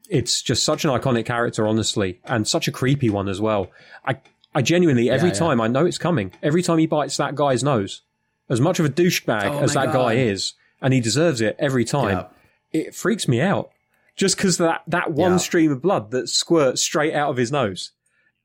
it's 0.08 0.42
just 0.42 0.62
such 0.64 0.84
an 0.84 0.90
iconic 0.90 1.26
character, 1.26 1.68
honestly, 1.68 2.20
and 2.24 2.48
such 2.48 2.66
a 2.66 2.72
creepy 2.72 3.10
one 3.10 3.28
as 3.28 3.40
well. 3.40 3.70
I, 4.04 4.18
I 4.54 4.62
genuinely, 4.62 5.10
every 5.10 5.28
Yeah, 5.28 5.34
yeah. 5.34 5.38
time 5.38 5.60
I 5.60 5.68
know 5.68 5.84
it's 5.86 5.98
coming, 5.98 6.32
every 6.42 6.62
time 6.62 6.78
he 6.78 6.86
bites 6.86 7.16
that 7.18 7.34
guy's 7.34 7.62
nose, 7.62 8.00
as 8.48 8.60
much 8.60 8.80
of 8.80 8.86
a 8.86 8.88
douchebag 8.88 9.44
Oh 9.50 9.58
as 9.60 9.74
that 9.74 9.92
guy 9.92 10.14
is, 10.14 10.54
and 10.80 10.92
he 10.94 11.00
deserves 11.00 11.40
it 11.40 11.56
every 11.58 11.84
time. 11.84 12.18
Yeah. 12.18 12.80
it 12.80 12.94
freaks 12.94 13.26
me 13.26 13.40
out. 13.40 13.70
Just 14.16 14.36
because 14.36 14.58
that 14.58 14.82
that 14.88 15.12
one 15.12 15.32
Yeah. 15.32 15.36
stream 15.38 15.72
of 15.72 15.80
blood 15.80 16.10
that 16.10 16.28
squirts 16.28 16.82
straight 16.82 17.14
out 17.14 17.30
of 17.30 17.36
his 17.36 17.50
nose. 17.52 17.92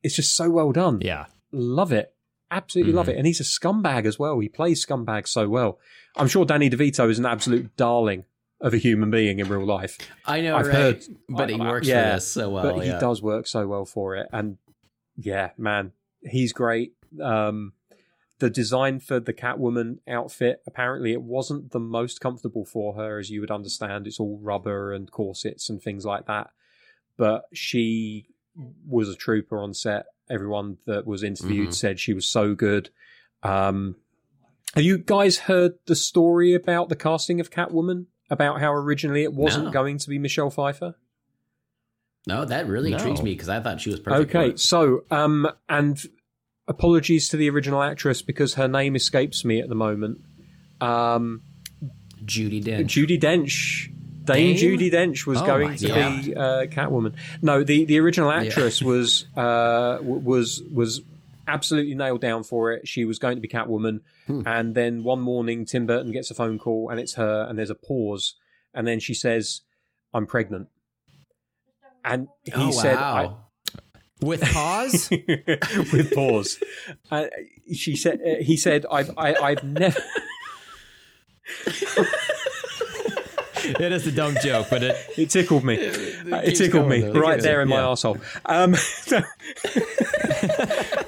It's 0.03 0.15
just 0.15 0.35
so 0.35 0.49
well 0.49 0.71
done. 0.71 0.99
Yeah. 1.01 1.25
love 1.51 1.91
it. 1.91 2.13
Absolutely 2.51 2.93
love 2.93 3.09
it. 3.09 3.17
And 3.17 3.25
he's 3.27 3.39
a 3.39 3.43
scumbag 3.43 4.05
as 4.05 4.17
well. 4.19 4.39
He 4.39 4.49
plays 4.49 4.85
scumbag 4.85 5.27
so 5.27 5.49
well. 5.49 5.79
I'm 6.15 6.27
sure 6.27 6.45
danny 6.45 6.69
devito 6.69 7.09
is 7.09 7.17
an 7.19 7.25
absolute 7.25 7.75
darling 7.77 8.25
of 8.61 8.73
a 8.73 8.77
human 8.77 9.09
being 9.11 9.39
in 9.39 9.47
real 9.49 9.65
life. 9.65 9.97
I 10.25 10.41
know, 10.41 10.55
I've 10.55 10.67
right? 10.67 10.75
heard- 10.75 11.03
but 11.29 11.49
he 11.49 11.55
I- 11.59 11.65
I- 11.65 11.69
works 11.71 11.87
yeah, 11.87 12.11
for 12.11 12.15
this 12.17 12.27
so 12.31 12.49
well. 12.51 12.63
but 12.75 12.85
he 12.85 12.91
does 12.91 13.21
work 13.21 13.47
so 13.47 13.67
well 13.67 13.85
for 13.85 14.15
it. 14.15 14.27
And 14.31 14.57
yeah 15.17 15.49
man 15.57 15.91
he's 16.21 16.53
great. 16.53 16.93
Um 17.21 17.73
the 18.43 18.49
design 18.49 18.99
for 18.99 19.21
the 19.21 19.31
catwoman 19.31 19.99
outfit 20.05 20.61
apparently 20.67 21.13
it 21.13 21.21
wasn't 21.21 21.71
the 21.71 21.79
most 21.79 22.19
comfortable 22.19 22.65
for 22.65 22.93
her 22.95 23.17
as 23.17 23.29
you 23.29 23.39
would 23.39 23.49
understand 23.49 24.05
it's 24.05 24.19
all 24.19 24.37
rubber 24.41 24.91
and 24.91 25.09
corsets 25.11 25.69
and 25.69 25.81
things 25.81 26.03
like 26.05 26.25
that 26.25 26.49
but 27.17 27.45
she 27.53 28.27
was 28.85 29.07
a 29.07 29.15
trooper 29.15 29.57
on 29.59 29.73
set 29.73 30.07
everyone 30.29 30.77
that 30.85 31.07
was 31.07 31.23
interviewed 31.23 31.69
Mhm. 31.69 31.73
said 31.73 31.99
she 32.01 32.13
was 32.13 32.27
so 32.27 32.53
good 32.53 32.89
um 33.43 33.95
have 34.75 34.83
you 34.83 34.97
guys 34.97 35.37
heard 35.39 35.75
the 35.85 35.95
story 35.95 36.53
about 36.53 36.89
the 36.89 36.97
casting 36.97 37.39
of 37.39 37.49
catwoman 37.49 38.07
about 38.29 38.59
how 38.59 38.73
originally 38.73 39.23
it 39.23 39.33
wasn't 39.33 39.65
No. 39.67 39.71
going 39.71 39.97
to 39.99 40.09
be 40.09 40.19
michelle 40.19 40.49
pfeiffer 40.49 40.95
No, 42.27 42.43
that 42.45 42.67
really 42.67 42.91
No. 42.91 42.97
intrigues 42.97 43.21
me 43.23 43.33
because 43.33 43.49
I 43.49 43.59
thought 43.61 43.79
she 43.81 43.89
was 43.89 43.99
perfect. 44.01 44.31
for 44.31 44.37
Okay, 44.37 44.49
it. 44.51 44.59
so 44.59 45.03
um, 45.11 45.47
and 45.69 45.97
apologies 46.67 47.29
to 47.29 47.37
the 47.37 47.49
original 47.49 47.81
actress 47.83 48.21
because 48.21 48.55
her 48.55 48.67
name 48.67 48.95
escapes 48.95 49.43
me 49.43 49.59
at 49.59 49.69
the 49.69 49.75
moment. 49.75 50.21
Um, 50.81 51.41
Judi 52.25 52.63
Dench. 52.63 52.85
Judi 52.85 53.19
Dench, 53.19 53.87
Dame 54.23 54.55
Dame? 54.55 54.79
Judi 54.79 54.91
Dench 54.91 55.25
was 55.25 55.41
Oh 55.41 55.45
going 55.45 55.75
to 55.77 55.87
God. 55.87 56.23
be 56.25 56.35
uh, 56.35 56.65
Catwoman. 56.67 57.13
No, 57.41 57.63
the 57.63 57.85
the 57.85 57.99
original 57.99 58.31
actress 58.31 58.81
was 58.81 59.25
uh, 59.35 59.97
was 60.01 60.61
was 60.71 61.01
absolutely 61.47 61.93
nailed 61.95 62.21
down 62.21 62.43
for 62.43 62.71
it. 62.71 62.87
She 62.87 63.03
was 63.03 63.19
going 63.19 63.35
to 63.35 63.41
be 63.41 63.47
Catwoman, 63.49 63.99
Hmm. 64.27 64.43
and 64.45 64.73
then 64.75 65.03
one 65.03 65.19
morning 65.19 65.65
Tim 65.65 65.85
Burton 65.85 66.13
gets 66.13 66.31
a 66.31 66.33
phone 66.33 66.57
call 66.57 66.89
and 66.89 66.99
it's 66.99 67.15
her, 67.15 67.45
and 67.49 67.59
there's 67.59 67.69
a 67.69 67.75
pause, 67.75 68.35
and 68.73 68.87
then 68.87 69.01
she 69.01 69.13
says, 69.13 69.61
"I'm 70.13 70.25
pregnant." 70.25 70.69
And 72.05 72.27
he 72.43 72.51
oh, 72.55 72.71
said, 72.71 72.95
wow. 72.97 73.45
With 74.23 74.41
pause? 74.41 75.09
with 75.09 76.13
pause. 76.13 76.61
Uh, 77.11 77.25
she 77.73 77.95
said, 77.95 78.19
uh, 78.25 78.41
"He 78.41 78.57
said, 78.57 78.85
I've, 78.91 79.11
I, 79.17 79.35
I've 79.35 79.63
never." 79.63 80.01
it 83.55 83.81
is 83.91 84.07
a 84.07 84.11
dumb 84.11 84.35
joke, 84.41 84.67
but 84.69 84.83
it 84.83 84.95
It 85.17 85.29
tickled 85.29 85.63
me. 85.63 85.75
Uh, 85.75 86.37
it 86.37 86.45
keeps 86.45 86.59
tickled 86.59 86.87
me 86.87 87.01
though. 87.01 87.13
right 87.13 87.41
there 87.41 87.61
in 87.61 87.69
my 87.69 87.81
asshole. 87.81 88.17
Um, 88.45 88.75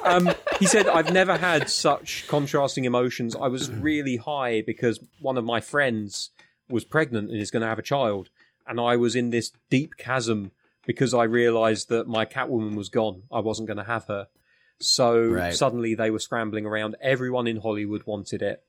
um, 0.03 0.31
he 0.59 0.65
said, 0.65 0.87
"I've 0.87 1.13
never 1.13 1.37
had 1.37 1.69
such 1.69 2.27
contrasting 2.27 2.85
emotions. 2.85 3.35
I 3.35 3.47
was 3.47 3.71
really 3.71 4.17
high 4.17 4.61
because 4.61 4.99
one 5.19 5.37
of 5.37 5.45
my 5.45 5.61
friends 5.61 6.31
was 6.69 6.83
pregnant 6.83 7.29
and 7.29 7.39
is 7.39 7.51
going 7.51 7.61
to 7.61 7.67
have 7.67 7.79
a 7.79 7.83
child, 7.83 8.29
and 8.67 8.79
I 8.79 8.97
was 8.97 9.15
in 9.15 9.29
this 9.29 9.51
deep 9.69 9.97
chasm 9.97 10.51
because 10.85 11.13
I 11.13 11.23
realised 11.23 11.89
that 11.89 12.07
my 12.07 12.25
Catwoman 12.25 12.75
was 12.75 12.89
gone. 12.89 13.23
I 13.31 13.39
wasn't 13.39 13.67
going 13.67 13.77
to 13.77 13.83
have 13.83 14.05
her." 14.05 14.27
So 14.79 15.27
Right. 15.27 15.53
suddenly 15.53 15.95
they 15.95 16.11
were 16.11 16.19
scrambling 16.19 16.65
around. 16.65 16.95
Everyone 17.01 17.47
in 17.47 17.57
Hollywood 17.57 18.03
wanted 18.05 18.41
it. 18.41 18.63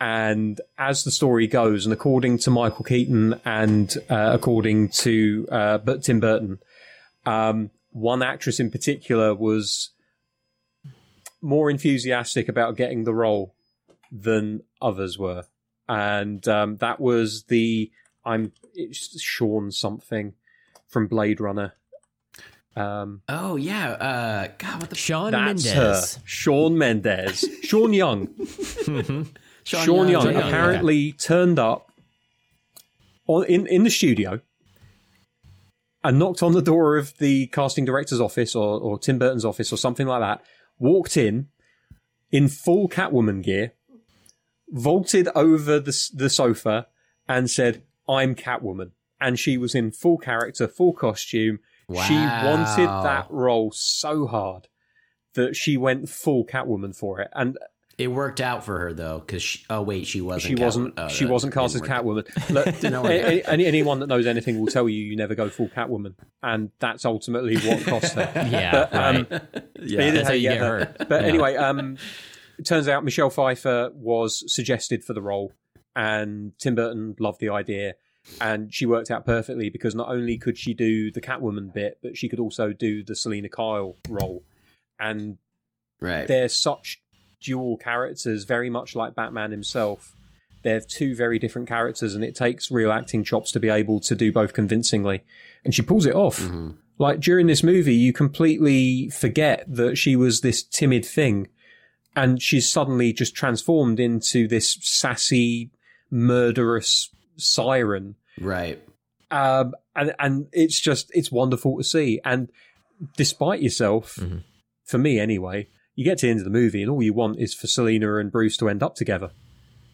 And 0.00 0.60
as 0.78 1.02
the 1.04 1.10
story 1.10 1.46
goes, 1.48 1.84
and 1.84 1.92
according 1.92 2.38
to 2.38 2.50
Michael 2.50 2.84
Keaton 2.84 3.40
and 3.44 3.94
uh, 4.08 4.30
according 4.32 4.90
to 4.90 5.48
uh, 5.50 5.78
but 5.78 6.04
Tim 6.04 6.20
Burton, 6.20 6.60
um, 7.26 7.70
one 7.90 8.22
actress 8.22 8.60
in 8.60 8.70
particular 8.70 9.34
was 9.34 9.90
more 11.40 11.70
enthusiastic 11.70 12.48
about 12.48 12.76
getting 12.76 13.04
the 13.04 13.14
role 13.14 13.54
than 14.12 14.62
others 14.80 15.18
were, 15.18 15.44
and 15.88 16.46
um, 16.46 16.76
that 16.76 17.00
was 17.00 17.44
the 17.44 17.90
I'm 18.24 18.52
it's 18.74 19.20
Sean 19.20 19.72
something 19.72 20.34
from 20.88 21.06
Blade 21.06 21.40
Runner. 21.40 21.74
Um, 22.76 23.22
Oh 23.28 23.56
yeah. 23.56 23.90
Uh, 23.90 24.48
God, 24.58 24.80
what 24.80 24.90
the 24.90 24.96
Sean 24.96 25.32
that's 25.32 25.64
Mendez. 25.64 26.14
her, 26.16 26.22
Shawn 26.24 26.78
Mendes, 26.78 27.44
Sean 27.62 27.92
Young. 27.92 28.28
Sean, 29.64 29.84
Sean 29.84 30.08
Young 30.08 30.22
Sean 30.22 30.32
Young, 30.32 30.36
apparently 30.36 31.12
turned 31.12 31.58
up 31.58 31.90
on, 33.26 33.44
in 33.44 33.66
in 33.66 33.82
the 33.84 33.90
studio 33.90 34.40
and 36.04 36.18
knocked 36.18 36.42
on 36.42 36.52
the 36.52 36.62
door 36.62 36.96
of 36.96 37.16
the 37.18 37.48
casting 37.48 37.84
director's 37.84 38.20
office 38.20 38.54
or, 38.54 38.80
or 38.80 38.98
Tim 38.98 39.18
Burton's 39.18 39.44
office 39.44 39.72
or 39.72 39.76
something 39.76 40.06
like 40.06 40.20
that. 40.20 40.42
Walked 40.78 41.16
in 41.16 41.48
in 42.30 42.48
full 42.48 42.88
Catwoman 42.88 43.42
gear, 43.42 43.72
vaulted 44.70 45.28
over 45.34 45.80
the 45.80 46.10
the 46.14 46.30
sofa, 46.30 46.86
and 47.28 47.50
said, 47.50 47.82
"I'm 48.08 48.34
Catwoman." 48.36 48.92
And 49.20 49.38
she 49.38 49.56
was 49.58 49.74
in 49.74 49.90
full 49.90 50.18
character, 50.18 50.68
full 50.68 50.92
costume. 50.92 51.58
She 52.06 52.14
wanted 52.14 52.86
that 52.86 53.26
role 53.30 53.72
so 53.72 54.26
hard 54.26 54.68
that 55.34 55.56
she 55.56 55.76
went 55.76 56.08
full 56.08 56.44
Catwoman 56.44 56.94
for 56.94 57.20
it, 57.20 57.28
and 57.32 57.56
It 57.96 58.08
worked 58.08 58.40
out 58.40 58.64
for 58.64 58.78
her 58.78 58.92
though, 58.92 59.18
because 59.20 59.58
oh 59.70 59.82
wait, 59.82 60.06
she 60.06 60.20
wasn't. 60.20 60.42
she 60.58 60.62
wasn't. 60.62 60.94
Oh, 60.96 61.08
she 61.08 61.24
wasn't 61.24 61.52
cast 61.54 61.74
as 61.74 61.80
didn't 61.80 61.90
work 61.90 61.98
out. 61.98 62.04
Catwoman. 62.04 62.50
Look, 62.92 63.04
any, 63.10 63.44
any- 63.44 63.66
anyone 63.66 64.00
that 64.00 64.06
knows 64.06 64.26
anything 64.26 64.60
will 64.60 64.66
tell 64.68 64.88
you 64.88 65.02
you 65.02 65.16
never 65.16 65.34
go 65.34 65.48
full 65.48 65.68
Catwoman, 65.68 66.14
and 66.42 66.70
that's 66.78 67.04
ultimately 67.04 67.56
what 67.58 67.82
cost 67.84 68.12
her. 68.14 68.30
Yeah, 68.50 68.70
But, 68.90 68.94
um, 68.94 69.26
right. 69.30 69.42
Yeah, 69.80 70.10
That's 70.10 70.28
how 70.28 70.34
you 70.34 70.48
get 70.48 70.58
her. 70.58 70.94
But 71.08 71.24
anyway, 71.24 71.56
um, 71.56 71.96
it 72.58 72.66
turns 72.66 72.86
out 72.88 73.04
Michelle 73.04 73.30
Pfeiffer 73.30 73.90
was 73.94 74.44
suggested 74.52 75.02
for 75.04 75.12
the 75.14 75.22
role, 75.22 75.52
and 75.96 76.52
Tim 76.58 76.74
Burton 76.74 77.16
loved 77.18 77.40
the 77.40 77.48
idea, 77.48 77.94
and 78.40 78.72
she 78.72 78.86
worked 78.86 79.10
out 79.10 79.24
perfectly 79.24 79.70
because 79.70 79.94
not 79.94 80.08
only 80.08 80.38
could 80.38 80.56
she 80.58 80.74
do 80.74 81.10
the 81.10 81.20
Catwoman 81.20 81.72
bit, 81.72 81.98
but 82.02 82.16
she 82.16 82.28
could 82.28 82.40
also 82.40 82.72
do 82.72 83.02
the 83.02 83.14
Selina 83.14 83.48
Kyle 83.48 83.96
role, 84.08 84.42
and 84.98 85.38
right. 86.00 86.26
they're 86.26 86.48
such 86.48 87.00
dual 87.40 87.76
characters, 87.76 88.44
very 88.44 88.70
much 88.70 88.94
like 88.96 89.14
Batman 89.14 89.50
himself. 89.50 90.14
They're 90.62 90.80
two 90.80 91.14
very 91.14 91.38
different 91.38 91.68
characters, 91.68 92.14
and 92.14 92.24
it 92.24 92.34
takes 92.34 92.70
real 92.70 92.90
acting 92.90 93.22
chops 93.24 93.52
to 93.52 93.60
be 93.60 93.68
able 93.68 94.00
to 94.00 94.14
do 94.14 94.32
both 94.32 94.52
convincingly. 94.52 95.22
And 95.64 95.74
she 95.74 95.82
pulls 95.82 96.04
it 96.04 96.14
off. 96.14 96.40
Mhm. 96.40 96.76
Like 96.98 97.20
during 97.20 97.46
this 97.46 97.62
movie, 97.62 97.94
you 97.94 98.12
completely 98.12 99.08
forget 99.10 99.64
that 99.68 99.96
she 99.96 100.16
was 100.16 100.40
this 100.40 100.62
timid 100.64 101.06
thing, 101.06 101.48
and 102.16 102.42
she's 102.42 102.68
suddenly 102.68 103.12
just 103.12 103.36
transformed 103.36 104.00
into 104.00 104.48
this 104.48 104.76
sassy, 104.80 105.70
murderous 106.10 107.10
siren. 107.38 108.16
Right. 108.40 108.82
Um, 109.30 109.74
and 109.96 110.14
and 110.18 110.46
it's 110.52 110.80
just 110.80 111.10
it's 111.14 111.30
wonderful 111.32 111.76
to 111.78 111.84
see. 111.84 112.20
And 112.24 112.48
despite 113.16 113.60
yourself, 113.62 114.16
Mhm. 114.16 114.42
for 114.84 114.98
me 114.98 115.18
anyway, 115.18 115.68
you 115.94 116.04
get 116.04 116.18
to 116.18 116.26
the 116.26 116.30
end 116.30 116.40
of 116.40 116.44
the 116.44 116.50
movie, 116.50 116.82
and 116.82 116.90
all 116.90 117.02
you 117.02 117.12
want 117.12 117.38
is 117.38 117.54
for 117.54 117.66
Selina 117.66 118.16
and 118.18 118.30
Bruce 118.32 118.56
to 118.58 118.68
end 118.68 118.82
up 118.82 118.94
together, 118.94 119.30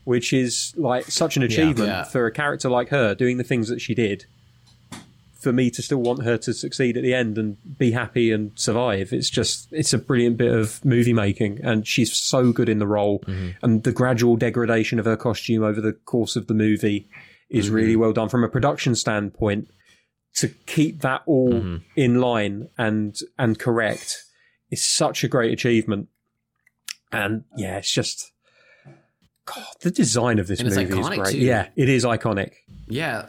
which 0.05 0.33
is 0.33 0.73
like 0.77 1.07
such 1.07 1.37
an 1.37 1.43
achievement 1.43 1.89
Yeah. 1.89 2.05
for 2.05 2.27
a 2.27 2.31
character 2.33 2.69
like 2.69 2.91
her 2.91 3.15
doing 3.15 3.37
the 3.39 3.45
things 3.45 3.69
that 3.69 3.81
she 3.81 3.95
did. 3.95 4.27
For 5.41 5.53
me 5.53 5.71
to 5.73 5.83
still 5.83 6.01
want 6.01 6.23
her 6.23 6.39
to 6.39 6.55
succeed 6.55 6.97
at 6.97 7.03
the 7.03 7.12
end 7.12 7.37
and 7.37 7.59
be 7.77 7.91
happy 7.91 8.31
and 8.33 8.53
survive, 8.55 9.12
it's 9.12 9.29
just 9.29 9.69
it's 9.73 9.93
a 9.93 9.99
brilliant 9.99 10.39
bit 10.39 10.51
of 10.53 10.83
movie 10.87 11.12
making, 11.12 11.61
and 11.62 11.87
she's 11.87 12.12
so 12.12 12.51
good 12.53 12.69
in 12.71 12.79
the 12.79 12.87
role, 12.87 13.23
and 13.62 13.83
the 13.83 13.93
gradual 13.93 14.37
degradation 14.37 14.99
of 14.99 15.05
her 15.05 15.16
costume 15.19 15.62
over 15.62 15.83
the 15.83 15.93
course 15.93 16.35
of 16.37 16.47
the 16.47 16.55
movie 16.55 17.07
is 17.55 17.70
really 17.70 17.97
well 17.97 18.12
done 18.12 18.28
from 18.28 18.44
a 18.44 18.48
production 18.48 18.94
standpoint 18.94 19.68
to 20.36 20.48
keep 20.66 21.01
that 21.02 21.22
all 21.26 21.78
in 21.97 22.20
line 22.20 22.68
and 22.76 23.16
and 23.39 23.59
correct 23.59 24.24
is 24.70 24.82
such 24.82 25.22
a 25.24 25.28
great 25.28 25.52
achievement 25.52 26.09
and 27.12 27.44
yeah 27.56 27.76
it's 27.78 27.93
just 27.93 28.32
god 29.44 29.64
the 29.82 29.90
design 29.90 30.39
of 30.39 30.47
this 30.47 30.59
And 30.60 30.68
it's 30.68 30.76
movie 30.76 30.98
is 31.01 31.09
great 31.10 31.32
too. 31.32 31.39
yeah 31.39 31.68
it 31.76 31.89
is 31.89 32.05
iconic 32.05 32.52
Yeah, 32.89 33.26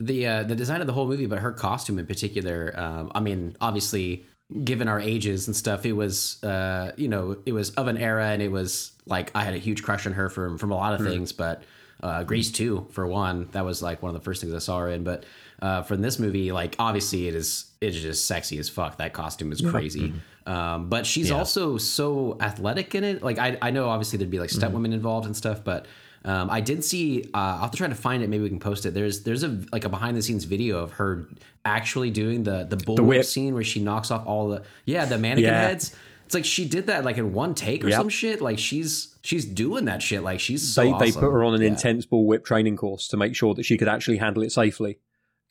the 0.00 0.26
uh, 0.26 0.42
the 0.42 0.54
design 0.56 0.80
of 0.80 0.86
the 0.86 0.92
whole 0.92 1.06
movie, 1.06 1.26
but 1.26 1.38
her 1.38 1.52
costume 1.52 1.98
in 1.98 2.06
particular. 2.06 2.72
Um, 2.76 3.10
I 3.14 3.20
mean, 3.20 3.56
obviously, 3.60 4.24
given 4.64 4.88
our 4.88 5.00
ages 5.00 5.46
and 5.46 5.54
stuff, 5.56 5.86
it 5.86 5.92
was 5.92 6.42
uh, 6.44 6.92
you 6.96 7.08
know 7.08 7.36
it 7.46 7.52
was 7.52 7.70
of 7.70 7.86
an 7.86 7.96
era, 7.96 8.26
and 8.28 8.42
it 8.42 8.50
was 8.50 8.92
like 9.06 9.30
I 9.34 9.44
had 9.44 9.54
a 9.54 9.58
huge 9.58 9.82
crush 9.82 10.06
on 10.06 10.12
her 10.12 10.28
from 10.28 10.58
from 10.58 10.70
a 10.72 10.76
lot 10.76 10.94
of 10.94 11.00
Hmm. 11.00 11.06
things, 11.06 11.32
but 11.32 11.62
uh, 12.04 12.22
Grease 12.22 12.50
two 12.52 12.86
for 12.92 13.06
one, 13.06 13.48
that 13.52 13.64
was 13.64 13.82
like 13.82 14.02
one 14.02 14.10
of 14.14 14.20
the 14.20 14.24
first 14.24 14.40
things 14.40 14.54
I 14.54 14.58
saw 14.58 14.78
her 14.80 14.88
in. 14.90 15.02
But 15.04 15.24
uh, 15.60 15.82
from 15.82 16.02
this 16.02 16.18
movie, 16.18 16.52
like 16.52 16.76
obviously 16.78 17.26
it 17.28 17.34
is 17.34 17.66
it 17.80 17.94
is 17.96 18.02
just 18.02 18.26
sexy 18.26 18.58
as 18.58 18.68
fuck. 18.68 18.98
That 18.98 19.12
costume 19.12 19.50
is 19.52 19.60
crazy. 19.60 20.08
Mm-hmm. 20.10 20.52
Um, 20.52 20.88
but 20.90 21.06
she's 21.06 21.30
also 21.30 21.78
so 21.78 22.36
athletic 22.40 22.94
in 22.94 23.02
it. 23.02 23.22
Like 23.22 23.38
I, 23.38 23.56
I 23.62 23.70
know 23.70 23.88
obviously 23.88 24.18
there'd 24.18 24.30
be 24.30 24.38
like 24.38 24.50
step 24.50 24.68
Mm-hmm. 24.68 24.74
women 24.74 24.92
involved 24.92 25.26
and 25.26 25.34
stuff, 25.36 25.64
but 25.64 25.86
um, 26.26 26.48
I 26.50 26.60
did 26.60 26.84
see. 26.84 27.24
Uh, 27.34 27.38
I'll 27.38 27.58
have 27.62 27.70
to 27.70 27.76
try 27.78 27.88
to 27.88 27.94
find 27.94 28.22
it. 28.22 28.28
Maybe 28.28 28.42
we 28.42 28.48
can 28.50 28.60
post 28.60 28.84
it. 28.86 28.92
There's 28.94 29.22
there's 29.22 29.42
a 29.42 29.58
like 29.72 29.84
a 29.84 29.88
behind 29.88 30.16
the 30.16 30.22
scenes 30.22 30.44
video 30.44 30.78
of 30.78 30.92
her 30.92 31.26
actually 31.64 32.10
doing 32.10 32.42
the 32.44 32.64
the 32.68 32.76
bull 32.76 32.96
whip. 32.96 33.06
whip 33.06 33.24
scene 33.24 33.54
where 33.54 33.64
she 33.64 33.80
knocks 33.80 34.10
off 34.10 34.26
all 34.26 34.48
the 34.50 34.62
yeah 34.84 35.06
the 35.06 35.16
mannequin 35.18 35.44
Yeah. 35.52 35.68
heads. 35.68 35.94
It's 36.34 36.44
like 36.44 36.44
she 36.44 36.66
did 36.68 36.86
that 36.88 37.04
like 37.04 37.16
in 37.18 37.32
one 37.32 37.54
take 37.54 37.84
or 37.84 37.88
Yep. 37.88 37.96
some 37.98 38.08
shit. 38.08 38.40
Like 38.40 38.58
she's 38.58 39.16
she's 39.22 39.44
doing 39.44 39.84
that 39.84 40.02
shit. 40.02 40.22
Like 40.22 40.40
she's 40.40 40.74
so 40.74 40.82
they 40.98 41.06
they 41.06 41.12
put 41.12 41.30
her 41.30 41.44
on 41.44 41.54
an 41.54 41.62
Yeah. 41.62 41.68
intense 41.68 42.06
bull 42.06 42.26
whip 42.26 42.44
training 42.44 42.76
course 42.76 43.06
to 43.08 43.16
make 43.16 43.34
sure 43.36 43.54
that 43.54 43.62
she 43.64 43.78
could 43.78 43.88
actually 43.88 44.16
handle 44.18 44.42
it 44.42 44.50
safely 44.52 44.98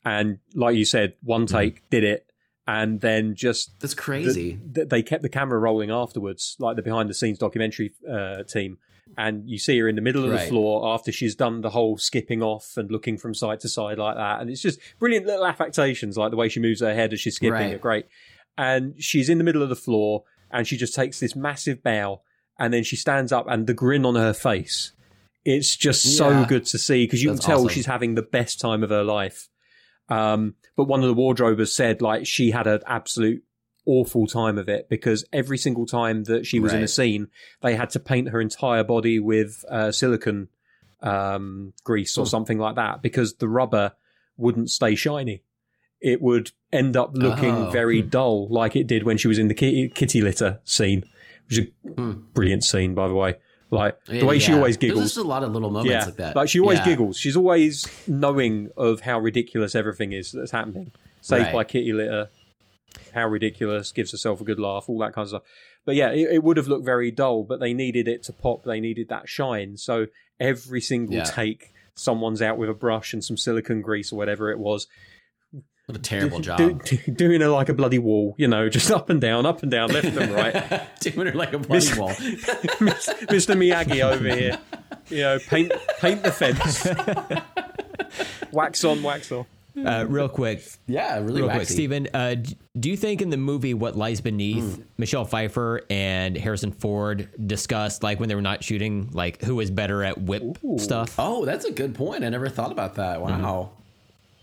and 0.04 0.38
like 0.54 0.76
you 0.76 0.84
said 0.84 1.14
one 1.22 1.46
Mm-hmm. 1.46 1.56
take 1.56 1.88
did 1.90 2.04
it 2.04 2.26
and 2.66 3.00
then 3.00 3.34
just 3.34 3.78
That's 3.80 3.94
the- 3.94 4.00
crazy. 4.00 4.58
th- 4.74 4.88
they 4.88 5.02
kept 5.02 5.22
the 5.22 5.28
camera 5.28 5.58
rolling 5.58 5.90
afterwards, 5.90 6.56
like 6.58 6.76
the 6.76 6.82
behind 6.82 7.10
the 7.10 7.14
scenes 7.14 7.38
documentary 7.38 7.92
uh, 8.10 8.42
team. 8.44 8.78
And 9.18 9.48
you 9.48 9.58
see 9.58 9.78
her 9.78 9.86
in 9.88 9.96
the 9.96 10.00
middle 10.02 10.24
of 10.24 10.30
the 10.30 10.38
floor 10.38 10.88
after 10.94 11.12
she's 11.12 11.34
done 11.36 11.60
the 11.60 11.70
whole 11.70 11.98
skipping 11.98 12.42
off 12.42 12.72
and 12.78 12.90
looking 12.90 13.16
from 13.18 13.34
side 13.34 13.60
to 13.60 13.68
side 13.68 13.98
like 13.98 14.16
that. 14.16 14.40
And 14.40 14.48
it's 14.50 14.62
just 14.62 14.80
brilliant 14.98 15.26
little 15.26 15.44
affectations, 15.46 16.16
like 16.16 16.30
the 16.30 16.36
way 16.38 16.48
she 16.48 16.58
moves 16.58 16.80
her 16.80 16.94
head 16.94 17.12
as 17.12 17.20
she's 17.20 17.36
skipping 17.36 17.52
Right. 17.52 17.74
are 17.74 17.78
great. 17.78 18.06
And 18.56 18.94
she's 18.98 19.28
in 19.28 19.36
the 19.38 19.44
middle 19.44 19.62
of 19.62 19.68
the 19.68 19.76
floor 19.76 20.24
and 20.54 20.66
she 20.66 20.76
just 20.78 20.94
takes 20.94 21.20
this 21.20 21.36
massive 21.36 21.82
bow 21.82 22.22
and 22.58 22.72
then 22.72 22.84
she 22.84 22.96
stands 22.96 23.32
up 23.32 23.46
and 23.48 23.66
the 23.66 23.74
grin 23.74 24.06
on 24.06 24.14
her 24.14 24.32
face. 24.32 24.92
It's 25.44 25.76
just 25.76 26.16
so 26.16 26.44
good 26.46 26.64
to 26.66 26.78
see 26.78 27.04
because 27.04 27.22
you 27.22 27.28
That's 27.28 27.40
can 27.40 27.46
tell 27.46 27.58
awesome. 27.64 27.68
she's 27.68 27.86
having 27.86 28.14
the 28.14 28.22
best 28.22 28.60
time 28.60 28.82
of 28.82 28.88
her 28.90 29.04
life. 29.04 29.48
Um, 30.08 30.54
but 30.76 30.84
one 30.84 31.00
of 31.00 31.06
the 31.06 31.14
wardrobers 31.14 31.74
said 31.74 32.00
like 32.00 32.26
she 32.26 32.50
had 32.50 32.66
an 32.66 32.80
absolute 32.86 33.42
awful 33.86 34.26
time 34.26 34.56
of 34.56 34.68
it 34.68 34.88
because 34.88 35.24
every 35.32 35.58
single 35.58 35.84
time 35.84 36.24
that 36.24 36.46
she 36.46 36.58
was 36.60 36.72
in 36.72 36.82
a 36.82 36.88
scene, 36.88 37.28
they 37.60 37.74
had 37.76 37.90
to 37.90 38.00
paint 38.00 38.30
her 38.30 38.40
entire 38.40 38.84
body 38.84 39.18
with 39.18 39.62
uh, 39.70 39.92
silicon 39.92 40.48
um, 41.02 41.74
grease 41.84 42.16
or 42.16 42.24
Hmm. 42.24 42.30
something 42.30 42.58
like 42.58 42.76
that 42.76 43.02
because 43.02 43.34
the 43.34 43.48
rubber 43.48 43.92
wouldn't 44.38 44.70
stay 44.70 44.94
shiny. 44.94 45.42
It 46.04 46.20
would 46.20 46.50
end 46.72 46.96
up 46.96 47.12
looking 47.14 47.54
Oh. 47.54 47.70
very 47.70 48.02
dull, 48.02 48.46
like 48.48 48.76
it 48.76 48.86
did 48.86 49.04
when 49.04 49.16
she 49.16 49.26
was 49.26 49.38
in 49.38 49.48
the 49.48 49.54
kitty, 49.54 49.88
kitty 49.88 50.20
litter 50.20 50.60
scene, 50.64 51.04
which 51.48 51.58
is 51.58 51.66
a 51.86 51.90
Hmm. 51.90 52.12
brilliant 52.34 52.62
scene, 52.64 52.94
by 52.94 53.08
the 53.08 53.14
way. 53.14 53.36
Like 53.70 53.96
the 54.04 54.18
Yeah, 54.18 54.24
way 54.26 54.38
she 54.38 54.52
yeah. 54.52 54.58
always 54.58 54.76
There's 54.76 54.90
giggles 54.92 55.04
just 55.14 55.16
a 55.16 55.22
lot 55.22 55.42
of 55.42 55.52
little 55.52 55.70
moments 55.70 55.90
yeah, 55.90 56.04
like 56.04 56.16
that. 56.16 56.36
Like 56.36 56.48
she 56.50 56.60
always 56.60 56.80
giggles. 56.80 57.16
She's 57.16 57.36
always 57.36 57.86
knowing 58.06 58.68
of 58.76 59.00
how 59.00 59.18
ridiculous 59.18 59.74
everything 59.74 60.12
is 60.12 60.30
that's 60.32 60.50
happening. 60.52 60.92
Saved 61.22 61.44
Right. 61.46 61.52
by 61.54 61.64
kitty 61.64 61.92
litter, 61.92 62.28
how 63.14 63.26
ridiculous, 63.26 63.90
gives 63.90 64.10
herself 64.12 64.40
a 64.40 64.44
good 64.44 64.60
laugh, 64.60 64.84
all 64.88 64.98
that 64.98 65.12
kind 65.14 65.24
of 65.24 65.28
stuff. 65.30 65.42
But 65.86 65.94
yeah, 65.96 66.10
it, 66.10 66.34
it 66.34 66.42
would 66.44 66.56
have 66.56 66.68
looked 66.68 66.84
very 66.84 67.10
dull, 67.10 67.42
but 67.44 67.58
they 67.60 67.72
needed 67.72 68.06
it 68.08 68.22
to 68.24 68.32
pop. 68.32 68.64
They 68.64 68.78
needed 68.80 69.08
that 69.08 69.28
shine. 69.28 69.76
So 69.78 70.06
every 70.38 70.80
single 70.80 71.22
take, 71.22 71.72
someone's 71.94 72.42
out 72.42 72.58
with 72.58 72.68
a 72.68 72.74
brush 72.74 73.12
and 73.12 73.24
some 73.24 73.36
silicone 73.36 73.80
grease 73.80 74.12
or 74.12 74.16
whatever 74.16 74.50
it 74.50 74.58
was, 74.58 74.86
What 75.86 75.98
a 75.98 76.00
terrible 76.00 76.40
job. 76.40 76.58
do, 76.58 76.72
do- 76.84 77.12
doing 77.12 77.40
her 77.42 77.48
like 77.48 77.68
a 77.68 77.74
bloody 77.74 77.98
wall, 77.98 78.34
you 78.38 78.48
know, 78.48 78.68
just 78.70 78.90
up 78.98 79.10
and 79.10 79.20
down, 79.20 79.44
up 79.44 79.62
and 79.62 79.70
down, 79.70 79.90
left 79.90 80.06
and 80.06 80.32
right. 80.32 80.82
Doing 81.00 81.26
her 81.26 81.34
like 81.34 81.52
a 81.52 81.58
bloody 81.58 81.86
Miss- 81.86 81.96
wall. 81.98 82.08
Mr. 82.14 83.54
Miyagi 83.54 84.00
over 84.02 84.28
here, 84.34 84.58
you 85.10 85.18
know, 85.20 85.38
paint 85.40 85.72
paint 86.00 86.22
the 86.22 86.32
fence, 86.32 86.86
wax 88.52 88.84
on, 88.84 89.02
wax 89.02 89.30
off. 89.32 89.46
Uh, 89.76 90.06
real 90.08 90.28
quick, 90.28 90.62
Yeah, 90.86 91.16
really 91.18 91.40
real 91.42 91.48
quick, 91.50 91.58
waxy. 91.62 91.74
Steven, 91.74 92.06
uh, 92.14 92.36
do 92.78 92.88
you 92.88 92.96
think 92.96 93.20
in 93.20 93.30
the 93.30 93.36
movie 93.36 93.74
What 93.74 93.96
Lies 93.96 94.20
Beneath, 94.20 94.80
Michelle 94.98 95.24
Pfeiffer 95.24 95.82
and 95.90 96.36
Harrison 96.36 96.70
Ford 96.70 97.28
discussed 97.44 98.04
like 98.04 98.20
when 98.20 98.28
they 98.28 98.36
were 98.36 98.40
not 98.40 98.62
shooting, 98.62 99.10
like 99.12 99.42
who 99.42 99.56
was 99.56 99.72
better 99.72 100.04
at 100.04 100.16
whip 100.22 100.58
stuff 100.78 101.16
Oh, 101.18 101.44
that's 101.44 101.64
a 101.64 101.72
good 101.72 101.92
point. 101.96 102.22
I 102.22 102.28
never 102.28 102.48
thought 102.48 102.70
about 102.70 102.94
that. 102.94 103.20
Wow. 103.20 103.72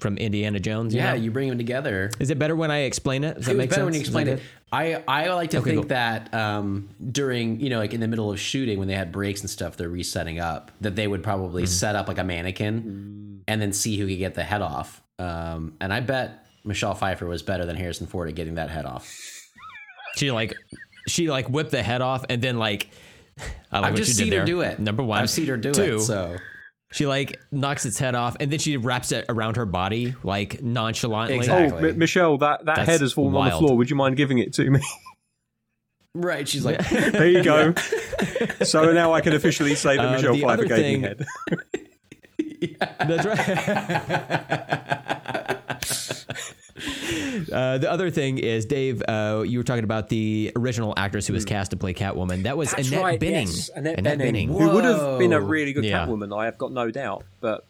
From 0.01 0.17
Indiana 0.17 0.59
Jones? 0.59 0.93
you 0.93 0.99
Yeah, 0.99 1.11
know? 1.11 1.15
you 1.21 1.31
bring 1.31 1.47
them 1.47 1.57
together. 1.57 2.09
Is 2.19 2.29
it 2.29 2.37
better 2.39 2.55
when 2.55 2.71
I 2.71 2.79
explain 2.79 3.23
it? 3.23 3.35
Does 3.35 3.45
that 3.45 3.51
it 3.51 3.55
was 3.55 3.57
make 3.63 3.69
better 3.69 3.91
sense? 3.93 4.13
when 4.13 4.27
you 4.27 4.33
that 4.33 4.39
it. 4.39 4.43
I, 4.73 5.03
I 5.07 5.33
like 5.33 5.51
to 5.51 5.57
Okay, 5.59 5.69
think 5.71 5.81
cool. 5.83 5.89
that 5.89 6.33
um, 6.33 6.89
during, 7.11 7.59
you 7.61 7.69
know, 7.69 7.77
like 7.77 7.93
in 7.93 7.99
the 8.01 8.07
middle 8.07 8.31
of 8.31 8.39
shooting 8.39 8.79
when 8.79 8.87
they 8.87 8.95
had 8.95 9.11
breaks 9.11 9.41
and 9.41 9.49
stuff, 9.49 9.77
they're 9.77 9.89
resetting 9.89 10.39
up, 10.39 10.71
that 10.81 10.95
they 10.95 11.07
would 11.07 11.23
probably 11.23 11.63
Mm-hmm. 11.63 11.69
set 11.69 11.95
up 11.95 12.07
like 12.07 12.17
a 12.17 12.23
mannequin 12.23 13.43
and 13.47 13.61
then 13.61 13.71
see 13.73 13.97
who 13.97 14.07
could 14.07 14.17
get 14.17 14.33
the 14.33 14.43
head 14.43 14.61
off. 14.61 15.01
Um, 15.19 15.75
and 15.79 15.93
I 15.93 15.99
bet 15.99 16.45
Michelle 16.63 16.95
Pfeiffer 16.95 17.25
was 17.27 17.43
better 17.43 17.65
than 17.65 17.75
Harrison 17.75 18.07
Ford 18.07 18.27
at 18.29 18.35
getting 18.35 18.55
that 18.55 18.69
head 18.69 18.85
off. 18.85 19.07
She 20.17 20.31
like 20.31 20.53
she 21.07 21.29
like 21.29 21.47
whipped 21.49 21.71
the 21.71 21.81
head 21.83 22.01
off 22.01 22.25
and 22.29 22.41
then 22.41 22.57
like 22.57 22.89
I 23.71 23.79
like 23.79 23.91
I've 23.91 23.97
just 23.97 24.15
seen 24.17 24.31
her 24.33 24.45
do 24.45 24.61
it. 24.61 24.79
Number 24.79 25.03
one, 25.03 25.21
I've 25.21 25.29
seen 25.29 25.47
her 25.47 25.57
do 25.57 25.71
Two, 25.73 25.95
it. 25.97 25.99
So 26.01 26.35
she 26.91 27.07
like 27.07 27.39
knocks 27.51 27.85
its 27.85 27.97
head 27.97 28.13
off 28.15 28.35
and 28.39 28.51
then 28.51 28.59
she 28.59 28.77
wraps 28.77 29.11
it 29.11 29.25
around 29.29 29.55
her 29.57 29.65
body 29.65 30.13
like 30.23 30.61
nonchalantly. 30.61 31.37
Exactly. 31.37 31.83
Oh, 31.83 31.87
M- 31.91 31.97
Michelle, 31.97 32.37
that, 32.39 32.65
that 32.65 32.75
That's 32.77 32.89
head 32.89 33.01
has 33.01 33.13
fallen 33.13 33.35
on 33.35 33.49
the 33.49 33.57
floor. 33.57 33.75
Would 33.77 33.89
you 33.89 33.95
mind 33.95 34.17
giving 34.17 34.37
it 34.39 34.53
to 34.53 34.69
me? 34.69 34.79
right, 36.13 36.47
she's 36.47 36.63
like, 36.65 36.87
there 36.89 37.27
you 37.29 37.43
go. 37.43 37.73
so 38.63 38.91
now 38.91 39.13
I 39.13 39.21
can 39.21 39.33
officially 39.33 39.73
say 39.75 39.95
that 39.97 40.05
Uh, 40.05 40.11
Michelle 40.11 40.33
the 40.35 40.41
Pfeiffer 40.41 40.65
gave 40.65 40.77
thing- 40.77 41.01
me 41.01 41.07
head. 41.07 41.25
yeah. 42.59 42.93
That's 43.07 43.25
right. 43.25 43.47
Uh, 47.51 47.77
the 47.77 47.89
other 47.91 48.09
thing 48.09 48.37
is, 48.37 48.65
Dave, 48.65 49.01
uh, 49.07 49.43
you 49.45 49.57
were 49.57 49.63
talking 49.63 49.83
about 49.83 50.09
the 50.09 50.51
original 50.55 50.93
actress 50.97 51.27
who 51.27 51.33
was 51.33 51.45
cast 51.45 51.71
to 51.71 51.77
play 51.77 51.93
Catwoman. 51.93 52.43
That 52.43 52.57
was 52.57 52.71
That's 52.71 52.89
Annette 52.89 53.03
right, 53.03 53.19
Bening. 53.19 53.45
yes, 53.47 53.69
Annette, 53.75 53.97
Annette 53.99 54.17
Benning, 54.19 54.49
Bening. 54.49 54.59
who 54.59 54.69
would 54.69 54.83
have 54.83 55.17
been 55.19 55.33
a 55.33 55.39
really 55.41 55.73
good 55.73 55.83
Yeah. 55.85 56.05
Catwoman. 56.05 56.37
I 56.37 56.45
have 56.45 56.57
got 56.57 56.71
no 56.71 56.91
doubt, 56.91 57.23
but 57.39 57.65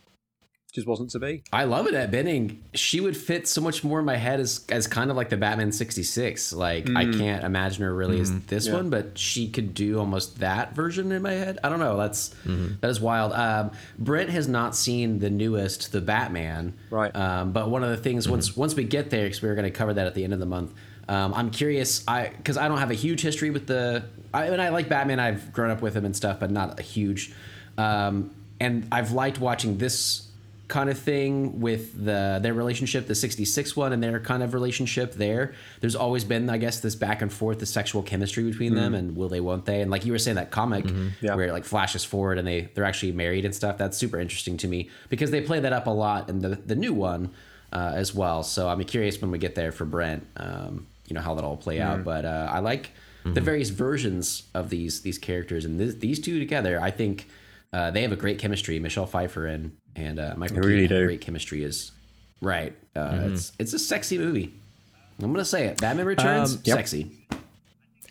just 0.72 0.88
wasn't 0.88 1.10
to 1.12 1.20
be. 1.20 1.44
I 1.52 1.66
love 1.66 1.86
Annette 1.86 2.12
Bening. 2.12 2.58
She 2.74 3.02
would 3.02 3.18
fit 3.18 3.48
so 3.48 3.60
much 3.60 3.84
more 3.84 4.00
in 4.00 4.06
my 4.06 4.16
head 4.16 4.40
as 4.40 4.66
as 4.70 4.88
kind 4.88 5.12
of 5.12 5.18
like 5.18 5.30
the 5.30 5.36
Batman 5.38 5.72
sixty 5.72 6.04
six. 6.04 6.54
Like 6.54 6.90
I 6.96 7.04
can't 7.12 7.44
imagine 7.44 7.84
her 7.84 7.94
really 7.94 8.22
as 8.22 8.32
this 8.46 8.68
Yeah. 8.68 8.76
one, 8.76 8.90
but 8.90 9.18
she 9.18 9.50
could 9.50 9.74
do 9.74 10.00
almost 10.00 10.40
that 10.40 10.74
version 10.74 11.12
in 11.12 11.22
my 11.22 11.34
head. 11.34 11.60
I 11.64 11.70
don't 11.70 11.80
know. 11.80 11.98
That's 11.98 12.34
that 12.46 12.90
is 12.90 13.02
wild. 13.02 13.34
Um, 13.34 13.72
Brent 14.00 14.30
has 14.30 14.48
not 14.48 14.76
seen 14.76 15.20
the 15.20 15.30
newest, 15.30 15.92
the 15.92 16.02
Batman. 16.02 16.74
Right. 16.90 17.14
Um, 17.16 17.52
but 17.52 17.70
one 17.70 17.84
of 17.84 17.90
the 17.90 17.98
things 17.98 18.30
once 18.30 18.56
once 18.56 18.74
we 18.76 18.86
get 18.86 19.10
there, 19.10 19.24
because 19.26 19.42
we 19.42 19.50
are 19.50 19.56
going 19.56 19.72
to 19.72 19.78
cover 19.78 19.94
that 19.94 20.08
at 20.08 20.16
the 20.16 20.24
end 20.24 20.34
of 20.34 20.40
the 20.40 20.46
month. 20.46 20.74
Um, 21.10 21.34
I'm 21.34 21.52
curious, 21.52 22.06
I 22.08 22.30
because 22.30 22.56
I 22.56 22.70
don't 22.70 22.78
have 22.78 22.92
a 22.92 22.96
huge 22.96 23.22
history 23.22 23.50
with 23.50 23.68
the. 23.68 24.06
I 24.34 24.50
mean, 24.50 24.62
I 24.62 24.70
like 24.70 24.88
Batman. 24.88 25.20
I've 25.20 25.52
grown 25.52 25.70
up 25.70 25.82
with 25.82 25.94
him 25.98 26.06
and 26.06 26.16
stuff, 26.16 26.40
but 26.40 26.50
not 26.50 26.80
a 26.80 26.84
huge. 26.84 27.34
Um, 27.78 28.34
and 28.62 28.88
I've 28.92 29.12
liked 29.12 29.40
watching 29.40 29.78
this 29.78 30.28
kind 30.72 30.90
of 30.90 30.98
thing 30.98 31.60
with 31.60 31.94
the 32.06 32.40
their 32.42 32.54
relationship, 32.56 33.06
the 33.06 33.14
'66 33.14 33.76
one, 33.76 33.94
and 33.94 34.02
their 34.02 34.20
kind 34.20 34.42
of 34.42 34.54
relationship 34.56 35.14
there. 35.14 35.54
There's 35.82 35.96
always 35.96 36.24
been, 36.24 36.50
I 36.50 36.58
guess, 36.58 36.80
this 36.80 36.96
back 36.96 37.22
and 37.22 37.32
forth, 37.32 37.60
the 37.60 37.66
sexual 37.68 38.02
chemistry 38.02 38.44
between 38.44 38.74
them, 38.74 38.96
and 38.96 39.16
will 39.16 39.30
they, 39.30 39.42
won't 39.42 39.66
they? 39.66 39.82
And 39.82 39.92
like 39.92 40.06
you 40.06 40.12
were 40.14 40.18
saying, 40.20 40.36
that 40.38 40.50
comic 40.50 40.86
Yeah. 41.22 41.36
where 41.36 41.46
it 41.48 41.52
like 41.52 41.66
flashes 41.66 42.04
forward 42.04 42.38
and 42.40 42.48
they 42.48 42.62
they're 42.74 42.86
actually 42.92 43.12
married 43.12 43.46
and 43.46 43.54
stuff. 43.54 43.78
That's 43.78 43.98
super 43.98 44.20
interesting 44.20 44.58
to 44.58 44.68
me 44.68 44.90
because 45.10 45.30
they 45.30 45.42
play 45.42 45.60
that 45.60 45.74
up 45.74 45.86
a 45.88 45.92
lot 45.92 46.30
in 46.30 46.40
the 46.40 46.50
the 46.72 46.76
new 46.76 46.94
one 46.94 47.30
uh, 47.74 47.92
as 47.94 48.16
well. 48.16 48.42
So 48.44 48.68
I'm 48.70 48.84
curious 48.84 49.22
when 49.22 49.30
we 49.32 49.38
get 49.38 49.54
there 49.56 49.72
for 49.72 49.86
Brent, 49.86 50.26
um, 50.38 50.88
you 51.08 51.14
know 51.14 51.22
how 51.22 51.36
that 51.36 51.44
all 51.44 51.58
play 51.58 51.80
out. 51.82 52.04
But 52.04 52.24
uh, 52.26 52.48
I 52.50 52.60
like 52.60 52.92
the 53.24 53.42
various 53.42 53.70
versions 53.70 54.44
of 54.54 54.70
these 54.70 55.02
these 55.02 55.18
characters 55.20 55.66
and 55.66 55.78
th- 55.78 56.00
these 56.00 56.20
two 56.20 56.40
together. 56.40 56.80
I 56.82 56.92
think 56.92 57.28
uh, 57.74 57.90
they 57.92 58.02
have 58.02 58.12
a 58.12 58.16
great 58.18 58.40
chemistry. 58.40 58.80
Michelle 58.80 59.06
Pfeiffer 59.06 59.46
and 59.46 59.72
and 59.96 60.20
uh, 60.20 60.34
Michael 60.38 60.58
really 60.58 60.84
Keaton 60.88 61.06
great 61.06 61.22
chemistry. 61.22 61.64
Is 61.64 61.92
right. 62.42 62.76
Uh, 62.96 63.20
It's 63.26 63.52
it's 63.60 63.74
a 63.74 63.80
sexy 63.80 64.18
movie. 64.18 64.54
I'm 65.22 65.32
gonna 65.32 65.46
say 65.46 65.68
it. 65.68 65.80
Batman 65.80 66.06
Returns, 66.08 66.56
Um, 66.56 66.62
yep. 66.66 66.78
sexy. 66.78 67.12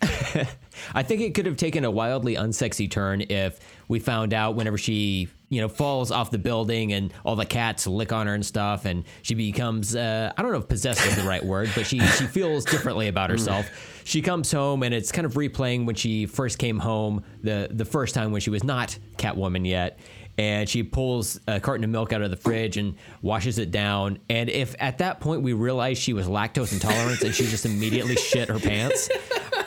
I 0.93 1.03
think 1.03 1.21
it 1.21 1.33
could 1.35 1.45
have 1.45 1.57
taken 1.57 1.85
a 1.85 1.91
wildly 1.91 2.35
unsexy 2.35 2.89
turn 2.89 3.21
if 3.29 3.59
we 3.87 3.99
found 3.99 4.33
out 4.33 4.55
whenever 4.55 4.77
she, 4.77 5.27
you 5.49 5.61
know, 5.61 5.67
falls 5.67 6.09
off 6.11 6.31
the 6.31 6.37
building 6.39 6.91
and 6.93 7.13
all 7.23 7.35
the 7.35 7.45
cats 7.45 7.85
lick 7.85 8.11
on 8.11 8.25
her 8.27 8.33
and 8.33 8.45
stuff, 8.45 8.85
and 8.85 9.03
she 9.21 9.35
becomes, 9.35 9.95
uh, 9.95 10.31
I 10.35 10.41
don't 10.41 10.51
know 10.51 10.57
if 10.57 10.67
possessed 10.67 11.05
is 11.05 11.15
the 11.15 11.23
right 11.23 11.43
word, 11.45 11.69
but 11.75 11.85
she 11.85 11.99
she 11.99 12.25
feels 12.25 12.65
differently 12.65 13.09
about 13.09 13.29
herself. 13.29 13.69
She 14.05 14.21
comes 14.21 14.51
home 14.51 14.81
and 14.83 14.93
it's 14.93 15.11
kind 15.11 15.25
of 15.25 15.33
replaying 15.33 15.85
when 15.85 15.95
she 15.95 16.25
first 16.25 16.57
came 16.57 16.79
home 16.79 17.23
the 17.43 17.67
the 17.69 17.85
first 17.85 18.15
time 18.15 18.31
when 18.31 18.41
she 18.41 18.49
was 18.49 18.63
not 18.63 18.97
Catwoman 19.17 19.67
yet. 19.67 19.99
And 20.41 20.67
she 20.67 20.81
pulls 20.81 21.39
a 21.47 21.59
carton 21.59 21.83
of 21.83 21.91
milk 21.91 22.13
out 22.13 22.23
of 22.23 22.31
the 22.31 22.35
fridge 22.35 22.75
and 22.75 22.95
washes 23.21 23.59
it 23.59 23.69
down. 23.69 24.17
And 24.27 24.49
if 24.49 24.75
at 24.79 24.97
that 24.97 25.19
point 25.19 25.43
we 25.43 25.53
realized 25.53 26.01
she 26.01 26.13
was 26.13 26.25
lactose 26.25 26.73
intolerant 26.73 27.21
and 27.21 27.31
she 27.31 27.45
just 27.45 27.63
immediately 27.63 28.15
shit 28.15 28.49
her 28.49 28.57
pants, 28.57 29.07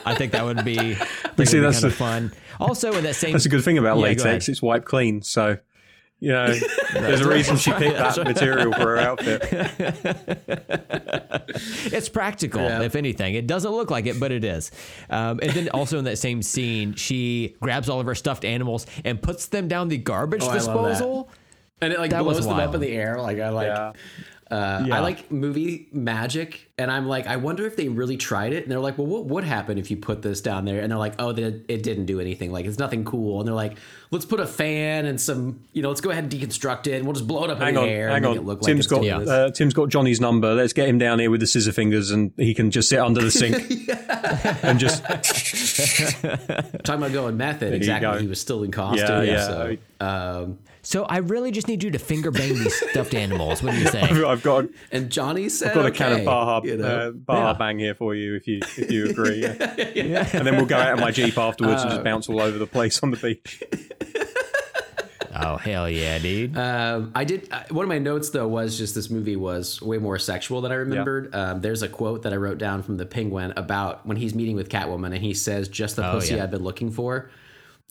I 0.05 0.15
think 0.15 0.33
that 0.33 0.43
would 0.43 0.65
be, 0.65 0.75
see, 0.75 0.81
it 0.91 1.37
would 1.37 1.49
be 1.49 1.59
that's 1.61 1.79
kind 1.79 1.85
of 1.85 1.95
fun. 1.95 2.33
Also, 2.59 2.91
in 2.91 3.05
that 3.05 3.15
same 3.15 3.31
That's 3.31 3.45
a 3.45 3.49
good 3.49 3.63
thing 3.63 3.77
about 3.77 3.99
Yeah, 3.99 4.03
latex. 4.03 4.49
It's 4.49 4.61
wiped 4.61 4.83
clean, 4.85 5.21
so 5.21 5.57
you 6.25 6.31
know 6.31 6.53
there's 6.93 7.21
a 7.21 7.29
reason 7.29 7.55
she 7.55 7.71
picked 7.71 7.97
that 7.97 8.17
material 8.17 8.73
for 8.73 8.81
her 8.81 8.97
outfit. 8.97 10.51
It's 11.85 12.09
practical, 12.09 12.61
Yeah. 12.61 12.81
if 12.81 12.95
anything. 12.95 13.35
It 13.35 13.47
doesn't 13.47 13.71
look 13.71 13.89
like 13.89 14.07
it, 14.07 14.19
but 14.19 14.31
it 14.31 14.43
is. 14.43 14.71
Um, 15.09 15.39
and 15.41 15.51
then 15.51 15.69
also 15.69 15.97
in 15.99 16.05
that 16.05 16.17
same 16.17 16.41
scene, 16.41 16.95
she 16.95 17.55
grabs 17.61 17.87
all 17.89 17.99
of 17.99 18.05
her 18.07 18.15
stuffed 18.15 18.43
animals 18.43 18.85
and 19.05 19.21
puts 19.21 19.47
them 19.47 19.67
down 19.69 19.87
the 19.87 19.97
garbage 19.97 20.41
Oh, 20.43 20.47
I 20.47 20.49
love 20.49 20.57
disposal. 20.57 21.29
And 21.81 21.93
it 21.93 21.99
like 21.99 22.11
That 22.11 22.23
blows 22.23 22.45
them 22.45 22.57
up 22.59 22.73
in 22.75 22.81
the 22.81 22.91
air. 22.91 23.19
Like 23.21 23.39
I 23.39 23.49
like. 23.49 23.67
Yeah. 23.67 23.93
Uh, 24.51 24.83
Yeah. 24.85 24.97
I 24.97 24.99
like 24.99 25.31
movie 25.31 25.87
magic, 25.91 26.69
and 26.77 26.91
I'm 26.91 27.07
like, 27.07 27.25
I 27.25 27.37
wonder 27.37 27.65
if 27.65 27.75
they 27.75 27.87
really 27.89 28.15
tried 28.17 28.53
it. 28.53 28.61
And 28.63 28.71
they're 28.71 28.79
like, 28.79 28.97
well, 28.97 29.07
what 29.07 29.25
would 29.25 29.43
happen 29.43 29.77
if 29.79 29.89
you 29.89 29.97
put 29.97 30.21
this 30.21 30.39
down 30.41 30.65
there? 30.65 30.81
And 30.81 30.91
they're 30.91 30.99
like, 30.99 31.15
oh, 31.17 31.31
that 31.31 31.65
it 31.67 31.81
didn't 31.81 32.05
do 32.05 32.19
anything. 32.19 32.51
Like 32.51 32.65
it's 32.65 32.77
nothing 32.77 33.05
cool. 33.05 33.39
And 33.39 33.47
they're 33.47 33.55
like, 33.55 33.77
let's 34.11 34.25
put 34.25 34.39
a 34.39 34.45
fan 34.45 35.05
and 35.07 35.19
some, 35.19 35.61
you 35.73 35.81
know, 35.81 35.89
let's 35.89 36.01
go 36.01 36.11
ahead 36.11 36.25
and 36.25 36.31
deconstruct 36.31 36.85
it, 36.85 36.93
and 36.93 37.05
we'll 37.05 37.13
just 37.15 37.25
blow 37.27 37.43
it 37.45 37.49
up 37.49 37.57
Hang 37.57 37.69
in 37.69 37.75
the 37.75 37.81
air 37.89 38.07
hang 38.09 38.17
and 38.17 38.23
make 38.25 38.31
on. 38.31 38.37
it 38.37 38.45
look 38.45 38.61
Tim's 38.61 38.91
like 38.91 39.01
got 39.01 39.21
it's 39.21 39.29
uh, 39.31 39.49
Tim's 39.51 39.73
got 39.73 39.89
Johnny's 39.89 40.21
number. 40.21 40.53
Let's 40.53 40.73
get 40.73 40.87
him 40.87 40.99
down 40.99 41.17
here 41.19 41.31
with 41.31 41.39
the 41.39 41.47
scissor 41.47 41.71
fingers, 41.71 42.11
and 42.11 42.31
he 42.37 42.53
can 42.53 42.69
just 42.69 42.87
sit 42.89 42.99
under 42.99 43.21
the 43.23 43.31
sink 43.31 43.55
and 44.63 44.79
just 44.79 45.03
Talking 46.83 47.01
about 47.01 47.13
going 47.13 47.37
method, 47.37 47.73
exactly. 47.73 48.11
go. 48.11 48.19
He 48.19 48.27
was 48.27 48.39
still 48.39 48.63
in 48.63 48.71
costume. 48.71 49.07
Yeah, 49.07 49.21
yeah. 49.23 49.45
So, 49.47 49.77
um, 49.99 50.59
So 50.85 51.03
I 51.05 51.17
really 51.17 51.49
just 51.51 51.67
need 51.67 51.83
you 51.83 51.89
to 51.91 51.99
finger 51.99 52.29
bang 52.31 52.53
these 52.53 52.75
stuffed 52.91 53.13
animals. 53.15 53.61
What 53.63 53.71
do 53.73 53.79
you 53.79 53.87
say? 53.87 54.01
I've 54.01 54.43
got 54.43 54.65
and 54.91 55.09
Johnny 55.11 55.49
said, 55.49 55.69
"I've 55.69 55.73
got 55.75 55.85
a 55.87 55.91
can 55.91 56.19
of 56.19 56.25
Baja 56.25 56.61
you 56.63 56.77
know? 56.77 56.85
uh, 57.09 57.11
Baja 57.11 57.47
Yeah. 57.47 57.53
Bang 57.57 57.79
here 57.79 57.95
for 57.95 58.13
you 58.15 58.35
if 58.35 58.47
you 58.47 58.59
if 58.77 58.91
you 58.91 59.09
agree. 59.09 59.41
Yeah. 59.41 60.29
And 60.33 60.45
then 60.45 60.55
we'll 60.57 60.65
go 60.67 60.77
out 60.77 60.93
of 60.93 60.99
my 60.99 61.11
jeep 61.11 61.37
afterwards 61.37 61.81
and 61.81 61.91
just 61.91 62.03
bounce 62.03 62.29
all 62.29 62.39
over 62.41 62.57
the 62.57 62.67
place 62.67 63.01
on 63.03 63.11
the 63.11 63.17
beach. 63.17 63.63
oh 65.33 65.57
hell 65.57 65.89
yeah, 65.89 66.17
dude! 66.19 66.57
Um, 66.57 67.11
I 67.15 67.23
did. 67.23 67.51
Uh, 67.51 67.63
one 67.71 67.83
of 67.83 67.89
my 67.89 67.97
notes 67.99 68.29
though 68.29 68.47
was 68.47 68.77
just 68.77 68.95
this 68.95 69.09
movie 69.09 69.35
was 69.35 69.81
way 69.81 69.97
more 69.97 70.19
sexual 70.19 70.61
than 70.61 70.71
I 70.71 70.75
remembered. 70.75 71.33
Um, 71.35 71.61
there's 71.61 71.81
a 71.81 71.89
quote 71.89 72.23
that 72.23 72.33
I 72.33 72.35
wrote 72.37 72.57
down 72.57 72.83
from 72.83 72.97
the 72.97 73.05
Penguin 73.05 73.53
about 73.57 74.05
when 74.05 74.17
he's 74.17 74.35
meeting 74.35 74.55
with 74.55 74.69
Catwoman, 74.69 75.07
and 75.13 75.23
he 75.23 75.33
says, 75.33 75.67
"Just 75.67 75.95
the 75.95 76.07
Oh, 76.07 76.13
pussy 76.13 76.35
yeah. 76.35 76.43
I've 76.43 76.51
been 76.51 76.63
looking 76.63 76.91
for." 76.91 77.29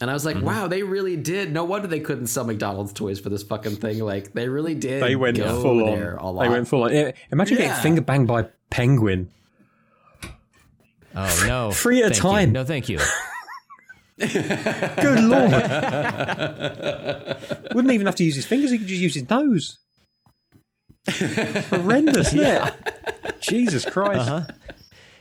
And 0.01 0.11
I 0.11 0.13
was 0.13 0.25
like, 0.25 0.41
"Wow, 0.43 0.67
they 0.67 0.83
really 0.83 1.17
did." 1.17 1.53
No 1.53 1.65
wonder 1.65 1.87
they 1.87 2.01
couldn't 2.01 2.27
sell 2.27 2.45
McDonald's 2.45 2.93
toys 2.93 3.21
for 3.21 3.29
this 3.29 3.45
fucking 3.45 3.77
thing. 3.77 4.01
Like 4.01 4.33
they 4.33 4.49
really 4.49 4.75
did. 4.75 5.03
They 5.03 5.15
went 5.17 5.37
go 5.37 5.63
full 5.63 5.87
there 5.87 6.19
on. 6.19 6.25
a 6.27 6.31
lot. 6.33 6.43
They 6.43 6.49
went 6.49 6.67
full 6.69 6.83
on. 6.83 6.93
Yeah, 6.93 7.13
Imagine 7.31 7.59
Yeah. 7.59 7.67
getting 7.69 7.83
finger 7.83 8.01
banged 8.01 8.27
by 8.27 8.49
penguin. 8.71 9.29
oh 11.15 11.45
no, 11.47 11.71
Three 11.71 12.03
at 12.03 12.07
a 12.07 12.09
Thank 12.15 12.17
you. 12.25 12.31
time. 12.31 12.53
No, 12.53 12.65
thank 12.65 12.89
you. 12.89 12.99
Good 14.19 15.21
lord! 15.25 15.53
Wouldn't 17.75 17.93
even 17.93 18.07
have 18.07 18.17
to 18.17 18.25
use 18.25 18.35
his 18.37 18.47
fingers; 18.47 18.71
he 18.73 18.79
could 18.79 18.87
just 18.89 19.01
use 19.01 19.15
his 19.15 19.29
nose. 19.31 19.79
Horrendous, 21.09 22.33
yeah. 22.33 22.73
Jesus 23.41 23.85
Christ! 23.85 24.29
Uh-huh. 24.29 24.47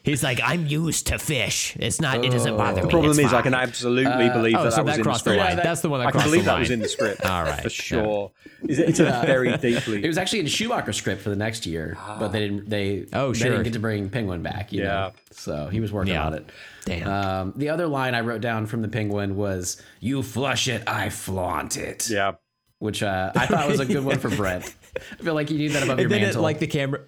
He's 0.04 0.22
like, 0.22 0.42
I'm 0.44 0.66
used 0.68 1.08
to 1.08 1.18
fish. 1.18 1.78
It's 1.80 2.02
not. 2.02 2.26
It 2.26 2.32
doesn't 2.32 2.58
bother 2.58 2.76
me. 2.78 2.82
The 2.82 2.88
problem 2.90 3.12
It's 3.12 3.20
is, 3.20 3.32
I 3.34 3.42
can 3.42 3.54
absolutely 3.54 4.30
believe 4.30 4.56
oh, 4.58 4.64
that 4.66 4.74
so 4.74 4.84
that 4.84 4.86
was 4.86 4.94
that 4.96 4.96
in 4.96 4.98
the 4.98 5.04
crossed 5.04 5.24
the 5.24 5.32
script. 5.32 5.46
line. 5.48 5.56
That's 5.56 5.82
the 5.82 5.90
one 5.90 6.00
that 6.02 6.08
I 6.08 6.12
can 6.12 6.20
crossed 6.20 6.28
believe 6.32 6.44
the 6.46 6.52
that 6.52 6.60
was 6.60 6.72
in 6.72 6.80
the 6.80 6.90
script. 6.90 7.26
All 7.26 7.44
right, 7.44 7.64
for 7.64 7.70
sure. 7.70 8.32
It's, 8.64 8.80
it's 8.80 9.00
a 9.00 9.24
very 9.26 9.56
deeply. 9.58 10.04
It 10.04 10.08
was 10.08 10.18
actually 10.18 10.40
in 10.42 10.48
Schumacher's 10.48 10.98
script 10.98 11.22
for 11.22 11.30
the 11.30 11.38
next 11.38 11.66
year, 11.66 11.98
but 12.20 12.30
they 12.30 12.40
didn't. 12.42 12.70
They 12.70 13.06
Oh, 13.14 13.32
sure. 13.32 13.44
they 13.46 13.50
didn't 13.52 13.64
get 13.64 13.74
to 13.74 13.80
bring 13.80 14.10
Penguin 14.10 14.42
back. 14.44 14.74
You 14.74 14.82
Yeah. 14.84 14.88
know? 14.90 15.12
so 15.32 15.68
he 15.68 15.80
was 15.80 15.92
working 15.94 16.14
Yeah. 16.14 16.26
on 16.26 16.34
it. 16.34 16.50
Damn. 16.86 17.08
Um, 17.08 17.54
the 17.56 17.70
other 17.70 17.88
line 17.88 18.14
I 18.14 18.20
wrote 18.22 18.42
down 18.42 18.66
from 18.66 18.82
the 18.82 18.90
Penguin 18.90 19.38
was, 19.38 19.82
"You 20.02 20.22
flush 20.22 20.68
it, 20.68 20.84
I 20.86 21.10
flaunt 21.10 21.78
it." 21.78 22.10
yeah, 22.10 22.34
which 22.80 23.02
uh, 23.02 23.32
I 23.36 23.46
thought 23.48 23.70
was 23.70 23.80
a 23.80 23.86
good 23.86 24.04
one 24.04 24.20
for 24.20 24.30
Brent. 24.30 24.66
I 25.20 25.24
feel 25.24 25.34
like 25.34 25.50
you 25.50 25.58
need 25.58 25.70
that 25.70 25.84
above 25.84 25.98
your 25.98 26.06
and 26.06 26.12
then 26.12 26.22
it, 26.22 26.26
mantle. 26.26 26.44
like 26.44 26.60
the 26.60 26.68
camera 26.68 27.02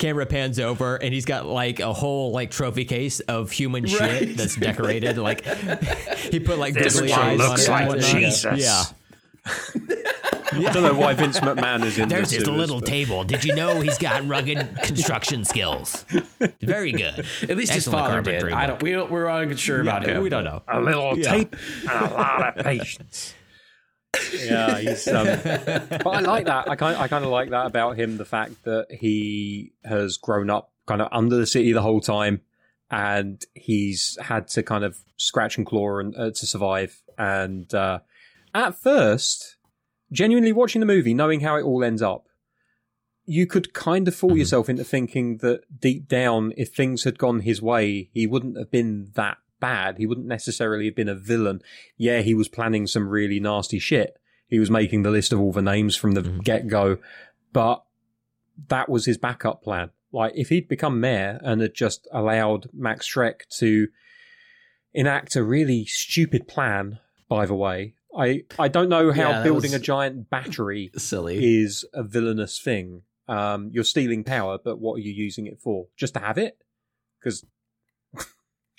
camera 0.00 0.26
pans 0.26 0.58
over 0.58 0.96
and 0.96 1.14
he's 1.14 1.24
got 1.24 1.46
like 1.46 1.78
a 1.78 1.92
whole 1.92 2.32
like 2.32 2.50
trophy 2.50 2.84
case 2.84 3.20
of 3.20 3.50
human 3.52 3.86
shit 3.86 4.00
Right. 4.00 4.36
that's 4.36 4.56
decorated 4.56 5.16
like 5.18 5.44
he 6.16 6.40
put 6.40 6.58
like 6.58 6.74
This 6.74 6.94
googly 6.94 7.12
one 7.12 7.20
eyes 7.20 7.38
looks 7.38 7.68
on 7.68 7.70
it 7.70 7.70
like 7.70 7.80
and 7.82 7.88
whatnot. 8.02 8.10
Jesus. 8.20 8.58
yeah 8.58 8.82
I 10.52 10.72
don't 10.72 10.82
know 10.82 10.94
why 10.94 11.14
Vince 11.14 11.38
McMahon 11.40 11.84
is 11.84 11.96
in 11.98 12.08
there's 12.08 12.30
this. 12.30 12.40
his 12.40 12.48
it 12.48 12.50
was- 12.50 12.58
little 12.58 12.80
table 12.80 13.24
did 13.24 13.44
you 13.44 13.54
know 13.54 13.80
he's 13.80 13.98
got 13.98 14.26
rugged 14.26 14.68
construction 14.82 15.44
skills 15.44 16.04
very 16.60 16.92
good 16.92 17.24
at 17.48 17.56
least 17.56 17.72
his 17.72 17.86
father 17.86 18.20
did. 18.20 18.24
carpentry 18.40 18.52
I 18.52 18.66
don't. 18.66 18.82
We 18.82 18.92
don't. 18.92 19.10
We're 19.10 19.26
unsure 19.26 19.80
about 19.80 20.06
him. 20.06 20.22
we 20.22 20.28
don't 20.28 20.44
know 20.44 20.62
a 20.68 20.80
little 20.80 21.16
tape 21.16 21.54
and 21.88 22.10
a 22.10 22.14
lot 22.14 22.58
of 22.58 22.64
patience. 22.64 23.34
Yeah, 24.32 24.78
he's. 24.78 25.06
Um, 25.08 25.26
but 25.44 26.06
I 26.06 26.20
like 26.20 26.46
that. 26.46 26.68
I 26.68 26.76
kind. 26.76 26.96
I 26.96 27.08
kind 27.08 27.24
of 27.24 27.30
like 27.30 27.50
that 27.50 27.66
about 27.66 27.96
him. 27.96 28.16
The 28.16 28.24
fact 28.24 28.64
that 28.64 28.86
he 28.90 29.72
has 29.84 30.16
grown 30.16 30.50
up 30.50 30.72
kind 30.86 31.02
of 31.02 31.08
under 31.12 31.36
the 31.36 31.46
city 31.46 31.72
the 31.72 31.82
whole 31.82 32.00
time, 32.00 32.40
and 32.90 33.44
he's 33.54 34.18
had 34.20 34.48
to 34.48 34.62
kind 34.62 34.84
of 34.84 34.98
scratch 35.16 35.56
and 35.56 35.66
claw 35.66 35.98
and 35.98 36.16
uh, 36.16 36.30
to 36.30 36.46
survive. 36.46 37.02
And 37.18 37.72
uh, 37.74 38.00
at 38.54 38.74
first, 38.74 39.56
genuinely 40.10 40.52
watching 40.52 40.80
the 40.80 40.86
movie, 40.86 41.14
knowing 41.14 41.40
how 41.40 41.56
it 41.56 41.62
all 41.62 41.84
ends 41.84 42.02
up, 42.02 42.26
you 43.26 43.46
could 43.46 43.72
kind 43.72 44.08
of 44.08 44.14
fool 44.14 44.36
yourself 44.36 44.68
into 44.68 44.82
thinking 44.82 45.38
that 45.38 45.60
deep 45.80 46.08
down, 46.08 46.52
if 46.56 46.74
things 46.74 47.04
had 47.04 47.18
gone 47.18 47.40
his 47.40 47.62
way, 47.62 48.10
he 48.12 48.26
wouldn't 48.26 48.58
have 48.58 48.70
been 48.70 49.12
that 49.14 49.38
bad. 49.60 49.98
He 49.98 50.06
wouldn't 50.06 50.26
necessarily 50.26 50.86
have 50.86 50.96
been 50.96 51.08
a 51.08 51.14
villain. 51.14 51.60
Yeah, 51.96 52.20
he 52.20 52.34
was 52.34 52.48
planning 52.48 52.86
some 52.86 53.08
really 53.08 53.38
nasty 53.40 53.78
shit. 53.78 54.16
He 54.48 54.58
was 54.58 54.70
making 54.70 55.02
the 55.02 55.10
list 55.10 55.32
of 55.32 55.38
all 55.40 55.52
the 55.52 55.62
names 55.62 55.94
from 55.94 56.12
the 56.12 56.22
get 56.22 56.66
go, 56.66 56.98
but 57.52 57.84
that 58.68 58.88
was 58.88 59.04
his 59.06 59.16
backup 59.18 59.62
plan. 59.62 59.90
Like 60.12 60.32
if 60.34 60.48
he'd 60.48 60.68
become 60.68 60.98
mayor 61.00 61.38
and 61.44 61.60
had 61.60 61.74
just 61.74 62.08
allowed 62.12 62.68
Max 62.72 63.08
Schreck 63.12 63.42
to 63.58 63.88
enact 64.92 65.36
a 65.36 65.44
really 65.44 65.84
stupid 65.84 66.48
plan, 66.48 66.98
by 67.28 67.46
the 67.46 67.54
way. 67.54 67.94
I, 68.16 68.42
I 68.58 68.66
don't 68.66 68.88
know 68.88 69.12
how 69.12 69.30
Yeah, 69.30 69.42
building 69.44 69.72
a 69.72 69.78
giant 69.78 70.28
battery 70.30 70.90
Silly. 70.96 71.60
is 71.62 71.84
a 71.94 72.02
villainous 72.02 72.60
thing. 72.60 73.02
Um, 73.28 73.70
you're 73.72 73.84
stealing 73.84 74.24
power, 74.24 74.58
but 74.62 74.80
what 74.80 74.94
are 74.96 75.00
you 75.00 75.12
using 75.12 75.46
it 75.46 75.60
for? 75.60 75.86
Just 75.96 76.14
to 76.14 76.20
have 76.20 76.36
it? 76.36 76.58
Because 77.20 77.46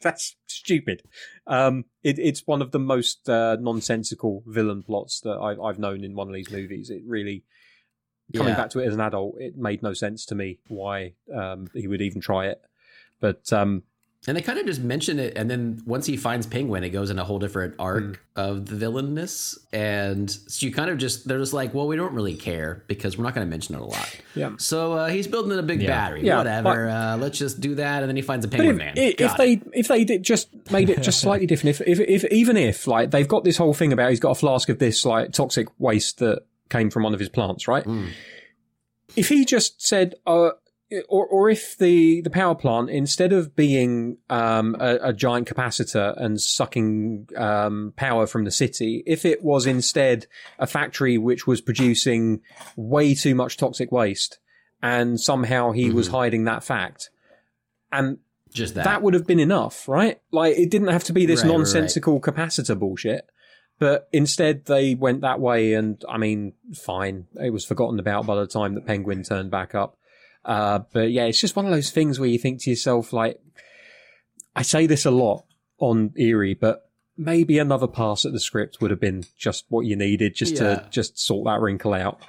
that's 0.04 0.36
stupid. 0.48 1.04
Um, 1.48 1.86
it, 2.04 2.20
it's 2.20 2.46
one 2.46 2.62
of 2.62 2.72
the 2.72 2.80
most 2.80 3.30
uh, 3.30 3.58
nonsensical 3.60 4.44
villain 4.46 4.84
plots 4.84 5.22
that 5.22 5.32
I, 5.32 5.62
I've 5.62 5.80
known 5.80 6.04
in 6.04 6.16
one 6.16 6.28
of 6.28 6.34
these 6.34 6.52
movies. 6.52 6.90
It 6.90 7.04
really, 7.06 7.44
coming 8.36 8.52
Yeah. 8.54 8.58
back 8.58 8.70
to 8.72 8.80
it 8.80 8.88
as 8.88 8.94
an 8.94 9.02
adult, 9.02 9.36
it 9.40 9.58
made 9.58 9.84
no 9.84 9.94
sense 9.94 10.26
to 10.28 10.36
me 10.36 10.60
why 10.68 11.14
um, 11.34 11.70
he 11.74 11.88
would 11.88 12.02
even 12.02 12.22
try 12.22 12.48
it. 12.48 12.62
But 13.20 13.52
um, 13.54 13.84
And 14.28 14.38
they 14.38 14.42
kind 14.44 14.60
of 14.60 14.68
just 14.68 14.82
mention 14.82 15.18
it, 15.18 15.36
and 15.36 15.50
then 15.50 15.82
once 15.84 16.06
he 16.06 16.16
finds 16.16 16.46
Penguin, 16.46 16.84
it 16.84 16.90
goes 16.92 17.10
in 17.10 17.18
a 17.18 17.24
whole 17.24 17.40
different 17.40 17.74
arc 17.80 18.04
Mm. 18.04 18.18
of 18.36 18.66
the 18.68 18.76
villainness. 18.76 19.58
And 19.74 20.30
so 20.30 20.64
you 20.64 20.72
kind 20.72 20.92
of 20.92 21.00
just, 21.00 21.28
they're 21.28 21.40
just 21.40 21.54
like, 21.54 21.74
well, 21.74 21.88
we 21.88 21.96
don't 21.96 22.14
really 22.14 22.36
care 22.36 22.84
because 22.86 23.18
we're 23.18 23.24
not 23.24 23.34
going 23.34 23.48
to 23.48 23.50
mention 23.50 23.74
it 23.74 23.82
a 23.82 23.84
lot. 23.86 24.16
yeah. 24.36 24.52
So 24.60 24.94
uh, 24.94 25.08
he's 25.10 25.26
building 25.26 25.58
a 25.58 25.64
big 25.64 25.82
Yeah. 25.82 25.88
battery. 25.88 26.24
Yeah, 26.24 26.38
Whatever. 26.38 26.88
uh, 26.88 27.18
let's 27.18 27.40
just 27.40 27.62
do 27.62 27.74
that. 27.76 28.04
And 28.04 28.10
then 28.10 28.16
he 28.16 28.22
finds 28.22 28.46
a 28.46 28.48
Penguin 28.48 28.76
if, 28.76 28.78
Man. 28.78 28.94
i- 28.96 29.02
if 29.02 29.18
Got 29.18 29.40
it. 29.40 29.64
they 29.74 29.80
if 29.80 29.88
they 29.88 30.04
did 30.04 30.22
just 30.22 30.50
made 30.72 30.92
it 30.92 31.02
just 31.02 31.20
slightly 31.20 31.48
different, 31.48 31.80
if, 31.80 31.88
if 31.88 32.00
if 32.00 32.32
even 32.32 32.58
if 32.58 32.86
like 32.86 33.10
they've 33.10 33.28
got 33.28 33.44
this 33.44 33.58
whole 33.58 33.74
thing 33.74 33.92
about 33.92 34.12
he's 34.12 34.20
got 34.20 34.32
a 34.32 34.36
flask 34.36 34.70
of 34.70 34.78
this 34.78 35.04
like 35.04 35.32
toxic 35.32 35.68
waste 35.80 36.20
that 36.20 36.44
came 36.70 36.92
from 36.92 37.02
one 37.02 37.16
of 37.16 37.20
his 37.20 37.30
plants, 37.30 37.68
right? 37.68 37.86
Mm. 37.86 38.10
If 39.16 39.30
he 39.30 39.46
just 39.46 39.82
said, 39.86 40.14
uh, 40.28 40.52
or 41.10 41.26
or 41.26 41.50
if 41.50 41.78
the 41.78 42.22
the 42.22 42.30
power 42.30 42.56
plant 42.56 42.90
instead 42.90 43.34
of 43.34 43.56
being 43.56 44.18
um, 44.30 44.76
a, 44.80 45.10
a 45.10 45.14
giant 45.14 45.48
capacitor 45.48 46.14
and 46.22 46.40
sucking 46.40 47.28
um, 47.38 47.94
power 47.96 48.28
from 48.28 48.44
the 48.44 48.52
city, 48.52 49.04
if 49.06 49.26
it 49.26 49.44
was 49.44 49.66
instead 49.66 50.28
a 50.60 50.68
factory 50.68 51.18
which 51.18 51.48
was 51.48 51.62
producing 51.62 52.42
way 52.76 53.14
too 53.16 53.36
much 53.36 53.58
toxic 53.58 53.92
waste, 53.92 54.40
and 54.82 55.20
somehow 55.20 55.72
he 55.72 55.90
was 55.92 56.08
hiding 56.10 56.46
that 56.46 56.64
fact, 56.64 57.10
and 57.92 58.18
just 58.54 58.76
that. 58.76 58.84
that 58.84 59.02
would 59.02 59.14
have 59.14 59.26
been 59.26 59.40
enough, 59.40 59.88
right? 59.88 60.20
Like 60.32 60.58
it 60.58 60.70
didn't 60.70 60.90
have 60.90 61.06
to 61.06 61.14
be 61.14 61.26
this 61.26 61.42
Right, 61.42 61.50
right, 61.50 61.52
right. 61.52 61.58
nonsensical 61.60 62.20
capacitor 62.22 62.78
bullshit. 62.78 63.30
But 63.80 64.08
instead, 64.12 64.66
they 64.66 64.94
went 64.94 65.22
that 65.22 65.40
way, 65.40 65.74
and 65.74 66.00
I 66.08 66.20
mean, 66.20 66.54
fine. 66.76 67.26
It 67.42 67.50
was 67.50 67.66
forgotten 67.66 67.98
about 68.00 68.28
by 68.28 68.36
the 68.36 68.46
time 68.46 68.76
that 68.76 68.86
Penguin 68.86 69.24
turned 69.24 69.50
back 69.50 69.74
up. 69.74 69.98
Uh, 70.44 70.80
but 70.92 71.12
yeah, 71.12 71.26
it's 71.26 71.40
just 71.40 71.56
one 71.56 71.66
of 71.66 71.72
those 71.72 71.92
things 71.92 72.20
where 72.20 72.30
you 72.30 72.40
think 72.40 72.62
to 72.62 72.70
yourself, 72.70 73.14
like, 73.14 73.40
I 74.56 74.62
say 74.64 74.88
this 74.88 75.06
a 75.06 75.12
lot 75.12 75.46
on 75.80 76.14
Eerie, 76.18 76.54
but 76.56 76.90
maybe 77.18 77.60
another 77.60 77.88
pass 77.88 78.26
at 78.26 78.32
the 78.34 78.40
script 78.40 78.82
would 78.82 78.92
have 78.92 79.00
been 79.00 79.24
just 79.38 79.66
what 79.70 79.86
you 79.86 79.96
needed, 79.96 80.36
just 80.36 80.54
Yeah. 80.56 80.76
to 80.76 80.88
just 80.90 81.20
sort 81.20 81.46
that 81.46 81.60
wrinkle 81.62 81.94
out. 81.94 82.20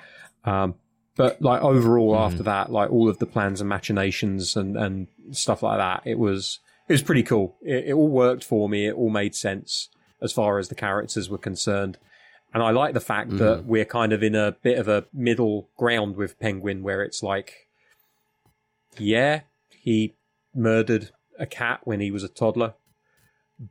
Um, 0.45 0.75
but 1.17 1.41
like 1.43 1.63
overall, 1.63 2.15
Mm-hmm. 2.15 2.33
after 2.33 2.43
that, 2.45 2.71
like 2.71 2.91
all 2.91 3.09
of 3.09 3.19
the 3.19 3.27
plans 3.27 3.61
and 3.61 3.69
machinations 3.69 4.57
and 4.57 4.77
and 4.77 5.09
stuff 5.31 5.63
like 5.63 5.79
that, 5.79 6.03
it 6.07 6.19
was 6.19 6.59
it 6.89 6.93
was 6.93 7.03
pretty 7.03 7.23
cool. 7.23 7.57
It, 7.63 7.89
it 7.89 7.93
all 7.93 8.09
worked 8.09 8.45
for 8.45 8.69
me. 8.69 8.87
It 8.87 8.95
all 8.95 9.11
made 9.11 9.35
sense 9.35 9.89
as 10.21 10.33
far 10.33 10.59
as 10.59 10.69
the 10.69 10.75
characters 10.75 11.29
were 11.29 11.39
concerned. 11.39 11.99
And 12.55 12.63
I 12.63 12.71
like 12.71 12.93
the 12.95 13.01
fact 13.01 13.29
Mm-hmm. 13.31 13.39
that 13.39 13.65
we're 13.65 13.85
kind 13.85 14.13
of 14.13 14.23
in 14.23 14.35
a 14.35 14.53
bit 14.63 14.79
of 14.79 14.89
a 14.89 15.07
middle 15.13 15.71
ground 15.77 16.17
with 16.17 16.39
Penguin, 16.39 16.83
where 16.83 17.03
it's 17.03 17.23
like, 17.23 17.62
yeah, 18.99 19.41
he 19.71 20.15
murdered 20.55 21.11
a 21.39 21.47
cat 21.47 21.81
when 21.85 22.01
he 22.01 22.11
was 22.11 22.23
a 22.25 22.29
toddler, 22.29 22.75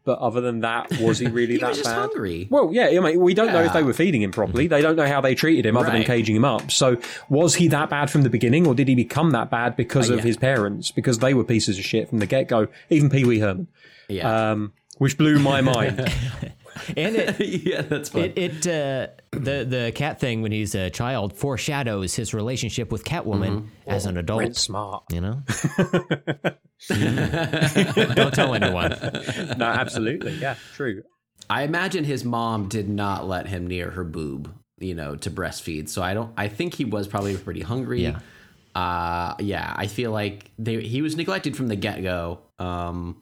but 0.06 0.19
other 0.19 0.41
than 0.41 0.61
that, 0.61 0.89
was 0.99 1.19
he 1.19 1.27
really 1.27 1.53
he 1.56 1.60
that 1.60 1.69
was 1.69 1.77
just 1.77 1.89
bad? 1.89 1.99
hungry. 1.99 2.48
Well, 2.49 2.69
yeah, 2.73 2.88
I 2.88 2.99
mean, 2.99 3.19
we 3.19 3.34
don't 3.34 3.52
know 3.53 3.64
if 3.64 3.73
they 3.73 3.84
were 3.84 3.93
feeding 3.93 4.22
him 4.22 4.31
properly. 4.31 4.68
They 4.68 4.81
don't 4.81 4.95
know 4.95 5.07
how 5.07 5.22
they 5.22 5.35
treated 5.35 5.65
him 5.65 5.76
other 5.77 5.91
than 5.91 6.03
caging 6.03 6.35
him 6.35 6.45
up. 6.45 6.72
So, 6.72 6.98
was 7.30 7.56
he 7.56 7.68
that 7.69 7.89
bad 7.89 8.10
from 8.10 8.23
the 8.23 8.30
beginning, 8.30 8.65
or 8.68 8.73
did 8.76 8.88
he 8.88 8.95
become 8.95 9.31
that 9.31 9.49
bad 9.52 9.76
because 9.76 10.10
Uh, 10.10 10.14
of 10.14 10.19
yeah. 10.19 10.26
his 10.26 10.38
parents? 10.38 10.91
Because 10.91 11.19
they 11.19 11.34
were 11.34 11.43
pieces 11.43 11.77
of 11.77 11.85
shit 11.85 12.10
from 12.10 12.19
the 12.19 12.26
get 12.26 12.48
go. 12.48 12.68
Even 12.89 13.10
Pee 13.10 13.26
Wee 13.26 13.39
Herman, 13.39 13.68
Yeah. 14.07 14.52
um, 14.52 14.73
which 14.98 15.18
blew 15.18 15.39
my 15.39 15.61
mind. 15.76 16.07
And 16.95 17.15
it, 17.15 17.39
yeah, 17.65 17.81
that's 17.81 18.10
fun. 18.10 18.23
it, 18.35 18.38
it 18.38 18.68
uh, 18.68 19.07
the 19.31 19.65
the 19.65 19.91
cat 19.95 20.19
thing 20.19 20.41
when 20.41 20.52
he's 20.52 20.76
a 20.76 20.89
child 20.89 21.34
foreshadows 21.34 22.15
his 22.15 22.34
relationship 22.34 22.91
with 22.91 23.03
Catwoman 23.03 23.68
as 23.85 24.06
an 24.06 24.18
adult. 24.18 24.39
Brent's 24.39 24.61
smart. 24.61 25.03
You 25.11 25.22
know, 25.22 25.43
don't 28.15 28.34
tell 28.34 28.53
anyone. 28.53 28.91
No, 29.57 29.65
absolutely, 29.65 30.34
yeah, 30.34 30.56
true. 30.73 31.03
I 31.49 31.64
imagine 31.64 32.06
his 32.06 32.23
mom 32.23 32.69
did 32.69 32.88
not 32.88 33.27
let 33.27 33.48
him 33.48 33.68
near 33.68 33.91
her 33.91 34.06
boob, 34.06 34.53
you 34.80 34.95
know, 34.95 35.15
to 35.18 35.30
breastfeed. 35.30 35.89
So 35.89 36.02
I 36.02 36.14
don't. 36.14 36.31
I 36.38 36.48
think 36.48 36.73
he 36.73 36.85
was 36.85 37.07
probably 37.10 37.35
pretty 37.35 37.61
hungry. 37.61 38.03
Yeah. 38.03 38.19
Uh, 38.73 39.35
yeah. 39.39 39.73
I 39.76 39.88
feel 39.88 40.11
like 40.11 40.49
they, 40.57 40.81
he 40.81 41.02
was 41.02 41.18
neglected 41.18 41.57
from 41.57 41.68
the 41.68 41.76
get 41.76 42.02
go. 42.03 42.39
Um, 42.57 43.22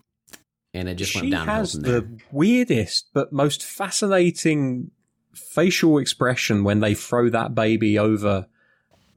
and 0.74 0.88
it 0.88 0.96
just 0.96 1.12
she 1.12 1.22
went 1.22 1.32
downhill 1.32 1.56
has 1.56 1.74
the 1.74 2.08
weirdest 2.32 3.10
but 3.14 3.34
most 3.34 3.64
fascinating 3.64 4.92
facial 5.34 5.98
expression 5.98 6.64
when 6.64 6.80
they 6.80 6.94
throw 6.94 7.30
that 7.30 7.56
baby 7.56 7.98
over 7.98 8.48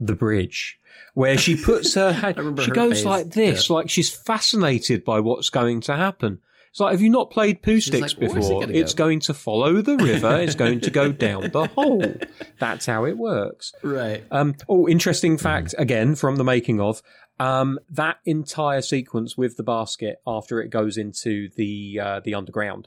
the 0.01 0.15
bridge 0.15 0.79
where 1.15 1.37
she 1.37 1.57
puts 1.57 1.95
her 1.95 2.13
remember 2.37 2.63
she 2.63 2.69
her 2.69 2.75
goes 2.75 2.99
face, 2.99 3.05
like 3.05 3.31
this 3.31 3.71
like 3.71 3.91
she's 3.91 4.11
fascinated 4.11 5.05
by 5.05 5.21
what's 5.21 5.51
going 5.51 5.81
to 5.81 5.97
happen. 5.97 6.39
It's 6.71 6.81
like 6.81 6.93
have 6.93 7.03
you 7.03 7.11
not 7.11 7.31
played 7.31 7.61
Pooh 7.61 7.83
sticks 7.83 8.17
like, 8.17 8.31
"Where's 8.33 8.49
it 8.49 8.61
before? 8.61 8.71
it's 8.71 8.95
go?" 8.95 9.05
going 9.05 9.21
to 9.21 9.35
follow 9.35 9.83
the 9.83 9.97
river. 9.99 10.41
It's 10.41 10.55
going 10.55 10.81
to 10.81 10.91
go 10.91 11.13
down 11.13 11.51
the 11.51 11.67
hole. 11.67 12.15
That's 12.59 12.87
how 12.87 13.05
it 13.05 13.19
works. 13.19 13.75
Right. 13.83 14.25
um, 14.31 14.55
oh, 14.71 14.89
interesting 14.89 15.37
fact 15.37 15.75
again 15.77 16.15
from 16.15 16.37
the 16.37 16.45
making 16.45 16.81
of 16.81 17.03
um, 17.43 17.81
that 17.91 18.19
entire 18.25 18.83
sequence 18.83 19.37
with 19.37 19.57
the 19.57 19.65
basket 19.65 20.23
after 20.25 20.61
it 20.61 20.69
goes 20.69 20.97
into 20.97 21.49
the 21.57 21.99
uh, 22.01 22.21
the 22.21 22.35
underground. 22.35 22.87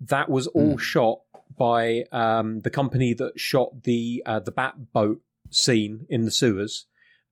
That 0.00 0.28
was 0.28 0.46
all 0.46 0.78
shot 0.78 1.20
by 1.58 2.04
um, 2.12 2.60
the 2.60 2.70
company 2.70 3.14
that 3.14 3.40
shot 3.40 3.82
the 3.82 4.22
uh, 4.24 4.38
the 4.38 4.52
bat 4.52 4.92
boat 4.92 5.20
scene 5.50 6.06
in 6.08 6.24
the 6.24 6.30
sewers, 6.30 6.86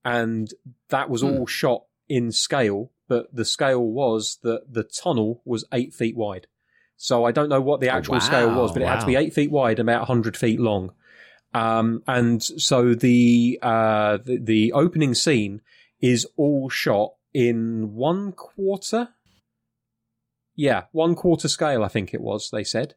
and 0.05 0.53
that 0.89 1.09
was 1.09 1.23
all 1.23 1.47
shot 1.47 1.85
in 2.09 2.33
scale. 2.33 2.91
But 3.07 3.33
the 3.33 3.45
scale 3.45 3.85
was 3.85 4.39
that 4.43 4.73
the 4.73 4.83
tunnel 4.83 5.41
was 5.45 5.65
eight 5.73 5.95
feet 5.95 6.17
wide. 6.17 6.49
So 6.97 7.25
I 7.25 7.31
don't 7.31 7.49
know 7.49 7.61
what 7.61 7.81
the 7.81 7.89
actual 7.89 8.21
scale 8.21 8.49
was, 8.49 8.71
wow, 8.71 8.75
but 8.75 8.83
it 8.83 8.89
had 8.89 9.01
to 9.01 9.07
be 9.07 9.15
eight 9.15 9.33
feet 9.33 9.53
wide, 9.53 9.79
about 9.79 10.09
hundred 10.09 10.37
feet 10.37 10.59
long. 10.59 10.91
Um, 11.55 12.03
and 12.09 12.43
so 12.43 12.95
the, 12.95 13.61
uh, 13.63 14.19
the 14.23 14.39
the 14.39 14.73
opening 14.73 15.15
scene 15.15 15.63
is 16.01 16.27
all 16.37 16.69
shot 16.69 17.13
in 17.35 17.95
one 17.95 18.33
quarter. 18.33 19.09
Yeah, 20.55 20.85
one 20.93 21.15
quarter 21.15 21.49
scale, 21.49 21.85
I 21.85 21.89
think 21.89 22.13
it 22.13 22.21
was. 22.21 22.51
They 22.51 22.65
said, 22.65 22.95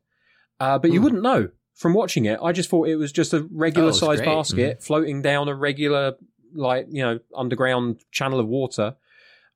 uh, 0.60 0.80
but 0.80 0.92
you 0.92 1.00
Hmm. 1.00 1.04
wouldn't 1.04 1.24
know 1.24 1.50
from 1.74 1.94
watching 1.94 2.26
it. 2.26 2.40
I 2.42 2.52
just 2.52 2.70
thought 2.70 2.88
it 2.88 2.96
was 2.96 3.12
just 3.12 3.34
a 3.34 3.48
regular 3.52 3.90
Oh, 3.90 3.94
sized 3.94 4.26
basket 4.26 4.82
floating 4.84 5.22
down 5.22 5.48
a 5.48 5.56
regular, 5.56 6.16
like 6.54 6.88
you 6.90 7.02
know, 7.04 7.20
underground 7.36 8.00
channel 8.12 8.40
of 8.40 8.48
water. 8.48 8.96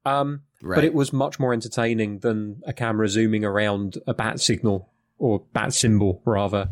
Um, 0.05 0.41
Right. 0.61 0.76
but 0.76 0.84
it 0.84 0.93
was 0.93 1.11
much 1.11 1.39
more 1.39 1.51
entertaining 1.53 2.19
than 2.19 2.61
a 2.65 2.73
camera 2.73 3.07
zooming 3.07 3.43
around 3.43 3.97
a 4.07 4.13
bat 4.13 4.39
signal 4.39 4.89
or 5.17 5.43
bat 5.53 5.73
symbol 5.73 6.22
rather. 6.26 6.69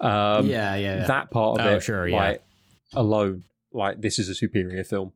Um, 0.00 0.46
yeah, 0.48 0.74
yeah. 0.74 0.96
yeah. 0.96 1.06
that 1.06 1.30
part 1.30 1.60
of 1.60 1.66
Oh, 1.66 1.76
it, 1.76 1.80
sure, 1.82 2.08
yeah. 2.08 2.16
like 2.16 2.42
alone, 2.92 3.44
like 3.72 4.00
this 4.00 4.18
is 4.18 4.28
a 4.28 4.34
superior 4.34 4.82
film. 4.84 5.12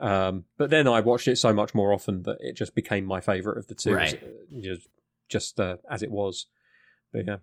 Um, 0.00 0.44
but 0.58 0.70
then 0.70 0.86
I 0.86 1.00
watched 1.00 1.26
it 1.28 1.36
so 1.36 1.52
much 1.52 1.74
more 1.74 1.92
often 1.92 2.22
that 2.24 2.36
it 2.40 2.54
just 2.56 2.74
became 2.74 3.04
my 3.06 3.20
favorite 3.20 3.58
of 3.58 3.66
the 3.66 3.74
two, 3.74 3.94
Right. 3.94 4.14
uh, 4.22 4.60
just, 4.60 4.88
just 5.30 5.58
uh, 5.60 5.76
as 5.90 6.02
it 6.02 6.10
was. 6.10 6.46
But 7.12 7.26
yeah, 7.26 7.36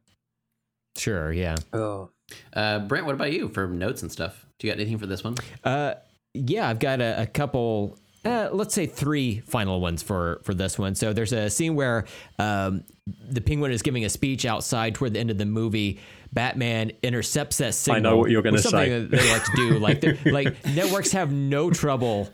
Sure, 0.95 1.31
yeah. 1.31 1.55
oh, 1.73 2.11
Uh, 2.53 2.80
Brent, 2.80 3.05
what 3.05 3.15
about 3.15 3.34
you 3.34 3.49
for 3.49 3.67
notes 3.67 4.01
and 4.03 4.11
stuff? 4.11 4.45
Do 4.59 4.67
you 4.67 4.73
got 4.73 4.80
anything 4.80 4.99
for 4.99 5.07
this 5.07 5.23
one? 5.23 5.35
Uh, 5.63 5.95
yeah, 6.34 6.67
I've 6.69 6.80
got 6.80 7.01
a, 7.01 7.23
a 7.23 7.25
couple. 7.25 7.97
Uh, 8.25 8.49
let's 8.53 8.73
say 8.73 8.85
three 8.85 9.39
final 9.41 9.81
ones 9.81 10.01
for 10.01 10.39
for 10.43 10.53
this 10.53 10.80
one. 10.80 10.95
So 10.95 11.11
there's 11.11 11.34
a 11.34 11.49
scene 11.49 11.75
where 11.75 12.05
um, 12.39 12.84
the 13.30 13.41
penguin 13.41 13.71
is 13.71 13.81
giving 13.81 14.05
a 14.05 14.09
speech 14.09 14.45
outside 14.45 14.95
toward 14.95 15.13
the 15.13 15.19
end 15.19 15.30
of 15.31 15.38
the 15.38 15.45
movie. 15.45 15.99
Batman 16.34 16.91
intercepts 17.03 17.57
that 17.60 17.76
signal. 17.76 17.97
I 17.97 17.99
know 17.99 18.18
what 18.18 18.31
you're 18.31 18.41
with 18.41 18.61
something 18.61 18.89
say. 18.89 18.99
that 18.99 19.11
they 19.11 19.31
like 19.31 19.43
to 19.45 19.51
do. 19.55 19.80
Like 19.80 20.26
like 20.26 20.65
networks 20.65 21.11
have 21.11 21.31
no 21.31 21.69
trouble 21.69 22.30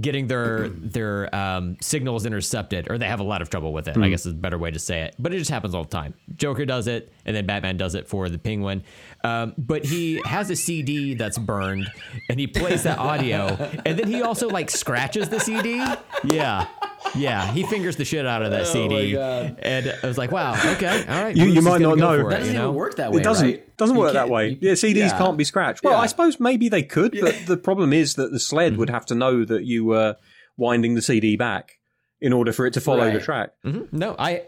getting 0.00 0.28
their 0.28 0.68
their 0.68 1.34
um, 1.34 1.76
signals 1.80 2.26
intercepted, 2.26 2.90
or 2.90 2.98
they 2.98 3.06
have 3.06 3.20
a 3.20 3.24
lot 3.24 3.42
of 3.42 3.50
trouble 3.50 3.72
with 3.72 3.88
it. 3.88 3.96
I 3.96 4.08
guess 4.08 4.26
is 4.26 4.32
a 4.32 4.36
better 4.36 4.58
way 4.58 4.70
to 4.70 4.78
say 4.78 5.02
it. 5.02 5.16
But 5.18 5.34
it 5.34 5.38
just 5.38 5.50
happens 5.50 5.74
all 5.74 5.84
the 5.84 5.90
time. 5.90 6.14
Joker 6.36 6.64
does 6.64 6.86
it, 6.86 7.12
and 7.24 7.34
then 7.34 7.46
Batman 7.46 7.76
does 7.76 7.94
it 7.94 8.08
for 8.08 8.28
the 8.28 8.38
Penguin. 8.38 8.84
Um, 9.22 9.54
but 9.58 9.84
he 9.84 10.20
has 10.24 10.48
a 10.50 10.56
CD 10.56 11.14
that's 11.14 11.36
burned, 11.38 11.90
and 12.30 12.40
he 12.40 12.46
plays 12.46 12.84
that 12.84 12.98
audio, 12.98 13.48
and 13.84 13.98
then 13.98 14.08
he 14.08 14.22
also 14.22 14.48
like 14.48 14.70
scratches 14.70 15.28
the 15.28 15.38
CD. 15.40 15.82
Yeah. 16.24 16.66
Yeah, 17.14 17.50
he 17.52 17.62
fingers 17.64 17.96
the 17.96 18.04
shit 18.04 18.26
out 18.26 18.42
of 18.42 18.50
that 18.52 18.66
CD, 18.66 19.12
God. 19.14 19.58
and 19.62 19.92
I 20.02 20.06
was 20.06 20.18
like, 20.18 20.30
"Wow, 20.30 20.52
okay, 20.74 21.04
all 21.08 21.24
right." 21.24 21.34
You- 21.36 21.46
you 21.46 21.62
might 21.62 21.80
not 21.80 21.96
know. 21.98 22.22
for 22.22 22.30
That 22.30 22.36
it, 22.36 22.38
doesn't 22.40 22.52
you 22.54 22.58
know? 22.58 22.64
even 22.66 22.74
work 22.76 22.96
that 22.96 23.10
way. 23.10 23.20
It 23.20 23.24
doesn't 23.24 23.46
right? 23.46 23.76
doesn't 23.78 23.96
You 23.96 24.00
work 24.00 24.12
that 24.12 24.28
way. 24.28 24.50
you- 24.50 24.58
yeah, 24.60 24.72
CDs 24.74 24.96
yeah. 24.96 25.18
can't 25.18 25.36
be 25.38 25.44
scratched. 25.44 25.82
Well, 25.82 25.94
Yeah. 25.94 26.00
I 26.00 26.06
suppose 26.06 26.38
maybe 26.38 26.68
they 26.68 26.82
could, 26.82 27.16
but 27.20 27.34
the 27.46 27.56
problem 27.56 27.92
is 27.94 28.14
that 28.14 28.32
the 28.32 28.38
sled 28.38 28.72
Mm-hmm. 28.72 28.80
would 28.80 28.90
have 28.90 29.06
to 29.06 29.14
know 29.14 29.44
that 29.46 29.64
you 29.64 29.86
were 29.86 30.16
winding 30.58 30.94
the 30.94 31.02
CD 31.02 31.36
back 31.36 31.78
in 32.20 32.32
order 32.34 32.52
for 32.52 32.66
it 32.66 32.74
to 32.74 32.80
follow 32.82 33.04
the 33.06 33.12
Right. 33.16 33.22
track. 33.22 33.50
Mhm. 33.64 33.90
No, 33.92 34.14
I 34.18 34.42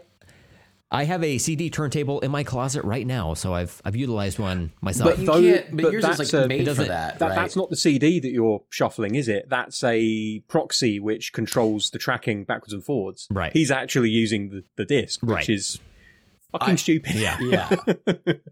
I 0.93 1.05
have 1.05 1.23
a 1.23 1.39
CD 1.39 1.69
turntable 1.71 2.19
in 2.19 2.29
my 2.31 2.43
closet 2.43 2.83
right 2.85 3.05
now, 3.05 3.33
so 3.33 3.53
I've 3.53 3.81
I've 3.83 3.95
utilized 3.95 4.37
one 4.39 4.71
myself. 4.79 5.09
But 5.09 5.19
you 5.19 5.25
Though- 5.25 5.41
can't. 5.41 5.71
But, 5.75 5.83
but 5.83 5.91
yours 5.91 6.05
is 6.05 6.17
that's 6.17 6.33
like 6.33 6.45
a- 6.45 6.47
made 6.47 6.59
for 6.59 6.65
doesn't- 6.65 6.87
that. 6.87 7.19
That, 7.19 7.29
right? 7.29 7.35
That's 7.35 7.55
not 7.55 7.69
the 7.71 7.75
CD 7.75 8.19
that 8.19 8.29
you're 8.31 8.61
shuffling, 8.69 9.15
is 9.15 9.27
it? 9.27 9.49
That's 9.49 9.83
a 9.83 10.39
proxy 10.47 10.99
which 10.99 11.33
controls 11.33 11.89
the 11.89 11.97
tracking 11.99 12.43
backwards 12.43 12.73
and 12.73 12.83
forwards. 12.83 13.27
Right. 13.31 13.51
He's 13.51 13.71
actually 13.71 14.11
using 14.11 14.49
the, 14.49 14.63
the 14.77 14.85
disc, 14.85 15.21
which 15.23 15.29
Right. 15.31 15.49
is 15.49 15.79
fucking 16.51 16.77
stupid. 16.77 17.15
yeah, 17.15 17.39
yeah 17.41 17.69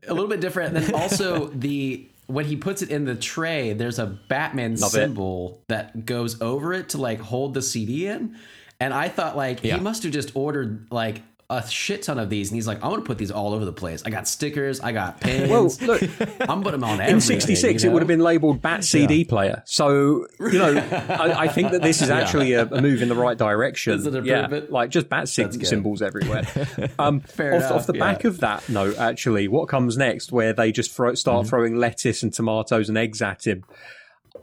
a 0.08 0.14
little 0.14 0.28
bit 0.28 0.42
different 0.42 0.76
and 0.76 0.84
then 0.86 0.96
also 0.96 1.46
the 1.50 2.10
when 2.26 2.46
he 2.46 2.56
puts 2.56 2.82
it 2.82 2.90
in 2.90 3.06
the 3.06 3.14
tray 3.14 3.74
there's 3.74 4.00
a 4.00 4.08
batman 4.08 4.72
Love 4.78 4.90
it. 4.90 4.92
symbol 4.96 5.62
that 5.68 6.04
goes 6.04 6.42
over 6.42 6.74
it 6.74 6.90
to 6.90 6.98
like 6.98 7.20
hold 7.20 7.54
the 7.54 7.62
cd 7.62 8.08
in 8.08 8.36
and 8.80 8.92
i 8.92 9.08
thought 9.08 9.38
like 9.38 9.64
Yeah. 9.64 9.76
he 9.76 9.82
must 9.84 10.02
have 10.02 10.12
just 10.14 10.36
ordered 10.36 10.88
like 10.90 11.22
a 11.52 11.68
shit 11.69 12.03
ton 12.03 12.18
of 12.18 12.30
these 12.30 12.49
and 12.49 12.56
he's 12.56 12.65
like 12.65 12.78
i'm 12.84 12.90
gonna 12.91 13.02
put 13.02 13.18
these 13.18 13.30
all 13.32 13.53
over 13.53 13.65
the 13.65 13.73
place. 13.73 14.02
I 14.06 14.10
got 14.10 14.28
stickers 14.28 14.80
i 14.80 14.91
got 14.91 15.19
pins. 15.19 15.49
Well, 15.49 15.64
look, 15.82 16.02
i'm 16.49 16.64
putting 16.64 16.80
them 16.80 16.84
on 16.90 17.02
in 17.02 17.22
66 17.22 17.84
you 17.84 17.90
it 17.90 17.94
would 17.94 18.02
have 18.02 18.07
been 18.07 18.19
labeled 18.22 18.61
bat 18.61 18.84
cd 18.84 19.26
player. 19.26 19.61
So 19.65 20.28
you 20.40 20.57
know 20.60 20.76
I, 20.78 21.41
I 21.44 21.48
think 21.49 21.72
that 21.72 21.82
this 21.82 22.02
is 22.02 22.10
actually 22.22 22.53
a, 22.53 22.65
a 22.65 22.82
move 22.82 23.02
in 23.02 23.10
the 23.10 23.15
right 23.15 23.38
direction. 23.38 23.94
Is 23.94 24.06
it 24.07 24.15
an 24.15 24.26
yeah 24.26 24.48
like 24.69 24.90
just 24.90 25.10
bat 25.10 25.30
sig- 25.30 25.65
symbols 25.65 26.02
everywhere. 26.02 26.44
Um 26.99 27.19
Fair 27.22 27.53
off, 27.56 27.60
enough, 27.61 27.72
off 27.72 27.88
the 27.88 27.94
back 27.94 28.23
yeah. 28.23 28.30
of 28.30 28.40
that 28.40 28.68
note 28.69 28.98
actually 28.98 29.48
what 29.48 29.68
comes 29.68 29.98
next 29.98 30.32
where 30.32 30.53
they 30.53 30.72
just 30.72 30.91
throw, 30.91 31.10
Mm-hmm. 31.10 31.15
start 31.18 31.48
throwing 31.48 31.76
lettuce 31.76 32.23
and 32.23 32.32
tomatoes 32.34 32.88
and 32.90 32.98
eggs 32.98 33.22
at 33.22 33.45
him? 33.45 33.64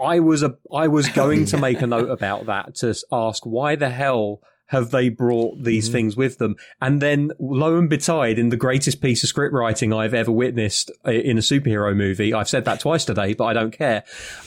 I 0.00 0.20
was 0.20 0.42
a 0.42 0.56
I 0.72 0.88
was 0.88 1.08
going 1.08 1.46
to 1.46 1.56
make 1.58 1.80
a 1.82 1.86
note 1.86 2.10
about 2.10 2.46
that 2.46 2.74
to 2.76 2.94
ask 3.10 3.44
why 3.46 3.74
the 3.76 3.88
hell 3.90 4.40
have 4.68 4.90
they 4.90 5.08
brought 5.10 5.62
these 5.62 5.86
Mm-hmm. 5.88 5.92
things 5.92 6.16
with 6.16 6.38
them? 6.38 6.56
And 6.80 7.02
then 7.02 7.32
lo 7.38 7.76
and 7.76 7.90
betide, 7.90 8.38
in 8.38 8.48
the 8.48 8.56
greatest 8.56 9.02
piece 9.02 9.22
of 9.22 9.28
script 9.28 9.52
writing 9.52 9.92
I've 9.92 10.14
ever 10.14 10.32
witnessed 10.32 10.90
uh, 11.06 11.10
in 11.10 11.36
a 11.36 11.42
superhero 11.42 11.94
movie, 11.94 12.32
I've 12.32 12.48
said 12.48 12.64
that 12.64 12.80
twice 12.80 13.04
today, 13.04 13.34
but 13.34 13.44
I 13.44 13.52
don't 13.52 13.72
care. 13.72 14.04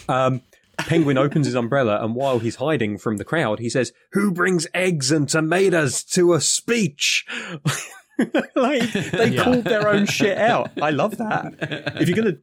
Um, 0.09 0.41
Penguin 0.77 1.17
opens 1.19 1.45
his 1.45 1.53
umbrella, 1.53 2.03
and 2.03 2.15
while 2.15 2.39
he's 2.39 2.55
hiding 2.55 2.97
from 2.97 3.17
the 3.17 3.25
crowd, 3.25 3.59
he 3.59 3.69
says, 3.69 3.91
"Who 4.13 4.31
brings 4.31 4.65
eggs 4.73 5.11
and 5.11 5.29
tomatoes 5.29 6.03
to 6.05 6.33
a 6.33 6.41
speech?" 6.41 7.23
like 8.55 8.91
they 8.91 9.35
called 9.35 9.63
their 9.63 9.87
own 9.87 10.05
shit 10.05 10.37
out. 10.37 10.71
I 10.81 10.89
love 10.91 11.17
that. 11.17 11.53
If 11.99 12.07
you're 12.09 12.17
gonna 12.17 12.37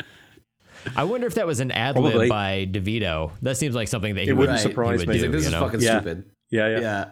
I 0.97 1.05
wonder 1.05 1.27
if 1.27 1.35
that 1.35 1.47
was 1.47 1.61
an 1.61 1.71
ad 1.73 1.99
lib 1.99 2.29
by 2.29 2.67
DeVito. 2.71 3.33
That 3.43 3.57
seems 3.57 3.75
like 3.75 3.89
something 3.89 4.15
that 4.15 4.23
he 4.23 4.29
It 4.31 4.33
would, 4.35 4.41
wouldn't 4.41 4.59
he 4.59 4.63
surprise 4.63 5.01
would 5.01 5.09
me. 5.09 5.19
Do. 5.19 5.23
like, 5.25 5.33
this 5.33 5.43
you 5.43 5.47
is 5.49 5.53
know? 5.53 5.61
fucking 5.61 5.81
Yeah. 5.81 6.01
stupid 6.01 6.25
yeah, 6.51 6.69
yeah. 6.69 6.81
yeah 6.81 7.05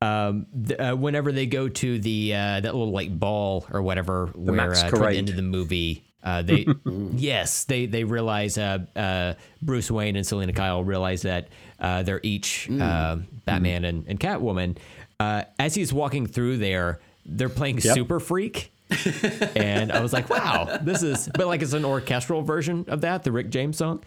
um, 0.00 0.46
th- 0.66 0.78
uh, 0.78 0.94
whenever 0.94 1.32
they 1.32 1.46
go 1.46 1.68
to 1.68 1.98
the 1.98 2.34
uh, 2.34 2.60
that 2.60 2.74
little 2.74 2.90
like 2.92 3.16
ball 3.18 3.66
or 3.70 3.82
whatever, 3.82 4.26
where 4.34 4.72
uh, 4.72 4.90
toward 4.90 5.12
the 5.12 5.18
end 5.18 5.28
of 5.28 5.36
the 5.36 5.42
movie, 5.42 6.04
uh, 6.22 6.42
they 6.42 6.66
yes 6.86 7.64
they 7.64 7.86
they 7.86 8.04
realize 8.04 8.58
uh, 8.58 8.78
uh, 8.94 9.34
Bruce 9.62 9.90
Wayne 9.90 10.16
and 10.16 10.26
Selina 10.26 10.52
Kyle 10.52 10.84
realize 10.84 11.22
that 11.22 11.48
uh, 11.80 12.02
they're 12.02 12.20
each 12.22 12.70
uh, 12.70 13.16
Batman 13.44 13.84
and, 13.84 14.04
and 14.06 14.20
Catwoman. 14.20 14.76
Uh, 15.20 15.42
as 15.58 15.74
he's 15.74 15.92
walking 15.92 16.26
through 16.26 16.58
there, 16.58 17.00
they're 17.26 17.48
playing 17.48 17.78
Yep. 17.78 17.94
Super 17.94 18.20
Freak. 18.20 18.72
and 19.56 19.92
I 19.92 20.00
was 20.00 20.14
like, 20.14 20.30
"Wow, 20.30 20.78
this 20.80 21.02
is," 21.02 21.28
but 21.34 21.46
like 21.46 21.60
it's 21.60 21.74
an 21.74 21.84
orchestral 21.84 22.40
version 22.40 22.86
of 22.88 23.02
that, 23.02 23.22
the 23.22 23.32
Rick 23.32 23.50
James 23.50 23.76
song. 23.76 24.02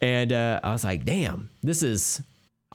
And 0.00 0.32
uh, 0.32 0.60
I 0.62 0.72
was 0.72 0.84
like, 0.84 1.04
"Damn, 1.04 1.50
this 1.62 1.82
is." 1.82 2.22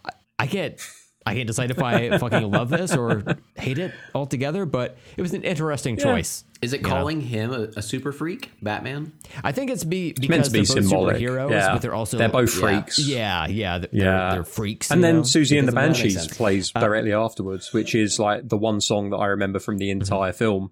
I, 0.06 0.12
I 0.38 0.46
can't, 0.48 0.80
I 1.28 1.36
can't 1.36 1.48
decide 1.48 1.72
if 1.72 1.82
I 1.82 2.18
fucking 2.20 2.50
love 2.50 2.70
this 2.70 2.96
or 2.96 3.24
hate 3.56 3.80
it 3.80 3.94
altogether. 4.16 4.66
But 4.66 4.98
it 5.16 5.22
was 5.22 5.34
an 5.34 5.44
interesting 5.44 5.98
choice. 5.98 6.44
is 6.62 6.74
it 6.74 6.78
you 6.78 6.84
know? 6.84 6.90
calling 6.90 7.22
him 7.22 7.52
a, 7.54 7.64
a 7.78 7.82
super 7.82 8.12
freak 8.12 8.52
batman 8.62 9.14
I 9.44 9.52
think 9.52 9.70
it's 9.72 9.84
be 9.84 10.14
because 10.14 10.30
meant 10.30 10.46
to 10.46 10.52
be 10.52 10.60
they're 10.60 10.76
both 10.76 10.84
symbolic. 10.86 11.18
superheroes, 11.18 11.52
yeah. 11.52 11.74
but 11.74 11.82
they're 11.82 11.94
also 11.94 12.18
they're 12.18 12.30
both 12.30 12.52
freaks. 12.52 13.00
Yeah, 13.00 13.48
yeah, 13.48 13.80
they're, 13.80 13.90
Yeah. 13.92 14.32
they're 14.32 14.44
freaks. 14.44 14.92
And 14.92 15.04
then 15.04 15.18
know, 15.18 15.22
Siouxsie 15.22 15.60
and 15.60 15.68
the 15.68 15.72
because 15.72 15.86
of. 15.88 15.94
Banshees 15.96 16.16
sense. 16.16 16.38
plays 16.38 16.72
uh, 16.74 16.80
directly 16.80 17.14
afterwards, 17.14 17.74
which 17.74 17.94
is 17.96 18.20
like 18.20 18.48
the 18.48 18.58
one 18.58 18.82
song 18.82 19.10
that 19.12 19.18
I 19.18 19.28
remember 19.28 19.60
from 19.60 19.78
the 19.78 19.88
mhm. 19.88 20.02
entire 20.02 20.34
film. 20.34 20.72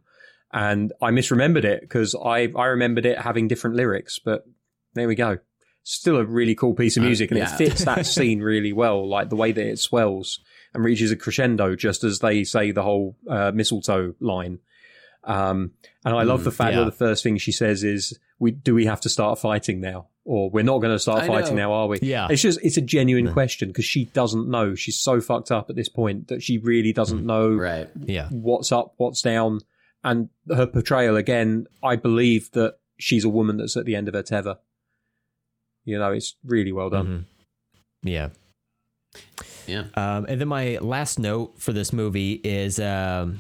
And 0.52 0.94
I 1.02 1.12
misremembered 1.12 1.66
it 1.66 1.82
because 1.82 2.16
I, 2.16 2.48
I 2.56 2.68
remembered 2.68 3.06
it 3.06 3.20
having 3.20 3.48
different 3.48 3.76
lyrics, 3.76 4.20
but 4.24 4.46
there 4.94 5.08
we 5.08 5.16
go. 5.16 5.40
Still 5.88 6.18
a 6.18 6.26
really 6.26 6.56
cool 6.56 6.74
piece 6.74 6.98
of 6.98 7.04
music 7.04 7.30
and 7.30 7.38
yeah. 7.38 7.54
it 7.54 7.58
fits 7.58 7.86
that 7.86 8.06
scene 8.08 8.42
really 8.42 8.74
well, 8.74 9.08
like 9.08 9.30
the 9.30 9.36
way 9.36 9.52
that 9.52 9.66
it 9.66 9.78
swells 9.78 10.40
and 10.74 10.84
reaches 10.84 11.12
a 11.12 11.16
crescendo 11.16 11.76
just 11.76 12.04
as 12.04 12.20
they 12.20 12.44
say 12.44 12.72
the 12.72 12.82
whole 12.82 13.16
uh, 13.30 13.52
mistletoe 13.54 14.16
line. 14.20 14.58
Um, 15.24 15.72
and 16.04 16.16
I 16.16 16.24
love 16.24 16.44
the 16.44 16.52
fact 16.52 16.74
yeah. 16.74 16.80
that 16.80 16.86
the 16.86 16.92
first 16.92 17.24
thing 17.24 17.38
she 17.38 17.52
says 17.52 17.84
is, 17.84 18.18
"We 18.40 18.52
do 18.52 18.76
we 18.76 18.86
have 18.86 19.02
to 19.02 19.10
start 19.10 19.40
fighting 19.40 19.82
now, 19.82 20.08
or 20.24 20.50
we're 20.50 20.64
not 20.64 20.80
going 20.80 20.94
to 20.94 21.00
start 21.00 21.24
I 21.24 21.28
fighting 21.28 21.56
know. 21.56 21.70
now, 21.70 21.74
are 21.74 21.88
we?" 21.88 22.00
Yeah. 22.02 22.28
it's 22.30 22.42
just 22.42 22.60
it's 22.62 22.78
a 22.78 22.82
genuine 22.82 23.32
question 23.34 23.70
because 23.70 23.86
she 23.86 24.06
doesn't 24.06 24.50
know. 24.50 24.76
She's 24.76 25.00
so 25.00 25.22
fucked 25.22 25.52
up 25.52 25.70
at 25.70 25.76
this 25.76 25.90
point 25.90 26.28
that 26.30 26.44
she 26.44 26.60
really 26.60 26.94
doesn't 26.94 27.26
know 27.26 27.50
right 27.50 27.90
Yeah, 27.96 28.30
what's 28.30 28.72
up, 28.72 28.94
what's 28.98 29.22
down, 29.22 29.62
and 30.04 30.30
her 30.54 30.68
portrayal 30.68 31.16
again. 31.16 31.68
I 31.82 31.96
believe 31.96 32.52
that 32.52 32.78
she's 32.98 33.24
a 33.24 33.30
woman 33.30 33.58
that's 33.58 33.78
at 33.78 33.86
the 33.86 33.96
end 33.96 34.08
of 34.08 34.14
her 34.14 34.24
tether. 34.24 34.58
You 35.86 36.00
know, 36.00 36.12
it's 36.12 36.36
really 36.46 36.72
well 36.72 36.90
done. 36.90 37.26
Mhm. 38.04 38.10
yeah. 38.10 38.30
yeah 39.68 39.84
Um, 39.94 40.26
and 40.28 40.42
then 40.42 40.48
my 40.48 40.78
last 40.82 41.20
note 41.20 41.54
for 41.58 41.74
this 41.74 41.94
movie 41.94 42.34
is, 42.44 42.80
um, 42.80 43.40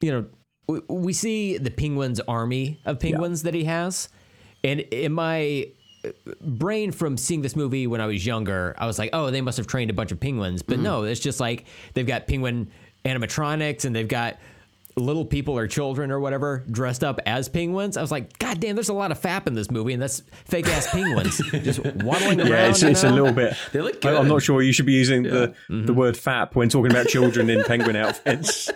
you 0.00 0.12
know, 0.12 0.26
we, 0.68 0.80
we 0.88 1.12
see 1.12 1.56
the 1.58 1.70
penguin's 1.70 2.20
army 2.20 2.78
of 2.84 3.00
penguins 3.00 3.42
that 3.44 3.54
he 3.54 3.64
has, 3.64 4.08
and 4.62 4.80
in 4.80 5.12
my 5.12 5.68
brain 6.40 6.92
from 6.92 7.16
seeing 7.16 7.42
this 7.42 7.56
movie 7.56 7.86
when 7.86 8.00
I 8.00 8.06
was 8.06 8.24
younger, 8.24 8.74
I 8.78 8.86
was 8.86 8.98
like, 8.98 9.10
oh, 9.12 9.30
they 9.30 9.40
must 9.40 9.56
have 9.56 9.66
trained 9.66 9.90
a 9.90 9.94
bunch 9.94 10.12
of 10.12 10.20
penguins, 10.20 10.62
but 10.62 10.78
no, 10.78 11.02
it's 11.04 11.20
just 11.20 11.40
like 11.40 11.66
they've 11.94 12.06
got 12.06 12.26
penguin 12.26 12.70
animatronics 13.04 13.84
and 13.84 13.96
they've 13.96 14.06
got 14.08 14.36
little 14.98 15.24
people 15.24 15.56
or 15.58 15.66
children 15.66 16.10
or 16.10 16.20
whatever 16.20 16.64
dressed 16.70 17.02
up 17.04 17.20
as 17.26 17.48
penguins. 17.48 17.96
I 17.96 18.00
was 18.00 18.10
like, 18.10 18.38
God 18.38 18.60
damn, 18.60 18.76
there's 18.76 18.88
a 18.88 18.94
lot 18.94 19.10
of 19.12 19.20
fap 19.20 19.46
in 19.46 19.54
this 19.54 19.70
movie, 19.70 19.92
and 19.92 20.02
that's 20.02 20.22
fake 20.44 20.66
ass 20.68 20.86
penguins 20.90 21.38
just 21.62 21.80
waddling 21.84 22.40
around. 22.40 22.48
Yeah, 22.50 22.68
it's, 22.70 22.82
it's 22.82 23.04
a 23.04 23.10
little 23.10 23.32
bit. 23.32 23.54
They 23.72 23.80
look 23.80 24.04
I- 24.04 24.16
I'm 24.16 24.28
not 24.28 24.42
sure 24.42 24.62
you 24.62 24.72
should 24.72 24.86
be 24.86 24.92
using 24.92 25.22
the 25.24 25.54
the 25.68 25.92
word 25.94 26.14
"fap" 26.16 26.54
when 26.54 26.68
talking 26.68 26.90
about 26.90 27.06
children 27.08 27.48
in 27.50 27.62
penguin 27.64 27.96
outfits. 28.04 28.70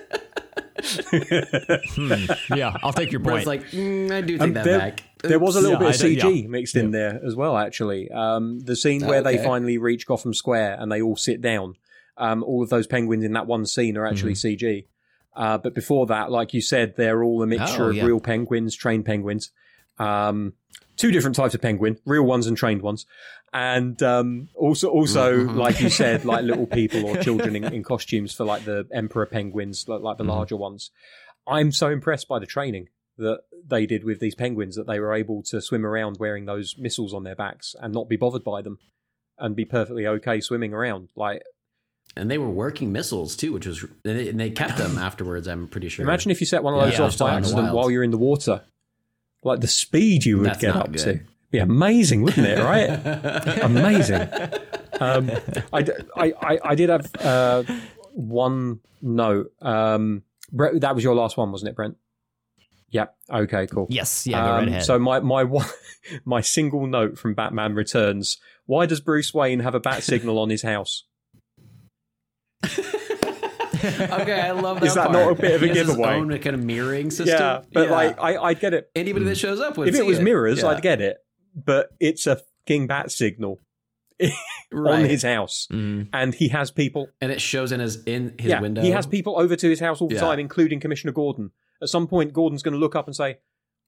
Yeah, 2.55 2.77
I'll 2.83 2.93
take 2.93 3.13
your 3.13 3.21
point. 3.21 3.39
it's 3.39 3.47
like 3.47 3.63
mm, 3.71 4.11
i 4.11 4.21
do 4.21 4.39
take 4.39 4.55
that 4.55 4.65
there, 4.65 4.79
back 4.79 5.03
there 5.23 5.39
was 5.39 5.55
a 5.57 5.61
little 5.61 5.81
Yeah, 5.81 5.91
bit 5.93 6.01
of 6.01 6.07
CG 6.33 6.49
mixed 6.49 6.75
in 6.77 6.91
there 6.91 7.21
as 7.25 7.37
well, 7.37 7.57
actually. 7.57 8.11
Um, 8.11 8.59
the 8.61 8.75
scene 8.75 9.07
where 9.07 9.23
they 9.23 9.39
finally 9.39 9.79
reach 9.79 10.07
Gotham 10.07 10.35
Square 10.35 10.79
and 10.81 10.91
they 10.91 11.01
all 11.01 11.15
sit 11.17 11.41
down. 11.41 11.77
Um, 12.17 12.43
all 12.43 12.63
of 12.63 12.69
those 12.71 12.87
penguins 12.89 13.25
in 13.25 13.33
that 13.35 13.47
one 13.47 13.65
scene 13.65 13.97
are 13.97 14.05
actually 14.07 14.33
Mm-hmm. 14.33 14.65
CG. 14.67 14.85
Uh, 15.35 15.59
but 15.59 15.75
before 15.75 16.07
that, 16.07 16.31
like 16.31 16.53
you 16.55 16.61
said, 16.61 16.95
they're 16.97 17.23
all 17.23 17.43
a 17.43 17.47
mixture 17.47 17.87
Oh, 17.87 17.91
of 17.91 18.03
real 18.03 18.21
penguins, 18.21 18.77
trained 18.77 19.05
penguins. 19.07 19.51
Um, 19.99 20.55
two 20.97 21.11
different 21.11 21.37
types 21.37 21.55
of 21.55 21.63
penguin, 21.63 21.99
real 22.05 22.25
ones 22.25 22.47
and 22.47 22.57
trained 22.57 22.83
ones. 22.83 23.07
And 23.53 24.03
um, 24.03 24.49
also, 24.55 24.89
also, 24.89 25.37
Mm-hmm. 25.37 25.59
like 25.59 25.81
you 25.81 25.89
said, 25.91 26.25
like 26.27 26.45
little 26.45 26.67
people 26.67 27.05
or 27.05 27.17
children 27.17 27.57
in, 27.57 27.65
in 27.73 27.83
costumes 27.83 28.35
for 28.35 28.45
like 28.45 28.65
the 28.65 28.87
emperor 28.93 29.27
penguins, 29.27 29.87
like, 29.89 30.01
like 30.01 30.17
the 30.19 30.25
Mm-hmm. 30.25 30.31
larger 30.31 30.57
ones. 30.57 30.91
I'm 31.47 31.73
so 31.73 31.89
impressed 31.89 32.29
by 32.29 32.39
the 32.39 32.47
training 32.47 32.89
that 33.19 33.41
they 33.67 33.85
did 33.87 34.05
with 34.05 34.21
these 34.21 34.35
penguins 34.35 34.77
that 34.77 34.87
they 34.87 34.99
were 35.01 35.13
able 35.15 35.43
to 35.45 35.61
swim 35.61 35.85
around 35.85 36.17
wearing 36.19 36.47
those 36.47 36.77
missiles 36.79 37.13
on 37.13 37.25
their 37.25 37.37
backs 37.37 37.75
and 37.81 37.93
not 37.93 38.09
be 38.09 38.17
bothered 38.17 38.45
by 38.45 38.63
them 38.63 38.79
and 39.39 39.55
be 39.57 39.65
perfectly 39.65 40.07
okay 40.07 40.41
swimming 40.41 40.73
around. 40.73 41.09
Like, 41.17 41.43
and 42.17 42.31
they 42.31 42.39
were 42.39 42.51
working 42.51 42.93
missiles 42.93 43.37
too 43.37 43.53
which 43.53 43.67
was 43.67 43.83
and 43.83 43.91
they, 44.05 44.29
and 44.29 44.39
they 44.39 44.51
kept 44.51 44.77
them 44.77 44.99
afterwards 45.09 45.49
i'm 45.49 45.67
pretty 45.69 45.89
sure 45.89 46.05
imagine 46.05 46.31
if 46.31 46.41
you 46.41 46.47
set 46.47 46.63
one 46.63 46.75
of 46.75 46.81
those 46.81 46.99
yeah, 46.99 47.05
off 47.05 47.13
still 47.13 47.27
by 47.27 47.35
out 47.35 47.37
in 47.39 47.43
the 47.43 47.49
accident 47.49 47.75
while 47.75 47.91
you're 47.91 48.05
in 48.05 48.11
the 48.11 48.19
water. 48.19 48.63
Like 49.43 49.61
the 49.61 49.69
speed 49.69 50.25
you 50.25 50.39
would 50.39 50.47
That's 50.47 50.61
get 50.61 50.77
up 50.77 50.93
good. 50.93 50.99
to. 51.01 51.21
Be 51.51 51.59
amazing, 51.59 52.23
wouldn't 52.23 52.47
it? 52.47 52.59
Right? 52.59 52.87
amazing. 53.63 54.29
um, 55.01 55.31
I, 55.73 55.83
d- 55.83 55.93
I, 56.17 56.33
I, 56.41 56.59
I 56.65 56.75
did 56.75 56.89
have 56.89 57.11
uh, 57.21 57.65
one 58.13 58.81
note. 59.03 59.53
Um, 59.61 60.23
Brett, 60.51 60.81
that 60.81 60.95
was 60.95 61.05
your 61.05 61.15
last 61.15 61.37
one, 61.37 61.51
wasn't 61.51 61.71
it, 61.71 61.77
Brent? 61.77 61.97
Yep. 62.91 63.17
Okay. 63.31 63.67
Cool. 63.67 63.87
Yes, 63.91 64.27
yeah, 64.27 64.45
go 64.45 64.51
right 64.53 64.77
Um, 64.77 64.81
so 64.81 64.99
my 64.99 65.21
my 65.21 65.45
one, 65.45 65.67
my 66.25 66.41
single 66.41 66.87
note 66.87 67.19
from 67.19 67.35
Batman 67.35 67.75
Returns: 67.75 68.39
Why 68.67 68.87
does 68.87 69.01
Bruce 69.01 69.35
Wayne 69.35 69.61
have 69.61 69.75
a 69.75 69.81
bat 69.81 70.03
signal 70.03 70.39
on 70.39 70.51
his 70.51 70.63
house? 70.63 71.05
Okay, 73.85 74.41
I 74.41 74.53
love 74.53 74.79
that. 74.81 74.87
Is 74.87 74.95
that 74.95 75.09
part. 75.09 75.13
not 75.13 75.33
a 75.33 75.35
bit 75.35 75.55
of 75.57 75.63
a 75.63 75.67
He 75.67 75.69
has 75.71 75.79
his 75.79 75.97
giveaway? 75.97 76.15
own 76.15 76.39
kind 76.39 76.55
of 76.55 76.63
mirroring 76.63 77.11
system. 77.11 77.37
Yeah, 77.39 77.63
but 77.73 77.89
Yeah. 77.89 77.91
like 77.95 78.19
I 78.21 78.37
I 78.37 78.55
get 78.55 78.75
it. 78.75 78.89
anybody 78.95 79.25
that 79.25 79.37
shows 79.37 79.59
up 79.61 79.77
would 79.77 79.89
If 79.89 79.97
it 79.97 80.07
was 80.07 80.21
mirrors, 80.21 80.61
Yeah. 80.63 80.69
I'd 80.69 80.83
get 80.83 81.01
it. 81.01 81.17
But 81.55 81.89
it's 81.99 82.27
a 82.29 82.37
fucking 82.67 82.87
bat 82.87 83.11
signal 83.11 83.59
right. 84.73 85.01
on 85.01 85.05
his 85.07 85.23
house, 85.25 85.67
Mm. 85.73 86.09
and 86.13 86.33
he 86.35 86.49
has 86.49 86.71
people. 86.71 87.09
and 87.21 87.33
it 87.33 87.41
shows 87.41 87.73
in 87.73 87.81
his 87.81 88.05
in 88.05 88.35
his 88.39 88.51
yeah, 88.51 88.61
window. 88.61 88.83
he 88.83 88.91
has 88.93 89.05
people 89.07 89.37
over 89.39 89.57
to 89.57 89.69
his 89.69 89.81
house 89.81 90.01
all 90.01 90.07
the 90.09 90.17
time, 90.17 90.39
including 90.39 90.79
Commissioner 90.79 91.13
Gordon. 91.13 91.51
At 91.83 91.89
some 91.89 92.07
point, 92.07 92.33
Gordon's 92.33 92.63
going 92.63 92.75
to 92.75 92.79
look 92.81 92.95
up 92.95 93.07
and 93.07 93.17
say, 93.17 93.39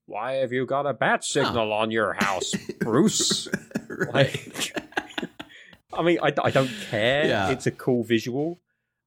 "Why 0.06 0.32
have 0.34 0.52
you 0.52 0.66
got 0.66 0.86
a 0.86 0.92
bat 0.92 1.22
signal 1.22 1.72
on 1.72 1.92
your 1.92 2.14
house, 2.14 2.52
Bruce?" 2.80 3.46
Like, 4.12 4.76
I 5.92 6.02
mean, 6.02 6.18
I, 6.20 6.32
I 6.42 6.50
don't 6.50 6.70
care. 6.90 7.52
It's 7.52 7.66
a 7.68 7.70
cool 7.70 8.02
visual. 8.02 8.58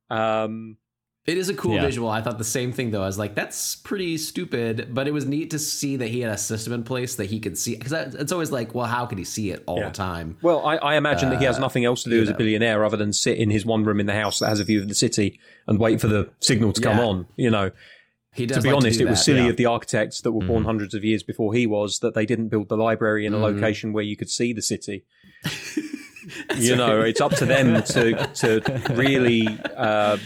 Um, 0.09 0.77
It 1.25 1.37
is 1.37 1.49
a 1.49 1.53
cool 1.53 1.73
Yeah. 1.75 1.81
visual. 1.85 2.07
I 2.07 2.21
thought 2.21 2.37
the 2.37 2.45
same 2.45 2.71
thing 2.71 2.91
though. 2.91 3.03
I 3.03 3.05
was 3.05 3.17
like, 3.19 3.35
that's 3.35 3.75
pretty 3.75 4.17
stupid, 4.17 4.87
but 4.93 5.09
it 5.09 5.11
was 5.11 5.25
neat 5.25 5.49
to 5.51 5.59
see 5.59 5.97
that 5.97 6.07
he 6.07 6.21
had 6.21 6.31
a 6.31 6.37
system 6.37 6.71
in 6.71 6.83
place 6.83 7.15
that 7.15 7.25
he 7.25 7.41
could 7.41 7.57
see. 7.57 7.75
Because 7.75 7.91
it's 8.15 8.31
always 8.31 8.49
like, 8.49 8.73
well, 8.73 8.85
how 8.85 9.05
could 9.05 9.17
he 9.17 9.25
see 9.25 9.51
it 9.51 9.61
all 9.65 9.79
Yeah. 9.79 9.89
the 9.89 9.93
time? 9.93 10.37
well, 10.41 10.65
I, 10.65 10.77
I 10.77 10.95
imagine 10.95 11.29
that 11.31 11.39
he 11.39 11.45
has 11.45 11.57
Uh, 11.57 11.59
nothing 11.59 11.83
else 11.83 12.03
to 12.03 12.09
do 12.09 12.15
you 12.15 12.21
as 12.21 12.29
a 12.29 12.33
billionaire 12.33 12.85
other 12.85 12.95
than 12.95 13.11
sit 13.11 13.37
in 13.37 13.49
his 13.49 13.65
one 13.65 13.83
room 13.83 13.99
in 13.99 14.05
the 14.05 14.13
house 14.13 14.39
that 14.39 14.47
has 14.47 14.61
a 14.61 14.63
view 14.63 14.81
of 14.81 14.87
the 14.87 14.95
city 14.95 15.37
and 15.67 15.79
wait 15.79 15.99
for 15.99 16.07
the 16.07 16.29
signal 16.39 16.71
to 16.71 16.79
come 16.79 16.97
Yeah. 16.97 17.03
on. 17.05 17.25
You 17.35 17.49
know, 17.49 17.71
He 18.33 18.45
does. 18.45 18.55
to 18.59 18.63
be 18.63 18.69
like 18.69 18.77
honest, 18.77 18.99
do 18.99 19.05
it 19.05 19.09
was 19.09 19.19
that, 19.19 19.23
silly 19.25 19.41
yeah. 19.43 19.49
of 19.49 19.57
the 19.57 19.65
architects 19.65 20.21
that 20.21 20.31
were 20.31 20.45
born 20.45 20.63
hundreds 20.63 20.93
of 20.93 21.03
years 21.03 21.23
before 21.23 21.53
he 21.53 21.67
was 21.67 21.99
that 21.99 22.13
they 22.13 22.25
didn't 22.25 22.47
build 22.47 22.69
the 22.69 22.77
library 22.77 23.25
in 23.25 23.33
a 23.33 23.37
Mhm. 23.37 23.41
location 23.55 23.91
where 23.91 24.03
you 24.05 24.15
could 24.15 24.29
see 24.29 24.53
the 24.53 24.61
city. 24.61 25.03
That's 26.49 26.59
you 26.67 26.75
know, 26.75 26.97
right. 26.99 27.07
it's 27.09 27.21
up 27.21 27.31
to 27.35 27.45
them 27.45 27.81
to 27.83 28.27
to 28.35 28.93
really 28.93 29.47
uh, 29.75 30.17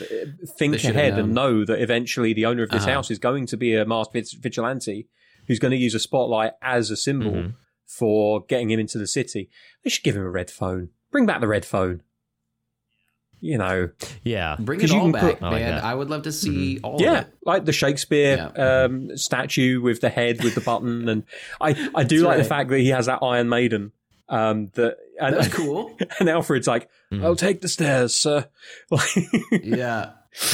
think 0.58 0.74
They 0.74 0.78
should've 0.80 0.96
ahead 0.96 1.20
and 1.20 1.34
know 1.34 1.64
that 1.66 1.82
eventually 1.82 2.34
the 2.34 2.46
owner 2.46 2.64
of 2.64 2.70
this 2.70 2.84
Uh-huh. 2.84 2.94
house 2.94 3.12
is 3.12 3.20
going 3.20 3.46
to 3.48 3.58
be 3.58 3.76
a 3.76 3.86
masked 3.86 4.16
vigilante 4.40 5.08
who's 5.48 5.60
going 5.60 5.72
to 5.72 5.78
use 5.78 5.94
a 5.96 6.00
spotlight 6.00 6.54
as 6.62 6.92
a 6.92 6.96
symbol 6.98 7.32
Mhm. 7.32 7.54
for 7.86 8.46
getting 8.46 8.70
him 8.72 8.80
into 8.80 8.98
the 8.98 9.08
city. 9.08 9.50
They 9.84 9.90
should 9.90 10.04
give 10.04 10.16
him 10.16 10.24
a 10.24 10.30
red 10.30 10.50
phone. 10.52 10.90
Bring 11.12 11.26
back 11.26 11.42
the 11.42 11.48
red 11.48 11.66
phone. 11.66 12.02
You 13.44 13.58
know, 13.58 13.90
Yeah. 14.24 14.56
bring 14.60 14.82
it 14.82 14.92
you 14.92 15.00
all 15.00 15.12
back, 15.12 15.40
put- 15.40 15.44
I 15.44 15.50
like 15.50 15.62
man. 15.64 15.84
I 15.84 15.96
would 15.96 16.12
love 16.12 16.22
to 16.24 16.32
see 16.32 16.80
all 16.84 16.96
of 16.96 17.02
yeah, 17.02 17.22
it. 17.22 17.28
like 17.44 17.66
the 17.66 17.74
Shakespeare 17.74 18.52
Yeah. 18.56 18.84
um, 18.84 19.18
statue 19.18 19.82
with 19.82 20.00
the 20.00 20.10
head 20.10 20.44
with 20.44 20.54
the 20.54 20.62
button, 20.62 21.10
and 21.10 21.24
I 21.60 21.70
I 21.96 22.04
do 22.04 22.18
That's 22.18 22.24
like 22.28 22.38
the 22.38 22.44
fact 22.44 22.70
that 22.70 22.78
he 22.80 22.90
has 22.90 23.08
that 23.08 23.18
Iron 23.24 23.50
Maiden. 23.50 23.94
Um, 24.32 24.68
that 24.76 24.98
and, 25.20 25.36
That's 25.36 25.48
cool. 25.54 25.96
and 26.20 26.28
Alfred's 26.30 26.66
like, 26.68 26.90
Mhm. 27.12 27.24
"I'll 27.24 27.36
take 27.36 27.62
the 27.62 27.68
stairs, 27.68 28.16
sir." 28.16 28.48
yeah. 29.52 30.12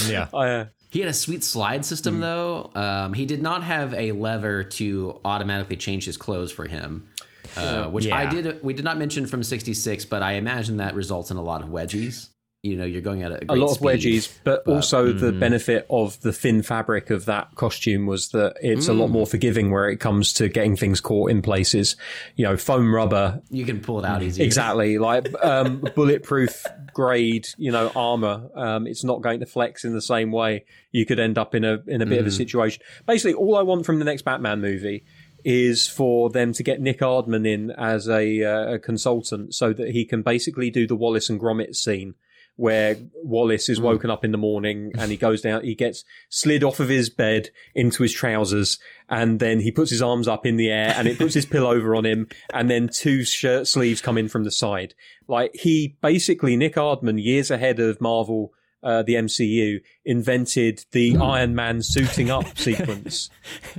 Yeah. 0.07 0.27
I, 0.33 0.49
uh, 0.49 0.65
He 0.89 0.99
had 1.01 1.09
a 1.09 1.13
sweet 1.13 1.43
slide 1.43 1.85
system 1.85 2.19
though. 2.19 2.71
Um, 2.73 3.13
he 3.13 3.25
did 3.25 3.41
not 3.41 3.63
have 3.63 3.93
a 3.93 4.11
lever 4.13 4.63
to 4.63 5.19
automatically 5.23 5.75
change 5.77 6.05
his 6.05 6.17
clothes 6.17 6.51
for 6.51 6.67
him, 6.67 7.07
uh, 7.55 7.85
which 7.85 8.09
I 8.09 8.25
did. 8.25 8.63
We 8.63 8.73
did 8.73 8.85
not 8.85 8.97
mention 8.97 9.27
from 9.27 9.43
'66, 9.43 10.05
but 10.05 10.23
I 10.23 10.33
imagine 10.33 10.77
that 10.77 10.95
results 10.95 11.29
in 11.29 11.37
a 11.37 11.43
lot 11.43 11.61
of 11.61 11.69
wedgies. 11.69 12.29
You 12.63 12.75
know, 12.75 12.85
you're 12.85 13.01
going 13.01 13.21
at 13.21 13.31
a, 13.31 13.35
a 13.43 13.45
great 13.45 13.59
lot 13.59 13.69
of 13.69 13.75
speed. 13.75 13.85
wedgies, 13.87 14.33
but, 14.43 14.65
but- 14.65 14.73
also 14.73 15.13
the 15.13 15.31
Mhm. 15.31 15.39
benefit 15.39 15.85
of 15.91 16.19
the 16.21 16.33
thin 16.33 16.63
fabric 16.63 17.11
of 17.11 17.25
that 17.25 17.53
costume 17.53 18.07
was 18.07 18.29
that 18.29 18.55
it's 18.61 18.87
a 18.87 18.93
lot 18.93 19.09
Mm. 19.09 19.11
more 19.11 19.27
forgiving 19.27 19.69
where 19.69 19.87
it 19.89 19.97
comes 19.97 20.33
to 20.33 20.49
getting 20.49 20.75
things 20.75 20.99
caught 20.99 21.29
in 21.29 21.43
places. 21.43 21.95
You 22.35 22.45
know, 22.45 22.57
foam 22.57 22.93
rubber, 22.93 23.43
You 23.51 23.63
can 23.63 23.79
pull 23.79 23.99
it 23.99 24.05
out 24.05 24.23
easier. 24.23 24.43
exactly 24.43 24.97
like 24.97 25.27
um, 25.43 25.87
bulletproof 25.95 26.65
grade, 26.95 27.47
you 27.57 27.71
know, 27.71 27.91
armor. 27.95 28.49
Um, 28.55 28.87
it's 28.87 29.03
not 29.03 29.21
going 29.21 29.39
to 29.41 29.45
flex 29.45 29.85
in 29.85 29.93
the 29.93 30.01
same 30.01 30.31
way. 30.31 30.65
You 30.91 31.05
could 31.05 31.19
end 31.19 31.37
up 31.37 31.53
in 31.53 31.63
a 31.63 31.83
in 31.87 32.01
a 32.01 32.07
bit 32.07 32.19
of 32.19 32.25
a 32.25 32.29
Mm. 32.29 32.37
situation. 32.37 32.81
Basically, 33.05 33.35
all 33.35 33.55
I 33.55 33.61
want 33.61 33.85
from 33.85 33.99
the 33.99 34.05
next 34.05 34.23
Batman 34.23 34.61
movie 34.61 35.03
is 35.45 35.87
for 35.87 36.31
them 36.31 36.53
to 36.53 36.63
get 36.63 36.81
Nick 36.81 36.99
Ardman 37.01 37.47
in 37.47 37.69
as 37.71 38.09
a, 38.09 38.43
uh, 38.43 38.73
a 38.73 38.79
consultant 38.79 39.53
so 39.53 39.71
that 39.71 39.91
he 39.91 40.03
can 40.03 40.23
basically 40.23 40.71
do 40.71 40.87
the 40.87 40.95
Wallace 40.95 41.29
and 41.29 41.39
Gromit 41.39 41.75
scene 41.75 42.15
where 42.57 42.97
Wallace 43.23 43.69
is 43.69 43.79
Mm. 43.79 43.83
woken 43.83 44.09
up 44.09 44.25
in 44.25 44.31
the 44.31 44.37
morning 44.37 44.91
and 44.97 45.09
he 45.09 45.15
goes 45.27 45.41
down, 45.41 45.63
he 45.63 45.73
gets 45.75 46.03
slid 46.29 46.63
off 46.63 46.79
of 46.81 46.89
his 46.89 47.09
bed 47.09 47.49
into 47.73 48.03
his 48.03 48.11
trousers 48.11 48.77
and 49.09 49.39
then 49.39 49.61
he 49.61 49.71
puts 49.71 49.89
his 49.91 50.01
arms 50.01 50.27
up 50.27 50.45
in 50.45 50.57
the 50.57 50.69
air 50.69 50.93
and 50.97 51.07
it 51.07 51.17
puts 51.17 51.33
his 51.35 51.45
pillow 51.45 51.71
over 51.71 51.95
on 51.95 52.05
him 52.05 52.27
and 52.53 52.69
then 52.69 52.89
two 52.89 53.23
shirt 53.23 53.67
sleeves 53.67 54.01
come 54.01 54.17
in 54.17 54.27
from 54.27 54.43
the 54.43 54.51
side. 54.51 54.93
Like 55.27 55.51
he 55.53 55.95
basically, 56.01 56.57
Nick 56.57 56.75
Ardman, 56.75 57.23
years 57.23 57.49
ahead 57.51 57.79
of 57.79 58.01
Marvel, 58.01 58.51
uh, 58.83 59.03
the 59.03 59.15
MCU, 59.15 59.81
invented 60.05 60.85
the 60.91 61.11
Hmm. 61.13 61.21
Iron 61.21 61.55
Man 61.55 61.81
suiting 61.81 62.29
up 62.31 62.57
sequence. 62.57 63.29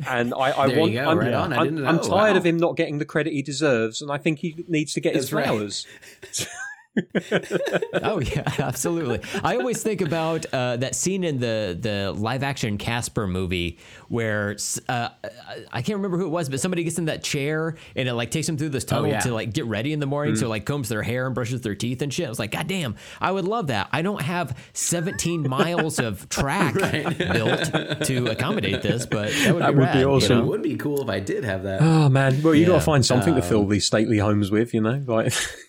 And 0.07 0.35
I, 0.35 0.51
I 0.51 0.67
want, 0.79 0.93
go, 0.93 1.05
I'm, 1.05 1.19
right 1.19 1.33
on. 1.35 1.53
I 1.53 1.57
I'm- 1.65 1.87
I'm 1.87 1.99
tired 2.01 2.33
Wow. 2.33 2.37
of 2.37 2.47
him 2.47 2.57
not 2.59 2.77
getting 2.77 2.99
the 2.99 3.05
credit 3.05 3.33
he 3.33 3.43
deserves 3.43 4.01
and 4.03 4.11
I 4.13 4.19
think 4.19 4.39
he 4.41 4.65
needs 4.69 4.93
to 4.95 5.01
get 5.01 5.15
his 5.17 5.31
That's 5.31 5.33
right. 5.33 6.49
flowers. 7.02 7.52
oh 8.02 8.20
yeah, 8.20 8.43
absolutely. 8.59 9.20
I 9.43 9.57
always 9.57 9.83
think 9.83 10.01
about 10.01 10.47
uh, 10.52 10.77
that 10.78 10.94
scene 10.94 11.25
in 11.25 11.39
the 11.41 11.77
the 11.78 12.12
live 12.17 12.43
action 12.43 12.78
Casper 12.78 13.27
movie 13.27 13.78
where 14.09 14.57
uh, 14.89 15.09
I 15.73 15.83
can't 15.83 15.97
remember 15.97 16.18
who 16.18 16.27
it 16.27 16.31
was, 16.31 16.49
but 16.49 16.60
somebody 16.60 16.85
gets 16.85 16.99
in 16.99 17.07
that 17.07 17.23
chair 17.23 17.77
and 17.94 18.09
it 18.09 18.15
like 18.15 18.31
takes 18.31 18.47
them 18.47 18.57
through 18.57 18.70
this 18.70 18.85
tunnel 18.85 19.10
yeah. 19.10 19.20
to 19.20 19.33
like 19.33 19.52
get 19.52 19.67
ready 19.67 19.93
in 19.93 20.01
the 20.01 20.07
morning, 20.07 20.36
so 20.36 20.49
like 20.49 20.65
combs 20.65 20.89
their 20.89 21.02
hair 21.02 21.27
and 21.27 21.35
brushes 21.35 21.60
their 21.60 21.75
teeth 21.75 22.02
and 22.02 22.12
shit. 22.12 22.27
I 22.27 22.28
was 22.28 22.39
like, 22.39 22.51
God 22.51 22.67
damn, 22.67 22.97
I 23.20 23.31
would 23.31 23.44
love 23.44 23.68
that. 23.68 23.89
I 23.93 24.02
don't 24.02 24.23
have 24.23 24.57
17 24.73 25.49
miles 25.49 25.99
of 25.99 26.28
track 26.39 26.75
built 26.75 28.05
to 28.05 28.27
accommodate 28.31 28.83
this, 28.83 29.07
but 29.07 29.31
that 29.31 29.55
would 29.55 29.62
That 29.62 29.73
be, 29.73 29.78
would 29.78 29.93
be 29.93 30.05
awesome. 30.05 30.39
You 30.39 30.44
It 30.44 30.47
would 30.47 30.62
be 30.62 30.77
cool 30.77 31.02
if 31.02 31.09
I 31.09 31.20
did 31.20 31.44
have 31.44 31.62
that. 31.65 31.81
Oh 31.83 32.09
man, 32.09 32.43
well 32.43 32.55
you 32.55 32.67
gotta 32.67 32.81
find 32.81 33.05
something 33.05 33.35
to 33.35 33.43
fill 33.43 33.60
Um, 33.62 33.68
these 33.68 33.85
stately 33.85 34.18
homes 34.18 34.51
with, 34.51 34.73
you 34.75 34.81
know, 34.81 35.02
like 35.07 35.33
Oh, 35.33 35.68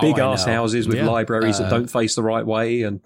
big 0.00 0.18
I 0.18 0.32
ass 0.32 0.44
houses 0.44 0.86
with 0.88 0.98
Yeah. 0.98 1.06
libraries 1.08 1.58
that 1.58 1.66
Uh, 1.66 1.70
don't 1.70 1.90
face 1.90 2.14
the 2.14 2.22
right 2.22 2.46
way 2.46 2.82
and 2.82 3.00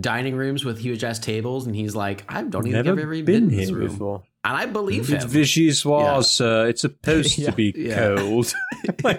Dining 0.00 0.36
rooms 0.36 0.66
with 0.66 0.78
huge 0.78 1.02
ass 1.02 1.18
tables, 1.18 1.66
and 1.66 1.74
he's 1.74 1.96
like, 1.96 2.22
"I 2.28 2.42
don't 2.42 2.66
even 2.66 2.84
never 2.84 2.84
think 2.84 2.98
I've 2.98 3.02
ever 3.04 3.12
been, 3.14 3.24
been, 3.24 3.42
in 3.44 3.56
this 3.56 3.68
here 3.70 3.78
room," 3.78 3.88
before. 3.88 4.22
and 4.44 4.54
I 4.54 4.66
believe 4.66 5.10
It's 5.10 5.24
him. 5.24 5.30
vichyssoise, 5.30 6.02
Yeah. 6.02 6.20
sir. 6.20 6.68
It's 6.68 6.82
supposed 6.82 7.38
Yeah. 7.38 7.46
to 7.50 7.56
be 7.56 7.72
Yeah. 7.74 8.16
cold. 8.16 8.52
Are 9.06 9.18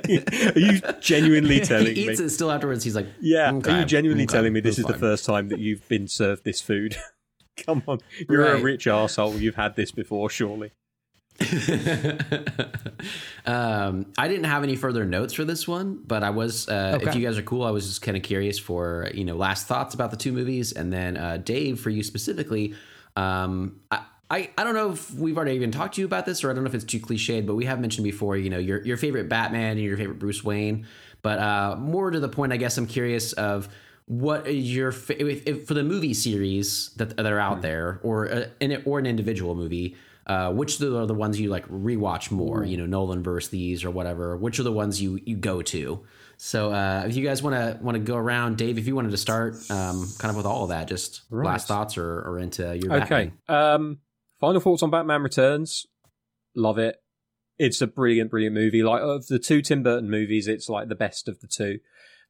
you 0.60 0.80
genuinely 1.02 1.60
telling 1.66 1.96
he 1.96 2.06
me? 2.06 2.12
eats 2.12 2.20
it 2.20 2.30
still 2.30 2.52
afterwards. 2.52 2.84
He's 2.84 2.94
like, 2.96 3.08
Yeah, 3.20 3.52
Okay, 3.54 3.72
are 3.72 3.80
you 3.80 3.86
genuinely 3.86 4.26
okay, 4.26 4.34
telling 4.34 4.54
me 4.54 4.60
this 4.60 4.78
is 4.78 4.86
the 4.86 4.94
first 4.94 5.26
time 5.26 5.48
that 5.50 5.58
you've 5.60 5.88
been 5.90 6.08
served 6.08 6.44
this 6.44 6.62
food? 6.62 6.96
Come 7.58 7.82
on, 7.88 7.98
you're 8.30 8.46
a 8.46 8.62
rich 8.62 8.86
asshole. 8.86 9.40
You've 9.40 9.56
had 9.56 9.76
this 9.76 9.90
before, 9.92 10.30
surely. 10.30 10.70
um, 13.46 14.06
I 14.18 14.28
didn't 14.28 14.46
have 14.46 14.64
any 14.64 14.76
further 14.76 15.06
notes 15.06 15.34
for 15.34 15.46
this 15.46 15.68
one, 15.68 16.02
but 16.06 16.24
I 16.24 16.30
was. 16.30 16.68
Uh, 16.68 17.00
If 17.02 17.16
you 17.16 17.26
guys 17.26 17.38
are 17.38 17.44
cool, 17.44 17.64
I 17.64 17.72
was 17.72 17.88
just 17.88 18.02
kind 18.02 18.18
of 18.18 18.24
curious 18.24 18.60
for 18.60 19.10
you 19.14 19.26
know 19.26 19.36
last 19.36 19.68
thoughts 19.68 19.94
about 19.94 20.12
the 20.12 20.18
two 20.18 20.32
movies, 20.32 20.72
and 20.72 20.92
then 20.92 21.18
uh, 21.18 21.38
Dave 21.38 21.80
for 21.80 21.90
you 21.90 22.04
specifically. 22.04 22.74
Um, 23.16 23.80
I, 23.92 24.02
I 24.30 24.50
I 24.58 24.64
don't 24.64 24.76
know 24.76 24.92
if 24.92 25.14
we've 25.14 25.38
already 25.38 25.56
even 25.56 25.72
talked 25.72 25.96
to 25.96 26.02
you 26.02 26.06
about 26.06 26.26
this, 26.26 26.44
or 26.44 26.52
I 26.52 26.54
don't 26.54 26.64
know 26.64 26.70
if 26.70 26.76
it's 26.76 26.86
too 26.86 27.00
cliched, 27.00 27.46
but 27.46 27.56
we 27.56 27.66
have 27.66 27.80
mentioned 27.80 28.04
before. 28.04 28.38
You 28.38 28.50
know 28.50 28.60
your 28.60 28.84
your 28.86 28.98
favorite 28.98 29.30
Batman 29.30 29.72
and 29.72 29.82
your 29.82 29.98
favorite 29.98 30.20
Bruce 30.20 30.44
Wayne, 30.44 30.86
but 31.22 31.40
uh, 31.40 31.76
more 31.78 32.12
to 32.12 32.20
the 32.20 32.30
point, 32.30 32.54
I 32.54 32.58
guess 32.58 32.78
I'm 32.78 32.88
curious 32.88 33.34
of. 33.34 33.70
What 34.06 34.48
is 34.48 34.76
your 34.76 34.90
if, 34.90 35.12
if, 35.12 35.68
for 35.68 35.76
the 35.76 35.84
movie 35.84 36.16
series 36.16 36.90
that, 36.98 37.16
that 37.16 37.32
are 37.32 37.40
out 37.40 37.62
there, 37.62 38.00
or 38.02 38.28
uh, 38.28 38.46
an 38.60 38.82
or 38.86 38.98
an 38.98 39.06
individual 39.06 39.54
movie? 39.54 39.96
Uh, 40.30 40.52
which 40.52 40.80
are 40.80 41.08
the 41.08 41.14
ones 41.16 41.40
you 41.40 41.50
like 41.50 41.68
rewatch 41.70 42.30
more? 42.30 42.64
You 42.64 42.78
know, 42.78 42.86
Nolan 42.86 43.24
versus 43.24 43.50
these 43.50 43.84
or 43.84 43.90
whatever. 43.90 44.38
Which 44.38 44.60
are 44.60 44.64
the 44.64 44.72
ones 44.72 45.02
you 45.02 45.20
you 45.26 45.36
go 45.36 45.64
to? 45.64 46.06
So 46.38 46.72
uh, 46.72 47.04
if 47.08 47.16
you 47.16 47.26
guys 47.26 47.42
want 47.42 47.56
to 47.56 47.84
want 47.84 47.96
to 47.96 48.00
go 48.00 48.16
around, 48.16 48.58
Dave, 48.58 48.78
if 48.78 48.86
you 48.86 48.96
wanted 48.96 49.10
to 49.10 49.18
start, 49.18 49.56
um, 49.72 50.08
kind 50.20 50.30
of 50.30 50.36
with 50.38 50.46
all 50.46 50.64
of 50.64 50.70
that, 50.70 50.88
just 50.88 51.24
Right. 51.32 51.48
last 51.48 51.68
thoughts 51.68 51.98
or, 51.98 52.22
or 52.22 52.38
into 52.38 52.78
your 52.78 52.94
Okay. 53.02 53.32
Um, 53.48 54.02
final 54.40 54.62
thoughts 54.62 54.84
on 54.84 54.92
Batman 54.92 55.24
Returns. 55.24 55.88
Love 56.56 56.78
it. 56.78 56.98
It's 57.58 57.82
a 57.82 57.88
brilliant, 57.88 58.30
brilliant 58.30 58.54
movie. 58.54 58.84
Like 58.84 59.02
of 59.02 59.28
the 59.28 59.40
two 59.40 59.64
Tim 59.64 59.82
Burton 59.82 60.10
movies, 60.12 60.48
it's 60.48 60.70
like 60.70 60.90
the 60.90 60.96
best 60.96 61.28
of 61.28 61.40
the 61.42 61.48
two. 61.48 61.80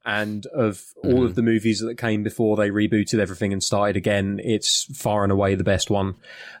And 0.04 0.46
of 0.46 0.82
all 1.04 1.24
of 1.24 1.34
the 1.34 1.42
movies 1.42 1.80
that 1.80 1.98
came 1.98 2.22
before 2.22 2.56
they 2.56 2.70
rebooted 2.70 3.18
everything 3.18 3.52
and 3.52 3.62
started 3.62 3.96
again, 3.96 4.40
it's 4.42 4.84
far 4.98 5.22
and 5.24 5.30
away 5.32 5.54
the 5.54 5.64
best 5.64 5.90
one. 5.90 6.14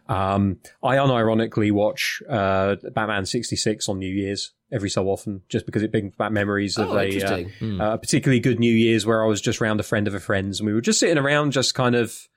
Um, 0.08 0.58
I 0.82 0.96
unironically 0.96 1.72
watch 1.72 2.22
uh, 2.28 2.76
Batman 2.94 3.24
66 3.26 3.88
on 3.88 3.98
New 3.98 4.12
Year's 4.12 4.52
every 4.72 4.90
so 4.90 5.08
often, 5.08 5.42
just 5.48 5.66
because 5.66 5.82
it 5.82 5.90
brings 5.90 6.14
back 6.16 6.32
memories 6.32 6.76
of 6.78 6.90
Oh, 6.90 6.96
a, 6.98 7.00
uh, 7.00 7.04
interesting. 7.04 7.80
a 7.80 7.98
particularly 7.98 8.40
good 8.40 8.58
New 8.60 8.72
Year's 8.74 9.06
where 9.06 9.24
I 9.24 9.26
was 9.26 9.40
just 9.40 9.60
round 9.60 9.80
a 9.80 9.84
friend 9.84 10.06
of 10.06 10.14
a 10.14 10.20
friend's 10.20 10.60
and 10.60 10.66
we 10.66 10.72
were 10.74 10.80
just 10.80 11.00
sitting 11.00 11.18
around, 11.18 11.52
just 11.52 11.74
kind 11.74 11.94
of 11.94 12.28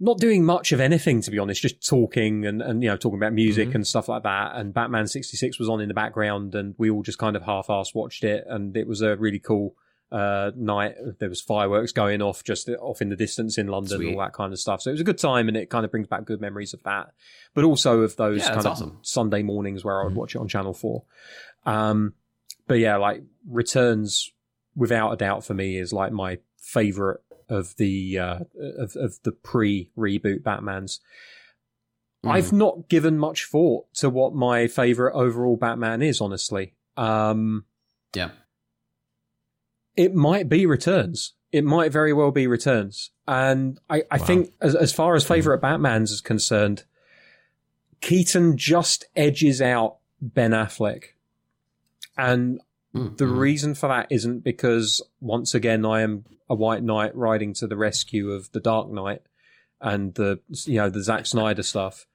not 0.00 0.18
doing 0.18 0.44
much 0.44 0.70
of 0.70 0.78
anything 0.80 1.20
to 1.22 1.30
be 1.30 1.38
honest, 1.40 1.60
just 1.60 1.84
talking 1.86 2.46
and, 2.46 2.62
and 2.62 2.82
you 2.84 2.88
know 2.88 2.96
talking 2.96 3.18
about 3.18 3.32
music 3.32 3.74
and 3.74 3.84
stuff 3.86 4.08
like 4.08 4.22
that. 4.22 4.54
And 4.54 4.72
Batman 4.72 5.06
sixty 5.08 5.36
six 5.36 5.58
was 5.58 5.68
on 5.68 5.80
in 5.80 5.88
the 5.88 5.94
background, 5.94 6.54
and 6.54 6.74
we 6.78 6.88
all 6.88 7.02
just 7.02 7.18
kind 7.18 7.34
of 7.34 7.42
half 7.42 7.66
assed 7.66 7.94
watched 7.96 8.22
it, 8.24 8.44
and 8.48 8.76
it 8.76 8.86
was 8.86 9.00
a 9.02 9.16
really 9.16 9.40
cool 9.40 9.74
uh, 10.10 10.50
night. 10.56 10.94
There 11.18 11.28
was 11.28 11.40
fireworks 11.40 11.92
going 11.92 12.22
off 12.22 12.42
just 12.44 12.68
off 12.80 13.02
in 13.02 13.08
the 13.08 13.16
distance 13.16 13.58
in 13.58 13.66
London, 13.68 13.98
Sweet. 13.98 14.14
all 14.14 14.20
that 14.20 14.32
kind 14.32 14.52
of 14.52 14.58
stuff. 14.58 14.82
So 14.82 14.90
it 14.90 14.94
was 14.94 15.00
a 15.00 15.04
good 15.04 15.18
time, 15.18 15.48
and 15.48 15.56
it 15.56 15.70
kind 15.70 15.84
of 15.84 15.90
brings 15.90 16.06
back 16.06 16.24
good 16.24 16.40
memories 16.40 16.74
of 16.74 16.82
that, 16.84 17.12
but 17.54 17.64
also 17.64 18.00
of 18.00 18.16
those 18.16 18.40
Yeah, 18.40 18.48
kind 18.54 18.60
of 18.60 18.66
awesome. 18.66 18.98
Sunday 19.02 19.42
mornings 19.42 19.84
where 19.84 20.00
I 20.00 20.04
would 20.04 20.14
watch 20.14 20.34
it 20.34 20.38
on 20.38 20.48
Channel 20.48 20.74
Four. 20.74 21.04
Um, 21.66 22.14
but 22.66 22.78
yeah, 22.78 22.96
like 22.96 23.22
Returns, 23.48 24.30
without 24.74 25.12
a 25.12 25.16
doubt 25.16 25.44
for 25.44 25.54
me, 25.54 25.76
is 25.78 25.92
like 25.92 26.12
my 26.12 26.38
favorite 26.58 27.20
of 27.48 27.74
the 27.76 28.18
uh, 28.18 28.38
of 28.78 28.94
of 28.96 29.18
the 29.22 29.32
pre 29.32 29.90
reboot 29.96 30.42
Batmans. 30.42 31.00
Mm. 32.24 32.32
I've 32.32 32.52
not 32.52 32.88
given 32.88 33.16
much 33.16 33.44
thought 33.46 33.86
to 33.94 34.10
what 34.10 34.34
my 34.34 34.66
favorite 34.66 35.14
overall 35.14 35.56
Batman 35.56 36.02
is. 36.02 36.20
Honestly, 36.20 36.74
um, 36.96 37.64
Yeah. 38.14 38.30
It 39.98 40.14
might 40.14 40.48
be 40.48 40.64
Returns. 40.64 41.32
It 41.50 41.64
might 41.64 41.92
very 41.92 42.12
well 42.12 42.30
be 42.30 42.46
Returns. 42.46 43.10
And 43.26 43.78
I, 43.90 44.04
I 44.10 44.18
Wow. 44.18 44.24
think 44.24 44.52
as, 44.60 44.74
as 44.74 44.92
far 44.92 45.14
as 45.14 45.26
favorite 45.26 45.60
Batmans 45.60 46.10
is 46.10 46.20
concerned, 46.20 46.84
Keaton 48.00 48.56
just 48.56 49.04
edges 49.16 49.60
out 49.60 49.96
Ben 50.20 50.52
Affleck. 50.52 51.04
And 52.16 52.60
Mm, 52.94 53.18
the 53.18 53.26
mm. 53.26 53.38
reason 53.38 53.74
for 53.74 53.86
that 53.88 54.06
isn't 54.08 54.42
because 54.42 55.02
once 55.20 55.54
again 55.54 55.84
I 55.84 56.00
am 56.00 56.24
a 56.48 56.54
white 56.54 56.82
knight 56.82 57.14
riding 57.14 57.52
to 57.54 57.66
the 57.66 57.76
rescue 57.76 58.30
of 58.30 58.50
the 58.52 58.60
Dark 58.60 58.90
Knight 58.90 59.20
and 59.78 60.14
the 60.14 60.40
you 60.64 60.76
know 60.76 60.88
the 60.88 61.02
Zack 61.02 61.26
Snyder 61.26 61.62
stuff. 61.62 62.06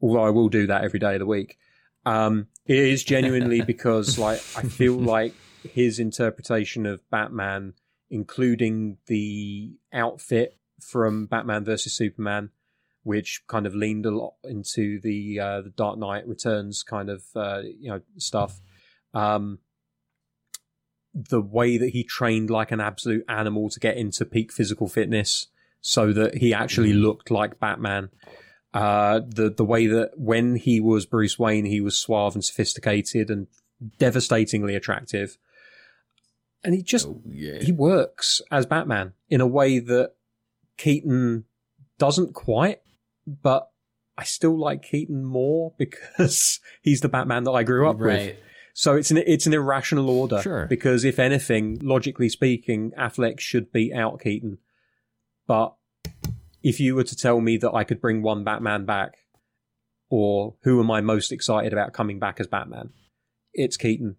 Although 0.00 0.22
I 0.22 0.30
will 0.30 0.48
do 0.48 0.68
that 0.68 0.84
every 0.84 1.00
day 1.00 1.14
of 1.14 1.18
the 1.18 1.26
week. 1.26 1.58
Um, 2.06 2.46
it 2.64 2.78
is 2.78 3.02
genuinely 3.02 3.60
because 3.66 4.16
like 4.16 4.38
I 4.56 4.62
feel 4.62 4.94
like 4.94 5.34
his 5.72 5.98
interpretation 5.98 6.86
of 6.86 7.08
Batman, 7.10 7.74
including 8.10 8.98
the 9.06 9.72
outfit 9.92 10.58
from 10.80 11.26
Batman 11.26 11.64
versus 11.64 11.96
Superman, 11.96 12.50
which 13.02 13.42
kind 13.46 13.66
of 13.66 13.74
leaned 13.74 14.06
a 14.06 14.10
lot 14.10 14.34
into 14.44 15.00
the 15.00 15.40
uh, 15.40 15.60
the 15.62 15.70
Dark 15.70 15.98
Knight 15.98 16.26
Returns 16.26 16.82
kind 16.82 17.10
of 17.10 17.24
uh, 17.34 17.62
you 17.62 17.90
know 17.90 18.00
stuff. 18.16 18.60
Um, 19.12 19.58
the 21.14 21.40
way 21.40 21.78
that 21.78 21.90
he 21.90 22.02
trained 22.02 22.50
like 22.50 22.72
an 22.72 22.80
absolute 22.80 23.24
animal 23.28 23.70
to 23.70 23.78
get 23.78 23.96
into 23.96 24.24
peak 24.24 24.52
physical 24.52 24.88
fitness, 24.88 25.46
so 25.80 26.12
that 26.12 26.38
he 26.38 26.52
actually 26.52 26.92
looked 26.92 27.30
like 27.30 27.60
Batman. 27.60 28.10
Uh, 28.72 29.20
the 29.26 29.50
the 29.50 29.64
way 29.64 29.86
that 29.86 30.12
when 30.16 30.56
he 30.56 30.80
was 30.80 31.06
Bruce 31.06 31.38
Wayne, 31.38 31.66
he 31.66 31.80
was 31.80 31.96
suave 31.96 32.34
and 32.34 32.44
sophisticated 32.44 33.30
and 33.30 33.46
devastatingly 33.98 34.74
attractive, 34.74 35.36
and 36.64 36.74
he 36.74 36.82
just 36.82 37.06
Oh, 37.06 37.20
yeah. 37.28 37.60
he 37.60 37.72
works 37.72 38.40
as 38.50 38.66
Batman 38.66 39.12
in 39.28 39.40
a 39.40 39.46
way 39.46 39.78
that 39.78 40.12
Keaton 40.76 41.44
doesn't 41.98 42.34
quite, 42.34 42.80
but 43.26 43.70
I 44.16 44.24
still 44.24 44.58
like 44.58 44.82
Keaton 44.82 45.24
more 45.24 45.74
because 45.78 46.60
he's 46.82 47.00
the 47.00 47.08
Batman 47.08 47.44
that 47.44 47.52
I 47.52 47.62
grew 47.62 47.88
up 47.88 47.98
with. 47.98 48.36
So 48.76 48.96
it's 48.96 49.12
an 49.12 49.18
it's 49.18 49.46
an 49.46 49.54
irrational 49.54 50.10
order. 50.10 50.40
Sure. 50.42 50.66
Because 50.66 51.04
if 51.04 51.20
anything, 51.20 51.78
logically 51.80 52.28
speaking, 52.28 52.90
Affleck 52.98 53.38
should 53.38 53.70
beat 53.72 53.92
out 53.92 54.20
Keaton. 54.20 54.58
But 55.46 55.74
if 56.62 56.80
you 56.80 56.96
were 56.96 57.04
to 57.04 57.14
tell 57.14 57.40
me 57.40 57.56
that 57.58 57.70
I 57.72 57.84
could 57.84 58.00
bring 58.00 58.22
one 58.22 58.42
Batman 58.42 58.84
back, 58.84 59.12
or 60.08 60.56
who 60.62 60.80
am 60.80 60.90
I 60.90 61.02
most 61.02 61.30
excited 61.30 61.72
about 61.72 61.92
coming 61.92 62.18
back 62.18 62.40
as 62.40 62.48
Batman? 62.48 62.90
It's 63.52 63.76
Keaton 63.76 64.16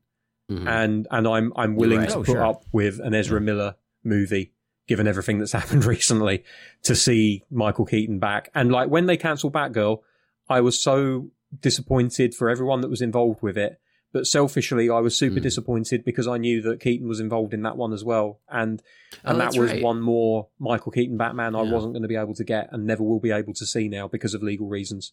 Mhm. 0.49 0.67
and 0.67 1.07
and 1.11 1.27
I'm 1.27 1.51
I'm 1.55 1.75
willing 1.75 1.99
right. 1.99 2.09
to 2.09 2.15
Oh, 2.17 2.23
put 2.23 2.33
sure. 2.33 2.45
up 2.45 2.63
with 2.71 2.99
an 2.99 3.13
Ezra 3.15 3.41
Miller 3.41 3.75
movie, 4.03 4.53
given 4.87 5.07
everything 5.07 5.39
that's 5.39 5.51
happened 5.61 5.85
recently, 5.85 6.43
to 6.83 6.95
see 6.95 7.43
Michael 7.49 7.85
Keaton 7.85 8.19
back. 8.19 8.49
And 8.53 8.71
like 8.71 8.89
when 8.89 9.05
they 9.07 9.17
cancelled 9.17 9.53
Batgirl, 9.53 9.99
I 10.47 10.61
was 10.61 10.79
so 10.79 11.31
disappointed 11.59 12.35
for 12.35 12.49
everyone 12.49 12.81
that 12.81 12.89
was 12.89 13.01
involved 13.01 13.41
with 13.41 13.57
it. 13.57 13.79
But 14.13 14.27
selfishly, 14.27 14.89
I 14.89 14.99
was 14.99 15.17
super 15.17 15.39
Mm. 15.39 15.43
disappointed 15.43 16.05
because 16.05 16.25
I 16.27 16.37
knew 16.37 16.61
that 16.61 16.79
Keaton 16.79 17.07
was 17.07 17.19
involved 17.19 17.53
in 17.53 17.63
that 17.63 17.75
one 17.75 17.91
as 17.91 18.03
well, 18.05 18.39
and 18.47 18.81
Oh, 19.25 19.31
and 19.31 19.41
that 19.41 19.55
was 19.57 19.71
right. 19.71 19.81
one 19.83 19.99
more 19.99 20.47
Michael 20.59 20.91
Keaton 20.93 21.17
Batman 21.17 21.53
I 21.55 21.63
wasn't 21.63 21.93
going 21.93 22.03
to 22.03 22.07
be 22.07 22.15
able 22.15 22.35
to 22.35 22.43
get 22.45 22.69
and 22.71 22.85
never 22.85 23.03
will 23.03 23.19
be 23.19 23.31
able 23.31 23.53
to 23.53 23.65
see 23.65 23.89
now 23.89 24.07
because 24.07 24.33
of 24.33 24.41
legal 24.43 24.67
reasons. 24.67 25.11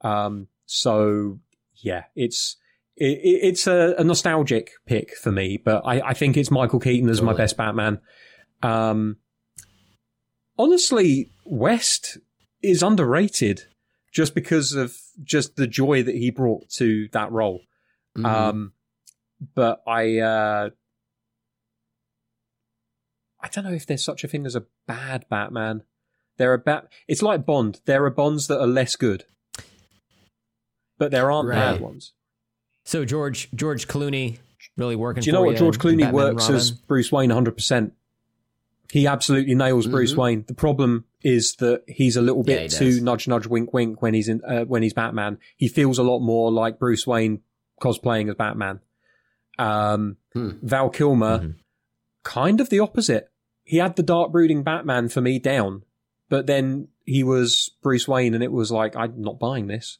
Um, 0.00 0.48
so 0.66 1.38
yeah, 1.76 2.04
it's 2.16 2.56
it, 2.96 3.18
it- 3.18 3.40
it's 3.48 3.66
a, 3.66 3.94
a 3.98 4.04
nostalgic 4.04 4.70
pick 4.86 5.16
for 5.16 5.32
me, 5.32 5.56
but 5.62 5.82
I, 5.84 6.00
I 6.10 6.14
think 6.14 6.36
it's 6.36 6.50
Michael 6.50 6.80
Keaton 6.80 7.08
as 7.08 7.22
my 7.22 7.32
best 7.32 7.56
Batman. 7.56 8.00
Um, 8.62 9.16
honestly, 10.58 11.30
West 11.44 12.18
is 12.62 12.82
underrated 12.82 13.62
just 14.12 14.34
because 14.34 14.72
of 14.74 14.94
just 15.22 15.56
the 15.56 15.66
joy 15.66 16.02
that 16.02 16.14
he 16.14 16.30
brought 16.30 16.68
to 16.70 17.08
that 17.12 17.32
role. 17.32 17.60
Mhm. 18.16 18.24
Um, 18.26 18.72
but 19.54 19.82
I, 19.86 20.18
uh, 20.18 20.70
I 23.40 23.48
don't 23.48 23.64
know 23.64 23.72
if 23.72 23.86
there's 23.86 24.04
such 24.04 24.22
a 24.22 24.28
thing 24.28 24.46
as 24.46 24.54
a 24.54 24.64
bad 24.86 25.24
Batman. 25.28 25.82
There 26.36 26.52
are 26.52 26.58
bat. 26.58 26.88
It's 27.08 27.22
like 27.22 27.44
Bond. 27.44 27.80
There 27.86 28.04
are 28.04 28.10
Bonds 28.10 28.46
that 28.46 28.60
are 28.60 28.66
less 28.66 28.94
good, 28.96 29.24
but 30.98 31.10
there 31.10 31.30
aren't 31.30 31.48
bad 31.50 31.80
ones. 31.80 32.12
So 32.84 33.04
George 33.04 33.48
George 33.54 33.86
Clooney 33.88 34.38
really 34.76 34.96
working. 34.96 35.22
Do 35.22 35.26
you 35.26 35.32
know 35.32 35.42
what 35.42 35.56
George 35.56 35.78
Clooney 35.78 36.10
works 36.10 36.44
Robin? 36.44 36.56
as 36.56 36.70
Bruce 36.70 37.12
Wayne 37.12 37.30
100%? 37.30 37.92
He 38.90 39.06
absolutely 39.06 39.54
nails 39.54 39.86
Bruce 39.86 40.12
Mhm. 40.12 40.16
Wayne. 40.18 40.44
The 40.46 40.54
problem 40.54 41.04
is 41.22 41.56
that 41.56 41.82
he's 41.86 42.16
a 42.16 42.20
little 42.22 42.42
bit 42.42 42.62
he 42.72 42.78
too 42.78 42.84
does. 42.86 43.02
nudge 43.02 43.28
nudge 43.28 43.46
wink 43.46 43.72
wink 43.72 44.02
when 44.02 44.12
he's 44.14 44.28
in 44.28 44.42
uh, 44.44 44.64
when 44.64 44.82
he's 44.82 44.92
Batman. 44.92 45.38
He 45.56 45.68
feels 45.68 45.98
a 45.98 46.02
lot 46.02 46.20
more 46.20 46.50
like 46.52 46.78
Bruce 46.78 47.06
Wayne 47.06 47.40
cosplaying 47.80 48.28
as 48.28 48.34
Batman. 48.34 48.80
Um, 49.58 50.16
Hmm. 50.34 50.50
Val 50.62 50.90
Kilmer, 50.90 51.38
Mhm. 51.38 51.54
kind 52.24 52.60
of 52.60 52.68
the 52.70 52.80
opposite. 52.80 53.28
He 53.64 53.76
had 53.78 53.96
the 53.96 54.02
dark 54.02 54.32
brooding 54.32 54.62
Batman 54.62 55.08
for 55.08 55.20
me 55.20 55.38
down, 55.38 55.84
but 56.28 56.46
then 56.46 56.88
he 57.06 57.22
was 57.22 57.70
Bruce 57.82 58.08
Wayne, 58.08 58.34
and 58.34 58.42
it 58.42 58.52
was 58.52 58.70
like 58.72 58.94
I'm 58.96 59.20
not 59.22 59.38
buying 59.38 59.68
this. 59.68 59.98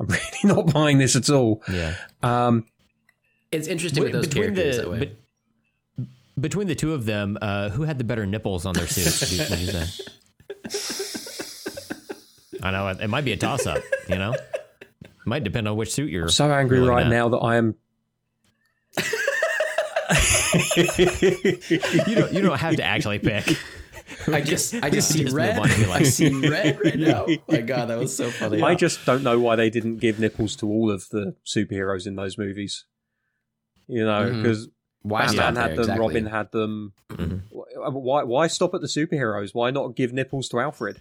I'm 0.00 0.06
really 0.08 0.20
not 0.44 0.72
buying 0.72 0.98
this 0.98 1.14
at 1.16 1.30
all. 1.30 1.62
Yeah. 1.70 1.94
Um, 2.22 2.66
It's 3.52 3.68
interesting 3.68 4.02
with 4.02 4.12
those 4.12 4.26
characters 4.28 4.76
that 4.78 4.90
way. 4.90 4.98
bet- 4.98 5.16
between 6.40 6.66
the 6.66 6.74
two 6.74 6.92
of 6.94 7.04
them, 7.04 7.38
uh, 7.40 7.68
who 7.70 7.84
had 7.84 7.96
the 7.98 8.04
better 8.04 8.26
nipples 8.26 8.66
on 8.66 8.74
their 8.74 8.86
suits? 8.88 9.20
would 9.20 9.30
you- 9.30 9.44
would 9.50 9.60
you 9.60 9.66
say? 9.68 10.04
I 12.62 12.70
know 12.72 12.88
it, 12.88 13.00
it 13.00 13.08
might 13.08 13.24
be 13.24 13.32
a 13.32 13.36
toss 13.36 13.66
up. 13.66 13.82
You 14.08 14.16
know, 14.16 14.32
it 14.32 15.26
might 15.26 15.44
depend 15.44 15.68
on 15.68 15.76
which 15.76 15.92
suit 15.92 16.10
you're. 16.10 16.28
so 16.28 16.50
angry 16.50 16.80
right 16.80 17.04
not. 17.04 17.10
now 17.10 17.28
that 17.28 17.38
I 17.38 17.56
am. 17.56 17.74
You 20.86 22.14
don't. 22.14 22.32
You 22.32 22.42
don't 22.42 22.58
have 22.58 22.76
to 22.76 22.84
actually 22.84 23.18
pick. 23.18 23.44
I 24.28 24.40
just 24.40 24.74
I 24.74 24.90
just 24.90 25.08
see 25.12 25.24
red. 25.26 25.58
on 25.58 25.70
if 25.70 25.78
you 25.78 25.86
like. 25.86 26.00
I 26.02 26.04
see 26.04 26.48
red 26.48 26.78
right 26.84 26.98
now. 26.98 27.26
Oh 27.28 27.36
my 27.48 27.60
god, 27.62 27.86
that 27.88 27.98
was 27.98 28.16
so 28.16 28.30
funny. 28.30 28.62
I 28.62 28.74
just 28.74 29.04
don't 29.06 29.22
know 29.22 29.38
why 29.40 29.56
they 29.56 29.70
didn't 29.70 29.98
give 29.98 30.18
nipples 30.18 30.56
to 30.56 30.66
all 30.68 30.90
of 30.90 31.08
the 31.10 31.34
superheroes 31.46 32.06
in 32.06 32.16
those 32.16 32.36
movies. 32.38 32.84
You 33.86 34.04
know, 34.04 34.32
because 34.32 34.68
Why 35.02 35.26
stop 35.26 35.36
Batman 35.54 35.62
had 35.62 35.70
them, 35.72 35.80
exactly. 35.80 36.00
Robin 36.06 36.26
had 36.26 36.52
them. 36.52 36.92
Mhm. 37.10 37.40
Why? 37.50 38.22
Why 38.24 38.46
stop 38.46 38.74
at 38.74 38.80
the 38.80 38.86
superheroes? 38.86 39.50
Why 39.54 39.70
not 39.70 39.94
give 39.96 40.12
nipples 40.12 40.48
to 40.50 40.60
Alfred? 40.60 41.00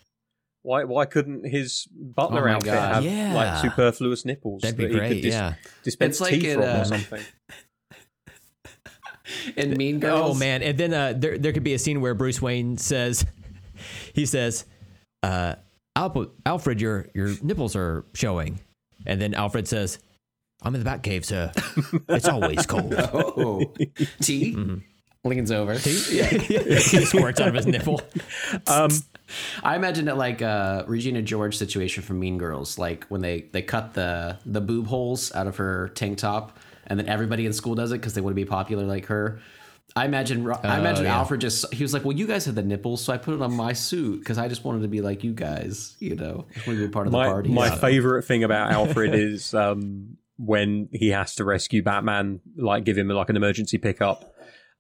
Why? 0.64 0.84
Why 0.86 1.06
couldn't 1.06 1.46
his 1.46 1.88
butler 1.94 2.48
Oh 2.50 2.54
outfit 2.54 2.74
God. 2.74 2.94
have 2.96 3.04
Yeah. 3.06 3.34
like 3.34 3.62
superfluous 3.62 4.24
nipples 4.26 4.62
That'd 4.62 4.78
be 4.78 4.84
that 4.86 4.92
he 4.92 4.98
great. 4.98 5.08
could 5.10 5.22
dis- 5.22 5.34
yeah. 5.34 5.56
dispense 5.84 6.20
It's 6.22 6.30
tea 6.30 6.54
from 6.54 6.64
uh, 6.64 6.66
or 6.82 6.86
something? 6.86 7.22
in 9.56 9.72
Mean 9.78 10.00
Girls. 10.00 10.36
Oh 10.36 10.40
man! 10.40 10.62
And 10.64 10.78
then 10.78 10.94
uh, 10.94 11.14
there 11.16 11.38
there 11.38 11.54
could 11.54 11.64
be 11.64 11.74
a 11.74 11.80
scene 11.80 12.02
where 12.02 12.14
Bruce 12.14 12.42
Wayne 12.42 12.78
says, 12.78 13.26
he 14.14 14.26
says, 14.26 14.66
uh, 15.22 15.56
Alp- 15.96 16.36
"Alfred, 16.46 16.82
your 16.82 17.08
your 17.14 17.32
nipples 17.42 17.76
are 17.76 18.06
showing," 18.14 18.60
and 19.06 19.22
then 19.22 19.34
Alfred 19.34 19.68
says, 19.68 20.00
"I'm 20.62 20.76
in 20.76 20.84
the 20.84 20.90
Batcave, 20.90 21.26
sir. 21.26 21.52
It's 22.10 22.28
always 22.28 22.66
cold." 22.66 22.94
Oh, 22.94 23.74
tea. 24.22 24.54
Mm-hmm. 24.56 24.78
leans 25.30 25.52
over. 25.52 25.74
he 25.76 27.06
squirts 27.06 27.40
out 27.40 27.48
of 27.50 27.56
his 27.56 27.68
nipple. 27.68 28.02
Um, 28.68 28.90
I 29.64 29.76
imagine 29.76 30.08
it 30.08 30.16
like 30.18 30.42
a 30.42 30.84
Regina 30.88 31.22
George 31.22 31.58
situation 31.58 32.04
from 32.04 32.20
Mean 32.20 32.38
Girls, 32.38 32.78
like 32.78 33.06
when 33.06 33.22
they 33.22 33.46
they 33.54 33.62
cut 33.62 33.94
the 33.94 34.38
the 34.46 34.62
boob 34.62 34.88
holes 34.88 35.34
out 35.34 35.48
of 35.48 35.58
her 35.58 35.90
tank 35.90 36.18
top, 36.18 36.60
and 36.94 37.00
then 37.00 37.10
everybody 37.10 37.46
in 37.48 37.54
school 37.54 37.74
does 37.74 37.92
it 37.92 37.96
because 38.00 38.14
they 38.14 38.22
want 38.22 38.32
to 38.32 38.36
be 38.36 38.46
popular 38.46 38.84
like 38.86 39.08
her. 39.08 39.40
I 39.96 40.06
imagine 40.06 40.48
I 40.64 40.80
imagine 40.80 41.06
yeah. 41.06 41.18
Alfred 41.18 41.42
just 41.42 41.74
he 41.74 41.84
was 41.84 41.92
like, 41.94 42.06
well, 42.06 42.16
you 42.16 42.26
guys 42.28 42.46
had 42.46 42.54
the 42.56 42.62
nipples, 42.64 43.04
so 43.04 43.12
I 43.12 43.18
put 43.18 43.34
it 43.34 43.42
on 43.42 43.54
my 43.56 43.74
suit 43.74 44.20
because 44.20 44.38
I 44.38 44.48
just 44.48 44.64
wanted 44.64 44.84
to 44.84 44.88
be 44.88 45.02
like 45.02 45.24
you 45.24 45.34
guys, 45.34 45.96
you 46.00 46.16
know, 46.16 46.46
I 46.56 46.60
to 46.66 46.76
be 46.76 46.88
part 46.88 47.08
of 47.08 47.12
the 47.12 47.18
party. 47.18 47.50
my 47.50 47.70
So- 47.70 47.76
favorite 47.78 48.24
thing 48.24 48.44
about 48.44 48.72
Alfred 48.78 49.16
is 49.16 49.54
um, 49.54 50.18
when 50.38 50.90
he 50.92 51.10
has 51.10 51.36
to 51.36 51.44
rescue 51.44 51.82
Batman, 51.84 52.40
like 52.56 52.86
give 52.86 52.98
him 52.98 53.08
like 53.10 53.30
an 53.30 53.36
emergency 53.36 53.78
pickup. 53.78 54.34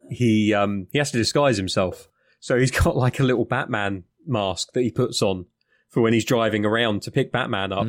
He 0.09 0.53
um, 0.53 0.87
he 0.91 0.97
has 0.99 1.11
to 1.11 1.17
disguise 1.17 1.57
himself, 1.57 2.07
so 2.39 2.57
he's 2.59 2.71
got 2.83 2.95
like 2.95 3.19
a 3.19 3.23
little 3.23 3.45
Batman 3.45 4.03
mask 4.25 4.71
that 4.73 4.81
he 4.83 4.91
puts 4.91 5.21
on 5.21 5.45
for 5.89 6.01
when 6.01 6.13
he's 6.13 6.25
driving 6.25 6.65
around 6.65 7.03
to 7.03 7.11
pick 7.11 7.31
Batman 7.31 7.71
up, 7.71 7.87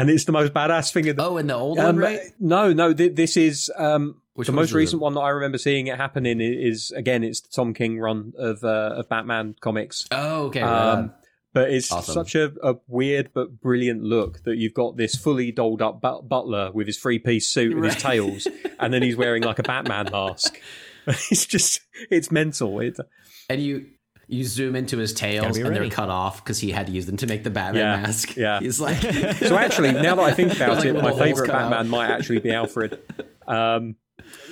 and 0.00 0.10
it's 0.10 0.24
the 0.24 0.32
most 0.32 0.52
badass 0.54 0.92
thing. 0.92 1.06
In 1.06 1.16
the, 1.16 1.24
oh, 1.24 1.36
and 1.36 1.50
the 1.50 1.54
old 1.54 1.78
um, 1.78 1.84
one, 1.86 1.96
right? 1.96 2.20
No, 2.38 2.72
no, 2.72 2.94
th- 2.94 3.14
this 3.14 3.36
is 3.36 3.70
um, 3.76 4.20
the 4.36 4.52
most 4.52 4.72
recent 4.72 5.02
one 5.02 5.14
that 5.14 5.20
I 5.20 5.30
remember 5.30 5.58
seeing 5.58 5.88
it 5.88 5.96
happen 5.96 6.24
in. 6.24 6.40
Is 6.40 6.92
again, 6.92 7.24
it's 7.24 7.40
the 7.40 7.48
Tom 7.50 7.74
King 7.74 7.98
run 7.98 8.32
of 8.38 8.62
uh, 8.62 8.94
of 8.96 9.08
Batman 9.08 9.56
comics. 9.60 10.06
Oh, 10.10 10.46
okay. 10.46 10.60
Um, 10.60 10.98
on. 10.98 11.14
but 11.52 11.70
it's 11.70 11.90
Awesome. 11.90 12.14
such 12.14 12.34
a, 12.34 12.52
a 12.62 12.76
weird 12.86 13.30
but 13.34 13.60
brilliant 13.60 14.02
look 14.02 14.44
that 14.44 14.56
you've 14.56 14.74
got 14.74 14.96
this 14.96 15.16
fully 15.16 15.50
dolled 15.52 15.82
up 15.82 16.00
but- 16.00 16.28
butler 16.28 16.70
with 16.72 16.86
his 16.86 16.98
three 16.98 17.18
piece 17.18 17.48
suit 17.48 17.74
and 17.74 17.84
his 17.84 17.96
tails, 17.96 18.46
and 18.78 18.94
then 18.94 19.02
he's 19.02 19.16
wearing 19.16 19.42
like 19.42 19.58
a 19.58 19.64
Batman 19.64 20.08
mask. 20.12 20.60
It's 21.30 21.46
just, 21.46 21.80
it's 22.10 22.30
mental. 22.30 22.80
It, 22.80 22.98
and 23.48 23.62
you 23.62 23.86
you 24.28 24.44
zoom 24.44 24.76
into 24.76 24.98
his 24.98 25.12
tails, 25.14 25.56
and 25.56 25.68
ready. 25.68 25.80
they're 25.80 25.90
cut 25.90 26.10
off 26.10 26.44
because 26.44 26.58
he 26.60 26.70
had 26.70 26.86
to 26.86 26.92
use 26.92 27.06
them 27.06 27.16
to 27.16 27.26
make 27.26 27.44
the 27.44 27.50
Batman 27.50 27.82
Yeah, 27.82 28.06
mask. 28.06 28.36
yeah. 28.36 28.60
he's 28.62 28.78
like. 28.80 28.98
so 29.36 29.56
actually, 29.56 29.92
now 29.92 30.14
that 30.16 30.22
I 30.24 30.32
think 30.32 30.54
about 30.54 30.76
Like 30.76 30.84
it, 30.84 30.94
when 30.94 31.02
my 31.04 31.12
favorite 31.18 31.46
cut 31.46 31.54
out. 31.56 31.70
Batman 31.70 31.88
might 31.88 32.10
actually 32.10 32.40
be 32.40 32.52
Alfred. 32.52 32.98
Um, 33.46 33.96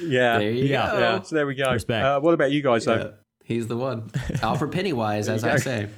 yeah, 0.01 0.39
There 0.39 0.51
you 0.51 0.65
Yeah. 0.65 0.91
go. 0.91 0.99
yeah. 0.99 1.23
So 1.23 1.37
there 1.37 1.47
we 1.47 1.55
go. 1.55 1.71
Respect. 1.73 2.05
Uh, 2.05 2.21
what 2.21 2.33
about 2.35 2.51
you 2.51 2.63
guys? 2.63 2.87
Yeah, 2.87 2.97
Though? 2.97 3.15
he's 3.45 3.67
the 3.67 3.77
one. 3.77 4.11
Alfred 4.43 4.73
Pennywise, 4.73 5.29
as 5.29 5.43
you 5.43 5.51
I 5.51 5.57
say. 5.57 5.89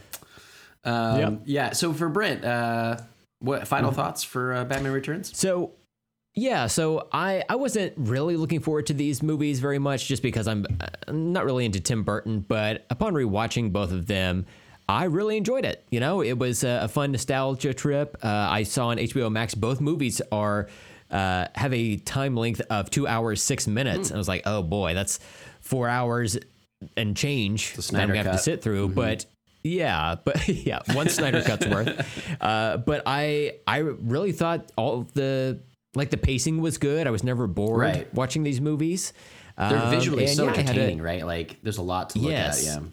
Um, 0.85 1.19
Yep. 1.21 1.41
Yeah. 1.45 1.73
So 1.73 1.93
for 1.93 2.09
Brent, 2.09 2.45
uh, 2.45 2.97
what 3.41 3.69
final 3.69 3.93
thoughts 3.93 4.25
for 4.25 4.53
uh, 4.55 4.65
Batman 4.65 4.93
Returns? 4.93 5.37
So, 5.39 5.73
yeah, 6.39 6.69
so 6.69 7.09
I 7.13 7.43
I 7.49 7.57
wasn't 7.57 7.95
really 7.97 8.37
looking 8.37 8.61
forward 8.61 8.87
to 8.87 8.95
these 8.95 9.23
movies 9.23 9.59
very 9.61 9.79
much 9.79 10.07
just 10.07 10.23
because 10.23 10.47
I'm 10.47 10.67
uh, 10.81 11.13
not 11.13 11.45
really 11.45 11.65
into 11.65 11.81
Tim 11.81 12.05
Burton, 12.05 12.41
but 12.41 12.87
upon 12.91 13.15
rewatching 13.15 13.73
both 13.73 13.91
of 13.93 14.07
them, 14.07 14.47
I 14.89 15.05
really 15.05 15.37
enjoyed 15.37 15.65
it. 15.65 15.85
You 15.91 16.01
know, 16.01 16.23
it 16.23 16.39
was 16.39 16.63
a, 16.63 16.81
a 16.83 16.89
fun 16.89 17.13
nostalgia 17.13 17.75
trip. 17.75 18.17
Uh, 18.23 18.29
I 18.29 18.63
saw 18.63 18.89
on 18.89 18.99
HBO 18.99 19.31
Max 19.33 19.55
both 19.55 19.81
movies 19.81 20.23
are 20.31 20.69
uh, 21.11 21.47
have 21.55 21.75
a 21.75 21.97
time 21.97 22.37
length 22.37 22.61
of 22.71 22.89
two 22.91 23.07
hours 23.07 23.43
six 23.43 23.67
minutes. 23.67 24.11
And 24.11 24.17
I 24.17 24.19
was 24.19 24.29
like, 24.29 24.43
oh 24.47 24.63
boy, 24.63 24.95
that's 24.95 25.19
four 25.61 25.89
hours 25.89 26.39
and 26.97 27.17
change 27.17 27.75
that 27.75 27.95
I'm 27.95 28.09
gonna 28.09 28.23
have 28.23 28.33
to 28.33 28.39
sit 28.39 28.63
through. 28.63 28.91
But 28.91 29.27
yeah, 29.65 30.17
but 30.25 30.49
yeah, 30.67 30.81
one 30.93 31.09
Snyder 31.09 31.43
cut's 31.43 31.67
worth. 31.67 32.25
Uh, 32.41 32.77
but 32.77 33.03
I 33.05 33.55
I 33.67 33.79
really 33.79 34.31
thought 34.31 34.71
all 34.77 35.09
the 35.15 35.59
like 35.95 36.11
the 36.11 36.17
pacing 36.17 36.61
was 36.61 36.79
good. 36.79 37.07
I 37.07 37.11
was 37.11 37.25
never 37.25 37.47
bored 37.47 37.81
Right. 37.81 38.15
watching 38.15 38.43
these 38.43 38.61
movies. 38.61 39.13
They're 39.57 39.77
Um, 39.79 39.91
visually 39.91 40.27
so 40.29 40.45
yeah, 40.45 40.51
had 40.51 40.57
a- 40.57 40.61
entertaining, 40.71 41.03
right? 41.03 41.25
Like 41.27 41.59
there's 41.63 41.79
a 41.79 41.83
lot 41.83 42.11
to 42.11 42.19
look 42.21 42.31
Yes. 42.31 42.61
at. 42.69 42.83
Yeah. 42.83 42.89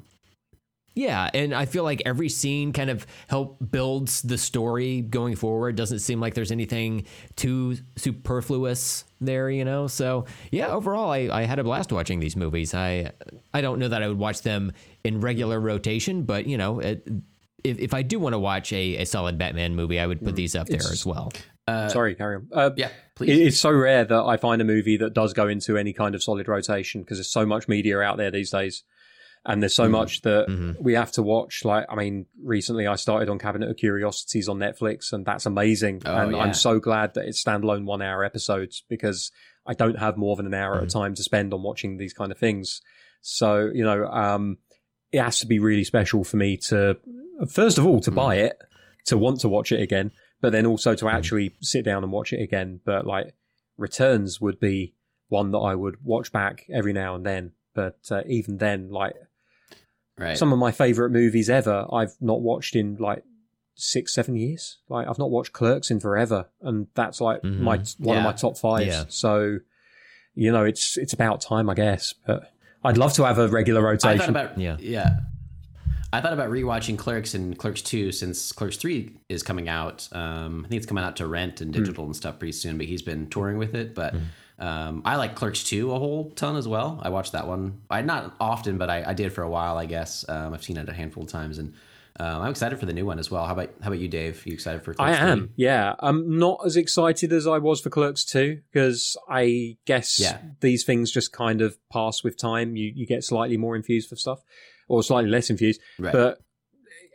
yeah, 0.96 1.30
and 1.34 1.54
I 1.54 1.66
feel 1.66 1.84
like 1.84 2.02
every 2.06 2.30
scene 2.30 2.72
kind 2.72 2.90
of 2.90 3.06
help 3.28 3.58
builds 3.70 4.22
the 4.22 4.38
story 4.38 5.02
going 5.02 5.36
forward. 5.36 5.76
Doesn't 5.76 6.00
seem 6.00 6.20
like 6.22 6.34
there's 6.34 6.52
anything 6.54 7.06
too 7.36 7.76
superfluous 7.98 9.04
there, 9.22 9.50
you 9.50 9.66
know. 9.66 9.88
So 9.88 10.26
yeah, 10.52 10.68
overall, 10.70 11.12
I, 11.12 11.30
I 11.32 11.44
had 11.44 11.60
a 11.60 11.64
blast 11.64 11.92
watching 11.92 12.20
these 12.20 12.36
movies. 12.36 12.74
I 12.74 13.12
I 13.54 13.62
don't 13.62 13.78
know 13.80 13.90
that 13.90 14.02
I 14.02 14.08
would 14.08 14.18
watch 14.18 14.42
them 14.42 14.72
in 15.04 15.20
regular 15.22 15.60
rotation, 15.60 16.24
but 16.24 16.48
you 16.48 16.58
know, 16.58 16.80
it, 16.80 17.08
if 17.64 17.78
if 17.80 17.94
I 17.94 18.02
do 18.02 18.18
want 18.20 18.34
to 18.34 18.40
watch 18.40 18.72
a, 18.74 18.98
a 18.98 19.06
solid 19.06 19.38
Batman 19.38 19.76
movie, 19.76 20.00
I 20.00 20.08
would 20.08 20.22
put 20.24 20.36
these 20.36 20.56
up 20.56 20.68
there 20.68 20.80
as 20.80 21.06
well. 21.06 21.32
Uh, 21.68 21.90
Sorry, 21.90 22.16
carry 22.16 22.38
on. 22.38 22.48
Uh, 22.52 22.72
Yeah. 22.76 22.88
It- 22.88 22.94
Please. 23.16 23.48
It's 23.48 23.60
so 23.60 23.72
rare 23.72 24.04
that 24.04 24.24
I 24.24 24.36
find 24.36 24.62
a 24.62 24.66
movie 24.66 24.98
that 24.98 25.14
does 25.14 25.32
go 25.32 25.48
into 25.48 25.78
any 25.78 25.94
kind 25.94 26.16
of 26.16 26.22
solid 26.22 26.50
rotation 26.50 27.02
because 27.02 27.18
there's 27.18 27.32
so 27.32 27.46
much 27.46 27.70
media 27.70 28.02
out 28.02 28.18
there 28.18 28.30
these 28.30 28.52
days. 28.52 28.84
And 29.46 29.62
there's 29.62 29.76
so 29.76 29.84
mm-hmm. 29.84 29.92
much 29.94 30.22
that 30.24 30.48
mm-hmm. 30.48 30.84
we 30.84 30.96
have 30.96 31.12
to 31.14 31.24
watch. 31.24 31.64
Like, 31.64 31.86
I 31.88 31.96
mean, 31.96 32.26
recently 32.44 32.88
I 32.88 32.96
started 32.96 33.30
on 33.30 33.38
Cabinet 33.38 33.70
of 33.70 33.78
Curiosities 33.78 34.50
on 34.50 34.58
Netflix, 34.58 35.14
and 35.14 35.24
that's 35.24 35.46
amazing. 35.46 36.02
Oh, 36.06 36.14
and 36.14 36.32
yeah. 36.32 36.40
I'm 36.40 36.54
so 36.54 36.80
glad 36.80 37.14
that 37.14 37.26
it's 37.26 37.44
standalone 37.44 37.86
one 37.86 38.02
hour 38.02 38.24
episodes 38.24 38.84
because 38.90 39.32
I 39.66 39.76
don't 39.76 40.00
have 40.00 40.18
more 40.18 40.36
than 40.36 40.48
an 40.48 40.56
hour 40.56 40.76
at 40.76 40.84
a 40.84 40.86
mm-hmm. 40.88 41.00
time 41.00 41.16
to 41.16 41.24
spend 41.24 41.54
on 41.54 41.62
watching 41.62 41.98
these 41.98 42.14
kind 42.14 42.32
of 42.32 42.40
things. 42.40 42.82
So, 43.22 43.72
you 43.74 43.84
know, 43.84 44.06
um, 44.08 44.58
it 45.12 45.22
has 45.22 45.40
to 45.40 45.48
be 45.48 45.60
really 45.60 45.84
special 45.84 46.24
for 46.24 46.38
me 46.38 46.58
to, 46.70 46.98
first 47.48 47.78
of 47.78 47.86
all, 47.86 48.02
to 48.02 48.12
buy 48.12 48.36
it, 48.38 48.58
to 49.06 49.18
want 49.18 49.42
to 49.42 49.50
watch 49.50 49.72
it 49.72 49.80
again, 49.80 50.12
but 50.42 50.52
then 50.52 50.66
also 50.66 50.96
to 50.96 51.10
actually 51.10 51.56
sit 51.62 51.84
down 51.86 52.04
and 52.04 52.12
watch 52.12 52.34
it 52.34 52.42
again. 52.42 52.80
But 52.86 53.06
like 53.08 53.34
Returns 53.78 54.40
would 54.42 54.60
be 54.60 54.94
one 55.30 55.52
that 55.52 55.58
I 55.60 55.76
would 55.76 55.98
watch 56.04 56.32
back 56.32 56.66
every 56.72 56.94
now 56.94 57.16
and 57.16 57.26
then. 57.26 57.52
But 57.74 57.98
uh, 58.12 58.22
even 58.28 58.58
then, 58.58 58.90
like 58.90 59.16
right. 60.18 60.38
some 60.38 60.54
of 60.54 60.60
my 60.60 60.72
favorite 60.72 61.10
movies 61.12 61.50
ever, 61.50 61.86
I've 61.92 62.16
not 62.22 62.42
watched 62.42 62.76
in 62.76 62.96
like 62.98 63.24
six, 63.76 64.14
seven 64.14 64.36
years. 64.36 64.78
Like 64.88 65.08
I've 65.08 65.20
not 65.20 65.30
watched 65.32 65.52
Clerks 65.54 65.92
in 65.92 66.00
forever, 66.00 66.48
and 66.62 66.88
that's 66.96 67.20
like 67.20 67.42
Mhm. 67.42 67.60
my 67.60 67.78
one 67.98 68.16
Yeah. 68.16 68.18
of 68.20 68.24
my 68.24 68.32
top 68.34 68.58
fives. 68.58 68.88
Yeah. 68.88 69.04
So, 69.10 69.58
you 70.36 70.52
know, 70.52 70.64
it's 70.64 70.98
it's 70.98 71.12
about 71.14 71.42
time, 71.42 71.70
I 71.70 71.74
guess. 71.74 72.14
But 72.26 72.52
I'd 72.84 72.98
love 72.98 73.14
to 73.14 73.24
have 73.26 73.40
a 73.40 73.48
regular 73.50 73.82
I 73.82 73.92
rotation. 73.92 74.30
about 74.30 74.58
Yeah. 74.58 74.78
yeah. 74.80 75.20
I 76.16 76.22
thought 76.22 76.34
about 76.34 76.50
rewatching 76.50 76.98
Clerks 76.98 77.34
and 77.34 77.58
Clerks 77.58 77.82
Two 77.82 78.12
since 78.12 78.52
Clerks 78.52 78.78
Three 78.78 79.16
is 79.30 79.44
coming 79.44 79.70
out. 79.70 80.08
Um, 80.12 80.64
I 80.66 80.70
think 80.70 80.78
it's 80.80 80.88
coming 80.88 81.04
out 81.04 81.18
to 81.18 81.28
rent 81.28 81.62
and 81.62 81.74
digital 81.74 82.06
and 82.06 82.16
stuff 82.16 82.40
pretty 82.40 82.54
soon. 82.54 82.78
But 82.78 82.88
he's 82.88 83.02
been 83.02 83.28
touring 83.30 83.58
with 83.58 83.76
it. 83.76 83.94
But 83.96 84.16
um, 84.58 85.02
I 85.06 85.18
like 85.18 85.36
Clerks 85.36 85.64
Two 85.64 85.92
a 85.92 86.00
whole 86.00 86.32
ton 86.32 86.56
as 86.56 86.68
well. 86.68 87.00
I 87.04 87.10
watched 87.10 87.34
that 87.34 87.48
one. 87.48 87.82
I 87.90 88.02
not 88.02 88.36
often, 88.40 88.78
but 88.78 88.90
I, 88.90 89.04
I 89.08 89.14
did 89.14 89.34
for 89.34 89.42
a 89.44 89.50
while. 89.50 89.78
I 89.78 89.86
guess 89.86 90.24
um, 90.30 90.54
I've 90.54 90.64
seen 90.64 90.78
it 90.78 90.88
a 90.90 90.94
handful 90.94 91.24
of 91.24 91.30
times, 91.30 91.58
and 91.58 91.74
um, 92.18 92.44
I'm 92.44 92.52
excited 92.52 92.80
for 92.80 92.86
the 92.86 92.94
new 92.94 93.06
one 93.06 93.20
as 93.20 93.30
well. 93.30 93.46
How 93.46 93.52
about 93.52 93.72
how 93.82 93.88
about 93.88 94.00
you, 94.00 94.08
Dave? 94.08 94.46
You 94.46 94.54
excited 94.54 94.84
for? 94.86 94.92
I 94.98 95.08
Clerks 95.10 95.20
am, 95.22 95.40
3? 95.40 95.50
yeah. 95.58 95.96
I'm 96.00 96.38
not 96.40 96.62
as 96.66 96.78
excited 96.78 97.34
as 97.34 97.46
I 97.46 97.58
was 97.58 97.82
for 97.82 97.90
Clerks 97.90 98.24
2 98.24 98.62
because 98.72 99.18
I 99.30 99.76
guess 99.86 100.18
Yeah. 100.20 100.38
these 100.62 100.86
things 100.86 101.12
just 101.12 101.34
kind 101.34 101.62
of 101.62 101.78
pass 101.92 102.24
with 102.24 102.38
time. 102.38 102.78
You 102.78 102.92
you 102.96 103.06
get 103.06 103.26
slightly 103.26 103.58
more 103.58 103.76
infused 103.76 104.08
for 104.08 104.16
stuff, 104.16 104.40
or 104.88 105.04
slightly 105.04 105.30
less 105.30 105.50
infused. 105.50 105.82
Right. 106.00 106.14
But 106.14 106.40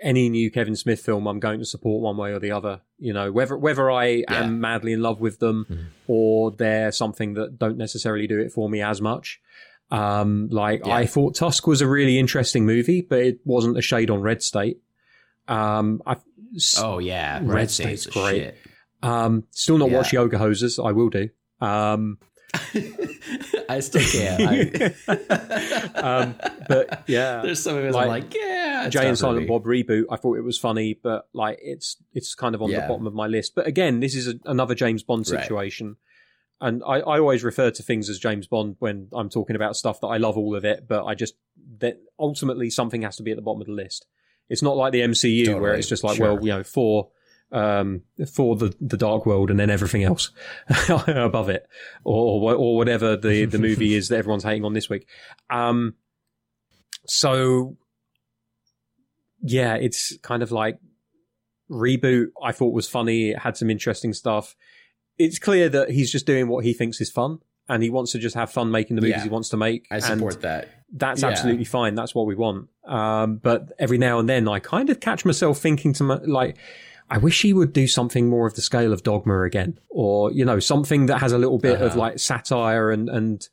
any 0.02 0.28
new 0.31 0.50
Kevin 0.50 0.76
Smith 0.76 1.00
film, 1.00 1.26
I'm 1.26 1.40
going 1.40 1.58
to 1.58 1.65
support 1.66 2.02
one 2.02 2.16
way 2.16 2.32
or 2.32 2.39
the 2.39 2.52
other. 2.52 2.81
You 2.99 3.12
know, 3.12 3.31
whether 3.32 3.57
whether 3.57 3.90
I 3.90 4.07
Yeah. 4.07 4.24
am 4.44 4.60
madly 4.60 4.92
in 4.92 5.02
love 5.02 5.20
with 5.20 5.39
them 5.40 5.90
or 6.07 6.50
they're 6.52 6.92
something 6.92 7.34
that 7.34 7.58
don't 7.58 7.76
necessarily 7.76 8.26
do 8.26 8.39
it 8.40 8.52
for 8.52 8.68
me 8.70 8.81
as 8.82 9.00
much. 9.00 9.40
Um, 9.90 10.49
like 10.50 10.86
Yeah. 10.86 10.94
I 10.94 11.07
thought 11.07 11.34
Tusk 11.34 11.66
was 11.66 11.81
a 11.81 11.86
really 11.89 12.18
interesting 12.18 12.65
movie, 12.65 13.00
but 13.02 13.18
it 13.18 13.40
wasn't 13.44 13.76
a 13.76 13.82
shade 13.82 14.08
on 14.10 14.23
Red 14.23 14.42
State. 14.42 14.78
Um, 15.49 16.00
I 16.07 16.16
Oh 16.78 16.99
yeah, 16.99 17.39
Red 17.40 17.49
Red 17.49 17.70
State's 17.70 18.02
State's 18.02 18.07
great. 18.16 18.39
great. 18.42 18.55
um, 19.02 19.44
still 19.50 19.78
not 19.78 19.90
Yeah. 19.90 19.97
watch 19.99 20.12
Yoga 20.12 20.39
Hosers. 20.39 20.84
I 20.84 20.92
will 20.92 21.08
do. 21.10 21.28
Um, 21.60 22.18
I 23.68 23.80
still 23.80 24.02
can't. 24.02 24.92
I, 25.08 25.90
um, 25.94 26.34
but 26.68 27.04
yeah, 27.06 27.42
there's 27.42 27.62
some 27.62 27.76
of 27.76 27.84
it 27.84 27.92
Like, 27.92 28.02
I'm 28.04 28.08
like, 28.08 28.34
yeah, 28.34 28.88
Jay 28.88 29.06
and 29.08 29.16
Silent. 29.18 29.46
Bob 29.48 29.64
reboot. 29.64 30.04
I 30.10 30.16
thought 30.16 30.36
it 30.38 30.42
was 30.42 30.58
funny, 30.58 30.94
but 31.00 31.28
like 31.32 31.58
it's 31.62 31.96
it's 32.12 32.34
kind 32.34 32.54
of 32.54 32.62
on 32.62 32.70
the 32.70 32.80
bottom 32.88 33.06
of 33.06 33.14
my 33.14 33.26
list. 33.26 33.54
But 33.54 33.66
again, 33.66 34.00
this 34.00 34.14
is 34.14 34.28
a, 34.28 34.34
another 34.44 34.74
James 34.74 35.02
Bond 35.02 35.28
Right. 35.30 35.42
situation, 35.42 35.96
and 36.60 36.82
I, 36.84 37.00
I 37.00 37.18
always 37.20 37.44
refer 37.44 37.70
to 37.70 37.82
things 37.82 38.08
as 38.08 38.18
James 38.18 38.46
Bond 38.46 38.76
when 38.78 39.08
I'm 39.12 39.28
talking 39.30 39.56
about 39.56 39.76
stuff 39.76 40.00
that 40.00 40.08
I 40.08 40.16
love 40.16 40.36
all 40.36 40.56
of 40.56 40.64
it, 40.64 40.86
but 40.88 41.04
I 41.04 41.14
just 41.14 41.34
that 41.78 41.98
ultimately 42.18 42.70
something 42.70 43.02
has 43.02 43.16
to 43.16 43.22
be 43.22 43.30
at 43.30 43.36
the 43.36 43.42
bottom 43.42 43.60
of 43.60 43.66
the 43.66 43.72
list. 43.72 44.06
It's 44.48 44.62
not 44.62 44.76
like 44.76 44.92
the 44.92 45.00
MCU 45.02 45.60
where 45.60 45.74
it's 45.74 45.88
just 45.88 46.02
like, 46.02 46.16
Sure. 46.16 46.34
well, 46.34 46.44
you 46.44 46.52
know, 46.52 46.64
for 46.64 47.10
um 47.52 48.02
for 48.32 48.54
the 48.56 48.74
the 48.80 48.96
Dark 48.96 49.26
World 49.26 49.50
and 49.50 49.58
then 49.58 49.70
everything 49.70 50.04
else 50.04 50.30
above 51.08 51.48
it, 51.48 51.66
or 52.04 52.54
or 52.54 52.76
whatever 52.76 53.16
the 53.16 53.44
the 53.46 53.58
movie 53.58 53.94
is 53.94 54.08
that 54.08 54.16
everyone's 54.18 54.44
hating 54.44 54.64
on 54.64 54.72
this 54.74 54.88
week. 54.88 55.06
Um, 55.50 55.94
so 57.06 57.76
yeah, 59.42 59.74
it's 59.76 60.16
kind 60.18 60.42
of 60.42 60.52
like 60.52 60.78
reboot. 61.70 62.26
I 62.42 62.52
thought 62.52 62.72
was 62.74 62.88
funny. 62.88 63.30
It 63.30 63.38
had 63.38 63.56
some 63.56 63.70
interesting 63.70 64.12
stuff. 64.12 64.54
It's 65.18 65.38
clear 65.38 65.68
that 65.68 65.90
he's 65.90 66.10
just 66.10 66.26
doing 66.26 66.48
what 66.48 66.64
he 66.64 66.72
thinks 66.72 67.00
is 67.00 67.10
fun, 67.10 67.38
and 67.68 67.82
he 67.82 67.90
wants 67.90 68.12
to 68.12 68.18
just 68.18 68.34
have 68.34 68.50
fun 68.50 68.70
making 68.70 68.96
the 68.96 69.02
movies 69.02 69.16
Yeah. 69.18 69.22
he 69.24 69.28
wants 69.28 69.48
to 69.50 69.56
make. 69.56 69.86
I 69.90 69.96
and 69.96 70.04
support 70.04 70.42
that. 70.42 70.68
That's 70.92 71.22
Yeah. 71.22 71.28
absolutely 71.28 71.64
fine. 71.64 71.94
That's 71.94 72.14
what 72.14 72.26
we 72.26 72.34
want. 72.34 72.68
Um, 72.84 73.36
but 73.36 73.72
every 73.78 73.98
now 73.98 74.18
and 74.18 74.28
then, 74.28 74.48
I 74.48 74.58
kind 74.58 74.90
of 74.90 75.00
catch 75.00 75.24
myself 75.24 75.58
thinking 75.58 75.92
to 75.94 76.04
my, 76.04 76.14
like, 76.24 76.56
I 77.10 77.18
wish 77.18 77.42
he 77.42 77.52
would 77.52 77.72
do 77.72 77.86
something 77.86 78.28
more 78.28 78.47
of 78.47 78.55
the 78.55 78.62
scale 78.62 78.92
of 78.92 79.02
Dogma 79.02 79.42
again, 79.42 79.78
or 79.89 80.32
you 80.32 80.44
know, 80.44 80.60
something 80.60 81.06
that 81.06 81.18
has 81.18 81.32
a 81.32 81.39
little 81.39 81.58
bit 81.58 81.80
of 81.80 81.90
Uh-huh. 81.92 81.98
like 81.98 82.18
satire 82.18 82.90
and 82.90 83.08
and 83.08 83.48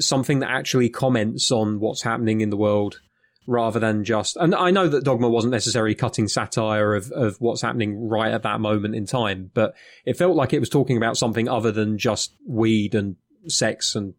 something 0.00 0.40
that 0.40 0.50
actually 0.50 0.88
comments 0.88 1.52
on 1.52 1.78
what's 1.80 2.02
happening 2.02 2.40
in 2.40 2.50
the 2.50 2.56
world 2.56 3.00
rather 3.46 3.78
than 3.80 4.04
just 4.04 4.36
and 4.36 4.54
I 4.54 4.70
know 4.70 4.88
that 4.88 5.04
Dogma 5.04 5.28
wasn't 5.28 5.52
necessarily 5.52 5.94
cutting 5.94 6.28
satire 6.28 6.94
of, 6.94 7.10
of 7.12 7.36
what's 7.40 7.62
happening 7.62 8.08
right 8.08 8.32
at 8.32 8.42
that 8.42 8.60
moment 8.60 8.94
in 8.94 9.06
time, 9.06 9.50
but 9.54 9.74
it 10.04 10.16
felt 10.16 10.36
like 10.36 10.52
it 10.52 10.58
was 10.58 10.68
talking 10.68 10.96
about 10.96 11.16
something 11.16 11.48
other 11.48 11.72
than 11.72 11.96
just 11.96 12.34
weed 12.46 12.94
and 12.94 13.16
sex 13.46 13.94
and 13.94 14.14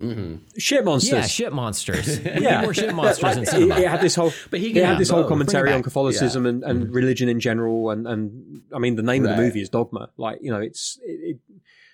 hmm 0.00 0.36
shit 0.58 0.84
monsters. 0.84 1.12
Yeah, 1.12 1.26
shit 1.26 1.52
monsters. 1.52 2.18
Yeah. 2.24 2.62
more 2.62 2.74
shit 2.74 2.94
monsters 2.94 3.22
Like, 3.22 3.36
in 3.36 3.42
it, 3.44 3.46
cinema. 3.50 3.76
it 3.78 3.88
had 3.88 4.00
this 4.00 4.14
whole 4.14 4.32
But 4.50 4.60
he 4.60 4.70
it 4.70 4.72
can 4.74 4.82
had 4.82 4.88
have 4.90 4.98
this 4.98 5.08
whole 5.10 5.24
commentary 5.24 5.70
on 5.72 5.78
back. 5.78 5.84
Catholicism 5.84 6.46
and, 6.46 6.64
and 6.64 6.92
religion 6.94 7.28
in 7.28 7.40
general 7.40 7.90
and 7.90 8.06
and 8.06 8.62
I 8.74 8.78
mean 8.78 8.96
the 8.96 9.02
name 9.02 9.24
of 9.24 9.30
the 9.30 9.42
movie 9.42 9.60
is 9.62 9.68
Dogma 9.68 10.10
like 10.16 10.38
you 10.42 10.50
know 10.50 10.60
it's 10.60 10.98
it, 11.04 11.36
it, 11.36 11.38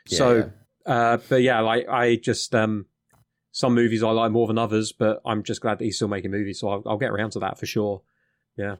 Yeah, 0.08 0.18
so 0.18 0.50
uh 0.86 1.18
but 1.28 1.42
yeah 1.42 1.60
like 1.60 1.88
I 1.88 2.16
just 2.16 2.54
um 2.54 2.86
some 3.52 3.74
movies 3.74 4.02
I 4.02 4.10
like 4.10 4.32
more 4.32 4.46
than 4.46 4.58
others 4.58 4.92
but 4.92 5.20
I'm 5.26 5.42
just 5.42 5.60
glad 5.60 5.78
that 5.78 5.84
he's 5.84 5.96
still 5.96 6.08
making 6.08 6.30
movies 6.30 6.60
so 6.60 6.68
I'll, 6.70 6.82
I'll 6.86 6.98
get 6.98 7.10
around 7.10 7.30
to 7.32 7.40
that 7.40 7.58
for 7.58 7.66
sure 7.66 8.02
Yeah, 8.56 8.76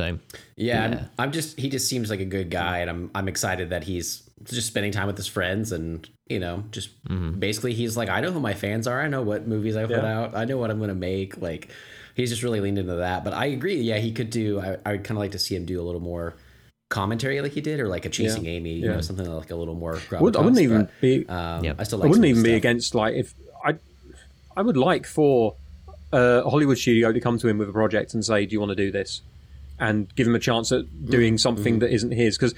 I'm- 0.00 0.20
Yeah. 0.56 1.04
I'm, 1.18 1.32
just 1.32 1.58
he 1.58 1.68
just 1.68 1.88
seems 1.88 2.10
like 2.10 2.20
a 2.20 2.24
good 2.24 2.50
guy, 2.50 2.78
and 2.78 2.90
I'm 2.90 3.10
I'm 3.14 3.28
excited 3.28 3.70
that 3.70 3.84
he's 3.84 4.22
just 4.44 4.66
spending 4.66 4.92
time 4.92 5.06
with 5.06 5.16
his 5.16 5.26
friends, 5.26 5.72
and 5.72 6.08
you 6.28 6.38
know, 6.40 6.64
just 6.70 6.90
basically 7.38 7.74
he's 7.74 7.96
like, 7.96 8.08
I 8.08 8.20
know 8.20 8.32
who 8.32 8.40
my 8.40 8.54
fans 8.54 8.86
are, 8.86 9.00
I 9.00 9.08
know 9.08 9.22
what 9.22 9.46
movies 9.46 9.76
I 9.76 9.82
put 9.86 10.02
Yeah. 10.02 10.18
out, 10.20 10.34
I 10.36 10.44
know 10.44 10.56
what 10.58 10.70
I'm 10.70 10.80
gonna 10.80 10.94
make. 10.94 11.40
Like, 11.40 11.68
he's 12.14 12.30
just 12.30 12.42
really 12.42 12.60
leaned 12.60 12.78
into 12.78 12.94
that. 12.96 13.22
But 13.24 13.34
I 13.34 13.46
agree, 13.46 13.80
yeah, 13.80 13.98
he 13.98 14.12
could 14.12 14.30
do. 14.30 14.60
I 14.60 14.76
I 14.86 14.92
would 14.92 15.04
kind 15.04 15.18
of 15.18 15.22
like 15.22 15.32
to 15.32 15.38
see 15.38 15.54
him 15.56 15.64
do 15.66 15.80
a 15.80 15.84
little 15.84 16.00
more 16.00 16.34
commentary 16.90 17.40
like 17.40 17.52
he 17.52 17.60
did, 17.60 17.80
or 17.80 17.88
like 17.88 18.04
a 18.04 18.10
chasing 18.10 18.46
Amy, 18.46 18.74
you 18.74 18.86
Yeah. 18.86 18.94
know, 18.96 19.00
something 19.00 19.26
like 19.30 19.50
a 19.50 19.56
little 19.56 19.74
more. 19.74 19.98
Would, 20.20 20.36
I 20.36 20.40
wouldn't 20.40 20.60
even 20.60 20.82
but, 20.84 21.00
be 21.00 21.26
Um, 21.28 21.64
Yep. 21.64 21.76
I 21.78 21.82
still 21.84 22.02
I 22.02 22.06
wouldn't 22.06 22.24
even 22.26 22.36
his 22.36 22.44
be 22.44 22.54
against 22.54 22.94
like 22.94 23.14
if 23.14 23.34
I 23.64 23.76
I 24.56 24.62
would 24.62 24.76
like 24.76 25.06
for 25.06 25.54
uh, 26.12 26.42
a 26.44 26.50
Hollywood 26.50 26.76
studio 26.76 27.10
to 27.12 27.20
come 27.20 27.38
to 27.38 27.48
him 27.48 27.56
with 27.56 27.70
a 27.70 27.72
project 27.72 28.12
and 28.12 28.22
say, 28.22 28.44
"Do 28.44 28.52
you 28.52 28.60
want 28.60 28.68
to 28.70 28.76
do 28.76 28.90
this?" 28.92 29.22
And 29.82 30.14
give 30.14 30.28
him 30.28 30.34
a 30.36 30.38
chance 30.38 30.70
at 30.70 30.84
doing 31.06 31.36
something 31.36 31.80
that 31.80 31.92
isn't 31.92 32.12
his 32.12 32.38
because. 32.38 32.54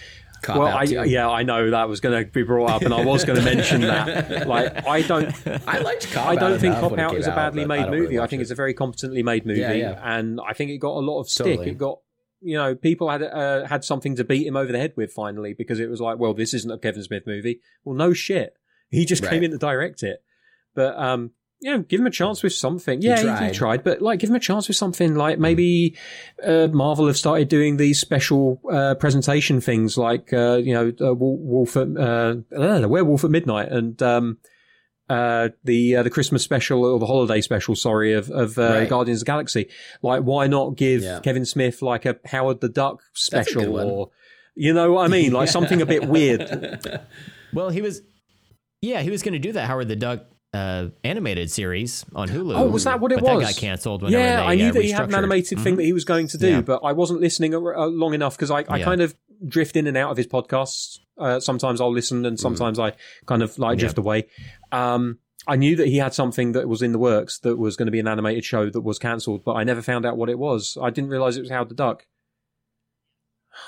Well, 0.46 0.66
I, 0.66 0.82
yeah, 0.82 1.26
I 1.26 1.42
know 1.42 1.70
that 1.70 1.88
was 1.88 2.00
going 2.00 2.22
to 2.22 2.30
be 2.30 2.42
brought 2.42 2.68
up, 2.68 2.82
and 2.82 2.92
I 2.92 3.02
was 3.02 3.24
going 3.24 3.38
to 3.38 3.44
mention 3.44 3.80
that. 3.80 4.46
Like, 4.46 4.86
I 4.86 5.00
don't, 5.00 5.34
I 5.66 5.78
liked 5.78 6.12
Cop 6.12 6.26
I 6.26 6.36
don't 6.36 6.58
think 6.58 6.74
Cop 6.74 6.98
Out 6.98 7.14
is 7.14 7.26
a 7.26 7.30
badly 7.30 7.64
but 7.64 7.68
made 7.68 7.84
really 7.86 8.00
movie. 8.00 8.18
I 8.18 8.26
think 8.26 8.40
it. 8.40 8.42
it's 8.42 8.50
a 8.50 8.54
very 8.54 8.74
competently 8.74 9.22
made 9.22 9.46
movie, 9.46 9.60
Yeah, 9.60 9.72
yeah. 9.72 10.00
and 10.04 10.38
I 10.46 10.52
think 10.52 10.70
it 10.70 10.76
got 10.78 10.98
a 10.98 11.00
lot 11.00 11.20
of 11.20 11.30
stick. 11.30 11.46
Totally. 11.46 11.70
It 11.70 11.78
got, 11.78 12.00
you 12.42 12.58
know, 12.58 12.74
people 12.74 13.08
had 13.08 13.22
uh, 13.22 13.64
had 13.64 13.84
something 13.84 14.16
to 14.16 14.24
beat 14.24 14.46
him 14.46 14.54
over 14.54 14.70
the 14.70 14.78
head 14.78 14.92
with 14.96 15.14
finally 15.14 15.54
because 15.54 15.80
it 15.80 15.88
was 15.88 16.02
like, 16.02 16.18
well, 16.18 16.34
this 16.34 16.52
isn't 16.52 16.70
a 16.70 16.76
Kevin 16.76 17.02
Smith 17.02 17.22
movie. 17.26 17.60
Well, 17.84 17.96
no 17.96 18.12
shit, 18.12 18.54
he 18.90 19.06
just 19.06 19.24
came 19.24 19.42
in 19.42 19.50
to 19.52 19.58
direct 19.58 20.02
it, 20.02 20.22
but 20.74 20.94
um. 20.98 21.30
Yeah, 21.64 21.78
give 21.78 21.98
him 22.00 22.06
a 22.06 22.10
chance 22.10 22.42
with 22.42 22.52
something. 22.52 23.00
Yeah, 23.00 23.16
he 23.16 23.22
tried. 23.22 23.38
tried. 23.38 23.54
tried, 23.54 23.84
but 23.84 24.02
like, 24.02 24.18
give 24.18 24.28
him 24.28 24.36
a 24.36 24.40
chance 24.40 24.68
with 24.68 24.76
something. 24.76 25.14
Like 25.14 25.38
maybe 25.38 25.96
uh, 26.46 26.68
Marvel 26.70 27.06
have 27.06 27.16
started 27.16 27.48
doing 27.48 27.78
these 27.78 27.98
special 27.98 28.60
uh, 28.70 28.96
presentation 28.96 29.62
things, 29.62 29.96
like 29.96 30.30
uh, 30.34 30.56
you 30.56 30.74
know, 30.74 30.92
uh, 31.00 31.14
Wolf 31.14 31.78
at 31.78 31.88
uh, 31.96 32.34
uh, 32.54 32.80
the 32.80 32.86
Werewolf 32.88 33.24
at 33.24 33.30
Midnight, 33.30 33.72
and 33.72 34.02
um, 34.02 34.36
uh, 35.08 35.48
the 35.64 35.96
uh, 35.96 36.02
the 36.02 36.10
Christmas 36.10 36.42
special 36.42 36.84
or 36.84 36.98
the 36.98 37.06
holiday 37.06 37.40
special, 37.40 37.74
sorry, 37.74 38.12
of 38.12 38.30
of 38.30 38.58
uh, 38.58 38.62
Right. 38.62 38.88
Guardians 38.88 39.22
of 39.22 39.24
the 39.24 39.30
Galaxy. 39.32 39.70
Like, 40.02 40.20
why 40.22 40.46
not 40.48 40.76
give 40.76 41.02
Yeah. 41.02 41.20
Kevin 41.20 41.46
Smith 41.46 41.80
like 41.80 42.04
a 42.04 42.16
Howard 42.26 42.60
the 42.60 42.68
Duck 42.68 43.00
That's 43.30 43.48
a 43.48 43.54
good 43.54 43.62
special, 43.64 43.80
or 43.80 44.10
you 44.54 44.74
know 44.74 44.92
what 44.92 45.06
I 45.06 45.08
mean, 45.08 45.32
like 45.32 45.48
something 45.48 45.80
a 45.80 45.86
bit 45.86 46.06
weird. 46.10 46.78
Well, 47.54 47.70
he 47.70 47.80
was, 47.80 48.02
yeah, 48.82 49.00
he 49.00 49.08
was 49.10 49.22
going 49.22 49.32
to 49.32 49.38
do 49.38 49.52
that 49.52 49.66
Howard 49.66 49.88
the 49.88 49.96
Duck 49.96 50.26
uh, 50.54 50.88
animated 51.02 51.50
series 51.50 52.04
on 52.14 52.28
Hulu. 52.28 52.56
Oh, 52.56 52.68
was 52.68 52.84
that 52.84 53.00
what 53.00 53.12
it 53.12 53.20
but 53.20 53.34
was? 53.36 53.46
That 53.46 53.54
got 53.54 53.60
canceled. 53.60 54.02
Whenever 54.02 54.22
Yeah, 54.22 54.36
they, 54.36 54.42
I 54.42 54.54
knew 54.54 54.68
uh, 54.68 54.72
that 54.72 54.82
he 54.84 54.90
had 54.92 55.02
an 55.02 55.08
restructured. 55.10 55.16
animated 55.18 55.58
thing 55.60 55.76
that 55.76 55.82
he 55.84 55.92
was 55.92 56.04
going 56.04 56.28
to 56.28 56.38
do, 56.38 56.48
Yeah. 56.48 56.60
but 56.62 56.80
I 56.84 56.92
wasn't 56.92 57.20
listening 57.20 57.52
long 57.52 58.14
enough 58.14 58.36
because 58.36 58.50
I, 58.50 58.64
I 58.68 58.78
Yeah. 58.78 58.84
kind 58.84 59.00
of 59.02 59.14
drift 59.46 59.76
in 59.76 59.86
and 59.86 59.96
out 59.96 60.10
of 60.10 60.16
his 60.16 60.26
podcasts. 60.28 60.98
Uh, 61.18 61.40
sometimes 61.40 61.80
I'll 61.80 61.92
listen, 61.92 62.24
and 62.24 62.38
sometimes 62.40 62.78
I 62.78 62.92
kind 63.26 63.42
of 63.42 63.58
like 63.58 63.78
drift 63.78 63.98
away. 63.98 64.26
Um, 64.72 65.18
I 65.46 65.56
knew 65.56 65.76
that 65.76 65.88
he 65.88 65.98
had 65.98 66.14
something 66.14 66.52
that 66.52 66.68
was 66.68 66.80
in 66.82 66.92
the 66.92 66.98
works 66.98 67.38
that 67.40 67.56
was 67.58 67.76
going 67.76 67.86
to 67.86 67.92
be 67.92 68.00
an 68.00 68.08
animated 68.08 68.44
show 68.44 68.70
that 68.70 68.80
was 68.80 68.98
cancelled, 68.98 69.44
but 69.44 69.52
I 69.54 69.64
never 69.64 69.82
found 69.82 70.06
out 70.06 70.16
what 70.16 70.30
it 70.30 70.38
was. 70.38 70.78
I 70.80 70.90
didn't 70.90 71.10
realize 71.10 71.36
it 71.36 71.40
was 71.42 71.50
Howard 71.50 71.68
the 71.68 71.74
Duck. 71.74 72.06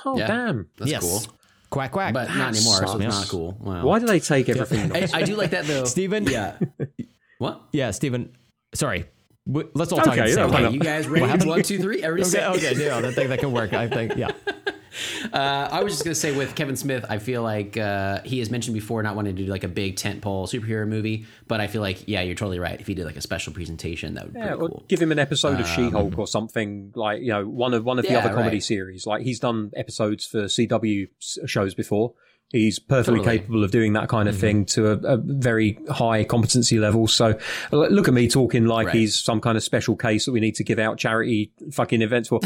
Oh 0.04 0.16
Yeah. 0.18 0.26
damn! 0.26 0.68
That's 0.78 0.90
yes. 0.90 1.02
cool, 1.02 1.36
Quack 1.70 1.92
quack. 1.92 2.14
but 2.14 2.28
not 2.28 2.36
That 2.36 2.48
anymore. 2.56 2.74
So 2.74 2.86
sucks. 2.86 3.04
it's 3.04 3.14
not 3.20 3.28
cool. 3.28 3.56
Wow. 3.60 3.84
Why 3.84 3.98
do 3.98 4.06
they 4.06 4.20
take 4.20 4.48
everything? 4.48 4.94
I, 4.94 5.08
I 5.12 5.22
do 5.22 5.36
like 5.36 5.50
that 5.50 5.64
though, 5.66 5.84
Steven? 5.84 6.24
Yeah. 6.24 6.56
What? 7.38 7.60
yeah, 7.70 7.90
Stephen. 7.90 8.34
Sorry. 8.74 9.04
W- 9.46 9.70
Let's 9.74 9.92
all 9.92 9.98
talk 9.98 10.08
Okay, 10.08 10.20
at 10.20 10.26
the 10.28 10.32
same 10.32 10.50
time. 10.50 10.72
You 10.72 10.80
guys 10.80 11.06
ready? 11.06 11.46
One, 11.46 11.62
two, 11.62 11.78
three. 11.78 12.02
Everybody 12.02 12.30
say. 12.30 12.46
Okay, 12.46 12.70
okay, 12.72 12.86
yeah, 12.86 12.96
I 12.96 13.12
think 13.12 13.28
that 13.28 13.40
can 13.40 13.52
work. 13.52 13.74
I 13.74 13.88
think, 13.88 14.16
yeah. 14.16 14.30
Uh, 15.32 15.68
I 15.70 15.82
was 15.82 15.92
just 15.92 16.04
gonna 16.04 16.14
say 16.14 16.34
with 16.34 16.54
Kevin 16.54 16.76
Smith, 16.76 17.04
I 17.08 17.18
feel 17.18 17.42
like 17.42 17.76
uh, 17.76 18.20
he 18.24 18.38
has 18.38 18.50
mentioned 18.50 18.74
before 18.74 19.02
not 19.02 19.16
wanting 19.16 19.36
to 19.36 19.44
do 19.44 19.50
like 19.50 19.64
a 19.64 19.68
big 19.68 19.96
tentpole 19.96 20.48
superhero 20.48 20.86
movie, 20.86 21.26
but 21.48 21.60
I 21.60 21.66
feel 21.66 21.82
like 21.82 22.06
yeah, 22.08 22.22
you're 22.22 22.34
totally 22.34 22.58
right. 22.58 22.80
If 22.80 22.86
he 22.86 22.94
did 22.94 23.04
like 23.04 23.16
a 23.16 23.20
special 23.20 23.52
presentation, 23.52 24.14
that 24.14 24.24
would 24.24 24.34
be 24.34 24.40
Yeah, 24.40 24.54
cool. 24.56 24.84
give 24.88 25.00
him 25.00 25.12
an 25.12 25.18
episode 25.18 25.60
of 25.60 25.66
She-Hulk 25.66 26.18
or 26.18 26.26
something 26.26 26.92
like 26.94 27.20
you 27.22 27.28
know 27.32 27.46
one 27.46 27.74
of 27.74 27.84
one 27.84 27.98
of 27.98 28.04
the 28.06 28.12
Yeah, 28.12 28.18
other 28.20 28.30
comedy 28.34 28.56
right. 28.56 28.62
series. 28.62 29.06
Like 29.06 29.22
he's 29.22 29.40
done 29.40 29.72
episodes 29.76 30.24
for 30.26 30.44
CW 30.44 31.08
shows 31.46 31.74
before. 31.74 32.14
He's 32.52 32.78
perfectly 32.78 33.18
Totally. 33.18 33.38
capable 33.38 33.64
of 33.64 33.72
doing 33.72 33.94
that 33.94 34.08
kind 34.08 34.28
of 34.28 34.38
thing 34.38 34.66
to 34.66 34.92
a, 34.92 35.14
a 35.14 35.16
very 35.16 35.78
high 35.90 36.22
competency 36.22 36.78
level. 36.78 37.08
So 37.08 37.36
look 37.72 38.06
at 38.06 38.14
me 38.14 38.28
talking 38.28 38.66
like 38.66 38.86
Right. 38.86 38.96
he's 38.96 39.18
some 39.18 39.40
kind 39.40 39.56
of 39.56 39.64
special 39.64 39.96
case 39.96 40.26
that 40.26 40.32
we 40.32 40.38
need 40.38 40.54
to 40.54 40.64
give 40.64 40.78
out 40.78 40.96
charity 40.96 41.52
fucking 41.72 42.02
events 42.02 42.28
for. 42.28 42.38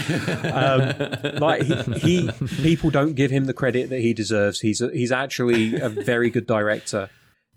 um, 0.53 0.95
like 1.39 1.63
he, 1.63 2.27
he, 2.29 2.31
people 2.63 2.89
don't 2.91 3.13
give 3.15 3.31
him 3.31 3.45
the 3.45 3.53
credit 3.53 3.91
that 3.91 4.01
he 4.01 4.15
deserves. 4.15 4.61
He's 4.61 4.81
a, 4.81 4.91
he's 4.91 5.13
actually 5.13 5.75
a 5.79 5.89
very 5.91 6.31
good 6.31 6.47
director 6.47 7.11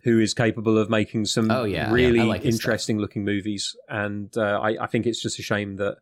who 0.04 0.20
is 0.20 0.34
capable 0.34 0.78
of 0.78 0.90
making 0.90 1.26
some 1.26 1.50
Oh, 1.50 1.64
yeah, 1.64 1.88
yeah. 1.88 1.94
really 1.94 2.20
I 2.20 2.24
like 2.24 2.42
stuff. 2.42 2.52
interesting 2.54 2.98
looking 3.00 3.24
movies. 3.24 3.74
And 3.88 4.36
uh, 4.38 4.60
I, 4.62 4.84
I 4.84 4.88
think 4.88 5.06
it's 5.06 5.22
just 5.22 5.40
a 5.40 5.44
shame 5.44 5.78
that 5.78 5.96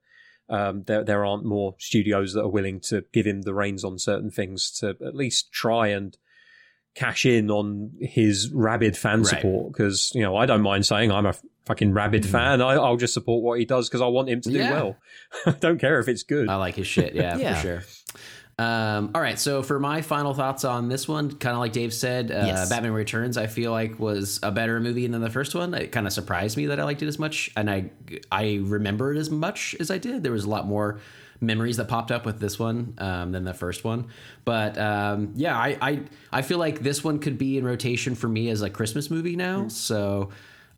um, 0.50 0.84
there 0.88 1.04
there 1.04 1.24
aren't 1.24 1.46
more 1.46 1.76
studios 1.78 2.34
that 2.34 2.42
are 2.42 2.50
willing 2.50 2.80
to 2.82 3.06
give 3.14 3.28
him 3.28 3.44
the 3.44 3.54
reins 3.54 3.84
on 3.86 4.00
certain 4.00 4.32
things 4.32 4.72
to 4.80 4.98
at 5.06 5.16
least 5.16 5.52
try 5.54 5.90
and 5.90 6.18
cash 6.96 7.26
in 7.26 7.50
on 7.52 7.92
his 8.00 8.50
rabid 8.52 8.98
fan 8.98 9.20
Right. 9.20 9.28
support. 9.28 9.72
Because 9.74 10.12
you 10.16 10.22
know 10.22 10.36
I 10.36 10.46
don't 10.46 10.62
mind 10.62 10.86
saying 10.86 11.12
I'm 11.12 11.26
a 11.26 11.34
fucking 11.66 11.94
rabid 11.94 12.26
fan. 12.26 12.62
I, 12.62 12.74
I'll 12.74 12.98
just 12.98 13.14
support 13.14 13.44
what 13.44 13.60
he 13.60 13.66
does 13.66 13.88
because 13.88 14.02
I 14.02 14.08
want 14.08 14.30
him 14.30 14.42
to 14.42 14.50
do 14.50 14.58
Mm. 14.58 14.62
Yeah. 14.62 14.72
well. 14.74 14.98
I 15.46 15.52
don't 15.52 15.80
care 15.80 16.00
if 16.00 16.08
it's 16.08 16.24
good. 16.24 16.50
I 16.50 16.56
like 16.56 16.76
his 16.76 16.88
shit. 16.88 17.14
Yeah, 17.16 17.38
Yeah. 17.40 17.54
for 17.56 17.62
sure. 17.62 17.84
Um, 18.60 19.12
all 19.16 19.22
right, 19.22 19.40
so 19.40 19.64
for 19.64 19.80
my 19.80 20.02
final 20.04 20.36
thoughts 20.36 20.66
on 20.66 20.88
this 20.88 21.08
one, 21.08 21.32
kind 21.32 21.54
of 21.56 21.60
like 21.62 21.72
Dave 21.72 21.92
said, 21.94 22.30
uh, 22.32 22.44
Yes. 22.46 22.70
Batman 22.70 22.92
Returns, 22.92 23.36
I 23.36 23.48
feel 23.48 23.72
like 23.72 23.98
was 23.98 24.40
a 24.44 24.52
better 24.52 24.80
movie 24.80 25.08
than 25.08 25.20
the 25.22 25.32
first 25.32 25.56
one. 25.56 25.74
It 25.74 25.92
kind 25.92 26.06
of 26.06 26.14
surprised 26.14 26.58
me 26.58 26.68
that 26.68 26.80
I 26.80 26.84
liked 26.84 27.02
it 27.02 27.08
as 27.08 27.18
much, 27.18 27.50
and 27.58 27.72
I 27.72 27.90
I 28.32 28.60
remember 28.62 29.14
it 29.16 29.18
as 29.18 29.32
much 29.32 29.76
as 29.80 29.90
I 29.90 29.98
did. 29.98 30.22
There 30.22 30.32
was 30.34 30.44
a 30.44 30.50
lot 30.50 30.68
more 30.68 31.00
memories 31.42 31.78
that 31.78 31.88
popped 31.88 32.12
up 32.12 32.26
with 32.26 32.40
this 32.40 32.58
one 32.58 32.94
um, 33.00 33.32
than 33.32 33.44
the 33.44 33.54
first 33.54 33.84
one. 33.84 34.08
But 34.46 34.78
um, 34.78 35.34
yeah, 35.36 35.58
I, 35.58 35.78
I 35.82 36.02
I 36.32 36.42
feel 36.44 36.60
like 36.60 36.80
this 36.80 37.04
one 37.04 37.20
could 37.20 37.38
be 37.38 37.58
in 37.58 37.66
rotation 37.66 38.16
for 38.16 38.30
me 38.30 38.50
as 38.50 38.62
a 38.62 38.70
Christmas 38.70 39.10
movie 39.10 39.36
now. 39.36 39.68
So. 39.68 40.30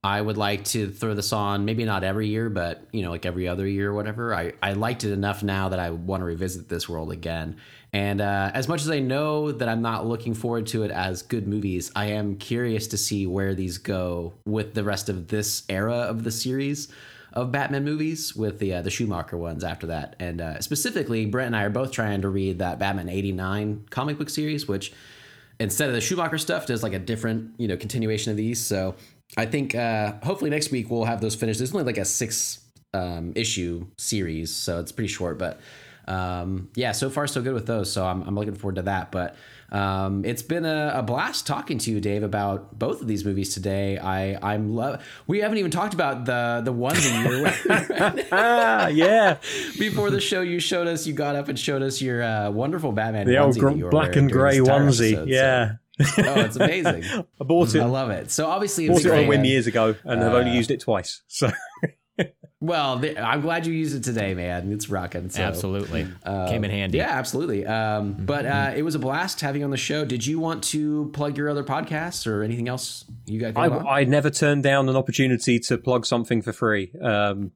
I 0.06 0.20
would 0.20 0.36
like 0.36 0.66
to 0.66 0.92
throw 0.92 1.14
this 1.14 1.32
on, 1.32 1.64
maybe 1.64 1.86
not 1.86 2.04
every 2.04 2.28
year, 2.28 2.50
but 2.50 2.86
you 2.92 3.04
know, 3.04 3.10
like 3.10 3.26
every 3.26 3.48
other 3.48 3.66
year 3.66 3.92
or 3.92 3.94
whatever. 3.94 4.36
I, 4.36 4.52
I 4.62 4.74
liked 4.74 5.06
it 5.06 5.14
enough 5.14 5.44
now 5.44 5.70
that 5.70 5.80
I 5.80 5.92
want 5.92 6.20
to 6.20 6.26
revisit 6.26 6.68
this 6.68 6.90
world 6.90 7.14
again. 7.14 7.56
And 7.94 8.20
uh, 8.20 8.52
as 8.54 8.68
much 8.68 8.82
as 8.82 8.90
I 8.90 9.00
know 9.00 9.54
that 9.54 9.70
I'm 9.70 9.82
not 9.82 10.06
looking 10.06 10.34
forward 10.34 10.68
to 10.68 10.84
it 10.84 10.92
as 10.92 11.22
good 11.22 11.48
movies, 11.48 11.90
I 11.96 12.08
am 12.08 12.36
curious 12.36 12.88
to 12.88 12.98
see 12.98 13.26
where 13.28 13.56
these 13.56 13.78
go 13.78 14.34
with 14.46 14.74
the 14.74 14.84
rest 14.84 15.08
of 15.08 15.30
this 15.30 15.64
era 15.70 15.96
of 15.96 16.26
the 16.26 16.32
series 16.32 16.90
of 17.34 17.52
Batman 17.52 17.84
movies, 17.84 18.36
with 18.36 18.60
the 18.60 18.76
uh, 18.76 18.82
the 18.82 18.90
Schumacher 18.90 19.38
ones 19.38 19.64
after 19.64 19.88
that. 19.88 20.16
And 20.20 20.40
uh, 20.40 20.62
specifically, 20.62 21.26
Brent 21.26 21.48
and 21.48 21.56
I 21.56 21.64
are 21.64 21.70
both 21.70 21.92
trying 21.92 22.22
to 22.22 22.30
read 22.30 22.60
that 22.60 22.80
Batman 22.80 23.10
'89 23.10 23.86
comic 23.90 24.18
book 24.18 24.30
series, 24.30 24.68
which 24.68 24.94
instead 25.60 25.90
of 25.90 25.96
the 25.96 26.02
Schumacher 26.02 26.38
stuff, 26.38 26.66
does 26.66 26.84
like 26.84 26.94
a 26.94 27.00
different, 27.00 27.54
you 27.58 27.68
know, 27.68 27.78
continuation 27.78 28.32
of 28.32 28.38
these. 28.38 28.62
So 28.66 28.96
I 29.36 29.46
think 29.46 29.76
uh, 29.76 30.14
hopefully 30.24 30.50
next 30.50 30.72
week 30.72 30.90
we'll 30.90 31.06
have 31.06 31.22
those 31.22 31.36
finished. 31.36 31.60
There's 31.60 31.74
only 31.74 31.86
like 31.86 31.98
a 31.98 32.06
six 32.06 32.60
um, 32.94 33.34
issue 33.36 33.88
series, 33.98 34.54
so 34.54 34.80
it's 34.80 34.92
pretty 34.92 35.08
short, 35.08 35.38
but 35.38 35.60
um, 36.08 36.70
yeah, 36.76 36.92
so 36.92 37.10
far 37.10 37.28
so 37.28 37.42
good 37.42 37.54
with 37.54 37.66
those. 37.66 37.92
So 37.92 38.06
I'm, 38.06 38.24
I'm 38.24 38.36
looking 38.36 38.56
forward 38.56 38.76
to 38.76 38.82
that. 38.84 39.12
But 39.12 39.36
um, 39.72 40.24
it's 40.26 40.42
been 40.42 40.66
a, 40.66 40.92
a, 40.96 41.04
blast 41.04 41.48
talking 41.48 41.78
to 41.80 41.92
you, 41.92 42.00
Dave, 42.00 42.24
about 42.24 42.78
both 42.78 43.02
of 43.02 43.08
these 43.08 43.26
movies 43.26 43.54
today. 43.54 43.98
I 43.98 44.38
I'm 44.54 44.76
love. 44.76 45.04
We 45.26 45.40
haven't 45.40 45.58
even 45.58 45.72
talked 45.72 45.94
about 45.94 46.26
the 46.26 46.62
the 46.64 46.74
onesie 46.74 47.24
you're 47.24 47.42
wearing. 47.42 48.26
ah, 48.32 48.88
yeah. 48.88 49.38
Before 49.80 50.10
the 50.10 50.22
show, 50.22 50.42
you 50.42 50.60
showed 50.60 50.88
us. 50.88 51.08
You 51.08 51.14
got 51.14 51.36
up 51.36 51.48
and 51.48 51.58
showed 51.58 51.82
us 51.82 52.02
your 52.02 52.22
uh, 52.22 52.52
wonderful 52.52 52.92
Batman. 52.92 53.26
The 53.26 53.38
old 53.38 53.58
gr- 53.58 53.90
black 53.90 54.16
and 54.16 54.32
gray 54.32 54.60
onesie. 54.60 55.14
Episode, 55.14 55.30
yeah. 55.30 55.76
So. 56.02 56.24
oh, 56.26 56.42
it's 56.42 56.56
amazing. 56.56 57.04
I 57.42 57.44
bought 57.44 57.74
it. 57.74 57.80
I 57.80 57.86
love 57.86 58.10
it. 58.10 58.32
So 58.32 58.48
obviously, 58.48 58.90
bought 58.90 59.06
it 59.06 59.12
on 59.12 59.20
a 59.20 59.28
whim 59.28 59.46
years 59.46 59.68
ago, 59.68 59.96
and 60.04 60.22
uh, 60.22 60.28
I've 60.28 60.34
only 60.34 60.52
used 60.52 60.72
it 60.72 60.82
twice. 60.82 61.22
So. 61.28 61.52
well, 62.64 63.04
I'm 63.18 63.42
glad 63.42 63.68
you 63.68 63.74
used 63.74 63.94
it 63.94 64.06
today, 64.06 64.34
man. 64.34 64.72
It's 64.72 64.90
rocking. 64.90 65.30
So. 65.30 65.42
Absolutely, 65.42 66.08
uh, 66.26 66.48
came 66.48 66.64
in 66.64 66.72
handy. 66.72 67.00
Yeah, 67.00 67.10
absolutely. 67.10 67.66
Um, 67.66 68.14
mm-hmm. 68.14 68.26
But 68.26 68.46
uh, 68.46 68.72
it 68.74 68.84
was 68.84 68.96
a 68.96 69.00
blast 69.00 69.42
having 69.42 69.60
you 69.60 69.66
on 69.66 69.72
the 69.72 69.76
show. 69.76 70.06
Did 70.06 70.26
you 70.26 70.40
want 70.40 70.64
to 70.66 71.10
plug 71.14 71.38
your 71.38 71.50
other 71.50 71.66
podcasts 71.66 72.26
or 72.26 72.42
anything 72.42 72.70
else 72.70 73.04
you 73.26 73.42
got? 73.42 73.58
I, 73.58 74.00
I, 74.00 74.04
never 74.06 74.30
turned 74.30 74.64
down 74.64 74.88
an 74.88 74.96
opportunity 74.96 75.60
to 75.60 75.78
plug 75.78 76.06
something 76.06 76.42
for 76.42 76.54
free. 76.54 76.94
Um, 77.02 77.52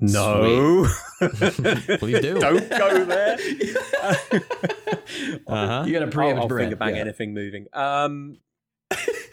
no. 0.00 0.86
Please 1.18 2.20
do. 2.20 2.38
Don't 2.38 2.68
go 2.68 3.04
there. 3.06 3.38
uh-huh. 5.46 5.84
You 5.86 5.92
got 5.92 6.00
to 6.00 6.08
preempt 6.10 6.42
I'll, 6.42 6.42
I'll 6.42 6.58
finger 6.58 6.76
bang 6.76 6.96
yeah. 6.96 7.00
anything 7.00 7.32
moving. 7.32 7.66
Um, 7.72 8.38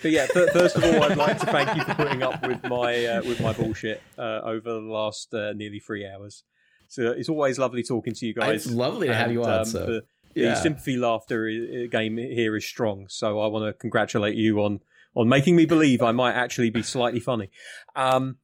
but 0.01 0.11
yeah, 0.11 0.25
th- 0.27 0.49
first 0.51 0.75
of 0.75 0.83
all, 0.83 1.03
I'd 1.03 1.17
like 1.17 1.39
to 1.39 1.45
thank 1.45 1.75
you 1.75 1.83
for 1.83 1.95
putting 1.95 2.23
up 2.23 2.45
with 2.45 2.63
my 2.63 3.05
uh, 3.05 3.21
with 3.23 3.41
my 3.41 3.53
bullshit 3.53 4.01
uh, 4.17 4.41
over 4.43 4.73
the 4.73 4.79
last 4.79 5.33
uh, 5.33 5.53
nearly 5.53 5.79
three 5.79 6.07
hours. 6.07 6.43
So 6.87 7.11
it's 7.11 7.29
always 7.29 7.57
lovely 7.57 7.83
talking 7.83 8.13
to 8.13 8.25
you 8.25 8.33
guys. 8.33 8.65
It's 8.65 8.73
lovely 8.73 9.07
to 9.07 9.13
and, 9.13 9.21
have 9.21 9.31
you 9.31 9.43
on. 9.43 9.59
Um, 9.59 9.65
so. 9.65 9.85
the, 9.85 10.03
yeah. 10.35 10.49
the 10.49 10.55
sympathy 10.55 10.97
laughter 10.97 11.87
game 11.89 12.17
here 12.17 12.55
is 12.55 12.65
strong. 12.65 13.05
So 13.09 13.39
I 13.39 13.47
want 13.47 13.65
to 13.65 13.73
congratulate 13.73 14.35
you 14.35 14.61
on 14.61 14.81
on 15.15 15.27
making 15.27 15.55
me 15.55 15.65
believe 15.65 16.01
I 16.01 16.11
might 16.11 16.33
actually 16.33 16.69
be 16.69 16.83
slightly 16.83 17.19
funny. 17.19 17.49
Um, 17.95 18.37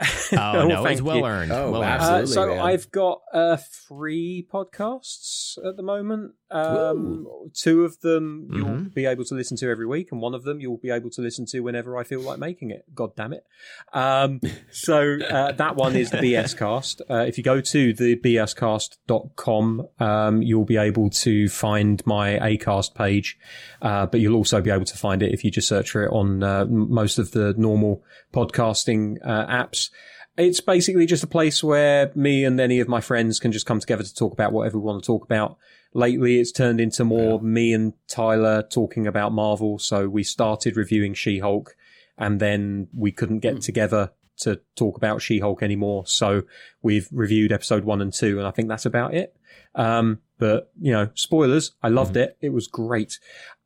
Oh 0.32 0.66
no, 0.66 0.84
it's 0.86 1.02
well 1.02 1.24
earned. 1.24 1.52
Oh, 1.52 1.72
well 1.72 1.84
absolutely. 1.84 2.22
Uh, 2.22 2.34
so 2.34 2.46
man. 2.48 2.58
I've 2.60 2.90
got 2.90 3.20
uh, 3.34 3.56
three 3.88 4.46
podcasts 4.50 5.58
at 5.66 5.76
the 5.76 5.82
moment. 5.82 6.32
Um, 6.50 7.26
two 7.54 7.84
of 7.84 8.00
them 8.00 8.48
you'll 8.52 8.66
mm-hmm. 8.66 8.88
be 8.88 9.06
able 9.06 9.24
to 9.24 9.34
listen 9.34 9.56
to 9.58 9.70
every 9.70 9.86
week, 9.86 10.10
and 10.10 10.20
one 10.20 10.34
of 10.34 10.42
them 10.42 10.60
you'll 10.60 10.78
be 10.78 10.90
able 10.90 11.10
to 11.10 11.22
listen 11.22 11.46
to 11.46 11.60
whenever 11.60 11.96
I 11.96 12.04
feel 12.04 12.20
like 12.20 12.38
making 12.38 12.70
it. 12.70 12.84
God 12.94 13.14
damn 13.16 13.32
it! 13.32 13.44
Um, 13.92 14.40
so 14.70 15.18
uh, 15.30 15.52
that 15.52 15.76
one 15.76 15.96
is 15.96 16.10
the 16.10 16.18
BS 16.18 16.56
Cast. 16.56 17.02
Uh, 17.08 17.24
if 17.26 17.38
you 17.38 17.44
go 17.44 17.60
to 17.60 17.92
the 17.92 18.16
bscast.com, 18.16 19.88
um, 20.00 20.42
you'll 20.42 20.64
be 20.64 20.76
able 20.76 21.10
to 21.10 21.48
find 21.48 22.04
my 22.04 22.38
Acast 22.38 22.94
page, 22.94 23.38
uh, 23.82 24.06
but 24.06 24.20
you'll 24.20 24.36
also 24.36 24.60
be 24.60 24.70
able 24.70 24.86
to 24.86 24.96
find 24.96 25.22
it 25.22 25.32
if 25.32 25.44
you 25.44 25.50
just 25.50 25.68
search 25.68 25.90
for 25.90 26.04
it 26.04 26.12
on 26.12 26.42
uh, 26.42 26.64
most 26.66 27.18
of 27.18 27.30
the 27.30 27.54
normal 27.56 28.02
podcasting 28.32 29.18
apps 29.24 29.90
it's 30.36 30.60
basically 30.60 31.06
just 31.06 31.24
a 31.24 31.26
place 31.26 31.62
where 31.62 32.10
me 32.14 32.44
and 32.44 32.60
any 32.60 32.80
of 32.80 32.88
my 32.88 33.00
friends 33.00 33.38
can 33.38 33.52
just 33.52 33.66
come 33.66 33.80
together 33.80 34.02
to 34.02 34.14
talk 34.14 34.32
about 34.32 34.52
whatever 34.52 34.78
we 34.78 34.84
want 34.84 35.02
to 35.02 35.06
talk 35.06 35.24
about. 35.24 35.58
Lately, 35.92 36.38
it's 36.38 36.52
turned 36.52 36.80
into 36.80 37.04
more 37.04 37.34
yeah. 37.34 37.48
me 37.48 37.72
and 37.72 37.92
Tyler 38.06 38.62
talking 38.62 39.06
about 39.06 39.32
Marvel. 39.32 39.78
So 39.78 40.08
we 40.08 40.22
started 40.22 40.76
reviewing 40.76 41.14
She-Hulk 41.14 41.74
and 42.16 42.40
then 42.40 42.88
we 42.94 43.10
couldn't 43.10 43.40
get 43.40 43.56
mm. 43.56 43.64
together 43.64 44.12
to 44.38 44.60
talk 44.76 44.96
about 44.96 45.20
She-Hulk 45.20 45.62
anymore. 45.62 46.06
So 46.06 46.42
we've 46.80 47.08
reviewed 47.10 47.52
episode 47.52 47.84
one 47.84 48.00
and 48.00 48.12
two 48.12 48.38
and 48.38 48.46
I 48.46 48.52
think 48.52 48.68
that's 48.68 48.86
about 48.86 49.14
it. 49.14 49.36
Um, 49.74 50.20
but 50.38 50.72
you 50.80 50.92
know, 50.92 51.10
spoilers. 51.14 51.72
I 51.82 51.88
loved 51.88 52.14
mm. 52.14 52.22
it. 52.22 52.38
It 52.40 52.50
was 52.50 52.68
great. 52.68 53.18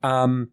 Um, 0.02 0.50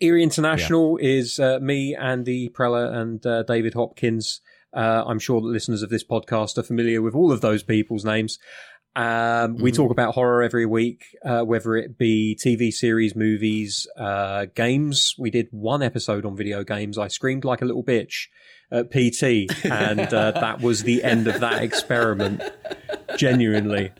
Eerie 0.00 0.22
International 0.22 0.98
yeah. 1.00 1.08
is 1.08 1.38
uh, 1.38 1.58
me, 1.60 1.94
Andy 1.94 2.48
Preller, 2.48 2.92
and 2.92 3.24
uh, 3.24 3.42
David 3.44 3.74
Hopkins 3.74 4.40
uh, 4.74 5.04
I'm 5.06 5.18
sure 5.18 5.40
that 5.40 5.46
listeners 5.46 5.82
of 5.82 5.90
this 5.90 6.04
podcast 6.04 6.58
are 6.58 6.62
familiar 6.62 7.00
with 7.00 7.14
all 7.14 7.30
of 7.30 7.40
those 7.40 7.62
people's 7.62 8.04
names. 8.04 8.38
Um, 8.96 9.04
mm-hmm. 9.54 9.62
We 9.62 9.72
talk 9.72 9.90
about 9.90 10.14
horror 10.14 10.42
every 10.42 10.66
week, 10.66 11.16
uh, 11.24 11.42
whether 11.42 11.74
it 11.76 11.98
be 11.98 12.38
TV 12.40 12.72
series, 12.72 13.16
movies, 13.16 13.88
uh, 13.96 14.46
games. 14.54 15.16
We 15.18 15.30
did 15.30 15.48
one 15.50 15.82
episode 15.82 16.24
on 16.24 16.36
video 16.36 16.62
games. 16.62 16.96
I 16.96 17.08
screamed 17.08 17.44
like 17.44 17.60
a 17.60 17.64
little 17.64 17.82
bitch 17.82 18.28
at 18.70 18.90
PT, 18.90 19.64
and 19.64 20.00
uh, 20.00 20.30
that 20.40 20.60
was 20.60 20.84
the 20.84 21.02
end 21.02 21.26
of 21.26 21.40
that 21.40 21.62
experiment. 21.62 22.42
Genuinely, 23.16 23.92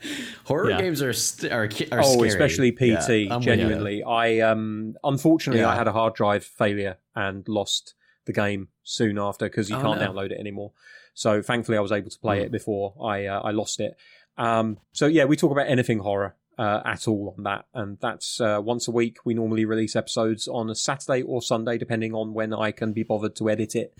horror 0.45 0.71
yeah. 0.71 0.81
games 0.81 1.01
are 1.01 1.13
st- 1.13 1.51
are, 1.51 1.69
are 1.91 2.01
oh, 2.01 2.13
scary. 2.13 2.29
especially 2.29 2.71
PT. 2.71 3.09
Yeah, 3.09 3.39
genuinely, 3.39 4.03
I 4.03 4.39
um, 4.39 4.95
unfortunately 5.03 5.61
yeah. 5.61 5.69
I 5.69 5.75
had 5.75 5.87
a 5.87 5.93
hard 5.93 6.15
drive 6.15 6.43
failure 6.43 6.97
and 7.15 7.47
lost 7.47 7.95
the 8.25 8.33
game 8.33 8.69
soon 8.83 9.17
after 9.17 9.45
because 9.45 9.69
you 9.69 9.77
oh, 9.77 9.81
can't 9.81 9.99
no. 9.99 10.07
download 10.11 10.31
it 10.31 10.39
anymore. 10.39 10.71
So 11.13 11.41
thankfully, 11.41 11.77
I 11.77 11.81
was 11.81 11.93
able 11.93 12.09
to 12.09 12.19
play 12.19 12.39
mm. 12.39 12.45
it 12.45 12.51
before 12.51 12.93
I 13.01 13.25
uh, 13.25 13.41
I 13.41 13.51
lost 13.51 13.79
it. 13.79 13.95
Um, 14.37 14.77
so 14.91 15.07
yeah, 15.07 15.25
we 15.25 15.35
talk 15.35 15.51
about 15.51 15.67
anything 15.67 15.99
horror 15.99 16.35
uh, 16.57 16.81
at 16.85 17.07
all 17.07 17.33
on 17.37 17.43
that. 17.43 17.65
And 17.73 17.97
that's 17.99 18.39
uh, 18.39 18.59
once 18.63 18.87
a 18.87 18.91
week. 18.91 19.17
We 19.25 19.33
normally 19.33 19.65
release 19.65 19.95
episodes 19.95 20.47
on 20.47 20.69
a 20.69 20.75
Saturday 20.75 21.21
or 21.21 21.41
Sunday, 21.41 21.77
depending 21.77 22.13
on 22.13 22.33
when 22.33 22.53
I 22.53 22.71
can 22.71 22.93
be 22.93 23.03
bothered 23.03 23.35
to 23.37 23.49
edit 23.49 23.75
it. 23.75 23.93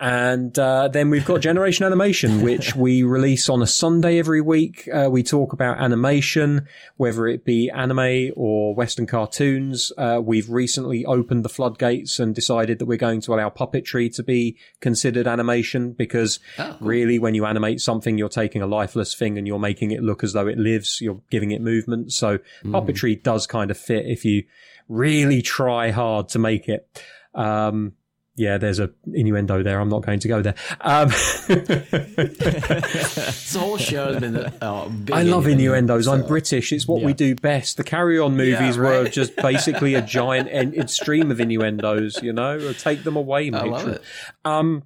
And 0.00 0.58
uh, 0.58 0.88
then 0.88 1.10
we've 1.10 1.24
got 1.24 1.40
Generation 1.40 1.86
Animation, 1.86 2.42
which 2.42 2.74
we 2.74 3.02
release 3.02 3.48
on 3.48 3.62
a 3.62 3.66
Sunday 3.66 4.18
every 4.18 4.40
week. 4.40 4.88
Uh, 4.92 5.08
we 5.10 5.22
talk 5.22 5.52
about 5.52 5.78
animation, 5.78 6.66
whether 6.96 7.26
it 7.26 7.44
be 7.44 7.70
anime 7.70 8.32
or 8.36 8.74
Western 8.74 9.06
cartoons. 9.06 9.92
Uh, 9.96 10.20
we've 10.22 10.50
recently 10.50 11.04
opened 11.04 11.44
the 11.44 11.48
floodgates 11.48 12.18
and 12.18 12.34
decided 12.34 12.78
that 12.78 12.86
we're 12.86 12.98
going 12.98 13.20
to 13.22 13.34
allow 13.34 13.48
puppetry 13.48 14.14
to 14.14 14.22
be 14.22 14.56
considered 14.80 15.26
animation 15.26 15.92
because 15.92 16.40
oh, 16.58 16.76
really, 16.80 17.18
when 17.18 17.34
you 17.34 17.46
animate 17.46 17.80
something, 17.80 18.18
you're 18.18 18.28
taking 18.28 18.62
a 18.62 18.66
lifeless 18.66 19.14
thing 19.14 19.38
and 19.38 19.46
you're 19.46 19.58
making 19.58 19.90
it 19.90 20.02
look 20.02 20.24
as 20.24 20.32
though 20.32 20.46
it 20.46 20.58
lives. 20.58 21.00
You're 21.00 21.20
giving 21.30 21.52
it 21.52 21.62
movement 21.62 21.93
movement. 21.94 22.12
So 22.12 22.38
mm. 22.38 22.70
puppetry 22.70 23.22
does 23.22 23.46
kind 23.46 23.70
of 23.70 23.78
fit 23.78 24.06
if 24.06 24.24
you 24.24 24.44
really 24.88 25.42
try 25.42 25.90
hard 25.90 26.30
to 26.30 26.38
make 26.38 26.68
it. 26.68 26.88
Um, 27.34 27.92
yeah, 28.36 28.58
there's 28.58 28.80
a 28.80 28.90
innuendo 29.12 29.62
there. 29.62 29.78
I'm 29.78 29.88
not 29.88 30.04
going 30.04 30.18
to 30.18 30.26
go 30.26 30.42
there. 30.42 30.56
Um, 30.80 31.06
this 31.46 33.54
whole 33.54 33.76
show 33.76 34.12
has 34.12 34.20
been. 34.20 34.52
Oh, 34.60 34.92
I 35.12 35.22
love 35.22 35.46
innuendos. 35.46 36.06
So. 36.06 36.12
I'm 36.12 36.26
British. 36.26 36.72
It's 36.72 36.88
what 36.88 37.00
yeah. 37.00 37.06
we 37.06 37.14
do 37.14 37.36
best. 37.36 37.76
The 37.76 37.84
Carry 37.84 38.18
On 38.18 38.36
movies 38.36 38.76
yeah, 38.76 38.82
right. 38.82 39.04
were 39.04 39.08
just 39.08 39.36
basically 39.36 39.94
a 39.94 40.02
giant 40.02 40.48
en- 40.50 40.88
stream 40.88 41.30
of 41.30 41.38
innuendos. 41.38 42.20
You 42.24 42.32
know, 42.32 42.72
take 42.72 43.04
them 43.04 43.14
away, 43.14 43.50
matron. 43.50 43.72
I 43.72 43.76
love 43.76 43.88
it. 43.88 44.02
Um, 44.44 44.82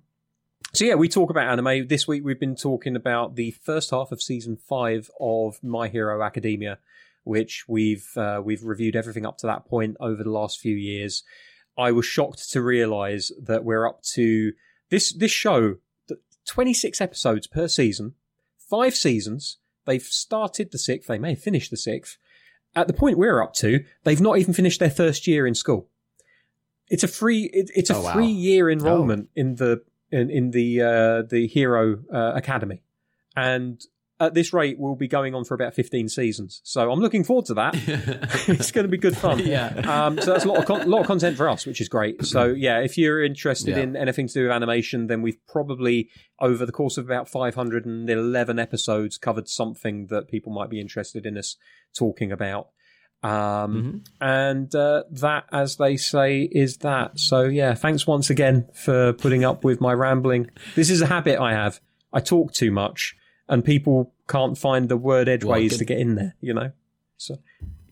so 0.74 0.84
yeah, 0.84 0.96
we 0.96 1.08
talk 1.08 1.30
about 1.30 1.48
anime. 1.48 1.88
This 1.88 2.06
week 2.06 2.22
we've 2.22 2.38
been 2.38 2.54
talking 2.54 2.96
about 2.96 3.36
the 3.36 3.52
first 3.52 3.92
half 3.92 4.12
of 4.12 4.20
season 4.20 4.58
five 4.58 5.10
of 5.18 5.64
My 5.64 5.88
Hero 5.88 6.22
Academia 6.22 6.80
which 7.28 7.66
we've 7.68 8.08
uh, 8.16 8.40
we've 8.42 8.64
reviewed 8.64 8.96
everything 8.96 9.26
up 9.26 9.36
to 9.38 9.46
that 9.46 9.66
point 9.66 9.96
over 10.00 10.24
the 10.24 10.30
last 10.30 10.58
few 10.58 10.74
years. 10.74 11.22
I 11.76 11.92
was 11.92 12.06
shocked 12.06 12.50
to 12.52 12.62
realise 12.62 13.30
that 13.40 13.64
we're 13.64 13.86
up 13.86 14.02
to 14.14 14.52
this 14.88 15.12
this 15.12 15.30
show, 15.30 15.76
twenty 16.46 16.72
six 16.72 17.02
episodes 17.02 17.46
per 17.46 17.68
season, 17.68 18.14
five 18.58 18.96
seasons. 18.96 19.58
They've 19.84 20.02
started 20.02 20.72
the 20.72 20.78
sixth. 20.78 21.06
They 21.08 21.18
may 21.18 21.30
have 21.30 21.42
finished 21.42 21.70
the 21.70 21.76
sixth. 21.76 22.16
At 22.74 22.86
the 22.86 22.94
point 22.94 23.18
we're 23.18 23.42
up 23.42 23.52
to, 23.54 23.84
they've 24.04 24.20
not 24.20 24.38
even 24.38 24.54
finished 24.54 24.80
their 24.80 24.90
first 24.90 25.26
year 25.26 25.46
in 25.46 25.54
school. 25.54 25.88
It's 26.88 27.04
a 27.04 27.08
free 27.08 27.50
it, 27.52 27.70
it's 27.74 27.90
a 27.90 27.96
oh, 27.96 28.02
wow. 28.02 28.14
free 28.14 28.26
year 28.26 28.70
enrollment 28.70 29.28
oh. 29.28 29.40
in 29.40 29.56
the 29.56 29.82
in, 30.10 30.30
in 30.30 30.50
the 30.52 30.80
uh, 30.80 31.22
the 31.28 31.46
Hero 31.46 31.98
uh, 32.10 32.32
Academy, 32.34 32.82
and 33.36 33.82
at 34.20 34.34
this 34.34 34.52
rate, 34.52 34.76
we'll 34.78 34.96
be 34.96 35.06
going 35.06 35.34
on 35.34 35.44
for 35.44 35.54
about 35.54 35.74
15 35.74 36.08
seasons. 36.08 36.60
So 36.64 36.90
I'm 36.90 36.98
looking 37.00 37.22
forward 37.22 37.46
to 37.46 37.54
that. 37.54 37.74
it's 38.48 38.72
going 38.72 38.84
to 38.84 38.90
be 38.90 38.98
good 38.98 39.16
fun. 39.16 39.38
yeah. 39.38 39.68
Um, 39.86 40.20
so 40.20 40.32
that's 40.32 40.44
a 40.44 40.48
lot 40.48 40.58
of, 40.58 40.66
con- 40.66 40.90
lot 40.90 41.02
of 41.02 41.06
content 41.06 41.36
for 41.36 41.48
us, 41.48 41.66
which 41.66 41.80
is 41.80 41.88
great. 41.88 42.24
So 42.24 42.46
yeah, 42.46 42.80
if 42.80 42.98
you're 42.98 43.22
interested 43.22 43.76
yeah. 43.76 43.82
in 43.82 43.96
anything 43.96 44.26
to 44.26 44.34
do 44.34 44.42
with 44.44 44.52
animation, 44.52 45.06
then 45.06 45.22
we've 45.22 45.38
probably, 45.46 46.10
over 46.40 46.66
the 46.66 46.72
course 46.72 46.98
of 46.98 47.04
about 47.04 47.28
511 47.28 48.58
episodes, 48.58 49.18
covered 49.18 49.48
something 49.48 50.08
that 50.08 50.28
people 50.28 50.52
might 50.52 50.70
be 50.70 50.80
interested 50.80 51.24
in 51.24 51.38
us 51.38 51.56
talking 51.96 52.32
about. 52.32 52.70
Um, 53.22 53.30
mm-hmm. 53.30 53.96
and, 54.20 54.74
uh, 54.74 55.04
that, 55.12 55.44
as 55.52 55.76
they 55.76 55.96
say, 55.96 56.42
is 56.42 56.78
that. 56.78 57.20
So 57.20 57.42
yeah, 57.42 57.74
thanks 57.74 58.06
once 58.06 58.30
again 58.30 58.68
for 58.74 59.12
putting 59.12 59.44
up 59.44 59.62
with 59.62 59.80
my 59.80 59.92
rambling. 59.92 60.50
This 60.74 60.90
is 60.90 61.02
a 61.02 61.06
habit 61.06 61.38
I 61.38 61.52
have. 61.52 61.80
I 62.12 62.20
talk 62.20 62.52
too 62.52 62.72
much 62.72 63.14
and 63.48 63.64
people 63.64 64.12
can't 64.28 64.56
find 64.56 64.88
the 64.88 64.96
word 64.96 65.28
edgeways 65.28 65.70
well, 65.70 65.78
to 65.78 65.84
get 65.84 65.98
in 65.98 66.14
there, 66.14 66.34
you 66.40 66.54
know? 66.54 66.72
So 67.16 67.38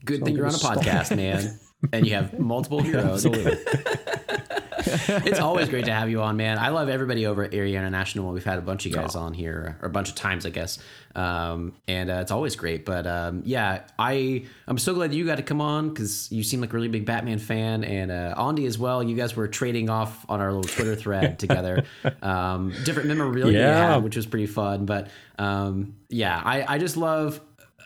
good 0.04 0.20
so 0.20 0.24
thing 0.24 0.36
you're 0.36 0.46
on 0.46 0.54
a 0.54 0.58
podcast, 0.58 1.16
man. 1.16 1.58
and 1.92 2.06
you 2.06 2.14
have 2.14 2.38
multiple 2.38 2.80
heroes. 2.82 3.24
it's 4.88 5.40
always 5.40 5.68
great 5.68 5.84
to 5.86 5.92
have 5.92 6.08
you 6.10 6.22
on, 6.22 6.36
man. 6.36 6.58
I 6.58 6.68
love 6.68 6.88
everybody 6.88 7.26
over 7.26 7.42
at 7.44 7.54
Area 7.54 7.78
International. 7.78 8.32
We've 8.32 8.44
had 8.44 8.58
a 8.58 8.62
bunch 8.62 8.86
of 8.86 8.92
guys 8.92 9.16
on 9.16 9.34
here, 9.34 9.76
or 9.82 9.88
a 9.88 9.90
bunch 9.90 10.08
of 10.08 10.14
times, 10.14 10.46
I 10.46 10.50
guess. 10.50 10.78
Um, 11.14 11.72
and 11.88 12.10
uh, 12.10 12.14
it's 12.20 12.30
always 12.30 12.56
great. 12.56 12.84
But 12.84 13.06
um, 13.06 13.42
yeah, 13.44 13.82
I 13.98 14.44
I'm 14.68 14.78
so 14.78 14.94
glad 14.94 15.12
you 15.14 15.24
got 15.26 15.36
to 15.36 15.42
come 15.42 15.60
on 15.60 15.88
because 15.88 16.30
you 16.30 16.42
seem 16.42 16.60
like 16.60 16.72
a 16.72 16.76
really 16.76 16.88
big 16.88 17.04
Batman 17.06 17.38
fan, 17.38 17.84
and 17.84 18.10
uh, 18.10 18.34
Andy 18.38 18.66
as 18.66 18.78
well. 18.78 19.02
You 19.02 19.16
guys 19.16 19.34
were 19.34 19.48
trading 19.48 19.90
off 19.90 20.24
on 20.28 20.40
our 20.40 20.52
little 20.52 20.70
Twitter 20.70 20.94
thread 20.94 21.38
together, 21.40 21.84
um, 22.22 22.72
different 22.84 23.08
memorabilia, 23.08 23.58
Yeah. 23.58 23.68
you 23.86 23.92
had, 23.94 24.04
which 24.04 24.16
was 24.16 24.26
pretty 24.26 24.46
fun. 24.46 24.86
But 24.86 25.08
um, 25.38 25.96
yeah, 26.08 26.40
I 26.44 26.74
I 26.74 26.78
just 26.78 26.96
love 26.96 27.40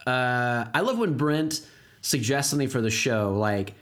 uh, 0.07 0.65
I 0.75 0.81
love 0.81 0.99
when 0.99 1.17
Brent 1.17 1.67
suggests 2.03 2.51
something 2.51 2.69
for 2.69 2.81
the 2.81 2.91
show, 2.91 3.35
like. 3.39 3.75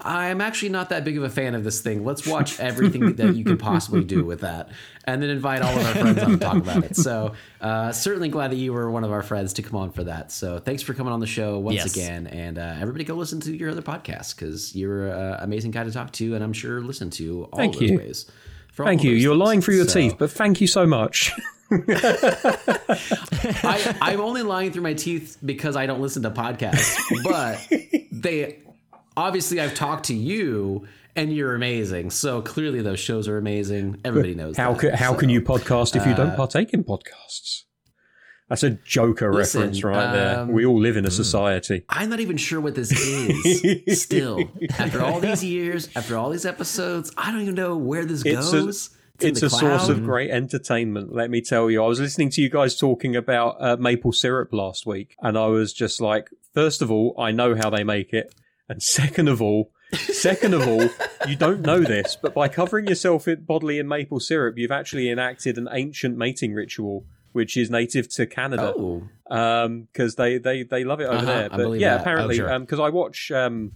I'm 0.00 0.40
actually 0.42 0.68
not 0.68 0.90
that 0.90 1.04
big 1.04 1.16
of 1.16 1.24
a 1.24 1.30
fan 1.30 1.54
of 1.54 1.64
this 1.64 1.80
thing. 1.80 2.04
Let's 2.04 2.26
watch 2.26 2.60
everything 2.60 3.14
that 3.16 3.34
you 3.34 3.44
can 3.44 3.56
possibly 3.56 4.04
do 4.04 4.24
with 4.24 4.40
that, 4.40 4.68
and 5.04 5.22
then 5.22 5.30
invite 5.30 5.62
all 5.62 5.74
of 5.76 5.86
our 5.86 5.92
friends 5.94 6.18
on 6.22 6.30
to 6.32 6.36
talk 6.36 6.56
about 6.56 6.84
it. 6.84 6.96
So, 6.96 7.32
uh, 7.60 7.92
certainly 7.92 8.28
glad 8.28 8.50
that 8.50 8.56
you 8.56 8.72
were 8.74 8.90
one 8.90 9.04
of 9.04 9.12
our 9.12 9.22
friends 9.22 9.54
to 9.54 9.62
come 9.62 9.76
on 9.76 9.90
for 9.90 10.04
that. 10.04 10.30
So, 10.32 10.58
thanks 10.58 10.82
for 10.82 10.92
coming 10.92 11.12
on 11.14 11.20
the 11.20 11.26
show 11.26 11.58
once 11.58 11.76
Yes. 11.76 11.96
again, 11.96 12.26
and 12.26 12.58
uh, 12.58 12.74
everybody 12.78 13.04
go 13.04 13.14
listen 13.14 13.40
to 13.40 13.56
your 13.56 13.70
other 13.70 13.80
podcasts 13.82 14.36
because 14.36 14.76
you're 14.76 15.08
an 15.08 15.38
amazing 15.40 15.70
guy 15.70 15.84
to 15.84 15.90
talk 15.90 16.12
to, 16.12 16.34
and 16.34 16.44
I'm 16.44 16.52
sure 16.52 16.80
listen 16.82 17.08
to 17.10 17.44
all 17.52 17.58
Thank 17.58 17.74
those 17.78 17.90
you. 17.90 17.96
ways. 17.98 18.30
Thank 18.74 19.02
you. 19.02 19.12
You're 19.12 19.32
things. 19.32 19.40
lying 19.46 19.60
through 19.62 19.76
your 19.76 19.88
So- 19.88 19.98
teeth, 20.00 20.16
but 20.18 20.30
thank 20.30 20.60
you 20.60 20.66
so 20.66 20.86
much. 20.86 21.32
I, 21.70 23.96
I'm 24.00 24.20
only 24.20 24.42
lying 24.42 24.72
through 24.72 24.82
my 24.82 24.94
teeth 24.94 25.38
because 25.44 25.76
I 25.76 25.86
don't 25.86 26.00
listen 26.00 26.22
to 26.22 26.30
podcasts, 26.30 26.96
but 27.24 27.58
they 28.12 28.58
obviously 29.16 29.60
I've 29.60 29.74
talked 29.74 30.06
to 30.06 30.14
you 30.14 30.86
and 31.14 31.32
you're 31.34 31.54
amazing. 31.54 32.10
So 32.10 32.42
clearly 32.42 32.82
those 32.82 33.00
shows 33.00 33.26
are 33.28 33.38
amazing. 33.38 34.00
Everybody 34.04 34.34
knows 34.34 34.56
How 34.56 34.72
that. 34.72 34.80
can, 34.80 34.94
how 34.94 35.12
So, 35.12 35.18
can 35.20 35.28
you 35.30 35.40
podcast 35.40 35.96
if 35.96 36.06
you 36.06 36.14
don't 36.14 36.36
partake 36.36 36.72
in 36.74 36.84
podcasts? 36.84 37.62
That's 38.48 38.62
a 38.62 38.70
Joker 38.70 39.32
Listen, 39.32 39.60
reference 39.62 39.82
right 39.82 40.12
there. 40.12 40.38
um, 40.40 40.52
We 40.52 40.64
all 40.64 40.78
live 40.78 40.96
in 40.96 41.04
a 41.04 41.10
society. 41.10 41.84
I'm 41.88 42.08
not 42.10 42.20
even 42.20 42.36
sure 42.36 42.60
what 42.60 42.76
this 42.76 42.92
is. 42.92 44.02
Still, 44.02 44.48
after 44.78 45.02
all 45.02 45.18
these 45.18 45.42
years, 45.42 45.88
after 45.96 46.16
all 46.16 46.30
these 46.30 46.46
episodes, 46.46 47.10
I 47.16 47.32
don't 47.32 47.40
even 47.40 47.56
know 47.56 47.76
where 47.76 48.04
this 48.04 48.22
It's 48.24 48.52
goes. 48.52 48.90
in 49.20 49.30
It's 49.30 49.40
the 49.40 49.46
a 49.46 49.50
source 49.50 49.88
of 49.88 50.04
great 50.04 50.30
entertainment, 50.30 51.12
let 51.12 51.28
me 51.28 51.40
tell 51.40 51.68
you. 51.68 51.82
I 51.82 51.88
was 51.88 51.98
listening 51.98 52.30
to 52.30 52.40
you 52.40 52.48
guys 52.48 52.76
talking 52.78 53.16
about 53.16 53.56
uh, 53.58 53.76
maple 53.78 54.12
syrup 54.12 54.52
last 54.52 54.86
week, 54.86 55.16
and 55.20 55.36
I 55.36 55.46
was 55.46 55.72
just 55.72 56.00
like, 56.00 56.28
first 56.54 56.82
of 56.82 56.90
all, 56.92 57.16
I 57.18 57.32
know 57.32 57.56
how 57.56 57.70
they 57.70 57.82
make 57.82 58.12
it. 58.12 58.32
And 58.68 58.82
second 58.82 59.28
of 59.28 59.40
all, 59.40 59.70
second 59.92 60.54
of 60.54 60.66
all, 60.66 60.88
you 61.28 61.36
don't 61.36 61.60
know 61.60 61.80
this, 61.80 62.16
but 62.20 62.34
by 62.34 62.48
covering 62.48 62.86
yourself 62.88 63.28
in, 63.28 63.42
bodily 63.44 63.78
in 63.78 63.86
maple 63.86 64.18
syrup, 64.20 64.58
you've 64.58 64.72
actually 64.72 65.08
enacted 65.10 65.56
an 65.58 65.68
ancient 65.70 66.16
mating 66.18 66.52
ritual, 66.52 67.04
which 67.32 67.56
is 67.56 67.70
native 67.70 68.08
to 68.14 68.26
Canada. 68.26 68.74
Oh, 68.76 69.08
because 69.28 70.16
they, 70.16 70.38
they 70.38 70.62
they 70.64 70.82
love 70.84 71.00
it 71.00 71.04
over 71.04 71.16
Uh-huh, 71.18 71.26
there. 71.26 71.50
But 71.50 71.70
yeah, 71.80 71.90
that. 71.94 72.00
apparently, 72.00 72.40
Oh, 72.40 72.46
sure. 72.48 72.58
because 72.60 72.80
I 72.80 72.88
watch. 72.90 73.30
Um, 73.30 73.72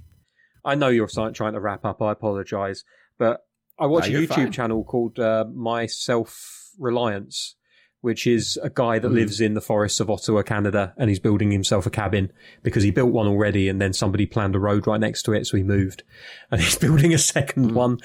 I 0.64 0.74
know 0.74 0.88
you're 0.88 1.08
trying 1.08 1.32
to 1.54 1.60
wrap 1.60 1.84
up. 1.84 2.02
I 2.02 2.12
apologise, 2.12 2.84
but 3.16 3.46
I 3.78 3.86
watch 3.86 4.10
No, 4.10 4.18
a 4.18 4.22
YouTube 4.22 4.28
fine. 4.34 4.52
channel 4.52 4.84
called 4.84 5.18
uh, 5.18 5.44
My 5.54 5.86
Self 5.86 6.70
Reliance, 6.78 7.54
which 8.02 8.26
is 8.26 8.58
a 8.62 8.70
guy 8.70 8.98
that 8.98 9.10
lives 9.10 9.40
in 9.40 9.52
the 9.54 9.60
forests 9.60 10.00
of 10.00 10.08
Ottawa, 10.10 10.42
Canada, 10.42 10.94
and 10.96 11.10
he's 11.10 11.18
building 11.18 11.50
himself 11.50 11.84
a 11.84 11.90
cabin 11.90 12.32
because 12.62 12.82
he 12.82 12.90
built 12.90 13.12
one 13.12 13.26
already, 13.26 13.68
and 13.68 13.80
then 13.80 13.92
somebody 13.92 14.24
planned 14.26 14.54
a 14.56 14.58
road 14.58 14.86
right 14.86 15.00
next 15.00 15.22
to 15.24 15.32
it, 15.32 15.46
so 15.46 15.56
he 15.56 15.62
moved, 15.62 16.02
and 16.50 16.60
he's 16.60 16.76
building 16.78 17.12
a 17.12 17.18
second 17.18 17.70
Hmm. 17.70 17.74
one, 17.74 17.98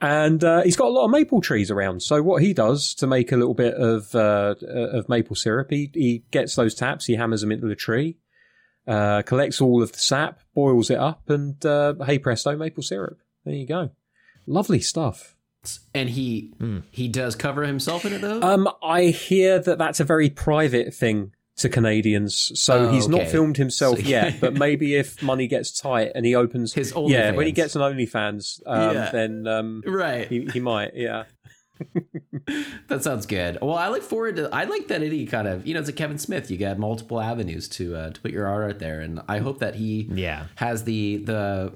and 0.00 0.42
uh, 0.42 0.62
he's 0.62 0.76
got 0.76 0.86
a 0.88 0.90
lot 0.90 1.04
of 1.04 1.10
maple 1.10 1.40
trees 1.40 1.70
around. 1.70 2.02
So 2.02 2.22
what 2.22 2.42
he 2.42 2.54
does 2.54 2.94
to 2.94 3.06
make 3.06 3.30
a 3.32 3.36
little 3.36 3.54
bit 3.54 3.74
of 3.74 4.14
uh, 4.14 4.54
of 4.66 5.08
maple 5.08 5.36
syrup, 5.36 5.68
he 5.70 5.90
he 5.92 6.24
gets 6.30 6.54
those 6.54 6.74
taps, 6.74 7.04
he 7.06 7.16
hammers 7.16 7.42
them 7.42 7.52
into 7.52 7.66
the 7.66 7.76
tree, 7.76 8.16
uh, 8.86 9.22
collects 9.22 9.60
all 9.60 9.82
of 9.82 9.92
the 9.92 9.98
sap, 9.98 10.40
boils 10.54 10.88
it 10.90 10.98
up, 10.98 11.28
and 11.28 11.64
uh, 11.66 11.94
hey 12.06 12.18
presto, 12.18 12.56
maple 12.56 12.82
syrup. 12.82 13.18
There 13.44 13.54
you 13.54 13.66
go. 13.66 13.90
Lovely 14.46 14.80
stuff. 14.80 15.36
And 15.94 16.10
he 16.10 16.52
he 16.90 17.08
does 17.08 17.34
cover 17.36 17.64
himself 17.64 18.04
in 18.04 18.12
it 18.12 18.20
though. 18.20 18.40
Um, 18.42 18.68
I 18.82 19.04
hear 19.06 19.58
that 19.58 19.78
that's 19.78 20.00
a 20.00 20.04
very 20.04 20.28
private 20.30 20.92
thing 20.94 21.32
to 21.56 21.68
Canadians, 21.68 22.58
so 22.58 22.88
Oh, 22.88 22.92
he's 22.92 23.08
not 23.08 23.26
filmed 23.28 23.58
himself 23.58 23.98
So- 23.98 24.04
yet. 24.08 24.40
But 24.40 24.54
maybe 24.58 24.94
if 24.96 25.22
money 25.22 25.46
gets 25.46 25.78
tight 25.78 26.12
and 26.14 26.24
he 26.26 26.34
opens 26.34 26.72
His 26.72 26.92
yeah, 27.06 27.32
when 27.32 27.46
he 27.46 27.52
gets 27.52 27.76
an 27.76 27.82
OnlyFans, 27.82 28.60
um, 28.66 28.94
Yeah. 28.96 29.10
then 29.10 29.46
um, 29.46 29.82
right. 29.86 30.26
he, 30.28 30.46
he 30.52 30.60
might. 30.60 30.92
Yeah, 30.96 31.24
That 32.88 33.02
sounds 33.02 33.26
good. 33.26 33.58
Well, 33.62 33.74
I 33.76 33.88
look 33.88 34.02
forward 34.02 34.36
to. 34.36 34.48
I 34.52 34.64
like 34.64 34.88
that 34.88 35.02
he 35.02 35.26
kind 35.26 35.46
of, 35.46 35.66
you 35.66 35.74
know, 35.74 35.80
it's 35.80 35.88
a 35.88 35.92
Kevin 35.92 36.18
Smith. 36.18 36.50
You 36.50 36.56
got 36.56 36.78
multiple 36.78 37.20
avenues 37.20 37.68
to 37.70 37.94
uh, 37.96 38.10
to 38.10 38.20
put 38.20 38.30
your 38.32 38.46
art 38.46 38.70
out 38.70 38.78
there, 38.78 39.00
and 39.00 39.20
I 39.28 39.38
hope 39.38 39.58
that 39.60 39.74
he 39.76 40.08
Yeah. 40.12 40.46
has 40.56 40.84
the 40.84 41.18
the 41.18 41.72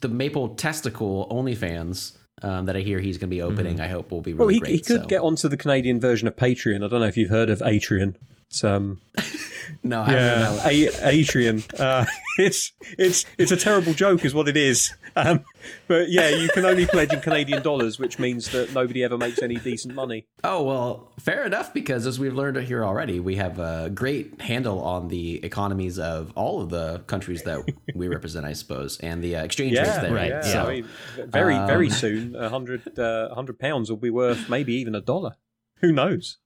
the 0.00 0.08
maple 0.08 0.50
testicle 0.50 1.28
OnlyFans 1.30 2.16
um, 2.42 2.66
that 2.66 2.76
I 2.76 2.80
hear 2.80 2.98
he's 2.98 3.18
going 3.18 3.30
to 3.30 3.34
be 3.34 3.42
opening. 3.42 3.80
I 3.80 3.88
hope 3.88 4.10
will 4.10 4.20
be 4.20 4.32
really 4.32 4.38
well, 4.38 4.48
he, 4.48 4.60
great. 4.60 4.72
he 4.72 4.78
could 4.78 5.02
so. 5.02 5.06
get 5.06 5.22
onto 5.22 5.48
the 5.48 5.56
Canadian 5.56 6.00
version 6.00 6.28
of 6.28 6.36
Patreon. 6.36 6.84
I 6.84 6.88
don't 6.88 7.00
know 7.00 7.06
if 7.06 7.16
you've 7.16 7.30
heard 7.30 7.50
of 7.50 7.60
Atrion. 7.60 8.14
It's, 8.50 8.64
um, 8.64 9.00
no, 9.82 10.00
I 10.00 10.10
yeah. 10.12 10.66
A- 10.66 11.12
Atrion. 11.12 11.62
Uh, 11.78 12.06
it's 12.38 12.72
it's 12.98 13.26
it's 13.36 13.52
a 13.52 13.56
terrible 13.58 13.92
joke, 13.92 14.24
is 14.24 14.32
what 14.34 14.48
it 14.48 14.56
is. 14.56 14.94
Um, 15.16 15.44
but 15.86 16.08
yeah, 16.10 16.30
you 16.30 16.48
can 16.54 16.64
only 16.64 16.86
pledge 16.86 17.12
in 17.12 17.20
Canadian 17.20 17.62
dollars, 17.62 17.98
which 17.98 18.18
means 18.18 18.50
that 18.52 18.72
nobody 18.72 19.04
ever 19.04 19.18
makes 19.18 19.42
any 19.42 19.56
decent 19.56 19.94
money. 19.94 20.26
Oh 20.42 20.62
well, 20.62 21.12
fair 21.20 21.44
enough. 21.44 21.74
Because 21.74 22.06
as 22.06 22.18
we've 22.18 22.32
learned 22.32 22.56
here 22.66 22.84
already, 22.86 23.20
we 23.20 23.36
have 23.36 23.58
a 23.58 23.90
great 23.90 24.40
handle 24.40 24.80
on 24.80 25.08
the 25.08 25.44
economies 25.44 25.98
of 25.98 26.32
all 26.34 26.62
of 26.62 26.70
the 26.70 27.00
countries 27.06 27.42
that 27.42 27.60
we 27.94 28.08
represent, 28.08 28.46
I 28.46 28.54
suppose, 28.54 28.98
and 29.00 29.22
the 29.22 29.36
uh, 29.36 29.44
exchange 29.44 29.76
rates 29.76 29.88
Yeah, 29.90 30.00
there. 30.00 30.14
right, 30.14 30.30
Yeah, 30.30 30.40
So, 30.40 30.62
I 30.62 30.74
mean, 30.76 30.88
very, 31.26 31.54
very 31.66 31.86
um, 31.88 31.92
soon, 31.92 32.34
a 32.36 32.48
hundred, 32.48 32.98
uh, 32.98 33.34
hundred 33.34 33.58
pounds 33.58 33.90
will 33.90 33.98
be 33.98 34.10
worth 34.10 34.48
maybe 34.48 34.72
even 34.74 34.94
a 34.94 35.00
dollar. 35.02 35.32
Who 35.80 35.92
knows? 35.92 36.38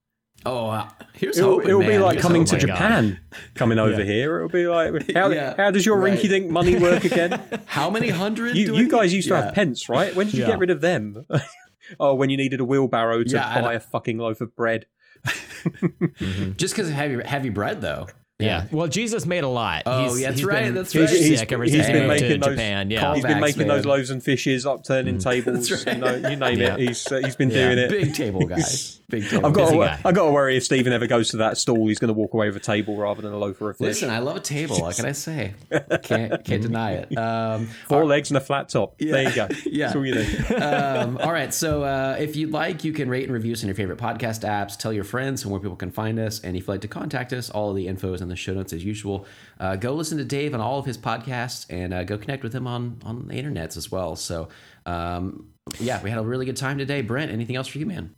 Oh, 0.45 0.69
uh, 0.69 0.89
here's 1.13 1.37
It'll, 1.37 1.51
hoping, 1.55 1.69
it'll 1.69 1.81
be 1.81 1.97
like 1.97 2.13
Here's 2.15 2.23
coming 2.25 2.45
to 2.45 2.57
Japan, 2.57 3.19
coming 3.55 3.79
over 3.79 3.99
Yeah. 3.99 4.05
here. 4.05 4.37
It'll 4.37 4.49
be 4.49 4.67
like, 4.67 5.11
how, 5.13 5.29
Yeah, 5.29 5.53
how 5.57 5.71
does 5.71 5.85
your 5.85 5.97
right. 5.97 6.17
rinky-dink 6.17 6.49
money 6.49 6.75
work 6.77 7.03
again? 7.11 7.41
How 7.65 7.89
many 7.89 8.09
hundred? 8.09 8.55
you, 8.55 8.67
do 8.67 8.73
you 8.75 8.89
guys 8.89 9.13
used 9.13 9.27
to 9.29 9.33
Yeah. 9.35 9.45
have 9.45 9.53
pence, 9.53 9.89
right? 9.89 10.15
When 10.15 10.27
did 10.27 10.35
you 10.35 10.45
get 10.45 10.59
rid 10.59 10.69
of 10.69 10.81
them? 10.81 11.25
oh, 11.99 12.15
when 12.15 12.29
you 12.29 12.37
needed 12.37 12.59
a 12.59 12.65
wheelbarrow 12.65 13.23
to 13.23 13.35
buy 13.37 13.73
a 13.73 13.79
fucking 13.79 14.17
loaf 14.17 14.41
of 14.41 14.55
bread. 14.55 14.85
just 16.57 16.73
because 16.75 16.89
of 16.89 16.93
heavy 16.93 17.23
heavy 17.23 17.49
bread, 17.49 17.81
though. 17.81 18.07
Yeah. 18.39 18.65
Well, 18.71 18.87
Jesus 18.87 19.25
made 19.25 19.43
a 19.43 19.47
lot. 19.47 19.83
Oh, 19.85 20.01
He's- 20.01 20.19
yeah, 20.19 20.27
that's 20.29 20.39
he's 20.39 20.45
right, 20.45 20.63
been 20.65 20.73
that's 20.73 20.91
sick 20.91 21.01
right. 21.01 21.09
He's- 21.09 21.45
ever 21.51 21.63
he's 21.63 21.73
since 21.73 21.87
he 21.87 21.93
been 21.93 22.07
moved 22.07 22.19
to 22.19 22.25
making 22.25 22.39
those 22.41 22.49
Japan. 22.55 22.89
Yeah. 22.89 22.99
Call- 23.01 23.13
He's 23.13 23.23
been 23.23 23.31
Callbacks, 23.37 23.41
making 23.41 23.67
those 23.67 23.85
loaves 23.85 24.09
and 24.09 24.23
fishes, 24.23 24.65
upturning 24.65 25.17
tables. 25.23 25.71
right. 25.71 25.95
you, 25.95 26.01
know, 26.01 26.15
you 26.29 26.35
name 26.35 26.59
Yeah. 26.59 26.73
it. 26.73 26.79
He's 26.79 27.11
uh, 27.11 27.21
he's 27.23 27.35
been 27.35 27.51
Yeah. 27.51 27.55
doing 27.67 27.77
it. 27.77 27.89
Big 27.89 28.13
table 28.15 28.45
guy. 28.45 28.57
Big 29.09 29.29
table. 29.29 29.45
I've 29.45 29.53
got 29.53 29.69
to, 29.69 29.75
guy. 29.77 29.99
I've 30.03 30.15
got 30.15 30.25
to 30.25 30.31
worry 30.31 30.57
if 30.57 30.63
Stephen 30.63 30.91
ever 30.91 31.05
goes 31.05 31.29
to 31.31 31.37
that 31.37 31.57
stall, 31.59 31.87
he's 31.87 31.99
going 31.99 32.07
to 32.07 32.15
walk 32.15 32.33
away 32.33 32.47
with 32.47 32.55
a 32.55 32.59
table 32.59 32.97
rather 32.97 33.21
than 33.21 33.31
a 33.31 33.37
loaf 33.37 33.61
or 33.61 33.69
a 33.69 33.73
fish. 33.75 33.85
Listen, 33.85 34.09
I 34.09 34.17
love 34.19 34.37
a 34.37 34.39
table. 34.39 34.79
What 34.79 34.95
can 34.95 35.05
I 35.05 35.11
say? 35.11 35.53
Can't 36.03 36.43
can't 36.43 36.61
deny 36.63 36.93
it. 36.93 37.15
Um, 37.15 37.67
Four 37.87 38.05
legs 38.05 38.31
and 38.31 38.37
a 38.37 38.41
flat 38.41 38.69
top. 38.69 38.97
There 38.97 39.21
you 39.29 39.35
go. 39.35 39.47
Yeah. 39.65 39.85
That's 39.85 39.95
all 39.95 40.05
you 40.05 40.15
need. 40.15 40.51
um, 40.53 41.17
all 41.19 41.31
right. 41.31 41.53
So 41.53 41.83
uh, 41.83 42.15
if 42.19 42.35
you'd 42.35 42.51
like, 42.51 42.83
you 42.83 42.91
can 42.93 43.07
rate 43.07 43.25
and 43.25 43.33
review 43.33 43.53
us 43.53 43.61
on 43.63 43.67
your 43.67 43.75
favorite 43.75 43.99
podcast 43.99 44.41
apps. 44.49 44.75
Tell 44.77 44.91
your 44.91 45.03
friends 45.03 45.43
and 45.43 45.51
where 45.51 45.61
people 45.61 45.75
can 45.77 45.91
find 45.91 46.17
us. 46.17 46.39
And 46.39 46.55
if 46.55 46.63
you'd 46.63 46.69
like 46.69 46.81
to 46.81 46.87
contact 46.87 47.33
us, 47.33 47.51
all 47.51 47.69
of 47.69 47.75
the 47.75 47.87
info 47.87 48.13
is 48.13 48.22
in 48.23 48.29
the 48.29 48.35
show 48.35 48.53
notes 48.53 48.73
as 48.73 48.83
usual. 48.83 49.25
Uh, 49.59 49.75
go 49.75 49.93
listen 49.93 50.17
to 50.17 50.25
Dave 50.25 50.53
on 50.55 50.61
all 50.61 50.79
of 50.79 50.85
his 50.85 50.97
podcasts 50.97 51.65
and 51.69 51.93
uh, 51.93 52.03
go 52.03 52.17
connect 52.17 52.41
with 52.43 52.53
him 52.53 52.65
on 52.65 52.97
on 53.05 53.27
the 53.27 53.35
internets 53.35 53.77
as 53.77 53.91
well. 53.91 54.15
So 54.15 54.49
um, 54.87 55.49
yeah, 55.79 56.01
we 56.01 56.09
had 56.09 56.17
a 56.19 56.23
really 56.23 56.45
good 56.45 56.57
time 56.57 56.77
today. 56.77 57.01
Brent, 57.01 57.31
anything 57.31 57.55
else 57.55 57.67
for 57.67 57.77
you, 57.77 57.85
man? 57.85 58.15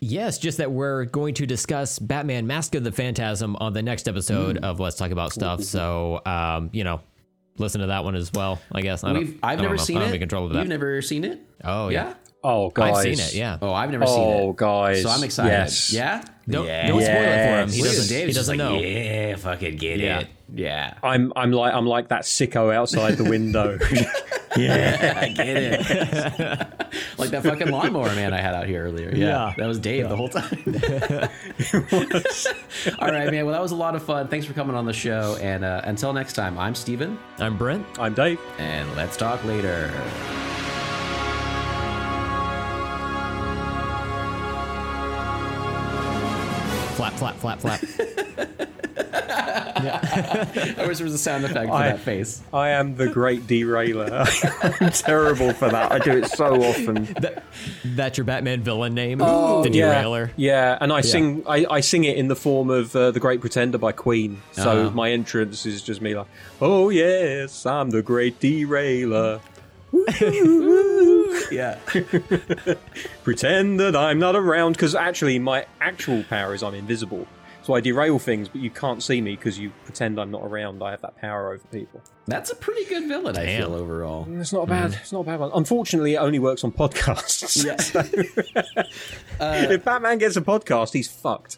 Yes, 0.00 0.38
just 0.38 0.58
that 0.58 0.70
we're 0.70 1.06
going 1.06 1.34
to 1.34 1.46
discuss 1.46 1.98
Batman 1.98 2.46
Mask 2.46 2.74
of 2.74 2.84
the 2.84 2.92
Phantasm 2.92 3.56
on 3.56 3.72
the 3.72 3.82
next 3.82 4.08
episode 4.08 4.56
Mm. 4.58 4.64
of 4.64 4.78
Let's 4.80 4.96
Talk 4.96 5.10
About 5.10 5.32
Stuff. 5.32 5.62
So, 5.62 6.20
um, 6.26 6.68
you 6.74 6.84
know, 6.84 7.00
listen 7.56 7.80
to 7.80 7.86
that 7.86 8.04
one 8.04 8.14
as 8.14 8.30
well, 8.32 8.60
I 8.72 8.82
guess. 8.82 9.04
I 9.04 9.12
We've, 9.12 9.38
I've 9.42 9.58
I 9.58 9.62
never 9.62 9.76
know. 9.76 9.82
seen 9.82 9.96
I 9.96 10.00
don't 10.04 10.14
it. 10.14 10.18
control 10.18 10.46
of 10.46 10.52
that. 10.52 10.58
You've 10.58 10.68
never 10.68 11.00
seen 11.00 11.24
it? 11.24 11.40
oh, 11.64 11.88
yeah. 11.88 12.08
Yeah. 12.08 12.14
Oh, 12.44 12.68
guys. 12.70 12.96
I've 12.96 13.02
seen 13.16 13.26
it, 13.26 13.34
yeah. 13.34 13.58
Oh, 13.62 13.72
I've 13.72 13.90
never 13.90 14.06
seen 14.06 14.18
it. 14.20 14.40
Oh, 14.42 14.52
guys. 14.52 15.02
So 15.02 15.08
I'm 15.10 15.22
excited. 15.24 15.50
Yes. 15.50 15.92
Yeah. 15.92 16.24
Don't, 16.50 16.66
yeah. 16.66 16.86
don't 16.88 17.00
spoil 17.02 17.14
it 17.14 17.46
for 17.46 17.62
him. 17.62 17.68
He 17.70 17.78
Yes. 17.78 17.86
Doesn't, 17.96 18.14
Dave's 18.16 18.26
he 18.28 18.32
doesn't 18.32 18.58
like, 18.58 18.70
know. 18.72 18.78
Yeah, 18.78 19.36
fucking 19.36 19.76
get 19.76 19.98
Yeah. 20.00 20.18
it. 20.20 20.28
Yeah. 20.52 20.94
I'm 21.02 21.32
I'm 21.36 21.52
like 21.52 21.72
I'm 21.74 21.86
like 21.86 22.08
that 22.08 22.22
sicko 22.22 22.74
outside 22.74 23.16
the 23.16 23.24
window. 23.24 23.78
yeah. 24.56 25.18
I 25.22 25.28
get 25.28 25.46
it. 25.56 25.78
like 27.18 27.30
that 27.30 27.42
fucking 27.44 27.70
lawnmower 27.70 28.12
man 28.16 28.32
I 28.34 28.40
had 28.40 28.54
out 28.54 28.66
here 28.66 28.84
earlier. 28.84 29.10
Yeah. 29.14 29.26
Yeah. 29.26 29.54
That 29.56 29.66
was 29.68 29.78
Dave 29.78 30.08
the 30.08 30.16
whole 30.16 30.28
time. 30.28 30.58
All 32.98 33.08
right, 33.12 33.30
man. 33.30 33.44
Well, 33.46 33.52
that 33.54 33.62
was 33.62 33.70
a 33.72 33.76
lot 33.76 33.94
of 33.94 34.02
fun. 34.02 34.26
Thanks 34.28 34.44
for 34.46 34.52
coming 34.54 34.74
on 34.74 34.86
the 34.86 34.92
show. 34.92 35.36
And 35.40 35.64
uh, 35.64 35.82
until 35.84 36.12
next 36.12 36.32
time, 36.32 36.58
I'm 36.58 36.74
Steven, 36.74 37.16
I'm 37.38 37.56
Brent. 37.56 37.86
I'm 38.00 38.14
Dave. 38.14 38.40
and 38.58 38.92
let's 38.96 39.16
talk 39.16 39.44
later. 39.44 39.92
Flap, 47.20 47.36
flap, 47.36 47.60
flap. 47.60 47.80
I 49.82 50.84
wish 50.86 50.98
there 50.98 51.04
was 51.04 51.14
a 51.14 51.18
sound 51.18 51.44
effect 51.44 51.68
for 51.68 51.74
I- 51.74 51.88
that 51.90 52.00
face. 52.00 52.42
I 52.52 52.70
am 52.70 52.96
the 52.96 53.08
great 53.08 53.46
derailer. 53.46 54.24
I'm 54.62 54.90
terrible 54.90 55.52
for 55.52 55.68
that. 55.68 55.92
I 55.92 55.98
do 55.98 56.12
it 56.18 56.26
so 56.30 56.62
often. 56.62 57.04
That, 57.20 57.42
that's 57.84 58.18
your 58.18 58.24
Batman 58.24 58.62
villain 58.62 58.94
name, 58.94 59.18
the 59.18 59.24
Oh, 59.26 59.64
yeah. 59.64 59.70
Derailer. 60.02 60.30
Yeah, 60.36 60.76
and 60.80 60.92
I 60.92 61.00
sing 61.02 61.42
I, 61.46 61.66
I 61.70 61.80
sing 61.80 62.04
it 62.04 62.16
in 62.16 62.28
the 62.28 62.36
form 62.36 62.70
of 62.70 62.94
uh, 62.96 63.10
The 63.10 63.20
Great 63.20 63.40
Pretender 63.40 63.78
by 63.78 63.92
Queen. 63.92 64.42
So 64.52 64.70
Uh-huh. 64.70 64.90
my 64.90 65.10
entrance 65.12 65.64
is 65.66 65.82
just 65.82 66.00
me 66.00 66.14
like, 66.16 66.26
"Oh 66.60 66.88
yes, 66.90 67.64
I'm 67.66 67.90
the 67.90 68.02
great 68.02 68.40
derailer." 68.40 69.40
Yeah. 71.50 71.78
Pretend 73.24 73.80
that 73.80 73.96
I'm 73.96 74.18
not 74.18 74.36
around 74.36 74.72
because 74.72 74.94
actually 74.94 75.38
my 75.38 75.66
actual 75.80 76.22
power 76.24 76.54
is 76.54 76.62
I'm 76.62 76.74
invisible. 76.74 77.26
So 77.62 77.74
I 77.74 77.80
derail 77.80 78.18
things, 78.18 78.48
but 78.48 78.60
you 78.62 78.70
can't 78.70 79.02
see 79.02 79.20
me 79.20 79.36
because 79.36 79.58
you 79.58 79.70
pretend 79.84 80.18
I'm 80.18 80.30
not 80.30 80.42
around. 80.42 80.82
I 80.82 80.92
have 80.92 81.02
that 81.02 81.16
power 81.20 81.52
over 81.52 81.62
people. 81.70 82.00
That's 82.26 82.50
a 82.50 82.56
pretty 82.56 82.86
good 82.86 83.06
villain, 83.06 83.36
I 83.36 83.44
Damn. 83.44 83.62
feel, 83.62 83.74
overall. 83.74 84.24
Mm, 84.24 84.40
it's 84.40 84.52
not 84.52 84.66
bad. 84.66 84.92
Mm. 84.92 85.00
It's 85.00 85.12
not 85.12 85.20
a 85.20 85.24
bad 85.24 85.40
one. 85.40 85.50
Unfortunately, 85.52 86.14
it 86.14 86.18
only 86.18 86.38
works 86.38 86.64
on 86.64 86.72
podcasts. 86.72 87.64
Yeah. 87.64 88.82
Uh, 89.40 89.66
if 89.70 89.84
Batman 89.84 90.18
gets 90.18 90.36
a 90.36 90.42
podcast, 90.42 90.92
he's 90.92 91.08
fucked. 91.10 91.56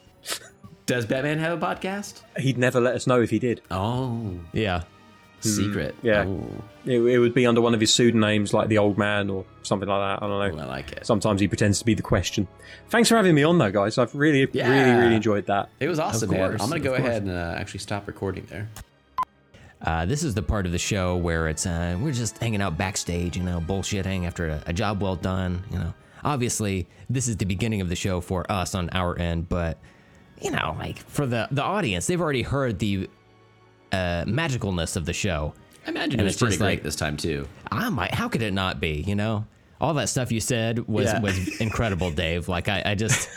Does 0.86 1.04
Batman 1.04 1.38
have 1.40 1.60
a 1.60 1.66
podcast? 1.66 2.22
He'd 2.38 2.56
never 2.56 2.80
let 2.80 2.94
us 2.94 3.08
know 3.08 3.20
if 3.20 3.30
he 3.30 3.38
did. 3.40 3.60
Oh, 3.72 4.38
Yeah. 4.52 4.82
Secret. 5.48 5.94
yeah. 6.02 6.26
It, 6.84 7.00
it 7.00 7.18
would 7.18 7.32
be 7.34 7.46
under 7.46 7.60
one 7.60 7.74
of 7.74 7.80
his 7.80 7.94
pseudonyms, 7.94 8.52
like 8.52 8.68
the 8.68 8.78
Old 8.78 8.98
Man 8.98 9.30
or 9.30 9.44
something 9.62 9.88
like 9.88 10.00
that. 10.00 10.24
I 10.24 10.28
don't 10.28 10.56
know. 10.56 10.62
I 10.62 10.66
like 10.66 10.92
it. 10.92 11.06
Sometimes 11.06 11.40
he 11.40 11.46
pretends 11.46 11.78
to 11.78 11.84
be 11.84 11.94
the 11.94 12.02
question. 12.02 12.48
Thanks 12.88 13.08
for 13.08 13.16
having 13.16 13.34
me 13.36 13.44
on, 13.44 13.58
though, 13.58 13.70
guys. 13.70 13.98
I've 13.98 14.14
really, 14.14 14.48
Yeah. 14.52 14.68
really, 14.68 14.98
really 15.00 15.14
enjoyed 15.16 15.46
that. 15.46 15.68
It 15.78 15.86
was 15.88 15.98
awesome, 16.00 16.30
man. 16.30 16.52
I'm 16.60 16.68
going 16.68 16.82
to 16.82 16.88
go 16.88 16.94
ahead 16.94 17.22
and 17.22 17.30
uh, 17.30 17.54
actually 17.56 17.80
stop 17.80 18.06
recording 18.08 18.46
there. 18.50 18.68
Uh, 19.80 20.06
this 20.06 20.22
is 20.22 20.34
the 20.34 20.42
part 20.42 20.64
of 20.66 20.72
the 20.72 20.78
show 20.78 21.16
where 21.16 21.48
it's 21.48 21.66
uh, 21.66 21.96
we're 22.00 22.12
just 22.12 22.38
hanging 22.38 22.62
out 22.62 22.78
backstage, 22.78 23.36
you 23.36 23.42
know, 23.42 23.60
bullshitting 23.60 24.26
after 24.26 24.48
a, 24.48 24.62
a 24.66 24.72
job 24.72 25.02
well 25.02 25.16
done. 25.16 25.64
You 25.72 25.78
know, 25.78 25.94
obviously 26.22 26.86
this 27.10 27.26
is 27.26 27.36
the 27.36 27.44
beginning 27.46 27.80
of 27.80 27.88
the 27.88 27.96
show 27.96 28.20
for 28.20 28.50
us 28.50 28.74
on 28.76 28.90
our 28.92 29.18
end, 29.18 29.48
but 29.48 29.78
you 30.40 30.52
know, 30.52 30.76
like 30.78 30.98
for 30.98 31.26
the 31.26 31.48
the 31.50 31.62
audience, 31.64 32.06
they've 32.06 32.20
already 32.20 32.42
heard 32.42 32.78
the 32.78 33.10
uh, 33.92 34.24
magicalness 34.26 34.96
of 34.96 35.04
the 35.06 35.12
show. 35.12 35.54
I 35.86 35.90
imagine 35.90 36.12
And 36.12 36.22
it 36.22 36.24
was 36.24 36.36
pretty 36.36 36.56
great 36.56 36.66
like- 36.78 36.82
this 36.82 36.96
time, 36.96 37.16
too. 37.16 37.46
I 37.70 37.88
might. 37.90 38.14
How 38.14 38.28
could 38.28 38.42
it 38.42 38.52
not 38.52 38.80
be? 38.80 39.04
You 39.06 39.14
know, 39.14 39.46
all 39.80 39.94
that 39.94 40.08
stuff 40.08 40.30
you 40.32 40.40
said 40.40 40.86
was 40.88 41.06
Yeah. 41.06 41.20
was 41.20 41.60
incredible, 41.60 42.10
Dave. 42.10 42.48
Like 42.48 42.68
I, 42.68 42.82
I 42.86 42.94
just. 42.94 43.28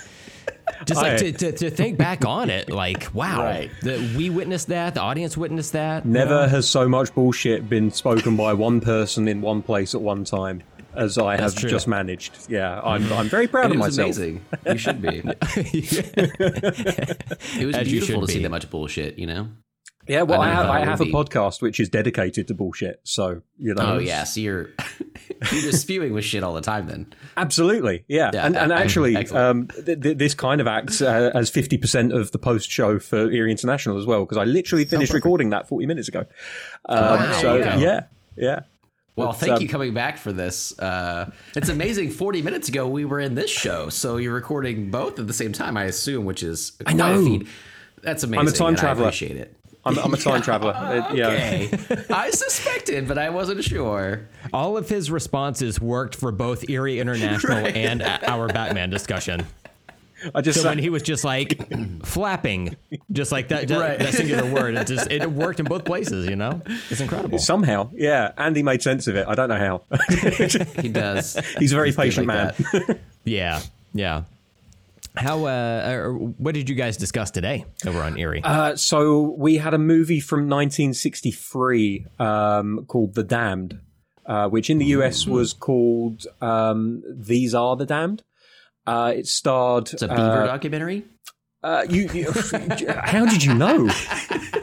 Just 0.86 1.02
I- 1.02 1.10
like 1.10 1.18
to, 1.20 1.32
to, 1.32 1.52
to 1.54 1.70
think 1.70 1.98
back 1.98 2.26
on 2.26 2.50
it, 2.50 2.70
like 2.70 3.08
wow, 3.14 3.42
Right. 3.44 3.72
that 3.84 4.00
we 4.16 4.30
witnessed 4.30 4.68
that, 4.68 4.94
the 4.96 5.02
audience 5.02 5.38
witnessed 5.38 5.74
that. 5.74 6.06
Never 6.06 6.48
has 6.48 6.68
so 6.70 6.88
much 6.90 7.14
bullshit 7.16 7.70
been 7.70 7.92
spoken 7.92 8.36
by 8.36 8.54
one 8.54 8.82
person 8.82 9.28
in 9.28 9.42
one 9.42 9.62
place 9.62 9.96
at 9.96 10.02
one 10.02 10.24
time 10.24 10.62
as 10.96 11.18
I 11.18 11.38
have 11.38 11.56
true. 11.56 11.70
just 11.70 11.88
managed. 11.88 12.50
Yeah, 12.50 12.80
I'm, 12.84 13.12
I'm 13.14 13.28
very 13.30 13.48
proud 13.48 13.66
And 13.66 13.76
of 13.76 13.80
it 13.80 13.84
was 13.84 13.98
myself. 13.98 14.18
amazing. 14.18 14.46
You 14.66 14.78
should 14.78 15.02
be. 15.02 15.10
it 17.58 17.66
was 17.66 17.76
As 17.76 17.88
beautiful 17.88 18.22
should 18.22 18.28
to 18.28 18.34
see 18.34 18.42
that 18.44 18.50
much 18.50 18.70
bullshit, 18.70 19.18
you 19.20 19.28
know? 19.28 19.48
Yeah, 20.08 20.22
well, 20.22 20.42
I 20.42 20.50
I, 20.50 20.54
have, 20.54 20.70
I 20.70 20.80
have 20.86 21.02
a 21.02 21.06
podcast 21.06 21.62
which 21.62 21.80
is 21.80 21.90
dedicated 21.90 22.48
to 22.50 22.54
bullshit. 22.54 23.00
So, 23.04 23.42
you 23.58 23.74
know. 23.74 23.96
Oh, 23.96 23.98
yeah. 23.98 24.24
So 24.24 24.40
you're, 24.40 24.70
you're 25.52 25.62
just 25.62 25.82
spewing 25.82 26.14
with 26.14 26.24
shit 26.24 26.44
all 26.44 26.54
the 26.54 26.62
time 26.62 26.88
then. 26.88 27.14
Absolutely, 27.38 28.06
yeah, 28.08 28.32
Yeah, 28.34 28.46
and, 28.46 28.56
and 28.56 28.72
uh, 28.72 28.76
actually, 28.76 29.16
um, 29.32 29.68
th- 29.68 30.02
th- 30.02 30.18
this 30.18 30.34
kind 30.34 30.62
of 30.62 30.68
acts 30.68 31.02
uh, 31.02 31.32
as 31.34 31.50
fifty 31.50 31.78
percent 31.78 32.14
of 32.14 32.32
the 32.32 32.40
post 32.40 32.70
show 32.70 33.00
for 33.00 33.32
Erie 33.32 33.52
International 33.52 33.98
as 33.98 34.06
well, 34.06 34.26
because 34.26 34.38
I 34.38 34.44
literally 34.44 34.86
finished 34.86 35.14
recording 35.14 35.50
that 35.50 35.68
forty 35.68 35.86
minutes 35.86 36.08
ago. 36.08 36.26
Um, 36.88 37.00
wow. 37.00 37.32
So 37.42 37.56
yeah, 37.58 38.06
yeah. 38.36 38.60
Well, 39.16 39.32
thank 39.32 39.54
um, 39.54 39.62
you 39.62 39.70
coming 39.70 39.94
back 39.94 40.18
for 40.18 40.34
this. 40.34 40.78
Uh, 40.78 41.32
it's 41.56 41.70
amazing. 41.70 42.12
40 42.12 42.42
minutes 42.42 42.68
ago, 42.68 42.86
we 42.86 43.06
were 43.06 43.22
in 43.22 43.34
this 43.34 43.50
show. 43.50 43.88
So 43.88 44.18
you're 44.18 44.34
recording 44.34 44.92
both 44.92 45.20
at 45.20 45.28
the 45.28 45.34
same 45.34 45.54
time, 45.54 45.78
I 45.78 45.86
assume, 45.86 46.26
which 46.26 46.44
is 46.44 46.74
I 46.86 46.92
know. 46.92 47.40
That's 48.02 48.24
amazing. 48.24 48.40
I'm 48.40 48.48
a 48.48 48.52
time 48.52 48.76
traveler. 48.76 49.06
I 49.06 49.08
appreciate 49.08 49.38
it. 49.38 49.56
I'm, 49.86 49.98
I'm 50.00 50.14
a 50.14 50.18
time 50.18 50.42
traveler. 50.42 50.74
Uh, 50.74 51.14
yeah. 51.14 51.28
Okay. 51.28 51.70
I 52.10 52.30
suspected, 52.32 53.08
but 53.08 53.18
I 53.18 53.30
wasn't 53.30 53.64
sure. 53.64 54.28
All 54.52 54.78
of 54.78 54.90
his 54.90 55.12
responses 55.12 55.80
worked 55.80 56.16
for 56.16 56.32
both 56.32 56.70
Erie 56.70 57.00
International 57.00 57.58
Right. 57.62 57.76
and 57.76 58.02
our 58.02 58.48
Batman 58.48 58.90
discussion. 58.90 59.46
I 60.34 60.42
just 60.42 60.62
So 60.62 60.70
when 60.70 60.80
he 60.80 60.90
was 60.90 61.04
just 61.04 61.24
like 61.24 61.70
flapping, 62.04 62.76
just 63.12 63.32
like 63.32 63.50
that, 63.50 63.68
that, 63.68 63.80
Right. 63.80 64.00
that 64.00 64.14
singular 64.14 64.52
word, 64.52 64.74
it 64.76 64.88
just 64.88 65.12
it 65.12 65.30
worked 65.32 65.60
in 65.60 65.68
both 65.68 65.86
places. 65.86 66.28
You 66.28 66.36
know, 66.36 66.64
it's 66.90 67.00
incredible. 67.02 67.38
somehow, 67.38 67.92
yeah, 67.94 68.32
Andy 68.38 68.64
made 68.64 68.82
sense 68.82 69.06
of 69.08 69.16
it. 69.18 69.28
I 69.28 69.36
don't 69.36 69.50
know 69.50 69.58
how. 69.58 69.84
He 70.82 70.90
does. 70.90 71.38
He's 71.60 71.74
a 71.74 71.76
very 71.76 71.92
good 71.92 71.98
patient 71.98 72.26
like 72.28 72.60
man. 72.60 73.00
Yeah, 73.24 73.62
yeah. 73.94 74.24
How? 75.18 75.46
Uh, 75.46 76.10
what 76.10 76.54
did 76.54 76.70
you 76.70 76.76
guys 76.76 76.98
discuss 76.98 77.32
today 77.32 77.66
over 77.86 78.02
on 78.02 78.18
Erie? 78.18 78.42
Uh, 78.44 78.76
so 78.76 79.36
we 79.38 79.58
had 79.58 79.74
a 79.74 79.78
movie 79.78 80.20
from 80.20 80.50
1963 80.50 82.06
um, 82.20 82.86
called 82.88 83.16
The 83.16 83.24
Damned, 83.24 83.80
uh, 84.26 84.50
which 84.50 84.70
in 84.70 84.78
the 84.78 84.86
US 84.88 85.26
was 85.26 85.54
called 85.54 86.26
um, 86.42 87.04
These 87.10 87.54
Are 87.54 87.76
the 87.76 87.86
Damned. 87.86 88.24
Uh, 88.88 89.14
it 89.16 89.28
starred. 89.28 89.92
It's 89.94 90.02
a 90.02 90.08
beaver 90.08 90.44
uh, 90.44 90.48
documentary. 90.48 91.06
Uh, 91.66 91.84
you, 91.90 92.08
you, 92.14 92.32
how 93.12 93.26
did 93.26 93.44
you 93.44 93.54
know? 93.56 93.88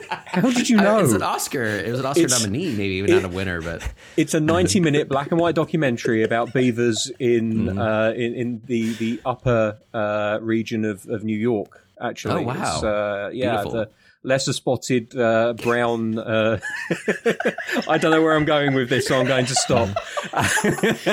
How 0.09 0.51
did 0.51 0.69
you 0.69 0.77
know? 0.87 0.99
It's 1.01 1.13
an 1.13 1.23
Oscar. 1.23 1.63
It 1.65 1.91
was 1.91 2.01
an 2.01 2.07
Oscar 2.07 2.25
It's- 2.25 2.41
nominee, 2.41 2.71
maybe 2.71 2.95
even 2.95 3.11
not 3.11 3.25
a 3.25 3.29
winner, 3.29 3.61
but 3.61 3.83
It's 4.17 4.35
a 4.35 4.41
90 4.41 4.81
minute 4.81 5.09
black 5.09 5.31
and 5.33 5.41
white 5.41 5.55
documentary 5.57 6.23
about 6.23 6.53
beavers 6.53 7.11
in 7.19 7.53
Mm-hmm. 7.67 7.79
uh, 7.79 8.11
in, 8.13 8.35
in 8.35 8.63
the 8.67 8.93
the 8.95 9.21
upper 9.25 9.79
uh, 9.93 10.39
region 10.41 10.85
of, 10.85 11.07
of 11.09 11.25
New 11.25 11.37
York. 11.37 11.81
Actually, 12.01 12.45
Oh, 12.45 12.47
wow. 12.49 12.75
It's, 12.75 12.83
uh, 12.85 13.31
yeah, 13.33 13.51
Beautiful. 13.63 13.73
the 13.73 13.89
lesser 14.23 14.53
spotted 14.53 15.17
uh, 15.17 15.55
brown. 15.55 16.19
Uh, 16.19 16.59
I 17.89 17.99
don't 17.99 18.11
know 18.11 18.23
where 18.23 18.37
I'm 18.37 18.45
going 18.45 18.75
with 18.75 18.89
this, 18.89 19.09
so 19.09 19.19
I'm 19.19 19.27
going 19.27 19.47
to 19.47 19.55
stop. 19.55 19.89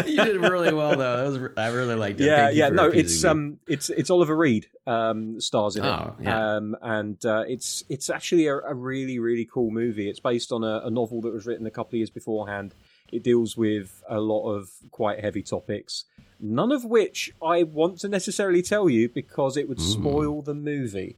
you 0.08 0.24
did 0.24 0.38
really 0.38 0.74
well 0.74 0.96
though. 0.96 1.18
That 1.32 1.42
was 1.42 1.52
I 1.58 1.68
really 1.70 1.96
liked 1.96 2.20
it. 2.20 2.26
yeah, 2.26 2.46
Thank 2.46 2.58
yeah. 2.58 2.70
No, 2.70 2.86
it's 2.86 3.24
me. 3.24 3.30
um, 3.30 3.60
it's 3.68 3.90
it's 3.90 4.10
Oliver 4.10 4.36
Reed 4.36 4.68
um, 4.88 5.40
stars 5.42 5.76
in 5.76 5.86
it. 5.86 5.88
Oh, 5.88 6.16
yeah. 6.22 6.56
Um, 6.56 6.78
and 6.82 7.26
uh, 7.26 7.44
it's 7.48 7.84
it's 7.90 8.10
actually 8.10 8.48
a, 8.48 8.58
a 8.58 8.74
really 8.74 9.20
really 9.20 9.46
cool 9.46 9.72
movie. 9.72 10.10
It's 10.10 10.20
based 10.20 10.52
on 10.52 10.64
a, 10.64 10.82
a 10.86 10.90
novel 10.90 11.22
that 11.22 11.34
was 11.34 11.46
written 11.46 11.66
a 11.66 11.72
couple 11.72 11.92
of 11.92 12.00
years 12.00 12.10
beforehand. 12.10 12.74
It 13.12 13.24
deals 13.24 13.58
with 13.58 14.04
a 14.08 14.20
lot 14.20 14.52
of 14.52 14.70
quite 14.92 15.20
heavy 15.20 15.42
topics, 15.42 16.06
none 16.40 16.72
of 16.72 16.86
which 16.86 17.34
I 17.42 17.64
want 17.64 18.00
to 18.02 18.08
necessarily 18.08 18.62
tell 18.62 18.88
you 18.88 19.10
because 19.10 19.58
it 19.58 19.68
would 19.68 19.82
spoil 19.82 20.44
the 20.44 20.54
movie. 20.54 21.18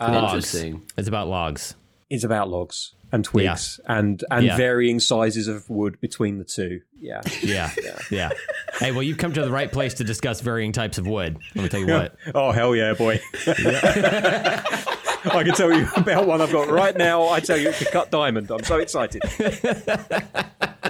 Um, 0.00 0.14
interesting. 0.24 0.82
it's 0.96 1.08
about 1.08 1.28
logs. 1.28 1.74
It's 2.08 2.24
about 2.24 2.48
logs 2.48 2.92
and 3.12 3.24
twigs 3.24 3.78
and 3.86 4.22
and 4.30 4.46
Yeah. 4.46 4.56
varying 4.56 5.00
sizes 5.00 5.48
of 5.48 5.68
wood 5.68 6.00
between 6.00 6.38
the 6.38 6.44
two. 6.44 6.80
Yeah. 7.00 7.20
Yeah, 7.42 7.70
yeah. 8.10 8.30
Hey, 8.78 8.92
well, 8.92 9.02
you've 9.02 9.18
come 9.18 9.32
to 9.34 9.42
the 9.42 9.50
right 9.50 9.70
place 9.70 9.94
to 9.94 10.04
discuss 10.04 10.40
varying 10.40 10.72
types 10.72 10.96
of 10.98 11.06
wood. 11.06 11.38
Let 11.54 11.62
me 11.62 11.68
tell 11.68 11.80
you 11.80 11.88
what. 11.92 12.14
Oh 12.34 12.50
hell 12.52 12.74
yeah, 12.74 12.94
boy! 12.94 13.20
I 15.22 15.42
can 15.44 15.52
tell 15.54 15.70
you 15.72 15.86
about 15.96 16.26
one 16.26 16.40
I've 16.40 16.50
got 16.52 16.68
right 16.70 16.96
now. 16.96 17.28
I 17.28 17.40
tell 17.40 17.58
you, 17.58 17.68
it's 17.68 17.82
a 17.82 17.90
cut 17.90 18.10
diamond. 18.10 18.50
I'm 18.50 18.64
so 18.64 18.78
excited. 18.78 19.22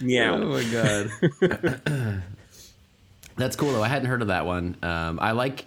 Meow. 0.00 0.40
Oh 0.40 0.46
my 0.46 0.62
god. 0.70 1.10
That's 3.36 3.56
cool 3.56 3.72
though. 3.72 3.82
I 3.82 3.88
hadn't 3.88 4.06
heard 4.08 4.22
of 4.22 4.28
that 4.28 4.46
one. 4.46 4.76
Um, 4.82 5.18
I 5.20 5.32
like 5.32 5.64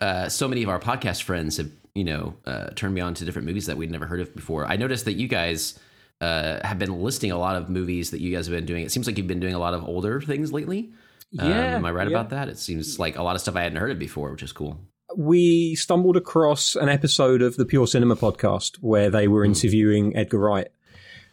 uh, 0.00 0.28
so 0.28 0.48
many 0.48 0.62
of 0.62 0.68
our 0.68 0.80
podcast 0.80 1.22
friends 1.22 1.56
have 1.56 1.70
you 1.94 2.04
know 2.04 2.34
uh, 2.44 2.68
turned 2.74 2.94
me 2.94 3.00
on 3.00 3.14
to 3.14 3.24
different 3.24 3.46
movies 3.46 3.66
that 3.66 3.76
we'd 3.76 3.90
never 3.90 4.06
heard 4.06 4.20
of 4.20 4.34
before. 4.34 4.66
I 4.66 4.76
noticed 4.76 5.04
that 5.06 5.14
you 5.14 5.28
guys 5.28 5.78
uh, 6.20 6.66
have 6.66 6.78
been 6.78 7.02
listing 7.02 7.30
a 7.30 7.38
lot 7.38 7.56
of 7.56 7.68
movies 7.68 8.10
that 8.10 8.20
you 8.20 8.34
guys 8.34 8.46
have 8.46 8.54
been 8.54 8.66
doing. 8.66 8.84
It 8.84 8.92
seems 8.92 9.06
like 9.06 9.18
you've 9.18 9.26
been 9.26 9.40
doing 9.40 9.54
a 9.54 9.58
lot 9.58 9.74
of 9.74 9.84
older 9.84 10.20
things 10.20 10.52
lately. 10.52 10.92
Um, 11.38 11.50
Yeah, 11.50 11.76
am 11.76 11.84
I 11.84 11.90
right 11.90 12.08
yeah. 12.08 12.16
about 12.16 12.30
that? 12.30 12.48
It 12.48 12.58
seems 12.58 12.98
like 12.98 13.16
a 13.16 13.22
lot 13.22 13.34
of 13.34 13.40
stuff 13.40 13.56
I 13.56 13.62
hadn't 13.62 13.78
heard 13.78 13.90
of 13.90 13.98
before, 13.98 14.30
which 14.30 14.42
is 14.42 14.52
cool. 14.52 14.80
We 15.16 15.74
stumbled 15.74 16.16
across 16.16 16.76
an 16.76 16.88
episode 16.88 17.40
of 17.40 17.56
the 17.56 17.64
Pure 17.64 17.86
Cinema 17.88 18.16
podcast 18.16 18.76
where 18.76 19.08
they 19.10 19.28
were 19.28 19.44
interviewing 19.44 20.14
Edgar 20.16 20.38
Wright. 20.38 20.68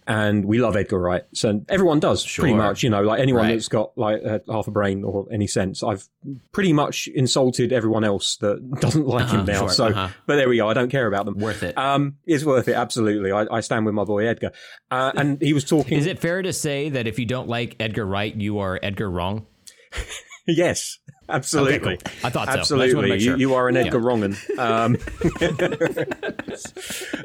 And 0.05 0.43
we 0.45 0.59
love 0.59 0.75
Edgar 0.75 0.99
Wright. 0.99 1.23
So 1.33 1.61
everyone 1.69 1.99
does, 1.99 2.25
pretty 2.25 2.53
much. 2.55 2.83
You 2.83 2.89
know, 2.89 3.01
like 3.03 3.19
anyone 3.21 3.43
Right. 3.43 3.53
that's 3.53 3.69
got 3.69 3.97
like 3.97 4.21
uh, 4.25 4.39
half 4.51 4.67
a 4.67 4.71
brain 4.71 5.03
or 5.03 5.27
any 5.31 5.47
sense. 5.47 5.81
I've 5.83 6.07
pretty 6.51 6.73
much 6.73 7.07
insulted 7.07 7.71
everyone 7.71 8.03
else 8.03 8.35
that 8.37 8.69
doesn't 8.81 9.07
like 9.07 9.29
him 9.29 9.41
Uh-huh, 9.41 9.51
now. 9.51 9.59
sure, 9.59 9.69
so, 9.69 9.85
uh-huh. 9.87 10.09
but 10.25 10.35
there 10.35 10.49
we 10.49 10.57
go. 10.57 10.67
I 10.69 10.73
don't 10.73 10.89
care 10.89 11.07
about 11.07 11.25
them. 11.25 11.37
Worth 11.39 11.63
it. 11.63 11.77
Um, 11.77 12.17
it's 12.25 12.43
worth 12.43 12.67
it, 12.67 12.73
absolutely. 12.75 13.31
I, 13.31 13.45
I 13.49 13.59
stand 13.61 13.85
with 13.85 13.95
my 13.95 14.03
boy 14.03 14.25
Edgar. 14.27 14.51
Uh, 14.91 15.11
and 15.15 15.41
he 15.41 15.53
was 15.53 15.63
talking. 15.63 15.97
Is 15.97 16.05
it 16.05 16.19
fair 16.19 16.41
to 16.41 16.51
say 16.53 16.89
that 16.89 17.07
if 17.07 17.17
you 17.17 17.25
don't 17.25 17.47
like 17.47 17.75
Edgar 17.79 18.05
Wright, 18.05 18.35
you 18.35 18.59
are 18.59 18.79
Edgar 18.83 19.09
wrong? 19.09 19.45
yes, 20.47 20.99
absolutely. 21.29 21.95
Okay, 21.95 21.97
cool. 21.97 22.13
I 22.23 22.29
thought 22.29 22.47
so. 22.47 22.53
I 22.53 22.55
just 22.57 22.71
wanna 22.71 22.83
Absolutely, 22.85 23.19
sure. 23.19 23.33
you, 23.37 23.49
you 23.49 23.53
are 23.55 23.67
an 23.69 23.77
Edgar 23.77 23.99
Wrongen. 23.99 24.35
Um, 24.57 24.97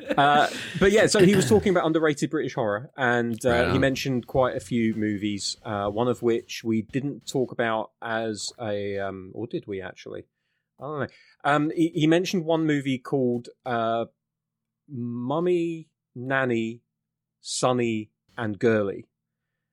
uh, 0.16 0.48
but 0.80 0.92
yeah, 0.92 1.06
so 1.06 1.20
he 1.20 1.34
was 1.36 1.48
talking 1.48 1.70
about 1.70 1.86
underrated 1.86 2.30
British 2.30 2.54
horror, 2.54 2.90
and 2.96 3.44
uh, 3.44 3.50
Right 3.50 3.72
he 3.72 3.78
mentioned 3.78 4.26
quite 4.26 4.56
a 4.56 4.60
few 4.60 4.94
movies. 4.94 5.56
Uh, 5.64 5.88
one 5.88 6.08
of 6.08 6.22
which 6.22 6.62
we 6.64 6.82
didn't 6.82 7.26
talk 7.26 7.52
about 7.52 7.90
as 8.02 8.52
a, 8.60 8.98
um, 8.98 9.30
or 9.34 9.46
did 9.46 9.66
we 9.66 9.80
actually? 9.82 10.24
I 10.80 10.84
don't 10.84 11.00
know. 11.00 11.06
Um, 11.44 11.72
he, 11.74 11.88
he 11.94 12.06
mentioned 12.06 12.44
one 12.44 12.66
movie 12.66 12.98
called 12.98 13.48
uh, 13.66 14.06
Mumsy, 14.88 15.88
Nanny, 16.14 16.82
Sonny, 17.40 18.10
and 18.36 18.58
Girly 18.58 19.06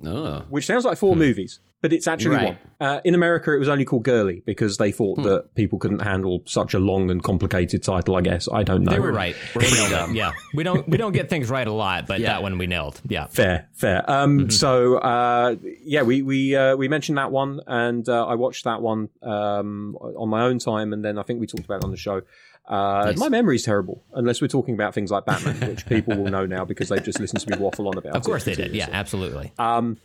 Oh. 0.04 0.44
which 0.50 0.66
sounds 0.66 0.84
like 0.84 0.98
four 0.98 1.16
movies, 1.16 1.60
but 1.86 1.94
it's 1.94 2.08
actually 2.08 2.36
Right. 2.36 2.46
one. 2.46 2.58
Uh, 2.90 3.00
in 3.04 3.14
America, 3.14 3.54
it 3.54 3.60
was 3.60 3.70
only 3.70 3.86
called 3.86 4.04
Girly 4.04 4.42
because 4.44 4.78
they 4.78 4.92
thought 4.92 5.22
that 5.22 5.54
people 5.54 5.78
couldn't 5.78 6.00
handle 6.02 6.42
such 6.46 6.74
a 6.74 6.80
long 6.80 7.12
and 7.12 7.22
complicated 7.22 7.84
title. 7.84 8.16
I 8.16 8.22
guess 8.22 8.50
I 8.52 8.64
don't 8.64 8.84
know. 8.84 8.92
They 8.92 9.00
were 9.00 9.12
right. 9.12 9.36
Nailed 9.56 10.10
it. 10.10 10.16
Yeah, 10.16 10.32
we 10.56 10.64
don't 10.64 10.90
we 10.90 10.98
don't 10.98 11.12
get 11.14 11.30
things 11.30 11.48
right 11.52 11.68
a 11.68 11.72
lot, 11.72 12.08
but 12.08 12.20
Yeah. 12.20 12.30
that 12.34 12.42
one 12.42 12.58
we 12.58 12.66
nailed. 12.66 13.00
Yeah. 13.08 13.28
Fair, 13.28 13.68
fair. 13.74 14.04
Um, 14.10 14.50
So, 14.50 14.96
uh, 14.98 15.56
yeah, 15.84 16.02
we 16.02 16.24
we 16.24 16.56
uh, 16.56 16.76
we 16.76 16.88
mentioned 16.88 17.20
that 17.20 17.32
one, 17.32 17.62
and 17.68 18.10
uh, 18.10 18.26
I 18.26 18.34
watched 18.34 18.64
that 18.64 18.82
one 18.82 19.10
um, 19.22 19.96
on 20.02 20.30
my 20.30 20.42
own 20.42 20.58
time, 20.58 20.92
and 20.92 21.06
then 21.06 21.20
I 21.20 21.24
think 21.24 21.40
we 21.40 21.46
talked 21.46 21.66
about 21.66 21.78
it 21.82 21.84
on 21.84 21.92
the 21.92 21.98
show. 21.98 22.24
Uh, 22.68 23.04
Nice. 23.12 23.20
My 23.20 23.30
memory's 23.30 23.62
terrible, 23.64 24.04
unless 24.16 24.42
we're 24.42 24.48
talking 24.48 24.74
about 24.74 24.96
things 24.96 25.12
like 25.12 25.24
Batman, 25.26 25.70
which 25.70 25.86
people 25.86 26.16
will 26.18 26.32
know 26.32 26.48
now 26.48 26.66
because 26.66 26.90
they've 26.90 27.04
just 27.04 27.20
listened 27.20 27.42
to 27.42 27.50
me 27.52 27.58
waffle 27.64 27.88
on 27.88 27.96
about. 27.96 28.16
Of 28.16 28.24
course 28.24 28.42
it 28.48 28.56
they 28.58 28.64
did. 28.64 28.74
Yeah, 28.76 28.90
absolutely. 28.92 29.54
Um, 29.60 29.98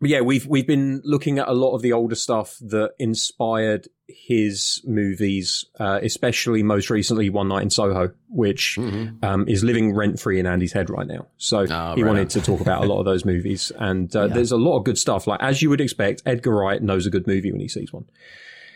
but 0.00 0.10
yeah, 0.10 0.20
we've 0.20 0.46
we've 0.46 0.66
been 0.66 1.00
looking 1.04 1.38
at 1.38 1.48
a 1.48 1.52
lot 1.52 1.74
of 1.74 1.82
the 1.82 1.92
older 1.92 2.14
stuff 2.14 2.56
that 2.60 2.92
inspired 2.98 3.88
his 4.08 4.82
movies, 4.84 5.64
uh, 5.80 5.98
especially 6.02 6.62
most 6.62 6.90
recently 6.90 7.30
One 7.30 7.48
Night 7.48 7.62
in 7.62 7.70
Soho, 7.70 8.10
which 8.28 8.78
um, 8.78 9.46
is 9.48 9.64
living 9.64 9.94
rent 9.94 10.20
free 10.20 10.38
in 10.38 10.46
Andy's 10.46 10.72
head 10.72 10.90
right 10.90 11.06
now. 11.06 11.26
So 11.38 11.60
Oh, 11.70 11.94
he 11.94 12.02
right 12.02 12.08
wanted 12.08 12.20
on. 12.22 12.28
to 12.28 12.40
talk 12.42 12.60
about 12.60 12.84
a 12.84 12.86
lot 12.86 12.98
of 12.98 13.04
those 13.04 13.24
movies, 13.34 13.72
and 13.78 14.14
uh, 14.14 14.26
there's 14.28 14.52
a 14.52 14.56
lot 14.56 14.76
of 14.78 14.84
good 14.84 14.98
stuff. 14.98 15.26
Like 15.26 15.42
as 15.42 15.62
you 15.62 15.70
would 15.70 15.80
expect, 15.80 16.22
Edgar 16.26 16.54
Wright 16.54 16.82
knows 16.82 17.06
a 17.06 17.10
good 17.10 17.26
movie 17.26 17.50
when 17.52 17.60
he 17.60 17.68
sees 17.68 17.92
one. 17.92 18.04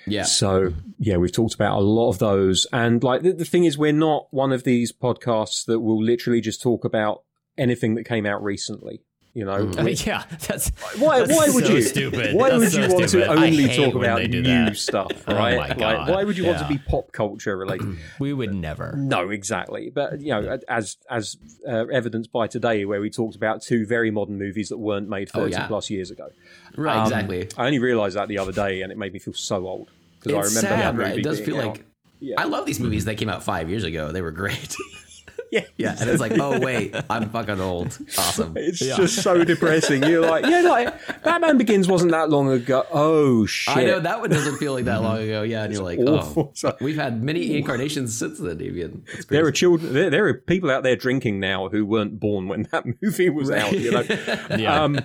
Yeah. 0.06 0.22
So 0.22 0.72
yeah, 0.98 1.18
we've 1.18 1.32
talked 1.32 1.54
about 1.54 1.76
a 1.76 1.82
lot 1.82 2.08
of 2.10 2.18
those, 2.18 2.66
and 2.72 3.02
like 3.04 3.22
the, 3.22 3.32
the 3.32 3.44
thing 3.44 3.64
is, 3.64 3.76
we're 3.76 3.92
not 3.92 4.28
one 4.30 4.52
of 4.52 4.64
these 4.64 4.92
podcasts 4.92 5.66
that 5.66 5.80
will 5.80 6.02
literally 6.02 6.40
just 6.40 6.62
talk 6.62 6.84
about 6.86 7.24
anything 7.58 7.94
that 7.96 8.04
came 8.04 8.24
out 8.24 8.42
recently. 8.42 9.02
You 9.38 9.44
know, 9.44 9.70
Uh, 9.78 9.84
yeah, 9.84 10.24
that's 10.48 10.70
why? 10.98 11.20
that's 11.20 11.30
Why 11.38 11.48
would 11.54 11.66
so 11.66 11.72
you? 11.74 11.82
Stupid. 11.82 12.34
Why 12.34 12.48
That's 12.50 12.60
would 12.60 12.72
so 12.72 12.80
you 12.82 12.88
want 12.92 13.08
stupid. 13.08 13.24
to 13.26 13.30
only 13.32 13.68
talk 13.76 13.94
about 13.94 14.22
new 14.28 14.42
that. 14.42 14.76
stuff? 14.76 15.12
Oh 15.28 15.34
Right? 15.36 15.56
my 15.56 15.68
Like, 15.68 16.08
why 16.08 16.24
would 16.24 16.36
you 16.36 16.44
want 16.46 16.58
to 16.58 16.66
be 16.66 16.78
pop 16.78 17.12
culture 17.12 17.56
related? 17.56 17.96
We 18.18 18.32
would 18.32 18.52
never. 18.52 18.94
no, 18.96 19.30
exactly. 19.30 19.90
But 19.94 20.20
you 20.20 20.32
know, 20.32 20.58
as 20.68 20.96
as 21.08 21.36
uh, 21.68 21.86
evidenced 21.86 22.32
by 22.32 22.48
today, 22.48 22.84
where 22.84 23.00
we 23.00 23.10
talked 23.10 23.36
about 23.36 23.62
two 23.62 23.86
very 23.86 24.10
modern 24.10 24.38
movies 24.38 24.70
that 24.70 24.78
weren't 24.78 25.08
made 25.08 25.28
Oh, 25.34 25.42
thirty 25.42 25.52
yeah. 25.52 25.68
plus 25.68 25.88
years 25.88 26.10
ago. 26.10 26.30
Right. 26.76 26.96
Um, 26.96 27.04
exactly. 27.04 27.48
I 27.56 27.66
only 27.66 27.78
realised 27.78 28.16
that 28.16 28.26
the 28.26 28.38
other 28.38 28.52
day, 28.52 28.82
and 28.82 28.90
it 28.90 28.98
made 28.98 29.12
me 29.12 29.20
feel 29.20 29.34
so 29.34 29.68
old 29.68 29.88
because 30.20 30.34
I 30.34 30.38
It's 30.40 30.56
remember 30.56 30.76
that 30.82 30.94
movie 30.96 31.08
right? 31.10 31.18
It 31.20 31.22
does 31.22 31.38
feel 31.38 31.58
out. 31.60 31.66
like 31.76 31.84
Yeah. 32.18 32.40
I 32.40 32.44
love 32.44 32.66
these 32.66 32.80
movies 32.80 33.04
that 33.04 33.18
came 33.18 33.28
out 33.28 33.44
five 33.44 33.70
years 33.70 33.84
ago. 33.84 34.10
They 34.10 34.20
were 34.22 34.32
great. 34.32 34.74
yeah, 35.52 35.64
yeah, 35.76 35.96
and 36.00 36.10
it's 36.10 36.20
like, 36.20 36.38
oh 36.38 36.58
wait, 36.60 36.94
I'm 37.08 37.30
fucking 37.30 37.60
old. 37.60 37.98
Awesome. 38.18 38.54
It's 38.56 38.78
just 38.78 39.22
so 39.22 39.44
depressing. 39.44 40.02
You're 40.02 40.28
like, 40.28 40.44
yeah, 40.46 40.60
like 40.62 41.22
Batman 41.24 41.58
Begins 41.58 41.88
wasn't 41.88 42.10
that 42.12 42.30
long 42.30 42.50
ago. 42.50 42.84
Oh 42.92 43.46
shit! 43.46 43.76
I 43.76 43.84
know 43.84 44.00
that 44.00 44.20
one 44.20 44.30
doesn't 44.30 44.56
feel 44.58 44.72
like 44.74 44.84
that 44.86 45.02
long 45.02 45.18
ago. 45.18 45.42
Yeah, 45.42 45.64
and 45.64 45.72
you're 45.72 45.82
like, 45.82 45.98
awful. 46.00 46.42
oh, 46.48 46.50
So- 46.54 46.76
we've 46.80 46.96
had 46.96 47.22
many 47.22 47.56
incarnations 47.56 48.16
since 48.18 48.38
then. 48.38 48.60
Even 48.60 49.04
There 49.28 49.46
are 49.46 49.52
children. 49.52 49.92
There, 49.94 50.10
there 50.10 50.26
are 50.28 50.34
people 50.34 50.70
out 50.70 50.82
there 50.82 50.96
drinking 50.96 51.40
now 51.40 51.68
who 51.68 51.84
weren't 51.86 52.18
born 52.20 52.48
when 52.48 52.64
that 52.72 52.84
movie 53.02 53.30
was 53.30 53.50
out. 53.50 53.72
You 53.72 53.90
know. 53.90 54.04
Yeah. 54.58 54.82
Um, 54.82 54.98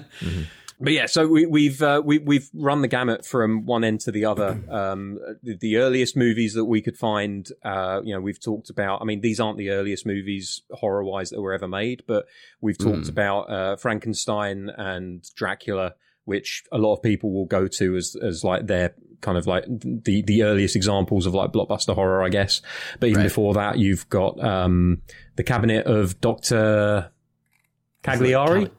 But 0.84 0.92
yeah, 0.94 1.06
so 1.06 1.28
we, 1.28 1.46
we've 1.46 1.82
uh, 1.82 2.02
we, 2.04 2.20
we've 2.20 2.50
run 2.54 2.82
the 2.82 2.90
gamut 2.90 3.26
from 3.26 3.66
one 3.66 3.84
end 3.86 4.02
to 4.02 4.12
the 4.12 4.26
other. 4.26 4.62
Um, 4.70 5.18
the, 5.42 5.56
the 5.58 5.78
earliest 5.78 6.18
movies 6.18 6.54
that 6.56 6.66
we 6.66 6.82
could 6.82 6.98
find, 6.98 7.48
uh, 7.64 8.02
you 8.04 8.14
know, 8.14 8.20
we've 8.20 8.42
talked 8.42 8.70
about. 8.70 9.02
I 9.02 9.06
mean, 9.06 9.22
these 9.22 9.40
aren't 9.40 9.58
the 9.58 9.70
earliest 9.70 10.06
movies 10.06 10.62
horror 10.72 11.04
wise 11.04 11.30
that 11.30 11.42
were 11.42 11.54
ever 11.54 11.70
made, 11.70 12.04
but 12.06 12.26
we've 12.60 12.78
talked 12.78 13.08
about 13.08 13.50
uh, 13.50 13.76
Frankenstein 13.78 14.70
and 14.76 15.24
Dracula, 15.36 15.94
which 16.26 16.64
a 16.72 16.78
lot 16.78 16.96
of 16.96 17.02
people 17.02 17.32
will 17.32 17.46
go 17.46 17.68
to 17.68 17.96
as 17.96 18.18
as 18.22 18.44
like 18.44 18.68
their 18.68 18.94
kind 19.22 19.38
of 19.38 19.48
like 19.48 19.64
the 19.80 20.22
the 20.24 20.44
earliest 20.44 20.76
examples 20.76 21.26
of 21.26 21.34
like 21.34 21.54
blockbuster 21.54 21.96
horror, 21.96 22.22
I 22.22 22.30
guess. 22.30 22.62
But 23.00 23.08
even 23.08 23.22
Right. 23.22 23.30
before 23.30 23.54
that, 23.54 23.78
you've 23.80 24.10
got 24.10 24.44
um, 24.44 25.02
the 25.38 25.44
Cabinet 25.44 25.86
of 25.86 26.20
Doctor 26.20 27.10
Cagliari. 28.02 28.70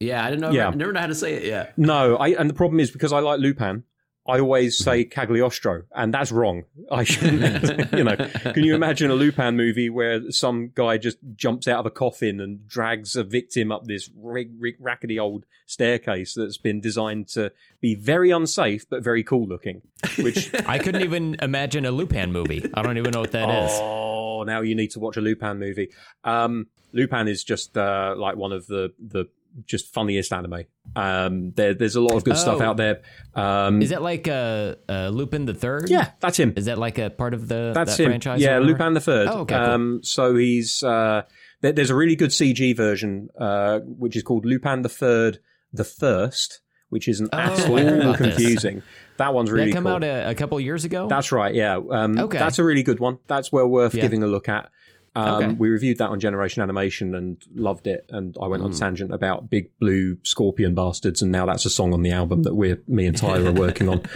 Yeah, 0.00 0.24
I 0.24 0.30
didn't 0.30 0.40
know. 0.40 0.50
Yeah. 0.50 0.68
I 0.68 0.74
never 0.74 0.92
know 0.92 1.00
how 1.00 1.06
to 1.06 1.14
say 1.14 1.34
it. 1.34 1.44
Yeah. 1.44 1.70
No, 1.76 2.16
I 2.16 2.28
and 2.28 2.48
the 2.48 2.54
problem 2.54 2.80
is 2.80 2.90
because 2.90 3.12
I 3.12 3.20
like 3.20 3.38
Lupin, 3.38 3.84
I 4.26 4.40
always 4.40 4.78
say. 4.78 5.04
Cagliostro, 5.04 5.82
and 5.94 6.12
that's 6.14 6.32
wrong. 6.32 6.64
I 6.90 7.04
shouldn't. 7.04 7.92
you 7.92 8.04
know, 8.04 8.16
can 8.16 8.64
you 8.64 8.74
imagine 8.74 9.10
a 9.10 9.14
Lupin 9.14 9.56
movie 9.56 9.90
where 9.90 10.30
some 10.30 10.70
guy 10.74 10.96
just 10.96 11.18
jumps 11.34 11.68
out 11.68 11.80
of 11.80 11.86
a 11.86 11.90
coffin 11.90 12.40
and 12.40 12.66
drags 12.66 13.14
a 13.14 13.24
victim 13.24 13.70
up 13.70 13.84
this 13.84 14.08
rig, 14.16 14.52
rig, 14.58 14.76
rackety 14.80 15.18
old 15.18 15.44
staircase 15.66 16.32
that's 16.34 16.58
been 16.58 16.80
designed 16.80 17.28
to 17.28 17.52
be 17.82 17.94
very 17.94 18.30
unsafe 18.30 18.88
but 18.88 19.02
very 19.02 19.22
cool 19.22 19.46
looking? 19.46 19.82
Which 20.18 20.50
I 20.66 20.78
couldn't 20.78 21.02
even 21.02 21.36
imagine 21.42 21.84
a 21.84 21.90
Lupin 21.90 22.32
movie. 22.32 22.70
I 22.72 22.80
don't 22.80 22.96
even 22.96 23.10
know 23.10 23.20
what 23.20 23.32
that 23.32 23.48
is. 23.66 23.72
oh, 23.74 24.44
now 24.44 24.62
you 24.62 24.74
need 24.74 24.92
to 24.92 24.98
watch 25.00 25.18
a 25.18 25.20
Lupin 25.20 25.58
movie. 25.58 25.90
Um, 26.24 26.68
Lupin 26.92 27.28
is 27.28 27.44
just 27.44 27.76
uh, 27.76 28.14
like 28.16 28.36
one 28.36 28.52
of 28.52 28.66
the 28.66 28.92
the 28.98 29.26
just 29.66 29.92
funniest 29.92 30.32
anime. 30.32 30.64
Um, 30.96 31.52
there, 31.56 31.74
there's 31.74 31.96
a 31.96 32.00
lot 32.00 32.14
of 32.14 32.24
good 32.24 32.36
stuff 32.36 32.58
Oh. 32.60 32.64
out 32.64 32.76
there. 32.76 33.02
Um, 33.34 33.82
Is 33.82 33.90
that 33.90 34.02
like 34.02 34.26
uh, 34.28 34.76
uh, 34.88 35.08
Lupin 35.12 35.44
the 35.46 35.54
Third? 35.54 35.88
yeah, 35.90 36.10
that's 36.20 36.38
him. 36.38 36.54
Is 36.56 36.66
that 36.66 36.78
like 36.78 36.98
a 36.98 37.10
part 37.10 37.34
of 37.34 37.48
the 37.48 37.72
That's 37.74 37.96
that 37.96 38.02
him. 38.02 38.10
franchise? 38.10 38.40
Yeah. 38.40 38.58
Lupin 38.58 38.94
the 38.94 39.00
Third. 39.00 39.28
Oh, 39.28 39.40
okay, 39.40 39.54
cool. 39.56 39.64
Um, 39.64 40.00
so 40.02 40.34
he's 40.36 40.82
uh, 40.82 41.22
there, 41.60 41.72
there's 41.72 41.90
a 41.90 41.94
really 41.94 42.16
good 42.16 42.30
CG 42.30 42.76
version 42.76 43.28
uh, 43.38 43.80
which 43.80 44.16
is 44.16 44.22
called 44.22 44.44
Lupin 44.44 44.82
the 44.82 44.88
Third, 44.88 45.38
the 45.72 45.84
First, 45.84 46.60
which 46.88 47.06
is 47.08 47.20
an 47.20 47.28
Oh, 47.32 47.38
asshole 47.38 47.78
about 47.78 48.18
this. 48.18 48.34
confusing. 48.34 48.82
That 49.18 49.34
one's 49.34 49.50
really 49.50 49.66
that 49.66 49.74
come 49.74 49.84
cool. 49.84 49.92
out 49.94 50.02
a, 50.04 50.30
a 50.30 50.34
couple 50.34 50.58
years 50.60 50.84
ago. 50.84 51.06
That's 51.08 51.30
right. 51.30 51.54
Yeah. 51.54 51.76
Um, 51.76 52.18
Okay. 52.18 52.38
That's 52.38 52.58
a 52.58 52.64
really 52.64 52.82
good 52.82 53.00
one. 53.00 53.18
That's 53.26 53.52
well 53.52 53.68
worth 53.68 53.94
Yeah. 53.94 54.02
giving 54.02 54.22
a 54.22 54.26
look 54.26 54.48
at. 54.48 54.70
Um, 55.16 55.34
Okay. 55.42 55.52
We 55.54 55.68
reviewed 55.70 55.98
that 55.98 56.10
on 56.10 56.20
Generation 56.20 56.62
Animation 56.62 57.14
and 57.16 57.36
loved 57.54 57.88
it. 57.88 58.06
And 58.10 58.36
I 58.40 58.44
Mm. 58.44 58.50
went 58.50 58.62
on 58.62 58.70
tangent 58.72 59.12
about 59.12 59.50
big 59.50 59.70
blue 59.80 60.18
scorpion 60.22 60.74
bastards, 60.74 61.20
and 61.20 61.32
now 61.32 61.46
that's 61.46 61.64
a 61.66 61.70
song 61.70 61.92
on 61.92 62.02
the 62.02 62.12
album 62.12 62.44
that 62.44 62.54
we're 62.54 62.80
me 62.86 63.06
and 63.06 63.16
Tyler 63.16 63.50
are 63.50 63.52
working 63.52 63.88
on. 63.88 64.02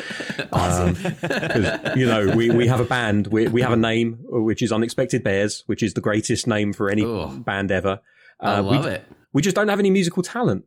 Um 0.52 0.94
'cause, 0.94 1.96
you 1.96 2.06
know, 2.06 2.32
we, 2.36 2.50
we 2.50 2.68
have 2.68 2.78
a 2.78 2.84
band, 2.84 3.26
we, 3.26 3.48
we 3.48 3.60
have 3.62 3.72
a 3.72 3.76
name 3.76 4.18
which 4.28 4.62
is 4.62 4.70
Unexpected 4.72 5.24
Bears, 5.24 5.64
which 5.66 5.82
is 5.82 5.94
the 5.94 6.00
greatest 6.00 6.46
name 6.46 6.72
for 6.72 6.88
any 6.90 7.04
Ugh. 7.04 7.44
band 7.44 7.72
ever. 7.72 8.00
I 8.40 8.56
Uh, 8.58 8.62
love 8.62 8.84
we, 8.84 8.90
it. 8.92 9.02
we 9.32 9.42
just 9.42 9.56
don't 9.56 9.68
have 9.68 9.80
any 9.80 9.90
musical 9.90 10.22
talent. 10.22 10.64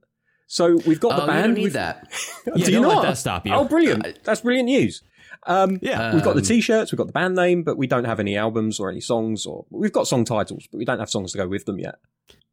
So 0.47 0.77
we've 0.85 0.99
got 0.99 1.13
Oh, 1.13 1.15
the 1.15 1.21
you 1.21 1.27
band. 1.27 1.43
don't 1.43 1.53
need 1.55 1.63
we've- 1.63 1.73
that. 1.73 2.07
Yeah, 2.47 2.65
Do 2.65 2.71
you 2.71 2.81
don't 2.81 2.95
let 2.95 3.01
that 3.03 3.17
stop 3.17 3.45
you. 3.45 3.53
Oh, 3.53 3.63
brilliant! 3.65 4.19
That's 4.23 4.41
brilliant 4.41 4.67
news. 4.67 5.01
Um, 5.47 5.79
Yeah. 5.81 6.13
we've 6.13 6.23
got 6.23 6.33
the 6.35 6.41
Um, 6.41 6.45
t-shirts, 6.45 6.91
we've 6.91 6.97
got 6.97 7.07
the 7.07 7.13
band 7.13 7.35
name, 7.35 7.63
but 7.63 7.77
we 7.77 7.87
don't 7.87 8.03
have 8.05 8.19
any 8.19 8.35
albums 8.37 8.79
or 8.79 8.89
any 8.91 8.99
songs, 9.01 9.45
or 9.45 9.65
we've 9.69 9.93
got 9.93 10.07
song 10.07 10.25
titles, 10.25 10.67
but 10.71 10.77
we 10.77 10.85
don't 10.85 10.99
have 10.99 11.09
songs 11.09 11.31
to 11.31 11.37
go 11.37 11.47
with 11.47 11.65
them 11.65 11.79
yet. 11.79 11.95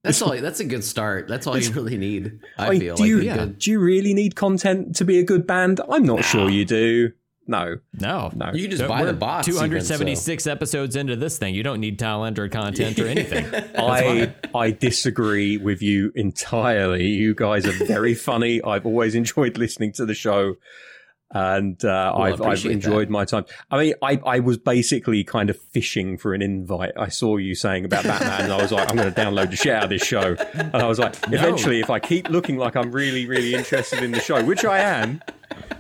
That's 0.02 0.20
all. 0.23 0.36
That's 0.40 0.60
a 0.60 0.64
good 0.64 0.84
start. 0.84 1.28
That's 1.28 1.47
all 1.47 1.58
you 1.58 1.73
really 1.73 1.97
need. 1.97 2.39
I, 2.58 2.68
I 2.68 2.78
feel 2.78 2.94
do 2.97 3.02
like 3.02 3.08
you 3.08 3.20
yeah. 3.20 3.47
do 3.58 3.70
you 3.70 3.81
really 3.81 4.14
need 4.14 4.36
content 4.36 4.97
to 4.97 5.05
be 5.05 5.18
a 5.18 5.24
good 5.24 5.47
band? 5.47 5.81
I'm 5.89 6.05
not 6.05 6.24
sure 6.24 6.48
you 6.50 6.64
do. 6.64 7.12
No, 7.47 7.76
no, 8.00 8.31
no. 8.34 8.52
You 8.55 8.68
just 8.68 8.81
But 8.81 8.89
buy 8.89 9.00
we're 9.02 9.08
the 9.08 9.12
box. 9.12 9.48
even, 9.48 9.58
so- 9.60 9.66
276 9.66 10.47
episodes 10.47 10.97
into 10.97 11.14
this 11.14 11.36
thing. 11.36 11.55
You 11.55 11.62
don't 11.62 11.78
need 11.81 11.98
talent 11.98 12.39
or 12.39 12.48
content 12.48 12.98
or 12.98 13.06
anything. 13.06 13.44
I 13.78 14.32
I 14.55 14.70
disagree 14.70 15.58
with 15.58 15.82
you 15.82 16.10
entirely. 16.14 17.06
You 17.06 17.34
guys 17.34 17.66
are 17.66 17.84
very 17.84 18.14
funny. 18.31 18.62
I've 18.62 18.86
always 18.86 19.14
enjoyed 19.14 19.58
listening 19.58 19.92
to 19.94 20.06
the 20.06 20.14
show, 20.14 20.56
and 21.31 21.85
uh, 21.85 21.89
I 21.89 22.23
I've 22.28 22.33
I've 22.35 22.41
appreciate 22.41 22.73
enjoyed 22.73 23.11
my 23.11 23.25
time. 23.25 23.44
I 23.70 23.78
mean, 23.78 23.94
I 24.03 24.20
I 24.25 24.41
was 24.41 24.59
basically 24.59 25.25
kind 25.25 25.51
of 25.51 25.59
fishing 25.59 26.17
for 26.19 26.35
an 26.35 26.43
invite. 26.43 26.93
I 26.97 27.09
saw 27.09 27.36
you 27.39 27.55
saying 27.55 27.85
about 27.85 28.05
Batman, 28.05 28.43
and 28.43 28.53
I 28.53 28.62
was 28.62 28.73
like, 28.73 28.89
I'm 28.89 28.97
going 28.97 29.12
to 29.12 29.20
download 29.20 29.51
the 29.51 29.57
shit 29.57 29.73
out 29.73 29.85
of 29.85 29.91
this 29.91 30.05
show. 30.05 30.36
And 30.55 30.77
I 30.77 30.86
was 30.86 30.99
like, 30.99 31.17
eventually, 31.28 31.81
if 31.81 31.91
I 31.91 31.99
keep 31.99 32.28
looking 32.28 32.57
like 32.57 32.77
I'm 32.77 32.93
really 32.93 33.27
really 33.27 33.55
interested 33.55 34.03
in 34.03 34.12
the 34.12 34.20
show, 34.20 34.44
which 34.44 34.65
I 34.65 34.78
am. 34.81 35.20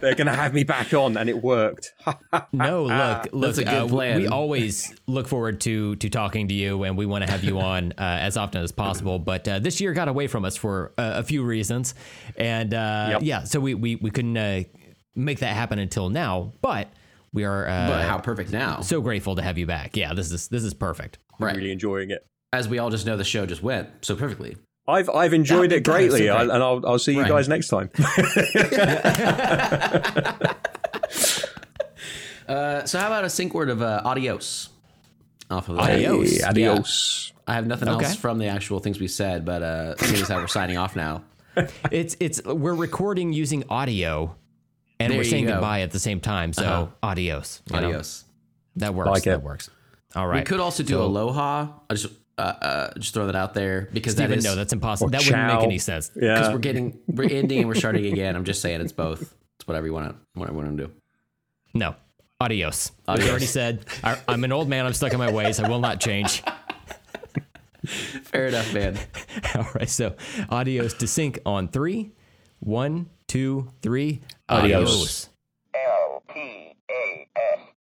They're 0.00 0.14
going 0.14 0.26
to 0.26 0.34
have 0.34 0.52
me 0.54 0.62
back 0.64 0.92
on, 0.92 1.16
and 1.16 1.28
it 1.28 1.42
worked. 1.42 1.94
No, 2.52 2.84
look, 2.84 3.28
look. 3.32 3.32
That's 3.56 3.58
a 3.58 3.64
good 3.64 3.72
uh, 3.84 3.88
plan. 3.88 4.20
We 4.20 4.28
always 4.28 4.94
look 5.06 5.26
forward 5.26 5.60
to 5.62 5.96
to 5.96 6.10
talking 6.10 6.48
to 6.48 6.54
you, 6.54 6.84
and 6.84 6.96
we 6.96 7.06
want 7.06 7.24
to 7.24 7.30
have 7.30 7.42
you 7.42 7.58
on 7.58 7.92
uh, 7.92 8.02
as 8.20 8.36
often 8.36 8.62
as 8.62 8.70
possible. 8.70 9.18
But 9.18 9.48
uh, 9.48 9.58
this 9.60 9.80
year 9.80 9.92
got 9.92 10.08
away 10.08 10.26
from 10.26 10.44
us 10.44 10.56
for 10.56 10.92
uh, 10.98 11.14
a 11.16 11.22
few 11.22 11.42
reasons, 11.42 11.94
and 12.36 12.72
uh, 12.74 13.08
Yep. 13.12 13.22
yeah, 13.22 13.44
so 13.44 13.58
we 13.60 13.74
we 13.74 13.96
we 13.96 14.10
couldn't. 14.10 14.36
Make 15.16 15.38
that 15.40 15.54
happen 15.54 15.78
until 15.78 16.08
now, 16.10 16.52
but 16.60 16.88
we 17.32 17.44
are 17.44 17.66
uh, 17.68 17.88
But 17.88 18.04
how 18.08 18.18
perfect 18.18 18.52
now? 18.52 18.80
so 18.80 19.00
grateful 19.00 19.36
to 19.36 19.42
have 19.42 19.58
you 19.58 19.66
back. 19.66 19.96
Yeah, 19.96 20.12
this 20.14 20.32
is 20.32 20.48
this 20.48 20.64
is 20.64 20.74
perfect. 20.74 21.18
right. 21.38 21.54
Really 21.56 21.70
enjoying 21.72 22.10
it. 22.10 22.26
As 22.52 22.68
we 22.68 22.78
all 22.78 22.90
just 22.90 23.06
know, 23.06 23.16
the 23.16 23.24
show 23.24 23.46
just 23.46 23.62
went 23.62 23.88
so 24.04 24.14
perfectly. 24.16 24.56
I've 24.86 25.08
I've 25.10 25.32
enjoyed 25.32 25.70
Yeah, 25.70 25.78
it 25.78 25.84
greatly, 25.84 26.22
it's 26.26 26.30
okay. 26.30 26.50
I, 26.50 26.54
and 26.54 26.62
I'll 26.62 26.82
I'll 26.86 26.98
see 26.98 27.14
you 27.14 27.22
Right. 27.22 27.28
guys 27.28 27.48
next 27.48 27.68
time. 27.68 27.90
Uh, 32.46 32.84
so 32.84 32.98
how 32.98 33.06
about 33.06 33.24
a 33.24 33.30
sync 33.30 33.54
word 33.54 33.70
of 33.70 33.80
uh, 33.80 34.02
adios? 34.04 34.68
Off 35.50 35.70
of 35.70 35.76
the 35.76 35.80
Adios. 35.82 36.36
Hey, 36.36 36.42
adios. 36.42 37.32
I 37.46 37.54
have 37.54 37.66
nothing 37.66 37.88
Okay. 37.88 38.04
else 38.04 38.16
from 38.16 38.38
the 38.38 38.48
actual 38.48 38.80
things 38.80 39.00
we 39.00 39.08
said, 39.08 39.46
but 39.46 39.62
uh, 39.62 39.96
seeing 39.96 40.20
as 40.20 40.28
how 40.28 40.40
we're 40.40 40.46
signing 40.46 40.76
off 40.76 40.94
now, 40.94 41.24
It's 41.90 42.16
it's 42.20 42.44
we're 42.44 42.74
recording 42.74 43.32
using 43.32 43.64
audio, 43.70 44.36
and 45.00 45.10
There 45.10 45.18
we're 45.18 45.24
saying 45.24 45.46
go. 45.46 45.52
goodbye 45.52 45.80
at 45.82 45.90
the 45.90 45.98
same 45.98 46.20
time. 46.20 46.52
So 46.52 46.64
Uh-huh. 46.64 46.86
adios. 47.02 47.62
you 47.70 47.80
know? 47.80 47.86
adios. 47.88 48.24
That 48.76 48.94
works. 48.94 49.10
Like 49.10 49.26
it. 49.26 49.30
that 49.30 49.42
works. 49.42 49.70
All 50.16 50.26
right. 50.26 50.40
We 50.40 50.44
could 50.44 50.60
also 50.60 50.82
do 50.82 50.94
So- 50.94 51.04
aloha. 51.04 51.68
I 51.90 51.94
just 51.94 52.06
uh, 52.36 52.40
uh, 52.42 52.94
just 52.98 53.14
throw 53.14 53.26
that 53.26 53.36
out 53.36 53.54
there 53.54 53.88
because 53.92 54.14
Steven, 54.14 54.30
that 54.30 54.38
is 54.38 54.44
no, 54.44 54.56
that's 54.56 54.72
impossible. 54.72 55.08
That 55.10 55.24
wouldn't 55.24 55.46
make 55.54 55.62
any 55.62 55.78
sense. 55.78 56.10
Yeah, 56.16 56.34
because 56.34 56.52
we're 56.52 56.58
getting 56.68 56.98
we're 57.06 57.28
ending 57.30 57.60
and 57.60 57.68
we're 57.68 57.76
starting 57.76 58.06
again. 58.06 58.34
I'm 58.34 58.44
just 58.44 58.60
saying 58.60 58.80
it's 58.80 58.90
both. 58.92 59.22
It's 59.56 59.66
whatever 59.68 59.86
you 59.86 59.92
want 59.92 60.08
to 60.10 60.16
whatever 60.38 60.58
you 60.58 60.64
want 60.64 60.76
to 60.78 60.86
do. 60.86 60.92
No. 61.74 61.94
Adios. 62.40 62.90
Adios. 63.06 63.26
I 63.26 63.30
already 63.30 63.46
said, 63.46 63.86
I, 64.02 64.18
I'm 64.26 64.42
an 64.42 64.50
old 64.50 64.68
man. 64.68 64.84
I'm 64.84 64.92
stuck 64.94 65.12
in 65.12 65.18
my 65.20 65.30
ways. 65.30 65.60
I 65.60 65.68
will 65.68 65.78
not 65.78 66.00
change. 66.00 66.42
Fair 67.86 68.46
enough, 68.48 68.72
man. 68.74 68.98
All 69.54 69.66
right. 69.74 69.88
So, 69.88 70.14
adios 70.50 70.94
to 70.94 71.06
sync 71.06 71.38
on 71.46 71.68
three. 71.68 72.12
One, 72.60 73.08
two, 73.28 73.70
three. 73.82 74.20
Adios. 74.46 74.90
Adios. 74.90 75.30
L-P-A-S. 75.72 77.73